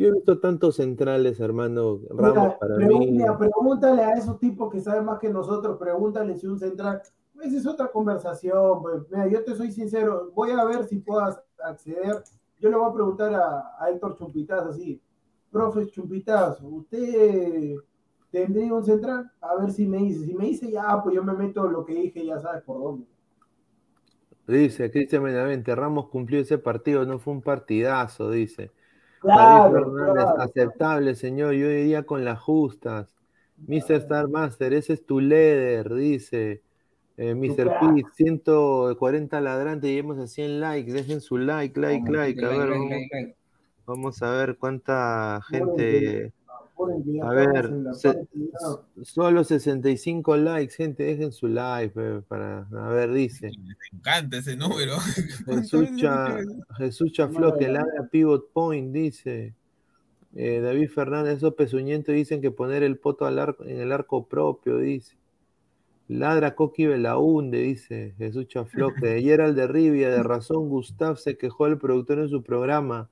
yo 0.00 0.08
he 0.08 0.12
visto 0.12 0.38
tantos 0.38 0.76
centrales, 0.76 1.40
hermano. 1.40 2.00
Ramos 2.10 2.34
Mira, 2.44 2.58
para 2.58 2.74
pregun- 2.76 3.10
mí. 3.10 3.38
pregúntale 3.38 4.02
a 4.02 4.12
esos 4.18 4.38
tipos 4.38 4.70
que 4.70 4.80
saben 4.80 5.06
más 5.06 5.18
que 5.18 5.30
nosotros, 5.30 5.78
pregúntale 5.78 6.36
si 6.36 6.46
un 6.46 6.58
central. 6.58 7.00
Esa 7.42 7.56
es 7.56 7.66
otra 7.66 7.90
conversación. 7.90 8.82
Pues. 8.82 9.02
Mira, 9.10 9.26
yo 9.28 9.42
te 9.42 9.56
soy 9.56 9.72
sincero, 9.72 10.30
voy 10.34 10.50
a 10.50 10.62
ver 10.66 10.84
si 10.84 10.98
puedas 10.98 11.40
acceder. 11.64 12.22
Yo 12.58 12.70
le 12.70 12.76
voy 12.76 12.90
a 12.90 12.94
preguntar 12.94 13.34
a, 13.34 13.76
a 13.78 13.90
Héctor 13.90 14.16
Chumpitaz 14.16 14.66
así, 14.68 15.00
profe 15.50 15.86
Chumpitaz, 15.90 16.60
¿usted 16.62 17.76
tendría 18.30 18.74
un 18.74 18.84
central? 18.84 19.30
A 19.40 19.56
ver 19.56 19.70
si 19.72 19.86
me 19.86 19.98
dice. 19.98 20.26
Si 20.26 20.34
me 20.34 20.46
dice 20.46 20.70
ya, 20.70 21.00
pues 21.02 21.14
yo 21.14 21.24
me 21.24 21.32
meto 21.34 21.66
lo 21.68 21.84
que 21.84 21.94
dije, 21.94 22.24
ya 22.26 22.38
sabes 22.40 22.62
por 22.62 22.80
dónde. 22.80 23.06
Dice 24.46 24.90
Cristian 24.90 25.22
Benavente, 25.24 25.74
Ramos 25.74 26.08
cumplió 26.08 26.40
ese 26.40 26.58
partido, 26.58 27.04
no 27.06 27.18
fue 27.20 27.32
un 27.34 27.42
partidazo, 27.42 28.30
dice. 28.30 28.72
David 29.32 29.64
Claro, 29.64 29.70
Fernández, 29.70 30.34
claro. 30.34 30.38
aceptable, 30.38 31.14
señor, 31.14 31.54
yo 31.54 31.66
iría 31.70 32.04
con 32.06 32.24
las 32.24 32.40
justas. 32.40 33.14
Mr. 33.66 33.96
Star 33.96 34.28
Master, 34.28 34.72
ese 34.74 34.94
es 34.94 35.06
tu 35.06 35.20
líder, 35.20 35.94
dice. 35.94 36.64
Eh, 37.22 37.34
Mr. 37.34 37.78
P, 37.78 38.02
140 38.14 39.40
ladrantes, 39.42 39.90
lleguemos 39.90 40.18
a 40.18 40.26
100 40.26 40.58
likes, 40.58 40.90
dejen 40.90 41.20
su 41.20 41.36
like, 41.36 41.78
like, 41.78 42.02
Vamos, 42.02 42.16
like. 42.16 42.46
A 42.46 42.48
like, 42.48 42.58
ver, 42.58 42.68
like, 42.70 42.78
vamos, 42.78 42.90
like, 42.90 43.08
like. 43.12 43.36
vamos 43.84 44.22
a 44.22 44.30
ver 44.30 44.56
cuánta 44.56 45.42
gente. 45.50 46.32
A 47.22 47.32
ver, 47.34 47.70
se-. 47.92 48.26
Solo 49.02 49.44
65 49.44 50.34
likes, 50.38 50.76
gente, 50.76 51.02
dejen 51.02 51.30
su 51.30 51.48
like, 51.48 51.94
para, 52.26 52.66
a 52.72 52.88
ver, 52.88 53.12
dice. 53.12 53.50
Me 53.50 53.98
encanta 53.98 54.38
ese 54.38 54.56
número. 54.56 54.96
Jesucha, 55.44 56.38
Jesucha 56.78 57.28
Flo, 57.28 57.58
que 57.58 57.68
ladra 57.68 58.08
pivot 58.10 58.50
point, 58.50 58.94
dice. 58.94 59.54
Eh, 60.34 60.60
David 60.60 60.88
Fernández, 60.88 61.36
esos 61.36 61.52
pezuñentos 61.52 62.14
dicen 62.14 62.40
que 62.40 62.50
poner 62.50 62.82
el 62.82 62.96
poto 62.96 63.26
al 63.26 63.38
arco, 63.38 63.62
en 63.64 63.78
el 63.78 63.92
arco 63.92 64.26
propio, 64.26 64.78
dice. 64.78 65.19
Ladra 66.10 66.56
Coqui 66.56 66.86
Belaunde, 66.86 67.58
dice 67.58 68.14
Jesús 68.18 68.48
Chafloque. 68.48 69.10
Ayer 69.14 69.40
al 69.40 69.54
de 69.54 69.68
Rivia, 69.68 70.10
de 70.10 70.24
razón, 70.24 70.68
Gustav 70.68 71.18
se 71.18 71.36
quejó 71.38 71.66
del 71.66 71.78
productor 71.78 72.18
en 72.18 72.28
su 72.28 72.42
programa. 72.42 73.08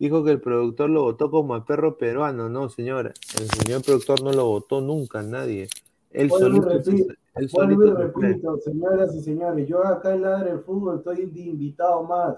Dijo 0.00 0.24
que 0.24 0.32
el 0.32 0.40
productor 0.40 0.90
lo 0.90 1.02
votó 1.02 1.30
como 1.30 1.54
al 1.54 1.64
perro 1.64 1.96
peruano. 1.96 2.48
No, 2.48 2.68
señora. 2.68 3.14
El 3.38 3.48
señor 3.50 3.84
productor 3.84 4.20
no 4.24 4.32
lo 4.32 4.46
votó 4.46 4.80
nunca, 4.80 5.22
nadie. 5.22 5.68
Él 6.10 6.28
solito, 6.28 6.68
repito, 6.68 7.12
él 7.36 7.44
y 7.44 7.48
solito 7.48 7.94
repito, 7.94 8.58
señoras 8.58 9.14
y 9.14 9.20
señores, 9.22 9.68
yo 9.68 9.84
acá 9.86 10.12
en 10.14 10.22
Ladre 10.22 10.50
del 10.50 10.60
Fútbol 10.60 10.98
estoy 10.98 11.26
de 11.26 11.40
invitado 11.40 12.02
más. 12.02 12.36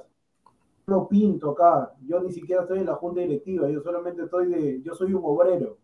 No 0.86 1.08
pinto 1.08 1.52
acá, 1.52 1.94
yo 2.06 2.20
ni 2.22 2.32
siquiera 2.32 2.62
estoy 2.62 2.80
en 2.80 2.86
la 2.86 2.94
junta 2.94 3.22
directiva, 3.22 3.68
yo 3.68 3.82
solamente 3.82 4.22
estoy 4.22 4.48
de, 4.48 4.82
yo 4.82 4.94
soy 4.94 5.14
un 5.14 5.22
obrero. 5.24 5.78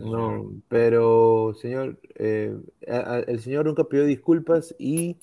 No, 0.00 0.52
pero 0.68 1.54
señor, 1.60 1.98
eh, 2.16 2.56
a- 2.88 3.14
a- 3.14 3.18
el 3.20 3.40
señor 3.40 3.66
nunca 3.66 3.84
pidió 3.84 4.04
disculpas 4.04 4.74
y 4.78 5.16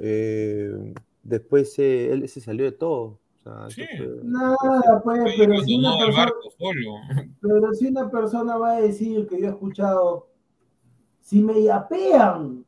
eh, 0.00 0.94
después 1.22 1.78
eh, 1.78 2.12
él 2.12 2.28
se 2.28 2.40
salió 2.40 2.64
de 2.64 2.72
todo. 2.72 3.18
O 3.36 3.42
sea, 3.42 3.70
Sí. 3.70 3.84
fue- 3.96 4.20
Nada, 4.22 4.56
pues, 5.02 5.34
pero 5.36 5.60
si, 5.62 5.76
una 5.78 5.96
persona, 5.98 6.32
pero 7.40 7.74
si 7.74 7.86
una 7.86 8.10
persona 8.10 8.56
va 8.56 8.72
a 8.76 8.80
decir 8.80 9.26
que 9.26 9.40
yo 9.40 9.46
he 9.46 9.50
escuchado, 9.50 10.28
si 11.20 11.42
me 11.42 11.62
yapean, 11.62 12.64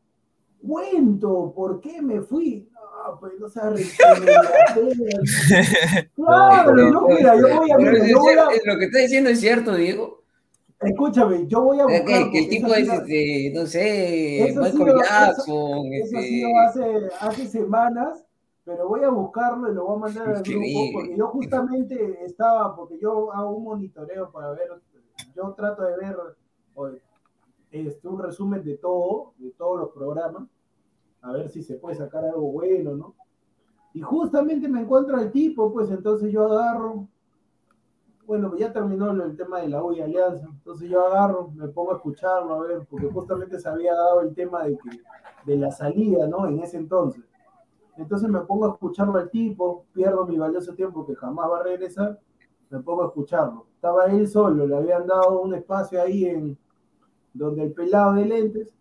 cuento 0.66 1.52
por 1.55 1.81
qué 1.81 2.01
me 2.02 2.20
fui. 2.23 2.69
No, 2.74 3.19
pues 3.19 3.32
no 3.40 3.48
se 3.48 3.61
Claro, 6.15 6.74
no, 6.90 7.09
mira, 7.09 7.35
yo 7.36 7.57
voy 7.57 7.70
a, 7.70 7.77
Pero 7.77 7.93
mira, 7.93 8.09
yo 8.09 8.19
voy 8.20 8.35
a- 8.35 8.44
Lo 8.73 8.78
que 8.78 8.85
está 8.86 8.98
diciendo 8.98 9.31
es 9.31 9.40
cierto, 9.40 9.74
Diego. 9.74 10.19
Escúchame, 10.81 11.47
yo 11.47 11.62
voy 11.62 11.81
a 11.81 11.85
buscar. 11.85 12.05
que 12.05 12.15
el 12.19 12.24
porque 12.24 12.47
tipo 12.48 12.66
eso 12.74 12.93
es, 12.93 13.01
este, 13.01 13.52
no 13.55 13.66
sé, 13.66 14.48
Eso 14.48 14.61
ha 14.61 14.62
Michael 14.65 14.78
sido- 14.78 15.01
eso- 15.01 15.09
Jackson, 15.11 15.93
Eso 15.93 16.16
ha 16.16 16.20
este, 16.20 16.28
sido 16.28 16.48
hace, 16.59 17.09
hace 17.20 17.47
semanas, 17.47 18.24
pero 18.65 18.89
voy 18.89 19.02
a 19.05 19.11
buscarlo 19.11 19.70
y 19.70 19.74
lo 19.74 19.86
voy 19.86 19.97
a 19.97 19.98
mandar 20.01 20.28
al 20.28 20.35
grupo 20.43 20.51
Increíble. 20.51 20.90
porque 20.94 21.16
yo 21.16 21.27
justamente 21.28 22.24
estaba, 22.24 22.74
porque 22.77 22.98
yo 22.98 23.32
hago 23.32 23.51
un 23.57 23.65
monitoreo 23.65 24.31
para 24.31 24.52
ver, 24.52 24.69
yo 25.36 25.52
trato 25.57 25.82
de 25.82 25.97
ver 25.97 26.16
o- 26.74 26.89
este, 27.70 28.09
un 28.09 28.19
resumen 28.20 28.65
de 28.65 28.77
todo, 28.78 29.35
de 29.39 29.51
todos 29.52 29.78
los 29.81 29.90
programas, 29.90 30.48
a 31.23 31.32
ver 31.32 31.48
si 31.51 31.62
se 31.62 31.74
puede 31.77 31.94
sacar 31.97 32.24
algo 32.24 32.51
bueno, 32.52 32.97
¿no? 32.97 33.15
Y 33.93 34.01
justamente 34.01 34.69
me 34.69 34.81
encuentro 34.81 35.16
al 35.16 35.31
tipo, 35.31 35.73
pues 35.73 35.90
entonces 35.90 36.32
yo 36.32 36.47
agarro, 36.51 37.07
bueno, 38.31 38.57
ya 38.57 38.73
terminó 38.73 39.11
el 39.11 39.36
tema 39.36 39.59
de 39.59 39.69
la 39.69 39.82
U 39.82 39.90
y 39.90 40.01
Alianza, 40.01 40.47
entonces 40.47 40.89
yo 40.89 41.05
agarro, 41.05 41.51
me 41.52 41.66
pongo 41.66 41.90
a 41.90 41.97
escucharlo, 41.97 42.55
a 42.55 42.61
ver, 42.61 42.86
porque 42.89 43.09
justamente 43.09 43.59
se 43.59 43.69
había 43.69 43.93
dado 43.93 44.20
el 44.20 44.32
tema 44.36 44.62
de, 44.62 44.78
que, 44.78 45.01
de 45.47 45.57
la 45.57 45.73
salida, 45.73 46.28
¿no? 46.28 46.47
En 46.47 46.61
ese 46.61 46.77
entonces. 46.77 47.24
Entonces 47.97 48.28
me 48.28 48.39
pongo 48.43 48.66
a 48.66 48.74
escucharlo 48.74 49.19
al 49.19 49.31
tipo, 49.31 49.85
pierdo 49.93 50.24
mi 50.27 50.39
valioso 50.39 50.74
tiempo 50.74 51.05
que 51.05 51.16
jamás 51.16 51.51
va 51.51 51.59
a 51.59 51.62
regresar, 51.65 52.20
me 52.69 52.78
pongo 52.78 53.02
a 53.02 53.07
escucharlo. 53.09 53.66
Estaba 53.74 54.05
él 54.05 54.28
solo, 54.28 54.65
le 54.65 54.77
habían 54.77 55.09
dado 55.09 55.40
un 55.40 55.52
espacio 55.52 56.01
ahí 56.01 56.27
en 56.27 56.57
donde 57.35 57.65
el 57.65 57.73
pelado 57.73 58.12
de 58.12 58.27
lentes 58.27 58.73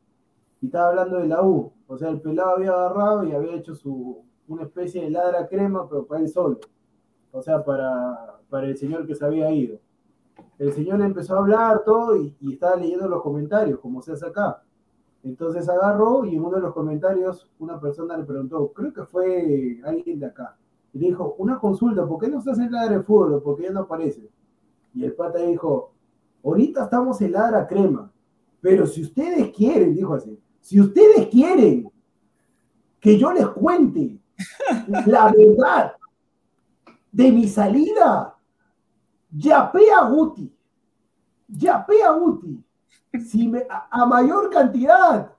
y 0.61 0.67
estaba 0.67 0.89
hablando 0.89 1.17
de 1.17 1.27
la 1.27 1.41
U. 1.41 1.73
O 1.87 1.97
sea, 1.97 2.09
el 2.09 2.21
pelado 2.21 2.51
había 2.51 2.69
agarrado 2.69 3.23
y 3.23 3.31
había 3.31 3.55
hecho 3.55 3.73
su, 3.73 4.23
una 4.47 4.61
especie 4.61 5.01
de 5.05 5.09
ladra 5.09 5.47
crema, 5.47 5.89
pero 5.89 6.05
para 6.05 6.21
él 6.21 6.29
solo. 6.29 6.59
O 7.31 7.41
sea, 7.41 7.63
para, 7.63 8.38
para 8.49 8.67
el 8.67 8.77
señor 8.77 9.05
que 9.05 9.15
se 9.15 9.25
había 9.25 9.51
ido. 9.51 9.79
El 10.57 10.73
señor 10.73 11.01
empezó 11.01 11.35
a 11.35 11.39
hablar 11.39 11.83
todo 11.83 12.17
y, 12.17 12.35
y 12.41 12.53
estaba 12.53 12.75
leyendo 12.75 13.07
los 13.07 13.21
comentarios, 13.21 13.79
como 13.79 14.01
se 14.01 14.13
hace 14.13 14.25
acá. 14.25 14.63
Entonces 15.23 15.67
agarró 15.67 16.25
y 16.25 16.35
en 16.35 16.43
uno 16.43 16.55
de 16.57 16.61
los 16.61 16.73
comentarios 16.73 17.49
una 17.59 17.79
persona 17.79 18.17
le 18.17 18.23
preguntó, 18.23 18.71
creo 18.71 18.93
que 18.93 19.03
fue 19.03 19.79
alguien 19.83 20.19
de 20.19 20.27
acá, 20.27 20.57
y 20.93 20.99
le 20.99 21.07
dijo, 21.07 21.35
una 21.37 21.59
consulta, 21.59 22.07
¿por 22.07 22.19
qué 22.19 22.29
no 22.29 22.39
estás 22.39 22.57
en 22.59 22.71
ladra 22.71 22.97
de 22.97 23.03
fútbol? 23.03 23.41
¿Por 23.41 23.57
qué 23.57 23.63
ya 23.63 23.71
no 23.71 23.81
aparece? 23.81 24.29
Y 24.93 25.03
el 25.03 25.13
pata 25.13 25.39
dijo, 25.39 25.93
ahorita 26.43 26.85
estamos 26.85 27.21
en 27.21 27.33
ladra 27.33 27.67
crema, 27.67 28.11
pero 28.61 28.87
si 28.87 29.01
ustedes 29.01 29.49
quieren, 29.55 29.93
dijo 29.93 30.13
así, 30.13 30.39
si 30.61 30.79
ustedes 30.79 31.27
quieren 31.27 31.91
que 32.99 33.17
yo 33.17 33.31
les 33.31 33.47
cuente 33.49 34.19
la 35.05 35.31
verdad 35.31 35.93
de 37.11 37.31
mi 37.31 37.47
salida, 37.47 38.35
yapé 39.31 39.91
a 39.91 40.09
Guti, 40.09 40.51
yapé 41.47 42.03
a 42.03 42.11
Guti, 42.11 42.63
si 43.25 43.47
me, 43.47 43.65
a, 43.69 43.87
a 43.91 44.05
mayor 44.05 44.49
cantidad, 44.49 45.33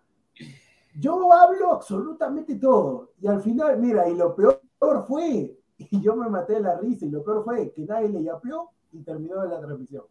yo 0.99 1.33
hablo 1.33 1.73
absolutamente 1.73 2.57
todo. 2.57 3.13
Y 3.21 3.27
al 3.27 3.41
final, 3.41 3.79
mira, 3.79 4.09
y 4.09 4.15
lo 4.15 4.35
peor 4.35 4.61
fue, 5.07 5.57
y 5.79 6.01
yo 6.01 6.17
me 6.17 6.29
maté 6.29 6.55
de 6.55 6.61
la 6.61 6.79
risa, 6.79 7.07
y 7.07 7.11
lo 7.11 7.25
peor 7.25 7.45
fue 7.45 7.73
que 7.73 7.85
nadie 7.85 8.09
le 8.09 8.23
yapeó 8.23 8.71
y 8.93 9.03
terminó 9.03 9.45
la 9.45 9.61
transmisión. 9.61 10.05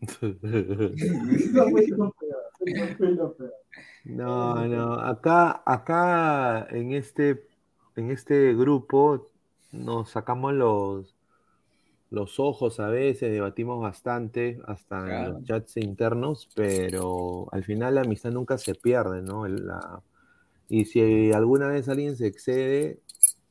No, 4.02 4.66
no, 4.66 4.94
acá, 4.94 5.62
acá 5.66 6.66
en 6.70 6.92
este, 6.92 7.46
en 7.96 8.10
este 8.10 8.54
grupo 8.54 9.28
nos 9.72 10.08
sacamos 10.08 10.54
los, 10.54 11.14
los 12.10 12.40
ojos 12.40 12.80
a 12.80 12.88
veces, 12.88 13.32
debatimos 13.32 13.80
bastante, 13.80 14.60
hasta 14.66 14.98
en 15.24 15.32
los 15.32 15.44
chats 15.44 15.76
internos, 15.76 16.48
pero 16.54 17.48
al 17.52 17.64
final 17.64 17.94
la 17.94 18.00
amistad 18.02 18.32
nunca 18.32 18.58
se 18.58 18.74
pierde, 18.74 19.22
¿no? 19.22 19.46
La- 19.46 20.02
y 20.68 20.84
si 20.84 21.32
alguna 21.32 21.68
vez 21.68 21.88
alguien 21.88 22.16
se 22.16 22.26
excede, 22.26 23.00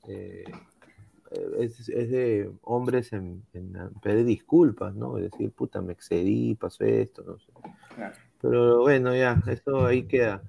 eh, 0.07 0.44
es, 1.60 1.90
es 1.90 2.10
de 2.10 2.49
hombres 2.64 3.14
en, 3.14 3.44
en 3.53 3.73
pedir 4.02 4.26
disculpas, 4.26 4.95
¿no? 4.95 5.18
Es 5.18 5.31
decir, 5.31 5.52
puta, 5.52 5.81
me 5.81 5.94
excedí, 5.94 6.56
pasó 6.56 6.84
esto, 6.86 7.23
no 7.23 7.38
sé. 7.40 7.52
Claro. 7.95 8.15
Pero 8.41 8.80
bueno, 8.81 9.15
ya, 9.15 9.41
eso 9.48 9.86
ahí 9.86 10.03
queda. 10.03 10.41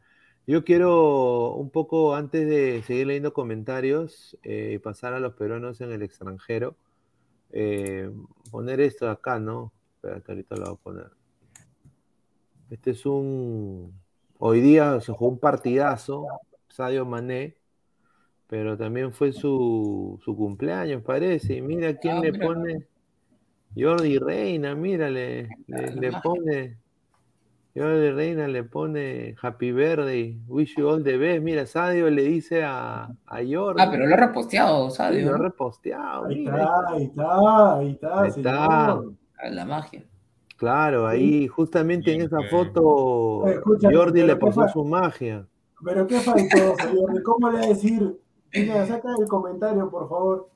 Yo 0.46 0.64
quiero 0.64 1.54
un 1.54 1.70
poco, 1.70 2.14
antes 2.14 2.48
de 2.48 2.82
seguir 2.82 3.06
leyendo 3.08 3.32
comentarios 3.32 4.36
eh, 4.42 4.80
pasar 4.82 5.12
a 5.12 5.20
los 5.20 5.34
peruanos 5.34 5.80
en 5.80 5.92
el 5.92 6.02
extranjero, 6.02 6.76
eh, 7.52 8.10
poner 8.50 8.80
esto 8.80 9.06
de 9.06 9.12
acá, 9.12 9.38
¿no? 9.38 9.72
Espérate, 9.96 10.32
ahorita 10.32 10.56
lo 10.56 10.64
voy 10.64 10.74
a 10.74 10.76
poner. 10.76 11.10
Este 12.70 12.92
es 12.92 13.04
un... 13.06 13.92
Hoy 14.38 14.60
día 14.60 15.00
se 15.00 15.12
jugó 15.12 15.30
un 15.32 15.38
partidazo, 15.38 16.26
Sadio 16.68 17.04
Mané, 17.04 17.56
pero 18.46 18.76
también 18.76 19.12
fue 19.12 19.32
su, 19.32 20.18
su 20.24 20.36
cumpleaños, 20.36 21.02
parece. 21.02 21.56
Y 21.56 21.62
mira 21.62 21.96
quién 21.96 22.16
Ah, 22.16 22.20
le 22.22 22.32
mira. 22.32 22.46
pone... 22.46 22.86
Jordi 23.76 24.18
Reina, 24.18 24.74
mira, 24.74 25.10
le, 25.10 25.48
le- 25.68 25.92
le 25.92 26.12
pone... 26.22 26.78
Jordi 27.74 28.10
Reina 28.10 28.48
le 28.48 28.64
pone 28.64 29.36
Happy 29.40 29.70
Birthday, 29.72 30.36
Wish 30.48 30.76
you 30.76 30.88
all 30.88 31.02
the 31.04 31.16
best. 31.16 31.42
Mira, 31.42 31.66
Sadio 31.66 32.10
le 32.10 32.22
dice 32.22 32.64
a, 32.64 33.04
a 33.26 33.36
Jordi. 33.48 33.80
Ah, 33.80 33.88
pero 33.90 34.06
lo 34.06 34.14
ha 34.14 34.18
reposteado, 34.18 34.90
Sí, 34.90 34.96
¿sabes? 34.96 35.24
lo 35.24 35.34
ha 35.34 35.38
reposteado. 35.38 36.24
Ahí 36.26 36.40
mira, 36.40 36.56
está, 36.56 36.88
ahí 36.92 37.02
está, 37.04 37.74
ahí 37.78 37.88
está, 37.90 38.20
Ahí 38.22 38.28
está. 38.30 39.00
La 39.50 39.64
magia. 39.64 40.04
Claro, 40.56 41.06
ahí 41.06 41.46
justamente 41.48 42.12
en 42.12 42.20
esa 42.22 42.42
foto 42.50 43.46
Eh, 43.48 43.60
Jordi 43.64 44.20
le 44.22 44.36
pero 44.36 44.50
¿qué 44.50 44.56
pasó 44.56 44.68
su 44.72 44.84
magia. 44.84 45.46
Pero 45.82 46.06
qué 46.06 46.20
faltó, 46.20 46.76
señor. 46.82 47.22
¿Cómo 47.22 47.50
le 47.50 47.58
va 47.58 47.64
a 47.64 47.68
decir? 47.68 48.20
Mira, 48.52 48.84
saca 48.86 49.08
el 49.18 49.26
comentario, 49.28 49.88
por 49.90 50.08
favor. 50.08 50.50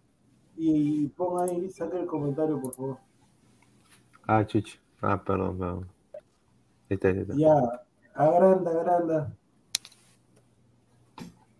Y 0.56 1.08
ponga 1.08 1.44
ahí, 1.44 1.70
saca 1.70 1.98
el 1.98 2.06
comentario, 2.06 2.60
por 2.60 2.74
favor. 2.74 2.98
Ah, 4.26 4.44
chucho. 4.44 4.78
Ah, 5.00 5.22
perdón, 5.24 5.58
perdón. 5.58 5.88
Ahí 6.94 6.96
está, 6.96 7.08
ahí 7.08 7.18
está. 7.18 7.34
Ya, 7.36 7.80
agranda, 8.14 8.70
agranda. 8.70 9.32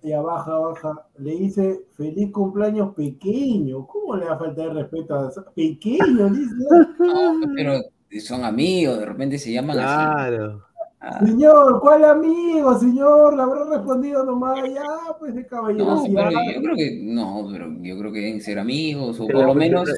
Ya, 0.02 0.20
baja, 0.20 0.58
baja. 0.58 1.06
Le 1.18 1.30
dice, 1.36 1.80
feliz 1.96 2.30
cumpleaños 2.30 2.94
pequeño. 2.94 3.86
¿Cómo 3.86 4.16
le 4.16 4.26
va 4.26 4.34
a 4.34 4.38
faltar 4.38 4.68
de 4.68 4.82
respeto 4.82 5.14
a 5.18 5.28
eso? 5.30 5.44
Pequeño, 5.54 6.28
dice. 6.28 6.54
No, 6.98 7.40
pero 7.56 7.80
son 8.20 8.44
amigos, 8.44 8.98
de 8.98 9.06
repente 9.06 9.38
se 9.38 9.52
llaman 9.52 9.78
así. 9.78 9.86
Claro. 9.86 10.62
Ah, 11.06 11.20
Señor, 11.24 11.80
¿cuál 11.80 12.02
amigo, 12.04 12.78
señor? 12.78 13.36
Le 13.36 13.42
habrá 13.42 13.64
respondido 13.76 14.24
nomás. 14.24 14.58
Ya, 14.72 14.84
pues 15.18 15.34
de 15.34 15.42
no, 15.42 15.48
caballerosidad. 15.48 16.28
pero 16.30 16.52
yo 16.54 16.62
creo 16.62 16.76
que 16.76 17.00
no, 17.02 17.48
pero 17.52 17.66
yo 17.82 17.98
creo 17.98 18.12
que 18.12 18.20
deben 18.20 18.40
ser 18.40 18.58
amigos 18.58 19.20
o 19.20 19.26
Pero 19.26 19.38
por 19.40 19.46
lo 19.48 19.52
porque- 19.52 19.68
menos 19.68 19.88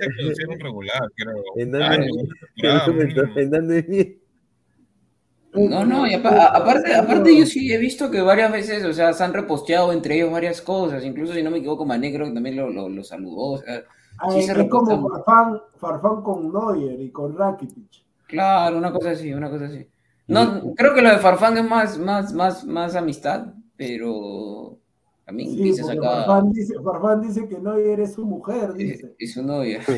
regular, 0.60 1.10
creo. 1.14 1.42
En 1.56 1.70
dónde- 1.70 1.88
temporada, 2.56 2.86
mínimo. 3.88 4.25
No, 5.56 5.84
no, 5.84 6.06
y 6.06 6.14
aparte, 6.14 6.94
aparte 6.94 7.36
yo 7.36 7.46
sí 7.46 7.72
he 7.72 7.78
visto 7.78 8.10
que 8.10 8.20
varias 8.20 8.52
veces, 8.52 8.84
o 8.84 8.92
sea, 8.92 9.12
se 9.12 9.24
han 9.24 9.32
reposteado 9.32 9.92
entre 9.92 10.16
ellos 10.16 10.30
varias 10.30 10.60
cosas, 10.60 11.04
incluso 11.04 11.32
si 11.32 11.42
no 11.42 11.50
me 11.50 11.58
equivoco, 11.58 11.86
que 11.88 12.34
también 12.34 12.56
lo, 12.56 12.70
lo, 12.70 12.88
lo 12.88 13.04
saludó, 13.04 13.52
o 13.52 13.58
sea, 13.58 13.82
Ah, 14.18 14.30
sí 14.30 14.40
es 14.40 14.46
se 14.46 14.52
es 14.52 14.68
como. 14.68 15.08
Farfán, 15.10 15.60
Farfán 15.76 16.22
con 16.22 16.52
Neuer 16.52 17.00
y 17.00 17.10
con 17.10 17.36
Rakitic. 17.36 18.02
claro, 18.26 18.78
una 18.78 18.92
cosa 18.92 19.10
así, 19.10 19.32
una 19.32 19.50
cosa 19.50 19.66
así. 19.66 19.86
No, 20.28 20.74
creo 20.74 20.94
que 20.94 21.02
lo 21.02 21.10
de 21.10 21.18
Farfán 21.18 21.58
es 21.58 21.68
más, 21.68 21.98
más, 21.98 22.32
más, 22.32 22.64
más 22.64 22.96
amistad, 22.96 23.46
pero 23.76 24.78
también 25.24 25.50
Sí, 25.50 25.62
dices 25.62 25.88
acá, 25.88 26.24
Farfán 26.24 26.52
dice, 26.52 26.74
Farfán 26.82 27.20
dice 27.20 27.48
que 27.48 27.58
Neuer 27.58 28.00
es 28.00 28.14
su 28.14 28.24
mujer, 28.24 28.70
es, 28.70 28.74
dice. 28.76 29.14
es 29.18 29.34
su 29.34 29.42
novia. 29.42 29.80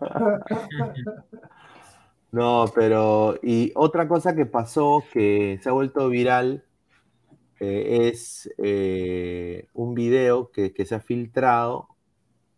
No, 2.34 2.64
pero 2.74 3.38
y 3.44 3.70
otra 3.76 4.08
cosa 4.08 4.34
que 4.34 4.44
pasó 4.44 5.04
que 5.12 5.60
se 5.62 5.68
ha 5.68 5.72
vuelto 5.72 6.08
viral 6.08 6.64
eh, 7.60 8.08
es 8.08 8.52
eh, 8.58 9.68
un 9.72 9.94
video 9.94 10.50
que, 10.50 10.72
que 10.72 10.84
se 10.84 10.96
ha 10.96 11.00
filtrado 11.00 11.86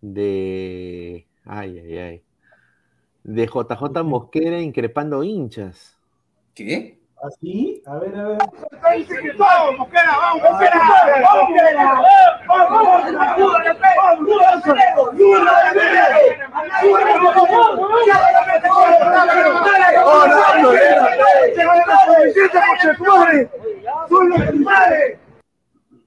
de 0.00 1.26
ay 1.44 1.78
ay 1.78 1.98
ay 1.98 2.22
de 3.22 3.46
JJ 3.46 4.02
Mosquera 4.02 4.62
increpando 4.62 5.22
hinchas. 5.22 5.98
¿Qué? 6.54 6.95
¿Así? 7.22 7.82
A 7.86 7.96
ver, 7.98 8.14
a 8.16 8.28
ver. 8.28 8.38
¡Vamos, 9.38 9.78
Mosquera! 9.78 10.16
¡Vamos, 10.16 10.42
Mosquera! 10.50 10.80
¡Vamos, 11.24 11.48
Mosquera! 11.48 12.02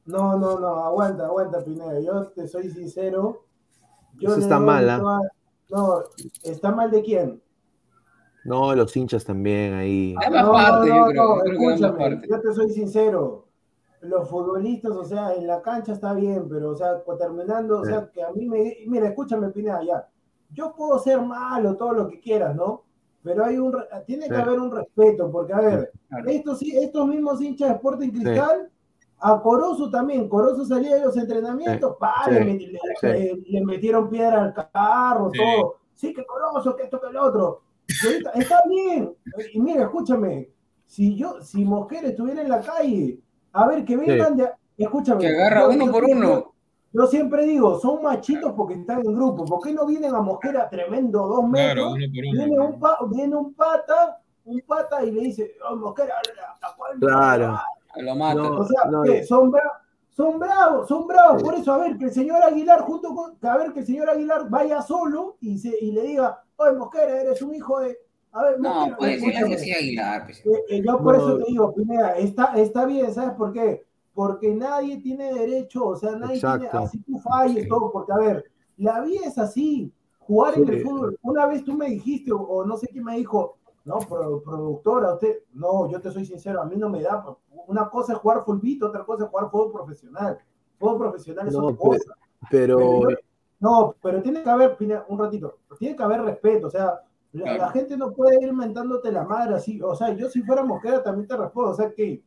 No, 0.06 0.38
no, 0.38 0.60
no, 0.60 0.86
aguanta, 0.86 1.26
aguanta, 1.26 1.64
Pineda. 1.64 2.00
Yo 2.00 2.28
te 2.30 2.48
soy 2.48 2.70
sincero. 2.70 3.46
Yo 4.20 4.32
Eso 4.32 4.40
está 4.40 4.60
mal, 4.60 4.86
toda- 5.00 5.32
No, 5.70 6.04
¿está 6.44 6.72
mal 6.72 6.90
de 6.90 7.02
quién? 7.04 7.42
No, 8.50 8.74
los 8.76 8.98
hinchas 8.98 9.24
también 9.24 9.74
ahí. 9.76 10.16
Ambas 10.26 10.44
No, 10.46 10.52
partes, 10.54 10.90
no, 10.90 10.98
yo 10.98 11.06
creo. 11.06 11.24
no, 11.36 11.44
que 11.44 11.52
escúchame, 11.52 11.98
partes. 11.98 12.30
yo 12.30 12.42
te 12.42 12.54
soy 12.54 12.70
sincero. 12.72 13.46
Los 14.02 14.30
futbolistas, 14.30 14.92
o 14.94 15.04
sea, 15.04 15.34
en 15.36 15.46
la 15.46 15.62
cancha 15.62 15.94
está 15.94 16.14
bien, 16.14 16.48
pero, 16.50 16.70
o 16.72 16.76
sea, 16.76 17.04
terminando, 17.20 17.82
o 17.82 17.86
sea, 17.86 18.10
que 18.12 18.24
a 18.24 18.32
mí 18.32 18.48
me. 18.48 18.78
Mira, 18.88 19.08
escúchame, 19.10 19.50
Pineda, 19.50 19.84
ya. 19.84 20.08
Yo 20.52 20.74
puedo 20.76 20.98
ser 21.00 21.22
malo, 21.22 21.76
todo 21.76 21.94
lo 21.94 22.08
que 22.08 22.20
quieras, 22.20 22.56
¿no? 22.56 22.84
Pero 23.22 23.44
hay 23.46 23.58
un, 23.58 23.76
tiene 24.08 24.28
que 24.30 24.36
Sí. 24.36 24.42
haber 24.42 24.60
un 24.60 24.72
respeto, 24.72 25.30
porque, 25.30 25.54
a 25.54 25.60
ver, 25.60 25.92
Claro. 26.08 26.30
estos, 26.30 26.60
sí- 26.60 26.76
estos 26.78 27.06
mismos 27.08 27.42
hinchas 27.42 27.68
de 27.70 27.76
Sporting 27.76 28.10
Cristal, 28.10 28.70
a 29.20 29.42
Corozo 29.42 29.90
también, 29.92 30.30
Corozo 30.30 30.64
salía 30.66 30.96
de 30.96 31.04
los 31.06 31.18
entrenamientos, 31.18 31.98
pa, 32.00 32.14
Sí. 32.26 32.32
le, 32.32 32.40
met- 32.46 32.72
le- 32.72 32.80
Sí. 33.02 33.08
le- 33.08 33.44
le 33.48 33.66
metieron 33.66 34.10
piedra 34.10 34.42
al 34.44 34.54
carro, 34.72 35.30
Sí. 35.34 35.40
todo. 35.40 35.76
Sí, 35.94 36.14
que 36.14 36.26
Corozo, 36.26 36.76
que 36.78 36.84
esto, 36.84 37.00
que 37.02 37.08
el 37.10 37.18
otro. 37.18 37.62
Está 38.36 38.62
bien. 38.70 39.14
Y 39.54 39.60
mira, 39.60 39.84
escúchame, 39.84 40.50
si 40.86 41.16
yo, 41.16 41.42
si 41.42 41.66
Mosquera 41.66 42.08
estuviera 42.10 42.42
en 42.42 42.50
la 42.50 42.62
calle, 42.62 43.20
a 43.54 43.68
ver, 43.68 43.84
que 43.86 43.98
vengan 43.98 44.38
de. 44.38 44.50
Escúchame. 44.78 45.22
Que 45.22 45.28
agarra 45.28 45.62
yo- 45.62 45.70
uno 45.70 45.86
yo 45.86 45.92
por 45.92 46.06
siempre- 46.06 46.28
uno. 46.28 46.54
Yo 46.92 47.06
siempre 47.06 47.46
digo, 47.46 47.80
son 47.80 48.02
machitos 48.02 48.54
porque 48.54 48.74
están 48.74 49.06
en 49.06 49.14
grupo. 49.14 49.46
¿Por 49.46 49.62
qué 49.62 49.72
no 49.74 49.86
vienen 49.86 50.16
a 50.16 50.22
Mosquera 50.22 50.68
tremendo 50.70 51.28
dos 51.28 51.44
metros? 51.48 51.74
Claro, 51.74 51.92
uno 51.92 52.06
por 52.06 52.12
Viene 52.12 52.60
un, 52.60 52.80
pa- 52.80 52.98
viene 53.08 53.36
un 53.36 53.54
pata, 53.54 54.22
un 54.46 54.62
pata 54.62 55.04
y 55.06 55.12
le 55.12 55.22
dice, 55.22 55.52
oh, 55.70 55.76
Mosquera. 55.76 56.16
Claro. 57.00 57.60
Lo 57.98 58.16
mata. 58.16 58.34
No. 58.42 58.56
O 58.60 58.66
sea, 58.66 58.86
No, 58.90 59.04
¿qué? 59.04 59.20
y- 59.20 59.24
son, 59.26 59.52
bra- 59.52 59.82
son 60.10 60.40
bravos, 60.40 60.88
son 60.88 61.06
bravos. 61.08 61.40
Sí. 61.42 61.44
Por 61.46 61.56
eso, 61.56 61.74
a 61.74 61.78
ver, 61.78 61.98
que 61.98 62.06
el 62.06 62.12
señor 62.12 62.42
Aguilar, 62.44 62.82
junto 62.82 63.14
con, 63.14 63.38
a 63.48 63.58
ver, 63.58 63.72
que 63.74 63.82
el 63.82 63.86
señor 63.86 64.10
Aguilar 64.10 64.50
vaya 64.50 64.82
solo 64.82 65.38
y, 65.42 65.58
se, 65.60 65.76
y 65.80 65.92
le 65.92 66.02
diga, 66.04 66.42
oye, 66.60 66.78
Mosquera, 66.78 67.22
eres 67.22 67.42
un 67.42 67.54
hijo 67.56 67.80
de. 67.80 67.98
A 68.32 68.44
ver, 68.44 68.60
No, 68.60 68.74
Mosquera, 68.74 68.98
puede 68.98 69.14
escúchame". 69.16 69.56
así 69.56 69.72
Aguilar. 69.74 70.24
pues. 70.26 70.46
Eh, 70.46 70.64
eh, 70.70 70.82
yo 70.86 70.98
por 71.02 71.18
No. 71.18 71.24
eso 71.24 71.38
te 71.38 71.44
digo, 71.48 71.74
Pineda, 71.74 72.18
está, 72.18 72.54
está 72.56 72.86
bien, 72.86 73.14
¿sabes 73.14 73.34
por 73.36 73.52
qué? 73.54 73.84
Porque 74.14 74.54
nadie 74.54 74.98
tiene 75.02 75.34
derecho, 75.34 75.88
o 75.88 75.96
sea, 75.96 76.12
nadie 76.12 76.40
tiene, 76.40 76.56
Exacto. 76.66 76.78
así 76.80 77.00
tú 77.00 77.18
falles, 77.20 77.68
todo, 77.68 77.92
porque 77.92 78.12
a 78.12 78.18
ver, 78.18 78.44
la 78.78 79.02
vida 79.02 79.22
es 79.26 79.38
así, 79.38 79.92
jugar 80.20 80.58
en 80.58 80.66
Sí. 80.68 80.72
el 80.74 80.84
fútbol. 80.84 81.18
Una 81.24 81.46
vez 81.48 81.64
tú 81.64 81.74
me 81.74 81.90
dijiste, 81.90 82.32
o, 82.32 82.38
o 82.42 82.66
no 82.66 82.78
sé 82.78 82.88
quién 82.88 83.04
me 83.06 83.16
dijo, 83.18 83.58
no, 83.86 83.98
pro- 84.00 84.42
productora, 84.44 85.14
usted, 85.14 85.40
no, 85.54 85.90
yo 85.90 86.00
te 86.02 86.12
soy 86.12 86.26
sincero, 86.26 86.62
a 86.62 86.66
mí 86.66 86.76
no 86.76 86.90
me 86.90 87.02
da, 87.02 87.26
una 87.68 87.90
cosa 87.90 88.14
es 88.14 88.20
jugar 88.20 88.44
fulbito, 88.44 88.88
otra 88.88 89.06
cosa 89.06 89.24
es 89.24 89.30
jugar 89.30 89.50
fútbol 89.50 89.72
profesional. 89.72 90.38
Fútbol 90.78 90.98
profesional 91.00 91.48
es 91.48 91.54
No, 91.54 91.66
otra 91.68 91.78
pues, 91.78 92.04
cosa. 92.06 92.14
Pero 92.52 92.78
Pero 92.78 93.10
yo- 93.10 93.18
no, 93.60 93.96
pero 94.02 94.22
tiene 94.22 94.42
que 94.44 94.50
haber, 94.50 94.78
un 95.08 95.20
ratito, 95.20 95.58
tiene 95.78 95.96
que 95.96 96.04
haber 96.04 96.22
respeto, 96.22 96.68
o 96.68 96.70
sea, 96.70 97.02
la, 97.34 97.44
Claro. 97.44 97.58
la 97.60 97.70
gente 97.72 97.98
no 97.98 98.12
puede 98.12 98.44
ir 98.44 98.54
mentándote 98.54 99.12
la 99.12 99.24
madre 99.24 99.56
así, 99.56 99.82
o 99.82 99.96
sea, 99.96 100.14
yo 100.16 100.30
si 100.30 100.42
fuera 100.44 100.64
Mosquera 100.64 101.04
también 101.04 101.28
te 101.28 101.38
respondo, 101.38 101.72
o 101.72 101.76
sea 101.76 101.92
que, 101.94 102.22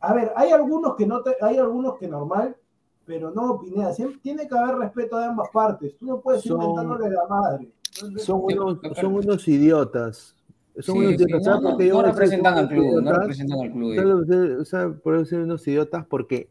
a 0.00 0.12
ver, 0.14 0.32
hay 0.36 0.50
algunos 0.50 0.94
que 0.96 1.06
no 1.06 1.22
te, 1.22 1.34
hay 1.40 1.56
algunos 1.58 1.96
que 1.98 2.06
normal, 2.08 2.56
pero 3.04 3.30
no, 3.30 3.58
Pineda, 3.60 3.92
siempre 3.92 4.18
tiene 4.22 4.46
que 4.48 4.56
haber 4.58 4.76
respeto 4.76 5.16
de 5.18 5.24
ambas 5.26 5.48
partes, 5.52 5.96
tú 5.96 6.06
no 6.06 6.20
puedes 6.20 6.44
ir 6.46 6.52
Son- 6.52 6.60
mentándole 6.60 7.10
la 7.10 7.26
madre. 7.26 7.70
son 8.18 8.40
unos, 8.42 8.78
son 9.00 9.14
unos 9.14 9.48
idiotas. 9.48 10.34
Son 10.80 10.96
Sí, 10.96 11.00
unos 11.00 11.08
sí, 11.16 11.22
idiotas. 11.24 11.46
no, 11.62 11.70
¿Sabes 11.70 11.88
no, 11.92 12.02
representan 12.02 12.58
al 12.58 12.68
club, 12.68 13.00
no 13.00 13.12
representan 13.14 13.60
al 13.60 13.72
club. 13.72 13.92
eh. 13.92 13.96
¿Sabes 13.96 14.14
lo 14.14 14.26
que- 14.58 14.64
¿sabes 14.66 15.00
por 15.00 15.18
qué 15.18 15.24
ser 15.24 15.40
unos 15.40 15.66
idiotas? 15.66 16.04
Porque 16.06 16.50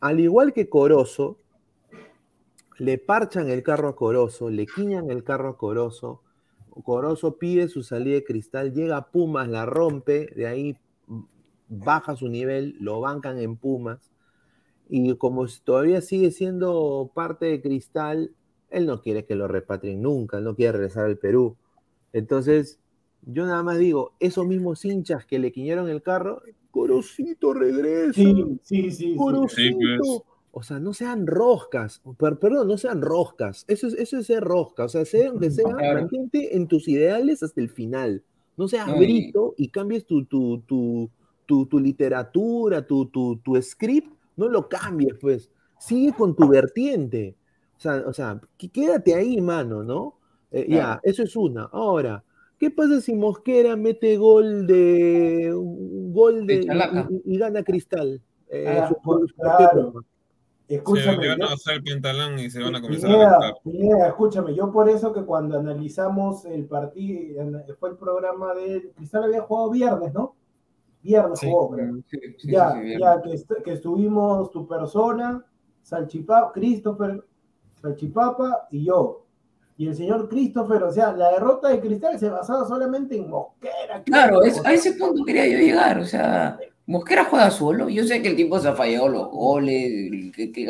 al 0.00 0.18
igual 0.20 0.54
que 0.54 0.70
Corozo, 0.70 1.36
le 2.78 2.98
parchan 2.98 3.48
el 3.48 3.62
carro 3.62 3.88
a 3.88 3.96
Corozo, 3.96 4.50
le 4.50 4.66
quiñan 4.66 5.10
el 5.10 5.24
carro 5.24 5.50
a 5.50 5.56
Corozo, 5.56 6.22
Corozo 6.84 7.36
pide 7.36 7.68
su 7.68 7.82
salida 7.82 8.14
de 8.14 8.24
cristal, 8.24 8.72
llega 8.72 8.96
a 8.96 9.10
Pumas, 9.10 9.48
la 9.48 9.66
rompe, 9.66 10.32
de 10.34 10.46
ahí 10.46 10.76
baja 11.68 12.16
su 12.16 12.28
nivel, 12.28 12.76
lo 12.80 13.00
bancan 13.00 13.38
en 13.38 13.56
Pumas, 13.56 14.10
y 14.88 15.16
como 15.16 15.46
todavía 15.64 16.00
sigue 16.00 16.30
siendo 16.30 17.10
parte 17.14 17.46
de 17.46 17.62
cristal, 17.62 18.32
él 18.70 18.86
no 18.86 19.02
quiere 19.02 19.24
que 19.24 19.34
lo 19.34 19.48
repatrien 19.48 20.02
nunca, 20.02 20.38
él 20.38 20.44
no 20.44 20.54
quiere 20.54 20.72
regresar 20.72 21.04
al 21.04 21.18
Perú. 21.18 21.56
Entonces, 22.12 22.78
yo 23.22 23.46
nada 23.46 23.62
más 23.62 23.78
digo, 23.78 24.12
esos 24.18 24.46
mismos 24.46 24.84
hinchas 24.84 25.26
que 25.26 25.38
le 25.38 25.52
quiñaron 25.52 25.88
el 25.88 26.02
carro, 26.02 26.42
Corocito 26.70 27.52
regresa. 27.52 28.14
Sí, 28.14 28.34
sí, 28.62 28.90
sí. 28.90 28.90
sí. 28.90 29.16
Corocito. 29.16 29.78
Sí, 29.78 29.98
pues. 29.98 30.31
O 30.54 30.62
sea, 30.62 30.78
no 30.78 30.92
sean 30.92 31.26
roscas, 31.26 32.02
per- 32.18 32.38
perdón, 32.38 32.68
no 32.68 32.76
sean 32.76 33.00
roscas. 33.00 33.64
Eso 33.68 33.86
es, 33.86 33.94
eso 33.94 34.18
es 34.18 34.26
ser 34.26 34.44
rosca. 34.44 34.84
O 34.84 34.88
sea, 34.88 35.04
sea 35.06 35.30
aunque 35.30 35.50
sea, 35.50 35.64
Claro. 35.64 36.00
mantente 36.00 36.54
en 36.56 36.68
tus 36.68 36.86
ideales 36.88 37.42
hasta 37.42 37.60
el 37.60 37.70
final. 37.70 38.22
No 38.56 38.68
seas 38.68 38.86
No, 38.86 39.02
y- 39.02 39.68
cambies 39.68 40.04
tu, 40.04 40.26
tu, 40.26 40.60
tu, 40.60 41.08
tu, 41.46 41.66
tu 41.66 41.78
literatura, 41.80 42.86
tu, 42.86 43.06
tu, 43.06 43.36
tu 43.38 43.60
script, 43.62 44.12
no 44.36 44.46
lo 44.48 44.68
cambies, 44.68 45.14
pues. 45.20 45.50
Sigue 45.78 46.12
con 46.12 46.36
tu 46.36 46.46
vertiente. 46.48 47.34
O 47.78 47.80
sea, 47.80 48.04
o 48.06 48.12
sea 48.12 48.40
qu- 48.58 48.70
quédate 48.70 49.14
ahí, 49.14 49.40
mano, 49.40 49.82
¿no? 49.82 50.18
Eh, 50.50 50.66
Ya, 50.68 51.00
eso 51.02 51.22
es 51.22 51.34
una. 51.34 51.64
Ahora, 51.72 52.22
¿qué 52.58 52.70
pasa 52.70 53.00
si 53.00 53.14
Mosquera 53.14 53.74
mete 53.74 54.18
gol 54.18 54.66
de 54.66 55.52
un 55.54 56.12
gol 56.12 56.46
de, 56.46 56.66
y, 57.24 57.38
gana 57.38 57.62
Cristal? 57.64 58.20
Eh, 58.50 58.66
Ah, 58.68 58.88
su- 58.88 58.96
pues, 59.02 59.30
su- 59.30 59.36
claro. 59.36 59.94
Escúchame, 60.76 61.16
le 61.22 61.28
van 61.28 61.38
yo- 61.38 61.44
a 61.46 61.50
bajar 61.50 61.74
el 61.74 61.82
pantalón 61.84 62.38
y 62.38 62.50
se 62.50 62.62
van 62.62 62.74
a 62.76 62.80
comenzar 62.80 63.10
a 63.10 63.12
Pineda, 63.12 63.30
gastar. 63.30 63.54
Pineda, 63.64 64.06
escúchame, 64.08 64.54
yo 64.54 64.72
por 64.72 64.88
eso 64.88 65.12
que 65.12 65.22
cuando 65.24 65.58
analizamos 65.58 66.44
el 66.46 66.66
partido, 66.66 67.44
fue 67.78 67.90
el 67.90 67.96
programa 67.96 68.54
de 68.54 68.92
Cristal 68.96 69.24
había 69.24 69.42
jugado 69.42 69.70
viernes, 69.70 70.12
¿no? 70.14 70.34
Viernes 71.02 71.38
Sí. 71.40 71.48
jugó. 71.50 71.76
Sí, 72.08 72.18
sí, 72.38 72.50
ya, 72.52 72.72
sí, 72.72 72.78
sí, 72.78 72.84
bien. 72.84 73.00
ya 73.00 73.20
que, 73.22 73.32
est- 73.32 73.62
que 73.64 73.72
estuvimos 73.72 74.50
tu 74.50 74.66
persona, 74.68 75.44
Salchipapa, 75.82 76.52
Christopher, 76.52 77.24
Salchipapa 77.80 78.68
y 78.70 78.84
yo. 78.84 79.18
Y 79.76 79.88
el 79.88 79.96
señor 79.96 80.28
Christopher, 80.28 80.82
o 80.84 80.92
sea, 80.92 81.12
la 81.12 81.30
derrota 81.32 81.68
de 81.68 81.80
Cristal 81.80 82.18
se 82.18 82.28
basaba 82.30 82.66
solamente 82.68 83.16
en 83.16 83.28
Mosquera. 83.28 84.02
Claro, 84.04 84.42
es, 84.42 84.64
a 84.64 84.72
ese 84.72 84.92
punto 84.92 85.24
quería 85.24 85.46
yo 85.48 85.58
llegar. 85.58 85.98
O 85.98 86.04
sea, 86.04 86.56
Mosquera 86.86 87.24
juega 87.24 87.50
solo. 87.50 87.88
Yo 87.88 88.04
sé 88.04 88.22
que 88.22 88.28
el 88.28 88.36
tipo 88.36 88.58
se 88.58 88.68
ha 88.68 88.74
fallado 88.74 89.08
los 89.08 89.30
goles, 89.30 90.32
que, 90.34 90.52
que 90.52 90.66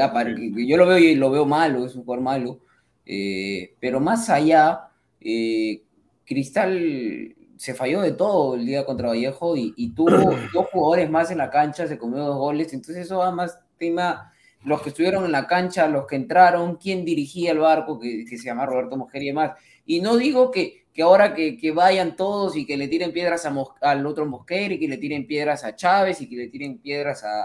yo 0.66 0.76
lo 0.76 0.86
veo 0.86 0.98
y 0.98 1.14
lo 1.14 1.30
veo 1.30 1.46
malo, 1.46 1.86
es 1.86 1.94
un 1.94 2.04
jugador 2.04 2.22
malo. 2.24 2.60
eh, 3.06 3.74
pero 3.80 4.00
más 4.00 4.30
allá, 4.30 4.88
eh, 5.20 5.82
Cristal 6.24 7.34
se 7.56 7.74
falló 7.74 8.00
de 8.00 8.12
todo 8.12 8.54
el 8.56 8.66
día 8.66 8.84
contra 8.84 9.08
Vallejo 9.08 9.56
y, 9.56 9.72
y 9.76 9.94
tuvo 9.94 10.10
dos 10.52 10.66
jugadores 10.72 11.10
más 11.10 11.30
en 11.30 11.38
la 11.38 11.50
cancha, 11.50 11.86
se 11.86 11.98
comió 11.98 12.24
dos 12.24 12.36
goles. 12.36 12.72
Entonces, 12.72 13.06
eso 13.06 13.18
va 13.18 13.30
más 13.30 13.58
tema. 13.78 14.32
Los 14.64 14.82
que 14.82 14.90
estuvieron 14.90 15.24
en 15.24 15.32
la 15.32 15.46
cancha, 15.46 15.88
los 15.88 16.06
que 16.06 16.16
entraron, 16.16 16.76
quién 16.76 17.04
dirigía 17.04 17.52
el 17.52 17.58
barco, 17.58 17.98
que, 17.98 18.24
que 18.24 18.38
se 18.38 18.44
llama 18.44 18.66
Roberto 18.66 18.96
Mosquera 18.96 19.24
y 19.24 19.28
demás. 19.28 19.52
Y 19.86 20.00
no 20.00 20.16
digo 20.16 20.50
que, 20.52 20.81
que 20.92 21.02
ahora 21.02 21.34
que, 21.34 21.56
que 21.56 21.70
vayan 21.72 22.16
todos 22.16 22.56
y 22.56 22.66
que 22.66 22.76
le 22.76 22.86
tiren 22.88 23.12
piedras 23.12 23.46
a 23.46 23.50
Mos- 23.50 23.72
al 23.80 24.04
otro 24.06 24.26
Mosquera 24.26 24.74
y 24.74 24.78
que 24.78 24.88
le 24.88 24.98
tiren 24.98 25.26
piedras 25.26 25.64
a 25.64 25.74
Chávez 25.74 26.20
y 26.20 26.28
que 26.28 26.36
le 26.36 26.48
tiren 26.48 26.78
piedras 26.78 27.24
a, 27.24 27.42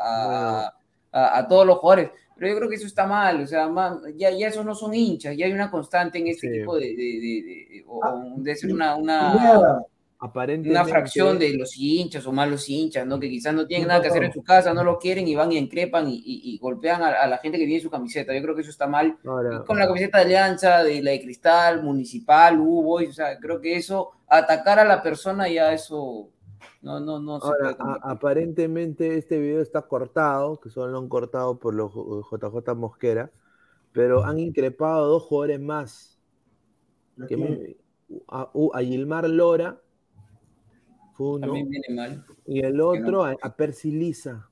a- 0.66 0.74
a- 1.12 1.38
a 1.40 1.48
todos 1.48 1.66
los 1.66 1.78
jugadores. 1.78 2.12
Pero 2.36 2.50
yo 2.52 2.58
creo 2.58 2.70
que 2.70 2.76
eso 2.76 2.86
está 2.86 3.08
mal, 3.08 3.42
o 3.42 3.48
sea, 3.48 3.68
ya, 4.16 4.30
ya 4.32 4.48
esos 4.50 4.64
no 4.64 4.76
son 4.76 4.94
hinchas, 4.94 5.36
ya 5.36 5.46
hay 5.48 5.54
una 5.54 5.72
constante 5.72 6.20
en 6.20 6.28
este 6.28 6.48
Sí. 6.52 6.60
tipo 6.60 6.76
de, 6.76 6.88
de, 6.88 6.94
de- 6.94 7.68
de- 7.80 7.84
o- 7.88 8.04
Ah, 8.04 8.24
de 8.36 8.56
ser 8.56 8.72
una, 8.72 8.96
una, 8.96 9.82
Aparentemente. 10.20 10.80
una 10.82 10.90
fracción 10.90 11.38
de 11.38 11.54
los 11.58 11.78
hinchas 11.78 12.26
o 12.26 12.32
malos 12.32 12.68
hinchas, 12.70 13.06
¿no? 13.06 13.20
Que 13.20 13.30
quizás 13.30 13.54
no 13.54 13.68
tienen 13.68 13.88
nada 13.88 14.02
que 14.02 14.08
hacer 14.08 14.24
en 14.24 14.34
su 14.34 14.42
casa, 14.44 14.74
no 14.74 14.84
lo 14.84 14.98
quieren 14.98 15.28
y 15.28 15.36
van 15.36 15.52
y 15.52 15.58
increpan 15.58 16.08
y, 16.08 16.16
y- 16.16 16.42
y 16.54 16.58
golpean 16.58 17.04
a, 17.04 17.10
a 17.10 17.28
la 17.28 17.38
gente 17.38 17.60
que 17.60 17.66
tiene 17.66 17.82
su 17.82 17.92
camiseta. 17.92 18.34
Yo 18.34 18.42
creo 18.42 18.56
que 18.56 18.62
eso 18.62 18.72
está 18.72 18.88
mal. 18.88 19.16
Ahora, 19.26 19.64
con 19.64 19.78
la 19.78 19.86
camiseta 19.86 20.18
de 20.18 20.24
Alianza, 20.26 20.84
de 20.84 21.04
la 21.04 21.12
de 21.12 21.22
Cristal, 21.22 21.84
Municipal, 21.84 22.58
Boys, 22.58 23.10
o 23.10 23.14
sea, 23.14 23.38
creo 23.40 23.62
que 23.62 23.76
eso, 23.76 24.10
atacar 24.28 24.80
a 24.80 24.86
la 24.86 25.04
persona 25.04 25.48
ya 25.50 25.72
eso 25.72 26.30
no, 26.82 27.00
no, 27.00 27.20
no 27.20 27.40
se 27.40 27.46
ahora, 27.48 27.76
a- 27.80 28.12
aparentemente 28.12 29.18
este 29.20 29.40
video 29.40 29.62
está 29.62 29.84
cortado, 29.84 30.60
que 30.60 30.70
solo 30.72 30.92
lo 30.94 30.98
han 30.98 31.10
cortado 31.10 31.60
por 31.60 31.76
los 31.76 31.94
JJ 31.94 32.74
Mosquera, 32.76 33.30
pero 33.92 34.24
han 34.26 34.40
increpado 34.40 35.04
a 35.06 35.08
dos 35.08 35.22
jugadores 35.24 35.60
más. 35.60 36.18
Que 37.28 37.38
me- 37.38 37.76
a 38.30 38.80
Gilmar 38.82 39.28
Lora, 39.30 39.80
Fue 41.18 41.30
uno. 41.32 41.48
También 41.48 41.68
viene 41.68 41.96
mal. 41.96 42.26
Y 42.46 42.60
el 42.60 42.80
otro 42.80 43.26
a, 43.26 43.36
a 43.42 43.56
Percy 43.56 43.90
Lisa. 43.90 44.48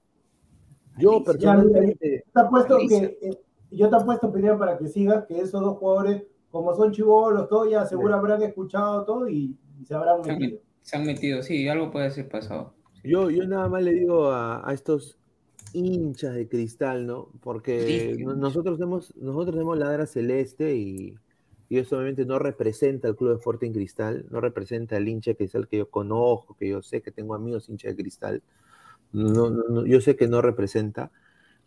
Yo 0.98 1.24
personalmente. 1.24 2.26
te 2.34 2.40
apuesto 2.40 2.78
que 2.90 3.18
eh, 3.22 3.40
yo 3.70 3.90
te 3.90 3.96
apuesto 3.96 4.28
opinión 4.28 4.58
para 4.58 4.78
que 4.78 4.88
sigas 4.88 5.26
que 5.28 5.40
esos 5.40 5.62
dos 5.62 5.78
jugadores, 5.78 6.24
como 6.50 6.74
son 6.74 6.92
chivolos, 6.92 7.48
todo 7.50 7.70
ya 7.70 7.86
seguro 7.86 8.16
habrán 8.16 8.42
escuchado 8.42 9.06
todo 9.06 9.30
y, 9.30 9.56
y 9.80 9.86
se 9.86 9.94
habrán 9.94 10.24
Se 10.24 10.32
han, 10.32 10.40
metido. 10.40 10.62
se 10.82 10.98
han 10.98 11.06
metido, 11.06 11.44
sí, 11.44 11.68
algo 11.68 11.92
puede 11.92 12.10
ser 12.10 12.30
pasado. 12.30 12.74
Yo, 13.04 13.30
yo 13.30 13.46
nada 13.46 13.68
más 13.68 13.84
le 13.84 13.92
digo 13.92 14.32
a, 14.32 14.68
a 14.68 14.74
estos 14.74 15.20
hinchas 15.74 16.34
de 16.34 16.48
cristal, 16.48 17.06
¿no? 17.06 17.30
Porque 17.42 18.18
nosotros 18.20 18.80
hemos, 18.82 19.16
nosotros 19.18 19.54
tenemos 19.54 19.78
la 19.78 19.86
Ladra 19.86 20.08
celeste 20.08 20.76
y, 20.76 21.16
y 21.76 21.80
eso 21.80 21.97
obviamente 21.97 22.26
no 22.26 22.39
representa 22.39 23.07
al 23.07 23.15
club 23.15 23.31
de 23.31 23.35
Sporting 23.35 23.72
Cristal, 23.72 24.26
no 24.30 24.39
representa 24.41 24.95
al 24.95 25.07
hincha 25.07 25.31
de 25.31 25.38
cristal 25.38 25.68
que 25.68 25.77
yo 25.77 25.89
conozco, 25.89 26.56
que 26.57 26.69
yo 26.69 26.81
sé 26.81 27.02
que 27.02 27.11
tengo 27.11 27.35
amigos 27.35 27.68
hinchas 27.69 27.95
de 27.95 28.02
cristal. 28.02 28.43
No, 29.11 29.49
no, 29.49 29.85
yo 29.85 30.02
sé 30.02 30.15
que 30.15 30.27
no 30.27 30.41
representa, 30.41 31.11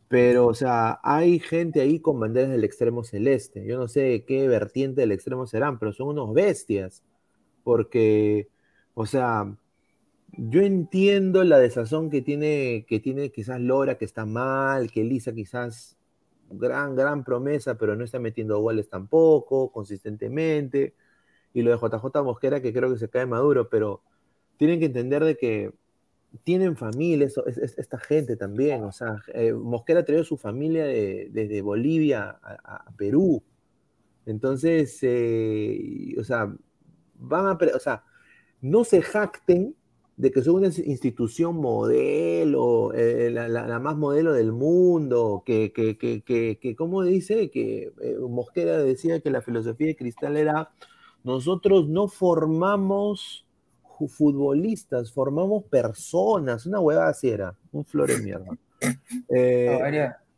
pero 0.09 0.47
o 0.47 0.55
sea, 0.55 1.01
hay 1.03 1.41
gente 1.41 1.81
ahí 1.83 2.01
con 2.01 2.21
banderas 2.21 2.51
del 2.51 2.65
extremo 2.65 3.05
celeste. 3.05 3.67
Yo 3.67 3.79
no 3.79 3.89
sé 3.89 4.25
qué 4.27 4.49
vertiente 4.49 5.03
del 5.03 5.13
extremo 5.13 5.47
serán, 5.47 5.79
pero 5.79 5.93
son 5.93 6.09
unos 6.09 6.35
bestias. 6.35 7.05
Porque, 7.65 8.49
o 8.95 9.07
sea, 9.07 9.57
yo 10.33 10.63
entiendo 10.63 11.45
la 11.45 11.59
desazón 11.59 12.11
que 12.11 12.23
tiene, 12.23 12.87
que 12.89 13.01
tiene 13.01 13.31
quizás 13.31 13.61
Lora, 13.61 13.99
que 13.99 14.05
está 14.07 14.27
mal, 14.27 14.91
que 14.91 15.05
Lisa 15.05 15.35
quizás 15.35 15.98
gran, 16.51 16.95
gran 16.97 17.25
promesa, 17.25 17.77
pero 17.77 17.97
no 17.97 18.05
está 18.05 18.19
metiendo 18.19 18.61
goles 18.61 18.89
tampoco, 18.89 19.71
consistentemente. 19.73 20.95
Y 21.53 21.63
lo 21.63 21.71
de 21.71 21.79
JJ 21.79 22.23
Mosquera, 22.23 22.61
que 22.61 22.73
creo 22.73 22.91
que 22.93 22.99
se 22.99 23.09
cae 23.09 23.27
maduro, 23.27 23.69
pero 23.69 24.03
tienen 24.57 24.79
que 24.81 24.87
entender 24.87 25.25
de 25.25 25.37
que 25.37 25.73
tienen 26.45 26.77
familia, 26.77 27.29
esta 27.77 27.99
gente 27.99 28.37
también. 28.37 28.85
O 28.85 28.93
sea, 28.93 29.23
eh, 29.35 29.53
Mosquera 29.53 30.05
trajo 30.05 30.25
su 30.25 30.37
familia 30.37 30.85
de- 30.85 31.29
desde 31.33 31.63
Bolivia 31.63 32.39
a, 32.43 32.85
Perú. 32.97 33.43
Entonces, 34.27 34.99
eh, 35.03 36.15
o 36.19 36.25
sea, 36.25 36.55
van 37.15 37.47
a, 37.47 37.59
o 37.75 37.79
sea, 37.79 38.05
no 38.61 38.85
se 38.85 39.01
jacten 39.03 39.75
de 40.19 40.31
que 40.33 40.43
son 40.43 40.57
una 40.57 40.67
institución 40.69 41.57
modelo, 41.57 42.93
eh, 42.93 43.31
la, 43.31 43.49
la- 43.49 43.67
la 43.67 43.79
más 43.79 43.97
modelo 43.97 44.33
del 44.35 44.53
mundo, 44.53 45.43
que, 45.47 45.73
que, 45.73 45.97
que, 45.97 46.23
que, 46.23 46.59
que 46.61 46.77
¿cómo 46.77 47.03
dice? 47.05 47.51
Que 47.51 47.93
eh, 48.03 48.17
Mosquera 48.29 48.79
decía 48.79 49.21
que 49.21 49.31
la 49.31 49.41
filosofía 49.43 49.87
de 49.87 49.97
Cristal 49.97 50.37
era, 50.37 50.71
nosotros 51.25 51.89
no 51.89 52.09
formamos 52.09 53.47
futbolistas, 54.09 55.13
formamos 55.13 55.65
personas, 55.65 56.67
una 56.67 56.81
hueva 56.81 57.09
así 57.09 57.29
era, 57.31 57.57
un 57.73 57.85
flor 57.85 58.09
de 58.11 58.19
mierda. 58.23 58.59
Eh, 59.29 59.67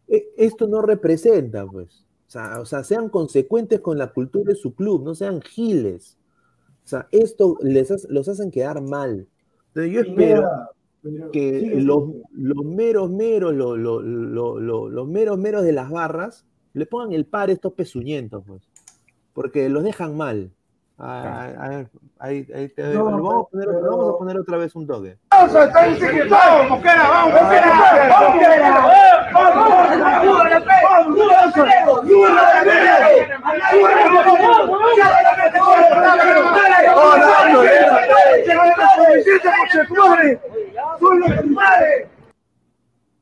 e- 0.09 0.29
esto 0.39 0.67
no 0.69 0.81
representa, 0.83 1.67
pues. 1.67 2.07
O 2.27 2.31
sea, 2.31 2.61
o 2.61 2.65
sea, 2.65 2.85
sean 2.85 3.09
consecuentes 3.11 3.81
con 3.81 3.99
la 3.99 4.13
cultura 4.13 4.51
de 4.53 4.55
su 4.55 4.75
club, 4.75 5.03
no 5.05 5.15
sean 5.15 5.43
giles. 5.43 6.17
O 6.85 6.89
sea, 6.89 7.09
esto 7.11 7.59
les 7.63 8.09
los 8.09 8.29
hacen 8.29 8.51
quedar 8.51 8.81
mal. 8.81 9.27
Entonces 9.75 9.93
yo 9.93 10.01
espero 10.01 10.45
pero- 11.03 11.31
que 11.33 11.77
los, 11.81 12.05
los 12.33 12.65
meros 12.65 13.11
meros, 13.11 13.55
lo- 13.55 13.77
lo- 13.77 14.03
lo- 14.03 14.61
lo- 14.61 14.89
los 14.89 15.09
meros 15.09 15.39
meros 15.39 15.63
de 15.65 15.73
las 15.73 15.91
barras, 15.91 16.45
le 16.75 16.87
pongan 16.87 17.13
el 17.13 17.25
par 17.25 17.49
a 17.49 17.53
estos 17.53 17.73
pezuñentos, 17.73 18.45
pues. 18.47 18.63
Porque 19.33 19.69
los 19.69 19.83
dejan 19.83 20.17
mal. 20.17 20.51
Ah, 21.03 21.23
ah, 21.25 21.51
ah, 21.59 21.85
ahí- 22.19 22.47
ahí 22.55 22.69
te- 22.69 22.83
No, 22.93 23.05
lo 23.05 23.23
vamos, 23.23 23.47
a 23.47 23.51
poner, 23.51 23.67
lo 23.69 23.91
vamos 23.91 24.15
a 24.15 24.19
poner 24.19 24.39
otra 24.39 24.57
vez 24.59 24.75
un 24.77 24.87
toque. 24.87 25.17
Vamos, 25.31 25.55
vamos, 25.55 26.69
Mosquera, 26.69 27.09
vamos, 27.09 27.33
Mosquera, 27.41 27.69
vamos, 28.11 28.35
Mosquera, 28.35 28.71
vamos, 28.71 30.01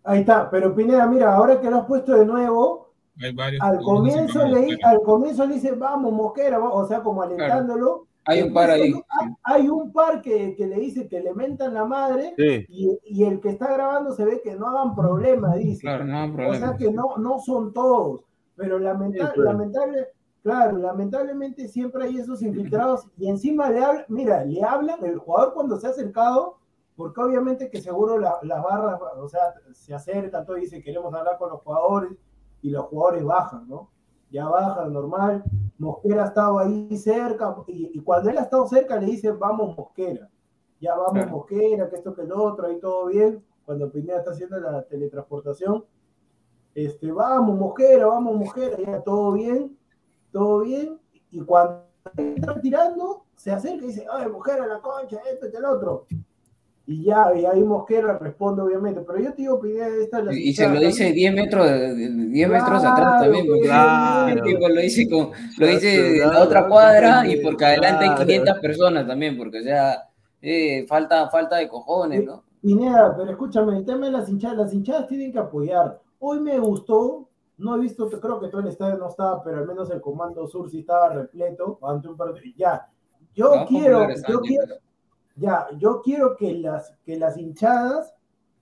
Ahí 0.05 0.21
está, 0.21 0.51
pero 0.51 0.75
Pineda, 0.75 1.07
mira, 1.07 1.35
ahora 1.35 1.61
que 1.61 1.69
lo 1.71 1.79
has 1.81 1.87
puesto 1.87 2.15
de 2.17 2.25
nuevo, 2.25 2.88
Hay 3.21 3.33
varios. 3.35 3.63
al 3.63 3.79
comienzo 3.83 4.47
le, 4.47 4.61
Mosquera. 4.61 4.91
al 4.91 5.03
comienzo 5.03 5.47
le 5.47 5.55
dice, 5.55 5.73
vamos, 5.73 6.13
Mosquera, 6.13 6.59
vamos", 6.59 6.85
o 6.85 6.87
sea, 6.87 7.03
como 7.03 7.23
alentándolo. 7.23 8.07
Hay 8.25 8.43
un 8.43 8.53
par 8.53 8.69
ahí. 8.71 8.93
Hay 9.43 9.69
un 9.71 9.91
par 9.91 10.21
que, 10.21 10.55
que 10.55 10.67
le 10.67 10.77
dice 10.77 11.09
que 11.09 11.21
le 11.21 11.33
mentan 11.35 11.73
la 11.73 11.87
madre 11.87 12.35
Sí. 12.37 12.67
y, 12.69 12.99
y 13.05 13.25
el 13.25 13.41
que 13.41 13.49
está 13.49 13.73
grabando 13.73 14.13
se 14.13 14.25
ve 14.27 14.43
que 14.43 14.55
no 14.55 14.69
hagan 14.69 14.95
problema, 14.95 15.55
dice. 15.57 15.81
Claro, 15.81 16.05
no 16.05 16.25
O 16.25 16.33
problema. 16.35 16.59
sea 16.59 16.77
que 16.77 16.91
no, 16.93 17.17
no 17.17 17.39
son 17.39 17.73
todos, 17.73 18.25
pero 18.55 18.79
lamenta- 18.79 19.29
Sí, 19.29 19.33
claro. 19.33 19.53
lamentable, 19.53 20.09
claro, 20.43 20.77
lamentablemente 20.77 21.69
siempre 21.69 22.05
hay 22.05 22.19
esos 22.19 22.43
infiltrados 22.43 23.07
y 23.17 23.29
encima 23.31 23.71
le 23.71 23.83
hablan, 23.83 24.05
mira, 24.09 24.45
le 24.45 24.63
hablan 24.63 25.03
el 25.07 25.17
jugador 25.19 25.55
cuando 25.55 25.79
se 25.79 25.87
ha 25.87 25.91
acercado, 25.91 26.59
porque 26.97 27.23
obviamente 27.23 27.71
que 27.71 27.81
seguro 27.81 28.19
la- 28.19 28.39
las 28.43 28.63
barras, 28.63 29.01
o 29.19 29.27
sea, 29.29 29.55
se 29.73 29.95
acercan, 29.95 30.45
todo 30.45 30.57
dice 30.57 30.83
queremos 30.83 31.15
hablar 31.15 31.39
con 31.39 31.49
los 31.51 31.63
jugadores 31.63 32.11
y 32.63 32.71
los 32.71 32.87
jugadores 32.87 33.25
bajan, 33.25 33.69
¿no? 33.69 33.91
Ya 34.31 34.47
bajan, 34.49 34.93
normal. 34.93 35.45
Mosquera 35.79 36.25
ha 36.25 36.27
estado 36.27 36.59
ahí 36.59 36.97
cerca 36.97 37.57
y, 37.67 37.99
y 37.99 38.01
cuando 38.03 38.31
él 38.31 38.39
ha 38.39 38.43
estado 38.43 38.67
cerca 38.67 38.99
le 38.99 39.07
dicen 39.07 39.39
vamos 39.39 39.77
Mosquera, 39.77 40.29
ya 40.81 40.95
vamos 40.95 41.13
Claro. 41.13 41.31
Mosquera, 41.31 41.89
que 41.89 41.97
esto 41.97 42.15
que 42.15 42.25
lo 42.25 42.43
otro, 42.43 42.67
ahí 42.67 42.79
todo 42.79 43.07
bien. 43.07 43.45
Cuando 43.65 43.91
Pineda 43.91 44.19
está 44.19 44.31
haciendo 44.31 44.59
la 44.59 44.83
teletransportación, 44.85 45.85
este, 46.75 47.11
vamos, 47.13 47.59
Mosquera, 47.59 48.07
vamos, 48.07 48.37
Mosquera, 48.37 48.79
ya 48.79 49.03
todo 49.03 49.33
bien, 49.33 49.77
todo 50.33 50.61
bien. 50.61 50.99
Y 51.31 51.41
cuando 51.43 51.85
está 52.17 52.61
tirando, 52.61 53.25
se 53.37 53.51
acerca 53.51 53.85
y 53.85 53.89
dice, 53.89 54.07
ay, 54.11 54.29
Mosquera, 54.29 54.67
la 54.67 54.81
concha, 54.81 55.19
esto, 55.31 55.51
que 55.51 55.57
el 55.57 55.65
otro. 55.65 56.07
Y 56.91 57.05
ya, 57.05 57.35
y 57.37 57.45
ahí 57.45 57.63
Mosquera 57.63 58.17
responde, 58.17 58.63
obviamente. 58.63 59.03
Pero 59.07 59.19
yo 59.21 59.31
te 59.35 59.43
digo, 59.43 59.61
Pineda, 59.61 59.89
esta 60.03 60.21
es 60.21 60.25
la 60.25 60.33
Y 60.33 60.39
y 60.49 60.55
se 60.55 60.67
lo 60.71 60.81
dice 60.81 61.13
10 61.13 61.35
metros, 61.35 61.67
de- 61.67 61.95
de- 61.95 62.09
10 62.09 62.49
metros 62.49 62.81
Claro, 62.81 62.93
atrás 62.95 63.21
también, 63.21 63.47
porque 63.47 63.61
claro. 63.61 64.29
el 64.33 64.43
tipo 64.43 64.69
lo 64.71 64.81
dice, 64.81 65.07
con, 65.11 65.31
lo 65.59 65.67
dice 65.67 65.87
de 66.03 66.19
la 66.21 66.31
Claro, 66.31 66.45
otra 66.45 66.67
cuadra 66.67 67.27
y 67.27 67.33
claro. 67.35 67.43
porque 67.45 67.65
adelante 67.67 68.05
hay 68.07 68.15
500 68.15 68.59
personas 68.61 69.07
también, 69.07 69.37
porque 69.37 69.59
o 69.59 69.63
sea, 69.63 70.09
eh, 70.41 70.87
falta, 70.89 71.29
falta 71.29 71.57
de 71.57 71.69
cojones, 71.69 72.25
¿no? 72.25 72.43
Pineda, 72.63 73.15
pero 73.19 73.31
escúchame, 73.33 73.77
el 73.77 73.85
tema 73.85 74.07
de 74.07 74.13
las 74.13 74.27
hinchadas, 74.31 74.57
las 74.57 74.73
hinchadas 74.73 75.07
tienen 75.09 75.31
que 75.31 75.39
apoyar. 75.41 76.01
Hoy 76.21 76.41
me 76.41 76.59
gustó, 76.59 77.29
no 77.59 77.77
he 77.77 77.81
visto, 77.81 78.09
creo 78.09 78.41
que 78.41 78.49
todo 78.49 78.63
el 78.63 78.69
estadio 78.69 78.97
no 78.97 79.11
estaba, 79.11 79.45
pero 79.45 79.59
al 79.59 79.67
menos 79.67 79.91
el 79.91 80.01
Comando 80.01 80.47
Sur 80.47 80.71
sí 80.71 80.79
estaba 80.79 81.11
repleto 81.11 81.79
ante 81.83 82.09
un 82.09 82.17
partido. 82.17 82.55
Ya, 82.57 82.89
yo 83.35 83.67
quiero, 83.69 84.09
yo 84.27 84.41
quiero. 84.41 84.75
Ya, 85.39 85.69
yo 85.79 86.03
quiero 86.03 86.37
que 86.37 86.55
las, 86.55 86.93
que 87.05 87.17
las 87.17 87.37
hinchadas 87.37 88.15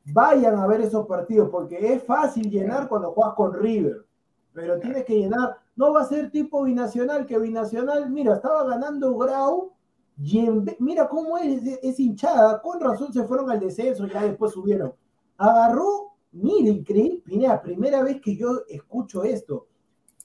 vayan 0.05 0.57
a 0.57 0.67
ver 0.67 0.83
esos 0.83 1.07
partidos, 1.07 1.49
porque 1.51 1.95
es 1.95 2.03
fácil 2.05 2.51
llenar 2.51 2.89
cuando 2.89 3.13
juegas 3.13 3.35
con 3.35 3.55
River, 3.55 4.05
pero 4.53 4.79
tienes 4.79 5.05
que 5.05 5.19
llenar, 5.19 5.57
no 5.75 5.93
va 5.93 6.03
a 6.03 6.07
ser 6.07 6.31
tipo 6.31 6.63
binacional, 6.63 7.27
que 7.27 7.39
binacional, 7.39 8.11
mira, 8.11 8.35
estaba 8.35 8.65
ganando 8.65 9.17
Grau, 9.17 9.73
y 10.19 10.39
en 10.39 10.65
mira 10.79 11.09
cómo 11.09 11.37
es, 11.37 11.67
es, 11.67 11.79
es 11.83 12.01
hinchada, 12.01 12.63
con 12.63 12.81
razón 12.81 13.13
se 13.13 13.25
fueron 13.25 13.51
al 13.51 13.61
descenso, 13.61 14.07
ya 14.07 14.23
después 14.23 14.53
subieron. 14.53 14.95
Agarró, 15.37 16.13
mira, 16.33 16.71
increíble, 16.71 17.23
mira, 17.27 17.61
primera 17.61 18.03
vez 18.03 18.21
que 18.21 18.37
yo 18.37 18.63
escucho 18.69 19.25
esto. 19.25 19.67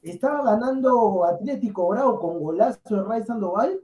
Estaba 0.02 0.44
ganando 0.44 1.26
Atlético 1.26 1.90
Grau 1.90 2.20
con 2.20 2.40
golazo 2.40 2.80
de 2.90 3.04
Ray 3.04 3.24
Sandoval, 3.24 3.82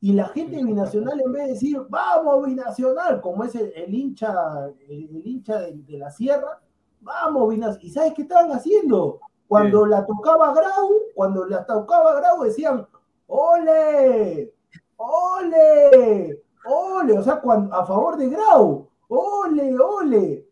y 0.00 0.12
la 0.14 0.28
gente 0.28 0.62
binacional, 0.64 1.20
en 1.20 1.32
vez 1.32 1.44
de 1.44 1.52
decir, 1.52 1.78
vamos 1.88 2.46
binacional, 2.46 3.20
como 3.20 3.44
es 3.44 3.54
el, 3.54 3.72
el 3.74 3.94
hincha, 3.94 4.66
el, 4.88 5.08
el 5.14 5.26
hincha 5.26 5.60
de, 5.60 5.74
de 5.74 5.98
la 5.98 6.10
sierra, 6.10 6.60
vamos 7.00 7.50
binacional. 7.50 7.84
¿Y 7.86 7.90
sabes 7.90 8.14
qué 8.14 8.22
estaban 8.22 8.50
haciendo? 8.52 9.20
Cuando 9.46 9.84
la 9.84 10.06
tocaba 10.06 10.54
Grau, 10.54 10.90
cuando 11.14 11.44
la 11.44 11.66
tocaba 11.66 12.14
Grau, 12.14 12.42
decían, 12.44 12.86
¡ole! 13.26 14.54
¡ole! 14.96 16.42
¡ole! 16.64 17.18
O 17.18 17.22
sea, 17.22 17.40
cuando, 17.40 17.74
a 17.74 17.84
favor 17.84 18.16
de 18.16 18.28
Grau, 18.28 18.88
¡ole, 19.08 19.76
ole! 19.78 20.46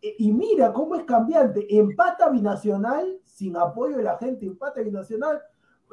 E- 0.00 0.14
Y 0.18 0.32
mira 0.32 0.72
cómo 0.72 0.94
es 0.94 1.04
cambiante. 1.04 1.66
Empata 1.78 2.28
binacional, 2.28 3.18
sin 3.24 3.56
apoyo 3.56 3.96
de 3.96 4.04
la 4.04 4.16
gente, 4.18 4.46
empata 4.46 4.80
binacional, 4.82 5.42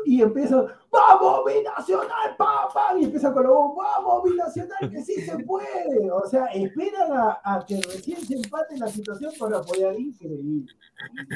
y 0.06 0.22
empiezan, 0.22 0.66
¡vamos, 0.92 1.42
binacional, 1.46 2.36
papá! 2.38 2.96
Y 3.00 3.06
empiezan 3.06 3.34
con 3.34 3.46
voz, 3.48 3.76
¡vamos, 3.78 4.24
binacional, 4.24 4.90
que 4.92 5.02
sí 5.04 5.14
se 5.22 5.38
puede! 5.44 6.10
O 6.12 6.26
sea, 6.28 6.46
esperan 6.48 7.12
a, 7.12 7.40
a 7.44 7.66
que 7.68 7.76
recién 7.82 8.18
se 8.20 8.36
empate 8.36 8.78
la 8.78 8.88
situación 8.88 9.32
para 9.40 9.58
apoyar 9.58 10.00
increíble. 10.00 10.66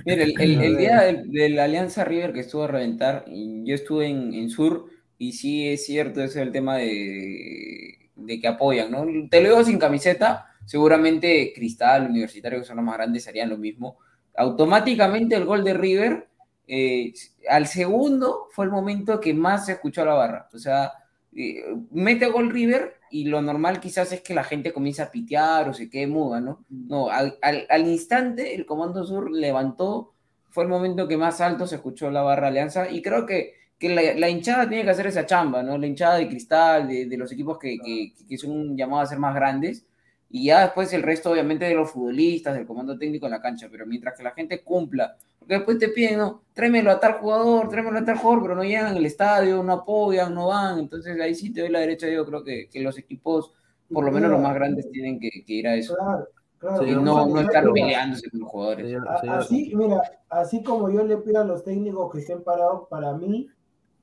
Mira, 0.06 0.24
el, 0.24 0.42
el- 0.42 0.62
el 0.62 0.78
día 0.78 1.02
del- 1.02 1.32
de, 1.32 1.50
la 1.50 1.66
Alianza 1.66 2.04
River 2.04 2.34
que 2.34 2.40
estuvo 2.42 2.64
a 2.64 2.68
reventar, 2.68 3.26
yo 3.28 3.76
estuve 3.76 4.08
en, 4.08 4.34
en 4.34 4.50
Sur, 4.50 4.88
y 5.18 5.34
sí 5.34 5.68
es 5.70 5.86
cierto, 5.86 6.22
ese 6.22 6.42
es 6.42 6.48
el 6.48 6.52
tema 6.52 6.78
de 6.78 8.10
de 8.18 8.40
que 8.40 8.48
apoyan, 8.48 8.90
¿no? 8.92 9.06
Te 9.30 9.42
lo 9.42 9.50
digo 9.50 9.64
sin 9.64 9.78
camiseta, 9.78 10.48
seguramente 10.66 11.52
Cristal, 11.54 12.10
Universitario, 12.10 12.60
que 12.60 12.66
son 12.66 12.78
los 12.78 12.86
más 12.86 12.96
grandes, 12.96 13.28
harían 13.28 13.50
lo 13.50 13.58
mismo. 13.58 13.98
Automáticamente 14.38 15.36
el 15.36 15.44
gol 15.46 15.64
de 15.64 15.74
River, 15.74 16.28
eh, 16.68 17.14
al 17.50 17.68
segundo 17.68 18.48
fue 18.52 18.66
el 18.66 18.72
momento 18.72 19.20
que 19.20 19.34
más 19.34 19.66
se 19.66 19.74
escuchó 19.74 20.02
a 20.02 20.06
la 20.06 20.14
barra. 20.14 20.50
O 20.54 20.58
sea, 20.58 20.92
eh, 21.36 21.64
mete 21.92 22.28
gol 22.28 22.50
River 22.52 22.96
y 23.12 23.26
lo 23.26 23.42
normal 23.42 23.80
quizás 23.80 24.12
es 24.12 24.22
que 24.22 24.34
la 24.34 24.44
gente 24.44 24.74
comience 24.74 25.02
a 25.02 25.12
pitear 25.12 25.70
o 25.70 25.74
se 25.74 25.90
quede 25.90 26.08
muda, 26.08 26.40
¿no? 26.42 26.66
No, 26.70 27.10
al, 27.10 27.38
al- 27.42 27.68
al 27.70 27.88
instante 27.88 28.56
el 28.56 28.66
Comando 28.66 29.06
Sur 29.06 29.32
levantó, 29.32 30.14
fue 30.50 30.64
el 30.64 30.70
momento 30.70 31.08
que 31.08 31.18
más 31.18 31.42
alto 31.42 31.68
se 31.68 31.76
escuchó 31.76 32.10
la 32.12 32.22
barra 32.22 32.48
Alianza 32.48 32.90
y 32.90 33.02
creo 33.02 33.26
que, 33.26 33.54
que 33.78 33.90
la, 33.94 34.14
la 34.16 34.30
hinchada 34.30 34.68
tiene 34.70 34.84
que 34.86 34.90
hacer 34.92 35.08
esa 35.08 35.26
chamba, 35.26 35.62
¿no? 35.64 35.78
La 35.78 35.88
hinchada 35.88 36.18
de 36.18 36.28
cristal, 36.30 36.88
de, 36.88 37.06
de 37.08 37.18
los 37.18 37.32
equipos 37.32 37.58
que, 37.60 37.78
que, 37.84 38.14
que 38.28 38.38
son 38.38 38.76
llamados 38.78 39.08
a 39.08 39.10
ser 39.12 39.20
más 39.20 39.36
grandes 39.36 39.86
y 40.30 40.46
ya 40.46 40.62
después 40.62 40.92
el 40.94 41.04
resto 41.04 41.32
obviamente 41.32 41.66
de 41.66 41.76
los 41.76 41.92
futbolistas, 41.92 42.56
del 42.56 42.66
comando 42.66 42.98
técnico 42.98 43.26
en 43.28 43.32
la 43.34 43.42
cancha, 43.42 43.68
pero 43.72 43.86
mientras 43.86 44.18
que 44.18 44.24
la 44.24 44.32
gente 44.32 44.62
cumpla, 44.64 45.16
porque 45.46 45.56
después 45.58 45.78
te 45.80 45.90
piden, 45.90 46.18
no, 46.18 46.42
tráemelo 46.54 46.90
a 46.90 47.00
tal 47.00 47.14
jugador, 47.14 47.70
tráemelo 47.70 48.00
a 48.00 48.06
tal 48.06 48.18
jugador, 48.18 48.42
pero 48.44 48.56
no 48.56 48.64
llegan 48.64 48.96
al 48.96 49.06
estadio, 49.06 49.62
no 49.62 49.74
apoyan, 49.74 50.34
no 50.34 50.48
van, 50.48 50.80
entonces 50.80 51.20
ahí 51.22 51.36
sí 51.36 51.54
te 51.54 51.62
doy 51.62 51.70
la 51.70 51.80
derecha, 51.82 52.10
yo 52.10 52.26
creo 52.26 52.44
que, 52.44 52.68
que 52.70 52.82
los 52.82 52.98
equipos, 52.98 53.52
por 53.92 54.04
lo 54.06 54.12
menos 54.12 54.32
los 54.32 54.40
más 54.42 54.56
grandes, 54.56 54.90
tienen 54.90 55.20
que, 55.20 55.30
que 55.46 55.54
ir 55.54 55.68
a 55.68 55.76
eso. 55.76 55.96
Claro, 55.96 56.28
claro. 56.58 57.02
no, 57.02 57.28
no 57.28 57.40
estar 57.42 57.72
peleándose 57.72 58.28
con 58.32 58.40
los 58.40 58.50
jugadores. 58.50 58.88
Señor- 58.88 59.08
A- 59.08 59.18
señor- 59.22 59.38
Así, 59.40 59.72
mira, 59.76 60.02
así 60.30 60.64
como 60.64 60.90
yo 60.90 61.04
le 61.04 61.18
pido 61.18 61.42
a 61.42 61.46
los 61.46 61.64
técnicos 61.64 62.12
que 62.12 62.20
estén 62.20 62.44
parados 62.44 62.88
para 62.90 63.14
mí, 63.14 63.48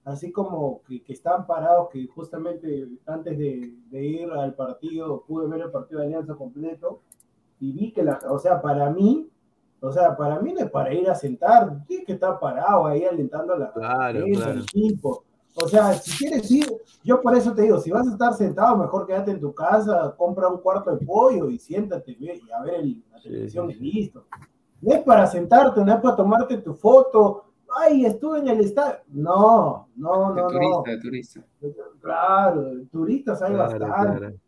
así 0.04 0.30
como 0.30 0.82
que, 0.86 1.02
que 1.02 1.12
están 1.14 1.46
parados, 1.46 1.88
que 1.90 2.06
justamente 2.06 2.86
antes 3.06 3.36
de, 3.36 3.72
de 3.90 4.04
ir 4.04 4.30
al 4.30 4.54
partido, 4.54 5.24
pude 5.26 5.48
ver 5.48 5.62
el 5.62 5.70
partido 5.72 5.98
de 6.00 6.06
Alianza 6.06 6.34
completo 6.34 7.02
y 7.58 7.72
vi 7.72 7.92
que, 7.92 8.04
la, 8.04 8.20
o 8.30 8.38
sea, 8.38 8.62
para 8.62 8.90
mí, 8.90 9.28
o 9.82 9.92
sea, 9.92 10.16
para 10.16 10.38
mí 10.40 10.52
no 10.52 10.60
es 10.60 10.70
para 10.70 10.94
ir 10.94 11.10
a 11.10 11.14
sentar, 11.14 11.84
tienes 11.86 12.06
que 12.06 12.12
estar 12.14 12.38
parado 12.40 12.86
ahí 12.86 13.04
alentando 13.04 13.52
a 13.54 13.58
la 13.58 13.72
Claro, 13.72 14.24
claro. 14.32 14.50
al 14.52 14.58
equipo. 14.62 15.24
O 15.54 15.68
sea, 15.68 15.92
si 15.94 16.16
quieres 16.16 16.50
ir, 16.50 16.66
yo 17.04 17.20
por 17.20 17.36
eso 17.36 17.52
te 17.52 17.62
digo, 17.62 17.78
si 17.78 17.90
vas 17.90 18.06
a 18.08 18.12
estar 18.12 18.32
sentado, 18.32 18.76
mejor 18.78 19.06
quédate 19.06 19.32
en 19.32 19.40
tu 19.40 19.52
casa, 19.52 20.14
compra 20.16 20.48
un 20.48 20.58
cuarto 20.60 20.96
de 20.96 21.04
pollo 21.04 21.50
y 21.50 21.58
siéntate 21.58 22.12
y 22.12 22.40
a 22.50 22.62
ver 22.62 22.74
el- 22.76 23.02
la 23.12 23.20
televisión 23.20 23.70
y 23.70 23.74
listo. 23.74 24.24
No 24.80 24.94
es 24.94 25.00
para 25.02 25.26
sentarte, 25.26 25.84
no 25.84 25.92
es 25.92 26.00
para 26.00 26.16
tomarte 26.16 26.56
tu 26.58 26.72
foto. 26.74 27.44
Ay, 27.76 28.06
estuve 28.06 28.38
en 28.38 28.48
el 28.48 28.60
estadio. 28.60 28.96
No, 29.08 29.88
no, 29.96 30.30
no, 30.34 30.34
no. 30.34 30.48
turista, 30.48 30.90
de 30.90 30.98
turista. 30.98 31.40
Claro, 32.00 32.70
turistas 32.90 33.42
hay 33.42 33.54
Claro, 33.54 33.78
bastante. 33.88 34.38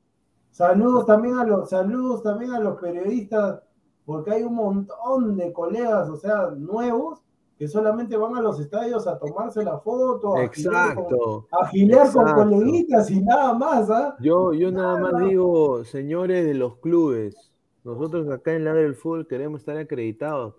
Saludos 0.50 1.06
también 1.06 1.38
a 1.38 1.44
los, 1.44 1.68
saludos 1.70 2.22
también 2.22 2.52
a 2.52 2.60
los 2.60 2.78
periodistas, 2.80 3.60
porque 4.04 4.30
hay 4.32 4.42
un 4.42 4.54
montón 4.54 5.36
de 5.36 5.52
colegas, 5.52 6.08
o 6.08 6.16
sea, 6.16 6.50
nuevos, 6.56 7.20
que 7.58 7.68
solamente 7.68 8.16
van 8.16 8.36
a 8.36 8.40
los 8.42 8.58
estadios 8.58 9.06
a 9.06 9.18
tomarse 9.18 9.62
la 9.64 9.78
foto, 9.78 10.30
a 10.30 10.32
con, 10.34 10.42
Exacto. 10.42 11.46
a 11.52 11.66
gilear 11.68 12.12
con 12.12 12.22
Exacto. 12.28 12.42
coleguitas 12.50 13.10
y 13.10 13.22
nada 13.22 13.54
más, 13.54 13.88
¿ah? 13.90 14.16
Yo, 14.20 14.52
yo 14.52 14.70
nada 14.72 14.98
más 14.98 15.18
digo, 15.28 15.84
señores 15.84 16.44
de 16.44 16.54
los 16.54 16.76
clubes, 16.78 17.52
nosotros 17.84 18.28
acá 18.30 18.54
en 18.54 18.64
la 18.64 18.74
del 18.74 18.94
fútbol 18.96 19.26
queremos 19.28 19.60
estar 19.60 19.76
acreditados. 19.76 20.54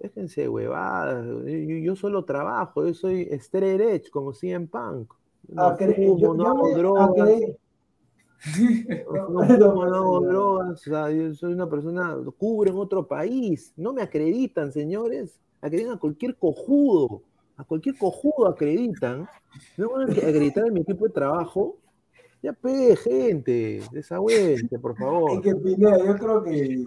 Déjense 0.00 0.48
huevadas. 0.48 1.26
Yo, 1.26 1.42
yo 1.82 1.96
solo 1.96 2.24
trabajo, 2.24 2.86
yo 2.86 2.94
soy 2.94 3.22
straight 3.32 3.80
edge, 3.80 4.10
como 4.10 4.32
CM 4.32 4.68
Punk. 4.68 5.12
No 5.48 5.62
Acre- 5.62 5.94
fumo, 5.96 6.18
yo- 6.18 6.34
no 6.34 6.44
yo 6.44 6.50
hago 6.50 6.62
me 6.68 6.74
drogas. 6.74 7.28
No 9.12 10.20
drogas. 10.20 10.70
O 10.70 10.76
sea, 10.76 11.10
yo 11.10 11.34
soy 11.34 11.52
una 11.52 11.68
persona, 11.68 12.16
cubro 12.36 12.70
en 12.70 12.76
otro 12.76 13.06
país. 13.06 13.72
No 13.76 13.92
me 13.92 14.02
acreditan, 14.02 14.72
señores. 14.72 15.38
Acreditan 15.60 15.94
a 15.94 15.98
cualquier 15.98 16.36
cojudo. 16.36 17.22
A 17.56 17.64
cualquier 17.64 17.96
cojudo 17.98 18.46
acreditan. 18.46 19.28
No 19.76 19.90
van 19.90 20.08
a 20.08 20.12
acreditar 20.12 20.64
a 20.64 20.70
mi 20.70 20.80
equipo 20.80 21.06
de 21.06 21.12
trabajo. 21.12 21.76
Ya 22.40 22.52
pe, 22.52 22.94
gente, 22.94 23.82
desagüente, 23.90 24.78
por 24.78 24.96
favor. 24.96 25.32
Es 25.32 25.40
que 25.40 25.56
Pineda, 25.56 25.98
yo 25.98 26.16
creo 26.16 26.42
que 26.44 26.86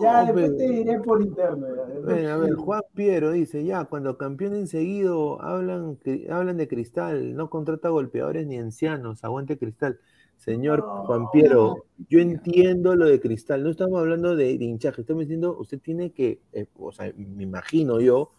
ya 0.00 0.24
después 0.24 0.50
pe- 0.52 0.56
te 0.56 0.68
diré 0.68 1.00
por 1.00 1.20
interno. 1.20 1.66
Ven, 2.02 2.26
a 2.26 2.36
ver, 2.38 2.54
Juan 2.54 2.80
Piero 2.94 3.32
dice, 3.32 3.62
ya, 3.64 3.84
cuando 3.84 4.16
campeonen 4.16 4.66
seguido 4.68 5.42
hablan, 5.42 5.98
hablan 6.30 6.56
de 6.56 6.66
cristal, 6.68 7.34
no 7.34 7.50
contrata 7.50 7.90
golpeadores 7.90 8.46
ni 8.46 8.56
ancianos, 8.56 9.22
aguante 9.22 9.58
cristal. 9.58 9.98
Señor 10.40 10.80
Juan 10.80 11.30
Piero, 11.30 11.84
yo 12.08 12.18
entiendo 12.18 12.96
lo 12.96 13.04
de 13.04 13.20
cristal, 13.20 13.62
no 13.62 13.68
estamos 13.68 14.00
hablando 14.00 14.34
de, 14.34 14.56
de 14.56 14.64
hinchaje, 14.64 15.02
estamos 15.02 15.24
diciendo, 15.24 15.54
usted 15.58 15.78
tiene 15.80 16.12
que, 16.12 16.40
eh, 16.54 16.64
o 16.78 16.92
sea, 16.92 17.12
me 17.14 17.42
imagino 17.42 18.00
yo, 18.00 18.30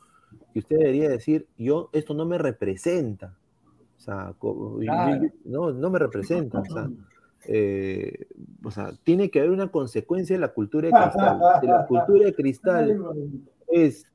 que 0.52 0.60
usted 0.60 0.78
debería 0.80 1.10
decir, 1.10 1.48
yo, 1.60 1.92
esto 1.94 2.16
no 2.16 2.26
me 2.26 2.40
representa. 2.40 3.38
O 3.98 4.00
sea, 4.00 4.34
Claro. 4.40 5.28
no, 5.46 5.72
no 5.74 5.90
me 5.92 6.00
representa. 6.00 6.62
O 6.62 6.66
sea, 6.66 6.90
eh, 7.46 8.26
o 8.64 8.72
sea, 8.72 8.94
tiene 9.04 9.30
que 9.30 9.40
haber 9.40 9.52
una 9.52 9.70
consecuencia 9.70 10.36
de 10.36 10.40
la 10.40 10.54
cultura 10.54 10.88
de 10.88 10.94
cristal. 10.94 11.40
Si 11.62 11.68
la 11.68 11.86
cultura 11.86 12.26
de 12.26 12.34
cristal 12.34 13.00
es 13.68 14.08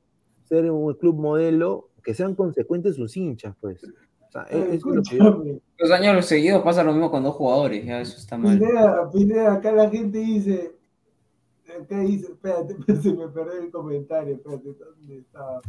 ser 0.42 0.68
un 0.72 0.92
club 0.94 1.14
modelo, 1.20 1.90
que 2.02 2.14
sean 2.14 2.34
consecuentes 2.34 2.96
sus 2.96 3.16
hinchas, 3.16 3.54
pues. 3.60 3.80
O 4.44 4.48
sea, 4.48 4.58
eso 4.58 4.74
es 4.74 4.84
lo 4.84 5.02
que 5.02 5.16
yo- 5.18 5.24
escúchame. 5.28 5.60
Dos 5.78 5.90
años 5.90 6.26
seguidos 6.26 6.62
pasa 6.62 6.82
lo 6.82 6.92
mismo 6.92 7.10
con 7.10 7.22
dos 7.22 7.34
jugadores, 7.34 7.84
ya 7.84 8.00
eso 8.00 8.16
está 8.16 8.38
mal. 8.38 8.58
Pineda, 8.58 9.10
Pineda, 9.10 9.52
acá 9.54 9.72
la 9.72 9.90
gente 9.90 10.18
dice, 10.18 10.74
acá 11.80 12.00
dice, 12.00 12.32
espérate, 12.32 12.76
se 13.02 13.12
me 13.14 13.28
perdió 13.28 13.60
el 13.62 13.70
comentario, 13.70 14.34
espérate, 14.36 14.72
¿dónde 14.72 15.18
estaba? 15.18 15.60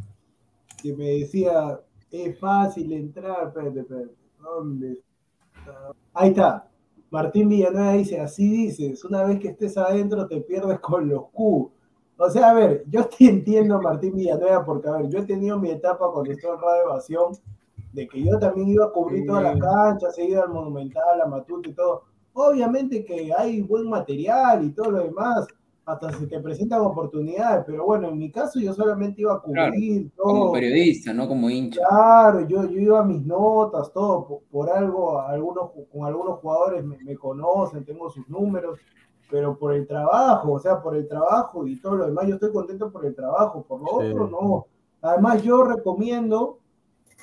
Que 0.82 0.96
me 0.96 1.06
decía, 1.20 1.80
es 2.12 2.40
fácil 2.40 2.94
entrar, 2.94 3.48
espérate, 3.48 3.80
espérate, 3.82 4.16
¿dónde 4.42 4.92
está? 4.94 5.92
Ahí 6.14 6.30
está, 6.30 6.70
Martín 7.10 7.50
Villanueva 7.50 7.94
dice, 7.94 8.20
así 8.20 8.50
dices, 8.50 9.04
una 9.04 9.24
vez 9.24 9.40
que 9.40 9.50
estés 9.50 9.78
adentro 9.78 10.28
te 10.28 10.40
pierdes 10.42 10.80
con 10.80 11.08
los 11.10 11.30
Q. 11.32 11.72
O 12.20 12.30
sea, 12.30 12.50
a 12.50 12.54
ver, 12.54 12.84
yo 12.90 13.06
te 13.06 13.26
entiendo 13.26 13.76
a 13.76 13.82
Martín 13.82 14.16
Villanueva 14.16 14.66
porque, 14.66 14.88
a 14.90 14.94
ver, 14.94 15.10
yo 15.10 15.20
he 15.20 15.24
tenido 15.26 15.60
mi 15.60 15.70
etapa 15.70 16.10
cuando 16.12 16.32
estuve 16.32 16.52
en 16.54 16.62
Radio 16.62 16.84
Evasión, 16.86 17.34
de 17.94 18.08
que 18.08 18.24
yo 18.24 18.38
también 18.40 18.70
iba 18.70 18.86
a 18.86 18.92
cubrir 18.92 19.26
todas 19.26 19.44
las 19.44 19.60
canchas, 19.60 20.18
he 20.18 20.26
ido 20.26 20.44
al 20.44 20.50
Monumental, 20.50 21.22
a 21.22 21.26
Matute 21.28 21.70
y 21.70 21.74
todo. 21.74 22.04
Obviamente 22.34 23.04
que 23.04 23.34
hay 23.36 23.62
buen 23.62 23.90
material 23.90 24.64
y 24.66 24.72
todo 24.72 24.92
lo 24.92 25.04
demás, 25.04 25.48
hasta 25.86 26.12
se 26.12 26.28
te 26.28 26.40
presentan 26.42 26.82
oportunidades, 26.82 27.64
pero 27.66 27.86
bueno, 27.86 28.10
en 28.10 28.18
mi 28.18 28.30
caso 28.30 28.60
yo 28.60 28.74
solamente 28.74 29.22
iba 29.22 29.34
a 29.36 29.42
Claro, 29.42 29.72
cubrir 29.72 30.12
Como 30.18 30.40
todo. 30.46 30.52
periodista, 30.52 31.14
no 31.14 31.28
como 31.28 31.50
hincha. 31.50 31.80
Claro, 31.88 32.42
yo, 32.48 32.66
yo 32.70 32.80
iba 32.80 33.00
a 33.00 33.04
mis 33.04 33.26
notas, 33.26 33.92
todo, 33.94 34.28
por, 34.28 34.42
por 34.52 34.70
algo, 34.70 35.20
algunos, 35.22 35.72
con 35.92 36.06
algunos 36.06 36.40
jugadores 36.40 36.84
me, 36.84 36.98
me 37.00 37.16
conocen, 37.16 37.86
tengo 37.86 38.10
sus 38.10 38.28
números, 38.30 38.80
pero 39.32 39.58
por 39.58 39.74
el 39.74 39.88
trabajo, 39.88 40.54
o 40.54 40.60
sea, 40.60 40.82
por 40.82 40.96
el 40.96 41.08
trabajo 41.08 41.66
y 41.68 41.80
todo 41.80 41.96
lo 41.96 42.06
demás, 42.08 42.28
yo 42.28 42.36
estoy 42.36 42.52
contento 42.52 42.92
por 42.92 43.06
el 43.06 43.16
trabajo, 43.16 43.64
por 43.68 43.80
lo 43.82 43.88
Sí. 43.88 43.94
otro 44.12 44.28
no. 44.28 44.66
Además, 45.02 45.42
yo 45.44 45.64
recomiendo, 45.64 46.57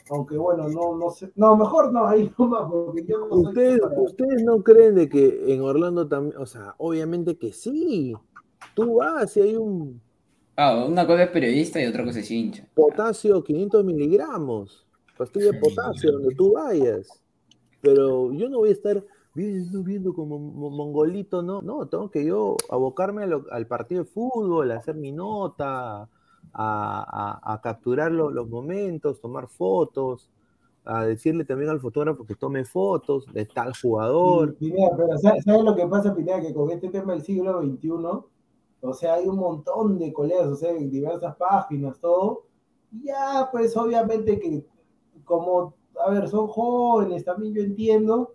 aunque 0.09 0.37
bueno, 0.37 0.69
no, 0.69 0.97
no 0.97 1.11
sé, 1.11 1.33
no, 1.37 1.57
mejor 1.57 1.93
no, 1.93 2.07
ahí 2.07 2.33
nomás, 2.39 2.71
porque 2.71 3.05
yo 3.07 3.19
no 3.19 3.27
Ustedes, 3.31 3.81
ustedes 3.97 4.41
no 4.43 4.63
creen 4.63 4.95
de 4.95 5.09
que 5.09 5.53
en 5.53 5.61
Orlando 5.63 6.09
también, 6.09 6.37
o 6.41 6.47
sea, 6.47 6.75
obviamente 6.79 7.37
que 7.39 7.53
sí. 7.53 8.15
Tú 8.75 8.97
vas 8.97 9.37
y 9.37 9.41
hay 9.43 9.57
un 9.57 10.03
Ah, 10.57 10.85
una 10.85 11.07
cosa 11.07 11.23
es 11.25 11.31
periodista 11.31 11.81
y 11.81 11.87
otra 11.87 12.05
cosa 12.05 12.19
es 12.21 12.31
hincha. 12.31 12.69
potasio 12.75 13.43
500 13.45 13.85
miligramos, 13.85 14.87
pastilla 15.17 15.47
de 15.47 15.55
potasio 15.55 16.13
donde 16.13 16.33
tú 16.33 16.53
vayas. 16.53 17.23
Pero 17.81 18.33
yo 18.35 18.49
no 18.51 18.59
voy 18.61 18.71
a 18.71 18.73
estar 18.73 19.05
viendo, 19.35 19.83
viendo 19.85 20.15
como 20.15 20.39
mo- 20.39 20.71
mongolito, 20.71 21.43
no, 21.43 21.63
no, 21.63 21.89
tengo 21.89 22.11
que 22.11 22.25
yo 22.27 22.57
abocarme 22.71 23.27
lo- 23.27 23.47
al 23.53 23.67
partido 23.69 24.05
de 24.05 24.11
fútbol, 24.11 24.73
a 24.73 24.77
hacer 24.79 24.97
mi 24.97 25.13
nota, 25.13 26.11
a, 26.55 27.41
a- 27.45 27.55
a 27.55 27.61
capturar 27.61 28.13
lo- 28.13 28.31
los 28.31 28.49
momentos, 28.49 29.21
tomar 29.21 29.49
fotos, 29.49 30.31
a 30.85 31.05
decirle 31.05 31.45
también 31.45 31.71
al 31.71 31.81
fotógrafo 31.81 32.25
que 32.27 32.35
tome 32.35 32.65
fotos 32.65 33.27
de 33.33 33.47
tal 33.47 33.73
jugador. 33.81 34.55
Pineda, 34.57 34.91
pero 34.97 35.19
¿sabes 35.19 35.45
sabes 35.45 35.63
lo 35.65 35.75
que 35.75 35.87
pasa, 35.87 36.15
Pineda? 36.15 36.41
Que 36.41 36.53
con 36.55 36.71
este 36.71 36.89
tema 36.91 37.13
del 37.15 37.23
siglo 37.23 37.61
XXI, 37.63 38.29
o 38.83 38.93
sea, 38.95 39.15
hay 39.15 39.27
un 39.27 39.37
montón 39.37 39.99
de 39.99 40.13
colegas, 40.13 40.47
o 40.47 40.57
sea, 40.57 40.71
en 40.73 40.91
diversas 40.91 41.35
páginas, 41.37 41.99
todo. 42.01 42.45
Ya, 43.03 43.49
pues 43.51 43.77
obviamente 43.77 44.39
que 44.39 44.65
como, 45.25 45.75
a 46.07 46.11
ver, 46.11 46.29
son 46.29 46.47
jóvenes, 46.49 47.25
también 47.25 47.55
yo 47.55 47.63
entiendo, 47.63 48.35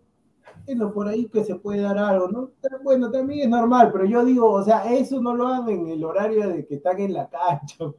bueno, 0.65 0.91
por 0.91 1.07
ahí 1.07 1.27
que 1.29 1.43
se 1.43 1.55
puede 1.55 1.81
dar 1.81 1.97
algo, 1.97 2.27
¿no? 2.29 2.51
Bueno, 2.83 3.11
también 3.11 3.41
es 3.41 3.49
normal, 3.49 3.91
pero 3.91 4.05
yo 4.05 4.25
digo, 4.25 4.51
o 4.51 4.63
sea, 4.63 4.91
eso 4.93 5.21
no 5.21 5.35
lo 5.35 5.47
hagan 5.47 5.69
en 5.69 5.87
el 5.89 6.03
horario 6.03 6.47
de 6.49 6.65
que 6.65 6.75
están 6.75 6.99
en 6.99 7.13
la 7.13 7.29
cancha. 7.29 7.93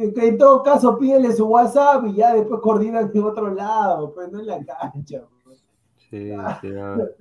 En 0.00 0.38
todo 0.38 0.62
caso 0.62 0.96
pídele 0.96 1.32
su 1.32 1.46
WhatsApp 1.46 2.06
y 2.06 2.14
ya 2.14 2.32
después 2.32 2.60
coordinan 2.60 3.10
en 3.12 3.22
otro 3.24 3.52
lado, 3.52 4.14
pues 4.14 4.30
no 4.30 4.38
en 4.38 4.46
la 4.46 4.64
cancha. 4.64 5.24
pues. 5.42 5.60
Sí, 6.08 6.30
sí, 6.60 6.68
a 6.76 6.94
ver. 6.94 7.16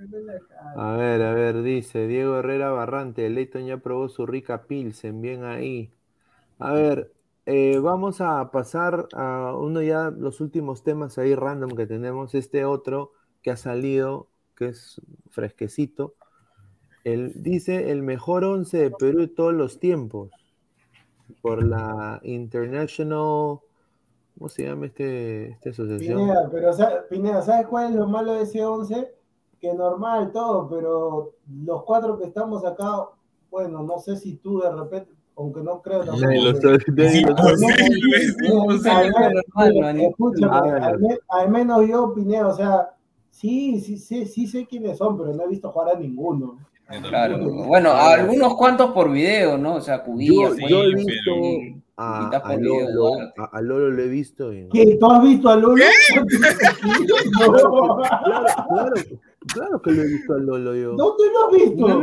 A 0.76 0.92
ver, 0.96 1.22
a 1.24 1.34
ver, 1.34 1.64
dice 1.64 2.06
Diego 2.06 2.38
Herrera 2.38 2.70
Barrante, 2.70 3.28
Leighton 3.32 3.66
ya 3.66 3.78
probó 3.78 4.10
su 4.10 4.28
rica 4.28 4.68
Pilsen, 4.68 5.22
bien 5.22 5.44
ahí. 5.44 5.92
A 6.60 6.72
ver, 6.72 7.12
eh, 7.48 7.80
vamos 7.80 8.22
a 8.22 8.52
pasar 8.52 9.08
a 9.14 9.56
uno 9.58 9.82
ya, 9.82 10.12
los 10.12 10.40
últimos 10.40 10.84
temas 10.84 11.18
ahí 11.18 11.34
random 11.34 11.72
que 11.72 11.88
tenemos, 11.88 12.36
este 12.36 12.64
otro 12.64 13.14
que 13.42 13.50
ha 13.50 13.58
salido, 13.58 14.28
que 14.56 14.68
es 14.68 15.02
fresquecito. 15.32 16.14
El, 17.04 17.42
dice 17.42 17.92
el 17.92 18.04
mejor 18.04 18.44
once 18.44 18.78
de 18.78 18.92
Perú 18.92 19.22
de 19.22 19.28
todos 19.30 19.54
los 19.54 19.80
tiempos, 19.80 20.30
por 21.42 21.64
la 21.64 22.20
International, 22.24 23.60
¿cómo 24.38 24.50
se 24.50 24.66
llama 24.66 24.86
este, 24.88 25.50
esta 25.52 25.70
asociación? 25.70 26.20
Pineda, 26.20 26.50
pero 26.52 26.72
Pineda, 27.10 27.42
¿sabes 27.42 27.68
cuál 27.68 27.90
es 27.90 27.96
lo 27.96 28.08
malo 28.08 28.34
de 28.34 28.44
ese 28.44 28.64
11? 28.64 29.14
Que 29.60 29.74
normal 29.74 30.32
todo, 30.32 30.70
pero 30.70 31.34
los 31.64 31.84
cuatro 31.84 32.18
que 32.20 32.26
estamos 32.26 32.64
acá, 32.66 33.10
bueno, 33.50 33.84
no 33.84 34.00
sé 34.00 34.16
si 34.16 34.36
tú 34.38 34.60
de 34.60 34.72
repente, 34.72 35.12
aunque 35.36 35.62
no 35.62 35.82
creo 35.82 36.04
tampoco, 36.04 36.26
al 41.30 41.50
menos 41.50 41.88
yo, 41.88 42.14
Pineda, 42.14 42.48
o 42.48 42.56
sea, 42.56 42.90
sí, 43.32 43.80
sí, 43.80 43.98
sí, 43.98 44.26
sí 44.26 44.48
sé 44.48 44.66
quiénes 44.66 44.98
son, 44.98 45.18
pero 45.18 45.34
no 45.34 45.44
he 45.44 45.48
visto 45.48 45.72
jugar 45.72 45.96
a 45.96 46.00
ninguno. 46.00 46.58
Claro. 47.10 47.40
Bueno, 47.68 47.92
algunos 47.92 48.56
cuantos 48.56 48.92
por 48.92 49.12
video, 49.12 49.58
¿no? 49.58 49.76
O 49.76 49.82
sea, 49.82 49.98
Yo, 49.98 50.04
Cubillas. 50.06 50.56
sí, 50.56 50.66
yo 50.70 50.84
he 50.84 50.96
visto 50.96 51.32
a, 51.98 52.30
video, 52.56 52.90
Lolo, 52.90 52.94
Duarte. 52.94 53.34
a, 53.38 53.44
a 53.58 53.62
Lolo 53.62 53.90
lo 53.92 54.04
he 54.04 54.08
visto 54.08 54.52
en... 54.52 54.70
¿Qué? 54.70 54.98
¿Tú 55.00 55.12
has 55.12 55.24
visto 55.24 55.50
a 55.50 55.56
Lolo? 55.58 55.84
No. 56.16 57.48
Claro, 57.48 57.98
claro, 58.70 58.94
claro 59.54 59.82
que 59.82 59.92
lo 59.92 60.02
he 60.04 60.08
visto 60.08 60.34
a 60.34 60.38
Lolo 60.38 60.76
yo. 60.76 60.94
¿Dónde 60.96 61.24
lo 61.32 61.46
has 61.46 61.52
visto? 61.54 62.02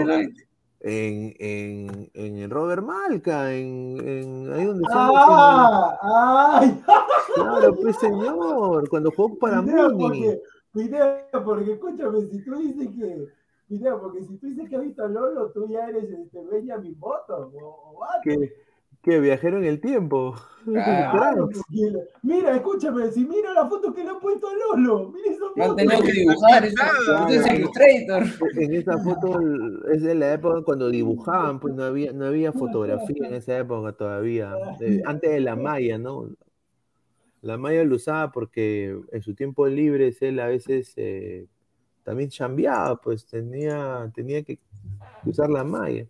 En, 0.87 1.35
en, 1.39 2.11
en 2.13 2.39
el 2.39 2.51
Robert 2.51 2.83
Malca, 2.83 3.55
en, 3.55 3.97
en 4.07 4.53
ahí 4.53 4.65
donde 4.67 4.85
Ah, 4.93 6.59
ay, 6.61 6.79
Claro, 7.35 7.75
pues 7.81 7.97
señor, 7.97 8.87
cuando 8.91 9.11
jugó 9.13 9.39
para 9.39 9.63
Muni. 9.63 9.99
porque, 9.99 10.43
Pineda, 10.75 11.27
porque 11.43 11.73
escúchame, 11.73 12.21
si 12.31 12.45
tú 12.45 12.55
dices 12.59 12.89
que, 12.99 13.29
Porque 14.01 14.23
si 14.25 14.37
tú 14.37 14.47
dices 14.47 14.69
que 14.69 14.77
has 14.77 14.83
visto 14.83 15.05
a 15.05 15.09
Lolo, 15.09 15.51
tú 15.53 15.67
ya 15.69 15.89
eres 15.89 16.11
este 16.11 16.45
Benjamin 16.45 16.99
Button 16.99 17.53
o, 17.63 17.67
o. 17.97 18.01
Que, 19.03 19.21
viajero 19.21 19.59
en 19.59 19.65
el 19.65 19.81
tiempo. 19.83 20.35
Claro. 20.65 21.51
Mira, 22.23 22.57
escúchame, 22.57 23.11
si 23.11 23.27
mira 23.27 23.53
la 23.53 23.69
foto 23.69 23.93
que 23.93 24.03
le 24.03 24.09
han 24.09 24.19
puesto 24.19 24.47
a 24.49 24.55
Lolo, 24.55 25.11
mira 25.13 25.31
esa 25.31 25.45
No 25.57 25.65
foto. 25.65 25.77
tenido 25.77 26.01
que 26.03 26.13
dibujar 26.13 26.65
eso. 26.65 27.29
Es 27.29 27.53
Illustrator. 27.53 28.23
En 28.57 28.75
esa 28.75 28.99
foto 28.99 29.41
es 29.93 30.03
de 30.03 30.15
la 30.15 30.33
época 30.33 30.63
cuando 30.63 30.89
dibujaban, 30.89 31.61
pues 31.61 31.75
no 31.75 31.85
había, 31.85 32.13
no 32.15 32.25
había 32.25 32.53
fotografía 32.53 33.29
en 33.29 33.35
esa 33.35 33.59
época 33.59 33.93
todavía. 33.93 34.55
eh, 34.81 35.03
antes 35.05 35.31
de 35.31 35.41
la 35.41 35.55
malla, 35.55 35.99
¿no? 35.99 36.31
La 37.43 37.59
malla 37.59 37.85
lo 37.85 37.97
usaba 37.97 38.33
porque 38.33 38.99
en 39.13 39.21
su 39.23 39.35
tiempo 39.35 39.67
libre 39.67 40.15
él 40.19 40.41
a 40.41 40.47
veces 40.47 40.95
eh, 40.97 41.47
también 42.05 42.31
chambeaba, 42.31 42.97
pues 42.97 43.27
tenía, 43.27 44.11
tenía 44.15 44.43
que 44.43 44.59
usar 45.25 45.51
la 45.51 45.65
malla. 45.65 46.07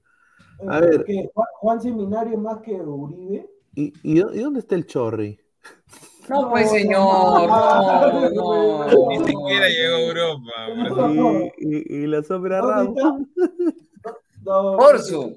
A 0.69 0.81
ver. 0.81 1.05
Juan, 1.33 1.47
Juan 1.61 1.81
Seminario 1.81 2.37
más 2.39 2.59
que 2.61 2.73
Uribe. 2.75 3.49
¿Y, 3.75 3.93
y, 4.03 4.21
dó- 4.21 4.33
y 4.35 4.41
dónde 4.41 4.61
está 4.61 4.75
el 4.75 4.87
chorri? 4.87 5.41
No, 6.29 6.51
pues 6.51 6.71
señor, 6.71 7.49
no, 7.49 8.31
no. 8.31 9.09
Ni 9.09 9.19
siquiera 9.19 9.69
llegó 9.69 9.95
a 9.95 10.01
Europa. 10.01 10.51
por 10.89 11.09
No. 11.11 11.33
Y, 11.33 11.51
y- 11.59 12.03
y 12.03 12.07
la 12.07 12.23
sombra 12.23 12.59
¿Dónde 12.61 13.01
Ramos. 13.03 13.29
No, 14.45 14.77
Corso. 14.77 15.33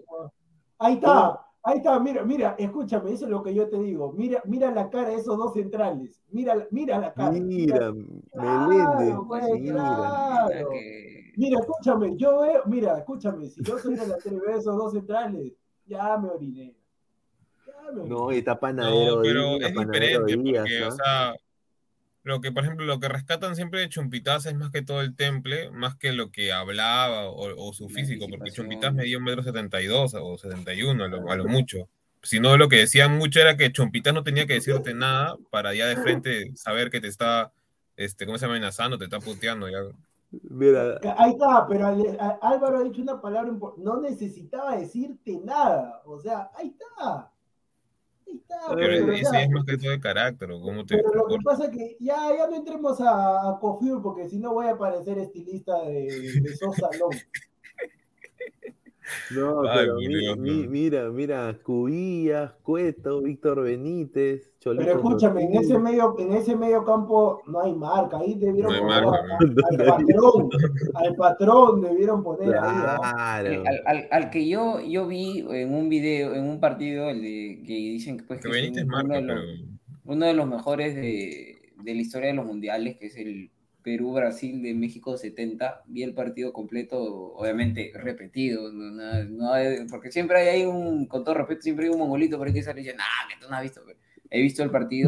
Ahí 0.80 0.96
está, 0.96 1.40
ahí 1.68 1.78
está, 1.78 2.00
mira, 2.00 2.24
mira, 2.24 2.56
escúchame, 2.58 3.12
eso 3.12 3.26
es 3.26 3.32
lo 3.32 3.44
que 3.44 3.54
yo 3.54 3.68
te 3.70 3.78
digo. 3.78 4.12
Mira, 4.14 4.42
mira 4.46 4.72
la 4.72 4.90
cara 4.90 5.10
de 5.10 5.16
esos 5.16 5.38
dos 5.38 5.54
centrales. 5.54 6.20
Mira, 6.32 6.68
mira 6.72 6.98
la 6.98 7.14
cara. 7.14 7.32
Mira, 7.32 7.94
Claro, 8.32 8.68
Meléndez. 8.68 9.16
pues, 9.28 9.44
Mira. 9.60 9.74
claro. 9.74 10.70
Que- 10.70 11.18
Mira, 11.36 11.60
escúchame, 11.60 12.16
yo 12.18 12.40
veo, 12.42 12.64
mira, 12.66 12.98
escúchame, 12.98 13.48
si 13.48 13.62
yo 13.64 13.78
soy 13.78 13.96
de 13.96 14.08
la 14.08 14.18
tele 14.18 14.38
y 14.38 14.40
veo 14.40 14.58
esos 14.58 14.76
dos 14.76 14.92
centrales, 14.94 15.54
ya 15.86 16.18
me 16.18 16.30
oriné. 16.30 16.76
Ya 17.68 17.92
me 17.92 18.02
oriné. 18.02 18.10
No, 18.10 18.32
y 18.32 18.38
está 18.40 18.60
panadero. 18.60 19.18
No, 19.18 19.22
pero 19.22 19.42
es 19.58 19.72
panadero 19.74 20.26
diferente 20.26 20.38
Díaz, 20.50 20.62
porque, 20.64 20.84
¿ah? 20.84 20.88
o 20.88 20.92
sea, 20.92 21.36
lo 22.28 22.42
que, 22.42 22.52
por 22.52 22.66
ejemplo, 22.66 22.86
lo 22.86 23.00
que 23.00 23.08
rescatan 23.08 23.56
siempre 23.56 23.80
de 23.80 23.88
Chumpitas 23.88 24.46
es 24.46 24.56
más 24.56 24.70
que 24.70 24.82
todo 24.82 25.02
el 25.02 25.16
temple, 25.16 25.72
más 25.72 25.96
que 25.96 26.12
lo 26.12 26.30
que 26.30 26.52
hablaba 26.52 27.30
o, 27.30 27.70
o 27.70 27.74
su 27.74 27.88
La 27.88 27.96
físico, 27.96 28.28
porque. 28.30 28.52
Chumpitas 28.52 28.94
medía 28.94 29.18
un 29.18 29.24
metro 29.24 29.44
setenta 29.44 29.82
y 29.82 29.88
dos 29.88 30.14
o 30.14 30.38
setenta 30.38 30.74
y 30.74 30.84
uno 30.84 31.06
a 31.06 31.36
lo, 31.36 31.46
mucho. 31.46 31.88
Si 32.22 32.42
no, 32.42 32.58
lo 32.58 32.68
que 32.68 32.80
decían 32.80 33.18
mucho 33.18 33.40
era 33.40 33.56
que 33.56 33.72
Chumpitas 33.72 34.14
no 34.14 34.24
tenía 34.24 34.46
que 34.46 34.56
decirte 34.56 34.94
nada 34.94 35.38
para 35.50 35.74
ya 35.74 35.88
de 35.88 35.96
frente 35.96 36.52
saber 36.56 36.90
que 36.90 37.00
te 37.00 37.08
está, 37.08 37.54
este, 37.96 38.26
¿cómo 38.26 38.38
se 38.38 38.46
llama? 38.46 38.58
Amenazando, 38.58 38.98
te 38.98 39.06
está 39.06 39.20
puteando. 39.20 39.70
Ya. 39.70 39.80
Mira, 40.50 41.00
Ahí 41.18 41.32
está, 41.32 41.66
pero 41.66 41.88
Álvaro 42.42 42.80
ha 42.80 42.84
dicho 42.84 43.02
una 43.02 43.22
palabra 43.22 43.50
importante, 43.50 43.90
no 43.90 44.02
necesitaba 44.02 44.76
decirte 44.76 45.40
nada, 45.46 46.02
o 46.06 46.20
sea, 46.20 46.52
ahí 46.56 46.76
está. 46.78 47.32
Está, 48.34 48.76
Pero 48.76 49.06
pero, 49.06 49.14
o 49.14 49.32
sea, 49.32 49.42
es 49.44 49.50
más 49.50 49.66
que 49.66 49.78
todo 49.78 49.92
de 49.92 50.00
carácter, 50.00 50.50
cómo 50.50 50.86
te 50.86 50.98
Pero 50.98 51.14
lo 51.14 51.28
que 51.28 51.38
pasa 51.44 51.66
es 51.66 51.72
que 51.72 51.98
ya, 52.00 52.36
ya 52.36 52.48
no 52.48 52.56
entremos 52.56 53.00
a, 53.02 53.50
a 53.50 53.60
Cofur 53.60 54.02
porque 54.02 54.28
si 54.28 54.38
no 54.40 54.54
voy 54.54 54.68
a 54.68 54.78
parecer 54.78 55.18
estilista 55.18 55.82
de, 55.84 56.42
de 56.42 56.56
Sosa 56.56 56.90
Long. 57.00 57.16
No, 59.36 59.62
Ay, 59.68 59.70
pero 59.80 59.96
mi- 59.96 60.08
Dios, 60.08 60.38
mi- 60.38 60.64
no. 60.64 60.70
mira, 60.70 61.10
mira, 61.12 61.60
Cubillas, 61.64 62.52
Cueto, 62.64 63.22
Víctor 63.22 63.64
Benítez, 63.64 64.52
Cholito. 64.60 64.84
Pero 64.86 64.98
escúchame, 64.98 65.44
en 65.44 65.56
ese 65.56 65.78
medio, 65.80 66.16
en 66.20 66.34
ese 66.34 66.56
medio 66.56 66.84
campo 66.84 67.42
no 67.48 67.62
hay 67.62 67.74
marca, 67.74 68.18
ahí 68.20 68.36
debieron 68.36 68.74
No 68.74 68.80
poner 68.80 69.04
marca, 69.06 69.38
al 69.40 69.86
patrón, 69.86 70.50
al 70.96 71.16
patrón 71.16 71.82
debieron 71.82 72.24
poner 72.24 72.50
ahí. 72.56 72.60
¿ah? 72.64 73.42
Eh, 73.46 73.64
Al, 73.66 73.82
al- 73.98 74.08
al 74.12 74.30
que 74.30 74.48
yo, 74.48 74.80
yo 74.82 75.08
vi 75.08 75.46
en 75.50 75.74
un 75.74 75.90
video, 75.90 76.34
en 76.34 76.44
un 76.44 76.60
partido, 76.60 77.10
el 77.10 77.22
de, 77.22 77.64
que 77.66 77.74
dicen 77.74 78.18
que, 78.18 78.24
pues, 78.24 78.42
Que 78.42 78.50
es 78.50 78.72
uno, 78.84 78.86
marca, 78.88 79.16
de 79.16 79.22
los, 79.22 79.40
pero 79.42 79.68
uno 80.06 80.26
de 80.26 80.34
los 80.34 80.48
mejores 80.48 80.96
de, 80.96 81.56
de 81.84 81.96
la 81.96 82.02
historia 82.02 82.28
de 82.30 82.34
los 82.36 82.46
mundiales, 82.46 82.98
que 82.98 83.08
es 83.08 83.18
el 83.18 83.52
Perú-Brasil 83.88 84.62
de 84.62 84.74
México 84.74 85.18
70. 85.18 85.84
Vi 85.88 86.04
el 86.04 86.14
partido 86.14 86.52
completo, 86.52 86.98
obviamente 87.36 87.92
repetido, 87.96 88.70
no, 88.74 89.24
no 89.24 89.54
hay- 89.54 89.86
porque 89.90 90.12
siempre 90.12 90.40
hay, 90.42 90.48
ahí 90.50 90.66
un, 90.66 91.06
con 91.06 91.24
todo 91.24 91.36
respeto, 91.36 91.62
siempre 91.62 91.86
hay 91.86 91.92
un 91.94 92.00
mongolito 92.00 92.38
por 92.38 92.48
ahí 92.48 92.54
que 92.54 92.64
sale 92.64 92.82
y 92.82 92.84
dice, 92.84 92.98
nah, 92.98 93.06
que 93.30 93.40
tú 93.40 93.50
no 93.50 93.56
has 93.56 93.64
visto. 93.64 93.82
pero 93.86 93.98
He 94.30 94.42
visto 94.42 94.62
el 94.62 94.72
partido 94.72 95.08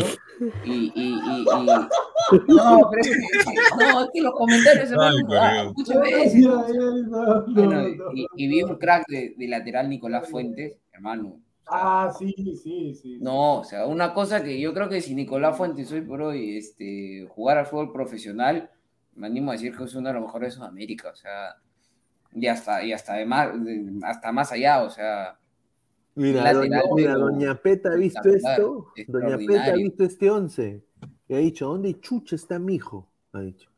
y, 0.64 0.93
y, 0.95 1.07
y, 1.14 1.41
y- 1.41 1.45
No, 2.56 2.89
pero 2.89 3.01
es 3.01 3.10
que, 3.10 3.84
no, 3.84 4.03
es 4.06 4.10
que 4.14 4.22
los 4.22 4.34
comentarios, 4.34 4.89
no, 4.91 4.97
no, 7.10 7.45
bueno, 7.53 7.81
no. 7.81 8.14
y, 8.14 8.26
y 8.38 8.47
vi 8.47 8.64
un 8.64 8.77
crack 8.77 9.03
de, 9.10 9.34
de 9.38 9.47
lateral 9.49 9.89
Nicolás 9.89 10.30
Fuentes, 10.30 10.77
hermano. 10.93 11.41
Ah, 11.72 12.12
sí, 12.18 12.34
sí, 12.56 12.94
sí. 12.96 13.18
no, 13.22 13.60
o 13.60 13.64
sea, 13.64 13.86
una 13.86 14.14
cosa 14.14 14.44
que 14.44 14.60
yo 14.60 14.74
creo 14.74 14.90
que 14.90 15.02
si 15.02 15.14
Nicolás 15.16 15.58
Fuentes 15.58 15.91
hoy 15.91 16.02
por 16.02 16.22
hoy 16.22 16.58
este, 16.58 17.28
jugar 17.30 17.58
al 17.60 17.66
fútbol 17.68 17.91
profesional, 17.94 18.72
me 19.16 19.28
animo 19.28 19.52
a 19.52 19.54
decir 19.54 19.76
que 19.76 19.84
es 19.84 19.94
uno 19.96 20.08
de 20.10 20.14
los 20.16 20.24
mejores 20.24 20.54
de 20.54 20.58
Sudamérica, 20.58 21.10
o 21.12 21.16
sea, 21.16 21.56
y 22.34 22.48
hasta, 22.48 22.84
y 22.84 22.94
hasta, 22.94 23.16
de 23.16 23.26
más, 23.26 23.64
de- 23.64 24.00
hasta 24.04 24.32
más 24.32 24.52
allá, 24.52 24.84
o 24.84 24.90
sea, 24.90 25.38
Mira, 26.16 26.41
lateral, 26.44 26.60
doña, 26.60 26.82
mira, 26.96 27.14
doña 27.16 27.56
Peta 27.62 27.90
ha 27.91 27.96
visto 27.96 28.30
esto. 28.30 28.88
Doña 29.08 29.38
Peta 29.38 29.72
ha 29.72 29.76
visto 29.76 30.04
este 30.04 30.32
once. 30.32 30.84
Y 31.28 31.34
ha 31.36 31.38
dicho, 31.38 31.68
¿dónde 31.68 32.00
chucha 32.00 32.36
está 32.36 32.60
mi 32.60 32.76
hijo? 32.76 33.08
Ha 33.34 33.41
dicho. 33.41 33.70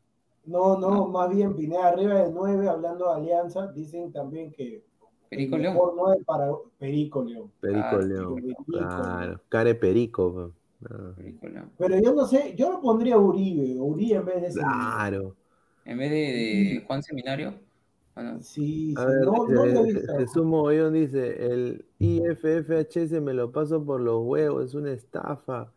No, 0.44 0.76
no, 0.78 1.06
más 1.08 1.30
bien 1.34 1.54
Pineda 1.54 1.88
arriba 1.88 2.14
de 2.14 2.32
9, 2.32 2.68
hablando 2.68 3.08
de 3.08 3.14
Alianza, 3.20 3.68
dicen 3.68 4.12
también 4.12 4.50
que 4.50 4.84
Perico 5.36 5.56
el 5.56 5.62
León. 5.62 5.74
mejor 5.74 5.94
9 5.96 6.22
para 6.26 6.50
Perico 6.78 7.24
León. 7.24 7.50
Perico 7.60 7.86
Ah, 7.90 7.98
León. 7.98 8.34
Perico. 8.36 8.64
Claro. 8.66 9.40
Care 9.48 9.74
Perico. 9.74 10.52
Ah, 10.88 11.12
Perico 11.16 11.48
León. 11.48 11.70
Pero 11.78 11.98
yo 12.00 12.14
no 12.14 12.26
sé, 12.26 12.54
yo 12.56 12.70
lo 12.72 12.80
pondría 12.80 13.16
Uribe, 13.18 13.80
Uribe 13.80 14.16
en 14.16 14.24
vez 14.24 14.40
de 14.42 14.46
ese. 14.48 14.58
Claro. 14.60 15.34
En 15.84 15.98
vez 15.98 16.10
de, 16.10 16.16
de 16.16 16.84
Juan 16.86 17.02
Seminario, 17.02 17.54
bueno, 18.14 18.42
Sí, 18.42 18.88
sí, 18.90 18.94
A 18.98 19.06
ver, 19.06 19.24
no, 19.24 19.48
no 19.48 19.66
lo 19.66 19.84
he 19.84 19.88
eh, 19.88 19.92
visto. 19.94 20.18
Jesús 20.18 20.44
Mogollón 20.44 20.92
dice, 20.92 21.46
el 21.52 21.84
IFFHS 21.98 23.20
me 23.22 23.32
lo 23.32 23.50
paso 23.50 23.82
por 23.84 24.00
los 24.00 24.22
huevos, 24.22 24.66
es 24.66 24.74
una 24.74 24.92
estafa, 24.92 25.72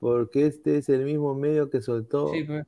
porque 0.00 0.46
este 0.46 0.78
es 0.78 0.88
el 0.88 1.04
mismo 1.04 1.34
medio 1.34 1.70
que 1.70 1.80
soltó 1.80 2.28
sí, 2.28 2.42
pues. 2.44 2.66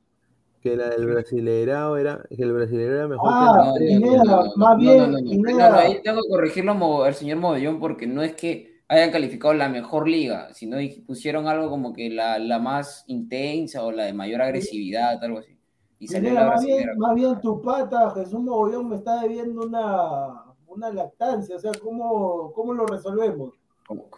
Que 0.61 0.75
la 0.75 0.89
del 0.89 1.07
brasileirao 1.07 1.97
era, 1.97 2.23
que 2.29 2.43
el 2.43 2.53
brasileirao 2.53 2.95
era 2.95 3.07
mejor 3.07 3.29
Ah, 3.31 3.73
que 3.77 3.93
el 3.93 4.01
Pineda, 4.01 4.43
más 4.55 4.77
bien. 4.77 5.11
No, 5.11 5.69
no, 5.69 5.75
ahí 5.77 6.01
tengo 6.03 6.21
que 6.21 6.29
corregirlo 6.29 7.03
al 7.03 7.13
señor 7.15 7.39
Modellón 7.39 7.79
porque 7.79 8.05
no 8.07 8.21
es 8.21 8.33
que 8.33 8.81
hayan 8.87 9.11
calificado 9.11 9.53
la 9.53 9.69
mejor 9.69 10.07
liga, 10.07 10.53
sino 10.53 10.77
pusieron 11.07 11.47
algo 11.47 11.69
como 11.69 11.93
que 11.93 12.09
la, 12.09 12.37
la 12.39 12.59
más 12.59 13.03
intensa 13.07 13.83
o 13.83 13.91
la 13.91 14.03
de 14.03 14.13
mayor 14.13 14.41
agresividad, 14.41 15.23
algo 15.23 15.39
así. 15.39 15.57
y 15.97 16.07
salió 16.07 16.29
Pineda, 16.29 16.43
la 16.45 16.51
más, 16.51 16.65
bien, 16.65 16.89
más 16.97 17.15
bien 17.15 17.41
tu 17.41 17.61
pata, 17.61 18.11
Jesús 18.11 18.39
Mogollón, 18.39 18.89
me 18.89 18.97
está 18.97 19.21
debiendo 19.21 19.61
una, 19.61 20.43
una 20.67 20.91
lactancia. 20.91 21.55
O 21.55 21.59
sea, 21.59 21.71
¿cómo, 21.81 22.51
cómo 22.53 22.73
lo 22.73 22.85
resolvemos? 22.85 23.53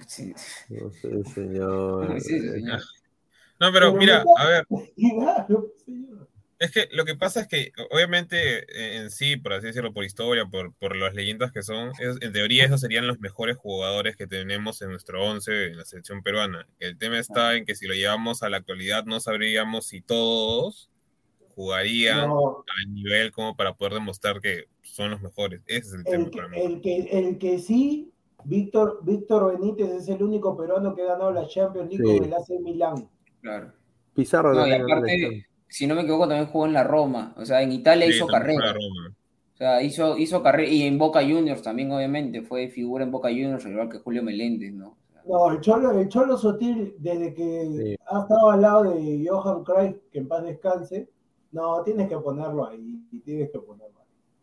Sí. 0.08 0.34
No 0.70 0.92
sé, 0.92 1.24
señor. 1.34 2.20
Sí, 2.20 2.40
señor. 2.40 2.82
No, 3.60 3.72
pero 3.72 3.92
Pero 3.92 3.94
mira, 3.94 4.24
a 4.38 4.48
ver, 4.48 4.68
Claro, 4.96 5.68
señor. 5.86 6.23
Es 6.66 6.72
que 6.72 6.88
lo 6.92 7.06
que 7.06 7.16
pasa 7.16 7.42
es 7.42 7.48
que, 7.48 7.72
obviamente, 7.92 8.98
en 8.98 9.10
sí, 9.12 9.38
por 9.38 9.54
así 9.54 9.68
decirlo, 9.68 9.94
por 9.94 10.04
historia, 10.04 10.46
por, 10.46 10.74
por 10.76 10.96
las 10.96 11.14
leyendas 11.14 11.52
que 11.52 11.62
son, 11.64 11.92
es- 12.00 12.18
en 12.22 12.34
teoría 12.34 12.66
esos 12.66 12.82
serían 12.82 13.08
los 13.08 13.20
mejores 13.20 13.58
jugadores 13.58 14.16
que 14.16 14.28
tenemos 14.28 14.82
en 14.82 14.90
nuestro 14.90 15.24
11 15.24 15.68
en 15.68 15.78
la 15.78 15.86
selección 15.86 16.24
peruana. 16.24 16.68
El 16.80 16.98
tema 16.98 17.20
está 17.20 17.56
en 17.56 17.66
que 17.66 17.76
si 17.76 17.88
lo 17.88 17.94
llevamos 17.94 18.44
a 18.44 18.50
la 18.50 18.58
actualidad, 18.58 19.06
no 19.06 19.20
sabríamos 19.20 19.86
si 19.88 20.02
todos 20.02 20.90
jugarían 21.56 22.28
No, 22.30 22.64
al 22.80 22.94
nivel 22.94 23.32
como 23.32 23.56
para 23.56 23.74
poder 23.76 23.94
demostrar 23.94 24.40
que 24.42 24.66
son 24.82 25.12
los 25.12 25.22
mejores. 25.22 25.62
Ese 25.68 25.88
es 25.90 25.94
el 25.94 26.04
tema 26.04 26.24
el, 26.26 26.30
que, 26.32 26.38
para 26.38 26.48
mí. 26.50 26.60
el, 26.62 26.82
que, 26.82 26.98
el 27.12 27.38
que 27.38 27.60
sí, 27.60 28.12
Víctor, 28.46 29.00
Víctor 29.04 29.58
Benítez 29.58 29.90
es 29.92 30.08
el 30.10 30.22
único 30.24 30.58
peruano 30.58 30.96
que 30.96 31.04
ha 31.04 31.06
ganado 31.06 31.32
la 31.32 31.48
Champions 31.48 31.90
League 31.90 32.04
Sí. 32.06 32.18
con 32.18 32.28
el 32.28 32.34
AC 32.34 32.50
Milán. 32.62 33.10
Claro. 33.42 33.72
Pizarro 34.16 34.54
No, 34.54 34.68
y 34.68 34.72
aparte, 34.74 35.48
si 35.74 35.88
no 35.88 35.96
me 35.96 36.02
equivoco, 36.02 36.28
también 36.28 36.46
jugó 36.52 36.68
en 36.68 36.74
la 36.74 36.84
Roma. 36.84 37.34
O 37.36 37.46
sea, 37.46 37.64
en 37.64 37.72
Italia 37.72 38.06
Sí, 38.06 38.14
hizo 38.14 38.28
carrera. 38.28 38.76
O 39.54 39.58
sea, 39.58 39.82
hizo, 39.82 40.18
hizo 40.20 40.44
carrera. 40.44 40.70
Y 40.70 40.84
en 40.84 41.00
Boca 41.00 41.22
Juniors 41.22 41.64
también, 41.64 41.92
obviamente. 41.92 42.44
Fue 42.44 42.68
figura 42.70 43.04
en 43.04 43.12
Boca 43.12 43.30
Juniors, 43.30 43.66
al 43.66 43.72
igual 43.72 43.90
que 43.90 43.98
Julio 43.98 44.22
Meléndez, 44.22 44.72
¿no? 44.72 44.98
No, 45.26 45.50
el 45.52 45.62
Cholo, 45.62 45.92
el 46.00 46.08
Cholo 46.10 46.38
Sotil, 46.38 46.94
desde 47.00 47.34
que 47.34 47.66
Sí. 47.66 47.96
ha 48.08 48.20
estado 48.22 48.52
al 48.52 48.62
lado 48.62 48.84
de 48.84 49.26
Johan 49.28 49.64
Cruyff, 49.64 49.96
que 50.12 50.20
en 50.20 50.28
paz 50.28 50.44
descanse, 50.44 51.10
no, 51.52 51.82
tienes 51.84 52.08
que 52.08 52.18
ponerlo 52.18 52.68
ahí, 52.68 53.00
tienes 53.26 53.50
que 53.52 53.60
ponerlo. 53.60 53.93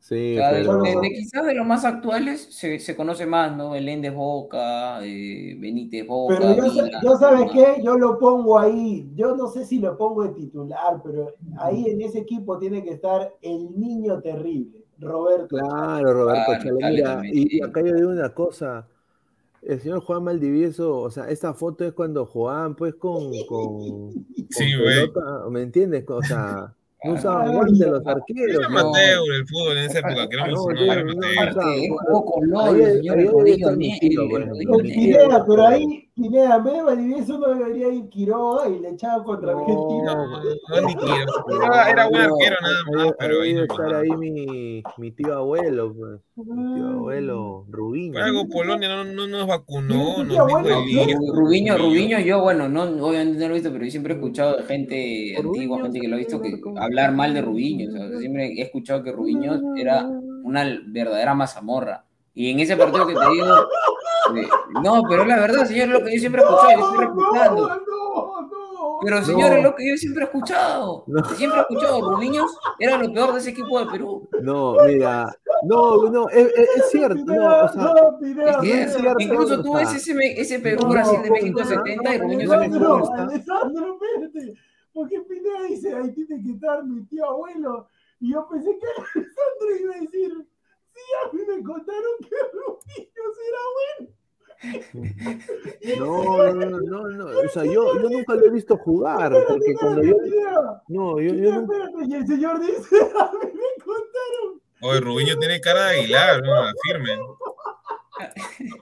Sí, 0.01 0.33
O 0.33 0.41
sea, 0.41 0.53
de, 0.53 0.61
pero... 0.63 0.83
de- 0.83 0.97
de 1.03 1.11
quizás 1.11 1.45
de 1.45 1.55
los 1.55 1.67
más 1.67 1.85
actuales 1.85 2.49
se, 2.51 2.79
se 2.79 2.97
conoce 2.97 3.27
más, 3.27 3.55
¿no? 3.57 3.71
Meléndez 3.71 4.15
Boca, 4.15 4.99
eh, 5.05 5.57
Benítez 5.59 6.07
Boca. 6.07 6.35
Pero 6.39 6.57
yo, 6.57 6.73
Vila, 6.73 7.01
yo 7.05 7.17
¿sabes 7.17 7.51
qué? 7.53 7.83
Yo 7.85 7.99
lo 7.99 8.19
pongo 8.19 8.59
ahí, 8.59 9.11
yo 9.15 9.37
no 9.37 9.49
sé 9.49 9.65
si 9.65 9.79
lo 9.79 9.97
pongo 9.97 10.25
de 10.25 10.31
titular, 10.31 11.01
pero 11.05 11.35
ahí 11.59 11.85
en 11.87 12.01
ese 12.01 12.21
equipo 12.21 12.59
tiene 12.59 12.83
que 12.83 12.91
estar 12.91 13.33
el 13.43 13.79
niño 13.79 14.21
terrible, 14.21 14.85
Roberto. 14.99 15.49
Claro, 15.49 16.13
Roberto 16.15 16.45
Claro, 16.47 16.63
Chale, 16.65 16.91
mira, 16.93 17.23
y, 17.25 17.63
acá 17.63 17.81
yo 17.83 17.95
digo 17.95 18.09
una 18.11 18.33
cosa, 18.35 18.89
el 19.63 19.81
señor 19.81 20.01
Juan 20.01 20.25
Maldivieso, 20.25 20.99
o 20.99 21.11
sea, 21.11 21.29
esta 21.29 21.53
foto 21.55 21.85
es 21.85 21.93
cuando 21.93 22.25
jugaban 22.25 22.75
pues 22.75 22.95
con, 22.95 23.31
con, 23.47 23.79
con 23.79 24.13
Sí, 24.51 24.75
güey. 24.77 25.13
pelota, 25.13 25.49
¿me 25.51 25.63
entiendes? 25.63 26.05
O 26.09 26.23
sea, 26.23 26.75
no 27.05 27.13
usaban 27.15 27.53
guantes 27.55 27.87
los 27.87 28.07
arqueros. 28.07 28.57
Era 28.59 28.69
¿no? 28.69 28.79
amateur 28.79 29.19
el 29.35 29.47
fútbol 29.47 29.79
en 29.79 29.85
esa 29.85 29.99
época, 30.01 30.29
que 30.29 30.35
éramos 30.37 30.67
No, 30.67 30.73
no, 30.73 30.87
no, 30.87 30.93
amateur. 30.93 31.05
no, 31.17 31.41
Aparte, 31.41 31.89
con 32.25 32.51
rodillo, 32.51 33.77
negro. 33.77 35.45
pero 35.49 35.67
ahí, 35.67 36.10
Pineda, 36.21 36.57
en 36.57 36.65
vez 36.65 36.75
de 36.75 36.83
Valdivieso 36.83 37.39
no 37.39 37.49
debería 37.55 37.89
ir 37.89 38.09
Quiroga 38.11 38.69
y 38.69 38.79
le 38.79 38.91
echaba 38.91 39.25
contra 39.25 39.53
No, 39.53 39.61
Argentina. 39.61 40.15
No, 40.15 40.27
no, 40.81 40.87
ni 40.87 40.95
quiero. 40.95 41.33
Era, 41.89 42.09
buen 42.09 42.23
arquero 42.23 42.57
nada 42.61 42.85
más, 42.93 43.07
ahí 43.07 43.13
pero 43.19 43.41
ahí 43.43 43.55
debe 43.55 43.67
no 43.67 43.75
estar 43.75 43.95
ahí 43.95 44.11
mi, 44.11 44.83
mi 44.99 45.11
tío 45.13 45.35
abuelo, 45.35 45.95
pues, 45.95 46.21
mi 46.37 46.75
tío 46.75 46.89
abuelo 46.89 47.65
Rubín. 47.71 48.13
Por 48.13 48.23
algo 48.23 48.49
Polonia 48.49 48.89
no, 48.89 49.05
no 49.05 49.27
nos 49.27 49.47
vacunó, 49.47 50.23
hijo, 50.25 51.33
Rubiño. 51.33 51.79
Rubiño, 51.79 52.19
yo, 52.21 52.43
bueno, 52.43 52.69
no, 52.69 52.83
obviamente 52.83 53.41
no 53.41 53.49
lo 53.49 53.55
he 53.55 53.59
visto, 53.59 53.73
pero 53.73 53.85
yo 53.85 53.91
siempre 53.91 54.15
he 54.15 54.17
escuchado 54.17 54.57
de 54.57 54.63
gente 54.65 55.35
Rubiño 55.41 55.61
antigua, 55.61 55.83
gente 55.83 56.01
que 56.01 56.09
lo 56.09 56.17
ha 56.17 56.19
visto, 56.19 56.43
que 56.43 56.61
hablar 56.77 57.13
mal 57.13 57.33
de 57.33 57.43
Rubiño. 57.43 57.89
O 57.89 57.93
sea, 57.93 58.19
siempre 58.19 58.47
he 58.59 58.63
escuchado 58.63 59.03
que 59.03 59.13
Rubiño 59.13 59.75
era 59.77 60.07
una 60.43 60.65
verdadera 60.87 61.35
mazamorra. 61.35 62.05
Y 62.35 62.51
en 62.51 62.61
ese 62.61 62.77
partido 62.77 63.07
que 63.07 63.15
te 63.15 63.31
digo, 63.33 63.47
no, 64.83 65.03
pero 65.09 65.25
la 65.25 65.37
verdad, 65.41 65.65
señor, 65.67 65.89
es 65.89 65.93
lo 65.95 66.05
que 66.05 66.15
yo 66.15 66.21
siempre 66.21 66.43
he 66.43 66.45
escuchado, 66.45 66.71
yo 66.79 66.85
estoy 66.91 66.99
replicando. 67.07 67.69
no, 67.69 67.77
no, 67.77 68.41
no. 68.41 68.99
Pero 69.03 69.23
señor, 69.25 69.51
No. 69.51 69.57
es 69.57 69.63
lo 69.65 69.75
que 69.77 69.89
yo 69.89 69.97
siempre 69.97 70.23
he 70.23 70.27
escuchado. 70.27 71.05
No. 71.07 71.25
Siempre 71.25 71.59
he 71.59 71.63
escuchado, 71.63 72.01
Rubiño 72.11 72.45
era 72.79 72.99
lo 72.99 73.13
peor 73.13 73.33
de 73.33 73.39
ese 73.41 73.51
equipo 73.51 73.79
de 73.79 73.87
Perú. 73.91 74.29
No, 74.43 74.77
mira, 74.87 75.35
no, 75.65 76.11
no, 76.11 76.29
es, 76.29 76.47
es- 76.55 76.69
es 76.77 76.91
cierto, 76.91 77.23
no, 77.25 77.65
o 77.65 77.69
sea, 77.69 77.83
no, 77.83 78.19
Pineda, 78.19 78.59
Es 78.63 78.75
es 78.89 78.97
cierto, 78.97 79.17
Incluso 79.21 79.63
tú 79.63 79.75
ves 79.75 79.93
ese, 79.95 80.41
ese 80.41 80.59
Perú 80.61 80.83
no, 80.85 80.89
Brasil 80.91 81.23
de 81.23 81.31
México 81.31 81.61
no, 81.61 81.67
70 81.67 82.15
y 82.15 82.19
no, 82.19 82.25
Rubiño 82.25 82.47
no, 82.47 82.53
Alessandro, 82.55 83.13
Alessandro, 83.15 83.99
espérate. 84.01 84.55
Porque 84.93 85.21
Pineda 85.21 85.63
dice, 85.69 85.95
ahí 85.95 86.13
tiene 86.13 86.43
que 86.43 86.51
estar 86.53 86.85
mi 86.85 87.03
tío 87.07 87.25
abuelo. 87.27 87.87
Y 88.19 88.33
yo 88.33 88.47
pensé 88.51 88.71
que 88.79 88.87
Alessandro 88.87 89.77
iba 89.81 89.95
a 89.95 90.01
decir, 90.01 90.47
sí, 90.93 91.01
a 91.25 91.33
mí 91.33 91.41
me 91.49 91.63
contaron 91.65 92.13
que 92.21 92.37
Rubinho 92.53 93.31
era 93.49 93.63
bueno. 93.99 94.13
No, 95.99 96.53
no, 96.53 96.81
no, 96.81 97.09
no, 97.09 97.27
o 97.27 97.49
sea, 97.49 97.65
yo, 97.65 97.95
yo 98.01 98.09
nunca 98.11 98.35
lo 98.35 98.47
he 98.47 98.51
visto 98.51 98.77
jugar, 98.77 99.33
porque 99.49 99.75
cuando 99.75 100.03
yo, 100.03 100.15
no, 100.89 101.21
yo, 101.21 101.35
yo 101.35 101.53
nunca. 101.61 101.75
Y 102.07 102.15
el 102.15 102.27
señor 102.27 102.61
dice, 102.61 102.97
a 103.19 103.31
mí 103.33 103.51
me 103.53 103.85
contaron. 103.85 104.61
Oye, 104.83 105.01
Rubiño 105.01 105.37
tiene 105.39 105.61
cara 105.61 105.87
de 105.89 106.01
Aguilar, 106.01 106.43
¿no? 106.43 106.53
Firme. 106.83 107.19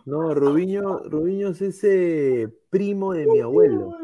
no, 0.07 0.35
Rubiño, 0.35 0.99
Rubiño 1.05 1.49
es 1.51 1.63
ese 1.63 2.49
primo 2.71 3.13
de 3.15 3.27
mi 3.27 3.41
abuelo. 3.41 3.97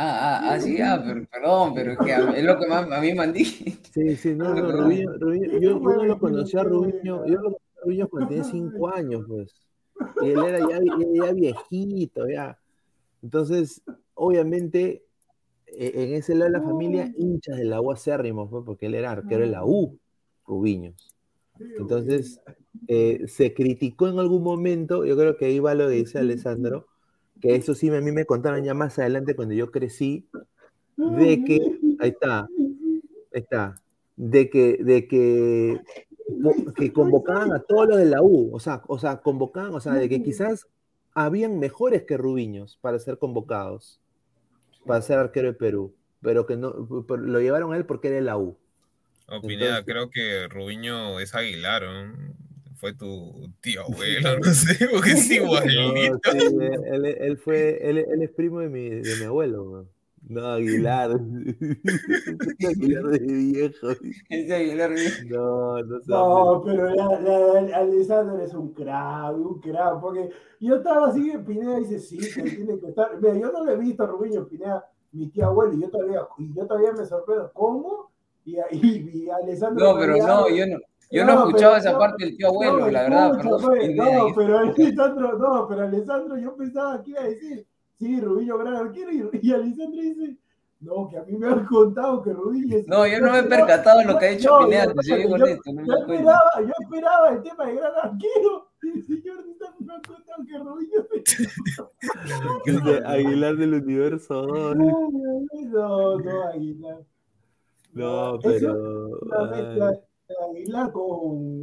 Ah, 0.00 0.40
ah, 0.40 0.52
ah, 0.52 0.60
sí, 0.60 0.80
ah, 0.80 1.02
pero, 1.04 1.26
perdón, 1.28 1.74
pero 1.74 1.92
es 1.92 1.98
que 1.98 2.12
a- 2.12 2.30
es 2.30 2.44
lo 2.44 2.56
que 2.58 2.66
más, 2.68 2.88
a 2.90 3.00
mí 3.00 3.12
me 3.14 3.22
han 3.24 3.32
dicho. 3.32 3.64
Sí, 3.92 4.16
sí, 4.16 4.34
no, 4.34 4.54
no, 4.54 4.70
Rubiño, 4.70 5.12
Rubiño, 5.18 5.50
yo, 5.52 5.58
yo 5.58 5.78
no 5.80 6.04
lo 6.04 6.18
conocí 6.20 6.56
a 6.56 6.62
Rubiño, 6.62 7.26
yo 7.26 7.34
lo 7.34 7.42
conocí 7.42 7.58
a 7.78 7.84
Rubiño 7.84 8.08
cuando 8.08 8.28
tenía 8.28 8.44
cinco 8.44 8.94
años, 8.94 9.24
pues. 9.26 9.52
Y 10.20 10.30
él 10.30 10.38
era 10.42 10.58
ya, 10.60 10.80
ya- 11.12 11.32
viejito, 11.32 12.28
ya. 12.28 12.58
Entonces, 13.22 13.82
obviamente, 14.14 15.02
e- 15.66 15.92
en 16.04 16.14
ese 16.14 16.34
lado 16.34 16.52
de 16.52 16.58
la 16.58 16.64
familia, 16.64 17.12
hinchas 17.16 17.56
de 17.56 17.64
la 17.64 17.80
U 17.80 17.90
acérrimos, 17.90 18.48
pues, 18.50 18.64
porque 18.64 18.86
él 18.86 18.94
era 18.94 19.12
arquero 19.12 19.42
de 19.42 19.50
la 19.50 19.64
U, 19.64 19.98
Rubiños. 20.46 21.14
Entonces, 21.78 22.40
eh, 22.86 23.24
se 23.26 23.52
criticó 23.54 24.08
en 24.08 24.18
algún 24.18 24.42
momento, 24.42 25.04
yo 25.04 25.16
creo 25.16 25.36
que 25.36 25.46
ahí 25.46 25.58
va 25.58 25.74
lo 25.74 25.88
que 25.88 25.94
dice 25.94 26.18
Alessandro, 26.18 26.86
que 27.40 27.54
eso 27.54 27.74
sí 27.74 27.88
a 27.90 28.00
mí 28.00 28.12
me 28.12 28.24
contaron 28.24 28.64
ya 28.64 28.74
más 28.74 28.98
adelante 28.98 29.36
cuando 29.36 29.54
yo 29.54 29.70
crecí, 29.70 30.26
de 30.96 31.44
que, 31.44 31.78
ahí 32.00 32.10
está, 32.10 32.40
ahí 32.40 33.40
está, 33.40 33.82
de 34.16 34.50
que, 34.50 34.78
de 34.82 35.06
que, 35.06 35.80
que 36.76 36.92
convocaban 36.92 37.52
a 37.52 37.60
todos 37.60 37.88
los 37.88 37.98
de 37.98 38.06
la 38.06 38.22
U, 38.22 38.50
o 38.54 38.60
sea, 38.60 38.82
o 38.86 38.98
sea, 38.98 39.18
convocaban, 39.18 39.74
o 39.74 39.80
sea, 39.80 39.94
de 39.94 40.08
que 40.08 40.22
quizás 40.22 40.66
habían 41.14 41.58
mejores 41.58 42.04
que 42.04 42.16
Rubiños 42.16 42.78
para 42.80 42.98
ser 42.98 43.18
convocados, 43.18 44.00
para 44.86 45.02
ser 45.02 45.18
arquero 45.18 45.48
de 45.48 45.54
Perú, 45.54 45.94
pero 46.22 46.46
que 46.46 46.56
no, 46.56 47.04
pero 47.06 47.22
lo 47.22 47.40
llevaron 47.40 47.72
a 47.72 47.76
él 47.76 47.84
porque 47.84 48.08
era 48.08 48.16
de 48.16 48.22
la 48.22 48.36
U. 48.38 48.56
Oh, 49.28 49.40
Pineda, 49.42 49.78
Entonces- 49.78 49.84
creo 49.94 50.10
que 50.10 50.48
Rubiño 50.48 51.20
es 51.20 51.34
Aguilar, 51.34 51.82
¿no? 51.82 52.14
Fue 52.76 52.94
tu 52.94 53.50
tío 53.60 53.82
abuelo, 53.88 54.38
no 54.38 54.52
sé, 54.54 54.88
porque 54.88 55.10
es 55.12 55.28
No, 55.28 55.34
igualito. 55.34 56.20
sí, 56.32 56.38
él, 56.60 56.80
él- 57.04 57.16
él 57.20 57.36
fue, 57.38 57.78
él, 57.90 57.98
él 57.98 58.22
es 58.22 58.30
primo 58.30 58.60
de 58.60 58.68
mi, 58.68 58.88
de 58.88 59.16
mi 59.16 59.24
abuelo, 59.24 59.64
weón. 59.64 59.88
No, 60.28 60.46
Aguilar. 60.52 61.10
Aguilar 62.68 63.04
de 63.04 63.18
viejo. 63.18 63.88
Ese 64.28 64.54
Aguilar, 64.54 64.90
No, 65.30 65.82
no 65.82 65.98
No, 66.06 66.62
pero 66.64 66.90
la, 66.90 67.20
la- 67.20 67.76
Alessandro 67.78 68.40
es 68.42 68.52
un 68.54 68.72
crack, 68.72 69.36
un 69.36 69.60
crack, 69.60 70.00
porque 70.00 70.30
yo 70.60 70.76
estaba 70.76 71.08
así 71.08 71.30
en 71.30 71.44
Pineda 71.44 71.78
y 71.78 71.84
dice, 71.84 71.98
sí, 71.98 72.18
que 72.18 72.42
tiene 72.42 72.78
que 72.78 72.88
estar. 72.88 73.18
Mira, 73.20 73.34
yo 73.34 73.52
no 73.52 73.64
le 73.64 73.72
he 73.72 73.76
visto 73.76 74.02
a 74.02 74.06
Rubinho 74.06 74.46
Pineda, 74.46 74.84
mi 75.12 75.28
tío 75.28 75.46
abuelo, 75.46 75.72
y 75.74 75.80
yo 75.80 75.88
todavía, 75.90 76.20
y 76.38 76.54
yo 76.54 76.66
todavía 76.66 76.92
me 76.92 77.06
sorprendo, 77.06 77.50
¿cómo? 77.54 78.10
Y 78.44 78.56
ahí 78.58 78.70
y 79.14 79.30
Alessandro. 79.30 79.92
No, 79.94 79.98
pero 79.98 80.16
no, 80.18 80.48
yo 80.50 80.66
no, 80.66 80.78
yo 81.10 81.24
no, 81.24 81.34
No, 81.34 81.46
escuchaba 81.48 81.74
pero- 81.76 81.80
esa 81.80 81.92
no, 81.92 81.98
parte 81.98 82.24
del 82.26 82.36
tío 82.36 82.48
abuelo, 82.48 82.78
no, 82.80 82.90
la 82.90 83.02
verdad. 83.02 83.40
pues, 83.62 83.96
no, 83.96 84.26
pero 84.36 84.58
Alessandro, 84.58 85.38
no, 85.38 85.66
pero 85.68 85.82
Alessandro, 85.82 86.36
yo 86.36 86.54
pensaba 86.54 87.02
que 87.02 87.10
iba 87.12 87.20
a 87.20 87.24
decir, 87.24 87.66
sí, 87.98 88.20
Rubinho 88.20 88.58
gran 88.58 88.74
arquero, 88.76 89.10
y, 89.12 89.28
y 89.42 89.52
Alessandro 89.52 90.00
dice, 90.02 90.36
no, 90.80 91.08
que 91.08 91.18
a 91.18 91.22
mí 91.24 91.36
me 91.36 91.48
han 91.48 91.64
contado 91.66 92.22
que 92.22 92.32
Rubinho 92.32 92.76
es. 92.76 92.86
No, 92.86 93.06
yo 93.06 93.20
no 93.20 93.32
me 93.32 93.38
he 93.40 93.42
percatado 93.56 93.98
de 93.98 94.04
lo 94.06 94.18
que 94.18 94.26
ha 94.26 94.30
hecho 94.30 94.48
No, 94.60 94.64
Pineda, 94.66 94.94
yo- 95.02 95.16
yo- 95.16 95.34
honesto, 95.34 95.72
no 95.72 95.84
Yo 95.84 95.94
esperaba, 95.94 96.50
yo 96.60 96.72
esperaba 96.80 97.28
el 97.30 97.42
tema 97.42 97.66
de 97.66 97.74
gran 97.74 97.92
arquero. 98.02 98.68
Y 98.80 98.90
el 98.90 99.02
señor 99.04 99.44
me 99.44 99.92
ha 99.92 100.00
contado 100.02 100.44
que 100.46 100.58
Dice 102.72 103.02
Aguilar 103.06 103.56
del 103.56 103.74
Universo 103.74 104.42
2. 104.46 104.76
No, 104.76 106.18
no, 106.18 106.42
Aguilar. 106.48 106.98
No, 107.92 108.38
pero. 108.42 109.18
Una 109.22 109.44
mezcla 109.50 109.90
de 109.90 110.00
Aguilar 110.50 110.92
con 110.92 111.04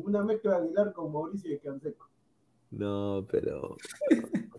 una 0.06 0.24
mezcla 0.24 0.52
de 0.52 0.58
Aguilar 0.66 0.94
con 0.94 1.14
Mauricio 1.14 1.52
de 1.52 1.60
Canseco. 1.60 2.10
No, 2.72 3.26
pero. 3.32 3.76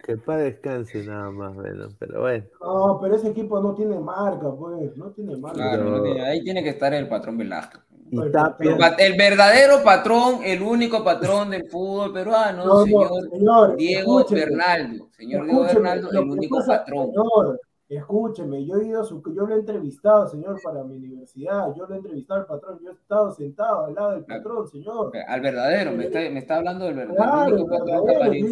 Que 0.05 0.17
para 0.17 0.43
descanse 0.43 1.05
nada 1.05 1.31
más, 1.31 1.53
bueno, 1.55 1.89
pero 1.99 2.21
bueno. 2.21 2.45
No, 2.61 2.99
pero 3.03 3.17
ese 3.17 3.29
equipo 3.29 3.61
no 3.61 3.75
tiene 3.75 3.99
marca, 3.99 4.49
pues. 4.57 4.97
No 4.97 5.11
tiene 5.11 5.37
marca. 5.37 5.57
Claro, 5.57 5.83
Pero- 5.85 5.97
no 5.97 6.03
tiene- 6.05 6.25
ahí 6.25 6.43
tiene 6.45 6.63
que 6.63 6.69
estar 6.71 6.95
el 6.95 7.09
patrón 7.09 7.37
Velasco. 7.39 7.81
Y 8.09 8.17
Pero- 8.17 8.31
Tapia, 8.31 8.77
El, 8.99 9.17
verdadero 9.19 9.83
patrón, 9.83 10.39
el 10.45 10.63
único 10.63 11.03
patrón 11.03 11.51
del 11.51 11.69
fútbol 11.69 12.13
peruano, 12.13 12.65
No, 12.65 12.75
no, 12.79 12.85
señor 12.85 13.11
señor, 13.33 13.77
Diego 13.77 14.21
escúcheme. 14.21 14.41
Bernaldo. 14.47 15.09
Señor 15.11 15.45
Diego 15.45 15.63
Bernaldo, 15.65 16.11
el 16.13 16.19
único 16.19 16.57
pasa, 16.59 16.79
patrón. 16.79 17.07
Señor, 17.09 17.61
escúcheme, 17.89 18.65
yo 18.67 18.77
he 18.77 18.87
ido 18.87 19.01
a 19.01 19.05
su, 19.05 19.23
yo 19.33 19.47
lo 19.47 19.55
he 19.55 19.59
entrevistado, 19.59 20.27
señor, 20.29 20.61
para 20.63 20.83
mi 20.85 20.97
universidad, 20.97 21.75
yo 21.77 21.87
lo 21.87 21.95
he 21.95 21.99
entrevistado 21.99 22.41
al 22.41 22.47
patrón, 22.47 22.79
yo 22.83 22.91
he 22.91 22.95
estado 22.95 23.31
sentado 23.33 23.85
al 23.87 23.95
lado 23.95 24.11
del 24.13 24.25
patrón, 24.25 24.67
señor. 24.69 25.13
Al 25.29 25.41
verdadero, 25.41 25.93
me 25.93 26.05
está, 26.05 26.19
me 26.31 26.39
está 26.41 26.57
hablando 26.57 26.87
del 26.87 26.95
verdadero, 26.95 27.27
Claro, 27.27 27.57
el 27.57 27.65
verdadero, 27.65 28.33
yo, 28.33 28.47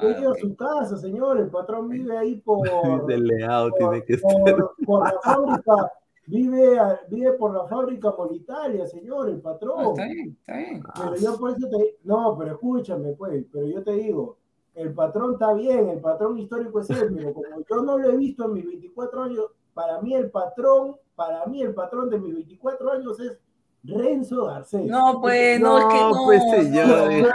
he 0.00 0.10
Ah, 0.10 0.20
ido 0.20 0.30
a 0.32 0.34
su 0.34 0.54
casa, 0.56 0.96
señor, 0.96 1.38
el 1.38 1.48
patrón 1.50 1.88
vive 1.88 2.16
ahí 2.16 2.36
por, 2.36 3.06
de 3.06 3.18
Leao 3.18 3.70
tiene 3.72 4.04
que 4.04 4.14
estar. 4.14 4.54
por, 4.54 4.74
por 4.84 5.04
la 5.12 5.20
fábrica, 5.22 5.92
vive, 6.26 6.78
a- 6.78 7.00
vive 7.08 7.32
por 7.32 7.54
la 7.54 7.66
fábrica 7.66 8.12
Molitalia, 8.16 8.86
señor, 8.86 9.28
el 9.30 9.36
Ah, 9.36 9.40
patrón. 9.42 9.88
está 9.90 10.04
bien, 10.06 10.36
está 10.40 10.56
bien. 10.58 10.82
Pero 10.94 11.16
yo 11.16 11.38
por 11.38 11.50
eso 11.50 11.68
te 11.68 11.96
no, 12.04 12.36
pero 12.38 12.52
escúchame, 12.52 13.12
pues, 13.14 13.44
pero 13.52 13.66
yo 13.66 13.82
te 13.82 13.92
digo, 13.92 14.37
el 14.78 14.94
patrón 14.94 15.32
está 15.34 15.52
bien, 15.54 15.88
el 15.88 16.00
patrón 16.00 16.38
histórico 16.38 16.80
es 16.80 16.90
él, 16.90 17.12
pero 17.16 17.32
como 17.34 17.48
yo 17.68 17.82
no 17.82 17.98
lo 17.98 18.10
he 18.12 18.16
visto 18.16 18.44
en 18.46 18.52
mis 18.54 18.66
24 18.66 19.22
años, 19.22 19.46
para 19.74 20.00
mí 20.00 20.14
el 20.14 20.30
patrón, 20.30 20.96
para 21.14 21.44
mí 21.46 21.62
el 21.62 21.74
patrón 21.74 22.08
de 22.10 22.18
mis 22.18 22.34
24 22.34 22.92
años 22.92 23.20
es 23.20 23.38
Renzo 23.84 24.46
Garcés. 24.46 24.84
No, 24.86 25.20
pues, 25.20 25.60
no, 25.60 25.78
es 25.78 25.84
que 25.86 26.00
no. 26.00 26.24
pues 26.24 26.42
señor. 26.50 26.86
no, 26.88 27.10
es- 27.10 27.26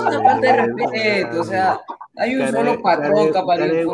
una 0.00 0.22
falta 0.22 0.40
de 0.40 0.52
respeto, 0.66 1.40
o 1.40 1.44
sea, 1.44 1.80
hay 2.16 2.36
un 2.36 2.46
solo 2.48 2.80
patrón 2.82 3.32
capaz 3.32 3.56
de. 3.58 3.84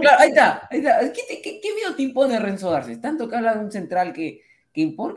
Claro, 0.00 0.18
ahí 0.18 0.28
está, 0.30 0.68
ahí 0.70 0.78
está. 0.78 1.00
¿Qué, 1.12 1.22
te- 1.28 1.42
qué, 1.42 1.60
qué 1.60 1.74
miedo 1.74 1.94
te 1.94 2.02
impone 2.02 2.38
Renzo 2.38 2.70
Garcés? 2.70 3.00
Tanto 3.00 3.28
que 3.28 3.36
habla 3.36 3.54
de 3.54 3.64
un 3.64 3.70
central 3.72 4.12
que, 4.12 4.40
que 4.72 4.80
impone, 4.80 5.14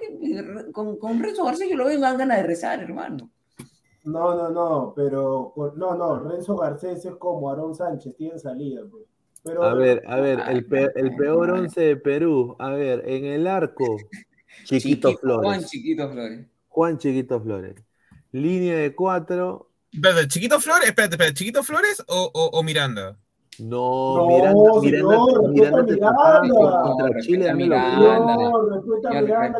con, 0.71 0.97
con 0.97 1.19
Renzo 1.21 1.43
Garcés 1.45 1.69
yo 1.69 1.75
lo 1.77 1.85
veo 1.85 1.93
y 1.93 1.97
me 1.97 2.03
dan 2.07 2.17
ganas 2.17 2.37
de 2.37 2.43
rezar, 2.43 2.79
hermano. 2.81 3.29
No, 4.07 4.35
no, 4.35 4.49
no, 4.49 4.93
pero 4.95 5.53
no, 5.75 5.95
no, 5.95 6.19
Renzo 6.19 6.55
Garcés 6.55 7.03
es 7.03 7.15
como 7.15 7.49
Aarón 7.49 7.75
Sánchez, 7.75 8.15
tiene 8.15 8.39
salida, 8.39 8.81
pues. 8.89 9.03
Pero, 9.43 9.63
A 9.63 9.73
ver, 9.73 10.01
a 10.07 10.15
ver, 10.21 10.41
el, 10.47 10.65
pe- 10.65 10.91
el 10.95 11.15
peor 11.15 11.51
once 11.51 11.81
de 11.81 11.95
Perú. 11.97 12.55
A 12.57 12.71
ver, 12.71 13.03
en 13.07 13.25
el 13.25 13.47
arco, 13.47 13.97
Chiquito 14.63 15.09
Juan 15.09 15.19
Flores. 15.19 15.69
Chiquito 15.69 16.09
Flores. 16.09 16.47
Juan 16.69 16.97
Chiquito 16.97 17.41
Flores. 17.41 17.75
Línea 18.31 18.77
de 18.77 18.95
cuatro. 18.95 19.71
¿Chiquito 20.27 20.59
Flores? 20.59 20.87
Espérate, 20.87 21.15
espérate, 21.15 21.33
¿Chiquito 21.33 21.63
Flores 21.63 22.03
o, 22.07 22.31
o, 22.33 22.59
o 22.59 22.63
Miranda? 22.63 23.17
No, 23.59 24.17
No, 24.17 24.27
Miranda, 24.27 24.81
señor, 24.81 25.49
Miranda, 25.49 25.83
Miranda 25.83 26.81
contra 26.83 27.21
Chile. 27.21 27.53
Miranda. 27.55 27.97
Miranda, 27.99 29.59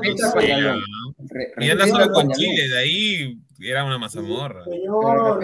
Miranda 1.58 1.88
solo 1.88 2.12
con. 2.12 2.32
Chile, 2.32 2.68
de 2.70 2.78
ahí 2.78 3.40
era 3.60 3.84
una 3.84 3.98
mazamorra. 3.98 4.64
Señor. 4.66 5.40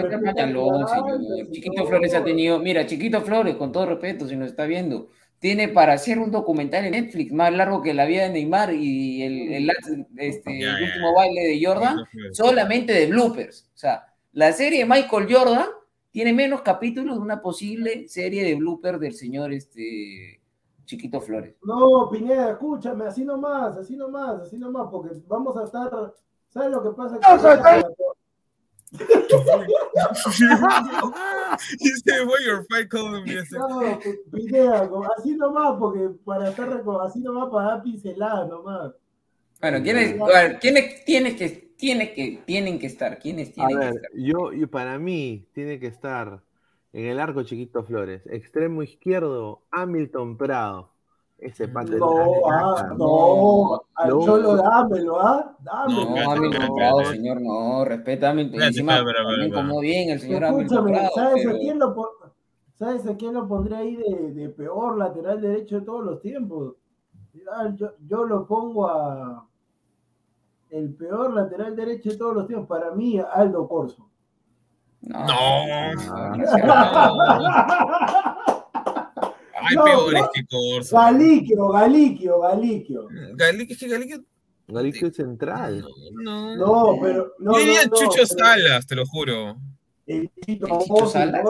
Chiquito 1.50 1.72
señor. 1.72 1.88
Flores 1.88 2.14
ha 2.14 2.24
tenido, 2.24 2.58
mira, 2.58 2.86
Chiquito 2.86 3.22
Flores, 3.22 3.56
con 3.56 3.72
todo 3.72 3.86
respeto, 3.86 4.28
si 4.28 4.36
nos 4.36 4.48
está 4.48 4.66
viendo, 4.66 5.08
tiene 5.38 5.68
para 5.68 5.94
hacer 5.94 6.18
un 6.18 6.30
documental 6.30 6.84
en 6.84 6.92
Netflix 6.92 7.32
más 7.32 7.52
largo 7.52 7.82
que 7.82 7.92
la 7.92 8.04
vida 8.06 8.22
de 8.22 8.30
Neymar 8.30 8.72
y 8.72 9.22
el, 9.22 9.52
el, 9.54 9.70
este, 10.18 10.60
Ya, 10.60 10.70
el 10.76 10.78
ya, 10.80 10.86
último 10.86 11.08
ya. 11.10 11.16
baile 11.16 11.40
de 11.42 11.64
Jordan, 11.64 11.96
solamente 12.32 12.92
de 12.92 13.06
bloopers. 13.06 13.68
O 13.74 13.78
sea, 13.78 14.04
la 14.32 14.52
serie 14.52 14.80
de 14.80 14.84
Michael 14.86 15.26
Jordan 15.28 15.66
tiene 16.14 16.32
menos 16.32 16.62
capítulos 16.62 17.16
de 17.16 17.22
una 17.22 17.42
posible 17.42 18.06
serie 18.06 18.44
de 18.44 18.54
bloopers 18.54 19.00
del 19.00 19.14
señor 19.14 19.52
este, 19.52 20.40
Chiquito 20.84 21.20
Flores. 21.20 21.56
No, 21.64 22.08
Pineda, 22.08 22.52
escúchame, 22.52 23.06
así 23.06 23.24
nomás, 23.24 23.76
así 23.76 23.96
nomás, 23.96 24.42
así 24.42 24.56
nomás, 24.56 24.86
porque 24.92 25.10
vamos 25.26 25.56
a 25.56 25.64
estar. 25.64 25.90
¿Sabes 26.50 26.70
lo 26.70 26.84
que 26.84 26.90
pasa? 26.90 27.18
You 31.80 31.96
say, 32.04 32.20
"Why 32.24 32.44
your 32.46 32.64
fight 32.70 32.88
calling 32.88 33.24
me?" 33.24 33.40
Ese- 33.40 33.58
No, 33.58 33.98
Pineda, 34.30 34.88
así 35.18 35.34
nomás, 35.34 35.76
porque 35.80 36.10
para 36.24 36.50
estar 36.50 36.80
así 37.02 37.18
nomás 37.22 37.50
para 37.50 37.70
dar 37.70 37.82
pinceladas 37.82 38.48
nomás. 38.48 38.92
Bueno, 39.60 39.82
¿quiénes, 39.82 40.16
¿quiénes, 40.60 41.04
tiene 41.04 41.34
que, 41.34 41.63
tiene 41.76 42.12
que, 42.14 42.42
tienen 42.46 42.78
que 42.78 42.86
estar? 42.86 43.18
¿Quiénes 43.18 43.50
A 43.50 43.52
tienen 43.52 43.78
que 43.80 43.86
estar? 43.88 44.10
yo, 44.14 44.52
yo 44.52 44.70
para 44.70 44.98
mí 44.98 45.46
tiene 45.52 45.78
que 45.78 45.86
estar 45.88 46.40
en 46.92 47.06
el 47.06 47.18
arco 47.20 47.42
Chiquito 47.42 47.82
Flores. 47.84 48.22
Extremo 48.26 48.82
izquierdo, 48.82 49.62
Hamilton 49.70 50.36
Prado. 50.36 50.90
Ese 51.36 51.66
pata 51.68 51.92
es 51.92 51.98
No, 51.98 52.14
la- 52.48 52.74
ah, 52.78 52.94
no, 52.96 53.80
al 53.96 54.08
No. 54.08 54.20
Cholo 54.24 54.56
dámelo, 54.56 55.20
¿ah? 55.20 55.56
Dámelo. 55.60 56.10
No, 56.10 56.30
Hamilton 56.30 56.74
Prado, 56.76 57.04
señor, 57.06 57.40
no, 57.42 57.84
respeta 57.84 58.28
a 58.28 58.30
Hamilton. 58.30 58.62
Encima, 58.62 59.04
también 59.04 59.52
como 59.52 59.80
bien 59.80 60.10
el 60.10 60.20
señor 60.20 60.44
Hamilton 60.44 60.64
Escúchame, 60.88 60.90
Prado. 60.92 61.10
¿sabes 61.14 61.42
pero- 61.44 61.56
a 61.56 61.58
quién 61.58 61.78
lo 61.78 61.94
¿Sabes 62.76 63.06
a 63.06 63.16
quién 63.16 63.34
lo 63.34 63.46
pondré 63.46 63.76
ahí 63.76 63.96
de, 63.96 64.32
de 64.32 64.48
peor 64.48 64.98
lateral 64.98 65.40
derecho 65.40 65.78
de 65.78 65.86
todos 65.86 66.04
los 66.04 66.20
tiempos? 66.20 66.74
Ah, 67.52 67.72
Yo, 67.76 67.90
yo 68.06 68.24
lo 68.24 68.46
pongo 68.48 68.88
a 68.88 69.46
el 70.74 70.92
peor 70.94 71.32
lateral 71.34 71.76
derecho 71.76 72.10
de 72.10 72.16
todos 72.16 72.34
los 72.34 72.46
tiempos, 72.48 72.68
para 72.68 72.92
mí, 72.94 73.20
Aldo 73.32 73.68
Corso. 73.68 74.08
No, 75.02 75.26
No. 75.26 75.34
Hay 79.66 79.76
No, 79.76 79.84
peores 79.84 80.20
no. 80.22 80.28
que 80.34 80.44
Corso. 80.46 80.96
Galiquio, 80.96 81.68
Galiquio, 81.68 82.40
Galiquio. 82.40 83.08
Galique, 83.34 83.74
es 83.74 83.78
que. 83.80 84.20
Galicia 84.66 85.08
es 85.08 85.16
central. 85.16 85.84
No, 86.12 86.56
No, 86.56 86.98
pero. 87.00 87.32
No, 87.38 87.52
Yo 87.52 87.58
diría 87.58 87.84
no, 87.84 87.90
no, 87.90 87.96
Chucho 87.96 88.10
pero 88.14 88.26
Salas, 88.26 88.86
te 88.86 88.94
lo 88.96 89.06
juro. 89.06 89.56
El 90.06 90.30
Chito, 90.44 90.66
¿El 90.66 90.78
Chicho 90.80 91.06
Salas? 91.06 91.42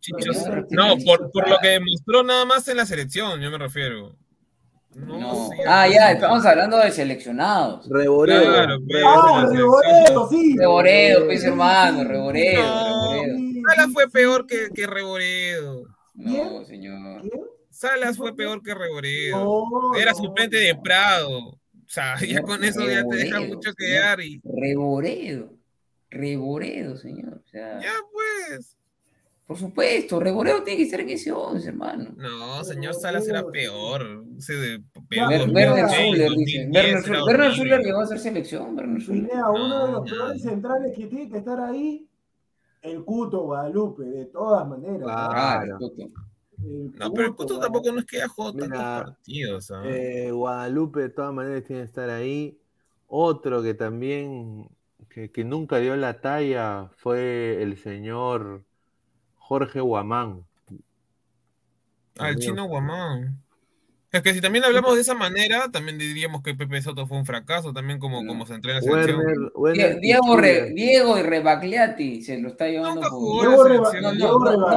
Chicho 0.00 0.32
Salas. 0.34 0.64
No, 0.70 0.94
por, 1.06 1.30
por 1.30 1.48
lo 1.48 1.56
que 1.62 1.68
demostró 1.68 2.22
nada 2.22 2.44
más 2.44 2.66
en 2.68 2.76
la 2.78 2.84
selección, 2.86 3.40
yo 3.40 3.50
me 3.50 3.56
refiero. 3.58 4.14
No, 4.96 5.18
no. 5.18 5.48
sí, 5.50 5.56
Ah, 5.66 5.88
ya, 5.88 6.12
estamos 6.12 6.44
hablando 6.46 6.78
de 6.78 6.90
seleccionados. 6.92 7.86
Claro, 7.88 8.78
pues, 8.86 9.02
Ah, 9.06 9.46
Reboredo, 9.50 10.28
sí. 10.30 10.56
Reboredo, 10.56 11.24
pues 11.26 11.44
hermano, 11.44 12.04
Reboredo, 12.04 12.62
No. 12.62 13.12
Reboredo. 13.12 13.62
Salas 13.68 13.92
fue 13.92 14.08
peor 14.10 14.46
que, 14.46 14.68
que 14.74 14.86
Reboredo. 14.86 15.84
No, 16.14 16.64
señor. 16.64 17.22
Salas 17.70 18.16
fue 18.16 18.34
peor 18.36 18.62
que 18.62 18.74
Reboredo. 18.74 19.44
No, 19.44 19.94
Era 19.98 20.12
no, 20.12 20.16
suplente 20.18 20.56
de 20.58 20.74
Prado. 20.76 21.38
O 21.38 21.58
sea, 21.88 22.16
ya 22.26 22.42
con 22.42 22.62
eso 22.64 22.80
ya 22.88 23.04
te 23.06 23.16
deja 23.16 23.36
Reboredo, 23.38 23.54
mucho 23.56 23.72
que 23.74 23.84
señor. 23.86 24.00
dar 24.02 24.20
y 24.20 24.40
Reboredo. 24.44 25.50
Reboredo, 26.10 26.96
señor. 26.96 27.40
O 27.44 27.48
sea, 27.50 27.80
ya 27.80 27.92
pues. 28.12 28.76
Por 29.46 29.58
supuesto, 29.58 30.18
Reboredo 30.20 30.62
tiene 30.62 30.78
que 30.78 30.84
estar 30.84 31.00
en 31.00 31.10
ese 31.10 31.30
11, 31.30 31.68
hermano. 31.68 32.14
No, 32.16 32.64
señor 32.64 32.94
Salas 32.94 33.28
era 33.28 33.46
peor. 33.46 34.24
Ese 34.38 34.54
de 34.54 34.82
peor. 35.06 35.28
Werner 35.28 35.68
2006, 35.68 36.08
Zuller, 36.08 36.30
dice. 36.32 36.58
2010 36.64 37.26
Werner 37.26 37.52
Zuller, 37.52 37.80
llegó 37.82 38.00
a 38.00 38.06
ser 38.06 38.18
selección, 38.20 38.74
Werner 38.74 39.02
Zuller. 39.02 39.28
Pineda, 39.28 39.50
uno 39.50 39.86
de 39.86 39.92
los 39.92 40.10
peores 40.10 40.42
centrales 40.42 40.96
que 40.96 41.06
tiene 41.08 41.28
que 41.28 41.38
estar 41.38 41.60
ahí, 41.60 42.08
el 42.80 43.04
Cuto 43.04 43.42
Guadalupe, 43.42 44.04
de 44.04 44.24
todas 44.26 44.66
maneras. 44.66 45.02
Claro. 45.02 45.78
El 46.62 46.92
No, 46.98 47.12
pero 47.12 47.28
el 47.28 47.34
Cuto 47.34 47.60
tampoco 47.60 47.92
no 47.92 47.98
es 47.98 48.06
que 48.06 48.16
haya 48.16 48.28
jugado 48.28 48.54
Mira, 48.54 48.68
tantos 48.68 49.14
partidos. 49.14 49.70
¿ah? 49.72 49.82
Eh, 49.84 50.30
Guadalupe 50.30 51.00
de 51.00 51.08
todas 51.10 51.34
maneras 51.34 51.64
tiene 51.64 51.82
que 51.82 51.86
estar 51.86 52.08
ahí. 52.08 52.58
Otro 53.08 53.62
que 53.62 53.74
también 53.74 54.70
que, 55.10 55.30
que 55.30 55.44
nunca 55.44 55.76
dio 55.80 55.94
la 55.96 56.22
talla 56.22 56.90
fue 56.96 57.62
el 57.62 57.76
señor 57.76 58.64
Jorge 59.46 59.80
Guamán. 59.80 60.42
Ah, 62.18 62.28
el 62.30 62.34
También. 62.36 62.38
chino 62.40 62.64
Guamán. 62.66 63.40
Es 64.10 64.22
que 64.22 64.32
si 64.32 64.40
también 64.40 64.64
hablamos 64.64 64.94
de 64.94 65.00
esa 65.00 65.14
manera, 65.14 65.68
también 65.72 65.98
diríamos 65.98 66.40
que 66.40 66.54
Pepe 66.54 66.80
Soto 66.80 67.04
fue 67.08 67.18
un 67.18 67.26
fracaso 67.26 67.72
también 67.72 67.98
como, 67.98 68.22
No. 68.22 68.28
como 68.28 68.46
central 68.46 68.76
en 68.76 68.84
la 68.84 68.90
selección. 69.02 69.18
Werner, 69.18 69.36
Die- 69.36 69.50
Werner 69.56 70.00
Diego, 70.00 70.36
Re-. 70.36 70.70
Diego 70.72 71.18
y 71.18 71.22
Rebagliati 71.22 72.22
se 72.22 72.38
lo 72.38 72.48
está 72.50 72.68
llevando 72.68 72.94
Nunca 73.00 73.08
por- 73.10 73.18
jugó 73.18 73.42
en 73.42 73.50
la 73.50 73.90
selección. 73.90 74.18
no, 74.18 74.28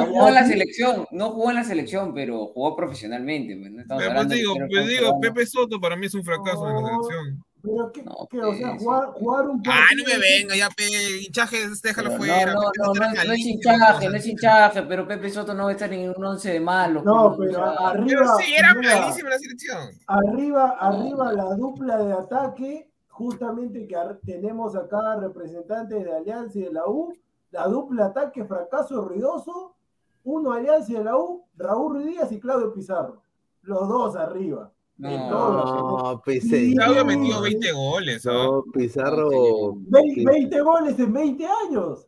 jugó 0.08 0.28
en 0.28 0.34
la 0.34 0.46
selección, 0.48 1.06
no 1.12 1.30
jugó 1.30 1.50
en 1.52 1.56
la 1.56 1.64
selección, 1.64 2.14
pero 2.16 2.48
jugó 2.48 2.76
profesionalmente. 2.76 3.56
pues, 3.58 3.72
no 3.72 3.82
estamos 3.82 4.04
Pero 4.04 4.16
pues 4.16 4.30
digo, 4.30 4.54
digo. 4.88 5.20
Pepe 5.22 5.46
Soto 5.46 5.80
para 5.80 5.96
mí 5.96 6.08
es 6.08 6.16
un 6.16 6.24
fracaso 6.24 6.68
en 6.68 6.74
la 6.76 6.82
selección. 6.90 7.44
Pero 7.62 7.92
que, 7.92 8.04
No, 8.04 8.28
que, 8.30 8.40
o 8.42 8.54
sea, 8.56 8.70
pues, 8.72 8.84
jugar, 8.84 9.06
jugar 9.14 9.50
un 9.50 9.62
Ah, 9.68 9.86
no 9.98 10.04
me 10.06 10.12
partido- 10.12 10.20
venga, 10.40 10.56
ya, 10.56 10.70
pe, 10.70 10.84
hinchajes, 11.26 11.82
déjalo 11.82 12.10
Pero 12.10 12.18
fuera. 12.18 12.54
No, 12.54 12.62
no, 12.62 12.94
no, 12.94 13.24
no, 13.26 13.34
es 13.34 13.40
hinchaje, 13.40 14.10
no 14.10 14.16
es 14.16 14.28
hinchaje, 14.28 14.84
pero 14.84 15.08
Pepe 15.08 15.30
Soto 15.30 15.54
no 15.54 15.64
va 15.64 15.70
a 15.70 15.74
estar 15.74 15.92
en 15.92 16.10
un 16.16 16.24
once 16.24 16.52
de 16.54 16.60
malos. 16.60 17.04
No, 17.04 17.36
pues, 17.36 17.50
pero 17.52 17.66
arriba, 17.66 18.06
Pero 18.06 18.38
sí, 18.38 18.54
era 18.58 18.72
en 18.72 18.82
la 19.30 19.38
selección. 19.40 19.90
arriba, 20.08 20.78
arriba 20.80 21.26
no. 21.26 21.32
la 21.32 21.56
dupla 21.56 21.98
de 21.98 22.14
ataque, 22.14 22.92
justamente 23.10 23.88
que 23.88 23.98
tenemos 24.26 24.76
acá 24.76 25.16
representantes 25.20 26.04
de 26.04 26.16
Alianza 26.16 26.60
y 26.60 26.62
de 26.64 26.72
la 26.74 26.88
U, 26.88 27.12
la 27.52 27.68
dupla 27.68 28.06
ataque 28.06 28.46
fracaso 28.46 29.02
ruidoso, 29.02 29.76
uno 30.24 30.52
Alianza 30.54 30.94
de 30.94 31.04
la 31.04 31.18
U, 31.18 31.44
Raúl 31.56 31.94
Ruiz 31.96 32.06
Díaz 32.08 32.32
y 32.32 32.40
Claudio 32.40 32.72
Pizarro. 32.74 33.22
Los 33.64 33.88
dos 33.90 34.16
arriba. 34.16 34.72
En. 35.00 35.30
No, 35.30 36.22
pues, 36.26 36.44
Claudio 36.76 37.06
metido 37.06 37.38
sí. 37.44 37.54
20 37.54 37.72
goles, 37.72 38.26
¿ah? 38.26 38.34
No, 38.34 38.64
Pizarro. 38.74 39.76
Ve- 39.76 40.24
20 40.26 40.62
goles 40.62 41.00
en 41.00 41.14
20 41.14 41.46
años. 41.68 42.08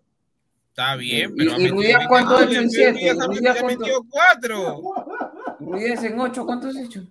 Está 0.70 0.96
bien, 0.96 1.32
¿Y- 1.36 1.38
pero 1.38 1.60
y 1.60 1.68
Ruidías 1.68 2.00
20 2.00 2.08
cuánto 2.08 2.36
ha 2.38 2.44
hecho 2.46 2.52
en 2.54 2.58
pero 2.60 2.70
siete? 2.70 2.92
Ruidías 2.94 3.20
ha 3.20 3.26
Ruidías 3.28 3.42
metido- 3.42 3.52
ha 3.52 3.62
cuánto- 3.62 3.80
metido 3.80 4.06
4. 4.10 4.82
Ruidías 5.60 6.04
en 6.04 6.20
8, 6.20 6.46
¿cuántos 6.46 6.76
has 6.76 6.84
hecho? 6.86 7.02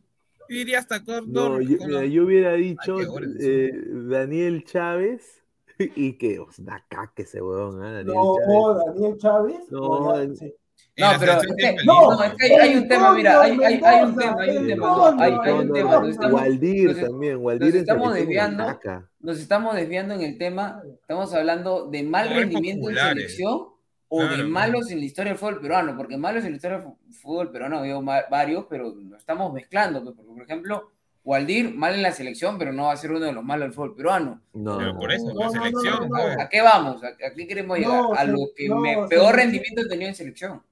Diría 0.48 0.78
hasta 0.78 1.05
Córdoba. 1.05 1.48
No, 1.50 1.60
yo, 1.60 1.76
mira, 1.86 2.05
yo 2.06 2.24
hubiera 2.24 2.52
dicho 2.55 2.96
qué 2.96 3.05
goles. 3.05 3.36
eh, 3.40 3.70
Daniel 4.09 4.64
Chávez 4.64 5.42
y 5.78 6.14
que 6.14 6.38
o 6.40 6.50
sea, 6.50 6.64
una 6.64 6.84
caca 6.88 7.22
ese 7.22 7.42
huevón, 7.42 7.82
¿ah? 7.82 7.92
Daniel 7.92 8.14
No, 8.16 8.34
Chávez. 8.36 8.86
Daniel 8.86 9.18
Chávez. 9.18 9.60
No, 9.70 10.18
en- 10.20 10.36
sí. 10.36 10.55
No, 10.98 11.06
pero 11.20 11.32
es 11.32 11.46
que, 11.56 11.76
No, 11.84 12.10
no, 12.12 12.22
es 12.24 12.34
que 12.34 12.44
hay, 12.46 12.52
hay 12.52 12.76
un 12.76 12.88
tema, 12.88 13.12
mira, 13.14 13.40
hay, 13.40 13.52
hay, 13.52 13.80
hay 13.84 14.02
un 14.04 14.16
tema, 14.16 14.36
hay 14.40 14.56
un 14.56 14.66
tema, 14.66 14.86
no, 14.86 15.06
hay, 15.22 15.32
hay 15.44 15.52
un 15.52 15.72
tema. 15.72 15.96
Nos 16.00 16.08
estamos, 16.10 16.40
Waldir 16.40 16.86
nos- 16.90 17.00
también, 17.08 17.32
nos 17.34 17.42
Waldir 17.44 17.74
en 17.74 17.80
estamos 17.80 18.14
desviando, 18.14 18.78
nos 19.20 19.38
estamos 19.38 19.74
desviando 19.76 20.14
en 20.14 20.22
el 20.22 20.38
tema, 20.38 20.82
estamos 21.00 21.32
hablando 21.34 21.86
de 21.90 22.02
mal 22.02 22.28
rendimiento 22.30 22.88
en 22.90 22.96
selección 22.96 23.66
o 24.10 24.24
de 24.24 24.42
malos 24.44 24.90
en 24.90 24.98
la 25.00 25.04
historia 25.04 25.32
del 25.32 25.38
fútbol 25.38 25.60
peruano, 25.60 25.96
porque 25.96 26.16
malos 26.16 26.42
en 26.44 26.50
la 26.50 26.56
historia 26.56 26.78
del 26.78 27.14
fútbol 27.14 27.52
peruano 27.52 27.76
ha 27.76 27.80
habido 27.80 28.00
ma- 28.02 28.24
varios, 28.30 28.64
pero 28.68 28.94
lo 28.94 29.16
estamos 29.16 29.52
mezclando, 29.52 30.02
pues, 30.02 30.16
porque, 30.16 30.32
por 30.32 30.42
ejemplo, 30.42 30.90
Waldir, 31.24 31.74
mal 31.74 31.94
en 31.94 32.02
la 32.02 32.12
selección, 32.12 32.56
pero 32.58 32.72
no 32.72 32.84
va 32.84 32.92
a 32.92 32.96
ser 32.96 33.10
uno 33.10 33.20
de 33.20 33.32
los 33.32 33.44
malos 33.44 33.66
del 33.66 33.74
fútbol 33.74 33.94
peruano. 33.94 34.40
No, 34.54 34.78
Pero 34.78 34.96
por 34.96 35.12
eso, 35.12 35.26
No, 35.26 35.40
la 35.40 35.46
no, 35.46 35.52
no, 35.52 35.62
selección, 35.62 36.08
no, 36.08 36.16
¿sabes? 36.16 36.38
¿A 36.40 36.48
qué 36.48 36.62
vamos? 36.62 37.04
¿A, 37.04 37.08
a 37.08 37.34
qué 37.36 37.46
queremos 37.46 37.76
llegar? 37.76 38.00
No, 38.02 38.14
a 38.14 38.24
lo 38.24 38.38
que 38.56 38.66
no, 38.66 38.76
me, 38.80 38.96
peor 39.08 39.36
rendimiento 39.36 39.82
he 39.82 39.88
tenido 39.88 40.08
en 40.08 40.14
selección. 40.14 40.62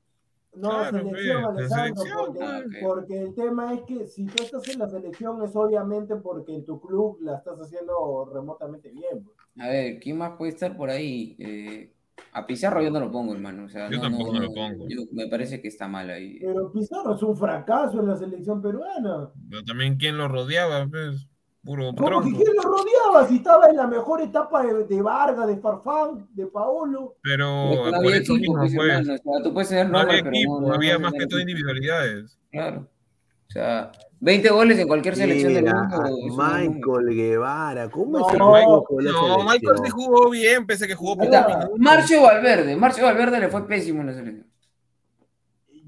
No, 0.57 0.71
Claro, 0.71 0.99
selección, 0.99 1.43
pues, 1.43 1.73
Alessandro, 1.73 1.97
selección, 2.03 2.27
porque, 2.27 2.45
ah, 2.45 2.63
porque 2.83 3.23
el 3.23 3.35
tema 3.35 3.75
es 3.75 3.83
que 3.83 4.07
si 4.07 4.25
tú 4.27 4.43
estás 4.43 4.69
en 4.69 4.79
la 4.79 4.89
selección 4.89 5.43
es 5.45 5.55
obviamente 5.55 6.17
porque 6.17 6.55
en 6.55 6.65
tu 6.65 6.81
club 6.81 7.19
la 7.21 7.37
estás 7.37 7.59
haciendo 7.61 8.31
remotamente 8.33 8.91
bien. 8.91 9.23
pues. 9.23 9.37
A 9.59 9.69
ver, 9.69 9.99
¿quién 10.01 10.19
más 10.19 10.33
puede 10.39 10.53
estar 10.53 10.77
por 10.77 10.89
ahí? 10.91 11.37
Eh, 11.39 11.93
a 12.33 12.47
Pizarro 12.47 12.83
yo 12.83 12.91
no 12.91 13.01
lo 13.01 13.11
pongo, 13.11 13.35
hermano. 13.35 13.65
O 13.65 13.69
sea, 13.69 13.91
Yo 13.91 13.97
no, 13.99 14.03
tampoco 14.05 14.33
no, 14.33 14.41
lo 14.41 14.53
pongo. 14.53 14.87
yo- 14.89 15.03
me 15.13 15.27
parece 15.29 15.61
que 15.61 15.69
está 15.69 15.89
mal 15.89 16.09
ahí. 16.11 16.39
Pero 16.41 16.73
Pizarro 16.73 17.15
es 17.15 17.23
un 17.23 17.37
fracaso 17.37 18.01
en 18.01 18.09
la 18.09 18.17
selección 18.17 18.61
peruana. 18.63 19.31
Pero 19.51 19.63
también 19.65 19.97
quién 19.97 20.17
lo 20.17 20.27
rodeaba, 20.29 20.87
pues, 20.89 21.29
puro 21.67 21.93
¿Cómo 21.95 22.23
que 22.23 22.31
quién 22.33 22.55
lo 22.57 22.63
rodeaba? 22.63 23.29
Si 23.29 23.37
estaba 23.37 23.67
en 23.69 23.77
la 23.77 23.87
mejor 23.87 24.23
etapa 24.23 24.63
de, 24.65 24.85
de 24.85 25.03
Vargas, 25.03 25.47
de 25.49 25.57
Farfán, 25.59 26.27
de 26.33 26.47
Paolo. 26.47 27.17
Pero 27.23 27.47
no 27.47 27.77
por 27.85 27.95
había 27.97 28.17
eso 28.17 28.35
equipo, 28.37 28.55
mismo, 28.55 28.57
pues, 28.59 28.75
pues. 28.75 28.89
hermano. 28.89 29.15
O 29.15 29.33
sea, 29.35 29.43
tú 29.43 29.53
puedes 29.53 29.69
tener 29.69 29.91
No 29.91 29.99
había 29.99 30.19
equipo, 30.21 30.61
no, 30.61 30.69
no 30.69 30.75
había 30.75 30.99
más 30.99 31.13
que 31.13 31.27
todo 31.27 31.41
individualidades. 31.41 32.39
Claro. 32.51 32.89
O 33.49 33.53
sea, 33.53 33.93
20 34.21 34.49
goles 34.51 34.79
en 34.79 34.89
cualquier 34.89 35.15
selección 35.17 35.55
del 35.55 35.65
Mira, 35.65 35.83
mundo. 35.83 35.97
un 35.99 36.37
buen 36.37 36.65
número. 36.67 36.73
Michael 36.81 37.17
Guevara, 37.17 37.91
¿cómo 37.91 38.19
No, 38.19 38.29
es 38.29 38.33
Michael- 38.33 39.13
no, 39.15 39.39
Michael 39.45 39.77
sí 39.85 39.91
jugó 39.91 40.31
bien, 40.31 40.67
pese 40.67 40.85
a 40.85 40.89
que 40.89 40.95
jugó 40.95 41.21
Ahí 41.23 41.29
poco. 41.29 41.77
Marcio 41.79 42.23
Valverde. 42.23 42.77
Marcio 42.77 43.05
Valverde 43.05 43.41
le 43.41 43.49
fue 43.49 43.67
pésimo 43.67 44.01
en 44.01 44.07
la 44.07 44.15
selección. 44.15 44.47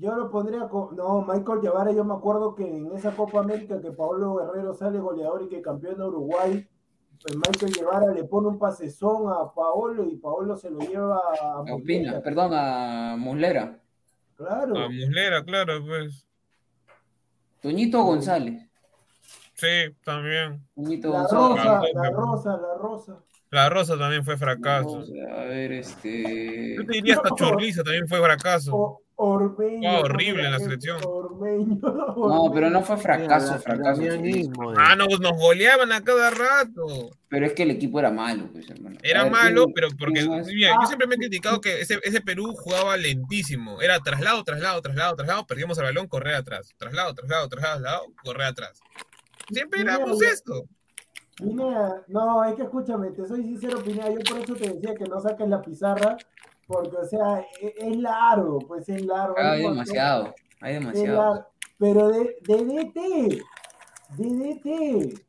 Yo 0.01 0.15
lo 0.15 0.31
pondría 0.31 0.69
con. 0.69 0.95
No, 0.97 1.23
Michael 1.23 1.61
Guevara, 1.61 1.91
yo 1.93 2.05
me 2.05 2.15
acuerdo 2.15 2.55
que 2.55 2.65
en 2.65 2.93
esa 2.95 3.11
Copa 3.17 3.41
América 3.41 3.81
que 3.81 3.91
Pablo 3.91 4.37
Guerrero 4.37 4.73
sale 4.75 4.99
goleador 5.01 5.43
y 5.43 5.49
que 5.49 5.61
campeón 5.61 5.99
de 5.99 6.05
Uruguay, 6.05 6.69
pues 7.21 7.35
Michael 7.37 7.73
Guevara 7.73 8.13
le 8.15 8.23
pone 8.25 8.47
un 8.49 8.59
pasezón 8.59 9.29
a 9.33 9.53
Paolo 9.53 10.05
y 10.05 10.17
Paolo 10.17 10.57
se 10.57 10.71
lo 10.71 10.79
lleva 10.79 11.17
a 11.17 11.53
A 11.55 11.61
Opina, 11.63 12.13
Muslera. 12.13 12.23
perdón, 12.23 12.51
a 12.55 13.17
Muslera. 13.19 13.81
Claro. 14.37 14.79
A 14.79 14.89
Muslera, 14.89 15.43
claro, 15.45 15.85
pues. 15.85 16.25
Toñito 17.61 18.03
González. 18.05 18.63
Sí, 19.55 19.67
también. 20.05 20.65
Toñito 20.77 21.11
La 21.11 21.23
González. 21.27 21.65
rosa, 21.65 21.93
la 21.93 22.11
rosa, 22.11 22.51
la 22.57 22.75
rosa. 22.79 23.25
La 23.51 23.69
Rosa 23.71 23.99
también 23.99 24.25
fue 24.25 24.37
fracaso. 24.37 24.99
A 25.35 25.45
ver, 25.45 25.73
este. 25.73 26.77
Yo 26.77 26.85
te 26.85 26.93
diría 26.93 27.15
hasta 27.15 27.31
Chorliza 27.35 27.83
también 27.83 28.07
fue 28.07 28.21
fracaso. 28.21 28.77
O- 28.77 29.01
Ormeño. 29.21 29.99
Horrible 29.99 30.49
la 30.49 30.61
selección. 30.61 30.99
Ormeño. 31.05 31.77
No, 31.83 32.51
pero 32.55 32.71
no 32.71 32.83
fue 32.83 32.97
fracaso, 32.99 33.49
Mira, 33.49 33.59
fracaso. 33.59 34.01
Damián 34.01 34.17
Chorliza. 34.19 34.39
Ismo, 34.39 34.73
eh. 34.73 34.77
Ah, 34.79 34.95
no, 34.95 35.07
nos 35.07 35.33
goleaban 35.33 35.91
a 35.91 36.01
cada 36.05 36.31
rato. 36.31 37.11
Pero 37.29 37.47
es 37.47 37.53
que 37.53 37.65
el 37.65 37.73
equipo 37.73 37.99
era 37.99 38.13
malo, 38.13 38.49
pues, 38.53 38.71
hermano. 38.71 38.97
Era 39.03 39.25
ver, 39.25 39.33
malo, 39.33 39.65
¿quién- 39.65 39.75
pero 39.75 39.89
porque 39.99 40.23
mira, 40.55 40.71
Ah. 40.73 40.79
yo 40.83 40.87
siempre 40.87 41.09
me 41.09 41.17
he 41.17 41.19
criticado 41.19 41.61
que 41.61 41.81
ese, 41.81 41.99
ese 42.05 42.21
Perú 42.21 42.55
jugaba 42.55 42.97
lentísimo. 42.97 43.83
Era 43.83 43.99
traslado, 43.99 44.45
traslado, 44.45 44.81
traslado, 44.83 45.17
traslado, 45.17 45.47
perdíamos 45.47 45.77
el 45.79 45.85
balón, 45.85 46.07
correr 46.07 46.37
atrás. 46.37 46.73
Traslado, 46.79 47.13
traslado, 47.13 47.49
traslado, 47.49 48.03
correr 48.25 48.47
atrás. 48.47 48.81
Siempre 49.51 49.81
Mira, 49.81 49.97
éramos 49.97 50.21
ya- 50.21 50.29
esto. 50.29 50.63
Pineda, 51.37 52.03
no, 52.09 52.45
es 52.45 52.55
que 52.57 52.63
escúchame, 52.63 53.11
te 53.13 53.25
soy 53.27 53.43
sincero, 53.43 53.83
Pineda, 53.83 54.11
yo 54.11 54.19
por 54.29 54.39
eso 54.41 54.55
te 54.55 54.71
decía 54.75 54.95
que 54.97 55.05
no 55.05 55.21
saques 55.21 55.49
la 55.49 55.63
pizarra, 55.63 56.17
porque, 56.69 56.97
o 56.99 57.05
sea, 57.07 57.41
e- 57.61 57.75
es, 57.79 57.97
largo, 57.97 58.59
pues 58.59 58.89
es 58.91 59.05
largo. 59.05 59.35
Ah, 59.39 59.53
hay 59.53 59.63
montón, 59.63 59.79
demasiado. 59.79 60.35
Hay 60.61 60.75
demasiado. 60.75 61.17
largo. 61.17 61.47
Pero 61.79 62.09
de, 62.09 62.37
de 62.43 62.65
DT, 62.65 63.43
de 64.19 64.29
DT, 64.29 65.25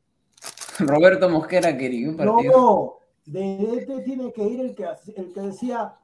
Roberto 0.79 1.29
Mosquera 1.29 1.77
quería 1.77 2.09
un 2.09 2.17
partido. 2.17 2.51
no, 2.51 2.93
de 3.25 3.57
DT 3.57 4.03
tiene 4.03 4.33
que 4.33 4.43
ir 4.43 4.59
el 4.59 4.75
que, 4.75 4.85
el 5.15 5.31
que 5.33 5.41
decía, 5.41 5.95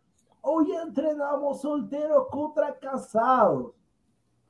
hoy 0.42 0.68
entrenamos 0.88 1.62
solteros 1.62 2.28
contra 2.30 2.78
casados. 2.80 3.74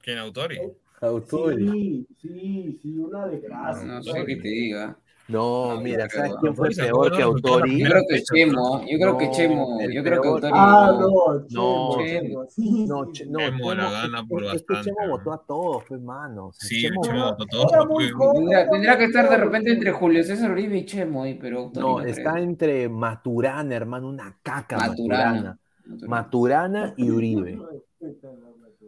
¿Quién 0.02 0.20
Autori? 0.20 0.60
Autori. 1.02 1.72
Sí, 1.72 2.08
sí, 2.22 2.80
sí, 2.80 2.98
una 3.00 3.26
desgracia. 3.26 3.86
No 3.86 4.04
sé 4.04 4.24
qué 4.26 4.36
te 4.36 4.48
diga. 4.48 5.00
No, 5.28 5.74
No, 5.74 5.82
mira, 5.82 6.08
creo, 6.08 6.22
¿sabes 6.28 6.36
quién 6.40 6.56
fue 6.56 6.70
peor 6.70 7.12
que 7.16 7.24
Autori? 7.24 7.80
Yo 7.82 7.90
creo 7.90 8.04
que 8.08 8.22
Chemo, 8.22 8.82
¿eh? 8.82 8.86
yo 8.92 8.98
creo 9.00 9.18
que 9.18 9.32
Chemo, 9.32 9.80
yo 9.92 10.04
creo 10.04 10.22
que. 10.22 10.28
Autori. 10.28 10.54
Ah, 10.56 10.92
no. 11.00 11.10
no, 11.10 11.46
No, 11.50 11.98
Chemo, 11.98 12.46
Chemo, 12.46 13.12
Chemo 13.12 13.74
la 13.74 13.84
Chemo- 13.88 13.92
gana 13.92 14.20
es- 14.20 14.26
por 14.30 14.44
es 14.44 14.50
que 14.52 14.56
bastante, 14.58 14.84
Chemo 14.92 15.06
¿no? 15.08 15.18
votó 15.18 15.34
a 15.34 15.44
todos, 15.48 15.84
pues, 15.88 16.02
mano. 16.02 16.46
O 16.48 16.54
sea, 16.54 16.68
Sí, 16.70 16.84
Chemo- 16.84 17.02
Chemo 17.04 17.26
votó 17.26 17.46
todo. 17.48 17.68
Era 17.74 17.86
muy 17.86 18.04
pues. 18.04 18.14
joven. 18.14 18.70
Tendrá, 18.72 18.98
que 19.00 19.04
estar 19.06 19.30
de 19.30 19.38
repente 19.38 19.72
entre 19.72 19.92
Julio 19.94 20.24
César 20.24 20.52
Uribe 20.52 20.78
y 20.78 20.86
Chemo, 20.86 21.26
pero 21.42 21.60
Autori 21.60 21.86
No, 21.88 21.96
creo. 21.96 22.08
está 22.08 22.40
entre 22.40 22.88
Maturana, 22.90 23.76
hermano, 23.76 24.08
una 24.10 24.38
caca 24.44 24.78
Maturana. 24.78 25.58
Maturana. 25.88 26.08
Maturana 26.08 26.94
y 26.98 27.10
Uribe. 27.10 27.60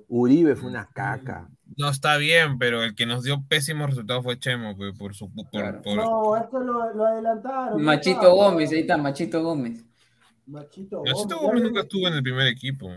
Uribe 0.08 0.56
fue 0.56 0.70
una 0.70 0.88
caca. 0.88 1.50
No 1.76 1.90
está 1.90 2.18
bien, 2.18 2.58
pero 2.58 2.84
el 2.84 2.96
que 2.96 3.06
nos 3.06 3.24
dio 3.24 3.44
pésimos 3.48 3.90
resultados 3.90 4.24
fue 4.24 4.40
Chemo, 4.40 4.76
por 4.98 5.14
su 5.16 5.32
por, 5.34 5.50
Claro. 5.50 5.82
por- 5.82 5.96
No, 5.96 6.36
es 6.38 6.44
que 6.44 6.58
lo, 6.58 6.94
lo 6.96 7.06
adelantaron. 7.06 7.82
Machito. 7.84 8.34
Gómez, 8.34 8.72
ahí 8.72 8.80
está, 8.80 8.98
Machito 8.98 9.44
Gómez. 9.44 9.84
Machito 10.46 11.04
Nachito 11.04 11.40
Gómez. 11.40 11.64
Nunca 11.64 11.82
estuvo 11.82 12.08
en 12.08 12.14
el 12.14 12.24
primer 12.24 12.48
equipo. 12.48 12.90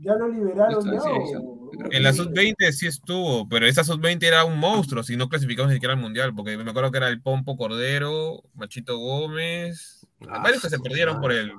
ya 0.00 0.14
lo 0.14 0.28
liberaron 0.28 0.78
Esto 0.78 0.92
ya. 1.32 1.38
en 1.90 1.90
Yo 1.90 2.00
la 2.00 2.12
sí. 2.12 2.18
sub-20 2.18 2.70
sí 2.72 2.86
estuvo, 2.86 3.48
pero 3.48 3.66
esa 3.66 3.82
sub-20 3.82 4.22
era 4.24 4.44
un 4.44 4.58
monstruo, 4.58 5.02
si 5.02 5.16
no 5.16 5.28
clasificamos 5.28 5.70
ni 5.70 5.74
siquiera 5.76 5.94
al 5.94 6.00
mundial, 6.00 6.34
porque 6.34 6.56
me 6.56 6.70
acuerdo 6.70 6.90
que 6.92 6.98
era 6.98 7.08
el 7.08 7.20
Pompo 7.22 7.56
Cordero, 7.56 8.42
Machito 8.54 8.98
Gómez, 8.98 10.06
Ah, 10.28 10.40
varios 10.42 10.60
que 10.62 10.68
se 10.68 10.78
perdieron 10.80 11.20
por 11.20 11.32
él. 11.32 11.52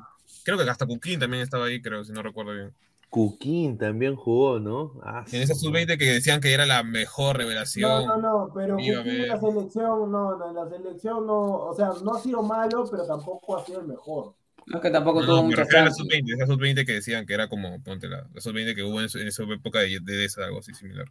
Creo 0.43 0.57
que 0.57 0.69
hasta 0.69 0.85
Cuquín 0.85 1.19
también 1.19 1.41
estaba 1.43 1.65
ahí, 1.65 1.81
creo, 1.81 2.03
si 2.03 2.11
no 2.11 2.21
recuerdo 2.21 2.53
bien. 2.53 2.73
Cuquín 3.09 3.77
también 3.77 4.15
jugó, 4.15 4.59
¿no? 4.59 4.99
Ah, 5.03 5.23
En 5.31 5.41
esa 5.41 5.55
su 5.55 5.61
sub-20 5.61 5.97
que 5.97 6.05
decían 6.05 6.41
que 6.41 6.53
era 6.53 6.65
la 6.67 6.83
mejor 6.83 7.37
revelación. 7.37 8.05
No, 8.05 8.17
no, 8.17 8.17
no, 8.47 8.53
pero 8.53 8.75
Cuquín 8.75 8.97
en 9.07 9.27
la 9.27 9.39
selección, 9.39 10.11
no, 10.11 10.37
no, 10.37 10.49
en 10.49 10.55
la 10.55 10.69
selección 10.69 11.25
no, 11.25 11.41
o 11.69 11.73
sea, 11.75 11.91
no 12.03 12.13
ha 12.13 12.19
sido 12.19 12.43
malo, 12.43 12.85
pero 12.89 13.05
tampoco 13.07 13.57
ha 13.57 13.65
sido 13.65 13.81
el 13.81 13.87
mejor. 13.87 14.35
No 14.67 14.75
es 14.77 14.81
que 14.83 14.91
tampoco 14.91 15.21
No, 15.21 15.25
tuvo 15.25 15.35
no, 15.37 15.41
me 15.43 15.47
muchas 15.47 15.65
refiero 15.65 15.81
a 15.81 15.85
la 15.85 15.89
chances. 15.91 16.05
sub-20, 16.05 16.33
esa 16.35 16.45
sub-20 16.45 16.85
que 16.85 16.93
decían 16.93 17.25
que 17.25 17.33
era 17.33 17.47
como, 17.49 17.81
ponte 17.83 18.07
la, 18.07 18.27
la 18.31 18.41
sub-20 18.41 18.75
que 18.75 18.83
hubo 18.83 19.01
en, 19.01 19.09
su- 19.09 19.17
en 19.19 19.27
esa 19.27 19.43
época 19.43 19.79
de, 19.79 19.99
de 20.01 20.25
esa, 20.25 20.45
algo 20.45 20.59
así 20.59 20.73
similar. 20.75 21.05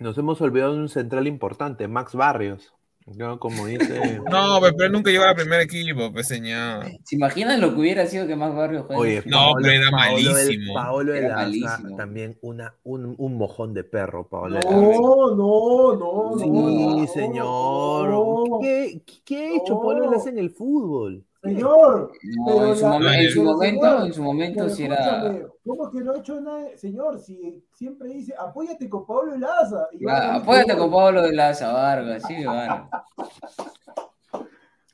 Nos 0.00 0.18
hemos 0.18 0.40
olvidado 0.40 0.72
de 0.72 0.80
un 0.80 0.88
central 0.88 1.26
importante, 1.28 1.86
Max 1.88 2.14
Barrios. 2.14 2.74
¿no? 3.16 3.38
Como 3.38 3.66
dice. 3.66 4.20
No, 4.30 4.60
pero 4.76 4.90
nunca 4.90 5.10
llegó 5.10 5.24
al 5.24 5.34
primer 5.34 5.60
equipo, 5.60 6.12
pues 6.12 6.28
señor. 6.28 6.84
¿Se 7.04 7.16
imaginan 7.16 7.60
lo 7.60 7.72
que 7.74 7.80
hubiera 7.80 8.06
sido 8.06 8.26
que 8.26 8.36
más 8.36 8.54
Barrio 8.54 8.84
juegue? 8.84 9.00
Oye, 9.00 9.22
No, 9.26 9.52
pero 9.62 9.72
era 9.74 9.90
Paolo 9.90 10.16
del- 10.16 10.32
malísimo. 10.34 10.74
Paolo 10.74 11.14
Era 11.14 11.34
malísimo. 11.36 11.96
también 11.96 12.38
una, 12.42 12.74
un, 12.84 13.14
un 13.18 13.36
mojón 13.36 13.74
de 13.74 13.84
perro, 13.84 14.28
Paolo. 14.28 14.60
No, 14.60 15.34
no, 15.34 15.96
no, 15.96 16.38
Sí, 16.38 16.48
no, 16.50 17.06
señor. 17.06 18.08
no. 18.10 18.58
¿Qué, 18.60 19.02
qué 19.24 19.36
ha 19.36 19.56
hecho 19.56 19.74
No. 19.74 19.80
Paolo 19.82 20.04
de 20.04 20.10
la 20.10 20.16
Asa 20.16 20.28
en 20.30 20.38
el 20.38 20.50
fútbol? 20.50 21.24
Señor, 21.42 22.12
No, 22.36 22.44
pero 22.46 22.66
en 22.66 22.76
su, 22.76 22.82
la- 22.84 22.90
momen- 22.98 23.14
en 23.20 23.30
su 23.30 23.38
pero, 23.40 23.52
momento, 23.52 23.86
señor, 23.86 24.06
en 24.06 24.12
su 24.14 24.22
momento 24.22 24.68
sí 24.68 24.84
era. 24.84 25.46
¿Cómo 25.64 25.90
que 25.90 26.00
no 26.00 26.12
ha 26.12 26.18
hecho 26.18 26.40
nada? 26.40 26.76
Señor, 26.76 27.18
si 27.20 27.64
siempre 27.74 28.08
dice, 28.08 28.34
apóyate 28.36 28.88
con 28.88 29.06
Pablo 29.06 29.36
Laza. 29.36 29.86
y 29.92 30.04
va 30.04 30.12
Ah, 30.18 30.34
Apóyate 30.42 30.76
con 30.76 30.90
Pablo 30.90 31.22
de 31.22 31.32
la 31.32 31.52
Vargas, 31.60 32.22
sí, 32.26 32.44
Vargas. 32.44 32.88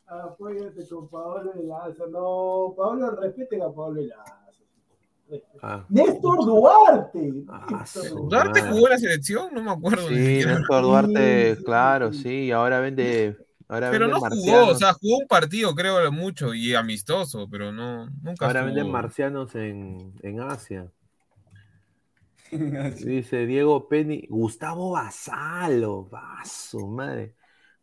Apóyate 0.06 0.86
con 0.88 1.08
Pablo 1.08 1.52
Lazo. 1.62 2.06
No, 2.08 2.74
Pablo, 2.76 3.10
respeten 3.16 3.62
a 3.62 3.72
Pablo 3.72 4.02
Lazo. 4.02 4.34
Ah. 5.62 5.84
Néstor 5.88 6.44
Duarte. 6.44 7.32
Ah, 7.48 7.66
Néstor 7.70 8.10
Duarte. 8.10 8.28
¿Duarte 8.36 8.62
jugó 8.62 8.88
la 8.88 8.98
selección? 8.98 9.48
No 9.54 9.62
me 9.62 9.70
acuerdo 9.70 10.08
Sí. 10.08 10.14
Néstor 10.44 10.82
Duarte, 10.82 11.56
Sí, 11.56 11.64
claro, 11.64 12.12
sí. 12.12 12.22
sí, 12.22 12.28
y 12.44 12.50
ahora 12.52 12.80
vende, 12.80 13.36
ahora 13.68 13.90
Pero 13.90 14.08
no 14.08 14.20
jugó, 14.20 14.66
o 14.68 14.74
sea, 14.74 14.92
jugó 14.94 15.18
un 15.18 15.26
partido, 15.26 15.74
creo, 15.74 16.10
mucho 16.12 16.54
y 16.54 16.74
amistoso, 16.74 17.48
pero 17.50 17.72
no, 17.72 18.06
nunca 18.22 18.46
ahora 18.46 18.60
estuvo. 18.60 18.74
venden 18.74 18.92
marcianos 18.92 19.54
en, 19.54 20.12
en 20.22 20.40
Asia. 20.40 20.90
Dice 22.50 23.46
Diego 23.46 23.88
Penny, 23.88 24.26
Gustavo 24.28 24.92
Basalo, 24.92 26.04
vaso, 26.04 26.86
madre. 26.86 27.34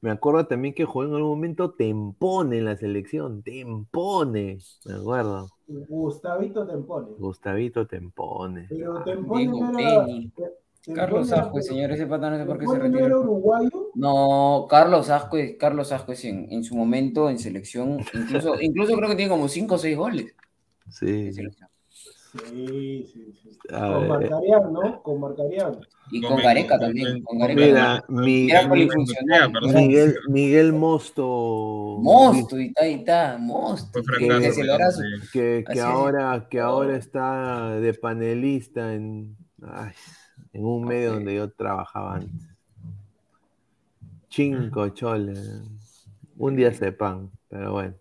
Me 0.02 0.10
acuerdo 0.10 0.48
también 0.48 0.74
que 0.74 0.86
jugó 0.86 1.06
en 1.06 1.14
algún 1.14 1.32
momento 1.32 1.74
Tempone 1.74 2.58
en 2.58 2.66
la 2.66 2.76
selección, 2.78 3.44
Tempone, 3.44 4.58
me 4.86 4.94
acuerdo. 4.94 5.50
Gustavito 5.68 6.66
Tempone. 6.66 7.08
Gustavito 7.18 7.86
Tempone. 7.86 8.66
Pero 8.70 9.04
Tempone 9.04 9.42
Diego 9.42 9.72
no 9.72 9.80
era. 9.80 10.06
Carlos 10.96 11.32
Ascuez, 11.32 11.68
señor, 11.68 11.92
ese 11.92 12.08
pata 12.08 12.30
no 12.32 12.38
sé 12.38 12.46
por 12.46 12.58
qué 12.58 12.66
se 12.66 12.72
no 12.78 12.86
era 12.86 12.88
retiró. 12.90 13.20
uruguayo. 13.22 13.90
No, 13.94 14.66
Carlos 14.70 15.10
Ascuez, 15.10 15.56
Carlos 15.60 15.92
Ascuez 15.92 16.26
en, 16.26 16.48
en 16.52 16.64
su 16.64 16.76
momento 16.76 17.30
en 17.30 17.38
selección, 17.38 18.00
incluso, 18.14 18.56
incluso 18.62 18.96
creo 18.96 19.10
que 19.10 19.16
tiene 19.16 19.30
como 19.30 19.48
5 19.48 19.76
o 19.76 19.78
6 19.78 19.96
goles 19.98 20.34
Sí. 20.90 21.08
en 21.28 21.34
selección. 21.34 21.70
Sí, 21.92 23.06
sí, 23.12 23.34
sí. 23.44 23.50
A 23.74 23.88
Con 23.92 24.00
ver. 24.02 24.10
Marcarián, 24.10 24.74
¿no? 24.74 25.04
Con 25.04 25.20
Marcarián. 25.20 25.78
Y 26.14 26.22
Con 26.22 26.38
Gareca 26.38 26.80
también, 26.80 27.22
con 27.24 27.38
Gareca 27.40 27.62
Mira, 27.62 28.06
mi- 28.08 28.50
Era 28.50 28.64
mi- 28.64 28.70
polifuncional. 28.70 29.52
Miguel, 29.74 30.16
Miguel 30.30 30.74
Mosto. 30.74 31.98
Mosto, 32.02 32.58
y 32.60 32.68
está, 32.68 32.88
y 32.88 32.94
está, 32.96 33.38
Mosto. 33.38 34.02
Que- 35.34 35.64
es. 35.70 35.80
ahora 35.82 36.48
que 36.50 36.60
ahora 36.60 36.96
está 36.98 37.76
de 37.80 37.94
panelista 37.94 38.94
en, 38.94 39.36
ay, 39.62 39.92
en 40.54 40.66
un 40.66 40.86
medio 40.86 41.14
donde 41.14 41.36
yo 41.36 41.50
trabajaba 41.52 42.16
antes. 42.16 42.50
Cinco 44.30 44.90
chole. 44.90 45.34
Un 46.38 46.56
día 46.56 46.74
sepan, 46.74 47.30
pero 47.50 47.74
bueno. 47.74 48.01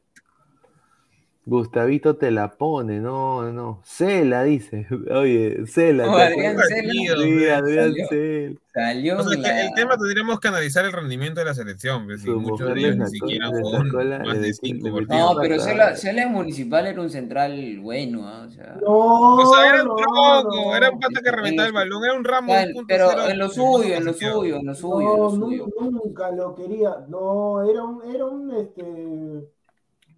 Gustavito 1.46 2.16
te 2.16 2.30
la 2.30 2.52
pone, 2.52 3.00
no, 3.00 3.50
no. 3.50 3.80
Cela 3.82 4.44
dice. 4.44 4.86
Oye, 5.10 5.66
Cela. 5.66 6.06
No, 6.06 6.16
¿te 6.16 6.22
Adrián? 6.22 6.56
Cela. 6.68 6.92
Sí, 6.92 7.48
Adrián 7.48 7.84
Salió. 7.92 8.06
Cela. 8.08 8.56
Salió 8.72 9.18
O 9.18 9.22
sea, 9.24 9.38
la- 9.40 9.62
el 9.66 9.74
tema 9.74 9.96
tendríamos 9.96 10.38
que 10.38 10.46
analizar 10.48 10.84
el 10.84 10.92
rendimiento 10.92 11.40
de 11.40 11.46
la 11.46 11.54
selección, 11.54 12.04
pues, 12.06 12.24
muchos 12.24 12.72
de 12.72 12.80
ellos 12.80 12.96
ni 12.98 13.06
siquiera 13.06 13.50
la- 13.50 14.18
más 14.20 14.40
de 14.40 14.52
cinco 14.54 14.92
partidos. 14.94 15.34
No, 15.34 15.40
pero. 15.40 15.58
Cela, 15.58 15.96
Cela 15.96 16.22
en 16.22 16.32
Municipal 16.32 16.86
era 16.86 17.00
un 17.00 17.10
central 17.10 17.78
bueno, 17.80 18.28
¿ah? 18.28 18.44
o 18.46 18.50
sea. 18.50 18.76
No, 18.80 19.34
O 19.36 19.54
sea, 19.54 19.68
era 19.70 19.82
un 19.82 19.96
tronco, 19.96 20.42
no. 20.54 20.76
era 20.76 20.90
un 20.90 21.00
pata 21.00 21.20
que 21.20 21.28
En 21.30 21.34
reventaba 21.34 21.66
el 21.66 21.72
balón, 21.74 22.04
era 22.04 22.14
un 22.14 22.24
ramo 22.24 22.52
Tal, 22.52 22.72
2.0 22.74 22.84
pero 22.86 23.28
en 23.28 23.38
lo 23.38 23.48
suyo, 23.48 23.94
en 23.94 24.04
lo 24.04 24.12
suyo, 24.12 24.56
en 24.56 24.66
lo 24.66 24.74
suyo, 24.74 24.98
en 25.14 25.16
No, 25.16 25.16
lo 25.16 25.30
suyo. 25.30 25.66
nu- 25.80 25.90
nunca 25.90 26.30
lo 26.30 26.54
quería. 26.54 26.90
No, 27.08 27.68
era 27.68 27.82
un, 27.82 28.14
era 28.14 28.24
un, 28.26 28.50
este, 28.56 28.82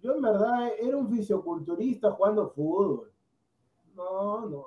yo 0.03 0.15
en 0.15 0.21
verdad 0.21 0.69
era 0.79 0.97
un 0.97 1.09
fisioculturista 1.09 2.11
jugando 2.11 2.49
fútbol. 2.49 3.11
No, 3.95 4.41
no. 4.49 4.63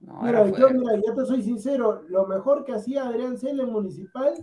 No, 0.00 0.22
Mira, 0.22 0.46
yo, 0.50 0.68
mira, 0.70 0.92
yo 1.04 1.14
te 1.14 1.24
soy 1.24 1.42
sincero, 1.42 2.02
lo 2.08 2.26
mejor 2.26 2.64
que 2.64 2.72
hacía 2.74 3.06
Adrián 3.06 3.38
Cela 3.38 3.62
en 3.62 3.72
Municipal 3.72 4.34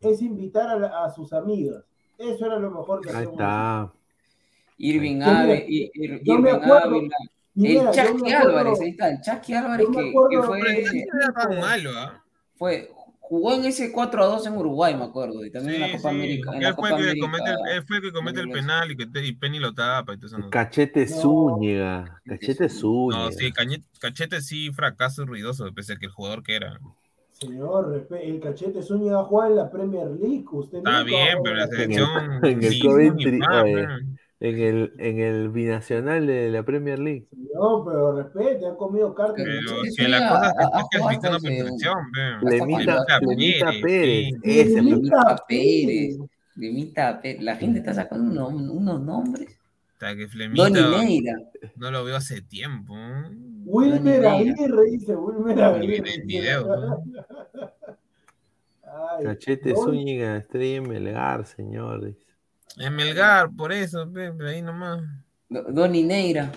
es 0.00 0.22
invitar 0.22 0.68
a, 0.70 0.78
la- 0.78 1.04
a 1.04 1.10
sus 1.10 1.32
amigas. 1.32 1.84
Eso 2.16 2.46
era 2.46 2.58
lo 2.58 2.70
mejor 2.70 3.00
que 3.00 3.10
Ahí 3.10 3.16
hacía. 3.16 3.30
está. 3.30 3.92
Irving 4.78 5.16
me- 5.18 5.24
Ave, 5.24 5.66
Ir- 5.68 5.90
Ir- 5.94 6.20
yo 6.22 6.38
me 6.38 6.50
Irving 6.50 6.62
acuerdo-. 6.62 7.00
Y 7.58 7.76
El 7.78 7.84
me 7.84 7.88
acuerdo- 7.90 8.48
Álvarez, 8.48 8.80
ahí 8.80 8.90
está, 8.90 9.08
el 9.10 9.20
Chucky 9.22 9.54
Álvarez 9.54 9.86
yo 9.86 9.90
me 9.92 10.02
que, 10.02 10.08
acuerdo- 10.10 10.28
que 10.28 10.42
fue, 10.46 10.60
no 10.60 11.20
era 11.20 11.32
tan 11.32 11.60
malo, 11.60 11.90
¿ah? 11.96 12.24
fue, 12.56 12.90
jugó 13.28 13.54
en 13.54 13.64
ese 13.64 13.90
4 13.92 14.22
a 14.22 14.26
2 14.26 14.46
en 14.46 14.56
Uruguay, 14.56 14.94
me 14.94 15.04
acuerdo, 15.04 15.44
y 15.44 15.50
también 15.50 15.74
en 15.76 15.80
la 15.82 15.86
Sí, 15.88 15.96
Copa 15.96 16.10
sí. 16.10 16.14
América. 16.16 16.50
En 16.50 16.56
Él 16.58 16.62
la 16.62 16.74
fue, 16.74 16.90
Copa 16.90 16.90
el 16.90 16.96
que 16.96 17.02
América. 17.10 17.26
comete 17.26 17.50
el, 17.50 17.76
él 17.76 17.84
fue 17.86 17.96
el 17.96 18.02
que 18.02 18.12
comete 18.12 18.40
el 18.40 18.48
penal 18.50 18.90
y, 18.92 18.96
que 18.96 19.06
te- 19.06 19.26
y 19.26 19.32
Penny 19.32 19.58
lo 19.58 19.74
tapa 19.74 20.14
y 20.14 20.16
todo 20.16 20.26
eso. 20.26 20.38
No, 20.38 20.50
Cachete 20.50 21.06
No. 21.06 21.16
Zúñiga. 21.16 22.20
Cachete 22.24 22.64
No, 22.64 22.70
Zúñiga. 22.70 23.32
sí, 23.32 23.52
Cañete- 23.52 23.84
Cachete 24.00 24.40
sí, 24.40 24.70
fracaso 24.72 25.24
ruidoso, 25.26 25.72
pese 25.74 25.94
a 25.94 25.96
que 25.96 26.06
el 26.06 26.12
jugador 26.12 26.42
que 26.42 26.56
era. 26.56 26.78
Señor, 27.32 28.06
el 28.22 28.40
cachete 28.40 28.80
Zúñiga 28.82 29.22
juega 29.24 29.48
en 29.48 29.56
la 29.56 29.70
Premier 29.70 30.06
League. 30.08 30.44
Usted 30.50 30.78
Está 30.78 31.02
bien, 31.02 31.36
pero 31.42 31.54
en 31.54 31.60
la 31.60 31.66
selección. 31.66 32.44
en 32.44 32.64
el 32.64 32.80
Coventry, 32.80 33.38
fa, 33.40 33.62
oye 33.62 33.86
en 34.40 34.58
el, 34.60 34.92
en 34.98 35.18
el 35.20 35.48
binacional 35.48 36.26
de 36.26 36.50
la 36.50 36.62
Premier 36.62 36.98
League. 36.98 37.26
No, 37.54 37.84
pero 37.84 38.16
respete, 38.16 38.66
ha 38.66 38.76
comido 38.76 39.14
carne. 39.14 39.34
Pero 39.36 39.84
si 39.84 40.06
la 40.06 40.28
cosa 40.28 40.50
es 40.50 40.84
que 40.90 40.98
es 40.98 41.18
que 41.18 41.26
a 41.26 41.30
perfección, 41.30 41.96
Lemita, 42.42 43.04
Lemita 43.22 43.70
Pérez. 43.82 44.32
Lemita 44.42 45.44
Pérez. 45.48 46.18
Lemita 46.56 47.20
Pérez. 47.22 47.42
La 47.42 47.56
gente 47.56 47.78
está 47.78 47.94
sacando 47.94 48.48
unos, 48.48 49.00
nombres. 49.00 49.58
Hasta 49.92 50.14
que 50.14 50.28
Flemita 50.28 50.68
no 51.76 51.90
lo 51.90 52.04
veo 52.04 52.16
hace 52.16 52.42
tiempo. 52.42 52.94
¿eh? 52.94 53.30
Wilmer 53.64 54.26
Aguirre 54.26 54.90
dice 54.90 55.16
Wilmer 55.16 55.62
Aguirre. 55.62 56.22
video. 56.24 57.02
Cachete 59.22 59.74
Zúñiga, 59.74 60.36
estrella 60.36 60.82
Melgar, 60.82 61.46
señores. 61.46 62.25
En 62.78 62.94
Melgar, 62.94 63.50
por 63.56 63.72
eso, 63.72 64.06
ahí 64.46 64.62
nomás. 64.62 65.02
Do- 65.48 65.64
Donny 65.70 66.02
Neira. 66.02 66.52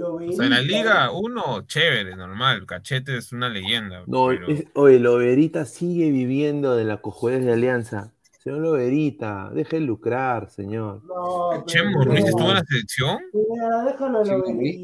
O 0.00 0.32
sea, 0.32 0.44
en 0.44 0.50
la 0.50 0.60
liga, 0.60 1.10
uno, 1.12 1.62
chévere, 1.66 2.14
normal. 2.14 2.66
Cachete 2.66 3.16
es 3.16 3.32
una 3.32 3.48
leyenda. 3.48 4.02
No, 4.06 4.26
pero- 4.28 4.48
es- 4.48 4.64
oye, 4.74 4.98
Loberita 5.00 5.64
sigue 5.64 6.10
viviendo 6.10 6.76
de 6.76 6.84
la 6.84 6.98
cojudez 6.98 7.42
de 7.44 7.54
Alianza. 7.54 8.12
Señor 8.38 8.60
Loberita, 8.60 9.50
deje 9.52 9.76
de 9.76 9.86
lucrar, 9.86 10.48
señor. 10.50 11.02
No, 11.04 11.48
pero 11.50 11.64
Chemo 11.66 12.02
Ruiz 12.04 12.20
no. 12.20 12.26
estuvo 12.28 12.48
en 12.48 12.54
la 12.54 12.64
selección. 12.64 13.18
Mira, 13.32 13.82
déjalo 13.84 14.22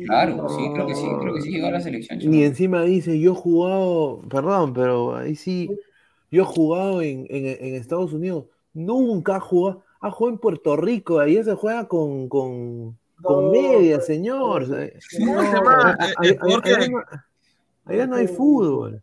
claro, 0.06 0.48
sí, 0.48 0.70
creo 0.74 0.86
que 0.86 0.94
sí, 0.94 1.06
creo 1.20 1.34
que 1.34 1.40
sí 1.42 1.50
llegó 1.50 1.66
a 1.68 1.70
la 1.70 1.80
selección. 1.80 2.18
Ni 2.18 2.24
Chemo. 2.24 2.44
encima 2.44 2.82
dice, 2.82 3.20
yo 3.20 3.32
he 3.32 3.34
jugado, 3.36 4.22
perdón, 4.28 4.72
pero 4.74 5.16
ahí 5.16 5.36
sí, 5.36 5.70
yo 6.30 6.42
he 6.42 6.46
jugado 6.46 7.00
en, 7.02 7.26
en- 7.30 7.46
en 7.60 7.74
Estados 7.76 8.12
Unidos. 8.12 8.46
Nunca 8.74 9.36
ha 9.36 9.40
jugado, 9.40 9.84
ha 10.00 10.10
jugado 10.10 10.34
en 10.34 10.40
Puerto 10.40 10.76
Rico, 10.76 11.20
ahí 11.20 11.42
se 11.42 11.54
juega 11.54 11.86
con, 11.88 12.28
con, 12.28 12.98
con 13.22 13.50
media, 13.50 13.96
pues, 13.96 14.06
señor. 14.06 14.66
¿Cómo 14.66 15.40
se 15.42 15.52
llama? 15.52 15.96
Eh, 16.00 16.12
a- 16.18 16.24
el 16.26 16.34
a- 16.36 16.40
jugador 16.40 16.62
que- 16.62 16.90
allá 17.86 18.06
no- 18.06 18.16
hay 18.16 18.26
fútbol. 18.26 19.02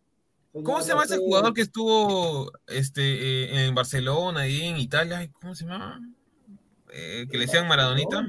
¿Cómo 0.53 0.81
se 0.81 0.89
llama 0.89 1.05
ese 1.05 1.17
jugador 1.17 1.53
que 1.53 1.61
estuvo 1.61 2.51
este, 2.67 3.01
eh, 3.01 3.67
en 3.67 3.73
Barcelona 3.73 4.47
y 4.49 4.61
en 4.67 4.77
Italia? 4.77 5.27
¿Cómo 5.39 5.55
se 5.55 5.65
llama? 5.65 6.01
Eh, 6.93 7.25
que 7.31 7.37
le 7.37 7.45
decían 7.45 7.69
Maradonita. 7.69 8.21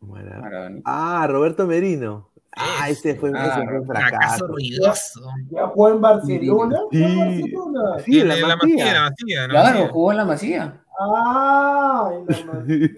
Mara- 0.00 0.40
Maradona. 0.40 0.80
Ah, 0.84 1.24
Roberto 1.30 1.64
Merino. 1.68 2.28
Ah, 2.56 2.88
ese 2.88 3.14
fue, 3.16 3.32
ah, 3.34 3.60
un 3.60 3.86
fracaso. 3.86 4.18
fracaso. 4.18 4.46
ruidoso. 4.46 5.20
Ya 5.50 5.66
jugó 5.68 5.88
en 5.90 6.00
Barcelona. 6.00 6.78
Sí, 6.90 7.02
en 7.02 7.42
sí, 8.04 8.20
la, 8.22 8.36
la, 8.36 8.56
masía. 8.56 8.92
la, 8.92 9.10
masía. 9.10 9.48
Claro, 9.48 9.88
jugó 9.88 10.10
en 10.12 10.16
la 10.18 10.24
masía. 10.24 10.84
Ah, 11.00 12.10
en 12.12 12.26
la 12.26 12.52
masía. 12.52 12.88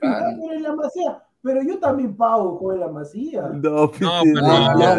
claro. 0.00 0.52
en 0.52 0.62
la 0.62 0.74
masía. 0.74 1.22
Pero 1.42 1.62
yo 1.62 1.78
también 1.78 2.16
pago 2.16 2.58
con 2.58 2.80
la 2.80 2.88
masía. 2.88 3.42
No, 3.42 3.60
no, 3.60 3.90
pero 3.90 4.40
no, 4.40 4.74
no, 4.74 4.96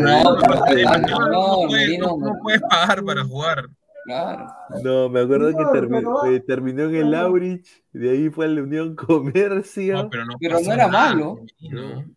no, 2.18 2.34
puedes 2.44 2.62
pagar 2.62 3.04
para 3.04 3.24
jugar. 3.24 3.66
Claro. 4.06 4.48
No, 4.84 5.10
me 5.10 5.22
acuerdo 5.22 5.52
que 5.58 6.40
terminó 6.42 6.84
en 6.84 6.96
el 6.96 7.16
Aurich, 7.16 7.66
de 7.92 8.12
ahí 8.12 8.30
fue 8.30 8.46
a 8.46 8.50
la 8.50 8.62
Unión 8.62 8.96
Comercio. 8.96 9.96
No, 9.96 10.10
pero, 10.10 10.26
no, 10.26 10.34
pero 10.40 10.60
no 10.60 10.72
era 10.72 10.88
malo. 10.88 11.40
No. 11.72 12.15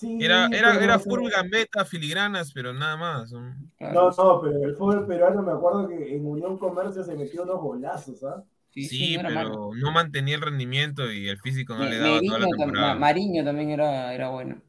Sí, 0.00 0.24
Era, 0.24 0.48
era, 0.52 0.82
era 0.82 0.98
gambeta, 1.36 1.84
filigranas, 1.84 2.52
pero 2.52 2.72
nada 2.72 2.96
más. 2.96 3.32
¿no? 3.32 3.54
No, 3.80 4.10
no, 4.10 4.40
pero 4.42 4.64
el 4.64 4.74
fútbol 4.76 5.06
peruano 5.06 5.42
me 5.42 5.52
acuerdo 5.52 5.88
que 5.88 6.16
en 6.16 6.26
Unión 6.26 6.58
Comercio 6.58 7.02
se 7.04 7.16
metió 7.16 7.42
unos 7.42 7.60
golazos, 7.60 8.22
¿ah? 8.24 8.44
Sí, 8.70 8.88
Sí, 8.88 8.96
sí, 8.96 9.14
no 9.14 9.20
era 9.20 9.30
malo. 9.30 9.58
pero 9.58 9.70
no 9.76 9.92
mantenía 9.92 10.36
el 10.36 10.42
rendimiento 10.42 11.10
y 11.12 11.28
el 11.28 11.38
físico 11.40 11.74
no 11.74 11.84
Me- 11.84 11.86
le 11.86 11.98
daba 11.98 12.22
toda 12.22 12.38
la 12.38 12.46
Meriño 12.46 12.56
tam- 12.56 12.66
temporada. 12.66 12.94
Ma- 12.94 12.94
Mariño 12.94 13.44
también 13.44 13.70
era, 13.70 14.14
era 14.14 14.28
bueno. 14.30 14.62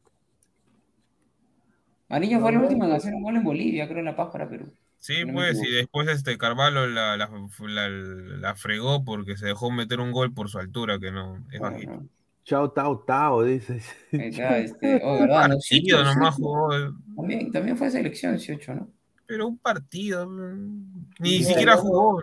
Mariño 2.09 2.39
fue 2.41 2.51
el 2.51 2.57
No, 2.57 2.61
último 2.61 2.85
en 2.85 2.91
hacer 2.91 3.11
un 3.15 3.23
gol 3.23 3.37
en 3.37 3.43
Bolivia, 3.43 3.87
creo, 3.87 3.99
en 3.99 4.05
La 4.05 4.15
Paz 4.15 4.29
para 4.31 4.47
Perú. 4.47 4.71
Sí, 4.99 5.25
no 5.25 5.33
pues, 5.33 5.61
y 5.63 5.69
después 5.71 6.07
este 6.07 6.37
Carvalho 6.37 6.87
la, 6.87 7.17
la, 7.17 7.27
la, 7.59 7.89
la 7.89 8.55
fregó 8.55 9.03
porque 9.03 9.35
se 9.35 9.47
dejó 9.47 9.69
meter 9.71 9.99
un 9.99 10.11
gol 10.13 10.33
por 10.33 10.49
su 10.49 10.59
altura, 10.59 10.97
que 10.99 11.11
no 11.11 11.43
es 11.51 11.59
Claro, 11.59 11.75
bajito. 11.77 12.05
¿No? 12.49 12.65
Chao, 12.67 12.71
tao, 12.71 12.99
tao, 13.05 13.43
dices. 13.43 13.85
Este, 14.11 15.01
oh, 15.03 15.19
¿verdad? 15.19 15.49
No, 15.49 15.59
sí, 15.59 15.81
nomás 16.03 16.35
sí. 16.35 16.41
jugó, 16.41 16.73
eh, 16.75 16.91
También, 17.15 17.51
también 17.51 17.77
fue 17.77 17.89
selección 17.91 18.33
18, 18.35 18.75
¿no? 18.75 18.93
pero 19.25 19.47
un 19.47 19.57
partido. 19.57 20.27
mm, 20.29 21.05
Ni 21.19 21.29
Bien, 21.39 21.43
siquiera 21.43 21.75
¿no? 21.75 21.81
jugó. 21.81 22.21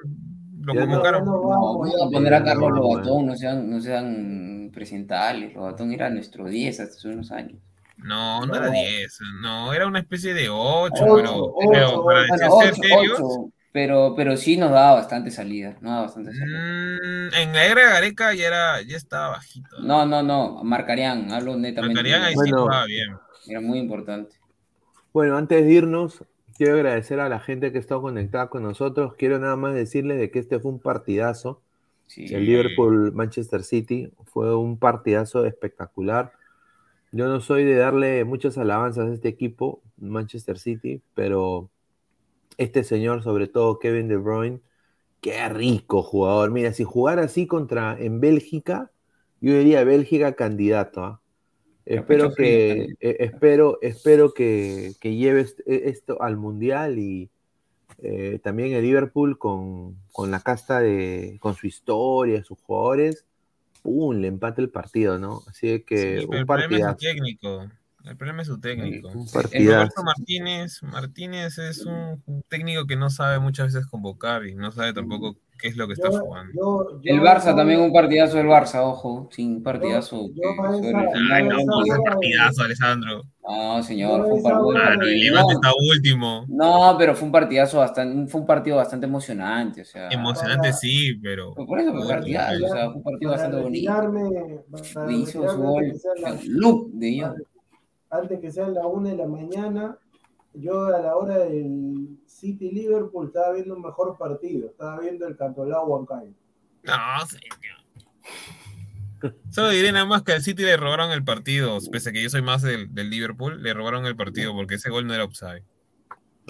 Lo 0.61 0.75
no, 0.75 0.81
convocaron. 0.81 1.25
no 1.25 1.33
No, 1.43 1.87
ya 1.87 2.05
a 2.07 2.11
poner 2.11 2.35
a 2.35 2.45
Carlos 2.45 2.71
No, 2.71 2.77
Lobatón, 2.77 3.27
no 3.27 3.37
sean, 3.37 3.71
no 3.71 3.81
sean 3.81 4.71
presentables. 4.73 5.55
Lobatón 5.55 5.93
era 5.93 6.11
nuestro 6.11 6.47
10 6.47 6.81
hasta 6.81 6.97
hace 6.97 7.09
unos 7.09 7.31
años. 7.33 7.61
No, 7.97 8.47
no 8.47 8.55
era 8.57 8.71
10, 8.71 9.19
no, 9.43 9.73
era 9.75 9.87
una 9.87 9.99
especie 9.99 10.33
de 10.33 10.49
8, 10.49 11.09
Ocho, 11.09 11.15
pero, 11.15 11.53
ocho, 11.55 11.69
pero 11.71 12.03
para 12.05 12.21
ocho. 12.21 12.27
decir 12.27 12.49
Bueno, 12.49 12.51
ser 12.51 12.75
8, 12.77 12.83
serios, 12.83 13.21
pero, 13.73 14.15
pero 14.17 14.37
sí 14.37 14.57
nos 14.57 14.71
daba 14.71 14.95
bastante 14.95 15.31
salida. 15.31 15.77
No 15.81 15.91
daba 15.91 16.03
bastante 16.03 16.33
salida. 16.35 16.59
mm, 16.59 17.35
en 17.35 17.53
la 17.53 17.67
era 17.67 17.83
de 17.85 17.89
Gareca 17.91 18.35
ya 18.35 18.47
era, 18.47 18.83
ya 18.83 18.97
estaba 18.97 19.29
bajito. 19.31 19.79
No, 19.81 20.07
no, 20.07 20.23
no. 20.23 20.63
Marcarían, 20.65 21.31
hablo 21.33 21.57
netamente. 21.57 21.95
Marcarían 21.95 22.23
ahí 22.23 22.33
sí 22.33 22.37
Bueno. 22.37 22.63
jugaba 22.63 22.87
bien. 22.87 23.17
Era 23.47 23.61
muy 23.61 23.79
importante. 23.79 24.37
Bueno, 25.13 25.37
antes 25.37 25.65
de 25.65 25.73
irnos, 25.73 26.25
quiero 26.57 26.75
agradecer 26.75 27.21
a 27.21 27.29
la 27.29 27.41
gente 27.41 27.73
que 27.73 27.79
está 27.79 27.97
conectada 27.99 28.49
con 28.49 28.63
nosotros. 28.63 29.15
Quiero 29.17 29.39
nada 29.39 29.57
más 29.57 29.75
decirles 29.75 30.19
de 30.19 30.31
que 30.31 30.39
este 30.39 30.59
fue 30.61 30.71
un 30.71 30.81
partidazo. 30.81 31.63
Sí. 32.07 32.25
El 32.35 32.47
Liverpool-Manchester 32.47 33.63
City 33.63 34.11
fue 34.25 34.55
un 34.57 34.79
partidazo 34.79 35.45
espectacular. 35.45 36.33
Yo 37.13 37.27
no 37.27 37.41
soy 37.41 37.65
de 37.65 37.75
darle 37.77 38.25
muchas 38.25 38.57
alabanzas 38.59 39.09
a 39.11 39.15
este 39.15 39.29
equipo, 39.29 39.83
Manchester 39.97 40.59
City, 40.59 41.01
pero 41.15 41.71
este 42.59 42.85
señor, 42.85 43.23
sobre 43.25 43.49
todo 43.49 43.79
Kevin 43.81 44.09
De 44.09 44.17
Bruyne, 44.19 44.61
qué 45.21 45.49
rico 45.49 46.03
jugador. 46.03 46.51
Mira, 46.53 46.73
si 46.75 46.85
jugara 46.85 47.25
así 47.25 47.47
contra 47.47 47.99
en 48.01 48.21
Bélgica, 48.21 48.93
yo 49.41 49.55
diría 49.55 49.85
Bélgica 49.85 50.35
candidato. 50.35 51.05
¿ah? 51.05 51.23
Pero 51.93 52.03
Espero 52.03 52.35
que 52.35 52.95
eh, 53.01 53.17
espero 53.21 53.79
espero 53.83 54.35
que, 54.35 54.95
que 55.01 55.17
lleve 55.17 55.43
est- 55.43 55.61
esto 55.67 56.23
al 56.23 56.37
mundial 56.37 56.99
y 56.99 57.31
eh, 58.03 58.41
también 58.43 58.73
el 58.73 58.83
Liverpool 58.83 59.39
con, 59.39 59.97
con 60.13 60.31
la 60.31 60.41
casta 60.41 60.81
de 60.81 61.39
con 61.41 61.55
su 61.55 61.67
historia, 61.67 62.45
sus 62.45 62.59
jugadores, 62.61 63.27
¡pum! 63.83 64.17
le 64.17 64.29
empate 64.29 64.63
el 64.63 64.71
partido, 64.71 65.19
¿no? 65.19 65.43
Así 65.49 65.83
que 65.85 66.21
Sí, 66.21 66.25
un 66.29 66.47
partidazo. 66.47 66.97
técnico. 66.97 67.69
El 68.09 68.17
problema 68.17 68.43
es 68.43 68.49
su 68.49 68.59
técnico. 68.61 69.11
Roberto 69.13 70.03
Martínez, 70.03 70.83
Martínez 70.83 71.59
es 71.59 71.85
un 71.85 72.23
un 72.27 72.43
técnico 72.49 72.87
que 72.87 72.97
no 72.97 73.11
sabe 73.11 73.39
muchas 73.39 73.73
veces 73.73 73.87
convocar 73.87 74.47
y 74.47 74.55
no 74.55 74.73
sabe 74.73 74.93
tampoco 74.93 75.37
qué 75.59 75.69
es 75.69 75.77
lo 75.77 75.87
que 75.87 75.95
está 75.95 76.09
jugando. 76.11 76.53
yo- 76.55 77.01
yo 77.03 77.15
El 77.15 77.21
Barça 77.21 77.55
también 77.57 77.81
un 77.81 77.93
partidazo 77.93 78.37
del 78.37 78.47
Barça, 78.47 78.81
ojo, 78.83 79.29
sin 79.33 79.63
partidazo. 79.63 80.29
yo 80.29 80.35
que 80.81 80.89
Ay, 81.33 81.45
yo 81.45 81.51
no, 81.51 81.59
esa 81.59 81.73
pues, 81.87 81.99
un 81.99 82.05
partidazo, 82.05 82.63
Alessandro. 82.63 83.23
No, 83.47 83.83
señor, 83.83 84.23
fue 84.25 84.33
un 84.35 84.43
partido. 84.43 84.73
Mano, 84.73 85.03
el 85.05 85.21
Levante 85.21 85.53
No, 85.55 85.61
está 85.61 85.71
último. 85.91 86.45
no, 86.49 86.97
pero 86.99 87.15
fue 87.15 87.27
un 87.27 87.33
partidazo 87.33 87.79
bastante, 87.79 88.31
fue 88.31 88.41
un 88.43 88.47
partido 88.47 88.77
bastante 88.77 89.07
emocionante, 89.07 89.83
o 89.83 89.85
sea. 89.85 90.09
Emocionante 90.11 90.69
para- 90.69 90.73
sí, 90.75 91.15
pero. 91.23 91.55
Por 91.55 91.79
eso 91.81 91.93
fue 91.93 92.03
un 92.03 92.09
partidazo, 92.09 92.65
o 92.65 92.69
sea, 92.69 92.87
fue 92.87 92.95
un 92.97 93.03
partido 93.03 93.31
bastante 93.33 93.57
bonito. 93.61 93.93
Le 95.07 95.13
hizo 95.15 95.49
su 95.49 95.59
gol, 95.59 95.93
look 96.47 96.91
de 96.93 97.21
Jong. 97.21 97.35
Antes 98.11 98.41
que 98.41 98.51
sea 98.51 98.69
la 98.69 98.87
una 98.87 99.11
de 99.11 99.17
la 99.17 99.27
mañana, 99.27 99.99
yo 100.55 100.87
a 100.87 100.99
la 100.99 101.17
hora 101.17 101.39
del 101.39 102.19
City 102.27 102.71
Liverpool 102.71 103.27
estaba 103.27 103.53
viendo 103.53 103.75
un 103.77 103.83
mejor 103.83 104.17
partido, 104.19 104.69
estaba 104.71 105.01
viendo 105.01 105.27
el 105.27 105.37
Cantolao 105.37 105.87
Huancayo. 105.87 106.33
No, 106.83 107.27
señor. 107.27 107.79
Solo 109.51 109.71
diré 109.71 109.91
nada 109.91 110.05
más 110.05 110.23
que 110.23 110.33
al 110.33 110.43
City 110.43 110.63
le 110.63 110.77
robaron 110.77 111.11
el 111.11 111.25
partido, 111.25 111.79
pese 111.91 112.11
a 112.11 112.13
que 112.13 112.23
yo 112.23 112.31
soy 112.31 112.43
más 112.43 112.63
del, 112.63 112.95
del 112.95 113.11
Liverpool, 113.11 113.63
le 113.63 113.75
robaron 113.75 114.07
el 114.07 114.17
partido 114.17 114.55
porque 114.55 114.77
ese 114.77 114.91
gol 114.91 115.07
no 115.07 115.15
era 115.15 115.25
offside. 115.25 115.65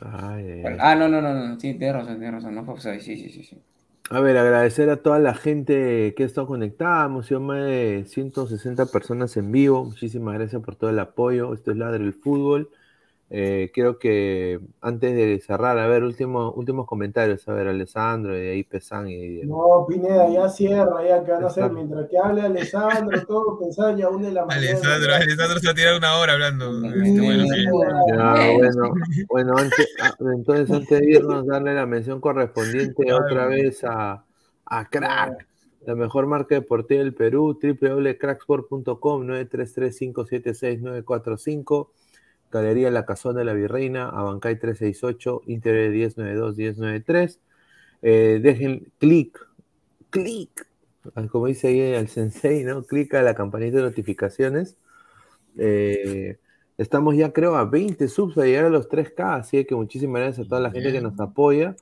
Ay, 0.03 0.63
ay. 0.65 0.77
Ah, 0.79 0.95
no, 0.95 1.09
no, 1.09 1.21
no, 1.21 1.35
no, 1.35 1.59
sí, 1.59 1.75
tienes 1.75 1.95
razón, 1.95 2.19
tienes 2.19 2.35
razón, 2.35 2.55
no 2.55 2.65
fue 2.65 2.75
offside, 2.75 3.01
sí, 3.01 3.17
sí, 3.17 3.31
sí, 3.31 3.43
sí. 3.43 3.63
A 4.11 4.21
ver, 4.21 4.39
agradecer 4.39 4.89
a 4.89 5.03
toda 5.03 5.19
la 5.19 5.35
gente 5.35 6.15
que 6.17 6.23
ha 6.23 6.27
estado 6.27 6.47
conectada. 6.47 7.05
Hemos 7.05 7.27
sido 7.27 7.41
más 7.41 7.63
de 7.63 8.05
160 8.07 8.87
personas 8.87 9.37
en 9.37 9.53
vivo. 9.53 9.85
Muchísimas 9.85 10.33
gracias 10.35 10.63
por 10.63 10.77
todo 10.77 10.89
el 10.89 10.99
apoyo. 10.99 11.53
Esto 11.53 11.73
es 11.73 11.77
Ladre 11.77 12.03
el 12.05 12.15
Fútbol. 12.15 12.71
Eh, 13.31 13.71
creo 13.75 13.99
que 13.99 14.59
antes 14.81 15.15
de 15.15 15.39
cerrar, 15.41 15.79
a 15.79 15.87
ver, 15.87 16.03
último, 16.03 16.51
últimos 16.53 16.87
comentarios. 16.87 17.47
A 17.47 17.53
ver, 17.53 17.69
Alessandro, 17.69 18.35
y 18.35 18.41
de 18.41 18.51
ahí 18.53 18.65
Pesan 18.65 19.07
y 19.07 19.37
de- 19.41 19.45
No, 19.47 19.85
Pineda, 19.87 20.31
ya 20.31 20.49
cierra, 20.49 21.07
ya 21.07 21.23
que 21.23 21.33
no 21.33 21.51
sé, 21.51 21.61
Está. 21.61 21.71
mientras 21.73 22.09
que 22.09 22.17
hable 22.17 22.41
Alessandro, 22.41 23.23
todo 23.29 23.59
pensaba 23.59 23.95
ya 23.95 24.09
una 24.09 24.29
de 24.29 24.33
la 24.33 24.47
mañana. 24.47 24.67
Alessandro, 24.69 25.15
Alessandro 25.15 25.59
se 25.59 25.67
va 25.67 25.73
a 25.73 25.75
tirar 25.75 25.99
una 25.99 26.15
hora 26.17 26.33
hablando. 26.33 26.71
Este, 26.87 27.21
bueno, 27.21 27.45
sí. 27.45 27.65
Ya, 28.09 28.51
bueno, 28.57 28.95
bueno, 29.29 29.59
antes, 29.59 29.95
ah, 30.03 30.15
entonces 30.35 30.71
antes 30.71 30.99
de 31.01 31.11
irnos, 31.11 31.47
darle 31.47 31.75
la 31.75 31.85
mención 31.85 32.23
correspondiente 32.23 33.13
otra 33.13 33.45
vez 33.47 33.85
a, 33.85 34.25
a 34.65 34.89
Crack, 34.89 35.47
la 35.85 35.95
mejor 35.95 36.25
marca 36.27 36.55
deportiva 36.55 37.03
del 37.03 37.13
Perú, 37.13 37.59
www.cracksport.com, 37.63 39.27
933-576-945, 39.27 41.89
Galería 42.51 42.91
La 42.91 43.05
Casona 43.05 43.41
de 43.41 43.45
la 43.45 43.53
Virreina, 43.55 44.09
Abancay 44.09 44.59
368, 44.59 45.43
Interior 45.47 45.93
1092-1093. 45.93 47.39
Eh, 48.03 48.41
dejen 48.43 48.93
clic, 48.99 49.39
clic, 50.11 50.67
ah, 51.15 51.27
como 51.31 51.47
dice 51.47 51.69
ahí 51.69 51.81
el 51.81 52.09
sensei, 52.09 52.65
¿no? 52.65 52.85
Clic 52.85 53.15
a 53.15 53.23
la 53.23 53.35
campanita 53.35 53.79
de 53.79 53.83
notificaciones. 53.83 54.77
Eh, 55.57 56.39
Estamos 56.79 57.17
ya 57.17 57.33
creo 57.33 57.57
a 57.57 57.65
20 57.65 58.07
subs 58.07 58.39
a 58.39 58.45
llegar 58.45 58.67
a 58.67 58.71
los 58.71 58.89
3K, 58.89 59.41
así 59.41 59.65
que 59.65 59.75
muchísimas 59.75 60.23
gracias 60.23 60.47
a 60.47 60.49
toda 60.49 60.61
la 60.61 60.71
gente 60.71 60.93
que 60.93 61.01
nos 61.01 61.19
apoya. 61.19 61.75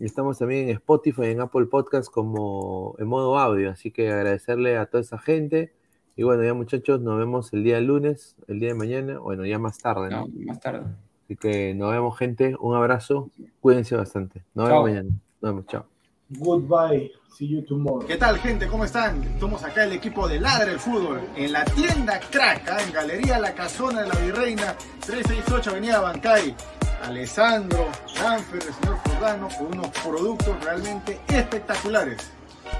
Y 0.00 0.06
estamos 0.06 0.38
también 0.38 0.70
en 0.70 0.76
Spotify, 0.76 1.26
en 1.26 1.42
Apple 1.42 1.66
Podcast 1.66 2.10
como 2.10 2.96
en 2.98 3.06
modo 3.06 3.38
audio, 3.38 3.70
así 3.70 3.90
que 3.90 4.10
agradecerle 4.10 4.78
a 4.78 4.86
toda 4.86 5.02
esa 5.02 5.18
gente. 5.18 5.74
Y 6.16 6.22
bueno, 6.22 6.44
ya 6.44 6.54
muchachos, 6.54 7.00
nos 7.00 7.18
vemos 7.18 7.52
el 7.52 7.64
día 7.64 7.80
lunes, 7.80 8.36
el 8.46 8.60
día 8.60 8.68
de 8.68 8.74
mañana, 8.74 9.18
bueno, 9.18 9.44
ya 9.44 9.58
más 9.58 9.78
tarde, 9.78 10.10
¿no? 10.10 10.26
No, 10.26 10.46
más 10.46 10.60
tarde. 10.60 10.84
Así 11.24 11.36
que 11.36 11.74
nos 11.74 11.90
vemos 11.90 12.16
gente, 12.16 12.54
un 12.60 12.76
abrazo, 12.76 13.30
cuídense 13.60 13.96
bastante. 13.96 14.42
Nos 14.54 14.68
Chao. 14.68 14.84
vemos 14.84 14.90
mañana. 14.90 15.16
Nos 15.40 15.50
vemos, 15.50 15.66
chao. 15.66 15.86
Goodbye, 16.30 17.10
see 17.36 17.48
you 17.48 17.62
tomorrow. 17.62 18.06
¿Qué 18.06 18.16
tal, 18.16 18.38
gente? 18.38 18.66
¿Cómo 18.66 18.84
están? 18.84 19.22
Estamos 19.24 19.62
acá 19.64 19.84
el 19.84 19.92
equipo 19.92 20.28
de 20.28 20.40
Ladre 20.40 20.72
el 20.72 20.78
Fútbol 20.78 21.20
en 21.36 21.52
la 21.52 21.64
tienda 21.64 22.20
Crack, 22.30 22.68
¿ah? 22.70 22.78
en 22.82 22.92
Galería 22.92 23.38
La 23.38 23.54
Casona 23.54 24.02
de 24.02 24.08
la 24.08 24.14
Virreina, 24.20 24.76
368 25.00 25.70
Avenida 25.70 26.00
Bancay. 26.00 26.54
Alessandro, 27.02 27.88
Danfer, 28.14 28.62
el 28.62 28.72
señor 28.72 28.96
Jordano, 29.04 29.48
con 29.58 29.66
unos 29.78 29.88
productos 29.88 30.64
realmente 30.64 31.20
espectaculares. 31.28 32.30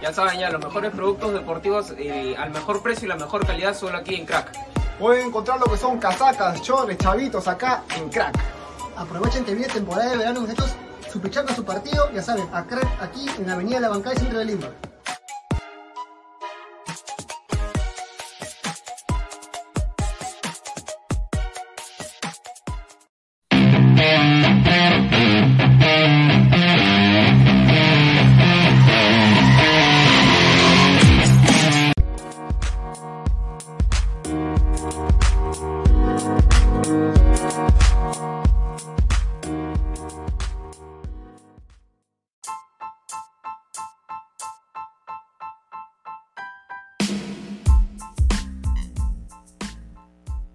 Ya 0.02 0.12
saben, 0.12 0.38
ya 0.38 0.50
los 0.50 0.62
mejores 0.62 0.92
productos 0.92 1.32
deportivos 1.32 1.94
eh, 1.96 2.34
al 2.36 2.50
mejor 2.50 2.82
precio 2.82 3.06
y 3.06 3.08
la 3.08 3.16
mejor 3.16 3.46
calidad 3.46 3.74
solo 3.74 3.98
aquí 3.98 4.14
en 4.14 4.26
Crack. 4.26 4.52
Pueden 4.98 5.26
encontrar 5.26 5.58
lo 5.58 5.66
que 5.66 5.76
son 5.76 5.98
casacas, 5.98 6.62
chores, 6.62 6.98
chavitos 6.98 7.48
acá 7.48 7.84
en 7.96 8.08
Crack. 8.10 8.38
Aprovechen 8.96 9.44
que 9.44 9.54
viene 9.54 9.72
temporada 9.72 10.10
de 10.10 10.18
verano, 10.18 10.40
muchachos. 10.42 10.74
Supercharca 11.10 11.54
su 11.54 11.64
partido, 11.64 12.10
ya 12.12 12.22
saben, 12.22 12.48
a 12.52 12.64
Crack 12.64 12.86
aquí 13.00 13.26
en 13.38 13.46
la 13.46 13.54
Avenida 13.54 13.80
La 13.80 13.88
Bancay, 13.88 14.16
centro 14.16 14.38
de 14.38 14.44
Lima. 14.44 14.68